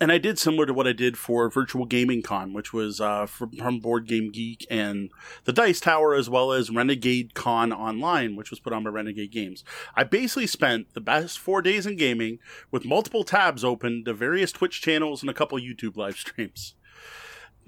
and 0.00 0.12
I 0.12 0.18
did 0.18 0.38
similar 0.38 0.66
to 0.66 0.74
what 0.74 0.86
I 0.86 0.92
did 0.92 1.18
for 1.18 1.48
Virtual 1.50 1.84
Gaming 1.84 2.22
Con, 2.22 2.52
which 2.52 2.72
was 2.72 3.00
uh, 3.00 3.26
from, 3.26 3.52
from, 3.52 3.80
Board 3.80 4.06
Game 4.06 4.30
Geek 4.30 4.66
and 4.70 5.10
the 5.44 5.52
Dice 5.52 5.80
Tower, 5.80 6.14
as 6.14 6.30
well 6.30 6.52
as 6.52 6.70
Renegade 6.70 7.34
Con 7.34 7.72
Online, 7.72 8.36
which 8.36 8.50
was 8.50 8.60
put 8.60 8.72
on 8.72 8.84
by 8.84 8.90
Renegade 8.90 9.32
Games. 9.32 9.64
I 9.94 10.04
basically 10.04 10.46
spent 10.46 10.94
the 10.94 11.00
best 11.00 11.38
four 11.38 11.62
days 11.62 11.86
in 11.86 11.96
gaming 11.96 12.38
with 12.70 12.84
multiple 12.84 13.24
tabs 13.24 13.64
open 13.64 14.04
to 14.04 14.14
various 14.14 14.52
Twitch 14.52 14.80
channels 14.80 15.22
and 15.22 15.30
a 15.30 15.34
couple 15.34 15.58
YouTube 15.58 15.96
live 15.96 16.16
streams. 16.16 16.74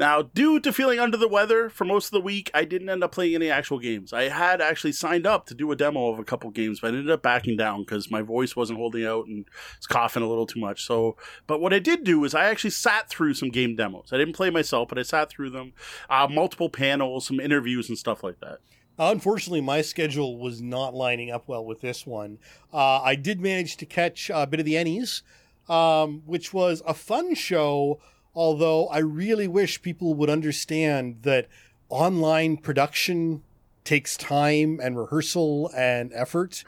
Now, 0.00 0.22
due 0.22 0.58
to 0.60 0.72
feeling 0.72 0.98
under 0.98 1.18
the 1.18 1.28
weather 1.28 1.68
for 1.68 1.84
most 1.84 2.06
of 2.06 2.12
the 2.12 2.22
week, 2.22 2.50
I 2.54 2.64
didn't 2.64 2.88
end 2.88 3.04
up 3.04 3.12
playing 3.12 3.34
any 3.34 3.50
actual 3.50 3.78
games. 3.78 4.14
I 4.14 4.30
had 4.30 4.62
actually 4.62 4.92
signed 4.92 5.26
up 5.26 5.44
to 5.48 5.54
do 5.54 5.70
a 5.70 5.76
demo 5.76 6.08
of 6.08 6.18
a 6.18 6.24
couple 6.24 6.50
games, 6.50 6.80
but 6.80 6.86
I 6.86 6.96
ended 6.96 7.10
up 7.10 7.20
backing 7.20 7.58
down 7.58 7.82
because 7.82 8.10
my 8.10 8.22
voice 8.22 8.56
wasn't 8.56 8.78
holding 8.78 9.04
out 9.04 9.26
and 9.26 9.44
was 9.76 9.86
coughing 9.86 10.22
a 10.22 10.26
little 10.26 10.46
too 10.46 10.58
much. 10.58 10.86
So, 10.86 11.18
but 11.46 11.60
what 11.60 11.74
I 11.74 11.80
did 11.80 12.02
do 12.02 12.24
is 12.24 12.34
I 12.34 12.46
actually 12.46 12.70
sat 12.70 13.10
through 13.10 13.34
some 13.34 13.50
game 13.50 13.76
demos. 13.76 14.08
I 14.10 14.16
didn't 14.16 14.36
play 14.36 14.48
myself, 14.48 14.88
but 14.88 14.98
I 14.98 15.02
sat 15.02 15.28
through 15.28 15.50
them, 15.50 15.74
uh, 16.08 16.26
multiple 16.30 16.70
panels, 16.70 17.26
some 17.26 17.38
interviews, 17.38 17.90
and 17.90 17.98
stuff 17.98 18.24
like 18.24 18.40
that. 18.40 18.60
Unfortunately, 18.98 19.60
my 19.60 19.82
schedule 19.82 20.38
was 20.38 20.62
not 20.62 20.94
lining 20.94 21.30
up 21.30 21.46
well 21.46 21.66
with 21.66 21.82
this 21.82 22.06
one. 22.06 22.38
Uh, 22.72 23.02
I 23.02 23.16
did 23.16 23.38
manage 23.38 23.76
to 23.76 23.84
catch 23.84 24.30
a 24.32 24.46
bit 24.46 24.60
of 24.60 24.64
the 24.64 24.76
Ennies, 24.76 25.20
um, 25.68 26.22
which 26.24 26.54
was 26.54 26.82
a 26.86 26.94
fun 26.94 27.34
show 27.34 28.00
Although 28.34 28.88
I 28.88 28.98
really 28.98 29.48
wish 29.48 29.82
people 29.82 30.14
would 30.14 30.30
understand 30.30 31.20
that 31.22 31.48
online 31.88 32.56
production 32.56 33.42
takes 33.84 34.16
time 34.16 34.78
and 34.82 34.96
rehearsal 34.98 35.70
and 35.76 36.12
effort. 36.14 36.64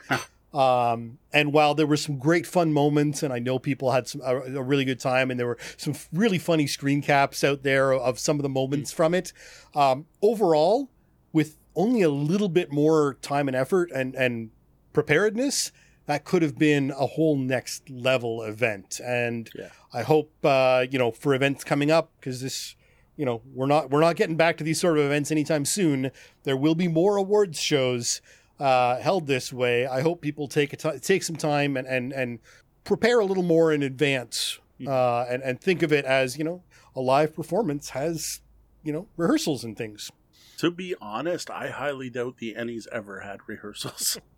Um, 0.53 1.19
and 1.33 1.53
while 1.53 1.75
there 1.75 1.87
were 1.87 1.97
some 1.97 2.19
great 2.19 2.47
fun 2.47 2.75
moments, 2.75 3.23
and 3.23 3.33
I 3.33 3.39
know 3.39 3.59
people 3.59 3.93
had 3.93 4.07
some 4.07 4.21
a, 4.23 4.37
a, 4.37 4.63
really 4.63 4.85
good 4.85 5.01
time, 5.01 5.31
and 5.31 5.41
there 5.41 5.47
were 5.47 5.57
some 5.79 5.95
really 6.13 6.39
funny 6.39 6.67
screen 6.67 7.01
caps 7.01 7.43
out 7.43 7.63
there 7.63 7.95
of 7.95 8.19
some 8.19 8.39
of 8.39 8.43
the 8.43 8.51
moments 8.51 8.93
from 8.93 9.15
it. 9.15 9.33
Um, 9.75 10.05
overall, 10.21 10.91
with 11.33 11.57
only 11.75 12.03
a 12.03 12.11
little 12.11 12.51
bit 12.51 12.71
more 12.71 13.17
time 13.23 13.49
and 13.49 13.57
effort 13.57 13.91
and 13.95 14.15
and 14.15 14.51
preparedness, 14.93 15.73
that 16.07 16.25
could 16.25 16.43
have 16.43 16.59
been 16.59 16.91
a 16.91 17.07
whole 17.07 17.37
next 17.37 17.89
level 17.89 18.43
event. 18.43 19.01
And 19.05 19.49
yeah. 19.55 19.69
I 19.93 20.03
hope 20.03 20.33
uh, 20.45 20.87
you 20.91 20.99
know 20.99 21.11
for 21.11 21.35
events 21.35 21.65
coming 21.65 21.91
up 21.91 22.11
because 22.19 22.41
this 22.41 22.77
you 23.17 23.25
know 23.25 23.43
we're 23.55 23.67
not 23.67 23.91
we're 23.91 24.01
not 24.01 24.17
getting 24.17 24.37
back 24.37 24.57
to 24.59 24.65
these 24.65 24.81
sort 24.81 24.99
of 24.99 25.05
events 25.05 25.31
anytime 25.31 25.65
soon. 25.65 26.11
There 26.45 26.57
will 26.57 26.75
be 26.75 26.89
more 26.89 27.17
awards 27.17 27.61
shows 27.61 28.21
uh, 28.59 28.99
held 29.01 29.27
this 29.27 29.53
way. 29.53 29.87
I 29.87 30.01
hope 30.01 30.21
people 30.21 30.49
take 30.49 30.73
a 30.73 30.77
t- 30.77 30.99
take 31.01 31.23
some 31.23 31.37
time 31.37 31.77
and 31.77 31.87
and 31.87 32.13
and 32.13 32.39
prepare 32.85 33.21
a 33.21 33.25
little 33.25 33.43
more 33.43 33.73
in 33.73 33.83
advance 33.83 34.59
uh, 34.87 35.25
and 35.29 35.43
and 35.43 35.61
think 35.61 35.83
of 35.83 35.93
it 35.93 36.05
as 36.05 36.37
you 36.39 36.45
know 36.45 36.63
a 36.95 37.01
live 37.01 37.35
performance 37.35 37.91
has 37.91 38.41
you 38.83 38.93
know 38.93 39.09
rehearsals 39.17 39.65
and 39.65 39.77
things. 39.77 40.11
To 40.59 40.71
be 40.71 40.95
honest, 41.01 41.51
I 41.51 41.71
highly 41.71 42.09
doubt 42.09 42.39
the 42.39 42.55
Ennies 42.55 42.87
ever 42.93 43.21
had 43.21 43.41
rehearsals. 43.47 44.19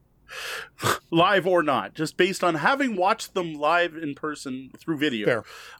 live 1.10 1.46
or 1.46 1.62
not, 1.62 1.94
just 1.94 2.16
based 2.16 2.42
on 2.42 2.56
having 2.56 2.96
watched 2.96 3.34
them 3.34 3.54
live 3.54 3.96
in 3.96 4.14
person 4.14 4.70
through 4.78 4.98
video. 4.98 5.26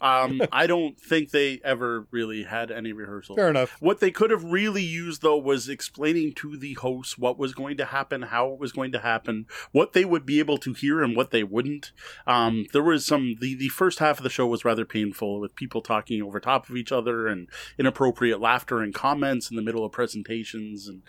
um, 0.01 0.41
I 0.53 0.67
don't 0.67 0.99
think 0.99 1.31
they 1.31 1.61
ever 1.65 2.07
really 2.11 2.45
had 2.45 2.71
any 2.71 2.93
rehearsal. 2.93 3.37
Fair 3.37 3.51
enough. 3.51 3.77
What 3.81 4.01
they 4.01 4.11
could 4.11 4.31
have 4.31 4.45
really 4.45 4.83
used 4.83 5.23
though 5.23 5.39
was 5.39 5.69
explaining 5.69 6.33
to 6.35 6.57
the 6.57 6.75
hosts 6.75 7.19
what 7.19 7.39
was 7.39 7.55
going 7.55 7.77
to 7.79 7.85
happen, 7.87 8.23
how 8.23 8.53
it 8.53 8.59
was 8.59 8.73
going 8.73 8.93
to 8.93 9.01
happen, 9.01 9.47
what 9.73 9.93
they 9.93 10.05
would 10.05 10.25
be 10.25 10.39
able 10.39 10.59
to 10.59 10.73
hear 10.73 11.03
and 11.03 11.17
what 11.17 11.31
they 11.31 11.43
wouldn't. 11.43 11.93
Um, 12.27 12.67
there 12.73 12.83
was 12.83 13.05
some 13.05 13.37
the 13.41 13.55
the 13.55 13.69
first 13.69 13.99
half 13.99 14.19
of 14.19 14.25
the 14.25 14.31
show 14.31 14.47
was 14.47 14.65
rather 14.65 14.85
painful 14.85 15.41
with 15.41 15.57
people 15.57 15.81
talking 15.81 16.23
over 16.23 16.41
top 16.41 16.69
of 16.69 16.77
each 16.77 16.93
other 16.93 17.27
and 17.27 17.49
inappropriate 17.79 18.41
laughter 18.41 18.81
and 18.81 18.95
comments 18.95 19.51
in 19.51 19.57
the 19.57 19.63
middle 19.63 19.85
of 19.85 19.93
presentations, 19.93 20.89
and 20.89 21.03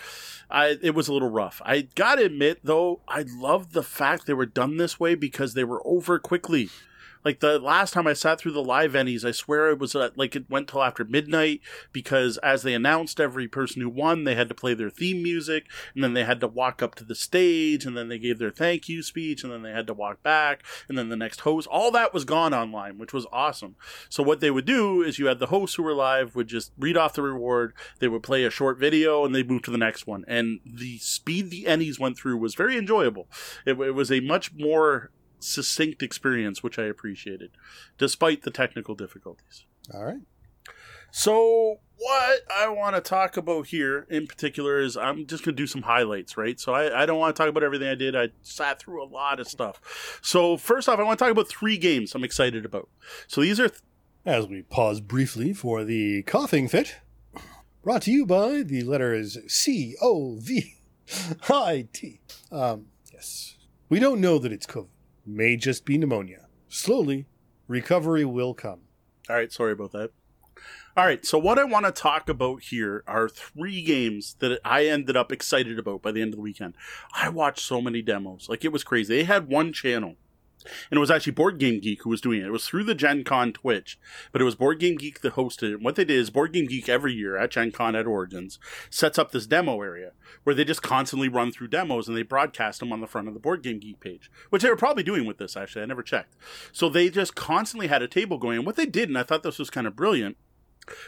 I, 0.49 0.77
it 0.81 0.95
was 0.95 1.07
a 1.07 1.13
little 1.13 1.29
rough. 1.29 1.61
I 1.65 1.87
gotta 1.95 2.25
admit 2.25 2.59
though, 2.63 3.01
I 3.07 3.23
loved 3.35 3.73
the 3.73 3.83
fact 3.83 4.25
they 4.25 4.33
were 4.33 4.45
done 4.45 4.77
this 4.77 4.99
way 4.99 5.15
because 5.15 5.53
they 5.53 5.63
were 5.63 5.81
over 5.85 6.19
quickly. 6.19 6.69
Like 7.25 7.39
the 7.39 7.57
last 7.57 7.91
time 7.91 8.05
I 8.05 8.13
sat 8.13 8.39
through 8.39 8.51
the 8.51 8.63
live 8.63 8.93
Ennies, 8.93 9.25
I 9.25 9.31
swear 9.31 9.71
it 9.71 9.79
was 9.79 9.95
uh, 9.95 10.11
like 10.15 10.35
it 10.35 10.47
went 10.47 10.67
till 10.67 10.83
after 10.83 11.03
midnight 11.03 11.59
because 11.91 12.37
as 12.37 12.61
they 12.61 12.75
announced 12.75 13.19
every 13.19 13.47
person 13.47 13.81
who 13.81 13.89
won, 13.89 14.25
they 14.25 14.35
had 14.35 14.47
to 14.49 14.55
play 14.55 14.75
their 14.75 14.91
theme 14.91 15.23
music 15.23 15.65
and 15.95 16.03
then 16.03 16.13
they 16.13 16.23
had 16.23 16.39
to 16.41 16.47
walk 16.47 16.83
up 16.83 16.93
to 16.95 17.03
the 17.03 17.15
stage 17.15 17.83
and 17.83 17.97
then 17.97 18.09
they 18.09 18.19
gave 18.19 18.37
their 18.37 18.51
thank 18.51 18.87
you 18.87 19.01
speech 19.01 19.43
and 19.43 19.51
then 19.51 19.63
they 19.63 19.71
had 19.71 19.87
to 19.87 19.93
walk 19.93 20.21
back 20.21 20.63
and 20.87 20.99
then 20.99 21.09
the 21.09 21.15
next 21.15 21.41
host. 21.41 21.67
All 21.67 21.89
that 21.91 22.13
was 22.13 22.25
gone 22.25 22.53
online, 22.53 22.99
which 22.99 23.11
was 23.11 23.25
awesome. 23.33 23.75
So 24.07 24.21
what 24.21 24.39
they 24.39 24.51
would 24.51 24.65
do 24.65 25.01
is 25.01 25.17
you 25.17 25.25
had 25.25 25.39
the 25.39 25.47
hosts 25.47 25.77
who 25.77 25.83
were 25.83 25.95
live 25.95 26.35
would 26.35 26.47
just 26.47 26.73
read 26.77 26.95
off 26.95 27.13
the 27.13 27.23
reward, 27.23 27.73
they 27.97 28.07
would 28.07 28.21
play 28.21 28.43
a 28.43 28.51
short 28.51 28.77
video 28.77 29.25
and 29.25 29.33
they'd 29.33 29.49
move 29.49 29.63
to 29.63 29.71
the 29.71 29.79
next 29.79 30.05
one. 30.05 30.25
And 30.27 30.59
the 30.63 30.99
speed 30.99 31.49
the 31.49 31.63
Ennies 31.63 31.99
went 31.99 32.17
through 32.17 32.37
was 32.37 32.53
very 32.53 32.77
enjoyable. 32.77 33.27
It, 33.65 33.79
it 33.79 33.95
was 33.95 34.11
a 34.11 34.19
much 34.19 34.53
more 34.53 35.09
succinct 35.45 36.01
experience, 36.03 36.61
which 36.63 36.77
I 36.79 36.83
appreciated, 36.85 37.51
despite 37.97 38.41
the 38.43 38.51
technical 38.51 38.95
difficulties. 38.95 39.65
All 39.93 40.03
right. 40.03 40.21
So, 41.11 41.77
what 41.97 42.41
I 42.53 42.67
want 42.67 42.95
to 42.95 43.01
talk 43.01 43.37
about 43.37 43.67
here 43.67 44.05
in 44.09 44.27
particular 44.27 44.79
is 44.79 44.97
I'm 44.97 45.25
just 45.25 45.45
going 45.45 45.55
to 45.55 45.61
do 45.61 45.67
some 45.67 45.83
highlights, 45.83 46.35
right? 46.35 46.59
So, 46.59 46.73
I, 46.73 47.03
I 47.03 47.05
don't 47.05 47.19
want 47.19 47.33
to 47.35 47.41
talk 47.41 47.49
about 47.49 47.63
everything 47.63 47.87
I 47.87 47.95
did. 47.95 48.15
I 48.17 48.29
sat 48.41 48.79
through 48.79 49.01
a 49.01 49.07
lot 49.07 49.39
of 49.39 49.47
stuff. 49.47 50.19
So, 50.21 50.57
first 50.57 50.89
off, 50.89 50.99
I 50.99 51.03
want 51.03 51.17
to 51.17 51.23
talk 51.23 51.31
about 51.31 51.47
three 51.47 51.77
games 51.77 52.13
I'm 52.15 52.25
excited 52.25 52.65
about. 52.65 52.89
So, 53.27 53.41
these 53.41 53.59
are. 53.61 53.69
Th- 53.69 53.81
As 54.25 54.47
we 54.47 54.63
pause 54.63 54.99
briefly 54.99 55.53
for 55.53 55.85
the 55.85 56.23
coughing 56.23 56.67
fit, 56.67 56.95
brought 57.83 58.01
to 58.01 58.11
you 58.11 58.25
by 58.25 58.63
the 58.63 58.81
letters 58.81 59.37
C 59.47 59.95
O 60.01 60.37
V 60.41 60.73
I 61.47 61.87
T. 61.93 62.19
Um, 62.51 62.87
yes. 63.13 63.55
We 63.87 63.99
don't 63.99 64.19
know 64.19 64.39
that 64.39 64.51
it's 64.51 64.65
COVID 64.65 64.87
may 65.25 65.57
just 65.57 65.85
be 65.85 65.97
pneumonia. 65.97 66.47
Slowly, 66.69 67.25
recovery 67.67 68.25
will 68.25 68.53
come. 68.53 68.81
All 69.29 69.35
right, 69.35 69.51
sorry 69.51 69.71
about 69.71 69.91
that. 69.93 70.11
All 70.97 71.05
right, 71.05 71.25
so 71.25 71.37
what 71.37 71.59
I 71.59 71.65
want 71.65 71.85
to 71.85 71.91
talk 71.91 72.29
about 72.29 72.63
here 72.63 73.03
are 73.05 73.27
three 73.27 73.81
games 73.81 74.37
that 74.39 74.59
I 74.63 74.85
ended 74.85 75.17
up 75.17 75.31
excited 75.31 75.77
about 75.77 76.01
by 76.01 76.13
the 76.13 76.21
end 76.21 76.33
of 76.33 76.37
the 76.37 76.41
weekend. 76.41 76.75
I 77.13 77.27
watched 77.29 77.59
so 77.59 77.81
many 77.81 78.01
demos. 78.01 78.47
Like, 78.47 78.63
it 78.63 78.71
was 78.71 78.85
crazy. 78.85 79.17
They 79.17 79.23
had 79.25 79.49
one 79.49 79.73
channel 79.73 80.15
and 80.89 80.97
it 80.97 80.99
was 80.99 81.11
actually 81.11 81.33
Board 81.33 81.57
Game 81.59 81.79
Geek 81.79 82.03
who 82.03 82.09
was 82.09 82.21
doing 82.21 82.41
it. 82.41 82.47
It 82.47 82.51
was 82.51 82.67
through 82.67 82.83
the 82.83 82.95
Gen 82.95 83.23
Con 83.23 83.53
Twitch, 83.53 83.99
but 84.31 84.41
it 84.41 84.45
was 84.45 84.55
Board 84.55 84.79
Game 84.79 84.95
Geek 84.95 85.21
that 85.21 85.33
hosted 85.33 85.69
it. 85.69 85.73
And 85.75 85.83
what 85.83 85.95
they 85.95 86.05
did 86.05 86.17
is 86.17 86.29
Board 86.29 86.53
Game 86.53 86.65
Geek 86.65 86.89
every 86.89 87.13
year 87.13 87.37
at 87.37 87.51
Gen 87.51 87.71
Con 87.71 87.95
at 87.95 88.07
Origins 88.07 88.59
sets 88.89 89.17
up 89.19 89.31
this 89.31 89.47
demo 89.47 89.81
area 89.81 90.11
where 90.43 90.55
they 90.55 90.65
just 90.65 90.81
constantly 90.81 91.29
run 91.29 91.51
through 91.51 91.67
demos 91.67 92.07
and 92.07 92.15
they 92.15 92.23
broadcast 92.23 92.79
them 92.79 92.91
on 92.91 93.01
the 93.01 93.07
front 93.07 93.27
of 93.27 93.33
the 93.33 93.39
Board 93.39 93.63
Game 93.63 93.79
Geek 93.79 93.99
page, 93.99 94.31
which 94.49 94.61
they 94.61 94.69
were 94.69 94.75
probably 94.75 95.03
doing 95.03 95.25
with 95.25 95.37
this 95.37 95.57
actually. 95.57 95.83
I 95.83 95.85
never 95.85 96.03
checked. 96.03 96.35
So 96.71 96.89
they 96.89 97.09
just 97.09 97.35
constantly 97.35 97.87
had 97.87 98.01
a 98.01 98.07
table 98.07 98.37
going. 98.37 98.57
And 98.57 98.65
what 98.65 98.75
they 98.75 98.85
did, 98.85 99.09
and 99.09 99.17
I 99.17 99.23
thought 99.23 99.43
this 99.43 99.59
was 99.59 99.69
kind 99.69 99.87
of 99.87 99.95
brilliant, 99.95 100.37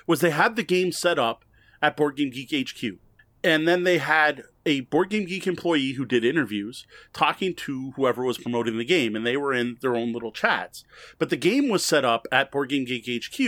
was 0.05 0.21
they 0.21 0.31
had 0.31 0.55
the 0.55 0.63
game 0.63 0.91
set 0.91 1.19
up 1.19 1.45
at 1.81 1.97
Board 1.97 2.15
Game 2.15 2.29
Geek 2.29 2.51
HQ. 2.51 2.99
And 3.47 3.65
then 3.65 3.85
they 3.85 3.97
had 3.97 4.43
a 4.65 4.81
Board 4.81 5.09
Game 5.09 5.23
Geek 5.23 5.47
employee 5.47 5.93
who 5.93 6.03
did 6.03 6.25
interviews 6.25 6.85
talking 7.13 7.55
to 7.55 7.91
whoever 7.91 8.25
was 8.25 8.37
promoting 8.37 8.77
the 8.77 8.83
game, 8.83 9.15
and 9.15 9.25
they 9.25 9.37
were 9.37 9.53
in 9.53 9.77
their 9.79 9.95
own 9.95 10.11
little 10.11 10.33
chats. 10.33 10.83
But 11.17 11.29
the 11.29 11.37
game 11.37 11.69
was 11.69 11.85
set 11.85 12.03
up 12.03 12.27
at 12.29 12.51
Board 12.51 12.67
Game 12.67 12.83
Geek 12.83 13.05
HQ, 13.07 13.39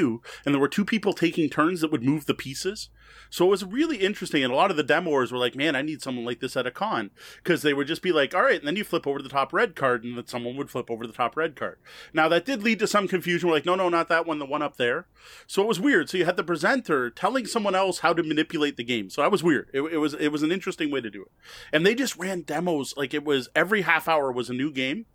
and 0.45 0.55
there 0.55 0.59
were 0.61 0.69
two 0.69 0.85
people 0.85 1.11
taking 1.11 1.49
turns 1.49 1.81
that 1.81 1.91
would 1.91 2.01
move 2.01 2.27
the 2.27 2.33
pieces. 2.33 2.87
So 3.29 3.45
it 3.45 3.49
was 3.49 3.65
really 3.65 3.97
interesting. 3.97 4.43
And 4.43 4.51
a 4.51 4.55
lot 4.55 4.71
of 4.71 4.77
the 4.77 4.83
demoers 4.83 5.31
were 5.31 5.37
like, 5.37 5.55
man, 5.55 5.75
I 5.75 5.81
need 5.81 6.01
someone 6.01 6.25
like 6.25 6.39
this 6.39 6.57
at 6.57 6.67
a 6.67 6.71
con. 6.71 7.11
Because 7.43 7.61
they 7.61 7.73
would 7.73 7.87
just 7.87 8.01
be 8.01 8.11
like, 8.11 8.33
all 8.33 8.43
right, 8.43 8.59
and 8.59 8.67
then 8.67 8.75
you 8.75 8.83
flip 8.83 9.07
over 9.07 9.21
the 9.21 9.29
top 9.29 9.53
red 9.53 9.75
card, 9.75 10.03
and 10.03 10.17
then 10.17 10.27
someone 10.27 10.55
would 10.57 10.69
flip 10.69 10.89
over 10.89 11.05
the 11.05 11.13
top 11.13 11.35
red 11.37 11.55
card. 11.55 11.77
Now, 12.13 12.27
that 12.29 12.45
did 12.45 12.63
lead 12.63 12.79
to 12.79 12.87
some 12.87 13.07
confusion. 13.07 13.49
We're 13.49 13.55
like, 13.55 13.65
no, 13.65 13.75
no, 13.75 13.89
not 13.89 14.09
that 14.09 14.25
one, 14.25 14.39
the 14.39 14.45
one 14.45 14.61
up 14.61 14.77
there. 14.77 15.07
So 15.47 15.61
it 15.61 15.67
was 15.67 15.79
weird. 15.79 16.09
So 16.09 16.17
you 16.17 16.25
had 16.25 16.37
the 16.37 16.43
presenter 16.43 17.09
telling 17.09 17.45
someone 17.45 17.75
else 17.75 17.99
how 17.99 18.13
to 18.13 18.23
manipulate 18.23 18.77
the 18.77 18.83
game. 18.83 19.09
So 19.09 19.21
that 19.21 19.31
was 19.31 19.43
weird. 19.43 19.69
It, 19.73 19.81
it 19.81 19.97
was 19.97 20.13
it 20.13 20.29
was 20.29 20.43
an 20.43 20.51
interesting 20.51 20.91
way 20.91 21.01
to 21.01 21.09
do 21.09 21.21
it. 21.21 21.31
And 21.71 21.85
they 21.85 21.95
just 21.95 22.17
ran 22.17 22.41
demos 22.41 22.95
like 22.97 23.13
it 23.13 23.23
was 23.23 23.49
every 23.55 23.81
half 23.81 24.07
hour 24.07 24.31
was 24.31 24.49
a 24.49 24.53
new 24.53 24.71
game 24.71 25.05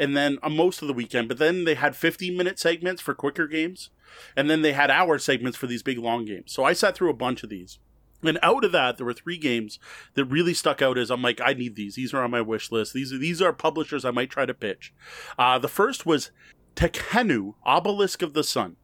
and 0.00 0.16
then 0.16 0.38
uh, 0.42 0.48
most 0.48 0.82
of 0.82 0.88
the 0.88 0.94
weekend. 0.94 1.28
But 1.28 1.38
then 1.38 1.64
they 1.64 1.74
had 1.74 1.94
15 1.94 2.36
minute 2.36 2.58
segments 2.58 3.02
for 3.02 3.14
quicker 3.14 3.46
games, 3.46 3.90
and 4.36 4.50
then 4.50 4.62
they 4.62 4.72
had 4.72 4.90
hour 4.90 5.18
segments 5.18 5.56
for 5.56 5.66
these 5.66 5.82
big 5.82 5.98
long 5.98 6.24
games. 6.24 6.52
So 6.52 6.64
I 6.64 6.72
sat 6.72 6.96
through 6.96 7.10
a 7.10 7.14
bunch 7.14 7.44
of 7.44 7.50
these. 7.50 7.78
And 8.22 8.38
out 8.42 8.64
of 8.64 8.72
that, 8.72 8.96
there 8.96 9.06
were 9.06 9.14
three 9.14 9.38
games 9.38 9.78
that 10.14 10.26
really 10.26 10.52
stuck 10.52 10.82
out 10.82 10.98
as 10.98 11.10
I'm 11.10 11.22
like, 11.22 11.40
I 11.42 11.54
need 11.54 11.76
these. 11.76 11.94
These 11.94 12.12
are 12.12 12.22
on 12.22 12.30
my 12.30 12.42
wish 12.42 12.70
list. 12.70 12.92
These 12.92 13.12
are, 13.12 13.18
these 13.18 13.40
are 13.40 13.52
publishers 13.52 14.04
I 14.04 14.10
might 14.10 14.30
try 14.30 14.44
to 14.44 14.52
pitch. 14.52 14.92
Uh, 15.38 15.58
the 15.58 15.68
first 15.68 16.04
was 16.04 16.30
Tekhenu, 16.76 17.54
Obelisk 17.64 18.20
of 18.20 18.34
the 18.34 18.44
Sun 18.44 18.76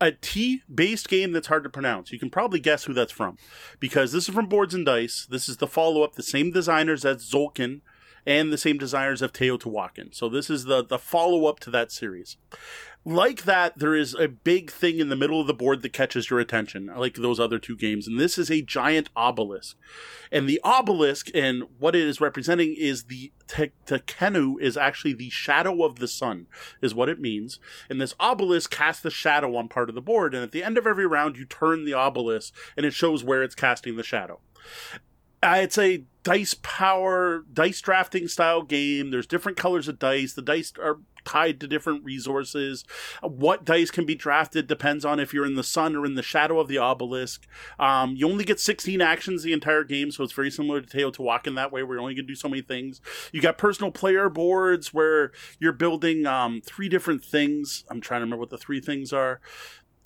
a 0.00 0.12
T 0.12 0.62
based 0.72 1.08
game 1.08 1.32
that's 1.32 1.46
hard 1.46 1.64
to 1.64 1.70
pronounce. 1.70 2.12
You 2.12 2.18
can 2.18 2.30
probably 2.30 2.60
guess 2.60 2.84
who 2.84 2.92
that's 2.92 3.12
from 3.12 3.38
because 3.78 4.12
this 4.12 4.28
is 4.28 4.34
from 4.34 4.46
Boards 4.46 4.74
and 4.74 4.84
Dice. 4.84 5.26
This 5.30 5.48
is 5.48 5.58
the 5.58 5.66
follow 5.66 6.02
up, 6.02 6.14
the 6.14 6.22
same 6.22 6.50
designers 6.50 7.04
as 7.04 7.30
Tzolk'in, 7.30 7.80
and 8.26 8.52
the 8.52 8.58
same 8.58 8.78
desires 8.78 9.22
of 9.22 9.32
Teotihuacan. 9.32 10.14
So 10.14 10.28
this 10.28 10.50
is 10.50 10.64
the 10.64 10.84
the 10.84 10.98
follow 10.98 11.46
up 11.46 11.60
to 11.60 11.70
that 11.70 11.92
series. 11.92 12.36
Like 13.02 13.44
that, 13.44 13.78
there 13.78 13.94
is 13.94 14.14
a 14.14 14.28
big 14.28 14.70
thing 14.70 14.98
in 14.98 15.08
the 15.08 15.16
middle 15.16 15.40
of 15.40 15.46
the 15.46 15.54
board 15.54 15.80
that 15.80 15.94
catches 15.94 16.28
your 16.28 16.38
attention, 16.38 16.92
like 16.94 17.14
those 17.14 17.40
other 17.40 17.58
two 17.58 17.74
games. 17.74 18.06
And 18.06 18.20
this 18.20 18.36
is 18.36 18.50
a 18.50 18.60
giant 18.60 19.08
obelisk. 19.16 19.78
And 20.30 20.46
the 20.46 20.60
obelisk 20.62 21.30
and 21.34 21.62
what 21.78 21.96
it 21.96 22.02
is 22.02 22.20
representing 22.20 22.74
is 22.76 23.04
the 23.04 23.32
Tekhenu 23.48 24.60
is 24.60 24.76
actually 24.76 25.14
the 25.14 25.30
shadow 25.30 25.82
of 25.82 25.98
the 25.98 26.08
sun, 26.08 26.46
is 26.82 26.94
what 26.94 27.08
it 27.08 27.18
means. 27.18 27.58
And 27.88 28.02
this 28.02 28.14
obelisk 28.20 28.70
casts 28.70 29.02
the 29.02 29.10
shadow 29.10 29.56
on 29.56 29.68
part 29.68 29.88
of 29.88 29.94
the 29.94 30.02
board. 30.02 30.34
And 30.34 30.42
at 30.42 30.52
the 30.52 30.62
end 30.62 30.76
of 30.76 30.86
every 30.86 31.06
round, 31.06 31.38
you 31.38 31.46
turn 31.46 31.86
the 31.86 31.94
obelisk 31.94 32.54
and 32.76 32.84
it 32.84 32.92
shows 32.92 33.24
where 33.24 33.42
it's 33.42 33.54
casting 33.54 33.96
the 33.96 34.02
shadow. 34.02 34.40
Uh, 35.42 35.56
it's 35.62 35.78
a 35.78 36.04
dice 36.22 36.54
power, 36.62 37.44
dice 37.52 37.80
drafting 37.80 38.28
style 38.28 38.62
game. 38.62 39.10
There's 39.10 39.26
different 39.26 39.58
colors 39.58 39.88
of 39.88 39.98
dice. 39.98 40.32
The 40.34 40.42
dice 40.42 40.72
are 40.80 40.98
tied 41.24 41.60
to 41.60 41.66
different 41.66 42.04
resources. 42.04 42.84
What 43.22 43.64
dice 43.64 43.90
can 43.90 44.06
be 44.06 44.14
drafted 44.14 44.66
depends 44.66 45.04
on 45.04 45.20
if 45.20 45.32
you're 45.32 45.46
in 45.46 45.54
the 45.54 45.62
sun 45.62 45.96
or 45.96 46.04
in 46.06 46.14
the 46.14 46.22
shadow 46.22 46.58
of 46.60 46.68
the 46.68 46.78
obelisk. 46.78 47.46
Um, 47.78 48.14
you 48.16 48.28
only 48.28 48.44
get 48.44 48.60
16 48.60 49.00
actions 49.00 49.42
the 49.42 49.52
entire 49.52 49.84
game, 49.84 50.10
so 50.10 50.24
it's 50.24 50.32
very 50.32 50.50
similar 50.50 50.80
to 50.80 50.96
Teotihuacan 50.96 51.56
that 51.56 51.72
way, 51.72 51.82
where 51.82 51.96
you're 51.96 52.02
only 52.02 52.14
going 52.14 52.26
to 52.26 52.32
do 52.32 52.34
so 52.34 52.48
many 52.48 52.62
things. 52.62 53.00
You 53.32 53.40
got 53.40 53.58
personal 53.58 53.90
player 53.90 54.28
boards 54.28 54.92
where 54.92 55.32
you're 55.58 55.72
building 55.72 56.26
um, 56.26 56.60
three 56.64 56.88
different 56.88 57.24
things. 57.24 57.84
I'm 57.90 58.00
trying 58.00 58.20
to 58.20 58.24
remember 58.24 58.40
what 58.40 58.50
the 58.50 58.58
three 58.58 58.80
things 58.80 59.12
are 59.12 59.40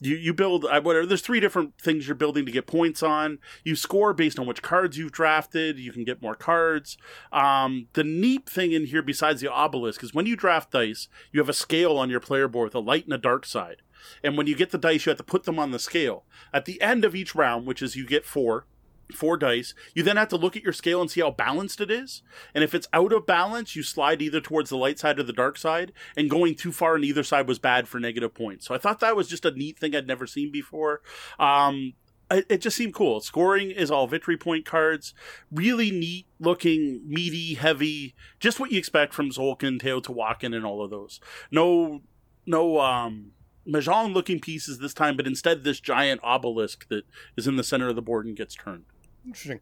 you 0.05 0.17
you 0.17 0.35
build 0.35 0.65
uh, 0.65 0.81
whatever. 0.81 1.07
There's 1.07 1.21
three 1.21 1.41
different 1.41 1.79
things 1.81 2.07
you're 2.07 2.15
building 2.15 2.47
to 2.47 2.53
get 2.53 2.67
points 2.67 3.03
on. 3.03 3.39
You 3.65 3.77
score 3.77 4.13
based 4.13 4.39
on 4.39 4.47
which 4.47 4.63
cards 4.63 4.99
you've 4.99 5.13
drafted. 5.13 5.79
You 5.79 5.93
can 5.93 6.05
get 6.05 6.23
more 6.23 6.35
cards. 6.35 6.97
Um, 7.33 7.89
the 7.95 8.05
neat 8.05 8.49
thing 8.49 8.73
in 8.73 8.87
here, 8.87 9.03
besides 9.03 9.41
the 9.41 9.51
obelisk, 9.51 10.03
is 10.03 10.15
when 10.15 10.27
you 10.27 10.37
draft 10.37 10.71
dice, 10.71 11.09
you 11.33 11.41
have 11.41 11.49
a 11.49 11.55
scale 11.55 11.97
on 11.97 12.11
your 12.11 12.21
player 12.21 12.49
board 12.49 12.67
with 12.67 12.75
a 12.75 12.81
light 12.81 13.05
and 13.05 13.13
a 13.13 13.19
dark 13.19 13.47
side. 13.47 13.83
And 14.23 14.37
when 14.37 14.47
you 14.47 14.55
get 14.55 14.71
the 14.71 14.79
dice, 14.79 15.07
you 15.07 15.11
have 15.11 15.19
to 15.19 15.25
put 15.25 15.45
them 15.45 15.59
on 15.59 15.71
the 15.71 15.79
scale. 15.79 16.25
At 16.53 16.67
the 16.67 16.81
end 16.83 17.05
of 17.05 17.15
each 17.15 17.35
round, 17.35 17.67
which 17.67 17.83
is 17.83 17.97
you 17.97 18.07
get 18.07 18.27
four, 18.27 18.67
four 19.15 19.37
dice. 19.37 19.75
You 19.95 20.03
then 20.03 20.17
have 20.17 20.29
to 20.29 20.37
look 20.37 20.57
at 20.57 20.63
your 20.63 20.73
scale 20.73 21.01
and 21.01 21.11
see 21.11 21.21
how 21.21 21.31
balanced 21.31 21.81
it 21.81 21.91
is. 21.91 22.23
And 22.55 22.63
if 22.63 22.75
it's 22.75 22.89
out 22.93 23.13
of 23.13 23.27
balance, 23.27 23.75
you 23.75 23.83
slide 23.83 24.23
either 24.23 24.41
towards 24.41 24.71
the 24.71 24.77
light 24.77 24.99
side 24.99 25.19
or 25.19 25.23
the 25.23 25.33
dark 25.33 25.57
side. 25.59 25.93
And 26.17 26.31
going 26.31 26.55
too 26.55 26.73
far 26.73 26.95
on 26.95 27.05
either 27.05 27.23
side 27.23 27.49
was 27.49 27.59
bad 27.59 27.89
for 27.89 27.99
negative 28.01 28.35
points. 28.35 28.67
So 28.67 28.75
I 28.75 28.79
thought 28.79 29.01
that 29.01 29.17
was 29.17 29.29
just 29.29 29.45
a 29.45 29.51
neat 29.51 29.79
thing 29.79 29.95
I'd 29.95 30.07
never 30.07 30.27
seen 30.27 30.51
before. 30.53 31.01
Um, 31.39 31.95
it, 32.31 32.47
it 32.49 32.61
just 32.61 32.77
seemed 32.77 32.95
cool. 32.95 33.21
Scoring 33.21 33.71
is 33.71 33.91
all 33.91 34.07
victory 34.07 34.37
point 34.37 34.65
cards. 34.65 35.15
Really 35.51 35.91
neat 35.91 36.27
looking, 36.41 37.03
meaty, 37.07 37.55
heavy. 37.55 38.15
Just 38.41 38.59
what 38.59 38.73
you 38.73 38.79
expect 38.79 39.15
from 39.15 39.31
Zolkin, 39.31 39.81
Tzolk'in, 39.81 40.03
Teotihuacan, 40.05 40.57
and 40.57 40.65
all 40.65 40.83
of 40.83 40.91
those. 40.91 41.21
No, 41.51 42.03
no, 42.47 42.81
um, 42.81 43.33
Mahjong 43.67 44.13
looking 44.13 44.41
pieces 44.41 44.79
this 44.79 44.95
time, 44.95 45.17
but 45.17 45.27
instead 45.27 45.65
this 45.65 45.81
giant 45.81 46.21
obelisk 46.23 46.89
that 46.89 47.05
is 47.37 47.47
in 47.47 47.57
the 47.57 47.65
center 47.65 47.89
of 47.89 47.97
the 47.97 48.03
board 48.03 48.27
and 48.27 48.37
gets 48.37 48.55
turned. 48.55 48.85
Interesting. 49.27 49.61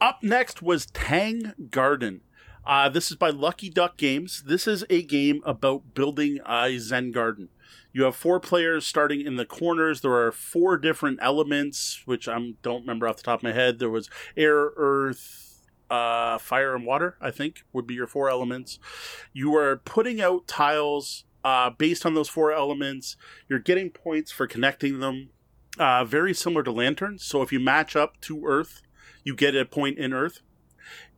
Up 0.00 0.22
next 0.22 0.60
was 0.60 0.86
Tang 0.86 1.54
Garden. 1.70 2.20
Uh, 2.66 2.88
this 2.88 3.10
is 3.10 3.16
by 3.16 3.30
Lucky 3.30 3.70
Duck 3.70 3.96
Games. 3.96 4.42
This 4.44 4.66
is 4.66 4.84
a 4.90 5.02
game 5.02 5.40
about 5.44 5.94
building 5.94 6.40
a 6.44 6.76
Zen 6.78 7.12
garden. 7.12 7.48
You 7.92 8.02
have 8.02 8.16
four 8.16 8.40
players 8.40 8.86
starting 8.86 9.20
in 9.20 9.36
the 9.36 9.46
corners. 9.46 10.00
There 10.00 10.12
are 10.12 10.32
four 10.32 10.76
different 10.76 11.20
elements, 11.22 12.02
which 12.04 12.28
I 12.28 12.36
don't 12.62 12.80
remember 12.80 13.08
off 13.08 13.18
the 13.18 13.22
top 13.22 13.38
of 13.38 13.44
my 13.44 13.52
head. 13.52 13.78
There 13.78 13.88
was 13.88 14.10
air, 14.36 14.72
earth, 14.76 15.66
uh, 15.88 16.38
fire, 16.38 16.74
and 16.74 16.84
water. 16.84 17.16
I 17.20 17.30
think 17.30 17.62
would 17.72 17.86
be 17.86 17.94
your 17.94 18.08
four 18.08 18.28
elements. 18.28 18.78
You 19.32 19.54
are 19.54 19.76
putting 19.76 20.20
out 20.20 20.48
tiles 20.48 21.24
uh, 21.44 21.70
based 21.70 22.04
on 22.04 22.14
those 22.14 22.28
four 22.28 22.52
elements. 22.52 23.16
You're 23.48 23.60
getting 23.60 23.90
points 23.90 24.32
for 24.32 24.46
connecting 24.46 24.98
them 24.98 25.30
uh, 25.78 26.04
very 26.04 26.34
similar 26.34 26.62
to 26.62 26.72
lanterns. 26.72 27.24
So 27.24 27.42
if 27.42 27.52
you 27.52 27.60
match 27.60 27.96
up 27.96 28.20
to 28.22 28.44
Earth, 28.46 28.82
you 29.24 29.34
get 29.34 29.54
a 29.54 29.64
point 29.64 29.98
in 29.98 30.12
Earth. 30.12 30.40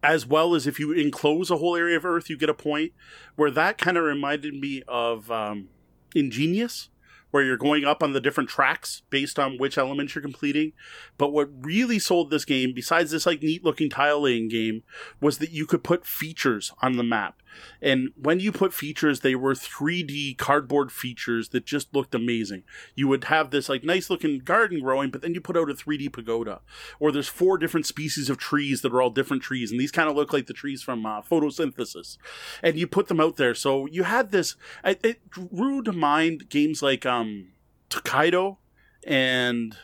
As 0.02 0.26
well 0.26 0.55
as 0.55 0.66
if 0.66 0.78
you 0.78 0.93
enclose 0.93 1.51
a 1.51 1.56
whole 1.56 1.76
area 1.76 1.97
of 1.97 2.05
Earth, 2.05 2.30
you 2.30 2.36
get 2.36 2.48
a 2.48 2.55
point. 2.55 2.93
Where 3.36 3.51
that 3.51 3.78
kind 3.78 3.97
of 3.97 4.05
reminded 4.05 4.55
me 4.55 4.82
of 4.86 5.30
um, 5.30 5.68
Ingenious, 6.14 6.89
where 7.30 7.43
you're 7.43 7.56
going 7.56 7.85
up 7.85 8.02
on 8.02 8.12
the 8.12 8.20
different 8.20 8.48
tracks 8.48 9.02
based 9.10 9.39
on 9.39 9.59
which 9.59 9.76
elements 9.76 10.14
you're 10.14 10.22
completing. 10.22 10.72
But 11.18 11.32
what 11.32 11.51
really 11.60 11.98
sold 11.98 12.30
this 12.30 12.44
game, 12.44 12.72
besides 12.74 13.10
this 13.10 13.26
like 13.26 13.43
neat 13.43 13.64
looking 13.64 13.90
tile 13.90 14.22
laying 14.22 14.48
game, 14.48 14.82
was 15.20 15.39
that 15.39 15.51
you 15.51 15.66
could 15.66 15.85
put 15.85 16.06
features 16.06 16.72
on 16.80 16.97
the 16.97 17.05
map. 17.05 17.38
And 17.81 18.11
when 18.16 18.41
you 18.41 18.53
put 18.53 18.75
features, 18.75 19.20
they 19.20 19.35
were 19.35 19.55
3D 19.55 20.37
cardboard 20.39 20.93
features 20.93 21.51
that 21.51 21.65
just 21.65 21.95
looked 21.95 22.15
amazing. 22.15 22.65
You 22.95 23.09
would 23.09 23.25
have 23.25 23.51
this 23.51 23.69
like 23.69 23.85
nice 23.85 24.11
looking 24.11 24.39
garden 24.39 24.81
growing, 24.81 25.11
but 25.11 25.23
then 25.23 25.35
you 25.35 25.41
put 25.41 25.57
out 25.57 25.70
a 25.70 25.75
3D 25.75 26.12
pagoda. 26.12 26.61
Or 26.99 27.12
there's 27.12 27.29
four 27.29 27.59
different 27.59 27.87
species 27.87 28.29
of 28.31 28.39
trees 28.39 28.83
that 28.83 28.93
are 28.93 29.03
all 29.03 29.11
different 29.11 29.43
trees, 29.43 29.70
and 29.70 29.81
these 29.81 29.93
kind 29.93 30.09
of 30.09 30.16
look 30.16 30.33
like 30.33 30.47
the 30.47 30.53
trees 30.53 30.83
from 30.83 31.05
uh, 31.07 31.23
photosynthesis. 31.23 32.19
And 32.62 32.79
you 32.79 32.87
put 32.87 33.09
them 33.09 33.20
out 33.20 33.37
there. 33.37 33.55
So 33.55 33.87
you 33.87 34.05
had 34.05 34.31
this, 34.31 34.57
it, 34.85 35.01
it 35.05 35.31
drew 35.31 35.83
to 35.83 35.93
mind 35.93 36.49
games 36.49 36.83
like 36.83 37.07
um, 37.07 37.53
Tokaido 37.89 38.59
and, 39.07 39.77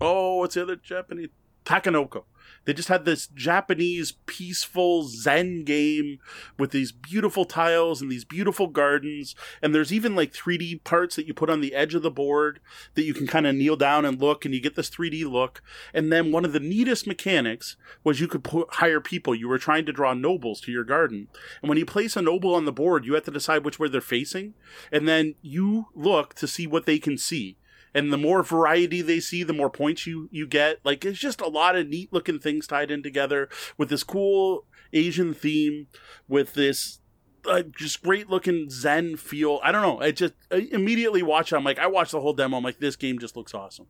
oh, 0.00 0.38
what's 0.38 0.54
the 0.54 0.62
other 0.62 0.76
Japanese? 0.76 1.28
Takenoko 1.64 2.24
they 2.68 2.74
just 2.74 2.90
had 2.90 3.06
this 3.06 3.28
Japanese 3.28 4.12
peaceful 4.26 5.04
Zen 5.04 5.64
game 5.64 6.18
with 6.58 6.70
these 6.70 6.92
beautiful 6.92 7.46
tiles 7.46 8.02
and 8.02 8.12
these 8.12 8.26
beautiful 8.26 8.66
gardens. 8.66 9.34
And 9.62 9.74
there's 9.74 9.90
even 9.90 10.14
like 10.14 10.34
3D 10.34 10.84
parts 10.84 11.16
that 11.16 11.26
you 11.26 11.32
put 11.32 11.48
on 11.48 11.62
the 11.62 11.74
edge 11.74 11.94
of 11.94 12.02
the 12.02 12.10
board 12.10 12.60
that 12.92 13.04
you 13.04 13.14
can 13.14 13.26
kind 13.26 13.46
of 13.46 13.54
kneel 13.54 13.76
down 13.76 14.04
and 14.04 14.20
look, 14.20 14.44
and 14.44 14.52
you 14.52 14.60
get 14.60 14.76
this 14.76 14.90
3D 14.90 15.24
look. 15.24 15.62
And 15.94 16.12
then 16.12 16.30
one 16.30 16.44
of 16.44 16.52
the 16.52 16.60
neatest 16.60 17.06
mechanics 17.06 17.78
was 18.04 18.20
you 18.20 18.28
could 18.28 18.44
put, 18.44 18.74
hire 18.74 19.00
people. 19.00 19.34
You 19.34 19.48
were 19.48 19.56
trying 19.56 19.86
to 19.86 19.92
draw 19.92 20.12
nobles 20.12 20.60
to 20.60 20.70
your 20.70 20.84
garden. 20.84 21.28
And 21.62 21.70
when 21.70 21.78
you 21.78 21.86
place 21.86 22.16
a 22.16 22.20
noble 22.20 22.54
on 22.54 22.66
the 22.66 22.70
board, 22.70 23.06
you 23.06 23.14
have 23.14 23.24
to 23.24 23.30
decide 23.30 23.64
which 23.64 23.78
way 23.78 23.88
they're 23.88 24.02
facing. 24.02 24.52
And 24.92 25.08
then 25.08 25.36
you 25.40 25.86
look 25.94 26.34
to 26.34 26.46
see 26.46 26.66
what 26.66 26.84
they 26.84 26.98
can 26.98 27.16
see 27.16 27.56
and 27.98 28.12
the 28.12 28.18
more 28.18 28.42
variety 28.42 29.02
they 29.02 29.20
see, 29.20 29.42
the 29.42 29.52
more 29.52 29.70
points 29.70 30.06
you 30.06 30.28
you 30.30 30.46
get. 30.46 30.78
Like 30.84 31.04
it's 31.04 31.18
just 31.18 31.40
a 31.40 31.48
lot 31.48 31.76
of 31.76 31.88
neat 31.88 32.12
looking 32.12 32.38
things 32.38 32.66
tied 32.66 32.90
in 32.90 33.02
together 33.02 33.48
with 33.76 33.88
this 33.88 34.04
cool 34.04 34.64
Asian 34.92 35.34
theme, 35.34 35.88
with 36.28 36.54
this 36.54 37.00
uh, 37.46 37.62
just 37.76 38.02
great 38.02 38.30
looking 38.30 38.70
Zen 38.70 39.16
feel. 39.16 39.60
I 39.62 39.72
don't 39.72 39.82
know. 39.82 40.00
I 40.00 40.12
just 40.12 40.34
I 40.50 40.68
immediately 40.70 41.22
watch. 41.22 41.52
It, 41.52 41.56
I'm 41.56 41.64
like, 41.64 41.78
I 41.78 41.86
watched 41.86 42.12
the 42.12 42.20
whole 42.20 42.32
demo. 42.32 42.56
I'm 42.56 42.64
like, 42.64 42.78
this 42.78 42.96
game 42.96 43.18
just 43.18 43.36
looks 43.36 43.54
awesome. 43.54 43.86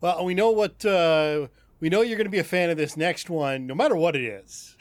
Well, 0.00 0.24
we 0.24 0.34
know 0.34 0.50
what 0.50 0.84
uh, 0.84 1.48
we 1.80 1.88
know. 1.88 2.02
You're 2.02 2.16
going 2.16 2.26
to 2.26 2.30
be 2.30 2.38
a 2.38 2.44
fan 2.44 2.70
of 2.70 2.76
this 2.76 2.96
next 2.96 3.30
one, 3.30 3.66
no 3.66 3.74
matter 3.74 3.96
what 3.96 4.16
it 4.16 4.24
is. 4.24 4.76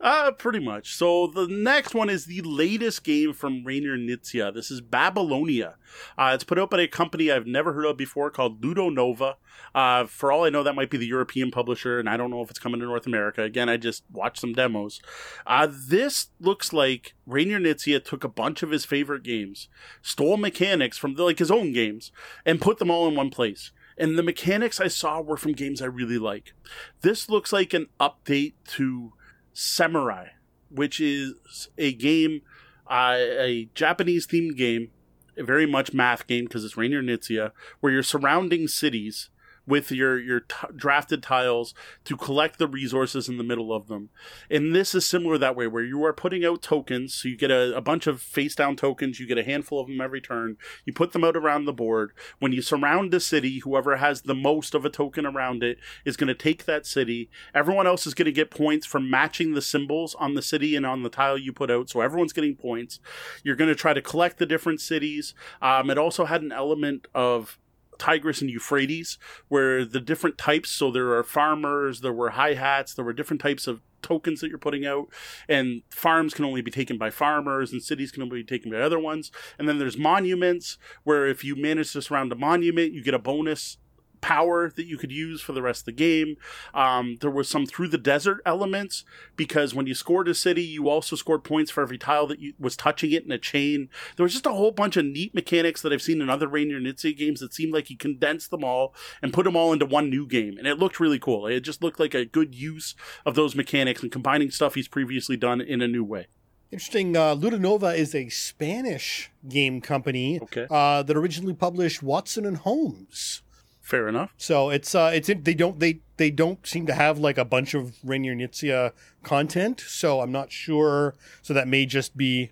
Uh, 0.00 0.30
pretty 0.30 0.60
much. 0.60 0.94
So 0.94 1.26
the 1.26 1.48
next 1.48 1.92
one 1.92 2.08
is 2.08 2.26
the 2.26 2.40
latest 2.42 3.02
game 3.02 3.32
from 3.32 3.64
Reiner 3.64 3.98
Knizia. 3.98 4.54
This 4.54 4.70
is 4.70 4.80
Babylonia. 4.80 5.74
Uh, 6.16 6.30
it's 6.34 6.44
put 6.44 6.58
out 6.58 6.70
by 6.70 6.82
a 6.82 6.86
company 6.86 7.32
I've 7.32 7.48
never 7.48 7.72
heard 7.72 7.84
of 7.84 7.96
before 7.96 8.30
called 8.30 8.60
Ludonova. 8.62 9.34
Uh, 9.74 10.04
for 10.06 10.30
all 10.30 10.44
I 10.44 10.50
know, 10.50 10.62
that 10.62 10.76
might 10.76 10.90
be 10.90 10.98
the 10.98 11.06
European 11.06 11.50
publisher, 11.50 11.98
and 11.98 12.08
I 12.08 12.16
don't 12.16 12.30
know 12.30 12.42
if 12.42 12.50
it's 12.50 12.60
coming 12.60 12.78
to 12.78 12.86
North 12.86 13.06
America. 13.06 13.42
Again, 13.42 13.68
I 13.68 13.76
just 13.76 14.04
watched 14.12 14.40
some 14.40 14.52
demos. 14.52 15.00
Uh, 15.46 15.66
this 15.68 16.28
looks 16.38 16.72
like 16.72 17.14
Reiner 17.28 17.60
Knizia 17.60 18.04
took 18.04 18.22
a 18.22 18.28
bunch 18.28 18.62
of 18.62 18.70
his 18.70 18.84
favorite 18.84 19.24
games, 19.24 19.68
stole 20.00 20.36
mechanics 20.36 20.96
from 20.96 21.16
the, 21.16 21.24
like 21.24 21.40
his 21.40 21.50
own 21.50 21.72
games, 21.72 22.12
and 22.46 22.60
put 22.60 22.78
them 22.78 22.90
all 22.90 23.08
in 23.08 23.16
one 23.16 23.30
place 23.30 23.72
and 24.00 24.16
the 24.16 24.22
mechanics 24.22 24.80
I 24.80 24.86
saw 24.86 25.20
were 25.20 25.36
from 25.36 25.54
games 25.54 25.82
I 25.82 25.86
really 25.86 26.18
like. 26.18 26.54
This 27.00 27.28
looks 27.28 27.52
like 27.52 27.74
an 27.74 27.88
update 27.98 28.52
to 28.68 29.12
Samurai, 29.60 30.28
which 30.70 31.00
is 31.00 31.34
a 31.76 31.92
game, 31.92 32.42
uh, 32.88 33.16
a 33.18 33.68
Japanese 33.74 34.24
themed 34.24 34.56
game, 34.56 34.92
very 35.36 35.66
much 35.66 35.92
math 35.92 36.28
game 36.28 36.44
because 36.44 36.64
it's 36.64 36.76
Reiner 36.76 37.02
Knizia, 37.02 37.50
where 37.80 37.92
you're 37.92 38.04
surrounding 38.04 38.68
cities 38.68 39.30
with 39.68 39.92
your 39.92 40.18
your 40.18 40.40
t- 40.40 40.66
drafted 40.74 41.22
tiles 41.22 41.74
to 42.04 42.16
collect 42.16 42.58
the 42.58 42.66
resources 42.66 43.28
in 43.28 43.36
the 43.36 43.44
middle 43.44 43.72
of 43.72 43.86
them. 43.86 44.08
And 44.50 44.74
this 44.74 44.94
is 44.94 45.06
similar 45.06 45.36
that 45.38 45.54
way, 45.54 45.66
where 45.66 45.84
you 45.84 46.02
are 46.04 46.12
putting 46.12 46.44
out 46.44 46.62
tokens. 46.62 47.14
So 47.14 47.28
you 47.28 47.36
get 47.36 47.50
a, 47.50 47.76
a 47.76 47.80
bunch 47.80 48.06
of 48.06 48.20
face 48.20 48.54
down 48.54 48.76
tokens. 48.76 49.20
You 49.20 49.26
get 49.26 49.38
a 49.38 49.44
handful 49.44 49.80
of 49.80 49.88
them 49.88 50.00
every 50.00 50.20
turn. 50.20 50.56
You 50.84 50.92
put 50.92 51.12
them 51.12 51.24
out 51.24 51.36
around 51.36 51.66
the 51.66 51.72
board. 51.72 52.12
When 52.38 52.52
you 52.52 52.62
surround 52.62 53.12
a 53.12 53.20
city, 53.20 53.58
whoever 53.58 53.96
has 53.96 54.22
the 54.22 54.34
most 54.34 54.74
of 54.74 54.84
a 54.84 54.90
token 54.90 55.26
around 55.26 55.62
it 55.62 55.78
is 56.04 56.16
going 56.16 56.28
to 56.28 56.34
take 56.34 56.64
that 56.64 56.86
city. 56.86 57.28
Everyone 57.54 57.86
else 57.86 58.06
is 58.06 58.14
going 58.14 58.26
to 58.26 58.32
get 58.32 58.50
points 58.50 58.86
for 58.86 59.00
matching 59.00 59.52
the 59.52 59.62
symbols 59.62 60.14
on 60.14 60.34
the 60.34 60.42
city 60.42 60.74
and 60.74 60.86
on 60.86 61.02
the 61.02 61.10
tile 61.10 61.36
you 61.36 61.52
put 61.52 61.70
out. 61.70 61.90
So 61.90 62.00
everyone's 62.00 62.32
getting 62.32 62.56
points. 62.56 63.00
You're 63.44 63.56
going 63.56 63.68
to 63.68 63.74
try 63.74 63.92
to 63.92 64.02
collect 64.02 64.38
the 64.38 64.46
different 64.46 64.80
cities. 64.80 65.34
Um, 65.60 65.90
it 65.90 65.98
also 65.98 66.24
had 66.24 66.42
an 66.42 66.52
element 66.52 67.06
of 67.14 67.58
Tigris 67.98 68.40
and 68.40 68.50
Euphrates, 68.50 69.18
where 69.48 69.84
the 69.84 70.00
different 70.00 70.38
types, 70.38 70.70
so 70.70 70.90
there 70.90 71.12
are 71.12 71.24
farmers, 71.24 72.00
there 72.00 72.12
were 72.12 72.30
hi 72.30 72.54
hats, 72.54 72.94
there 72.94 73.04
were 73.04 73.12
different 73.12 73.42
types 73.42 73.66
of 73.66 73.80
tokens 74.00 74.40
that 74.40 74.48
you're 74.48 74.58
putting 74.58 74.86
out, 74.86 75.08
and 75.48 75.82
farms 75.90 76.32
can 76.32 76.44
only 76.44 76.62
be 76.62 76.70
taken 76.70 76.98
by 76.98 77.10
farmers, 77.10 77.72
and 77.72 77.82
cities 77.82 78.12
can 78.12 78.22
only 78.22 78.42
be 78.42 78.44
taken 78.44 78.70
by 78.70 78.78
other 78.78 78.98
ones. 78.98 79.30
And 79.58 79.68
then 79.68 79.78
there's 79.78 79.98
monuments, 79.98 80.78
where 81.04 81.26
if 81.26 81.44
you 81.44 81.56
manage 81.56 81.92
to 81.92 82.02
surround 82.02 82.32
a 82.32 82.36
monument, 82.36 82.92
you 82.92 83.02
get 83.02 83.14
a 83.14 83.18
bonus 83.18 83.78
power 84.20 84.70
that 84.70 84.86
you 84.86 84.96
could 84.98 85.12
use 85.12 85.40
for 85.40 85.52
the 85.52 85.62
rest 85.62 85.82
of 85.82 85.86
the 85.86 85.92
game. 85.92 86.36
Um, 86.74 87.16
there 87.20 87.30
was 87.30 87.48
some 87.48 87.66
through 87.66 87.88
the 87.88 87.98
desert 87.98 88.40
elements 88.44 89.04
because 89.36 89.74
when 89.74 89.86
you 89.86 89.94
scored 89.94 90.28
a 90.28 90.34
city, 90.34 90.62
you 90.62 90.88
also 90.88 91.16
scored 91.16 91.44
points 91.44 91.70
for 91.70 91.82
every 91.82 91.98
tile 91.98 92.26
that 92.26 92.40
you, 92.40 92.54
was 92.58 92.76
touching 92.76 93.12
it 93.12 93.24
in 93.24 93.30
a 93.32 93.38
chain. 93.38 93.88
There 94.16 94.24
was 94.24 94.32
just 94.32 94.46
a 94.46 94.52
whole 94.52 94.70
bunch 94.72 94.96
of 94.96 95.04
neat 95.04 95.34
mechanics 95.34 95.82
that 95.82 95.92
I've 95.92 96.02
seen 96.02 96.20
in 96.20 96.30
other 96.30 96.48
Reiner 96.48 96.80
Knizia 96.80 97.16
games 97.16 97.40
that 97.40 97.54
seemed 97.54 97.72
like 97.72 97.86
he 97.88 97.96
condensed 97.96 98.50
them 98.50 98.64
all 98.64 98.94
and 99.22 99.32
put 99.32 99.44
them 99.44 99.56
all 99.56 99.72
into 99.72 99.86
one 99.86 100.10
new 100.10 100.26
game, 100.26 100.58
and 100.58 100.66
it 100.66 100.78
looked 100.78 101.00
really 101.00 101.18
cool. 101.18 101.46
It 101.46 101.60
just 101.60 101.82
looked 101.82 102.00
like 102.00 102.14
a 102.14 102.24
good 102.24 102.54
use 102.54 102.94
of 103.24 103.34
those 103.34 103.54
mechanics 103.54 104.02
and 104.02 104.12
combining 104.12 104.50
stuff 104.50 104.74
he's 104.74 104.88
previously 104.88 105.36
done 105.36 105.60
in 105.60 105.80
a 105.82 105.88
new 105.88 106.04
way. 106.04 106.26
Interesting. 106.70 107.16
Uh, 107.16 107.34
Ludonova 107.34 107.96
is 107.96 108.14
a 108.14 108.28
Spanish 108.28 109.30
game 109.48 109.80
company 109.80 110.38
Okay. 110.42 110.66
uh, 110.70 111.02
that 111.02 111.16
originally 111.16 111.54
published 111.54 112.02
Watson 112.02 112.44
and 112.44 112.58
Holmes. 112.58 113.42
Fair 113.88 114.06
enough. 114.06 114.34
So 114.36 114.68
it's 114.68 114.94
uh, 114.94 115.10
it's 115.14 115.28
they 115.28 115.54
don't 115.54 115.80
they 115.80 116.00
they 116.18 116.30
don't 116.30 116.66
seem 116.66 116.84
to 116.88 116.92
have 116.92 117.18
like 117.18 117.38
a 117.38 117.44
bunch 117.46 117.72
of 117.72 117.94
Reiner 118.04 118.36
Knizia 118.36 118.92
content. 119.22 119.80
So 119.80 120.20
I'm 120.20 120.30
not 120.30 120.52
sure. 120.52 121.14
So 121.40 121.54
that 121.54 121.66
may 121.68 121.86
just 121.86 122.14
be 122.14 122.50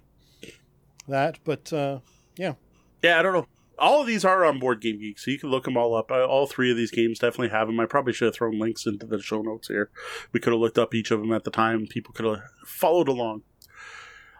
that. 1.06 1.38
But 1.44 1.70
uh, 1.74 1.98
yeah, 2.38 2.54
Yeah, 3.02 3.18
I 3.18 3.22
don't 3.22 3.34
know. 3.34 3.46
All 3.78 4.00
of 4.00 4.06
these 4.06 4.24
are 4.24 4.46
on 4.46 4.58
Board 4.58 4.80
Game 4.80 4.98
Geek, 4.98 5.18
so 5.18 5.30
you 5.30 5.38
can 5.38 5.50
look 5.50 5.64
them 5.64 5.76
all 5.76 5.94
up. 5.94 6.10
Uh, 6.10 6.24
All 6.24 6.46
three 6.46 6.70
of 6.70 6.78
these 6.78 6.90
games 6.90 7.18
definitely 7.18 7.50
have 7.50 7.66
them. 7.66 7.78
I 7.80 7.84
probably 7.84 8.14
should 8.14 8.24
have 8.24 8.34
thrown 8.34 8.58
links 8.58 8.86
into 8.86 9.04
the 9.04 9.20
show 9.20 9.42
notes 9.42 9.68
here. 9.68 9.90
We 10.32 10.40
could 10.40 10.54
have 10.54 10.60
looked 10.60 10.78
up 10.78 10.94
each 10.94 11.10
of 11.10 11.20
them 11.20 11.32
at 11.32 11.44
the 11.44 11.50
time. 11.50 11.86
People 11.86 12.14
could 12.14 12.24
have 12.24 12.40
followed 12.64 13.08
along. 13.08 13.42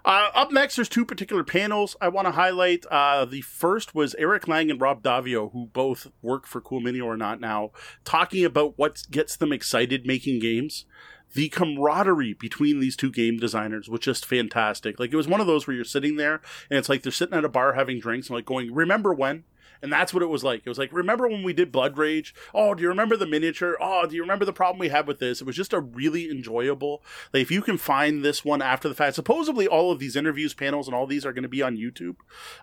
Uh, 0.06 0.30
up 0.36 0.52
next, 0.52 0.76
there's 0.76 0.88
two 0.88 1.04
particular 1.04 1.42
panels 1.42 1.96
I 2.00 2.08
want 2.08 2.28
to 2.28 2.32
highlight. 2.32 2.86
Uh, 2.86 3.24
the 3.24 3.40
first 3.40 3.92
was 3.92 4.14
Eric 4.14 4.46
Lang 4.46 4.70
and 4.70 4.80
Rob 4.80 5.02
Daviau, 5.02 5.52
who 5.52 5.66
both 5.66 6.12
work 6.22 6.46
for 6.46 6.60
Cool 6.60 6.78
Mini 6.78 7.00
or 7.00 7.16
Not 7.16 7.40
now, 7.40 7.72
talking 8.04 8.44
about 8.44 8.78
what 8.78 9.02
gets 9.10 9.36
them 9.36 9.52
excited 9.52 10.06
making 10.06 10.38
games. 10.38 10.86
The 11.34 11.48
camaraderie 11.48 12.34
between 12.34 12.78
these 12.78 12.94
two 12.94 13.10
game 13.10 13.36
designers 13.38 13.88
was 13.88 13.98
just 13.98 14.24
fantastic. 14.24 15.00
Like, 15.00 15.12
it 15.12 15.16
was 15.16 15.26
one 15.26 15.40
of 15.40 15.48
those 15.48 15.66
where 15.66 15.74
you're 15.74 15.84
sitting 15.84 16.14
there 16.14 16.40
and 16.70 16.78
it's 16.78 16.88
like 16.88 17.02
they're 17.02 17.10
sitting 17.10 17.36
at 17.36 17.44
a 17.44 17.48
bar 17.48 17.72
having 17.72 17.98
drinks 17.98 18.28
and 18.28 18.36
like 18.36 18.46
going, 18.46 18.72
Remember 18.72 19.12
when? 19.12 19.42
And 19.82 19.92
that's 19.92 20.14
what 20.14 20.22
it 20.22 20.28
was 20.28 20.44
like. 20.44 20.62
It 20.64 20.68
was 20.68 20.78
like, 20.78 20.92
remember 20.92 21.28
when 21.28 21.42
we 21.42 21.52
did 21.52 21.72
Blood 21.72 21.98
Rage? 21.98 22.34
Oh, 22.54 22.74
do 22.74 22.82
you 22.82 22.88
remember 22.88 23.16
the 23.16 23.26
miniature? 23.26 23.76
Oh, 23.80 24.06
do 24.06 24.14
you 24.14 24.22
remember 24.22 24.44
the 24.44 24.52
problem 24.52 24.78
we 24.78 24.88
had 24.88 25.06
with 25.06 25.18
this? 25.18 25.40
It 25.40 25.46
was 25.46 25.56
just 25.56 25.72
a 25.72 25.80
really 25.80 26.30
enjoyable. 26.30 27.02
Like, 27.32 27.42
if 27.42 27.50
you 27.50 27.62
can 27.62 27.78
find 27.78 28.24
this 28.24 28.44
one 28.44 28.62
after 28.62 28.88
the 28.88 28.94
fact, 28.94 29.16
supposedly 29.16 29.66
all 29.66 29.90
of 29.90 29.98
these 29.98 30.16
interviews, 30.16 30.54
panels, 30.54 30.86
and 30.86 30.94
all 30.94 31.06
these 31.06 31.26
are 31.26 31.32
going 31.32 31.42
to 31.42 31.48
be 31.48 31.62
on 31.62 31.76
YouTube. 31.76 32.16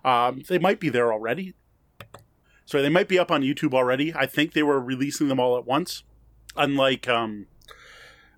Um, 0.03 0.44
they 0.48 0.60
might 0.60 0.80
be 0.80 0.90
there 0.90 1.14
already. 1.14 1.53
Sorry, 2.65 2.81
they 2.81 2.90
might 2.90 3.07
be 3.07 3.19
up 3.19 3.31
on 3.31 3.41
YouTube 3.41 3.73
already. 3.73 4.14
I 4.14 4.26
think 4.26 4.53
they 4.53 4.64
were 4.64 4.80
releasing 4.80 5.27
them 5.27 5.40
all 5.40 5.57
at 5.57 5.65
once. 5.65 6.03
Unlike, 6.56 7.10
um, 7.10 7.48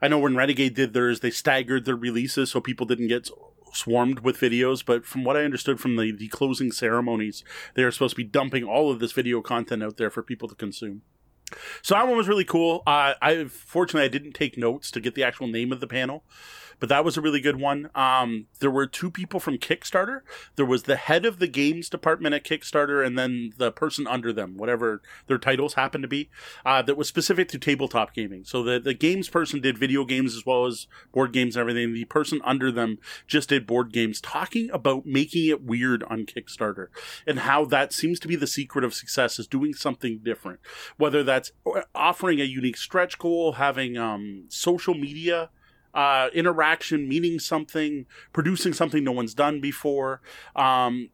I 0.01 0.07
know 0.07 0.19
when 0.19 0.35
Renegade 0.35 0.73
did 0.73 0.93
theirs, 0.93 1.19
they 1.19 1.31
staggered 1.31 1.85
their 1.85 1.95
releases 1.95 2.51
so 2.51 2.59
people 2.59 2.85
didn't 2.85 3.07
get 3.07 3.29
swarmed 3.75 4.21
with 4.21 4.39
videos. 4.39 4.85
But 4.85 5.05
from 5.05 5.23
what 5.23 5.37
I 5.37 5.43
understood 5.43 5.79
from 5.79 5.95
the, 5.95 6.11
the 6.11 6.27
closing 6.27 6.71
ceremonies, 6.71 7.43
they 7.75 7.83
are 7.83 7.91
supposed 7.91 8.15
to 8.15 8.23
be 8.23 8.29
dumping 8.29 8.63
all 8.63 8.91
of 8.91 8.99
this 8.99 9.11
video 9.11 9.41
content 9.41 9.83
out 9.83 9.97
there 9.97 10.09
for 10.09 10.23
people 10.23 10.47
to 10.47 10.55
consume. 10.55 11.01
So 11.81 11.93
that 11.93 12.07
one 12.07 12.17
was 12.17 12.27
really 12.27 12.45
cool. 12.45 12.81
Uh, 12.87 13.13
I 13.21 13.45
fortunately 13.45 14.05
I 14.05 14.09
didn't 14.09 14.33
take 14.33 14.57
notes 14.57 14.89
to 14.91 14.99
get 14.99 15.15
the 15.15 15.23
actual 15.23 15.47
name 15.47 15.71
of 15.71 15.79
the 15.79 15.87
panel, 15.87 16.23
but 16.79 16.89
that 16.89 17.05
was 17.05 17.17
a 17.17 17.21
really 17.21 17.41
good 17.41 17.59
one. 17.59 17.89
Um, 17.95 18.47
there 18.59 18.71
were 18.71 18.87
two 18.87 19.11
people 19.11 19.39
from 19.39 19.57
Kickstarter. 19.57 20.21
There 20.55 20.65
was 20.65 20.83
the 20.83 20.95
head 20.95 21.25
of 21.25 21.39
the 21.39 21.47
games 21.47 21.89
department 21.89 22.35
at 22.35 22.43
Kickstarter, 22.43 23.05
and 23.05 23.17
then 23.17 23.53
the 23.57 23.71
person 23.71 24.07
under 24.07 24.31
them, 24.33 24.57
whatever 24.57 25.01
their 25.27 25.37
titles 25.37 25.75
happened 25.75 26.03
to 26.03 26.07
be, 26.07 26.29
uh, 26.65 26.81
that 26.81 26.97
was 26.97 27.07
specific 27.07 27.47
to 27.49 27.59
tabletop 27.59 28.13
gaming. 28.13 28.43
So 28.43 28.63
the 28.63 28.79
the 28.79 28.93
games 28.93 29.29
person 29.29 29.61
did 29.61 29.77
video 29.77 30.05
games 30.05 30.35
as 30.35 30.45
well 30.45 30.65
as 30.65 30.87
board 31.11 31.31
games 31.31 31.55
and 31.55 31.61
everything. 31.61 31.93
The 31.93 32.05
person 32.05 32.41
under 32.43 32.71
them 32.71 32.97
just 33.27 33.49
did 33.49 33.67
board 33.67 33.91
games, 33.91 34.21
talking 34.21 34.69
about 34.71 35.05
making 35.05 35.47
it 35.47 35.63
weird 35.63 36.03
on 36.03 36.25
Kickstarter 36.25 36.87
and 37.25 37.39
how 37.39 37.65
that 37.65 37.93
seems 37.93 38.19
to 38.19 38.27
be 38.27 38.35
the 38.35 38.47
secret 38.47 38.83
of 38.83 38.93
success 38.93 39.39
is 39.39 39.47
doing 39.47 39.73
something 39.73 40.19
different. 40.23 40.59
Whether 40.97 41.23
that's 41.23 41.51
offering 41.93 42.39
a 42.41 42.45
unique 42.45 42.77
stretch 42.77 43.17
goal, 43.17 43.53
having 43.53 43.97
um, 43.97 44.45
social 44.49 44.93
media 44.93 45.49
uh, 45.95 46.29
interaction, 46.33 47.07
meaning 47.07 47.39
something, 47.39 48.05
producing 48.33 48.73
something 48.73 49.03
no 49.03 49.13
one's 49.13 49.33
done 49.33 49.61
before. 49.61 50.21
Um, 50.55 51.09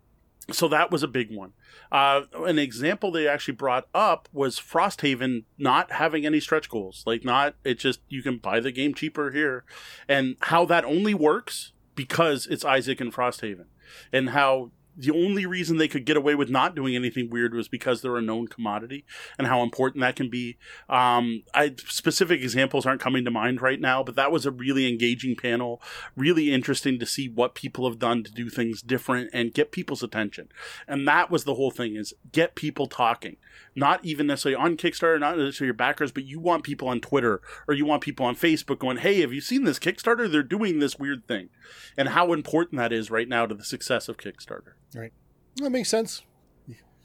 so 0.51 0.67
that 0.67 0.91
was 0.91 1.03
a 1.03 1.07
big 1.07 1.33
one. 1.33 1.53
Uh, 1.91 2.23
an 2.33 2.57
example 2.57 3.11
they 3.11 3.27
actually 3.27 3.53
brought 3.53 3.87
up 3.93 4.27
was 4.33 4.59
Frosthaven 4.59 5.43
not 5.57 5.91
having 5.93 6.25
any 6.25 6.39
stretch 6.39 6.69
goals. 6.69 7.03
Like, 7.05 7.23
not, 7.23 7.55
it 7.63 7.79
just, 7.79 8.01
you 8.09 8.23
can 8.23 8.37
buy 8.37 8.59
the 8.59 8.71
game 8.71 8.93
cheaper 8.93 9.31
here. 9.31 9.63
And 10.09 10.35
how 10.41 10.65
that 10.65 10.83
only 10.83 11.13
works 11.13 11.73
because 11.95 12.47
it's 12.47 12.65
Isaac 12.65 12.99
and 12.99 13.13
Frosthaven. 13.13 13.65
And 14.11 14.31
how 14.31 14.71
the 14.95 15.11
only 15.11 15.45
reason 15.45 15.77
they 15.77 15.88
could 15.88 16.05
get 16.05 16.18
away 16.18 16.35
with 16.35 16.49
not 16.49 16.76
doing 16.76 16.95
anything 16.95 17.30
weird 17.30 17.53
was 17.53 17.68
because 17.68 18.01
they're 18.01 18.18
a 18.18 18.22
known 18.22 18.47
commodity 18.47 19.05
and 19.38 19.47
how 19.47 19.63
important 19.63 20.01
that 20.01 20.15
can 20.15 20.30
be. 20.30 20.57
Um, 20.89 21.43
I, 21.53 21.76
specific 21.88 22.41
examples 22.41 22.85
aren't 22.85 23.01
coming 23.01 23.23
to 23.26 23.31
mind 23.31 23.61
right 23.61 23.80
now, 23.80 24.03
but 24.03 24.15
that 24.15 24.31
was 24.31 24.45
a 24.45 24.51
really 24.51 24.88
engaging 24.89 25.35
panel, 25.35 25.81
really 26.15 26.51
interesting 26.51 26.99
to 26.99 27.05
see 27.05 27.30
what 27.30 27.55
people 27.55 27.89
have 27.89 27.99
done 27.99 28.23
to 28.23 28.31
do 28.31 28.49
things 28.49 28.81
different 28.81 29.30
and 29.34 29.53
get 29.53 29.72
people's 29.72 30.03
attention. 30.03 30.49
And 30.88 31.07
that 31.07 31.31
was 31.31 31.43
the 31.43 31.55
whole 31.55 31.72
thing 31.72 31.95
is 31.95 32.13
get 32.31 32.55
people 32.55 32.88
talking, 32.88 33.38
not 33.76 34.03
even 34.03 34.27
necessarily 34.27 34.61
on 34.61 34.77
Kickstarter, 34.77 35.19
not 35.19 35.38
necessarily 35.38 35.68
your 35.68 35.73
backers, 35.73 36.11
but 36.11 36.26
you 36.26 36.39
want 36.39 36.63
people 36.63 36.88
on 36.88 36.99
Twitter 36.99 37.41
or 37.68 37.73
you 37.73 37.85
want 37.85 38.03
people 38.03 38.26
on 38.26 38.35
Facebook 38.35 38.80
going, 38.80 38.97
Hey, 38.97 39.22
have 39.22 39.34
you 39.34 39.41
seen 39.41 39.63
this 39.63 39.80
Kickstarter? 39.80 40.30
They're 40.30 40.43
doing 40.43 40.80
this 40.80 40.99
weird 40.99 41.27
thing 41.27 41.49
and 41.97 42.09
how 42.09 42.34
important 42.34 42.80
that 42.80 42.91
is 42.91 43.09
right 43.09 43.27
now 43.27 43.45
to 43.45 43.55
the 43.55 43.63
success 43.63 44.09
of 44.09 44.18
Kickstarter. 44.18 44.73
Right. 44.95 45.13
That 45.57 45.69
makes 45.69 45.89
sense. 45.89 46.23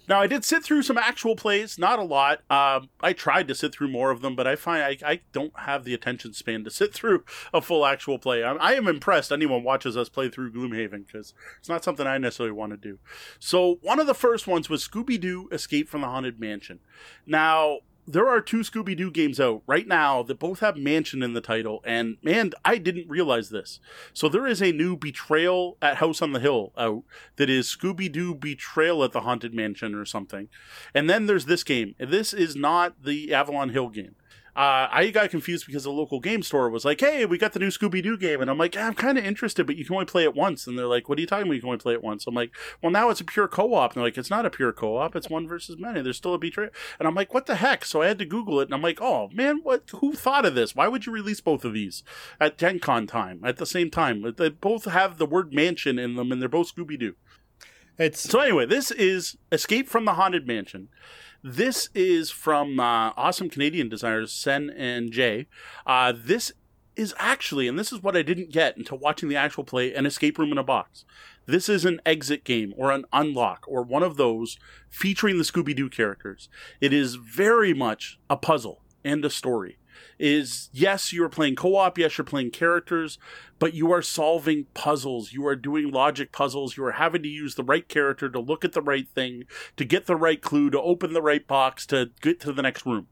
Now, 0.09 0.21
I 0.21 0.29
did 0.29 0.45
sit 0.45 0.63
through 0.63 0.83
some 0.83 0.99
actual 0.99 1.35
plays, 1.35 1.79
not 1.79 1.99
a 1.99 2.05
lot. 2.05 2.39
Um, 2.49 2.91
I 3.01 3.13
tried 3.13 3.49
to 3.49 3.55
sit 3.55 3.75
through 3.75 3.89
more 3.89 4.13
of 4.13 4.21
them, 4.21 4.37
but 4.37 4.47
I 4.47 4.55
find 4.55 4.83
I, 4.83 4.97
I 5.05 5.21
don't 5.33 5.59
have 5.61 5.85
the 5.85 5.95
attention 5.95 6.33
span 6.33 6.63
to 6.65 6.71
sit 6.71 6.95
through 6.95 7.25
a 7.53 7.61
full 7.61 7.85
actual 7.85 8.19
play. 8.19 8.45
I'm, 8.45 8.57
I 8.61 8.75
am 8.75 8.87
impressed 8.87 9.33
anyone 9.33 9.65
watches 9.65 9.97
us 9.97 10.09
play 10.09 10.29
through 10.29 10.53
Gloomhaven 10.53 11.07
because 11.07 11.35
it's 11.59 11.69
not 11.69 11.83
something 11.83 12.07
I 12.07 12.19
necessarily 12.19 12.53
want 12.53 12.71
to 12.71 12.77
do. 12.77 12.99
So, 13.41 13.79
one 13.83 13.99
of 13.99 14.07
the 14.07 14.15
first 14.15 14.47
ones 14.47 14.71
was 14.71 14.87
Scooby 14.87 15.21
Doo 15.21 15.49
Escape 15.51 15.89
from 15.89 16.03
the 16.03 16.09
Haunted 16.09 16.39
Mansion. 16.39 16.79
Now, 17.27 17.79
there 18.07 18.29
are 18.29 18.41
two 18.41 18.61
Scooby 18.61 18.97
Doo 18.97 19.11
games 19.11 19.41
out 19.41 19.63
right 19.67 19.87
now 19.87 20.23
that 20.23 20.39
both 20.39 20.61
have 20.61 20.77
mansion 20.77 21.23
in 21.23 21.33
the 21.33 21.41
title, 21.41 21.81
and 21.85 22.17
man, 22.23 22.53
I 22.65 22.79
didn't 22.79 23.09
realize 23.09 23.51
this. 23.51 23.81
So 24.13 24.29
there 24.29 24.47
is 24.47 24.63
a 24.63 24.73
new 24.73 24.97
Betrayal 24.97 25.77
at 25.83 25.97
House 25.97 26.23
on 26.23 26.33
the 26.33 26.41
Hill 26.41 26.73
out 26.77 27.03
that 27.37 27.51
is 27.51 27.67
Scooby 27.67 28.11
Doo 28.11 28.35
Betrayal 28.35 29.03
at 29.03 29.13
the 29.13 29.23
Haunted 29.23 29.55
Mansion 29.55 29.95
or 29.95 30.05
something. 30.05 30.49
And 30.95 31.11
then 31.11 31.27
there's 31.27 31.47
this 31.47 31.65
game. 31.65 31.95
This 31.99 32.33
is 32.33 32.55
not 32.55 33.03
the 33.03 33.35
Avalon 33.35 33.71
Hill 33.71 33.89
game. 33.89 34.15
Uh, 34.57 34.89
I 34.91 35.11
got 35.11 35.29
confused 35.29 35.67
because 35.67 35.85
the 35.85 35.91
local 35.91 36.19
game 36.19 36.43
store 36.43 36.71
was 36.71 36.83
like, 36.83 37.01
"Hey, 37.01 37.27
we 37.27 37.37
got 37.37 37.53
the 37.53 37.59
new 37.59 37.69
Scooby 37.69 38.03
Doo 38.03 38.17
game," 38.17 38.41
and 38.41 38.51
I'm 38.51 38.57
like, 38.57 38.75
"I'm 38.75 38.95
kind 38.95 39.19
of 39.19 39.25
interested, 39.25 39.67
but 39.67 39.77
you 39.77 39.85
can 39.85 39.95
only 39.95 40.07
play 40.07 40.23
it 40.23 40.35
once." 40.35 40.67
And 40.67 40.79
they're 40.79 40.87
like, 40.87 41.11
"What 41.11 41.19
are 41.19 41.21
you 41.21 41.27
talking 41.27 41.47
about? 41.47 41.57
You 41.57 41.61
can 41.61 41.69
only 41.69 41.79
play 41.79 41.93
it 41.93 42.03
once?" 42.03 42.27
I'm 42.27 42.35
like, 42.35 42.53
"Well, 42.83 42.91
now 42.91 43.11
it's 43.11 43.21
a 43.21 43.25
pure 43.25 43.49
co-op." 43.49 43.91
And 43.91 43.97
they're 43.97 44.07
like, 44.07 44.17
"It's 44.17 44.31
not 44.31 44.47
a 44.47 44.51
pure 44.51 44.73
co-op. 44.73 45.15
It's 45.15 45.29
one 45.29 45.47
versus 45.47 45.77
many. 45.79 46.01
There's 46.01 46.17
still 46.17 46.33
a 46.33 46.39
betrayal." 46.39 46.71
And 46.99 47.07
I'm 47.07 47.15
like, 47.15 47.35
"What 47.35 47.45
the 47.45 47.57
heck?" 47.57 47.85
So 47.85 48.01
I 48.01 48.07
had 48.07 48.19
to 48.19 48.25
Google 48.25 48.61
it, 48.61 48.69
and 48.69 48.75
I'm 48.75 48.81
like, 48.81 48.99
"Oh 49.03 49.29
man, 49.31 49.61
what? 49.63 49.91
Who 49.97 50.15
thought 50.15 50.47
of 50.47 50.55
this? 50.55 50.75
Why 50.75 50.89
would 50.89 51.05
you 51.05 51.13
release 51.13 51.43
both 51.43 51.63
of 51.67 51.75
these 51.75 52.03
at 52.41 52.57
Gen 52.57 52.79
Con 52.79 53.07
time 53.07 53.43
at 53.45 53.59
the 53.59 53.67
same 53.67 53.91
time? 53.91 54.25
They 54.39 54.49
both 54.49 54.87
have 54.87 55.19
the 55.19 55.27
word 55.27 55.53
mansion 55.53 55.99
in 55.99 56.15
them, 56.15 56.33
and 56.33 56.41
they're 56.41 56.49
both 56.49 56.75
Scooby 56.75 56.99
Doo." 56.99 57.15
It's 57.99 58.21
So 58.21 58.41
anyway, 58.41 58.65
this 58.65 58.91
is 58.91 59.37
Escape 59.53 59.89
from 59.89 60.07
the 60.07 60.15
Haunted 60.15 60.47
Mansion. 60.47 60.89
This 61.43 61.89
is 61.95 62.31
from 62.31 62.81
uh, 62.81 63.13
awesome 63.17 63.51
Canadian 63.51 63.89
designers 63.89 64.33
Sen 64.33 64.71
and 64.71 65.13
Jay. 65.13 65.47
Uh, 65.87 66.13
this 66.17 66.53
is 66.97 67.15
actually, 67.19 67.69
and 67.69 67.79
this 67.79 67.93
is 67.93 68.03
what 68.03 68.17
I 68.17 68.23
didn't 68.23 68.53
get 68.53 68.77
until 68.77 68.99
watching 68.99 69.29
the 69.29 69.37
actual 69.37 69.65
play, 69.65 69.95
an 69.95 70.07
escape 70.07 70.39
room 70.39 70.51
in 70.51 70.59
a 70.59 70.65
box. 70.65 71.05
This 71.45 71.69
is 71.69 71.85
an 71.85 72.01
exit 72.05 72.43
game 72.43 72.73
or 72.77 72.91
an 72.91 73.05
unlock 73.13 73.65
or 73.69 73.83
one 73.83 74.03
of 74.03 74.17
those 74.17 74.59
featuring 74.89 75.39
the 75.39 75.45
Scooby 75.45 75.77
Doo 75.77 75.89
characters. 75.89 76.49
It 76.81 76.93
is 76.93 77.15
very 77.17 77.75
much 77.75 78.19
a 78.29 78.37
puzzle 78.37 78.83
and 79.05 79.25
a 79.25 79.31
story. 79.31 79.79
Is 80.19 80.71
yes, 80.73 81.13
you 81.13 81.23
are 81.25 81.29
playing 81.29 81.57
co 81.57 81.77
op, 81.77 81.99
yes, 81.99 82.17
you're 82.17 82.25
playing 82.25 82.51
characters, 82.51 83.19
but 83.59 83.75
you 83.75 83.93
are 83.93 84.03
solving 84.03 84.67
puzzles. 84.73 85.33
You 85.33 85.47
are 85.47 85.57
doing 85.57 85.91
logic 85.91 86.33
puzzles. 86.33 86.77
You 86.77 86.85
are 86.85 86.93
having 86.93 87.23
to 87.23 87.29
use 87.29 87.55
the 87.55 87.65
right 87.65 87.87
character 87.87 88.31
to 88.31 88.41
look 88.41 88.65
at 88.65 88.73
the 88.73 88.83
right 88.83 89.09
thing, 89.09 89.45
to 89.77 89.85
get 89.85 90.07
the 90.07 90.17
right 90.17 90.41
clue, 90.41 90.71
to 90.71 90.81
open 90.81 91.13
the 91.13 91.23
right 91.23 91.47
box, 91.47 91.85
to 91.87 92.11
get 92.23 92.41
to 92.41 92.53
the 92.53 92.63
next 92.63 92.87
room. 92.87 93.09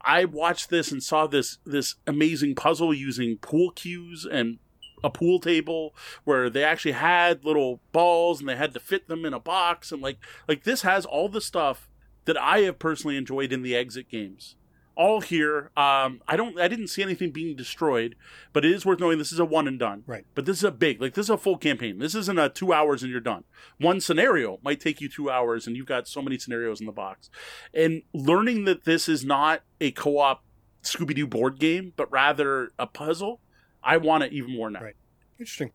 I 0.00 0.24
watched 0.24 0.70
this 0.70 0.90
and 0.90 1.02
saw 1.02 1.26
this 1.26 1.58
this 1.64 1.96
amazing 2.06 2.54
puzzle 2.54 2.92
using 2.92 3.38
pool 3.38 3.70
cues 3.70 4.26
and 4.30 4.58
a 5.02 5.10
pool 5.10 5.38
table 5.38 5.94
where 6.24 6.50
they 6.50 6.64
actually 6.64 6.92
had 6.92 7.44
little 7.44 7.80
balls 7.92 8.40
and 8.40 8.48
they 8.48 8.56
had 8.56 8.74
to 8.74 8.80
fit 8.80 9.08
them 9.08 9.24
in 9.24 9.32
a 9.32 9.40
box 9.40 9.92
and 9.92 10.02
like 10.02 10.18
like 10.48 10.64
this 10.64 10.82
has 10.82 11.04
all 11.04 11.28
the 11.28 11.40
stuff 11.40 11.88
that 12.24 12.36
I 12.36 12.60
have 12.60 12.78
personally 12.78 13.16
enjoyed 13.16 13.52
in 13.52 13.62
the 13.62 13.76
exit 13.76 14.08
games 14.08 14.56
all 14.98 15.20
here. 15.20 15.70
Um, 15.76 16.20
I 16.26 16.36
don't, 16.36 16.60
I 16.60 16.66
didn't 16.66 16.88
see 16.88 17.02
anything 17.02 17.30
being 17.30 17.56
destroyed, 17.56 18.16
but 18.52 18.64
it 18.64 18.72
is 18.72 18.84
worth 18.84 18.98
knowing 18.98 19.16
this 19.16 19.32
is 19.32 19.38
a 19.38 19.44
one 19.44 19.68
and 19.68 19.78
done. 19.78 20.02
Right. 20.06 20.26
But 20.34 20.44
this 20.44 20.58
is 20.58 20.64
a 20.64 20.72
big, 20.72 21.00
like 21.00 21.14
this 21.14 21.26
is 21.26 21.30
a 21.30 21.38
full 21.38 21.56
campaign. 21.56 22.00
This 22.00 22.16
isn't 22.16 22.38
a 22.38 22.48
two 22.48 22.72
hours 22.72 23.02
and 23.02 23.10
you're 23.10 23.20
done. 23.20 23.44
One 23.78 24.00
scenario 24.00 24.58
might 24.62 24.80
take 24.80 25.00
you 25.00 25.08
two 25.08 25.30
hours, 25.30 25.66
and 25.66 25.76
you've 25.76 25.86
got 25.86 26.08
so 26.08 26.20
many 26.20 26.36
scenarios 26.36 26.80
in 26.80 26.86
the 26.86 26.92
box. 26.92 27.30
And 27.72 28.02
learning 28.12 28.64
that 28.64 28.84
this 28.84 29.08
is 29.08 29.24
not 29.24 29.62
a 29.80 29.92
co-op 29.92 30.42
Scooby 30.82 31.14
Doo 31.14 31.28
board 31.28 31.60
game, 31.60 31.92
but 31.96 32.10
rather 32.10 32.72
a 32.78 32.86
puzzle, 32.86 33.40
I 33.82 33.98
want 33.98 34.24
it 34.24 34.32
even 34.32 34.52
more 34.52 34.68
now. 34.68 34.82
Right. 34.82 34.96
interesting. 35.38 35.70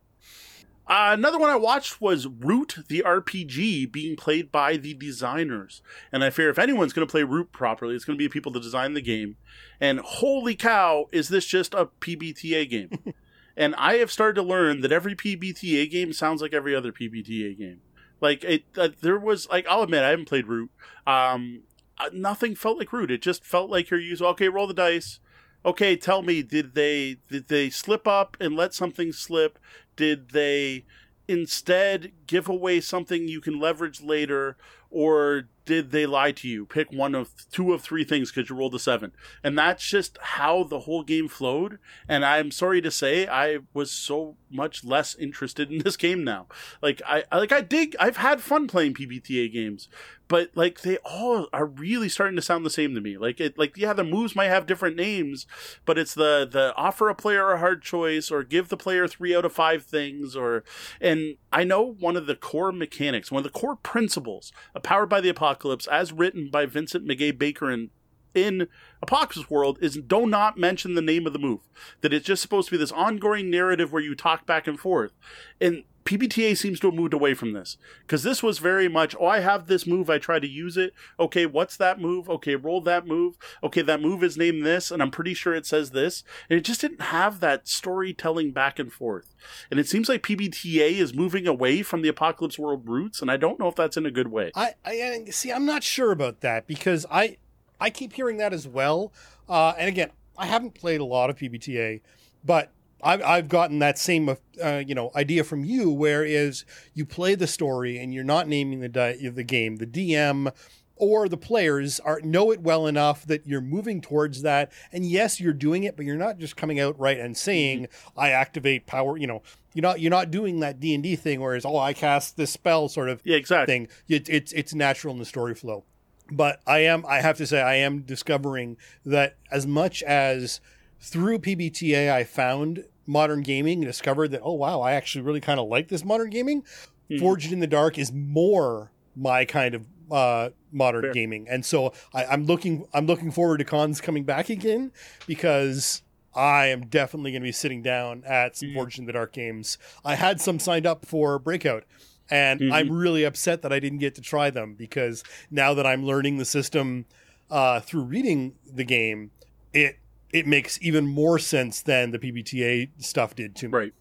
Uh, 0.86 1.10
another 1.12 1.38
one 1.38 1.48
I 1.48 1.56
watched 1.56 2.00
was 2.00 2.26
Root 2.26 2.76
the 2.88 3.02
RPG 3.06 3.90
being 3.90 4.16
played 4.16 4.52
by 4.52 4.76
the 4.76 4.92
designers. 4.92 5.80
And 6.12 6.22
I 6.22 6.30
fear 6.30 6.50
if 6.50 6.58
anyone's 6.58 6.92
going 6.92 7.06
to 7.06 7.10
play 7.10 7.22
Root 7.22 7.52
properly, 7.52 7.94
it's 7.94 8.04
going 8.04 8.18
to 8.18 8.22
be 8.22 8.28
people 8.28 8.52
that 8.52 8.62
design 8.62 8.92
the 8.92 9.00
game. 9.00 9.36
And 9.80 10.00
holy 10.00 10.54
cow, 10.54 11.08
is 11.10 11.28
this 11.28 11.46
just 11.46 11.72
a 11.72 11.86
PBTA 12.00 12.68
game? 12.68 13.14
and 13.56 13.74
I 13.76 13.94
have 13.94 14.12
started 14.12 14.34
to 14.34 14.46
learn 14.46 14.82
that 14.82 14.92
every 14.92 15.14
PBTA 15.14 15.90
game 15.90 16.12
sounds 16.12 16.42
like 16.42 16.52
every 16.52 16.74
other 16.74 16.92
PBTA 16.92 17.56
game. 17.56 17.80
Like 18.20 18.44
it, 18.44 18.64
uh, 18.76 18.88
there 19.00 19.18
was 19.18 19.48
like 19.48 19.66
I'll 19.68 19.82
admit 19.82 20.02
I 20.02 20.10
haven't 20.10 20.28
played 20.28 20.46
Root. 20.46 20.70
Um, 21.06 21.62
uh, 21.98 22.10
nothing 22.12 22.54
felt 22.54 22.78
like 22.78 22.92
Root. 22.92 23.10
It 23.10 23.22
just 23.22 23.44
felt 23.44 23.70
like 23.70 23.90
you're 23.90 24.00
using 24.00 24.26
okay, 24.28 24.48
roll 24.48 24.66
the 24.66 24.74
dice. 24.74 25.18
Okay, 25.64 25.96
tell 25.96 26.22
me, 26.22 26.42
did 26.42 26.74
they 26.74 27.16
did 27.28 27.48
they 27.48 27.70
slip 27.70 28.06
up 28.06 28.36
and 28.40 28.54
let 28.54 28.74
something 28.74 29.12
slip? 29.12 29.58
Did 29.96 30.30
they 30.30 30.84
instead 31.26 32.12
give 32.26 32.48
away 32.48 32.80
something 32.80 33.28
you 33.28 33.40
can 33.40 33.58
leverage 33.58 34.02
later, 34.02 34.56
or 34.94 35.48
did 35.64 35.90
they 35.90 36.06
lie 36.06 36.32
to 36.32 36.48
you? 36.48 36.66
Pick 36.66 36.92
one 36.92 37.14
of 37.14 37.32
two 37.50 37.72
of 37.72 37.82
three 37.82 38.04
things 38.04 38.30
because 38.30 38.48
you 38.48 38.56
rolled 38.56 38.74
a 38.74 38.78
seven, 38.78 39.12
and 39.42 39.58
that's 39.58 39.84
just 39.84 40.18
how 40.20 40.62
the 40.62 40.80
whole 40.80 41.02
game 41.02 41.26
flowed. 41.26 41.78
And 42.08 42.24
I'm 42.24 42.50
sorry 42.50 42.80
to 42.82 42.90
say, 42.90 43.26
I 43.26 43.58
was 43.72 43.90
so 43.90 44.36
much 44.50 44.84
less 44.84 45.14
interested 45.14 45.70
in 45.72 45.78
this 45.78 45.96
game 45.96 46.22
now. 46.22 46.46
Like 46.80 47.02
I 47.06 47.24
like 47.32 47.52
I 47.52 47.60
dig. 47.60 47.96
I've 47.98 48.18
had 48.18 48.40
fun 48.40 48.68
playing 48.68 48.94
PBTA 48.94 49.52
games, 49.52 49.88
but 50.28 50.50
like 50.54 50.82
they 50.82 50.98
all 50.98 51.48
are 51.52 51.66
really 51.66 52.08
starting 52.08 52.36
to 52.36 52.42
sound 52.42 52.64
the 52.64 52.70
same 52.70 52.94
to 52.94 53.00
me. 53.00 53.18
Like 53.18 53.40
it, 53.40 53.58
like 53.58 53.76
yeah, 53.76 53.92
the 53.92 54.04
moves 54.04 54.36
might 54.36 54.48
have 54.48 54.66
different 54.66 54.96
names, 54.96 55.46
but 55.84 55.98
it's 55.98 56.14
the 56.14 56.48
the 56.50 56.74
offer 56.76 57.08
a 57.08 57.14
player 57.14 57.50
a 57.52 57.58
hard 57.58 57.82
choice 57.82 58.30
or 58.30 58.42
give 58.42 58.68
the 58.68 58.76
player 58.76 59.08
three 59.08 59.34
out 59.34 59.44
of 59.44 59.52
five 59.52 59.84
things 59.84 60.36
or 60.36 60.64
and 61.00 61.36
I 61.52 61.64
know 61.64 61.82
one 61.82 62.16
of 62.16 62.26
the 62.26 62.36
core 62.36 62.72
mechanics, 62.72 63.30
one 63.30 63.44
of 63.44 63.52
the 63.52 63.58
core 63.58 63.76
principles 63.76 64.52
of 64.74 64.82
Powered 64.84 65.08
by 65.08 65.20
the 65.22 65.30
Apocalypse, 65.30 65.86
as 65.88 66.12
written 66.12 66.50
by 66.50 66.66
Vincent 66.66 67.06
Meguey 67.06 67.36
Baker 67.36 67.70
and 67.70 67.88
in 68.34 68.68
Apocalypse 69.02 69.50
World 69.50 69.78
is 69.80 69.96
do 69.96 70.26
not 70.26 70.58
mention 70.58 70.94
the 70.94 71.02
name 71.02 71.26
of 71.26 71.32
the 71.32 71.38
move. 71.38 71.60
That 72.00 72.12
it's 72.12 72.26
just 72.26 72.42
supposed 72.42 72.68
to 72.68 72.72
be 72.72 72.78
this 72.78 72.92
ongoing 72.92 73.50
narrative 73.50 73.92
where 73.92 74.02
you 74.02 74.14
talk 74.14 74.46
back 74.46 74.66
and 74.66 74.78
forth. 74.78 75.12
And 75.60 75.84
PBTA 76.04 76.56
seems 76.56 76.80
to 76.80 76.88
have 76.88 76.94
moved 76.94 77.14
away 77.14 77.32
from 77.34 77.52
this 77.52 77.78
because 78.02 78.22
this 78.22 78.42
was 78.42 78.58
very 78.58 78.88
much, 78.88 79.16
oh, 79.18 79.26
I 79.26 79.40
have 79.40 79.66
this 79.66 79.86
move, 79.86 80.10
I 80.10 80.18
try 80.18 80.38
to 80.38 80.46
use 80.46 80.76
it. 80.76 80.92
Okay, 81.18 81.46
what's 81.46 81.76
that 81.78 81.98
move? 81.98 82.28
Okay, 82.28 82.56
roll 82.56 82.80
that 82.82 83.06
move. 83.06 83.36
Okay, 83.62 83.80
that 83.82 84.02
move 84.02 84.22
is 84.22 84.36
named 84.36 84.66
this, 84.66 84.90
and 84.90 85.02
I'm 85.02 85.10
pretty 85.10 85.34
sure 85.34 85.54
it 85.54 85.66
says 85.66 85.90
this. 85.90 86.22
And 86.50 86.58
it 86.58 86.62
just 86.62 86.82
didn't 86.82 87.00
have 87.00 87.40
that 87.40 87.66
storytelling 87.68 88.52
back 88.52 88.78
and 88.78 88.92
forth. 88.92 89.34
And 89.70 89.80
it 89.80 89.88
seems 89.88 90.08
like 90.08 90.22
PBTA 90.22 90.92
is 90.92 91.14
moving 91.14 91.46
away 91.46 91.82
from 91.82 92.02
the 92.02 92.08
Apocalypse 92.08 92.58
World 92.58 92.86
roots, 92.86 93.22
and 93.22 93.30
I 93.30 93.38
don't 93.38 93.58
know 93.58 93.68
if 93.68 93.76
that's 93.76 93.96
in 93.96 94.06
a 94.06 94.10
good 94.10 94.28
way. 94.28 94.52
I, 94.54 94.74
I 94.84 95.24
see. 95.30 95.52
I'm 95.52 95.66
not 95.66 95.82
sure 95.82 96.12
about 96.12 96.42
that 96.42 96.66
because 96.66 97.06
I 97.10 97.38
I 97.80 97.90
keep 97.90 98.12
hearing 98.12 98.38
that 98.38 98.52
as 98.52 98.66
well. 98.66 99.12
Uh, 99.48 99.74
and 99.78 99.88
again, 99.88 100.10
I 100.36 100.46
haven't 100.46 100.74
played 100.74 101.00
a 101.00 101.04
lot 101.04 101.30
of 101.30 101.36
PBTA, 101.36 102.00
but 102.44 102.72
I've, 103.02 103.22
I've 103.22 103.48
gotten 103.48 103.78
that 103.80 103.98
same 103.98 104.36
uh, 104.62 104.82
you 104.86 104.94
know 104.94 105.10
idea 105.14 105.44
from 105.44 105.64
you, 105.64 105.90
where 105.90 106.24
is 106.24 106.64
you 106.94 107.04
play 107.04 107.34
the 107.34 107.46
story 107.46 107.98
and 107.98 108.14
you're 108.14 108.24
not 108.24 108.48
naming 108.48 108.80
the 108.80 108.88
di- 108.88 109.28
the 109.28 109.44
game. 109.44 109.76
The 109.76 109.86
DM 109.86 110.52
or 110.96 111.28
the 111.28 111.36
players 111.36 112.00
are 112.00 112.20
know 112.22 112.50
it 112.50 112.60
well 112.60 112.86
enough 112.86 113.26
that 113.26 113.46
you're 113.46 113.60
moving 113.60 114.00
towards 114.00 114.42
that. 114.42 114.72
And 114.92 115.04
yes, 115.04 115.40
you're 115.40 115.52
doing 115.52 115.84
it, 115.84 115.96
but 115.96 116.06
you're 116.06 116.16
not 116.16 116.38
just 116.38 116.56
coming 116.56 116.80
out 116.80 116.98
right 116.98 117.18
and 117.18 117.36
saying, 117.36 117.84
mm-hmm. 117.84 118.20
"I 118.20 118.30
activate 118.30 118.86
power." 118.86 119.18
You 119.18 119.26
know, 119.26 119.42
you're 119.74 119.82
not 119.82 120.00
you're 120.00 120.10
not 120.10 120.30
doing 120.30 120.60
that 120.60 120.80
D 120.80 120.94
and 120.94 121.02
D 121.02 121.14
thing, 121.14 121.40
whereas 121.40 121.66
oh, 121.66 121.78
I 121.78 121.92
cast 121.92 122.36
this 122.36 122.50
spell 122.50 122.88
sort 122.88 123.10
of 123.10 123.20
yeah, 123.24 123.36
exactly. 123.36 123.72
thing. 123.72 123.88
It, 124.08 124.28
it's 124.30 124.52
it's 124.52 124.74
natural 124.74 125.12
in 125.12 125.18
the 125.18 125.26
story 125.26 125.54
flow 125.54 125.84
but 126.30 126.60
I 126.66 126.80
am 126.80 127.04
I 127.06 127.20
have 127.20 127.36
to 127.38 127.46
say 127.46 127.60
I 127.60 127.76
am 127.76 128.00
discovering 128.02 128.76
that 129.04 129.36
as 129.50 129.66
much 129.66 130.02
as 130.02 130.60
through 131.00 131.38
PBTA 131.40 132.10
I 132.10 132.24
found 132.24 132.84
modern 133.06 133.42
gaming 133.42 133.78
and 133.78 133.86
discovered 133.86 134.28
that 134.28 134.40
oh 134.42 134.54
wow 134.54 134.80
I 134.80 134.92
actually 134.92 135.22
really 135.22 135.40
kind 135.40 135.60
of 135.60 135.68
like 135.68 135.88
this 135.88 136.04
modern 136.04 136.30
gaming. 136.30 136.62
Mm-hmm. 137.10 137.18
Forged 137.18 137.52
in 137.52 137.60
the 137.60 137.66
Dark 137.66 137.98
is 137.98 138.12
more 138.12 138.90
my 139.14 139.44
kind 139.44 139.74
of 139.74 139.86
uh, 140.10 140.50
modern 140.72 141.02
Fair. 141.02 141.12
gaming, 141.12 141.46
and 141.48 141.64
so 141.64 141.92
I, 142.14 142.24
I'm 142.24 142.46
looking 142.46 142.86
I'm 142.94 143.06
looking 143.06 143.30
forward 143.30 143.58
to 143.58 143.64
cons 143.64 144.00
coming 144.00 144.24
back 144.24 144.48
again 144.48 144.90
because 145.26 146.02
I 146.34 146.66
am 146.66 146.86
definitely 146.86 147.32
going 147.32 147.42
to 147.42 147.46
be 147.46 147.52
sitting 147.52 147.82
down 147.82 148.24
at 148.26 148.56
some 148.56 148.68
mm-hmm. 148.68 148.78
Forged 148.78 148.98
in 148.98 149.04
the 149.04 149.12
Dark 149.12 149.32
games. 149.32 149.76
I 150.04 150.14
had 150.14 150.40
some 150.40 150.58
signed 150.58 150.86
up 150.86 151.04
for 151.04 151.38
Breakout 151.38 151.84
and 152.30 152.60
mm-hmm. 152.60 152.72
I'm 152.72 152.90
really 152.90 153.24
upset 153.24 153.62
that 153.62 153.72
I 153.72 153.80
didn't 153.80 153.98
get 153.98 154.14
to 154.16 154.20
try 154.20 154.50
them 154.50 154.74
because 154.74 155.22
now 155.50 155.74
that 155.74 155.86
I'm 155.86 156.04
learning 156.04 156.38
the 156.38 156.44
system 156.44 157.06
uh, 157.50 157.80
through 157.80 158.04
reading 158.04 158.54
the 158.70 158.84
game, 158.84 159.30
it 159.72 159.98
it 160.32 160.46
makes 160.46 160.78
even 160.82 161.06
more 161.06 161.38
sense 161.38 161.80
than 161.82 162.10
the 162.10 162.18
PBTA 162.18 162.90
stuff 162.98 163.36
did 163.36 163.54
to 163.56 163.68
me. 163.68 163.72
Right. 163.72 163.94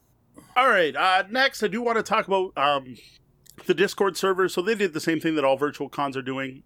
All 0.55 0.69
right. 0.69 0.95
Uh, 0.95 1.23
next, 1.29 1.61
I 1.61 1.67
do 1.67 1.81
want 1.81 1.97
to 1.97 2.03
talk 2.03 2.27
about 2.27 2.57
um, 2.57 2.95
the 3.67 3.73
Discord 3.73 4.17
server. 4.17 4.49
So 4.49 4.61
they 4.61 4.73
did 4.73 4.93
the 4.93 4.99
same 4.99 5.19
thing 5.19 5.35
that 5.35 5.45
all 5.45 5.57
virtual 5.57 5.89
cons 5.89 6.17
are 6.17 6.23
doing. 6.23 6.63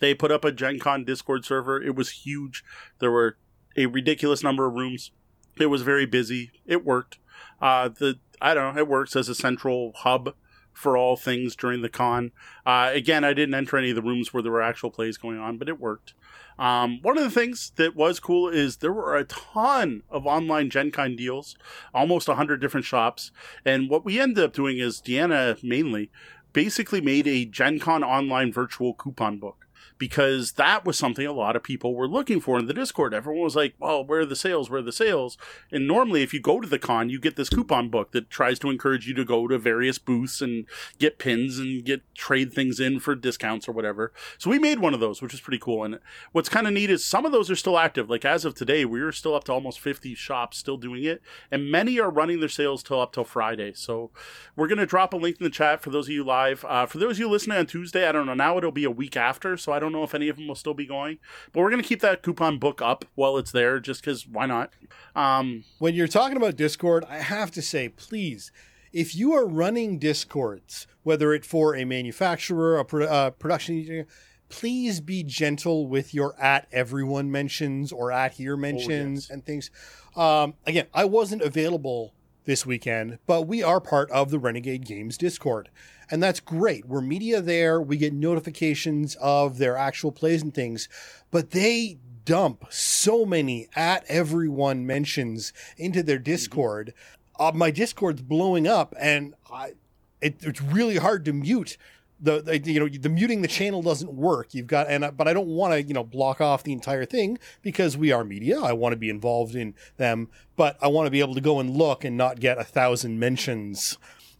They 0.00 0.14
put 0.14 0.30
up 0.30 0.44
a 0.44 0.52
Gen 0.52 0.78
Con 0.78 1.04
Discord 1.04 1.44
server. 1.44 1.82
It 1.82 1.96
was 1.96 2.10
huge. 2.10 2.64
There 3.00 3.10
were 3.10 3.36
a 3.76 3.86
ridiculous 3.86 4.42
number 4.44 4.66
of 4.66 4.74
rooms. 4.74 5.10
It 5.58 5.66
was 5.66 5.82
very 5.82 6.06
busy. 6.06 6.52
It 6.64 6.84
worked. 6.84 7.18
Uh, 7.60 7.88
the 7.88 8.20
I 8.40 8.54
don't 8.54 8.74
know. 8.74 8.80
It 8.80 8.86
works 8.86 9.16
as 9.16 9.28
a 9.28 9.34
central 9.34 9.92
hub 9.96 10.34
for 10.78 10.96
all 10.96 11.16
things 11.16 11.56
during 11.56 11.82
the 11.82 11.88
con. 11.88 12.30
Uh, 12.64 12.90
again, 12.92 13.24
I 13.24 13.32
didn't 13.32 13.54
enter 13.54 13.76
any 13.76 13.90
of 13.90 13.96
the 13.96 14.02
rooms 14.02 14.32
where 14.32 14.44
there 14.44 14.52
were 14.52 14.62
actual 14.62 14.92
plays 14.92 15.16
going 15.16 15.36
on, 15.36 15.58
but 15.58 15.68
it 15.68 15.80
worked. 15.80 16.14
Um, 16.56 17.00
one 17.02 17.18
of 17.18 17.24
the 17.24 17.30
things 17.30 17.72
that 17.76 17.96
was 17.96 18.20
cool 18.20 18.48
is 18.48 18.76
there 18.76 18.92
were 18.92 19.16
a 19.16 19.24
ton 19.24 20.04
of 20.08 20.24
online 20.24 20.70
Gen 20.70 20.92
Con 20.92 21.16
deals, 21.16 21.56
almost 21.92 22.28
100 22.28 22.60
different 22.60 22.86
shops. 22.86 23.32
And 23.64 23.90
what 23.90 24.04
we 24.04 24.20
ended 24.20 24.44
up 24.44 24.52
doing 24.52 24.78
is 24.78 25.02
Deanna 25.02 25.60
mainly 25.64 26.10
basically 26.52 27.00
made 27.00 27.26
a 27.26 27.44
Gen 27.44 27.80
Con 27.80 28.04
online 28.04 28.52
virtual 28.52 28.94
coupon 28.94 29.38
book. 29.38 29.66
Because 29.98 30.52
that 30.52 30.84
was 30.84 30.96
something 30.96 31.26
a 31.26 31.32
lot 31.32 31.56
of 31.56 31.62
people 31.62 31.94
were 31.94 32.08
looking 32.08 32.40
for 32.40 32.58
in 32.58 32.66
the 32.66 32.74
Discord. 32.74 33.12
Everyone 33.12 33.42
was 33.42 33.56
like, 33.56 33.74
"Well, 33.78 34.04
where 34.04 34.20
are 34.20 34.26
the 34.26 34.36
sales? 34.36 34.70
Where 34.70 34.80
are 34.80 34.82
the 34.82 34.92
sales?" 34.92 35.36
And 35.72 35.86
normally, 35.86 36.22
if 36.22 36.32
you 36.32 36.40
go 36.40 36.60
to 36.60 36.68
the 36.68 36.78
con, 36.78 37.10
you 37.10 37.18
get 37.18 37.36
this 37.36 37.50
coupon 37.50 37.88
book 37.88 38.12
that 38.12 38.30
tries 38.30 38.58
to 38.60 38.70
encourage 38.70 39.06
you 39.06 39.14
to 39.14 39.24
go 39.24 39.48
to 39.48 39.58
various 39.58 39.98
booths 39.98 40.40
and 40.40 40.66
get 40.98 41.18
pins 41.18 41.58
and 41.58 41.84
get 41.84 42.02
trade 42.14 42.52
things 42.52 42.80
in 42.80 43.00
for 43.00 43.14
discounts 43.14 43.68
or 43.68 43.72
whatever. 43.72 44.12
So 44.38 44.50
we 44.50 44.58
made 44.58 44.78
one 44.78 44.94
of 44.94 45.00
those, 45.00 45.20
which 45.20 45.34
is 45.34 45.40
pretty 45.40 45.58
cool. 45.58 45.84
And 45.84 45.98
what's 46.32 46.48
kind 46.48 46.66
of 46.66 46.72
neat 46.72 46.90
is 46.90 47.04
some 47.04 47.26
of 47.26 47.32
those 47.32 47.50
are 47.50 47.56
still 47.56 47.78
active. 47.78 48.08
Like 48.08 48.24
as 48.24 48.44
of 48.44 48.54
today, 48.54 48.84
we 48.84 49.00
are 49.00 49.12
still 49.12 49.34
up 49.34 49.44
to 49.44 49.52
almost 49.52 49.80
50 49.80 50.14
shops 50.14 50.58
still 50.58 50.76
doing 50.76 51.04
it, 51.04 51.20
and 51.50 51.70
many 51.70 51.98
are 51.98 52.10
running 52.10 52.40
their 52.40 52.48
sales 52.48 52.82
till 52.82 53.00
up 53.00 53.12
till 53.12 53.24
Friday. 53.24 53.72
So 53.74 54.10
we're 54.56 54.68
gonna 54.68 54.86
drop 54.86 55.12
a 55.12 55.16
link 55.16 55.38
in 55.40 55.44
the 55.44 55.50
chat 55.50 55.82
for 55.82 55.90
those 55.90 56.06
of 56.06 56.12
you 56.12 56.24
live. 56.24 56.64
Uh, 56.64 56.86
for 56.86 56.98
those 56.98 57.12
of 57.12 57.18
you 57.18 57.28
listening 57.28 57.58
on 57.58 57.66
Tuesday, 57.66 58.08
I 58.08 58.12
don't 58.12 58.26
know. 58.26 58.34
Now 58.34 58.58
it'll 58.58 58.70
be 58.70 58.84
a 58.84 58.90
week 58.90 59.16
after, 59.16 59.56
so 59.56 59.72
I 59.72 59.78
don't 59.78 59.87
know 59.92 60.04
if 60.04 60.14
any 60.14 60.28
of 60.28 60.36
them 60.36 60.48
will 60.48 60.54
still 60.54 60.74
be 60.74 60.86
going. 60.86 61.18
But 61.52 61.60
we're 61.60 61.70
gonna 61.70 61.82
keep 61.82 62.00
that 62.00 62.22
coupon 62.22 62.58
book 62.58 62.80
up 62.82 63.04
while 63.14 63.36
it's 63.36 63.52
there, 63.52 63.80
just 63.80 64.00
because 64.00 64.26
why 64.26 64.46
not? 64.46 64.72
Um, 65.14 65.64
when 65.78 65.94
you're 65.94 66.08
talking 66.08 66.36
about 66.36 66.56
Discord, 66.56 67.04
I 67.08 67.18
have 67.18 67.50
to 67.52 67.62
say, 67.62 67.88
please, 67.88 68.52
if 68.92 69.14
you 69.14 69.32
are 69.34 69.46
running 69.46 69.98
Discords, 69.98 70.86
whether 71.02 71.32
it 71.32 71.44
for 71.44 71.76
a 71.76 71.84
manufacturer, 71.84 72.78
a 72.78 72.84
pro- 72.84 73.06
uh, 73.06 73.30
production 73.30 73.78
engineer, 73.78 74.06
please 74.48 75.00
be 75.00 75.22
gentle 75.22 75.86
with 75.86 76.14
your 76.14 76.38
at 76.40 76.66
everyone 76.72 77.30
mentions 77.30 77.92
or 77.92 78.10
at 78.10 78.32
here 78.32 78.56
mentions 78.56 79.24
yes. 79.24 79.30
and 79.30 79.44
things. 79.44 79.70
Um, 80.16 80.54
again, 80.66 80.86
I 80.94 81.04
wasn't 81.04 81.42
available 81.42 82.14
this 82.44 82.64
weekend, 82.64 83.18
but 83.26 83.42
we 83.42 83.62
are 83.62 83.80
part 83.80 84.10
of 84.10 84.30
the 84.30 84.38
Renegade 84.38 84.86
Games 84.86 85.18
Discord. 85.18 85.68
And 86.10 86.22
that's 86.22 86.40
great. 86.40 86.86
We're 86.86 87.00
media 87.02 87.40
there. 87.40 87.80
We 87.80 87.96
get 87.96 88.12
notifications 88.14 89.14
of 89.16 89.58
their 89.58 89.76
actual 89.76 90.10
plays 90.12 90.42
and 90.42 90.54
things, 90.54 90.88
but 91.30 91.50
they 91.50 91.98
dump 92.24 92.64
so 92.70 93.24
many 93.24 93.68
at 93.76 94.04
everyone 94.08 94.86
mentions 94.86 95.52
into 95.76 96.02
their 96.02 96.18
Discord. 96.18 96.94
Uh, 97.38 97.52
my 97.54 97.70
Discord's 97.70 98.22
blowing 98.22 98.66
up, 98.66 98.94
and 98.98 99.34
I, 99.52 99.72
it, 100.20 100.36
it's 100.40 100.60
really 100.62 100.96
hard 100.96 101.24
to 101.26 101.32
mute. 101.32 101.76
The, 102.20 102.42
the 102.42 102.58
you 102.58 102.80
know 102.80 102.88
the 102.88 103.08
muting 103.08 103.42
the 103.42 103.48
channel 103.48 103.80
doesn't 103.80 104.12
work. 104.12 104.52
You've 104.52 104.66
got 104.66 104.88
and 104.88 105.04
I- 105.04 105.10
but 105.10 105.28
I 105.28 105.32
don't 105.32 105.46
want 105.46 105.72
to 105.74 105.82
you 105.82 105.94
know 105.94 106.02
block 106.02 106.40
off 106.40 106.64
the 106.64 106.72
entire 106.72 107.04
thing 107.04 107.38
because 107.62 107.96
we 107.96 108.10
are 108.10 108.24
media. 108.24 108.60
I 108.60 108.72
want 108.72 108.92
to 108.92 108.96
be 108.96 109.08
involved 109.08 109.54
in 109.54 109.74
them, 109.98 110.28
but 110.56 110.76
I 110.82 110.88
want 110.88 111.06
to 111.06 111.12
be 111.12 111.20
able 111.20 111.34
to 111.36 111.40
go 111.40 111.60
and 111.60 111.70
look 111.76 112.04
and 112.04 112.16
not 112.16 112.40
get 112.40 112.58
a 112.58 112.64
thousand 112.64 113.20
mentions 113.20 113.98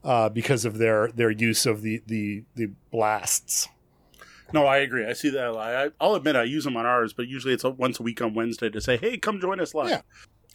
uh, 0.09 0.31
because 0.31 0.65
of 0.65 0.79
their 0.79 1.13
their 1.13 1.31
use 1.31 1.67
of 1.67 1.83
the 1.83 2.03
the 2.07 2.43
the 2.55 2.71
blasts. 2.91 3.69
no, 4.55 4.65
I 4.65 4.79
agree. 4.79 5.05
I 5.07 5.13
see 5.13 5.29
that. 5.29 5.49
a 5.49 5.53
lot. 5.53 5.75
I, 5.75 5.91
I'll 6.01 6.15
admit 6.15 6.35
I 6.35 6.45
use 6.45 6.65
them 6.65 6.79
on 6.79 6.87
ours, 6.87 7.13
but 7.13 7.29
usually 7.29 7.53
it's 7.53 7.63
once 7.63 8.01
a 8.01 8.03
week 8.03 8.23
on 8.23 8.33
Wednesday 8.33 8.71
to 8.71 8.81
say, 8.81 8.97
"Hey, 8.97 9.19
come 9.19 9.39
join 9.39 9.61
us 9.61 9.75
live." 9.75 9.91
Yeah. 9.91 10.01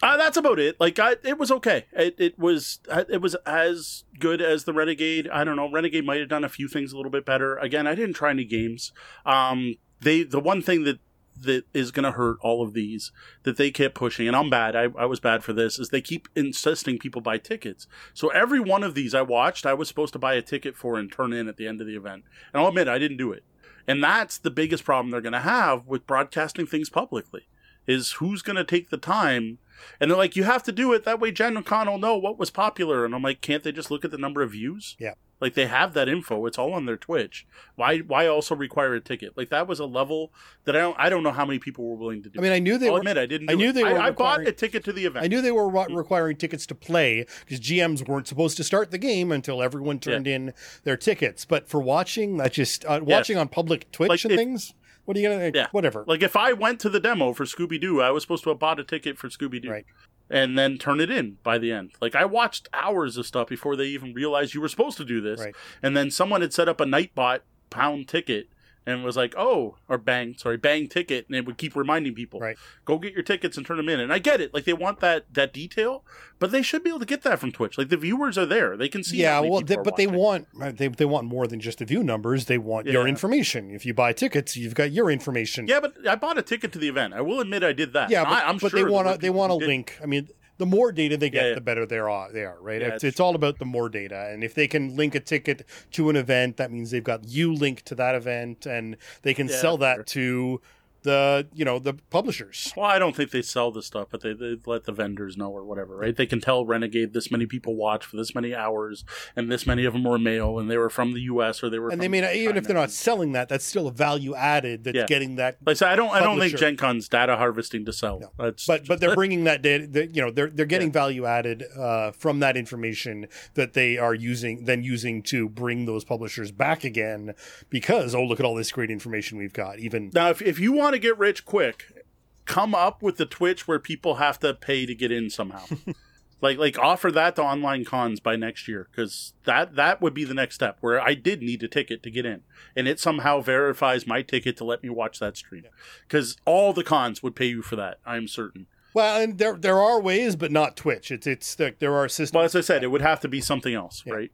Uh, 0.02 0.18
that's 0.18 0.36
about 0.38 0.60
it. 0.60 0.78
Like, 0.80 0.98
I, 1.00 1.16
it 1.24 1.38
was 1.38 1.52
okay. 1.52 1.86
It, 1.94 2.16
it 2.18 2.40
was 2.40 2.80
uh, 2.90 3.04
it 3.08 3.22
was 3.22 3.36
as 3.46 4.06
good 4.20 4.42
as 4.42 4.64
the 4.64 4.74
Renegade. 4.74 5.30
I 5.30 5.44
don't 5.44 5.56
know. 5.56 5.72
Renegade 5.72 6.04
might 6.04 6.20
have 6.20 6.30
done 6.30 6.44
a 6.44 6.50
few 6.50 6.68
things 6.68 6.92
a 6.92 6.98
little 6.98 7.12
bit 7.12 7.24
better. 7.24 7.56
Again, 7.58 7.86
I 7.86 7.94
didn't 7.94 8.16
try 8.16 8.32
any 8.32 8.46
games. 8.46 8.92
Um, 9.24 9.76
they 10.02 10.24
the 10.24 10.40
one 10.40 10.64
thing 10.64 10.84
that 10.86 10.98
that 11.42 11.66
is 11.74 11.92
going 11.92 12.04
to 12.04 12.12
hurt 12.12 12.38
all 12.42 12.64
of 12.64 12.74
these 12.74 13.12
that 13.44 13.58
they 13.58 13.72
kept 13.72 13.96
pushing, 13.96 14.28
and 14.28 14.36
I'm 14.36 14.50
bad. 14.50 14.76
I, 14.76 14.88
I 14.98 15.06
was 15.06 15.20
bad 15.20 15.44
for 15.44 15.54
this. 15.54 15.80
Is 15.80 15.90
they 15.90 16.02
keep 16.02 16.28
insisting 16.36 16.98
people 16.98 17.22
buy 17.22 17.38
tickets. 17.38 17.88
So 18.14 18.30
every 18.30 18.60
one 18.60 18.84
of 18.84 18.96
these 18.96 19.14
I 19.14 19.22
watched, 19.22 19.66
I 19.66 19.74
was 19.74 19.88
supposed 19.88 20.14
to 20.14 20.20
buy 20.20 20.34
a 20.36 20.42
ticket 20.42 20.76
for 20.76 20.98
and 20.98 21.12
turn 21.12 21.34
in 21.34 21.48
at 21.48 21.58
the 21.58 21.68
end 21.68 21.82
of 21.82 21.88
the 21.88 21.96
event. 21.96 22.24
And 22.54 22.62
I'll 22.62 22.70
admit 22.70 22.88
I 22.88 23.00
didn't 23.00 23.18
do 23.18 23.32
it. 23.32 23.44
And 23.88 24.04
that's 24.04 24.38
the 24.38 24.52
biggest 24.52 24.86
problem 24.86 25.12
they're 25.12 25.22
going 25.22 25.34
to 25.34 25.40
have 25.40 25.88
with 25.88 26.08
broadcasting 26.08 26.66
things 26.66 26.90
publicly 26.90 27.48
is 27.86 28.14
who's 28.14 28.42
going 28.42 28.56
to 28.56 28.64
take 28.64 28.90
the 28.90 28.98
time. 28.98 29.58
And 30.00 30.10
they're 30.10 30.18
like, 30.18 30.36
you 30.36 30.44
have 30.46 30.64
to 30.64 30.72
do 30.72 30.94
it. 30.94 31.04
That 31.04 31.20
way 31.20 31.32
Gen 31.32 31.62
Con 31.64 31.88
will 31.88 31.98
know 31.98 32.16
what 32.16 32.40
was 32.40 32.50
popular. 32.50 33.04
And 33.04 33.14
I'm 33.14 33.24
like, 33.24 33.42
can't 33.42 33.64
they 33.64 33.72
just 33.72 33.92
look 33.92 34.06
at 34.06 34.12
the 34.12 34.18
number 34.18 34.42
of 34.42 34.52
views? 34.52 34.96
Yeah. 35.00 35.14
Like 35.44 35.56
they 35.56 35.66
have 35.68 35.94
that 35.94 36.08
info. 36.08 36.46
It's 36.46 36.58
all 36.58 36.72
on 36.72 36.86
their 36.86 36.96
Twitch. 36.96 37.46
Why 37.76 37.98
why 37.98 38.28
also 38.28 38.56
require 38.56 38.94
a 38.94 39.02
ticket? 39.02 39.36
Like 39.36 39.50
that 39.50 39.68
was 39.68 39.78
a 39.78 39.86
level 39.86 40.32
that 40.64 40.74
I 40.74 40.80
don't 40.80 40.96
I 40.98 41.10
don't 41.10 41.22
know 41.22 41.34
how 41.34 41.44
many 41.46 41.60
people 41.60 41.84
were 41.84 41.98
willing 41.98 42.24
to 42.24 42.30
do. 42.30 42.40
I 42.40 42.42
mean, 42.42 42.54
I 42.54 42.60
knew 42.60 42.78
they 42.78 42.88
I'll 42.88 42.94
were 42.94 43.00
admit 43.00 43.18
I 43.18 43.26
didn't. 43.26 43.50
I 43.50 43.56
knew 43.56 43.72
it. 43.72 43.74
they 43.74 43.84
were 43.84 44.00
I, 44.00 44.08
I 44.08 44.12
bought 44.12 44.48
a 44.48 44.54
ticket 44.54 44.86
to 44.86 44.94
the 44.94 45.04
event. 45.04 45.26
I 45.26 45.28
knew 45.28 45.42
they 45.42 45.52
were 45.52 45.68
requiring 45.68 46.38
tickets 46.38 46.66
to 46.68 46.76
play 46.76 47.26
because 47.42 47.60
GMs 47.60 48.08
weren't 48.08 48.26
supposed 48.26 48.56
to 48.56 48.64
start 48.64 48.92
the 48.92 48.98
game 48.98 49.34
until 49.34 49.62
everyone 49.62 50.00
turned 50.00 50.28
in 50.28 50.54
their 50.86 50.96
tickets. 50.96 51.44
But 51.44 51.68
for 51.68 51.82
watching, 51.82 52.38
that 52.38 52.54
just 52.54 52.86
uh, 52.86 53.02
watching 53.04 53.36
on 53.36 53.50
public 53.50 53.92
Twitch 53.92 54.10
Like, 54.10 54.24
and 54.24 54.36
things. 54.38 54.74
What 55.04 55.18
are 55.18 55.20
you 55.20 55.28
gonna? 55.28 55.52
Yeah. 55.54 55.68
Whatever. 55.74 56.06
Like 56.08 56.24
if 56.24 56.38
I 56.38 56.54
went 56.54 56.80
to 56.80 56.90
the 56.90 57.02
demo 57.02 57.34
for 57.34 57.44
Scooby 57.44 57.82
Doo, 57.82 58.02
I 58.02 58.12
was 58.12 58.24
supposed 58.24 58.46
to 58.46 58.50
have 58.52 58.60
bought 58.60 58.80
a 58.80 58.86
ticket 58.86 59.18
for 59.18 59.28
Scooby 59.28 59.62
Doo. 59.62 59.70
Right. 59.70 59.86
And 60.34 60.58
then 60.58 60.80
turn 60.80 61.00
it 61.00 61.12
in 61.12 61.38
by 61.44 61.60
the 61.60 61.72
end. 61.72 61.92
Like 62.02 62.16
I 62.16 62.26
watched 62.26 62.68
hours 62.74 63.18
of 63.18 63.28
stuff 63.28 63.48
before 63.48 63.76
they 63.76 63.86
even 63.86 64.14
realized 64.14 64.56
you 64.56 64.62
were 64.62 64.68
supposed 64.68 64.98
to 64.98 65.06
do 65.06 65.22
this. 65.22 65.40
Right. 65.40 65.56
And 65.84 65.96
then 65.96 66.10
someone 66.10 66.42
had 66.42 66.54
set 66.54 66.68
up 66.68 66.82
a 66.82 66.86
Nightbot 66.86 67.42
pound 67.70 68.08
ticket 68.08 68.50
and 68.86 69.04
was 69.04 69.16
like, 69.16 69.34
"Oh," 69.38 69.78
or 69.88 69.98
bang, 69.98 70.36
sorry, 70.38 70.58
bang 70.58 70.88
ticket, 70.88 71.28
and 71.28 71.36
it 71.36 71.46
would 71.46 71.58
keep 71.58 71.76
reminding 71.76 72.14
people, 72.16 72.40
Right. 72.40 72.58
"Go 72.86 72.98
get 72.98 73.14
your 73.14 73.24
tickets 73.24 73.58
and 73.58 73.66
turn 73.66 73.78
them 73.78 73.90
in." 73.90 74.00
And 74.00 74.12
I 74.12 74.20
get 74.20 74.42
it, 74.42 74.54
like 74.54 74.66
they 74.66 74.74
want 74.74 75.00
that 75.00 75.26
that 75.34 75.54
detail, 75.54 76.04
but 76.40 76.52
they 76.52 76.62
should 76.62 76.84
be 76.84 76.90
able 76.90 77.00
to 77.00 77.06
get 77.06 77.24
that 77.24 77.40
from 77.40 77.52
Twitch. 77.52 77.78
Like 77.78 77.90
the 77.90 77.98
viewers 77.98 78.38
are 78.38 78.46
there; 78.46 78.76
they 78.78 78.90
can 78.90 79.04
see. 79.04 79.18
yeah, 79.18 79.40
well, 79.40 79.62
they, 79.62 79.76
but 79.78 79.96
they 79.96 80.08
want 80.08 80.48
they 80.78 80.88
they 80.88 81.06
want 81.06 81.28
more 81.28 81.48
than 81.48 81.60
just 81.60 81.80
the 81.80 81.86
view 81.86 82.04
numbers. 82.04 82.46
They 82.46 82.58
want 82.58 82.88
your 82.88 83.08
information. 83.08 83.72
If 83.72 83.86
you 83.86 83.94
buy 83.94 84.14
tickets, 84.14 84.58
you've 84.58 84.76
got 84.76 84.92
your 84.92 85.10
information. 85.10 85.68
Yeah, 85.68 85.80
but 85.80 85.94
I 86.08 86.16
bought 86.16 86.38
a 86.38 86.42
ticket 86.42 86.72
to 86.74 86.80
the 86.80 86.90
event. 86.90 87.14
I 87.14 87.22
will 87.22 87.40
admit 87.40 87.64
I 87.64 87.74
did 87.74 87.94
that. 87.94 88.10
yeah, 88.10 88.24
but, 88.24 88.34
I, 88.34 88.50
am 88.50 88.58
but 88.58 88.72
sure 88.72 88.84
they 88.84 88.90
want 88.90 89.08
to 89.08 89.18
they 89.18 89.30
want 89.30 89.52
a 89.52 89.56
link. 89.56 89.98
I 90.02 90.06
mean, 90.06 90.30
the 90.58 90.66
more 90.66 90.92
data 90.92 91.18
they 91.18 91.30
get, 91.30 91.42
Yeah, 91.42 91.50
yeah. 91.50 91.56
the 91.56 91.62
better 91.62 91.86
they 91.86 92.00
are. 92.00 92.32
They 92.32 92.46
are 92.46 92.58
right. 92.62 92.82
Yeah, 92.82 92.90
it's, 92.90 93.04
it's 93.04 93.20
all 93.20 93.36
about 93.36 93.60
the 93.60 93.66
more 93.66 93.90
data, 93.90 94.30
and 94.32 94.44
if 94.44 94.54
they 94.54 94.68
can 94.68 94.96
link 94.96 95.16
a 95.16 95.20
ticket 95.20 95.66
to 95.92 96.10
an 96.10 96.16
event, 96.16 96.58
that 96.58 96.72
means 96.72 96.92
they've 96.92 97.04
got 97.04 97.28
you 97.28 97.54
linked 97.54 97.86
to 97.88 97.96
that 97.96 98.16
event, 98.16 98.66
and 98.66 98.98
they 99.24 99.34
can 99.34 99.50
sell 99.50 99.78
that 99.78 99.96
sure. 99.96 100.04
to 100.04 100.62
the 101.04 101.48
you 101.54 101.64
know 101.66 101.80
the 101.80 101.94
publishers. 102.10 102.74
Well, 102.76 102.86
I 102.86 103.00
don't 103.00 103.16
think 103.16 103.32
they 103.32 103.42
sell 103.42 103.72
the 103.72 103.84
stuff, 103.84 104.08
but 104.12 104.22
they, 104.22 104.34
they 104.34 104.58
let 104.66 104.86
the 104.86 104.92
vendors 104.92 105.38
know 105.38 105.50
or 105.52 105.64
whatever, 105.64 105.96
right? 105.98 106.16
They 106.16 106.26
can 106.26 106.42
tell 106.42 106.66
Renegade 106.66 107.14
this 107.14 107.32
many 107.32 107.46
people 107.46 107.76
watch 107.76 108.06
for 108.06 108.18
this 108.18 108.34
many 108.36 108.54
hours, 108.56 109.06
and 109.36 109.52
this 109.52 109.66
many 109.68 109.86
of 109.86 109.94
them 109.94 110.04
were 110.04 110.18
male, 110.20 110.60
and 110.60 110.70
they 110.70 110.78
were 110.78 110.90
from 110.90 111.14
the 111.14 111.22
U.S. 111.22 111.64
or 111.64 111.70
they 111.70 111.80
were. 111.80 111.90
And 111.90 111.94
from 111.94 112.00
they 112.02 112.08
may 112.08 112.22
not, 112.22 112.36
even 112.36 112.58
if 112.58 112.66
they're 112.66 112.76
not 112.76 112.92
selling 112.92 113.32
that, 113.34 113.50
that's 113.50 113.66
still 113.66 113.88
a 113.88 113.92
value 113.92 114.36
added 114.36 114.84
that's 114.84 114.96
Yeah. 114.96 115.06
getting 115.06 115.36
that 115.36 115.58
Like 115.66 115.82
I 115.82 115.94
I 115.94 115.96
don't. 115.96 116.10
I 116.10 116.20
don't 116.20 116.40
think 116.40 116.54
Publisher. 116.54 116.58
Gen 116.58 116.78
Con's 116.78 117.08
data 117.08 117.38
harvesting 117.38 117.86
to 117.86 117.94
sell. 117.94 118.20
No. 118.20 118.32
That's 118.38 118.66
but 118.66 118.88
but 118.88 119.00
they're 119.00 119.16
bringing 119.24 119.44
that 119.44 119.62
data 119.62 119.88
that 119.88 120.16
you 120.16 120.22
know 120.22 120.32
they're 120.32 120.50
they're 120.50 120.66
getting 120.66 120.92
value 120.92 121.26
added 121.26 121.64
uh, 121.78 122.12
from 122.12 122.40
that 122.40 122.58
information 122.58 123.28
that 123.56 123.74
they 123.74 123.98
are 123.98 124.14
using 124.16 124.66
then 124.66 124.84
using 124.84 125.22
to 125.24 125.50
bring 125.50 125.86
those 125.86 126.04
publishers 126.04 126.52
back 126.52 126.84
again 126.84 127.34
because 127.70 128.16
oh 128.16 128.24
look 128.24 128.40
at 128.40 128.46
all 128.46 128.56
this 128.56 128.72
great 128.72 128.90
information 128.92 129.38
we've 129.38 129.54
got 129.54 129.80
even 129.80 130.10
now 130.14 130.30
if 130.30 130.42
if 130.42 130.60
you 130.60 130.72
want 130.72 130.93
to 130.94 131.00
get 131.00 131.18
rich 131.18 131.46
quick, 131.46 132.06
come 132.46 132.74
up 132.76 133.02
with 133.02 133.18
the 133.18 133.26
Twitch 133.26 133.68
where 133.68 133.80
people 133.80 134.16
have 134.16 134.40
to 134.40 134.54
pay 134.54 134.86
to 134.86 134.96
get 134.96 135.12
in 135.12 135.30
somehow. 135.30 135.64
like 136.42 136.58
like 136.58 136.78
offer 136.78 137.10
that 137.12 137.36
to 137.38 137.42
online 137.42 137.86
cons 137.86 138.20
by 138.20 138.36
next 138.36 138.68
year 138.68 138.90
because 138.92 139.34
that 139.46 139.76
that 139.76 140.02
would 140.02 140.14
be 140.14 140.26
the 140.26 140.34
next 140.34 140.56
step 140.56 140.78
where 140.82 141.00
I 141.00 141.14
did 141.14 141.42
need 141.42 141.64
a 141.64 141.70
ticket 141.70 142.04
to 142.04 142.12
get 142.12 142.26
in 142.26 142.42
and 142.76 142.86
it 142.86 143.00
somehow 143.00 143.40
verifies 143.40 144.06
my 144.06 144.22
ticket 144.24 144.58
to 144.58 144.66
let 144.66 144.84
me 144.84 144.90
watch 144.90 145.20
that 145.20 145.38
stream 145.38 145.64
because 146.06 146.36
all 146.46 146.74
the 146.74 146.84
cons 146.84 147.24
would 147.24 147.34
pay 147.34 147.46
you 147.46 147.62
for 147.62 147.78
that 147.78 148.00
I'm 148.06 148.28
certain. 148.28 148.66
well 148.94 149.22
and 149.22 149.38
there 149.38 149.56
there 149.56 149.80
are 149.80 150.02
ways 150.02 150.36
but 150.36 150.52
not 150.52 150.76
Twitch 150.76 151.12
it's 151.12 151.26
it's 151.26 151.58
like 151.58 151.80
there 151.80 151.96
are 151.96 152.10
systems 152.10 152.36
Well, 152.36 152.44
as 152.44 152.58
I 152.58 152.62
said, 152.62 152.84
it 152.84 152.88
would 152.92 153.02
have 153.02 153.22
to 153.22 153.30
be 153.30 153.40
something 153.40 153.74
else, 153.74 154.04
Yeah. 154.06 154.14
right? 154.16 154.32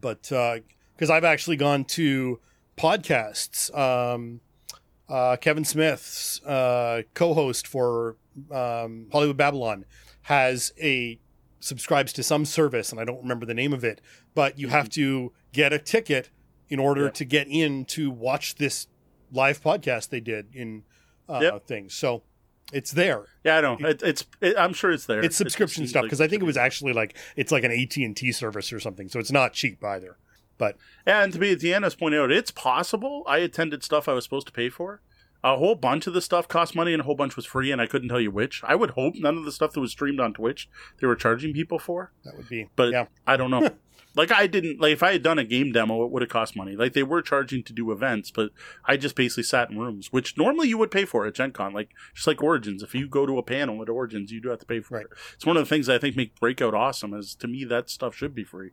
but 0.00 0.22
because 0.22 1.10
I've 1.10 1.22
actually 1.24 1.56
gone 1.58 1.84
to 1.84 2.40
podcasts. 2.76 3.72
Um, 3.76 4.40
uh, 5.08 5.36
Kevin 5.36 5.64
Smith's 5.64 6.42
uh, 6.44 7.02
co-host 7.14 7.66
for 7.66 8.16
um, 8.50 9.06
Hollywood 9.12 9.36
Babylon 9.36 9.84
has 10.22 10.72
a 10.80 11.18
subscribes 11.60 12.12
to 12.14 12.22
some 12.22 12.44
service, 12.44 12.90
and 12.92 13.00
I 13.00 13.04
don't 13.04 13.22
remember 13.22 13.46
the 13.46 13.54
name 13.54 13.72
of 13.72 13.84
it. 13.84 14.00
But 14.34 14.58
you 14.58 14.68
have 14.68 14.88
to 14.90 15.32
get 15.52 15.72
a 15.72 15.78
ticket 15.78 16.30
in 16.68 16.78
order 16.78 17.04
Yeah. 17.04 17.10
to 17.10 17.24
get 17.24 17.46
in 17.48 17.84
to 17.86 18.10
watch 18.10 18.56
this 18.56 18.86
live 19.32 19.62
podcast 19.62 20.08
they 20.10 20.20
did 20.20 20.48
in 20.54 20.82
uh, 21.28 21.40
Yep. 21.42 21.66
things. 21.66 21.94
So 21.94 22.22
it's 22.72 22.90
there. 22.90 23.26
Yeah, 23.44 23.58
I 23.58 23.60
know. 23.60 23.76
It, 23.80 24.02
it's. 24.02 24.26
It, 24.40 24.56
I'm 24.58 24.72
sure 24.72 24.90
it's 24.90 25.06
there. 25.06 25.24
It's 25.24 25.36
subscription 25.36 25.82
seems 25.82 25.90
stuff 25.90 26.02
like 26.02 26.06
because 26.08 26.20
I 26.20 26.26
think 26.28 26.42
it 26.42 26.46
was 26.46 26.56
actually 26.56 26.92
like 26.92 27.16
it's 27.36 27.52
like 27.52 27.62
an 27.64 27.70
AT 27.70 27.96
and 27.96 28.16
T 28.16 28.32
service 28.32 28.72
or 28.72 28.80
something. 28.80 29.08
So 29.08 29.20
it's 29.20 29.30
not 29.32 29.52
cheap 29.52 29.82
either. 29.84 30.18
But 30.58 30.76
Yeah, 31.06 31.22
and 31.22 31.32
to 31.32 31.38
be 31.38 31.52
at 31.52 31.58
Deanna's 31.58 31.94
point 31.94 32.14
out, 32.14 32.30
it's 32.30 32.50
possible 32.50 33.24
I 33.26 33.38
attended 33.38 33.82
stuff 33.84 34.08
I 34.08 34.12
was 34.14 34.24
supposed 34.24 34.46
to 34.46 34.52
pay 34.52 34.68
for. 34.68 35.00
A 35.44 35.56
whole 35.58 35.74
bunch 35.76 36.06
of 36.06 36.14
the 36.14 36.20
stuff 36.22 36.48
cost 36.48 36.74
money 36.74 36.92
and 36.92 37.02
a 37.02 37.04
whole 37.04 37.14
bunch 37.14 37.36
was 37.36 37.46
free, 37.46 37.70
and 37.70 37.80
I 37.80 37.86
couldn't 37.86 38.08
tell 38.08 38.20
you 38.20 38.30
which. 38.30 38.62
I 38.64 38.74
would 38.74 38.90
hope 38.90 39.14
none 39.16 39.36
of 39.36 39.44
the 39.44 39.52
stuff 39.52 39.72
that 39.72 39.80
was 39.80 39.92
streamed 39.92 40.18
on 40.18 40.32
Twitch 40.32 40.68
they 41.00 41.06
were 41.06 41.14
charging 41.14 41.52
people 41.52 41.78
for, 41.78 42.12
That 42.24 42.36
would 42.36 42.48
be. 42.48 42.68
but 42.74 42.90
yeah. 42.90 43.06
I 43.26 43.36
don't 43.36 43.50
know. 43.50 43.68
like 44.16 44.32
I 44.32 44.46
didn't 44.48 44.80
like 44.80 44.94
if 44.94 45.02
I 45.04 45.12
had 45.12 45.22
done 45.22 45.38
a 45.38 45.44
game 45.44 45.70
demo, 45.72 46.04
it 46.04 46.10
would 46.10 46.22
have 46.22 46.30
cost 46.30 46.56
money. 46.56 46.74
Like 46.74 46.94
they 46.94 47.02
were 47.04 47.22
charging 47.22 47.62
to 47.64 47.72
do 47.72 47.92
events, 47.92 48.30
but 48.32 48.50
I 48.86 48.96
just 48.96 49.14
basically 49.14 49.42
sat 49.44 49.70
in 49.70 49.78
rooms, 49.78 50.10
which 50.10 50.36
normally 50.38 50.68
you 50.68 50.78
would 50.78 50.90
pay 50.90 51.04
for 51.04 51.26
at 51.26 51.34
Gen 51.34 51.52
Con. 51.52 51.72
Like 51.74 51.90
just 52.14 52.26
like 52.26 52.42
Origins, 52.42 52.82
if 52.82 52.94
you 52.94 53.06
go 53.06 53.26
to 53.26 53.38
a 53.38 53.42
panel 53.42 53.80
at 53.82 53.88
Origins, 53.90 54.32
you 54.32 54.40
do 54.40 54.48
have 54.48 54.60
to 54.60 54.66
pay 54.66 54.80
for 54.80 54.96
Right. 54.96 55.04
it. 55.06 55.12
It's 55.34 55.46
one 55.46 55.56
of 55.58 55.62
the 55.62 55.68
things 55.68 55.88
I 55.88 55.98
think 55.98 56.16
make 56.16 56.40
Breakout 56.40 56.74
awesome. 56.74 57.12
Is 57.14 57.34
to 57.36 57.46
me 57.46 57.62
that 57.64 57.88
stuff 57.90 58.16
should 58.16 58.34
be 58.34 58.42
free, 58.42 58.70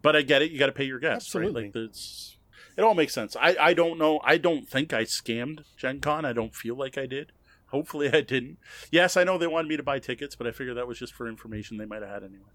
but 0.00 0.16
I 0.16 0.22
get 0.22 0.42
it. 0.42 0.50
You 0.50 0.58
got 0.58 0.66
to 0.66 0.72
pay 0.72 0.84
your 0.84 0.98
guests, 0.98 1.28
Absolutely. 1.28 1.64
right? 1.64 1.74
Like 1.74 1.90
it's 1.90 2.36
it 2.76 2.82
all 2.82 2.94
makes 2.94 3.12
sense. 3.12 3.36
I 3.40 3.56
I 3.60 3.74
don't 3.74 3.98
know. 3.98 4.20
I 4.24 4.38
don't 4.38 4.68
think 4.68 4.92
I 4.92 5.04
scammed 5.04 5.64
Gen 5.76 6.00
Con. 6.00 6.24
I 6.24 6.32
don't 6.32 6.54
feel 6.54 6.76
like 6.76 6.98
I 6.98 7.06
did. 7.06 7.32
Hopefully 7.68 8.12
I 8.12 8.20
didn't. 8.20 8.58
Yes, 8.90 9.16
I 9.16 9.24
know 9.24 9.36
they 9.38 9.46
wanted 9.46 9.68
me 9.68 9.76
to 9.76 9.82
buy 9.82 9.98
tickets, 9.98 10.36
but 10.36 10.46
I 10.46 10.52
figured 10.52 10.76
that 10.76 10.86
was 10.86 10.98
just 10.98 11.12
for 11.12 11.26
information 11.28 11.76
they 11.76 11.86
might 11.86 12.02
have 12.02 12.10
had 12.10 12.22
anyway. 12.22 12.50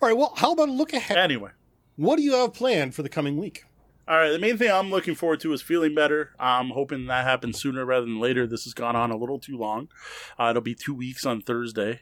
All 0.00 0.08
right. 0.08 0.16
Well, 0.16 0.32
how 0.36 0.52
about 0.52 0.68
a 0.68 0.72
look 0.72 0.92
ahead? 0.92 1.18
Anyway. 1.18 1.50
What 1.96 2.16
do 2.16 2.22
you 2.22 2.32
have 2.32 2.54
planned 2.54 2.94
for 2.94 3.02
the 3.02 3.10
coming 3.10 3.36
week? 3.36 3.64
All 4.08 4.16
right, 4.16 4.30
the 4.30 4.38
main 4.38 4.58
thing 4.58 4.70
I'm 4.70 4.90
looking 4.90 5.14
forward 5.14 5.38
to 5.40 5.52
is 5.52 5.62
feeling 5.62 5.94
better. 5.94 6.30
I'm 6.40 6.70
hoping 6.70 7.06
that 7.06 7.24
happens 7.24 7.60
sooner 7.60 7.84
rather 7.84 8.04
than 8.06 8.18
later. 8.18 8.46
This 8.48 8.64
has 8.64 8.74
gone 8.74 8.96
on 8.96 9.12
a 9.12 9.16
little 9.16 9.38
too 9.38 9.56
long. 9.56 9.88
Uh, 10.40 10.48
it'll 10.50 10.62
be 10.62 10.74
two 10.74 10.94
weeks 10.94 11.24
on 11.24 11.40
Thursday. 11.40 12.00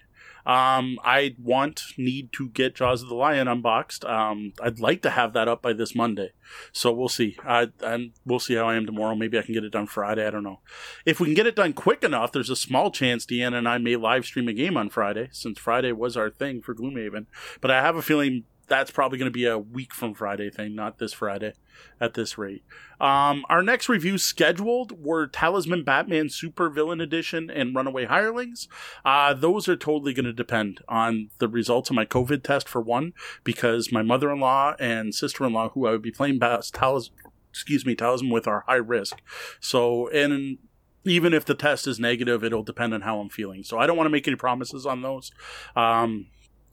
Um, 0.50 0.98
I 1.04 1.36
want, 1.40 1.84
need 1.96 2.32
to 2.32 2.48
get 2.48 2.74
Jaws 2.74 3.04
of 3.04 3.08
the 3.08 3.14
Lion 3.14 3.46
unboxed. 3.46 4.04
Um, 4.04 4.52
I'd 4.60 4.80
like 4.80 5.00
to 5.02 5.10
have 5.10 5.32
that 5.34 5.46
up 5.46 5.62
by 5.62 5.72
this 5.72 5.94
Monday. 5.94 6.32
So 6.72 6.90
we'll 6.90 7.08
see. 7.08 7.36
Uh, 7.46 7.66
and 7.84 8.10
we'll 8.26 8.40
see 8.40 8.56
how 8.56 8.68
I 8.68 8.74
am 8.74 8.84
tomorrow. 8.84 9.14
Maybe 9.14 9.38
I 9.38 9.42
can 9.42 9.54
get 9.54 9.62
it 9.62 9.70
done 9.70 9.86
Friday. 9.86 10.26
I 10.26 10.30
don't 10.30 10.42
know. 10.42 10.58
If 11.06 11.20
we 11.20 11.28
can 11.28 11.34
get 11.34 11.46
it 11.46 11.54
done 11.54 11.72
quick 11.72 12.02
enough, 12.02 12.32
there's 12.32 12.50
a 12.50 12.56
small 12.56 12.90
chance 12.90 13.24
Deanna 13.24 13.58
and 13.58 13.68
I 13.68 13.78
may 13.78 13.94
live 13.94 14.24
stream 14.24 14.48
a 14.48 14.52
game 14.52 14.76
on 14.76 14.88
Friday, 14.88 15.28
since 15.30 15.56
Friday 15.56 15.92
was 15.92 16.16
our 16.16 16.30
thing 16.30 16.62
for 16.62 16.74
Gloomhaven. 16.74 17.26
But 17.60 17.70
I 17.70 17.80
have 17.80 17.94
a 17.94 18.02
feeling 18.02 18.42
that's 18.70 18.90
probably 18.90 19.18
going 19.18 19.30
to 19.30 19.30
be 19.30 19.44
a 19.46 19.58
week 19.58 19.92
from 19.92 20.14
Friday 20.14 20.48
thing, 20.48 20.74
not 20.74 20.98
this 20.98 21.12
Friday 21.12 21.52
at 22.00 22.14
this 22.14 22.38
rate. 22.38 22.62
Um, 23.00 23.44
our 23.50 23.62
next 23.62 23.88
review 23.88 24.16
scheduled 24.16 25.04
were 25.04 25.26
Talisman 25.26 25.84
Batman 25.84 26.28
Super 26.30 26.70
Villain 26.70 27.00
Edition 27.00 27.50
and 27.50 27.74
Runaway 27.74 28.06
Hirelings. 28.06 28.68
Uh, 29.04 29.34
those 29.34 29.68
are 29.68 29.76
totally 29.76 30.14
going 30.14 30.24
to 30.24 30.32
depend 30.32 30.80
on 30.88 31.30
the 31.38 31.48
results 31.48 31.90
of 31.90 31.96
my 31.96 32.06
COVID 32.06 32.44
test 32.44 32.68
for 32.68 32.80
one, 32.80 33.12
because 33.44 33.92
my 33.92 34.02
mother-in-law 34.02 34.76
and 34.78 35.14
sister-in-law, 35.14 35.70
who 35.70 35.86
I 35.86 35.90
would 35.90 36.02
be 36.02 36.12
playing 36.12 36.38
best, 36.38 36.72
Talis- 36.72 37.10
excuse 37.50 37.84
me, 37.84 37.96
Talisman 37.96 38.30
with, 38.30 38.46
are 38.46 38.64
high 38.68 38.76
risk. 38.76 39.20
So, 39.58 40.08
and 40.10 40.58
even 41.04 41.34
if 41.34 41.44
the 41.44 41.54
test 41.54 41.88
is 41.88 41.98
negative, 41.98 42.44
it'll 42.44 42.62
depend 42.62 42.94
on 42.94 43.00
how 43.00 43.18
I'm 43.18 43.30
feeling. 43.30 43.64
So 43.64 43.78
I 43.78 43.86
don't 43.86 43.96
want 43.96 44.06
to 44.06 44.12
make 44.12 44.28
any 44.28 44.36
promises 44.36 44.86
on 44.86 45.02
those. 45.02 45.32
Um, 45.74 46.28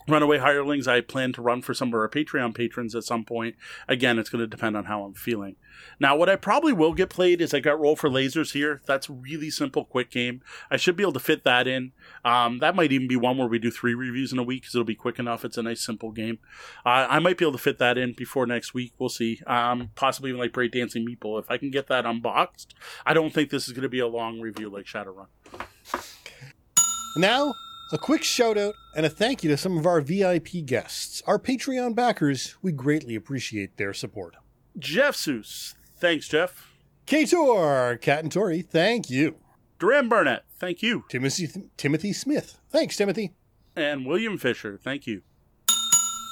Runaway 0.08 0.38
Hirelings, 0.38 0.88
I 0.88 1.02
plan 1.02 1.34
to 1.34 1.42
run 1.42 1.62
for 1.62 1.74
some 1.74 1.90
of 1.90 1.96
our 1.96 2.08
Patreon 2.08 2.56
patrons 2.56 2.96
at 2.96 3.04
some 3.04 3.26
point. 3.26 3.56
Again, 3.88 4.18
it's 4.18 4.30
going 4.30 4.40
to 4.40 4.48
depend 4.48 4.78
on 4.78 4.86
how 4.86 5.04
I'm 5.04 5.14
feeling. 5.14 5.58
Now, 6.00 6.16
what 6.16 6.30
I 6.30 6.38
probably 6.38 6.72
will 6.72 6.94
get 6.94 7.10
played 7.10 7.42
is 7.42 7.54
I 7.54 7.60
got 7.60 7.80
Roll 7.80 7.96
for 7.96 8.10
Lasers 8.10 8.54
here. 8.54 8.82
That's 8.86 9.10
really 9.10 9.50
simple, 9.50 9.84
quick 9.84 10.10
game. 10.10 10.42
I 10.72 10.78
should 10.78 10.96
be 10.96 11.04
able 11.04 11.14
to 11.14 11.20
fit 11.20 11.44
that 11.44 11.68
in. 11.68 11.92
Um, 12.24 12.60
that 12.60 12.76
might 12.76 12.92
even 12.92 13.08
be 13.08 13.18
one 13.18 13.38
where 13.38 13.48
we 13.48 13.60
do 13.60 13.70
three 13.70 13.94
reviews 13.94 14.32
in 14.32 14.40
a 14.40 14.44
week 14.44 14.62
because 14.62 14.76
it'll 14.76 14.86
be 14.86 14.96
quick 14.96 15.20
enough. 15.20 15.44
It's 15.44 15.58
a 15.58 15.64
nice, 15.64 15.82
simple 15.82 16.12
game. 16.12 16.40
Uh, 16.86 17.08
I 17.10 17.20
might 17.20 17.38
be 17.38 17.46
able 17.46 17.54
to 17.54 17.58
fit 17.58 17.78
that 17.80 17.98
in 17.98 18.14
before 18.14 18.46
next 18.48 18.74
week. 18.74 18.94
We'll 18.98 19.10
see. 19.10 19.42
Um, 19.46 19.92
possibly 19.96 20.30
even 20.30 20.40
like 20.40 20.54
Break 20.54 20.72
Dancing 20.72 21.06
Meeple. 21.06 21.40
If 21.40 21.52
I 21.52 21.58
can 21.58 21.70
get 21.70 21.88
that 21.88 22.06
unboxed, 22.06 22.74
I 23.06 23.14
don't 23.14 23.34
think 23.34 23.50
this 23.50 23.68
is 23.68 23.74
going 23.74 23.84
to 23.84 23.90
be 23.90 24.00
a 24.00 24.08
long 24.08 24.40
review 24.40 24.70
like 24.70 24.86
Shadowrun. 24.86 25.28
Now, 27.18 27.54
a 27.94 27.98
quick 27.98 28.24
shout 28.24 28.58
out 28.58 28.76
and 28.96 29.06
a 29.06 29.10
thank 29.10 29.44
you 29.44 29.50
to 29.50 29.58
some 29.58 29.78
of 29.78 29.86
our 29.86 30.02
VIP 30.02 30.66
guests, 30.66 31.22
our 31.26 31.40
Patreon 31.40 31.96
backers. 31.96 32.56
We 32.62 32.72
greatly 32.72 33.16
appreciate 33.16 33.78
their 33.78 33.94
support. 33.94 34.36
Jeff 34.78 35.16
Seuss. 35.16 35.76
Thanks, 35.96 36.28
Jeff. 36.28 36.72
Kator, 37.06 38.00
Cat 38.02 38.24
and 38.24 38.32
Tori, 38.32 38.62
thank 38.62 39.10
you. 39.10 39.38
Duran 39.80 40.10
Burnett. 40.10 40.44
Thank 40.60 40.82
you. 40.82 41.06
Timothy 41.10 41.48
Timothy 41.78 42.12
Smith, 42.12 42.60
thanks, 42.70 42.98
Timothy. 42.98 43.34
And 43.76 44.06
William 44.06 44.38
Fisher. 44.38 44.78
Thank 44.78 45.08
you. 45.08 45.22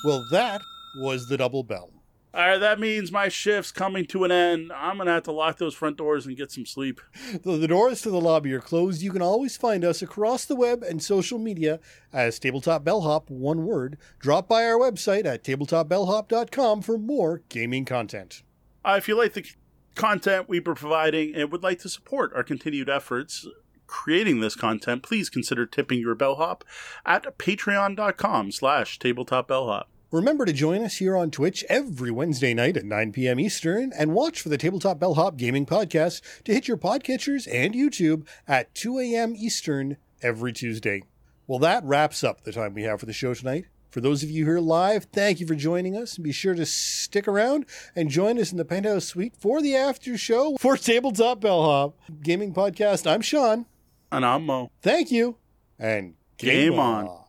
Well, 0.03 0.25
that 0.32 0.61
was 0.98 1.27
the 1.27 1.38
double 1.38 1.64
bell. 1.64 1.92
All 2.35 2.45
right, 2.45 2.57
that 2.57 2.81
means 2.81 3.14
my 3.14 3.30
shift's 3.30 3.72
coming 3.72 4.05
to 4.07 4.25
an 4.25 4.31
end. 4.31 4.73
I'm 4.75 4.97
going 4.97 5.07
to 5.07 5.14
have 5.14 5.23
to 5.23 5.31
lock 5.31 5.57
those 5.57 5.73
front 5.73 5.95
doors 5.95 6.25
and 6.25 6.35
get 6.35 6.51
some 6.51 6.65
sleep. 6.65 6.99
Though 7.43 7.57
the 7.57 7.69
doors 7.69 8.01
to 8.01 8.09
the 8.09 8.19
lobby 8.19 8.51
are 8.51 8.59
closed, 8.59 9.01
you 9.01 9.14
can 9.14 9.22
always 9.22 9.55
find 9.55 9.85
us 9.85 10.01
across 10.01 10.43
the 10.43 10.57
web 10.57 10.83
and 10.83 11.01
social 11.01 11.39
media 11.39 11.80
as 12.11 12.38
Tabletop 12.38 12.83
Bellhop, 12.83 13.30
one 13.30 13.65
word. 13.65 13.97
Drop 14.19 14.49
by 14.49 14.65
our 14.65 14.77
website 14.77 15.25
at 15.25 15.45
tabletopbellhop.com 15.45 16.81
for 16.81 16.97
more 16.97 17.41
gaming 17.47 17.85
content. 17.85 18.43
Uh, 18.83 18.95
if 18.97 19.07
you 19.07 19.17
like 19.17 19.31
the 19.31 19.49
content 19.95 20.49
we 20.49 20.59
were 20.59 20.75
providing 20.75 21.33
and 21.35 21.53
would 21.53 21.64
like 21.64 21.80
to 21.80 21.89
support 21.89 22.33
our 22.35 22.43
continued 22.43 22.89
efforts 22.89 23.47
creating 23.88 24.41
this 24.41 24.55
content, 24.55 25.03
please 25.03 25.30
consider 25.30 25.65
tipping 25.65 25.99
your 25.99 26.15
bellhop 26.15 26.65
at 27.05 27.38
patreon.com 27.38 28.51
slash 28.51 28.99
tabletopbellhop. 28.99 29.85
Remember 30.11 30.45
to 30.45 30.53
join 30.53 30.84
us 30.84 30.98
here 30.98 31.16
on 31.17 31.32
Twitch 31.32 31.66
every 31.67 32.11
Wednesday 32.11 32.53
night 32.53 32.77
at 32.77 32.85
9 32.85 33.11
p.m. 33.11 33.40
Eastern 33.40 33.92
and 33.98 34.14
watch 34.14 34.40
for 34.40 34.50
the 34.50 34.58
Tabletop 34.58 35.00
Bellhop 35.00 35.35
Gaming 35.35 35.66
Podcast 35.66 36.22
to 36.43 36.53
hit 36.53 36.67
your 36.67 36.77
podcatchers 36.77 37.48
and 37.51 37.74
YouTube 37.74 38.25
at 38.48 38.74
2 38.75 39.00
a.m. 39.00 39.34
Eastern 39.35 39.98
every 40.22 40.53
Tuesday. 40.53 41.03
Well, 41.48 41.59
that 41.59 41.84
wraps 41.84 42.24
up 42.24 42.43
the 42.43 42.51
time 42.51 42.74
we 42.74 42.84
have 42.84 43.00
for 43.00 43.06
the 43.06 43.14
show 43.14 43.34
tonight. 43.34 43.66
For 43.90 44.01
those 44.01 44.24
of 44.24 44.30
you 44.30 44.45
here 44.45 44.59
live, 44.59 45.06
thank 45.06 45.40
you 45.40 45.48
for 45.48 45.56
joining 45.56 45.95
us 45.95 46.16
and 46.16 46.24
be 46.24 46.32
sure 46.34 46.53
to 46.53 46.66
stick 46.66 47.27
around 47.27 47.66
and 47.95 48.09
join 48.09 48.38
us 48.40 48.51
in 48.51 48.58
the 48.58 48.66
Penthouse 48.66 49.06
Suite 49.06 49.35
for 49.40 49.61
the 49.61 49.75
after 49.75 50.17
show 50.17 50.58
for 50.59 50.75
Tabletop 50.77 51.40
Bellhop 51.40 51.98
Gaming 52.22 52.53
Podcast. 52.53 53.09
I'm 53.09 53.22
Sean. 53.22 53.66
And 54.11 54.25
I'm 54.25 54.45
Mo. 54.45 54.69
Thank 54.82 55.11
you 55.11 55.38
and 55.80 56.16
game, 56.38 56.72
Game 56.72 56.80
on. 56.80 57.08
on. 57.08 57.25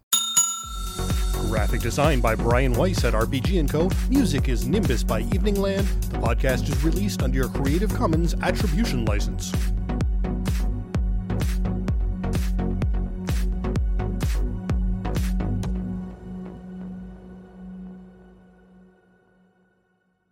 Graphic 1.47 1.81
design 1.81 2.20
by 2.20 2.34
Brian 2.34 2.73
Weiss 2.73 3.05
at 3.05 3.15
RPG 3.15 3.70
& 3.70 3.70
Co. 3.70 3.89
Music 4.10 4.49
is 4.49 4.66
Nimbus 4.66 5.05
by 5.05 5.23
Eveningland. 5.23 5.86
The 6.10 6.18
podcast 6.18 6.68
is 6.68 6.83
released 6.83 7.23
under 7.23 7.36
your 7.36 7.49
Creative 7.49 7.92
Commons 7.94 8.34
Attribution 8.42 9.05
License. 9.05 9.52